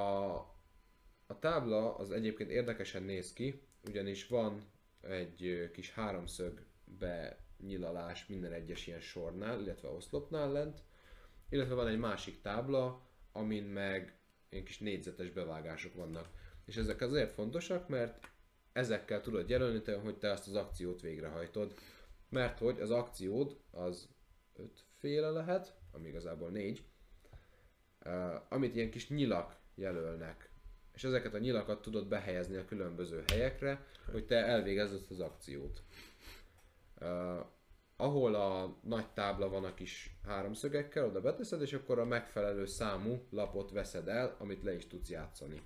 a 1.26 1.38
tábla 1.38 1.96
az 1.96 2.10
egyébként 2.10 2.50
érdekesen 2.50 3.02
néz 3.02 3.32
ki, 3.32 3.62
ugyanis 3.88 4.26
van 4.26 4.62
egy 5.00 5.70
kis 5.72 5.92
háromszögbe 5.92 7.38
nyilalás 7.58 8.26
minden 8.26 8.52
egyes 8.52 8.86
ilyen 8.86 9.00
sornál, 9.00 9.60
illetve 9.60 9.88
oszlopnál 9.88 10.52
lent, 10.52 10.82
illetve 11.48 11.74
van 11.74 11.88
egy 11.88 11.98
másik 11.98 12.40
tábla, 12.40 13.00
amin 13.32 13.64
meg 13.64 14.16
ilyen 14.48 14.64
kis 14.64 14.78
négyzetes 14.78 15.30
bevágások 15.30 15.94
vannak. 15.94 16.28
És 16.64 16.76
ezek 16.76 17.00
azért 17.00 17.32
fontosak, 17.32 17.88
mert 17.88 18.30
ezekkel 18.72 19.20
tudod 19.20 19.48
jelölni, 19.48 19.92
hogy 19.92 20.18
te 20.18 20.30
azt 20.30 20.48
az 20.48 20.54
akciót 20.54 21.00
végrehajtod. 21.00 21.74
Mert 22.32 22.58
hogy 22.58 22.80
az 22.80 22.90
akciód 22.90 23.56
az 23.70 24.08
ötféle 24.56 25.30
lehet, 25.30 25.74
ami 25.90 26.08
igazából 26.08 26.50
négy, 26.50 26.84
amit 28.48 28.74
ilyen 28.74 28.90
kis 28.90 29.08
nyilak 29.08 29.56
jelölnek. 29.74 30.50
És 30.92 31.04
ezeket 31.04 31.34
a 31.34 31.38
nyilakat 31.38 31.82
tudod 31.82 32.08
behelyezni 32.08 32.56
a 32.56 32.64
különböző 32.64 33.24
helyekre, 33.26 33.86
hogy 34.10 34.26
te 34.26 34.36
elvégezd 34.36 35.10
az 35.10 35.20
akciót. 35.20 35.82
Ahol 37.96 38.34
a 38.34 38.78
nagy 38.82 39.12
tábla 39.12 39.48
van 39.48 39.64
a 39.64 39.74
kis 39.74 40.16
háromszögekkel, 40.26 41.06
oda 41.06 41.20
beteszed, 41.20 41.62
és 41.62 41.72
akkor 41.72 41.98
a 41.98 42.04
megfelelő 42.04 42.66
számú 42.66 43.26
lapot 43.30 43.70
veszed 43.70 44.08
el, 44.08 44.36
amit 44.38 44.62
le 44.62 44.74
is 44.74 44.86
tudsz 44.86 45.10
játszani. 45.10 45.62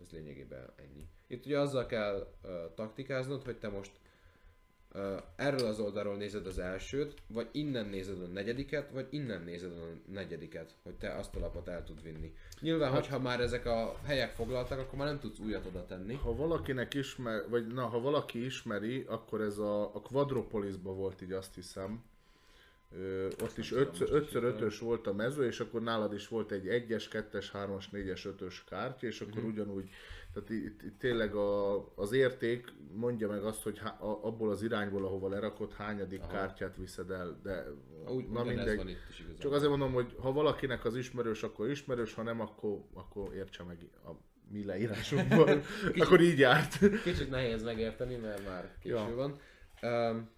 Ez 0.00 0.10
lényegében 0.10 0.72
ennyi. 0.76 1.08
Itt 1.26 1.44
ugye 1.44 1.58
azzal 1.58 1.86
kell 1.86 2.34
uh, 2.42 2.74
taktikáznod, 2.74 3.44
hogy 3.44 3.58
te 3.58 3.68
most 3.68 4.00
erről 5.36 5.66
az 5.66 5.78
oldalról 5.80 6.16
nézed 6.16 6.46
az 6.46 6.58
elsőt, 6.58 7.14
vagy 7.26 7.48
innen 7.52 7.86
nézed 7.86 8.22
a 8.22 8.26
negyediket, 8.26 8.90
vagy 8.90 9.06
innen 9.10 9.42
nézed 9.42 9.70
a 9.72 10.10
negyediket, 10.12 10.74
hogy 10.82 10.94
te 10.94 11.14
azt 11.14 11.36
a 11.36 11.38
lapot 11.38 11.68
el 11.68 11.84
tud 11.84 12.02
vinni. 12.02 12.34
Nyilván, 12.60 12.92
hát, 12.92 13.00
hogyha 13.00 13.18
már 13.18 13.40
ezek 13.40 13.66
a 13.66 13.98
helyek 14.04 14.30
foglaltak, 14.30 14.78
akkor 14.78 14.98
már 14.98 15.06
nem 15.08 15.18
tudsz 15.20 15.38
újat 15.38 15.66
oda 15.66 15.86
tenni. 15.86 16.14
Ha 16.14 16.34
valakinek 16.34 16.94
ismer, 16.94 17.48
vagy 17.48 17.66
na, 17.66 17.86
ha 17.86 18.00
valaki 18.00 18.44
ismeri, 18.44 19.04
akkor 19.08 19.40
ez 19.40 19.58
a, 19.58 19.82
a 19.94 20.00
Quadropolisban 20.00 20.96
volt 20.96 21.22
így 21.22 21.32
azt 21.32 21.54
hiszem. 21.54 22.02
Ö, 22.96 23.26
ott 23.42 23.58
is 23.58 23.68
tudom 23.68 23.82
5 23.82 23.88
most 23.98 24.12
5 24.12 24.30
hirtelen. 24.30 24.62
5 24.62 24.78
volt 24.78 25.06
a 25.06 25.12
mező, 25.12 25.46
és 25.46 25.60
akkor 25.60 25.82
nálad 25.82 26.12
is 26.14 26.28
volt 26.28 26.50
egy 26.50 26.66
1-es, 26.66 27.04
2-es, 27.10 27.46
3-as, 27.52 27.84
4-es, 27.92 28.28
5-ös 28.40 28.54
kártya, 28.68 29.06
és 29.06 29.20
akkor 29.20 29.42
Mhm. 29.42 29.50
ugyanúgy, 29.50 29.90
tehát 30.44 30.64
itt, 30.64 30.82
itt 30.82 30.98
tényleg 30.98 31.34
a, 31.34 31.84
az 31.94 32.12
érték 32.12 32.72
mondja 32.92 33.28
meg 33.28 33.44
azt, 33.44 33.62
hogy 33.62 33.78
há, 33.78 33.88
a, 34.00 34.24
abból 34.24 34.50
az 34.50 34.62
irányból, 34.62 35.04
ahova 35.04 35.28
lerakott, 35.28 35.74
hányadik 35.74 36.20
Aha. 36.20 36.30
kártyát 36.32 36.76
viszed 36.76 37.10
el, 37.10 37.40
de 37.42 37.64
Úgy, 38.08 38.28
na 38.28 38.44
mindegy. 38.44 38.76
van 38.76 38.88
itt 38.88 39.06
is 39.08 39.18
igazából. 39.18 39.40
Csak 39.40 39.52
azért 39.52 39.70
mondom, 39.70 39.92
hogy 39.92 40.14
ha 40.20 40.32
valakinek 40.32 40.84
az 40.84 40.96
ismerős, 40.96 41.42
akkor 41.42 41.70
ismerős, 41.70 42.14
ha 42.14 42.22
nem, 42.22 42.40
akkor, 42.40 42.84
akkor 42.94 43.34
értse 43.34 43.62
meg 43.62 43.78
a 44.04 44.10
mi 44.50 44.64
leírásunkból. 44.64 45.62
akkor 45.98 46.20
így 46.20 46.38
járt. 46.38 46.78
Kicsit 47.02 47.30
nehéz 47.30 47.62
megérteni, 47.62 48.16
mert 48.16 48.46
már 48.46 48.76
késő 48.80 48.94
Ja. 48.94 49.14
van. 49.14 49.38
Um, 49.82 50.30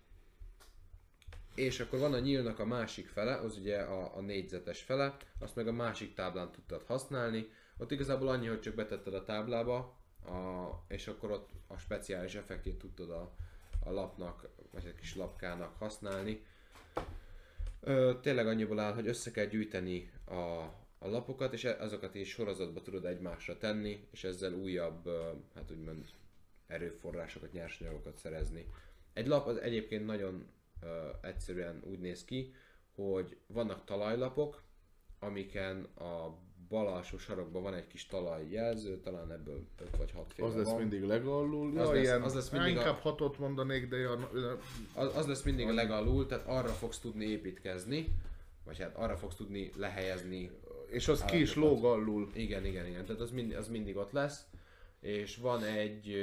és 1.55 1.81
akkor 1.81 1.99
van 1.99 2.13
a 2.13 2.19
nyílnak 2.19 2.59
a 2.59 2.65
másik 2.65 3.09
fele, 3.09 3.37
az 3.37 3.57
ugye 3.57 3.79
a, 3.79 4.17
a 4.17 4.21
négyzetes 4.21 4.83
fele, 4.83 5.17
azt 5.39 5.57
meg 5.57 5.69
a 5.69 5.73
másik 5.73 6.15
táblán 6.15 6.53
tudtad 6.53 6.83
használni. 6.83 7.49
Ott 7.81 7.91
igazából 7.91 8.29
annyi, 8.29 8.47
hogy 8.47 8.61
csak 8.61 8.75
betetted 8.75 9.15
a 9.15 9.25
táblába, 9.25 9.77
a, 10.27 10.69
és 10.89 11.07
akkor 11.07 11.31
ott 11.31 11.51
a 11.67 11.77
speciális 11.77 12.35
effektjét 12.35 12.79
tudtad 12.79 13.11
a, 13.11 13.33
a 13.85 13.91
lapnak, 13.91 14.49
vagy 14.71 14.87
egy 14.87 14.95
kis 14.95 15.17
lapkának 15.17 15.77
használni. 15.79 16.45
Ö, 17.81 18.13
tényleg 18.23 18.47
annyiból 18.47 18.79
áll, 18.79 18.95
hogy 18.95 19.07
össze 19.07 19.31
kell 19.31 19.45
gyűjteni 19.45 20.11
a, 20.25 20.35
a 20.99 21.09
lapokat, 21.09 21.53
és 21.53 21.65
e- 21.65 21.77
azokat 21.81 22.15
is 22.15 22.29
sorozatba 22.29 22.83
tudod 22.83 23.05
egymásra 23.05 23.59
tenni, 23.59 24.07
és 24.11 24.25
ezzel 24.25 24.53
újabb, 24.53 25.09
hát 25.55 25.71
úgymond 25.71 26.05
erőforrásokat, 26.67 27.53
nyersanyagokat 27.53 28.17
szerezni. 28.17 28.67
Egy 29.13 29.27
lap 29.27 29.47
az 29.47 29.57
egyébként 29.57 30.07
nagyon 30.07 30.47
ö, 30.83 31.09
egyszerűen 31.23 31.83
úgy 31.85 31.99
néz 31.99 32.25
ki, 32.25 32.55
hogy 32.95 33.37
vannak 33.47 33.85
talajlapok, 33.85 34.63
amiken 35.19 35.85
a 35.85 36.39
bal 36.71 36.87
alsó 36.87 37.19
sarokban 37.19 37.63
van 37.63 37.75
egy 37.75 37.87
kis 37.87 38.07
talajjelző, 38.07 38.99
talán 39.01 39.33
ebből 39.33 39.67
5 39.83 39.97
vagy 39.97 40.11
6 40.11 40.33
féle 40.33 40.49
Az 40.49 40.55
lesz 40.57 40.67
van. 40.67 40.79
mindig 40.79 41.03
legalul. 41.03 41.73
Ja, 41.75 41.81
Az 41.83 41.89
lesz- 41.89 42.03
ilyen, 42.03 42.23
az 42.23 42.35
lesz 42.35 42.51
mindig 42.51 42.77
a- 42.77 42.79
inkább 42.79 42.99
hatot 42.99 43.39
mondanék, 43.39 43.89
de 43.89 43.97
ja, 43.97 44.31
Az, 44.95 45.17
az 45.17 45.27
lesz 45.27 45.43
mindig 45.43 45.69
a 45.69 45.73
legalul, 45.73 46.27
tehát 46.27 46.47
arra 46.47 46.69
fogsz 46.69 46.99
tudni 46.99 47.25
építkezni, 47.25 48.07
vagy 48.65 48.79
hát 48.79 48.97
arra 48.97 49.17
fogsz 49.17 49.35
tudni 49.35 49.71
lehelyezni 49.77 50.51
és 50.91 51.09
az 51.09 51.25
ki 51.25 51.41
is 51.41 51.55
lóg 51.55 51.85
alul. 51.85 52.31
Igen, 52.35 52.65
igen, 52.65 52.87
igen. 52.87 53.05
Tehát 53.05 53.21
az, 53.21 53.31
mind, 53.31 53.53
az 53.53 53.69
mindig 53.69 53.97
ott 53.97 54.13
lesz. 54.13 54.47
És 55.01 55.37
van 55.37 55.65
egy, 55.65 56.15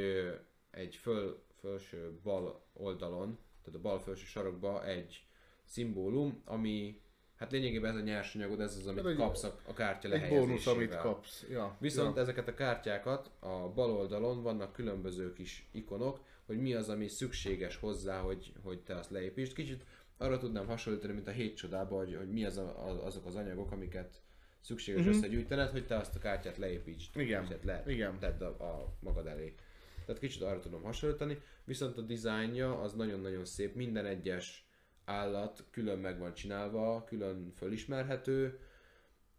egy 0.72 0.96
föl, 0.96 1.44
felső 1.62 2.20
bal 2.24 2.62
oldalon, 2.74 3.38
tehát 3.64 3.80
a 3.80 3.82
bal 3.82 4.00
felső 4.00 4.26
sarokban 4.26 4.84
egy 4.84 5.26
szimbólum, 5.64 6.42
ami 6.46 7.02
hát 7.38 7.52
lényegében 7.52 7.92
ez 7.92 8.02
a 8.02 8.04
nyersanyagod, 8.04 8.62
ez 8.62 8.76
az, 8.78 8.88
amit 8.88 9.00
Ez 9.06 9.12
egy- 9.12 9.16
kapsz 9.18 9.44
a, 9.44 9.60
a 9.68 9.74
kártya 9.74 10.12
Egy 10.12 10.30
bónusz, 10.30 10.68
amit 10.68 10.96
kapsz. 10.98 11.46
Ja, 11.50 11.78
Viszont 11.80 12.16
ja. 12.16 12.22
ezeket 12.22 12.48
a 12.48 12.54
kártyákat 12.54 13.32
a 13.40 13.70
bal 13.74 13.92
oldalon 13.92 14.42
vannak 14.44 14.74
különböző 14.74 15.34
kis 15.34 15.68
ikonok, 15.72 16.20
hogy 16.46 16.58
mi 16.62 16.74
az, 16.74 16.90
ami 16.90 17.08
szükséges 17.08 17.76
hozzá, 17.78 18.20
hogy, 18.20 18.54
hogy 18.64 18.80
te 18.80 18.96
azt 18.96 19.10
leépítsd. 19.12 19.54
Kicsit 19.54 19.86
arra 20.18 20.38
tudnám 20.38 20.68
hasonlítani, 20.68 21.14
mint 21.14 21.28
a 21.28 21.32
hét 21.32 21.56
csodába, 21.56 21.98
hogy, 21.98 22.16
hogy 22.16 22.30
mi 22.30 22.46
az 22.46 22.58
a, 22.58 22.86
a, 22.88 23.06
azok 23.06 23.26
az 23.26 23.36
anyagok, 23.36 23.72
amiket 23.72 24.22
szükséges 24.62 25.00
Mhm. 25.02 25.10
uh-huh. 25.10 25.24
összegyűjtened, 25.24 25.70
hogy 25.70 25.86
te 25.86 25.96
azt 25.98 26.16
a 26.16 26.20
kártyát 26.20 26.58
leépítsd. 26.58 27.18
Igen, 27.20 27.46
Tehát 27.48 27.64
le, 27.64 27.84
igen. 27.88 28.20
Tedd 28.20 28.42
a, 28.44 28.48
a 28.48 28.98
magad 29.00 29.28
elé. 29.28 29.56
Tehát 30.06 30.22
kicsit 30.22 30.42
arra 30.42 30.60
tudom 30.60 30.84
hasonlítani, 30.84 31.42
viszont 31.64 31.98
a 31.98 32.02
dizájnja 32.02 32.82
az 32.82 32.94
nagyon-nagyon 32.94 33.46
szép, 33.46 33.76
minden 33.76 34.06
egyes 34.06 34.67
állat 35.08 35.64
külön 35.72 36.00
meg 36.00 36.20
van 36.20 36.34
csinálva, 36.34 37.04
külön 37.04 37.52
fölismerhető, 37.56 38.60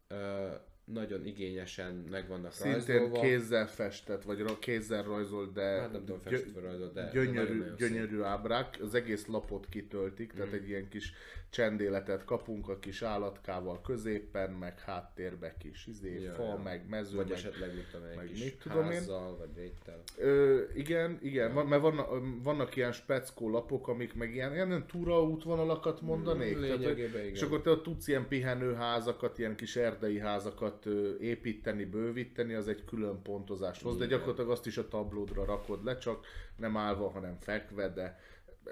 ö, 0.09 0.49
nagyon 0.85 1.27
igényesen 1.27 1.95
meg 2.11 2.29
vannak 2.29 2.53
Szintén 2.53 2.73
rajzolva. 2.99 3.21
kézzel 3.21 3.67
festett, 3.69 4.23
vagy 4.23 4.59
kézzel 4.59 5.03
rajzolt, 5.03 5.53
de 5.53 5.63
Hát 5.63 5.93
nem 5.93 6.05
tudom 6.05 6.21
festve 6.21 6.61
rajzolt, 6.61 6.93
de 6.93 7.11
gyönyörű, 7.13 7.35
nagyon-nagyon 7.35 7.77
szép. 7.79 7.89
gyönyörű 7.89 8.21
ábrák, 8.21 8.79
az 8.81 8.95
egész 8.95 9.27
lapot 9.27 9.69
kitöltik, 9.69 10.33
tehát 10.33 10.53
egy 10.53 10.69
ilyen 10.69 10.89
kis 10.89 11.13
csendéletet 11.51 12.25
kapunk 12.25 12.69
a 12.69 12.79
kis 12.79 13.03
állatkával 13.03 13.81
középen, 13.81 14.51
meg 14.51 14.81
háttérbe 14.81 15.55
kis 15.59 15.87
izé, 15.87 16.21
Ja, 16.23 16.33
fa, 16.33 16.43
ja. 16.43 16.61
meg 16.65 16.89
mező, 16.89 17.17
Vagy 17.17 17.29
meg 17.29 17.37
esetleg 17.37 17.75
mit 17.75 17.91
tudom, 17.91 18.07
meg 18.17 18.27
kis 18.27 18.45
mit 18.45 18.59
tudom 18.59 18.85
én. 18.85 18.99
házzal, 18.99 19.37
vagy 19.37 19.49
réttel. 19.57 20.03
Ö, 20.19 20.63
igen, 20.75 21.19
igen, 21.23 21.55
van, 21.55 21.67
mert 21.67 21.83
vannak, 21.83 22.09
vannak 22.43 22.77
ilyen 22.77 22.93
speckó 22.93 23.51
lapok, 23.51 23.89
amik 23.89 24.15
meg 24.15 24.35
ilyen, 24.35 24.53
ilyen 24.53 24.87
túraútvonalakat 24.87 26.01
mondanék. 26.01 26.57
Mm, 26.59 26.61
tehát, 26.61 26.99
igen. 26.99 27.15
és 27.15 27.43
akkor 27.43 27.61
te 27.61 27.71
ott 27.71 27.83
tudsz 27.83 28.09
ilyen 28.09 28.29
pihenőházakat, 28.29 29.39
ilyen 29.39 29.57
kis 29.57 29.77
erdei 29.77 30.19
házakat 30.19 30.87
építeni, 31.21 31.85
bővíteni, 31.85 32.55
az 32.55 32.69
egy 32.69 32.85
külön 32.85 33.23
pontozást 33.23 33.83
hoz, 33.83 33.99
de 33.99 34.07
gyakorlatilag 34.07 34.51
azt 34.51 34.67
is 34.67 34.77
a 34.79 34.89
tablódra 34.89 35.45
rakod 35.45 35.85
le, 35.85 35.99
csak 35.99 36.27
nem 36.57 36.77
állva, 36.77 37.11
hanem 37.11 37.37
fekve, 37.41 37.89
de 37.89 38.19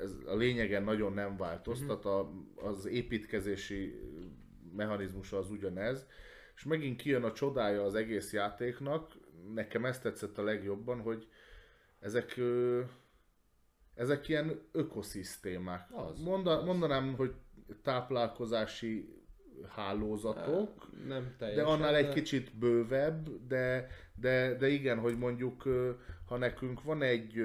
ez 0.03 0.17
a 0.27 0.35
lényegen 0.35 0.83
nagyon 0.83 1.13
nem 1.13 1.37
változtat, 1.37 2.05
a, 2.05 2.33
az 2.55 2.87
építkezési 2.87 4.01
mechanizmusa 4.73 5.39
az 5.39 5.51
ugyanez, 5.51 6.07
és 6.55 6.65
megint 6.65 7.01
kijön 7.01 7.23
a 7.23 7.33
csodája 7.33 7.83
az 7.83 7.95
egész 7.95 8.33
játéknak, 8.33 9.17
nekem 9.55 9.85
ezt 9.85 10.03
tetszett 10.03 10.39
a 10.39 10.43
legjobban, 10.43 11.01
hogy 11.01 11.29
ezek 12.01 12.41
ezek 13.95 14.29
ilyen 14.29 14.61
ökoszisztémák. 14.73 15.89
Az, 15.93 16.21
Monda, 16.21 16.59
az. 16.59 16.65
Mondanám, 16.65 17.15
hogy 17.15 17.35
táplálkozási 17.83 19.17
hálózatok, 19.69 20.91
Nem 21.07 21.23
de 21.23 21.35
teljesen. 21.39 21.65
annál 21.65 21.95
egy 21.95 22.09
kicsit 22.09 22.59
bővebb, 22.59 23.47
de, 23.47 23.89
de, 24.15 24.57
de 24.57 24.69
igen, 24.69 24.99
hogy 24.99 25.19
mondjuk, 25.19 25.63
ha 26.27 26.37
nekünk 26.37 26.83
van 26.83 27.03
egy, 27.03 27.43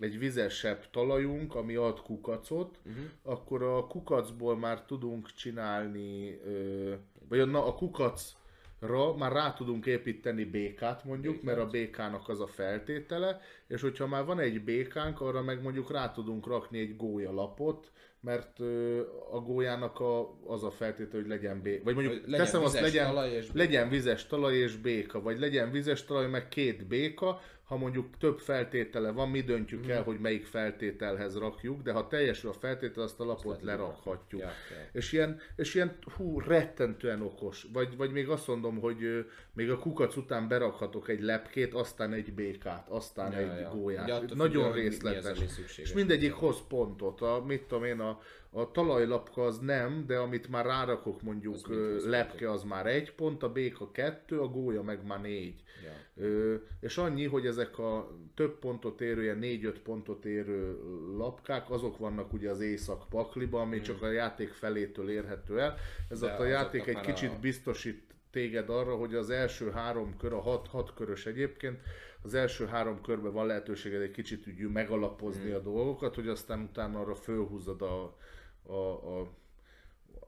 egy 0.00 0.18
vizesebb 0.18 0.90
talajunk, 0.90 1.54
ami 1.54 1.74
ad 1.74 2.00
kukacot, 2.02 2.78
Uh-huh. 2.86 3.04
akkor 3.22 3.62
a 3.62 3.86
kukacból 3.86 4.56
már 4.56 4.82
tudunk 4.84 5.32
csinálni, 5.32 6.40
ö, 6.46 6.92
vagy 7.28 7.38
a, 7.40 7.44
na, 7.44 7.66
a 7.66 7.74
kukacra 7.74 9.16
már 9.18 9.32
rá 9.32 9.52
tudunk 9.52 9.86
építeni 9.86 10.44
békát 10.44 11.04
mondjuk, 11.04 11.32
Békát. 11.34 11.46
mert 11.56 11.66
a 11.66 11.70
békának 11.70 12.28
az 12.28 12.40
a 12.40 12.46
feltétele, 12.46 13.40
és 13.66 13.80
hogyha 13.80 14.06
már 14.06 14.24
van 14.24 14.38
egy 14.40 14.64
békánk, 14.64 15.20
arra 15.20 15.42
meg 15.42 15.62
mondjuk 15.62 15.90
rá 15.92 16.10
tudunk 16.10 16.46
rakni 16.46 16.78
egy 16.78 16.96
gólyalapot, 16.96 17.90
mert 18.20 18.60
ö, 18.60 19.00
a 19.32 19.38
gólyának 19.40 20.00
a, 20.00 20.38
az 20.46 20.64
a 20.64 20.70
feltétel, 20.70 21.20
hogy 21.20 21.28
legyen 21.28 21.62
béka. 21.62 21.84
Vagy 21.84 21.94
mondjuk 21.94 22.14
legyen 22.24 22.38
teszem 22.44 22.62
azt, 22.62 22.80
legyen, 22.80 23.14
legyen 23.52 23.88
vizes 23.88 24.26
talaj 24.26 24.54
és 24.56 24.76
béka, 24.76 25.22
vagy 25.22 25.38
legyen 25.38 25.70
vizes 25.70 26.04
talaj, 26.04 26.28
meg 26.28 26.48
két 26.48 26.86
béka, 26.86 27.40
ha 27.66 27.76
mondjuk 27.76 28.16
több 28.18 28.38
feltétele 28.38 29.10
van, 29.10 29.30
mi 29.30 29.40
döntjük 29.40 29.80
Mhm. 29.80 29.90
el, 29.90 30.02
hogy 30.02 30.18
melyik 30.20 30.44
feltételhez 30.44 31.36
rakjuk, 31.38 31.82
de 31.82 31.92
ha 31.92 32.06
teljesül 32.08 32.50
a 32.50 32.52
feltétel, 32.52 33.02
azt 33.02 33.20
a 33.20 33.24
lapot 33.24 33.44
lehet 33.62 33.78
lerakhatjuk. 33.80 34.40
Ja. 34.40 34.50
És 34.92 35.12
ilyen, 35.12 35.40
és 35.56 35.74
ilyen 35.74 35.98
hú, 36.16 36.40
rettentően 36.40 37.22
okos. 37.22 37.66
Vagy, 37.72 37.96
vagy 37.96 38.10
még 38.10 38.28
azt 38.28 38.46
mondom, 38.46 38.78
hogy 38.80 39.26
még 39.56 39.70
a 39.70 39.78
kukac 39.78 40.16
után 40.16 40.48
berakhatok 40.48 41.08
egy 41.08 41.20
lepkét, 41.20 41.74
aztán 41.74 42.12
egy 42.12 42.32
békát, 42.32 42.88
aztán 42.88 43.32
Ja, 43.32 43.38
egy 43.38 43.60
ja. 43.60 43.70
gólyát. 43.70 44.34
Nagyon 44.34 44.64
hogy 44.64 44.72
mi- 44.74 44.80
mi 44.80 44.86
az, 44.86 45.02
részletes. 45.02 45.78
és 45.78 45.92
mindegyik 45.92 46.32
hoz 46.32 46.56
pontot. 46.68 47.20
A, 47.20 47.44
mit 47.46 47.62
tudom 47.62 47.84
én, 47.84 48.00
a, 48.00 48.20
a 48.50 48.70
talajlapka 48.70 49.42
az 49.42 49.58
nem, 49.58 50.04
de 50.06 50.16
amit 50.18 50.48
már 50.48 50.64
rárakok 50.64 51.16
Az 51.16 51.22
mondjuk 51.22 51.68
mind 51.68 51.80
ö, 51.80 52.08
lepke, 52.08 52.50
az 52.50 52.62
már 52.62 52.86
egy 52.86 53.12
pont, 53.12 53.42
a 53.42 53.52
béka 53.52 53.90
kettő, 53.90 54.40
a 54.40 54.46
gólya 54.48 54.82
meg 54.82 55.06
már 55.06 55.20
négy. 55.20 55.62
Ja. 55.84 56.24
Ö, 56.24 56.54
és 56.80 56.96
annyi, 56.96 57.24
hogy 57.26 57.46
ezek 57.46 57.78
a 57.78 58.10
több 58.34 58.58
pontot 58.58 59.00
érő, 59.00 59.22
ilyen 59.22 59.38
4-5 59.42 59.74
pontot 59.82 60.24
érő 60.24 60.78
lapkák, 61.16 61.70
azok 61.70 61.98
vannak 61.98 62.32
ugye 62.32 62.50
az 62.50 62.60
észak 62.60 63.08
pakliban, 63.08 63.60
ami 63.60 63.80
csak 63.80 64.02
a 64.02 64.10
játék 64.10 64.52
felétől 64.52 65.10
érhető 65.10 65.60
el. 65.60 65.74
Ez 66.08 66.20
Hmm. 66.20 66.40
A 66.40 66.44
játék 66.44 66.86
egy 66.86 67.00
kicsit 67.00 67.30
a- 67.30 67.38
biztosít 67.40 68.05
téged 68.36 68.68
arra, 68.70 68.96
hogy 68.96 69.14
az 69.14 69.30
első 69.30 69.70
három 69.70 70.16
kör, 70.16 70.32
a 70.32 70.40
hat, 70.40 70.66
hat 70.66 70.94
körös 70.94 71.26
egyébként, 71.26 71.80
az 72.22 72.34
első 72.34 72.66
három 72.66 73.00
körben 73.00 73.32
van 73.32 73.46
lehetőséged 73.46 74.00
egy 74.00 74.10
kicsit 74.10 74.46
úgy 74.46 74.70
megalapozni 74.72 75.44
Hmm. 75.46 75.54
a 75.54 75.58
dolgokat, 75.58 76.14
hogy 76.14 76.28
aztán 76.28 76.60
utána 76.60 77.00
arra 77.00 77.14
fölhúzod 77.14 77.82
a, 77.82 78.16
a, 78.62 78.72
a, 78.72 79.20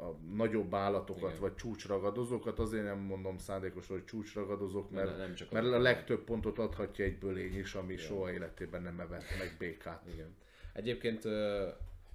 a 0.03 0.17
nagyobb 0.35 0.75
állatokat, 0.75 1.29
Igen. 1.29 1.41
vagy 1.41 1.55
csúcsragadozókat, 1.55 2.59
azért 2.59 2.85
nem 2.85 2.99
mondom 2.99 3.39
szándékosan, 3.39 3.97
hogy 3.97 4.05
csúcsragadozók, 4.05 4.91
mert, 4.91 5.11
Ne- 5.11 5.17
nem 5.17 5.35
csak 5.35 5.51
mert 5.51 5.67
a- 5.67 5.79
legtöbb 5.79 6.25
pontot 6.25 6.59
adhatja 6.59 7.05
egy 7.05 7.19
bölény 7.19 7.59
is, 7.59 7.75
ami 7.75 7.97
soha 7.97 8.33
életében 8.33 8.83
nem 8.83 9.01
evett 9.01 9.25
meg 9.39 9.57
békát. 9.59 10.03
Igen. 10.13 10.35
Egyébként 10.73 11.23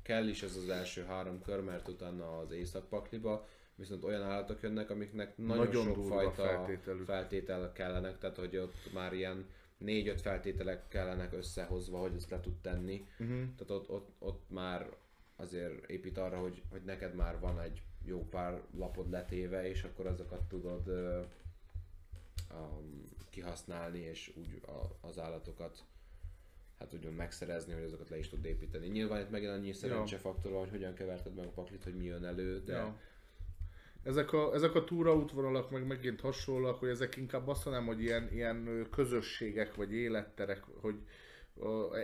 kell 0.04 0.28
is 0.28 0.44
ez 0.44 0.56
az 0.56 0.70
első 0.70 1.04
három 1.04 1.42
kör, 1.42 1.62
mert 1.64 1.88
utána 1.88 2.38
az 2.40 2.52
északpakliba 2.52 3.46
viszont 3.76 4.04
olyan 4.04 4.22
állatok 4.22 4.62
jönnek, 4.62 4.90
amiknek 4.90 5.38
nagyon, 5.38 5.66
Nagyon 5.66 5.86
sok 5.86 6.08
fajta 6.08 6.32
feltételük. 6.32 7.06
feltétel 7.06 7.72
kellenek, 7.72 8.18
tehát 8.18 8.38
hogy 8.38 8.58
ott 8.58 8.94
már 8.94 9.14
ilyen 9.14 9.46
négy-öt 9.78 10.22
feltételek 10.22 10.88
kellenek 10.88 11.34
összehozva, 11.34 11.98
hogy 11.98 12.16
ezt 12.16 12.30
le 12.30 12.40
tud 12.40 12.56
tenni. 12.62 13.08
Uh-huh. 13.20 13.38
Tehát 13.38 13.70
ott, 13.70 13.90
ott, 13.90 14.10
ott 14.20 14.44
már 14.50 14.90
azért 15.36 15.90
épít 15.90 16.18
arra, 16.18 16.38
hogy, 16.38 16.62
hogy 16.70 16.82
neked 16.84 17.16
már 17.16 17.40
van 17.40 17.60
egy 17.62 17.82
jó 18.06 18.28
pár 18.30 18.62
lapod 18.78 19.10
letéve, 19.10 19.70
és 19.70 19.84
akkor 19.84 20.06
azokat 20.06 20.42
tudod 20.42 20.88
ö, 20.88 21.22
um, 22.52 23.10
kihasználni, 23.30 24.00
és 24.00 24.34
úgy 24.36 24.62
a, 24.66 25.08
az 25.08 25.20
állatokat 25.20 25.84
hát 26.80 26.94
úgymond 26.94 27.16
megszerezni, 27.16 27.74
hogy 27.74 27.84
azokat 27.84 28.10
le 28.10 28.18
is 28.18 28.30
tud 28.30 28.46
építeni. 28.46 28.88
Nyilván 28.88 29.22
itt 29.22 29.30
megint 29.30 29.52
annyi 29.52 29.74
szerencsefaktor 29.74 30.52
van, 30.52 30.60
hogy 30.60 30.70
hogyan 30.70 30.94
keverted 30.94 31.36
meg 31.36 31.46
a 31.46 31.50
paklit, 31.50 31.84
hogy 31.84 31.96
mi 31.96 32.04
jön 32.04 32.26
elő, 32.26 32.64
de 32.64 32.74
Ja. 32.74 33.00
Ezek 34.04 34.34
a, 34.34 34.54
ezek 34.54 34.76
a 34.76 34.84
túraútvonalak 34.84 35.72
meg 35.72 35.88
megint 35.88 36.22
hasonlóak, 36.22 36.80
hogy 36.80 36.90
ezek 36.90 37.16
inkább 37.16 37.48
azt 37.48 37.66
mondanám, 37.66 37.88
hogy 37.88 38.02
ilyen, 38.02 38.30
ilyen 38.32 38.88
közösségek 38.92 39.76
vagy 39.76 39.94
életterek, 39.94 40.64
hogy 40.82 40.96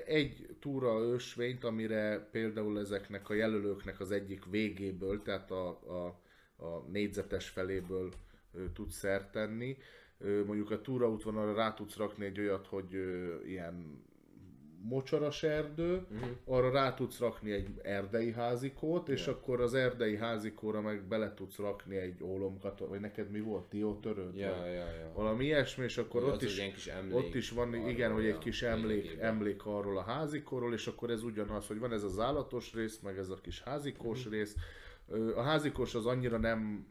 egy 0.05 0.55
túra 0.59 0.99
ösvényt, 0.99 1.63
amire 1.63 2.27
például 2.31 2.79
ezeknek 2.79 3.29
a 3.29 3.33
jelölőknek 3.33 3.99
az 3.99 4.11
egyik 4.11 4.45
végéből, 4.45 5.21
tehát 5.21 5.51
a, 5.51 5.67
a, 5.69 6.05
a 6.65 6.85
négyzetes 6.91 7.49
feléből 7.49 8.11
ö, 8.53 8.71
tudsz 8.73 8.95
szert 8.95 9.31
tenni. 9.31 9.77
Mondjuk 10.45 10.71
a 10.71 10.81
túraútvonalra 10.81 11.53
rá 11.53 11.73
tudsz 11.73 11.95
rakni 11.95 12.25
egy 12.25 12.39
olyat, 12.39 12.67
hogy 12.67 12.93
ilyen 13.45 14.03
mocsaras 14.81 15.43
erdő, 15.43 16.05
uh-huh. 16.11 16.29
arra 16.45 16.71
rá 16.71 16.93
tudsz 16.93 17.19
rakni 17.19 17.51
egy 17.51 17.69
erdei 17.81 18.31
házikót, 18.31 19.09
és 19.09 19.27
akkor 19.27 19.61
az 19.61 19.73
erdei 19.73 20.17
házikóra 20.17 20.81
meg 20.81 21.03
bele 21.03 21.33
tudsz 21.33 21.57
rakni 21.57 21.95
egy 21.97 22.23
ólomkat, 22.23 22.79
vagy 22.79 22.99
neked 22.99 23.31
mi 23.31 23.39
volt, 23.39 23.69
diótörőd? 23.69 24.25
vagy 24.25 24.39
ja, 24.39 24.65
ja. 24.65 25.11
Valami 25.13 25.45
ilyesmi, 25.45 25.83
és 25.83 25.97
akkor 25.97 26.23
ott 26.23 26.41
is, 26.41 26.55
kis 26.73 26.91
ott 27.11 27.33
is 27.35 27.49
van, 27.49 27.73
arról, 27.73 27.89
igen, 27.89 28.11
hogy 28.11 28.25
egy 28.25 28.37
kis 28.37 28.61
emlék, 28.61 29.17
emlék 29.19 29.65
arról 29.65 29.97
a 29.97 30.03
házikóról, 30.03 30.73
és 30.73 30.87
akkor 30.87 31.09
ez 31.09 31.23
ugyanaz, 31.23 31.67
hogy 31.67 31.79
van 31.79 31.93
ez 31.93 32.03
az 32.03 32.19
állatos 32.19 32.73
rész, 32.73 32.99
meg 32.99 33.17
ez 33.17 33.29
a 33.29 33.35
kis 33.41 33.61
házikós 33.61 34.23
Mhm. 34.23 34.33
rész. 34.33 34.55
A 35.35 35.41
házikós 35.41 35.95
az 35.95 36.05
annyira 36.05 36.37
nem 36.37 36.87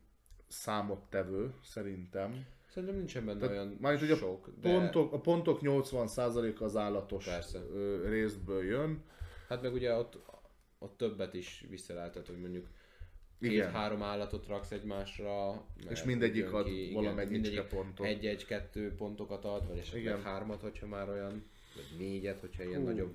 számottevő, 0.49 1.55
szerintem. 1.63 2.47
Szerintem 2.79 2.99
nincsen 2.99 3.25
benne 3.27 3.39
Tehát 3.39 3.55
olyan 3.81 3.99
hogy 3.99 4.11
a 4.11 4.17
sok, 4.17 4.49
de 4.61 4.71
Pontok, 4.71 5.13
a 5.13 5.21
pontok 5.21 5.59
80% 5.63 6.59
az 6.59 6.77
állatos 6.77 7.25
Persze. 7.25 7.61
részből 8.09 8.65
jön. 8.65 9.03
hát 9.49 9.63
meg 9.63 9.73
ugye 9.73 9.95
ott, 9.95 10.19
ott 10.79 10.97
többet 10.97 11.35
is 11.35 11.65
visszaláltat, 11.71 12.27
hogy 12.27 12.39
mondjuk 12.41 12.67
két-három 13.41 14.03
állatot 14.03 14.47
raksz 14.47 14.71
egymásra, 14.71 15.65
És 15.89 16.05
mindegyik 16.05 16.53
ad 16.53 16.65
ki, 16.65 16.91
valamennyit 16.95 17.31
mindegyik 17.31 17.61
pontot. 17.63 18.07
egy-egy-kettő 18.07 18.95
pontokat 18.95 19.45
ad, 19.45 19.69
vagy 19.69 19.79
esetleg 19.79 20.03
Igen. 20.03 20.23
hármat, 20.23 20.61
hogyha 20.61 20.87
már 20.87 21.09
olyan, 21.09 21.45
vagy 21.75 21.99
négyet, 21.99 22.41
hogyha 22.41 22.63
ilyen 22.63 22.81
Hú. 22.81 22.87
nagyobb 22.87 23.13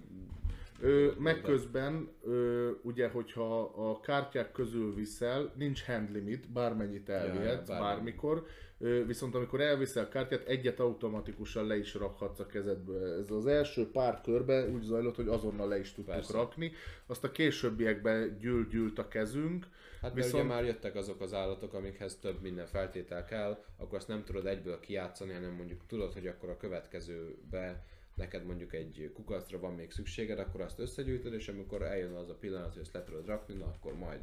Ö, 0.83 1.11
meg 1.17 1.41
közben, 1.41 2.09
ö, 2.23 2.71
ugye, 2.81 3.09
hogyha 3.09 3.61
a 3.61 3.99
kártyák 3.99 4.51
közül 4.51 4.93
viszel, 4.93 5.53
nincs 5.55 5.83
hand 5.85 6.11
limit, 6.11 6.51
bármennyit 6.51 7.09
elvihetsz, 7.09 7.69
ja, 7.69 7.79
bármikor, 7.79 8.45
ö, 8.79 9.05
viszont 9.05 9.35
amikor 9.35 9.61
elviszel 9.61 10.03
a 10.03 10.07
kártyát, 10.07 10.47
egyet 10.47 10.79
automatikusan 10.79 11.67
le 11.67 11.77
is 11.77 11.93
rakhatsz 11.93 12.39
a 12.39 12.45
kezedből. 12.45 13.19
Ez 13.19 13.31
az 13.31 13.45
első 13.47 13.91
pár 13.91 14.21
körben 14.21 14.73
úgy 14.73 14.81
zajlott, 14.81 15.15
hogy 15.15 15.27
azonnal 15.27 15.67
le 15.67 15.79
is 15.79 15.93
tudtuk 15.93 16.13
Persze. 16.13 16.37
rakni, 16.37 16.71
azt 17.07 17.23
a 17.23 17.31
későbbiekben 17.31 18.37
gyűlt-gyűlt 18.39 18.99
a 18.99 19.07
kezünk, 19.07 19.67
Hát 20.01 20.15
mert 20.15 20.33
ugye 20.33 20.43
már 20.43 20.65
jöttek 20.65 20.95
azok 20.95 21.21
az 21.21 21.33
állatok, 21.33 21.73
amikhez 21.73 22.15
több 22.15 22.41
minden 22.41 22.65
feltétel 22.65 23.25
kell, 23.25 23.63
akkor 23.77 23.97
azt 23.97 24.07
nem 24.07 24.23
tudod 24.23 24.45
egyből 24.45 24.79
kijátszani, 24.79 25.33
hanem 25.33 25.53
mondjuk 25.53 25.81
tudod, 25.87 26.13
hogy 26.13 26.27
akkor 26.27 26.49
a 26.49 26.57
következőbe 26.57 27.83
neked 28.13 28.45
mondjuk 28.45 28.73
egy 28.73 29.11
kukacra 29.13 29.59
van 29.59 29.73
még 29.73 29.91
szükséged, 29.91 30.39
akkor 30.39 30.61
azt 30.61 30.79
összegyűjtöd, 30.79 31.33
és 31.33 31.47
amikor 31.47 31.81
eljön 31.81 32.13
az 32.13 32.29
a 32.29 32.35
pillanat, 32.35 32.73
hogy 32.73 32.81
ezt 32.81 32.93
le 32.93 33.03
tudod 33.03 33.25
rakni, 33.25 33.53
na 33.55 33.65
akkor 33.65 33.93
majd. 33.93 34.19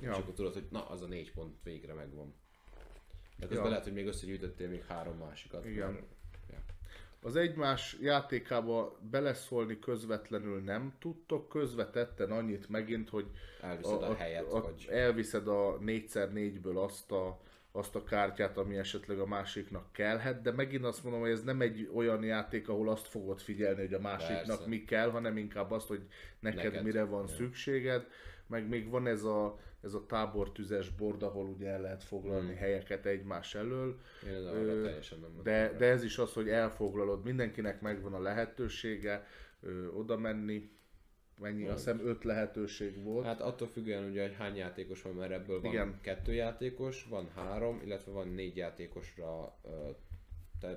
Ja. 0.00 0.10
És 0.10 0.16
akkor 0.16 0.34
tudod, 0.34 0.52
hogy 0.52 0.66
na, 0.70 0.88
az 0.88 1.02
a 1.02 1.06
négy 1.06 1.32
pont 1.32 1.56
végre 1.62 1.94
megvan. 1.94 2.34
De 3.38 3.46
közben 3.46 3.64
Ja. 3.64 3.68
lehet, 3.70 3.84
hogy 3.84 3.92
még 3.92 4.06
összegyűjtöttél 4.06 4.68
még 4.68 4.84
három 4.84 5.16
másikat. 5.18 5.64
Igen. 5.64 5.92
mert- 5.92 6.06
Ja. 6.50 6.62
Az 7.20 7.36
egymás 7.36 7.96
játékába 8.00 8.98
beleszólni 9.10 9.78
közvetlenül 9.78 10.60
nem 10.60 10.94
tudtok, 10.98 11.48
közvetetten 11.48 12.30
annyit 12.30 12.68
megint, 12.68 13.08
hogy 13.08 13.26
Elviszed 13.60 14.02
a, 14.02 14.14
helyet, 14.14 14.52
a, 14.52 14.60
vagy... 14.60 14.86
elviszed 14.90 15.48
a 15.48 15.78
4x4-ből 15.78 16.84
azt 16.84 17.12
a, 17.12 17.40
azt 17.76 17.94
a 17.94 18.04
kártyát, 18.04 18.56
ami 18.56 18.76
esetleg 18.76 19.18
a 19.18 19.26
másiknak 19.26 19.92
kellhet, 19.92 20.42
de 20.42 20.52
megint 20.52 20.84
azt 20.84 21.02
mondom, 21.02 21.20
hogy 21.20 21.30
ez 21.30 21.42
nem 21.42 21.60
egy 21.60 21.90
olyan 21.94 22.22
játék, 22.22 22.68
ahol 22.68 22.88
azt 22.88 23.06
fogod 23.06 23.40
figyelni, 23.40 23.80
hogy 23.80 23.94
a 23.94 24.00
másiknak 24.00 24.46
Persze. 24.46 24.68
mi 24.68 24.84
kell, 24.84 25.10
hanem 25.10 25.36
inkább 25.36 25.70
azt, 25.70 25.86
hogy 25.86 26.02
neked, 26.40 26.64
Neked, 26.64 26.82
mire 26.84 27.04
van 27.04 27.26
ja. 27.28 27.34
szükséged, 27.34 28.06
meg 28.46 28.68
még 28.68 28.90
van 28.90 29.06
ez 29.06 29.22
a, 29.22 29.58
ez 29.82 29.94
a 29.94 30.06
tábortüzes 30.06 30.90
bord, 30.90 31.22
ahol 31.22 31.46
ugye 31.46 31.68
el 31.68 31.80
lehet 31.80 32.04
foglalni 32.04 32.46
Hmm. 32.48 32.56
helyeket 32.56 33.06
egymás 33.06 33.54
elől, 33.54 34.00
Én 34.26 34.32
Ö, 34.32 34.82
teljesen 34.82 35.18
nem 35.18 35.42
de, 35.42 35.74
de 35.78 35.86
ez 35.86 36.04
is 36.04 36.18
az, 36.18 36.32
hogy 36.32 36.48
elfoglalod, 36.48 37.24
mindenkinek 37.24 37.80
megvan 37.80 38.14
a 38.14 38.20
lehetősége 38.20 39.26
ö, 39.62 39.86
oda 39.86 40.16
menni, 40.16 40.70
mennyi, 41.38 41.66
azt 41.66 41.84
hiszem 41.84 42.06
öt 42.06 42.24
lehetőség 42.24 43.02
volt. 43.02 43.26
Hát 43.26 43.40
attól 43.40 43.68
függően 43.68 44.10
ugye, 44.10 44.22
hogy 44.22 44.34
hány 44.34 44.56
játékos 44.56 45.02
van, 45.02 45.14
mert 45.14 45.32
ebből 45.32 45.60
van 45.60 45.72
Igen. 45.72 45.98
kettő 46.00 46.32
játékos, 46.32 47.06
van 47.08 47.28
három, 47.34 47.80
illetve 47.84 48.12
van 48.12 48.28
négy 48.28 48.56
játékosra 48.56 49.58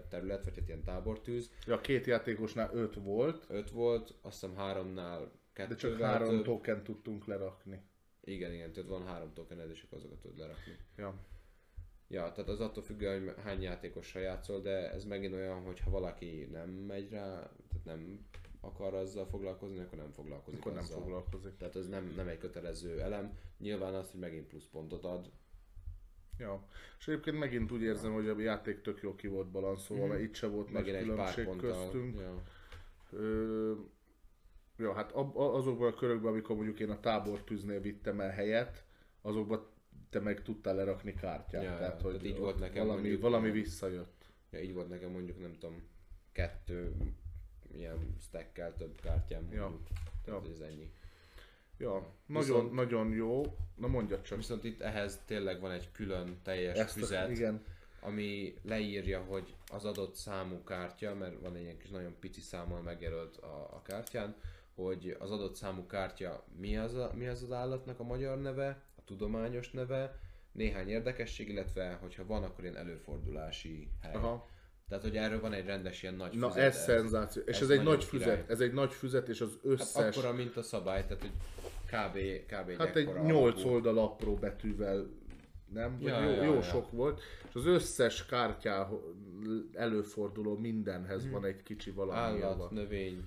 terület, 0.10 0.44
vagy 0.44 0.56
hát 0.56 0.68
ilyen 0.68 0.84
tábortűz. 0.84 1.52
Ja, 1.66 1.82
két 1.82 2.06
játékosnál 2.06 2.70
öt 2.74 2.96
volt, 2.96 3.46
Öt 3.50 3.70
volt, 3.70 4.14
azt 4.22 4.40
hiszem 4.40 4.56
háromnál 4.56 5.20
de 5.20 5.66
kettővel 5.68 5.98
csak 5.98 6.08
három 6.08 6.30
több. 6.36 6.44
token 6.44 6.84
tudtunk 6.84 7.26
lerakni. 7.26 7.82
Igen, 8.24 8.54
igen, 8.54 8.72
tehát 8.72 8.90
van 8.90 9.06
három 9.06 9.34
tokened, 9.34 9.70
és 9.70 9.84
akkor 9.84 9.98
azokat 9.98 10.20
tudod 10.20 10.38
lerakni. 10.38 10.76
Ja. 10.98 11.14
Ja, 12.08 12.32
tehát 12.32 12.50
az 12.50 12.60
attól 12.60 12.84
függően, 12.84 13.24
hogy 13.24 13.34
hány 13.44 13.62
játékossal 13.62 14.22
játszol, 14.22 14.62
de 14.62 14.92
ez 14.92 15.06
megint 15.06 15.34
olyan, 15.34 15.62
hogy 15.62 15.80
ha 15.80 15.90
valaki 15.90 16.48
nem 16.52 16.70
megy 16.70 17.10
rá, 17.10 17.34
tehát 17.70 17.86
nem 17.86 18.28
akar 18.62 18.94
azzal 18.94 19.26
foglalkozni, 19.26 19.80
akkor 19.80 19.98
nem 19.98 20.12
foglalkozik 20.12 20.60
Akkor 20.60 20.74
nem 20.74 20.84
azzal. 20.84 21.00
foglalkozik. 21.02 21.58
Tehát 21.58 21.76
ez 21.76 21.88
nem, 21.88 22.14
nem 22.16 22.28
egy 22.28 22.38
kötelező 22.38 23.02
elem. 23.02 23.38
Nyilván 23.58 23.94
az, 23.94 24.12
hogy 24.12 24.20
megint 24.20 24.48
plusz 24.48 24.68
pontot 24.72 25.04
ad, 25.04 25.30
Ja. 26.38 26.68
És 27.00 27.08
egyébként 27.08 27.40
megint 27.40 27.72
úgy 27.72 27.82
érzem, 27.82 28.14
hogy 28.14 28.28
a 28.28 28.40
játék 28.40 28.82
tök 28.82 29.02
jó 29.02 29.16
ki 29.16 29.28
volt 29.28 29.48
balanszolva, 29.48 30.04
Mhm. 30.04 30.12
mert 30.12 30.24
itt 30.24 30.34
se 30.36 30.48
volt 30.48 30.72
nagy 30.72 30.86
megint 30.86 31.16
pár 31.16 31.34
különbség 31.34 31.46
ponttal. 31.46 31.70
köztünk. 31.72 32.20
Ja. 32.20 32.44
Ö, 33.12 33.74
ja, 34.78 34.94
hát 34.94 35.12
azokban 35.36 35.92
a 35.92 35.96
körökben, 35.96 36.32
amikor 36.32 36.56
mondjuk 36.56 36.80
én 36.80 36.90
a 36.90 37.00
tábortűznél 37.00 37.80
vittem 37.82 38.20
el 38.20 38.30
helyet, 38.30 38.84
azokban 39.22 39.68
te 40.10 40.20
meg 40.20 40.42
tudtál 40.42 40.76
lerakni 40.76 41.14
kártyát. 41.14 41.64
Ja, 41.64 41.78
tehát, 41.78 42.02
hogy 42.02 42.12
tehát 42.12 42.26
így 42.28 42.38
volt 42.38 42.60
nekem 42.60 42.84
valami, 42.86 43.02
mondjuk, 43.02 43.22
valami 43.22 43.52
visszajött. 43.52 44.26
Ja, 44.52 44.60
így 44.62 44.74
volt 44.74 44.90
nekem 44.90 45.12
mondjuk, 45.12 45.40
nem 45.40 45.54
tudom, 45.60 45.84
kettő 46.32 46.96
ilyen 47.74 48.16
stackkel 48.22 48.74
több 48.76 49.02
kártyám 49.02 49.52
Ja. 49.52 49.78
Tehát 50.26 50.46
ja. 50.46 50.52
ez 50.52 50.60
ennyi. 50.60 50.92
Ja, 51.78 51.92
nagyon, 52.26 52.44
Viszont- 52.46 52.72
nagyon 52.74 53.12
jó. 53.12 53.44
Na 53.76 53.88
mondjad 53.88 54.22
csak. 54.22 54.38
Viszont 54.38 54.64
itt 54.64 54.82
ehhez 54.82 55.20
tényleg 55.26 55.60
van 55.60 55.72
egy 55.72 55.92
külön 55.92 56.38
teljes 56.44 56.78
Ezt 56.78 56.96
a- 56.96 57.00
füzet, 57.00 57.30
igen. 57.30 57.64
ami 58.02 58.54
leírja, 58.62 59.22
hogy 59.24 59.56
az 59.72 59.86
adott 59.86 60.16
számú 60.16 60.64
kártya, 60.64 61.16
mert 61.16 61.40
van 61.42 61.56
egy 61.56 61.62
ilyen 61.62 61.78
kis 61.78 61.90
nagyon 61.90 62.16
pici 62.20 62.42
számmal 62.42 62.82
megjelölt 62.82 63.38
a, 63.38 63.76
a 63.76 63.82
kártyán, 63.82 64.36
hogy 64.76 65.16
az 65.20 65.32
adott 65.32 65.56
számú 65.56 65.86
kártya 65.86 66.44
mi 66.58 66.78
az, 66.78 66.94
a, 66.96 67.12
mi 67.16 67.28
az 67.28 67.44
az 67.44 67.52
állatnak 67.52 68.00
a 68.00 68.04
magyar 68.04 68.42
neve, 68.42 68.82
a 68.98 69.04
tudományos 69.06 69.72
neve, 69.72 70.20
néhány 70.52 70.90
érdekesség, 70.90 71.50
illetve 71.50 71.94
hogyha 72.02 72.26
van, 72.26 72.44
akkor 72.44 72.64
ilyen 72.64 72.78
előfordulási 72.78 73.90
hely. 74.02 74.14
Aha. 74.14 74.48
Tehát, 74.90 75.04
hogy 75.04 75.16
erről 75.16 75.40
van 75.40 75.54
egy 75.54 75.66
rendes 75.66 76.04
ilyen 76.04 76.16
nagy 76.16 76.34
Na 76.34 76.48
füzet. 76.50 76.64
ez 76.64 76.84
szenzáció. 76.84 77.42
És 77.46 77.56
ez 77.56 77.62
ez, 77.62 77.70
egy 77.70 77.84
nagy 77.84 78.04
füzet. 78.04 78.28
király. 78.28 78.46
Ez 78.48 78.60
egy 78.60 78.74
nagy 78.74 78.92
füzet, 78.92 79.28
és 79.28 79.42
az 79.42 79.50
Hát 79.50 79.72
összes... 79.72 80.18
akkora, 80.18 80.34
mint 80.34 80.58
a 80.58 80.62
szabály, 80.62 81.02
tehát 81.08 81.22
hogy 81.22 81.32
kb. 81.86 82.18
kb. 82.46 82.78
Hát 82.78 82.96
egy 82.96 83.08
ekkora 83.08 83.24
8 83.24 83.56
alakú. 83.56 83.74
oldal 83.74 83.98
apró 83.98 84.34
betűvel, 84.34 85.08
nem? 85.74 85.98
Ja, 86.02 86.22
jó, 86.22 86.30
ja, 86.30 86.44
jó 86.44 86.54
ja. 86.54 86.62
sok 86.62 86.92
volt. 86.92 87.22
És 87.48 87.56
az 87.56 87.66
összes 87.66 88.26
kártyá 88.26 88.90
előforduló 89.74 90.58
mindenhez 90.58 91.30
van 91.30 91.46
egy 91.46 91.64
kicsi 91.64 91.92
valami. 91.92 92.42
Állat, 92.42 92.72
növény, 92.72 93.24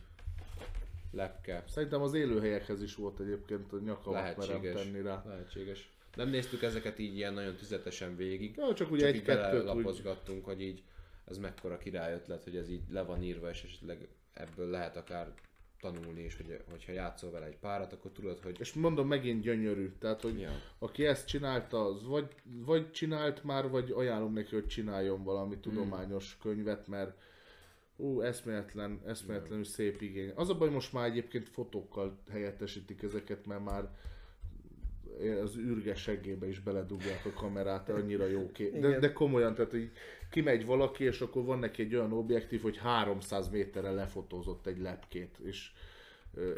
lepke. 1.11 1.65
Szerintem 1.69 2.03
az 2.03 2.15
élőhelyekhez 2.15 2.83
is 2.83 2.95
volt 2.95 3.21
egyébként, 3.21 3.71
hogy 3.71 3.83
nyakamat 3.83 4.37
merem 4.37 4.61
tenni 4.61 5.03
rá. 5.03 5.23
Lehetséges. 5.27 5.91
Nem 6.17 6.29
néztük 6.29 6.63
ezeket 6.63 6.99
így 6.99 7.17
ilyen 7.17 7.35
nagyon 7.35 7.55
tüzetesen 7.55 8.17
végig. 8.17 8.57
Ja, 8.57 8.75
csak 8.75 8.93
így 8.93 9.03
egy-kettőt 9.03 9.75
úgy... 9.75 10.03
hogy 10.43 10.61
így 10.61 10.83
ez 11.25 11.39
mekkora 11.39 11.79
király 11.79 12.13
ötlet, 12.13 12.45
hogy 12.45 12.57
ez 12.57 12.69
így 12.69 12.83
le 12.91 13.03
van 13.03 13.23
írva, 13.23 13.51
és 13.51 13.63
esetleg 13.63 14.09
ebből 14.33 14.71
lehet 14.71 14.97
akár 14.97 15.35
tanulni, 15.81 16.23
és 16.23 16.37
hogy, 16.37 16.61
hogyha 16.71 16.93
játszol 16.93 17.31
vele 17.31 17.47
egy 17.47 17.59
párat, 17.59 17.93
akkor 17.93 18.11
tudod, 18.11 18.41
hogy 18.43 18.57
És 18.61 18.73
mondom, 18.73 19.07
megint 19.07 19.43
gyönyörű. 19.43 19.93
Tehát, 19.99 20.21
hogy 20.21 20.41
Ja. 20.41 20.51
aki 20.79 21.07
ezt 21.07 21.27
csinálta, 21.27 21.85
az 21.85 22.05
vagy, 22.07 22.35
vagy 22.45 22.91
csinált 22.91 23.45
már, 23.45 23.69
vagy 23.69 23.91
ajánlom 23.91 24.33
neki, 24.33 24.55
hogy 24.55 24.67
csináljon 24.67 25.23
valami 25.23 25.59
tudományos 25.59 26.37
könyvet, 26.41 26.87
mert 26.87 27.21
ú, 27.97 28.21
eszméletlen, 28.21 29.01
eszméletlenül 29.07 29.65
szép 29.65 30.03
igény. 30.03 30.33
Az 30.35 30.49
a 30.49 30.55
baj, 30.55 30.71
most 30.71 30.93
már 30.93 31.07
egyébként 31.07 31.49
fotókkal 31.49 32.19
helyettesítik 32.31 33.03
ezeket, 33.03 33.47
mert 33.47 33.65
már 33.65 33.89
az 35.43 35.57
űrge 35.57 35.95
seggébe 35.95 36.49
is 36.49 36.61
beledugják 36.61 37.25
a 37.25 37.31
kamerát, 37.31 37.89
annyira 37.89 38.27
jó 38.27 38.51
kép. 38.53 38.79
De, 38.79 38.99
de 38.99 39.13
komolyan, 39.13 39.55
tehát 39.55 39.71
hogy 39.71 39.91
kimegy 40.31 40.67
valaki, 40.67 41.05
és 41.05 41.21
akkor 41.21 41.45
van 41.45 41.59
neki 41.59 41.83
egy 41.83 41.95
olyan 41.95 42.13
objektív, 42.13 42.63
hogy 42.63 42.77
300 42.77 43.49
méterre 43.49 43.91
lefotózott 43.91 44.67
egy 44.67 44.79
lepkét, 44.79 45.39
és 45.43 45.71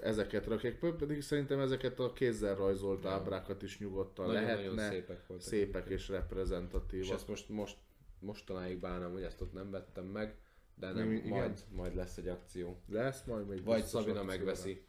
ezeket 0.03 0.47
rakják, 0.47 0.79
pedig 0.99 1.21
szerintem 1.21 1.61
ezeket 1.61 2.01
a 2.01 2.13
kézzel 2.13 2.55
rajzolt 2.55 3.07
ábrákat 3.07 3.63
is 3.63 3.79
nyugodtan 3.79 4.27
Nagyon-nagyon 4.27 4.75
lehetne 4.75 4.89
szépek 4.89 5.27
voltak 5.27 5.47
szépek 5.47 5.89
és 5.89 5.93
és 5.95 6.09
reprezentatívak. 6.09 7.15
ezt 7.15 7.29
most, 7.29 7.49
most 7.49 7.77
mostanáig 8.19 8.79
bánom, 8.79 9.13
hogy 9.13 9.23
ezt 9.23 9.41
ott 9.41 9.53
nem 9.53 9.71
vettem 9.71 10.05
meg, 10.05 10.37
de 10.75 10.93
nem, 10.93 11.13
igen. 11.13 11.29
majd, 11.29 11.65
majd 11.71 11.95
lesz 11.95 12.17
egy 12.17 12.29
akció. 12.29 12.81
Lesz 12.89 13.25
majd 13.25 13.49
még 13.49 13.65
Vagy 13.65 13.85
Szabina 13.85 14.21
akcióra. 14.21 14.37
megveszi. 14.37 14.85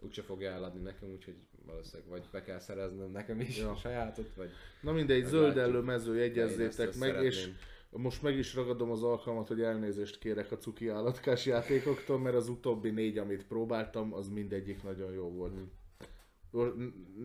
Úgyse 0.00 0.22
fogja 0.22 0.50
eladni 0.50 0.80
nekem, 0.82 1.08
úgyhogy 1.10 1.36
valószínűleg 1.66 2.08
vagy 2.10 2.28
be 2.32 2.42
kell 2.42 2.58
szereznem 2.58 3.10
nekem 3.10 3.40
is 3.40 3.58
Ja. 3.58 3.70
a 3.70 3.74
sajátot, 3.74 4.34
vagy 4.34 4.50
Na 4.80 4.92
mindegy, 4.92 5.24
zöld 5.24 5.84
mező 5.84 6.14
én 6.14 6.20
ezt 6.20 6.26
jegyezzétek 6.36 6.96
meg, 6.96 7.24
és 7.24 7.34
szeretném. 7.34 7.56
most 7.90 8.22
meg 8.22 8.36
is 8.36 8.54
ragadom 8.54 8.90
az 8.90 9.02
alkalmat, 9.02 9.48
hogy 9.48 9.60
elnézést 9.60 10.18
kérek 10.18 10.52
a 10.52 10.56
cuki 10.56 10.88
állatkás 10.88 11.46
játékoktól, 11.46 12.18
mert 12.18 12.36
az 12.36 12.48
utóbbi 12.48 12.90
négy, 12.90 13.18
amit 13.18 13.46
próbáltam, 13.46 14.14
az 14.14 14.28
mindegyik 14.28 14.82
nagyon 14.82 15.12
jó 15.12 15.28
volt. 15.30 15.52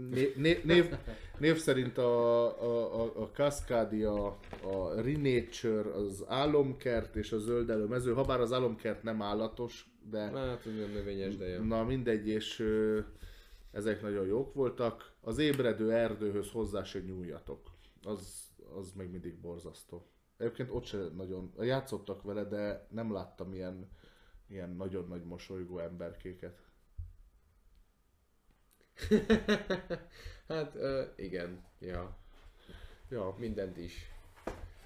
Né- 0.10 0.36
né- 0.36 0.64
név, 0.64 0.96
név 1.40 1.58
szerint 1.58 1.98
a, 1.98 2.44
a, 2.62 3.02
a, 3.02 3.22
a 3.22 3.30
Cascadia, 3.32 4.26
a 4.64 5.02
Renature, 5.02 5.94
az 5.94 6.24
álomkert 6.28 7.16
és 7.16 7.32
a 7.32 7.38
zöldelő 7.38 7.86
mező, 7.86 8.14
ha 8.14 8.24
bár 8.24 8.40
az 8.40 8.52
álomkert 8.54 9.04
nem 9.04 9.22
állatos, 9.22 9.86
de 10.10 10.20
Hát, 10.20 10.66
olyan 10.66 10.90
növényes, 10.90 11.38
de 11.38 11.48
jó. 11.48 11.64
na 11.64 11.84
mindegy, 11.84 12.28
és 12.28 12.60
ö, 12.60 13.00
ezek 13.72 14.02
nagyon 14.02 14.26
jók 14.26 14.54
voltak. 14.54 15.14
Az 15.22 15.38
ébredő 15.38 15.92
erdőhöz 15.92 16.52
hozzá 16.52 16.84
se 16.84 17.00
nyúljatok. 17.00 17.72
Az, 18.04 18.50
az 18.76 18.92
még 18.92 19.10
mindig 19.10 19.40
borzasztó. 19.40 20.08
Egyébként 20.38 20.70
ott 20.72 20.86
se 20.86 20.98
nagyon, 20.98 21.54
játszottak 21.60 22.22
vele, 22.22 22.44
de 22.44 22.88
nem 22.90 23.12
láttam 23.14 23.54
ilyen, 23.54 23.90
ilyen 24.48 24.70
nagyon 24.70 25.08
nagy 25.08 25.24
mosolygó 25.24 25.80
emberkéket. 25.80 26.60
hát 30.48 30.76
ö, 30.76 31.04
igen, 31.16 31.64
ja, 31.80 32.20
Ja, 33.12 33.36
mindent 33.38 33.78
is. 33.78 34.12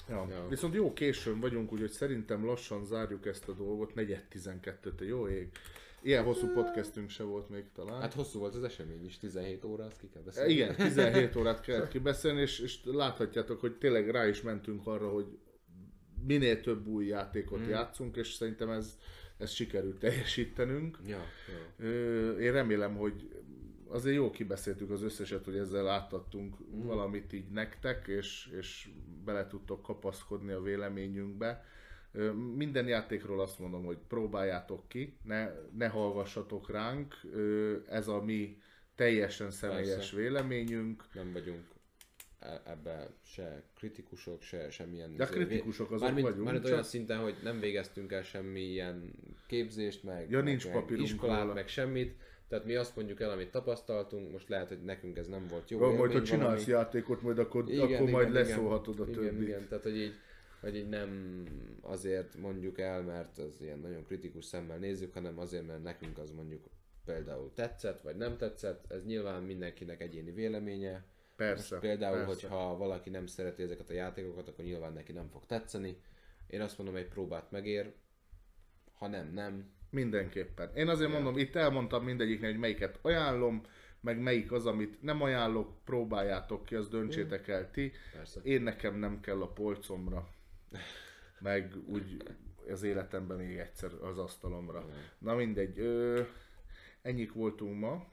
Ja. 0.09 0.27
Ja. 0.30 0.48
Viszont 0.50 0.74
jó 0.74 0.93
későn 0.93 1.40
vagyunk, 1.40 1.72
úgyhogy 1.72 1.92
szerintem 1.92 2.45
lassan 2.45 2.85
zárjuk 2.85 3.25
ezt 3.25 3.50
a 3.50 3.53
dolgot. 3.53 3.95
Negyed 3.95 4.24
12 4.30 5.06
jó 5.06 5.27
ég. 5.27 5.50
Ilyen 6.01 6.24
hosszú 6.24 6.48
podcastünk 6.48 7.09
se 7.09 7.24
volt 7.24 7.50
még 7.50 7.64
talán. 7.74 8.01
Hát 8.01 8.14
hosszú 8.14 8.40
volt 8.40 8.56
az 8.56 8.64
esemény 8.64 9.06
is, 9.06 9.17
17 9.17 9.64
óra, 9.64 9.85
azt 9.85 10.00
ki 10.00 10.09
kell 10.14 10.22
beszélni. 10.22 10.53
Igen, 10.53 10.75
17 10.88 11.35
órát 11.35 11.61
kellett 11.61 11.88
kibeszélni, 11.88 12.42
és, 12.42 12.59
és 12.59 12.80
láthatjátok, 12.84 13.59
hogy 13.59 13.77
tényleg 13.77 14.09
rá 14.09 14.27
is 14.27 14.42
mentünk 14.42 14.88
arra, 14.88 15.09
hogy 15.09 15.25
minél 16.25 16.61
több 16.61 16.88
új 16.88 17.06
játékot 17.06 17.59
mm. 17.59 17.69
játszunk, 17.69 18.16
és 18.16 18.34
szerintem 18.34 18.69
ez, 18.69 18.98
ez 19.38 19.51
sikerült 19.51 20.00
teljesítenünk. 20.00 21.00
Ja, 21.06 21.22
ja. 21.77 22.32
Én 22.40 22.51
remélem, 22.51 22.95
hogy 22.95 23.30
azért 23.88 24.16
jó 24.16 24.30
kibeszéltük 24.30 24.90
az 24.90 25.02
összeset, 25.02 25.46
hogy 25.46 25.58
ezzel 25.58 25.88
átadtunk 25.88 26.56
mm. 26.60 26.86
valamit 26.86 27.34
így 27.34 27.50
nektek, 27.50 28.08
és, 28.08 28.50
és 28.60 28.90
bele 29.26 29.48
tudtok 29.48 29.82
kapaszkodni 29.82 30.52
a 30.52 30.62
véleményünkbe. 30.62 31.66
Minden 32.56 32.88
játékról 32.88 33.42
azt 33.42 33.60
mondom, 33.60 33.86
hogy 33.86 33.98
próbáljátok 34.08 34.88
ki, 34.88 35.18
ne, 35.24 35.52
ne 35.78 35.88
hallgassatok 35.88 36.70
ránk, 36.70 37.16
ez 37.90 38.08
a 38.08 38.22
mi 38.22 38.58
teljesen 38.96 39.52
személyes 39.52 39.96
Persze. 39.96 40.16
véleményünk. 40.16 41.04
Nem 41.14 41.34
vagyunk 41.34 41.76
e- 42.46 42.62
ebbe 42.66 43.10
se 43.24 43.64
kritikusok, 43.76 44.42
se 44.42 44.70
semmilyen... 44.70 45.16
De 45.16 45.24
izé- 45.24 45.34
kritikusok 45.34 45.92
azok 45.92 46.02
mármint, 46.02 46.26
vagyunk, 46.28 46.44
Mármint 46.44 46.64
csak- 46.64 46.74
olyan 46.74 46.86
szinten, 46.86 47.20
hogy 47.20 47.36
nem 47.44 47.60
végeztünk 47.60 48.12
el 48.12 48.24
semmilyen 48.24 49.12
képzést, 49.48 50.04
meg, 50.04 50.30
Ja, 50.30 50.38
meg, 50.38 50.46
nincs 50.46 50.68
meg 50.68 51.00
iskolát, 51.00 51.42
róla. 51.42 51.54
meg 51.54 51.68
semmit. 51.68 52.16
Tehát 52.48 52.66
mi 52.66 52.76
azt 52.76 52.96
mondjuk 52.96 53.20
el, 53.22 53.30
amit 53.30 53.52
tapasztaltunk, 53.52 54.32
most 54.32 54.50
lehet, 54.50 54.68
hogy 54.68 54.82
nekünk 54.82 55.18
ez 55.18 55.28
nem 55.28 55.48
volt 55.48 55.70
jó 55.70 55.80
Jó, 55.80 55.94
majd 55.94 56.12
ha 56.12 56.22
csinálsz 56.22 56.66
valami. 56.66 56.84
játékot, 56.84 57.22
majd 57.22 57.40
akkor, 57.40 57.70
igen, 57.70 57.94
akkor 57.94 58.10
majd 58.10 58.32
leszólhatod 58.32 59.00
a 59.00 59.04
igen, 59.04 59.14
többit. 59.14 59.48
Igen, 59.48 59.68
tehát 59.68 59.84
hogy 59.84 59.98
így, 59.98 60.14
hogy 60.62 60.76
így 60.76 60.90
nem 60.90 61.44
azért 61.82 62.38
mondjuk 62.38 62.80
el, 62.80 63.02
mert 63.02 63.38
az 63.38 63.62
ilyen 63.62 63.80
nagyon 63.80 64.04
kritikus 64.04 64.46
szemmel 64.46 64.78
nézzük, 64.78 65.14
hanem 65.14 65.40
azért, 65.40 65.68
mert 65.68 65.84
nekünk 65.84 66.18
az 66.18 66.32
mondjuk 66.32 66.64
például 67.06 67.52
tetszett, 67.54 68.02
vagy 68.02 68.16
nem 68.16 68.38
tetszett, 68.38 68.92
ez 68.92 69.06
nyilván 69.06 69.44
mindenkinek 69.44 70.02
egyéni 70.02 70.32
véleménye. 70.32 71.06
Persze, 71.36 71.76
Most 71.76 71.88
például, 71.88 72.26
persze. 72.26 72.48
hogyha 72.48 72.78
valaki 72.78 73.10
nem 73.10 73.26
szereti 73.26 73.64
ezeket 73.64 73.90
a 73.90 73.94
játékokat, 73.94 74.48
akkor 74.48 74.66
nyilván 74.66 74.94
neki 74.94 75.12
nem 75.12 75.30
fog 75.30 75.46
tetszeni. 75.46 75.98
Én 76.48 76.62
azt 76.62 76.78
mondom, 76.78 76.96
egy 76.96 77.08
próbát 77.08 77.52
megér, 77.52 77.94
ha 78.94 79.08
nem, 79.08 79.34
nem. 79.34 79.74
Mindenképpen. 79.96 80.70
Én 80.76 80.88
azért 80.88 81.10
Ja. 81.10 81.16
mondom, 81.16 81.38
itt 81.38 81.56
elmondtam 81.56 82.04
mindegyiknek, 82.04 82.50
hogy 82.52 82.60
melyiket 82.60 83.00
ajánlom, 83.02 83.62
meg 84.02 84.20
melyik 84.20 84.52
az, 84.52 84.66
amit 84.66 85.02
nem 85.02 85.22
ajánlok, 85.22 85.84
próbáljátok 85.86 86.66
ki, 86.66 86.76
azt 86.76 86.90
döntsétek 86.90 87.48
el 87.48 87.72
ti. 87.72 87.92
Persze. 88.14 88.40
Én 88.44 88.62
nekem 88.62 88.96
nem 88.96 89.20
kell 89.20 89.42
a 89.42 89.48
polcomra, 89.48 90.28
meg 91.40 91.74
úgy 91.88 92.24
az 92.72 92.84
életemben 92.84 93.38
még 93.38 93.58
egyszer 93.58 93.92
az 94.02 94.18
asztalomra. 94.18 94.86
Na 95.18 95.36
mindegy, 95.36 95.80
ö, 95.80 96.22
ennyik 97.02 97.34
voltunk 97.34 97.80
ma. 97.80 98.06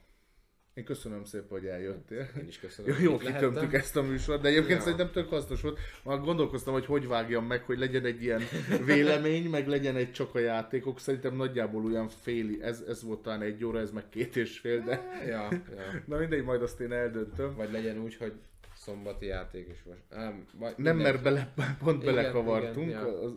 Én 0.75 0.84
köszönöm 0.84 1.25
szépen, 1.25 1.49
hogy 1.49 1.67
eljöttél. 1.67 2.28
Én 2.41 2.47
is 2.49 2.59
köszönöm. 2.59 2.97
Jó, 2.99 3.10
jó 3.10 3.17
kitömtük 3.18 3.55
lehettem. 3.55 3.81
ezt 3.81 3.97
a 3.97 4.02
műsort, 4.02 4.42
de 4.42 4.49
egyébként 4.49 4.78
Ja. 4.78 4.81
szerintem 4.81 5.10
tök 5.10 5.28
hasznos 5.28 5.60
volt. 5.60 5.78
Már 6.05 6.20
gondolkoztam, 6.20 6.73
hogy 6.73 6.86
hogy 6.86 7.07
vágjam 7.07 7.47
meg, 7.47 7.62
hogy 7.65 7.78
legyen 7.78 8.05
egy 8.05 8.23
ilyen 8.23 8.42
vélemény, 8.84 9.51
meg 9.51 9.68
legyen 9.68 9.97
egy 9.97 10.12
csak 10.12 10.34
a 10.34 10.39
játékok. 10.39 10.99
Szerintem 11.01 11.36
nagyjából 11.36 11.84
olyan 11.84 12.09
féli, 12.09 12.62
ez, 12.62 12.81
ez 12.89 13.02
volt 13.02 13.23
talán 13.23 13.42
egy 13.42 13.65
óra, 13.65 13.78
ez 13.81 13.91
meg 13.91 14.09
két 14.09 14.36
és 14.36 14.59
fél, 14.59 14.81
de 14.83 15.20
Ja, 15.26 15.49
ja. 15.52 16.02
na 16.07 16.17
mindegy, 16.18 16.44
majd 16.44 16.62
azt 16.62 16.81
én 16.81 16.92
eldöntöm. 16.92 17.55
Vagy 17.55 17.73
legyen 17.73 17.99
úgy, 17.99 18.15
hogy 18.17 18.33
szombati 18.76 19.26
játék 19.26 19.68
is 19.73 19.83
most. 19.86 20.02
Nem, 20.10 20.47
vagy 20.59 20.75
Nem, 20.76 20.97
mert 20.97 21.23
bele, 21.23 21.52
pont 21.78 22.02
Igen, 22.02 22.15
belekavartunk, 22.15 22.89
igen, 22.89 23.01
ja. 23.01 23.20
az, 23.23 23.33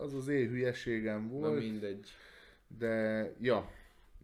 az 0.00 0.14
az 0.14 0.28
én 0.28 0.48
hülyeségem 0.48 1.22
Na 1.22 1.28
volt, 1.38 1.58
mindegy. 1.58 2.08
de 2.78 3.24
ja, 3.40 3.70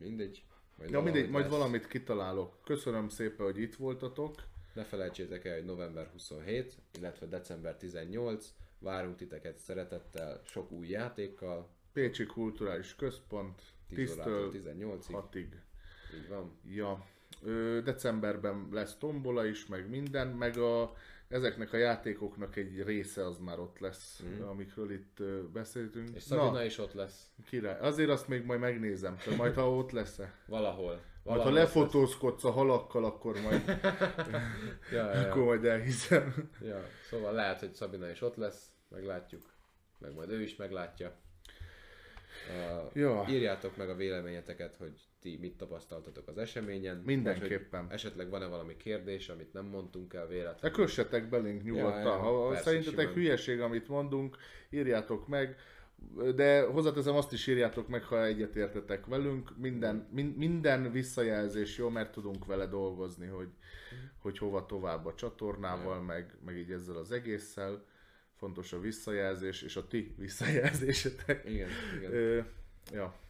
Mindegy. 0.00 0.42
Majd 0.82 0.94
ja 0.94 1.00
mindegy, 1.00 1.30
majd 1.30 1.44
lesz. 1.44 1.52
valamit 1.52 1.86
kitalálok. 1.86 2.58
Köszönöm 2.64 3.08
szépen, 3.08 3.46
hogy 3.46 3.60
itt 3.60 3.74
voltatok. 3.74 4.42
Ne 4.74 4.84
felejtsétek 4.84 5.44
el, 5.44 5.54
hogy 5.54 5.64
november 5.64 6.08
27, 6.12 6.74
illetve 6.98 7.26
december 7.26 7.76
18. 7.76 8.54
Várunk 8.78 9.16
titeket 9.16 9.58
szeretettel, 9.58 10.40
sok 10.44 10.70
új 10.70 10.88
játékkal, 10.88 11.68
Pécsi 11.92 12.26
Kulturális 12.26 12.94
Központ, 12.94 13.62
10 13.88 14.12
órától 14.12 14.50
10-től 14.52 14.74
18-ig. 14.76 15.22
6-ig. 15.32 15.46
Így 16.14 16.28
van. 16.28 16.58
Ja, 16.64 17.06
ö, 17.42 17.80
decemberben 17.84 18.68
lesz 18.70 18.96
tombola 18.96 19.46
is, 19.46 19.66
meg 19.66 19.88
minden, 19.88 20.28
meg 20.28 20.56
a, 20.56 20.94
ezeknek 21.32 21.72
a 21.72 21.76
játékoknak 21.76 22.56
egy 22.56 22.82
része 22.82 23.26
az 23.26 23.38
már 23.38 23.58
ott 23.58 23.78
lesz, 23.78 24.22
mm. 24.24 24.42
amikről 24.42 24.90
itt 24.92 25.22
beszéltünk. 25.52 26.08
És 26.14 26.22
Szabina 26.22 26.50
Na, 26.50 26.64
is 26.64 26.78
ott 26.78 26.92
lesz. 26.92 27.30
király. 27.48 27.78
Azért 27.80 28.10
azt 28.10 28.28
még 28.28 28.44
majd 28.44 28.60
megnézem, 28.60 29.16
de 29.28 29.36
majd 29.36 29.54
ha 29.54 29.74
ott 29.74 29.90
lesz-e. 29.90 30.34
Valahol. 30.46 30.90
Majd 30.92 31.02
Valahol 31.22 31.42
ha 31.42 31.48
ott 31.48 31.54
lesz. 31.54 31.74
lefotózkodsz 31.74 32.44
a 32.44 32.50
halakkal, 32.50 33.04
akkor 33.04 33.40
majd, 33.40 33.66
Ja, 34.92 35.12
ja, 35.14 35.20
akkor 35.30 35.44
majd 35.44 35.64
elhiszem. 35.64 36.50
ja. 36.70 36.82
Szóval 37.08 37.32
lehet, 37.32 37.60
hogy 37.60 37.72
Szabina 37.74 38.10
is 38.10 38.20
ott 38.20 38.36
lesz, 38.36 38.70
meglátjuk. 38.88 39.42
Meg 39.98 40.14
majd 40.14 40.30
ő 40.30 40.42
is 40.42 40.56
meglátja. 40.56 41.16
Uh, 42.48 42.90
Ja. 42.94 43.24
Írjátok 43.28 43.76
meg 43.76 43.88
a 43.90 43.94
véleményeteket, 43.94 44.76
hogy 44.76 45.00
ti 45.22 45.38
mit 45.40 45.56
tapasztaltatok 45.56 46.28
az 46.28 46.38
eseményen. 46.38 46.96
Mindenképpen. 46.96 47.84
Vagy, 47.86 47.94
esetleg 47.94 48.30
van-e 48.30 48.46
valami 48.46 48.76
kérdés, 48.76 49.28
amit 49.28 49.52
nem 49.52 49.64
mondtunk 49.64 50.14
el 50.14 50.26
véletlenül. 50.26 50.76
kössetek 50.76 51.28
belénk 51.28 51.62
nyugodtan. 51.62 52.00
Ja, 52.00 52.08
ja, 52.08 52.18
ha 52.18 52.48
persze, 52.48 52.62
szerintetek 52.62 53.00
simán. 53.00 53.14
hülyeség, 53.14 53.60
amit 53.60 53.88
mondunk, 53.88 54.36
írjátok 54.70 55.28
meg. 55.28 55.56
De 56.34 56.62
hozzáteszem 56.62 57.14
azt 57.14 57.32
is 57.32 57.46
írjátok 57.46 57.88
meg, 57.88 58.04
ha 58.04 58.24
egyetértetek 58.24 59.06
velünk. 59.06 59.56
Minden, 59.56 60.08
min, 60.10 60.34
minden 60.36 60.92
visszajelzés 60.92 61.78
jó, 61.78 61.88
mert 61.88 62.12
tudunk 62.12 62.44
vele 62.44 62.66
dolgozni, 62.66 63.26
hogy, 63.26 63.48
hogy 64.18 64.38
hova 64.38 64.66
tovább 64.66 65.06
a 65.06 65.14
csatornával, 65.14 66.00
meg, 66.00 66.36
meg 66.44 66.56
így 66.56 66.70
ezzel 66.70 66.96
az 66.96 67.12
egésszel. 67.12 67.84
Fontos 68.34 68.72
a 68.72 68.80
visszajelzés, 68.80 69.62
és 69.62 69.76
a 69.76 69.86
ti 69.86 70.14
visszajelzésetek. 70.18 71.48
Igen, 71.48 71.68
igen. 71.98 72.12
Ö, 72.12 72.40
ja, 72.92 73.20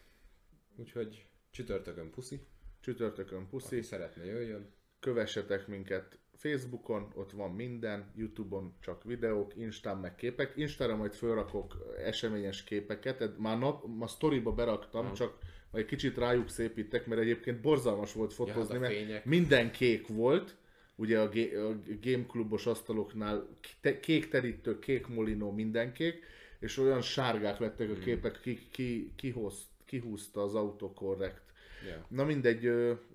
Úgyhogy 0.76 1.26
csütörtökön 1.52 2.10
puszi. 2.10 2.40
csütörtökön 2.80 3.48
puszi. 3.48 3.76
Aki 3.76 3.84
szeretne 3.84 4.24
jöjjön. 4.24 4.72
Kövessetek 5.00 5.66
minket 5.66 6.18
Facebookon, 6.36 7.12
ott 7.14 7.32
van 7.32 7.50
minden, 7.50 8.12
Youtube-on 8.16 8.74
csak 8.80 9.04
videók, 9.04 9.56
Instán 9.56 9.96
meg 9.96 10.14
képek. 10.14 10.52
Instára 10.56 10.96
majd 10.96 11.12
felrakok 11.14 11.94
eseményes 11.98 12.64
képeket, 12.64 13.38
már 13.38 13.58
nap, 13.58 13.84
ma 13.86 14.06
sztoriba 14.06 14.52
beraktam, 14.52 15.04
Aha. 15.04 15.14
csak 15.14 15.38
majd 15.70 15.84
kicsit 15.86 16.16
rájuk 16.16 16.48
szépítek, 16.48 17.06
mert 17.06 17.20
egyébként 17.20 17.60
borzalmas 17.60 18.12
volt 18.12 18.30
Ja, 18.30 18.36
fotózni, 18.36 18.78
hát 18.78 18.90
a 18.90 18.94
mert 18.94 19.24
minden 19.24 19.70
kék 19.70 20.06
volt, 20.06 20.56
ugye 20.96 21.20
a, 21.20 21.28
ga- 21.28 21.54
a 21.56 21.76
game 22.00 22.26
klubos 22.26 22.66
asztaloknál 22.66 23.48
te- 23.80 24.00
kék 24.00 24.28
terítő, 24.28 24.78
kék 24.78 25.06
molinó, 25.06 25.50
minden 25.52 25.92
kék, 25.92 26.24
és 26.58 26.78
olyan 26.78 27.00
sárgák 27.02 27.58
lettek 27.58 27.86
Hmm. 27.86 27.96
a 27.96 27.98
képek, 27.98 28.40
ki, 28.40 28.58
ki, 28.70 29.12
kihoz, 29.16 29.70
kihúzta 29.84 30.42
az 30.42 30.54
autokorrekt. 30.54 31.41
Ja. 31.86 32.04
Na 32.08 32.24
mindegy, 32.24 32.70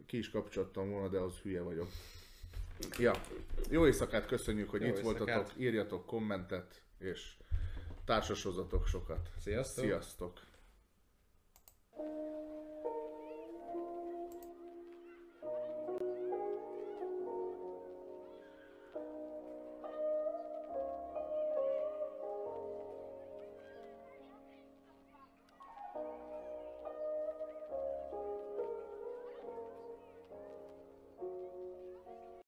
ki 0.05 0.17
is 0.17 0.29
kapcsoltam 0.29 0.89
volna, 0.89 1.07
de 1.07 1.19
az 1.19 1.33
hülye 1.37 1.61
vagyok. 1.61 1.87
Ja, 2.99 3.13
jó 3.69 3.85
éjszakát, 3.85 4.25
köszönjük, 4.25 4.69
hogy 4.69 4.81
Jó 4.81 4.87
itt 4.87 4.97
éjszakát. 4.97 5.17
voltatok, 5.17 5.59
írjatok 5.59 6.05
kommentet, 6.05 6.81
és 6.99 7.33
társasozatok 8.05 8.87
sokat. 8.87 9.29
Sziasztok! 9.41 9.83
Sziasztok! 9.83 10.39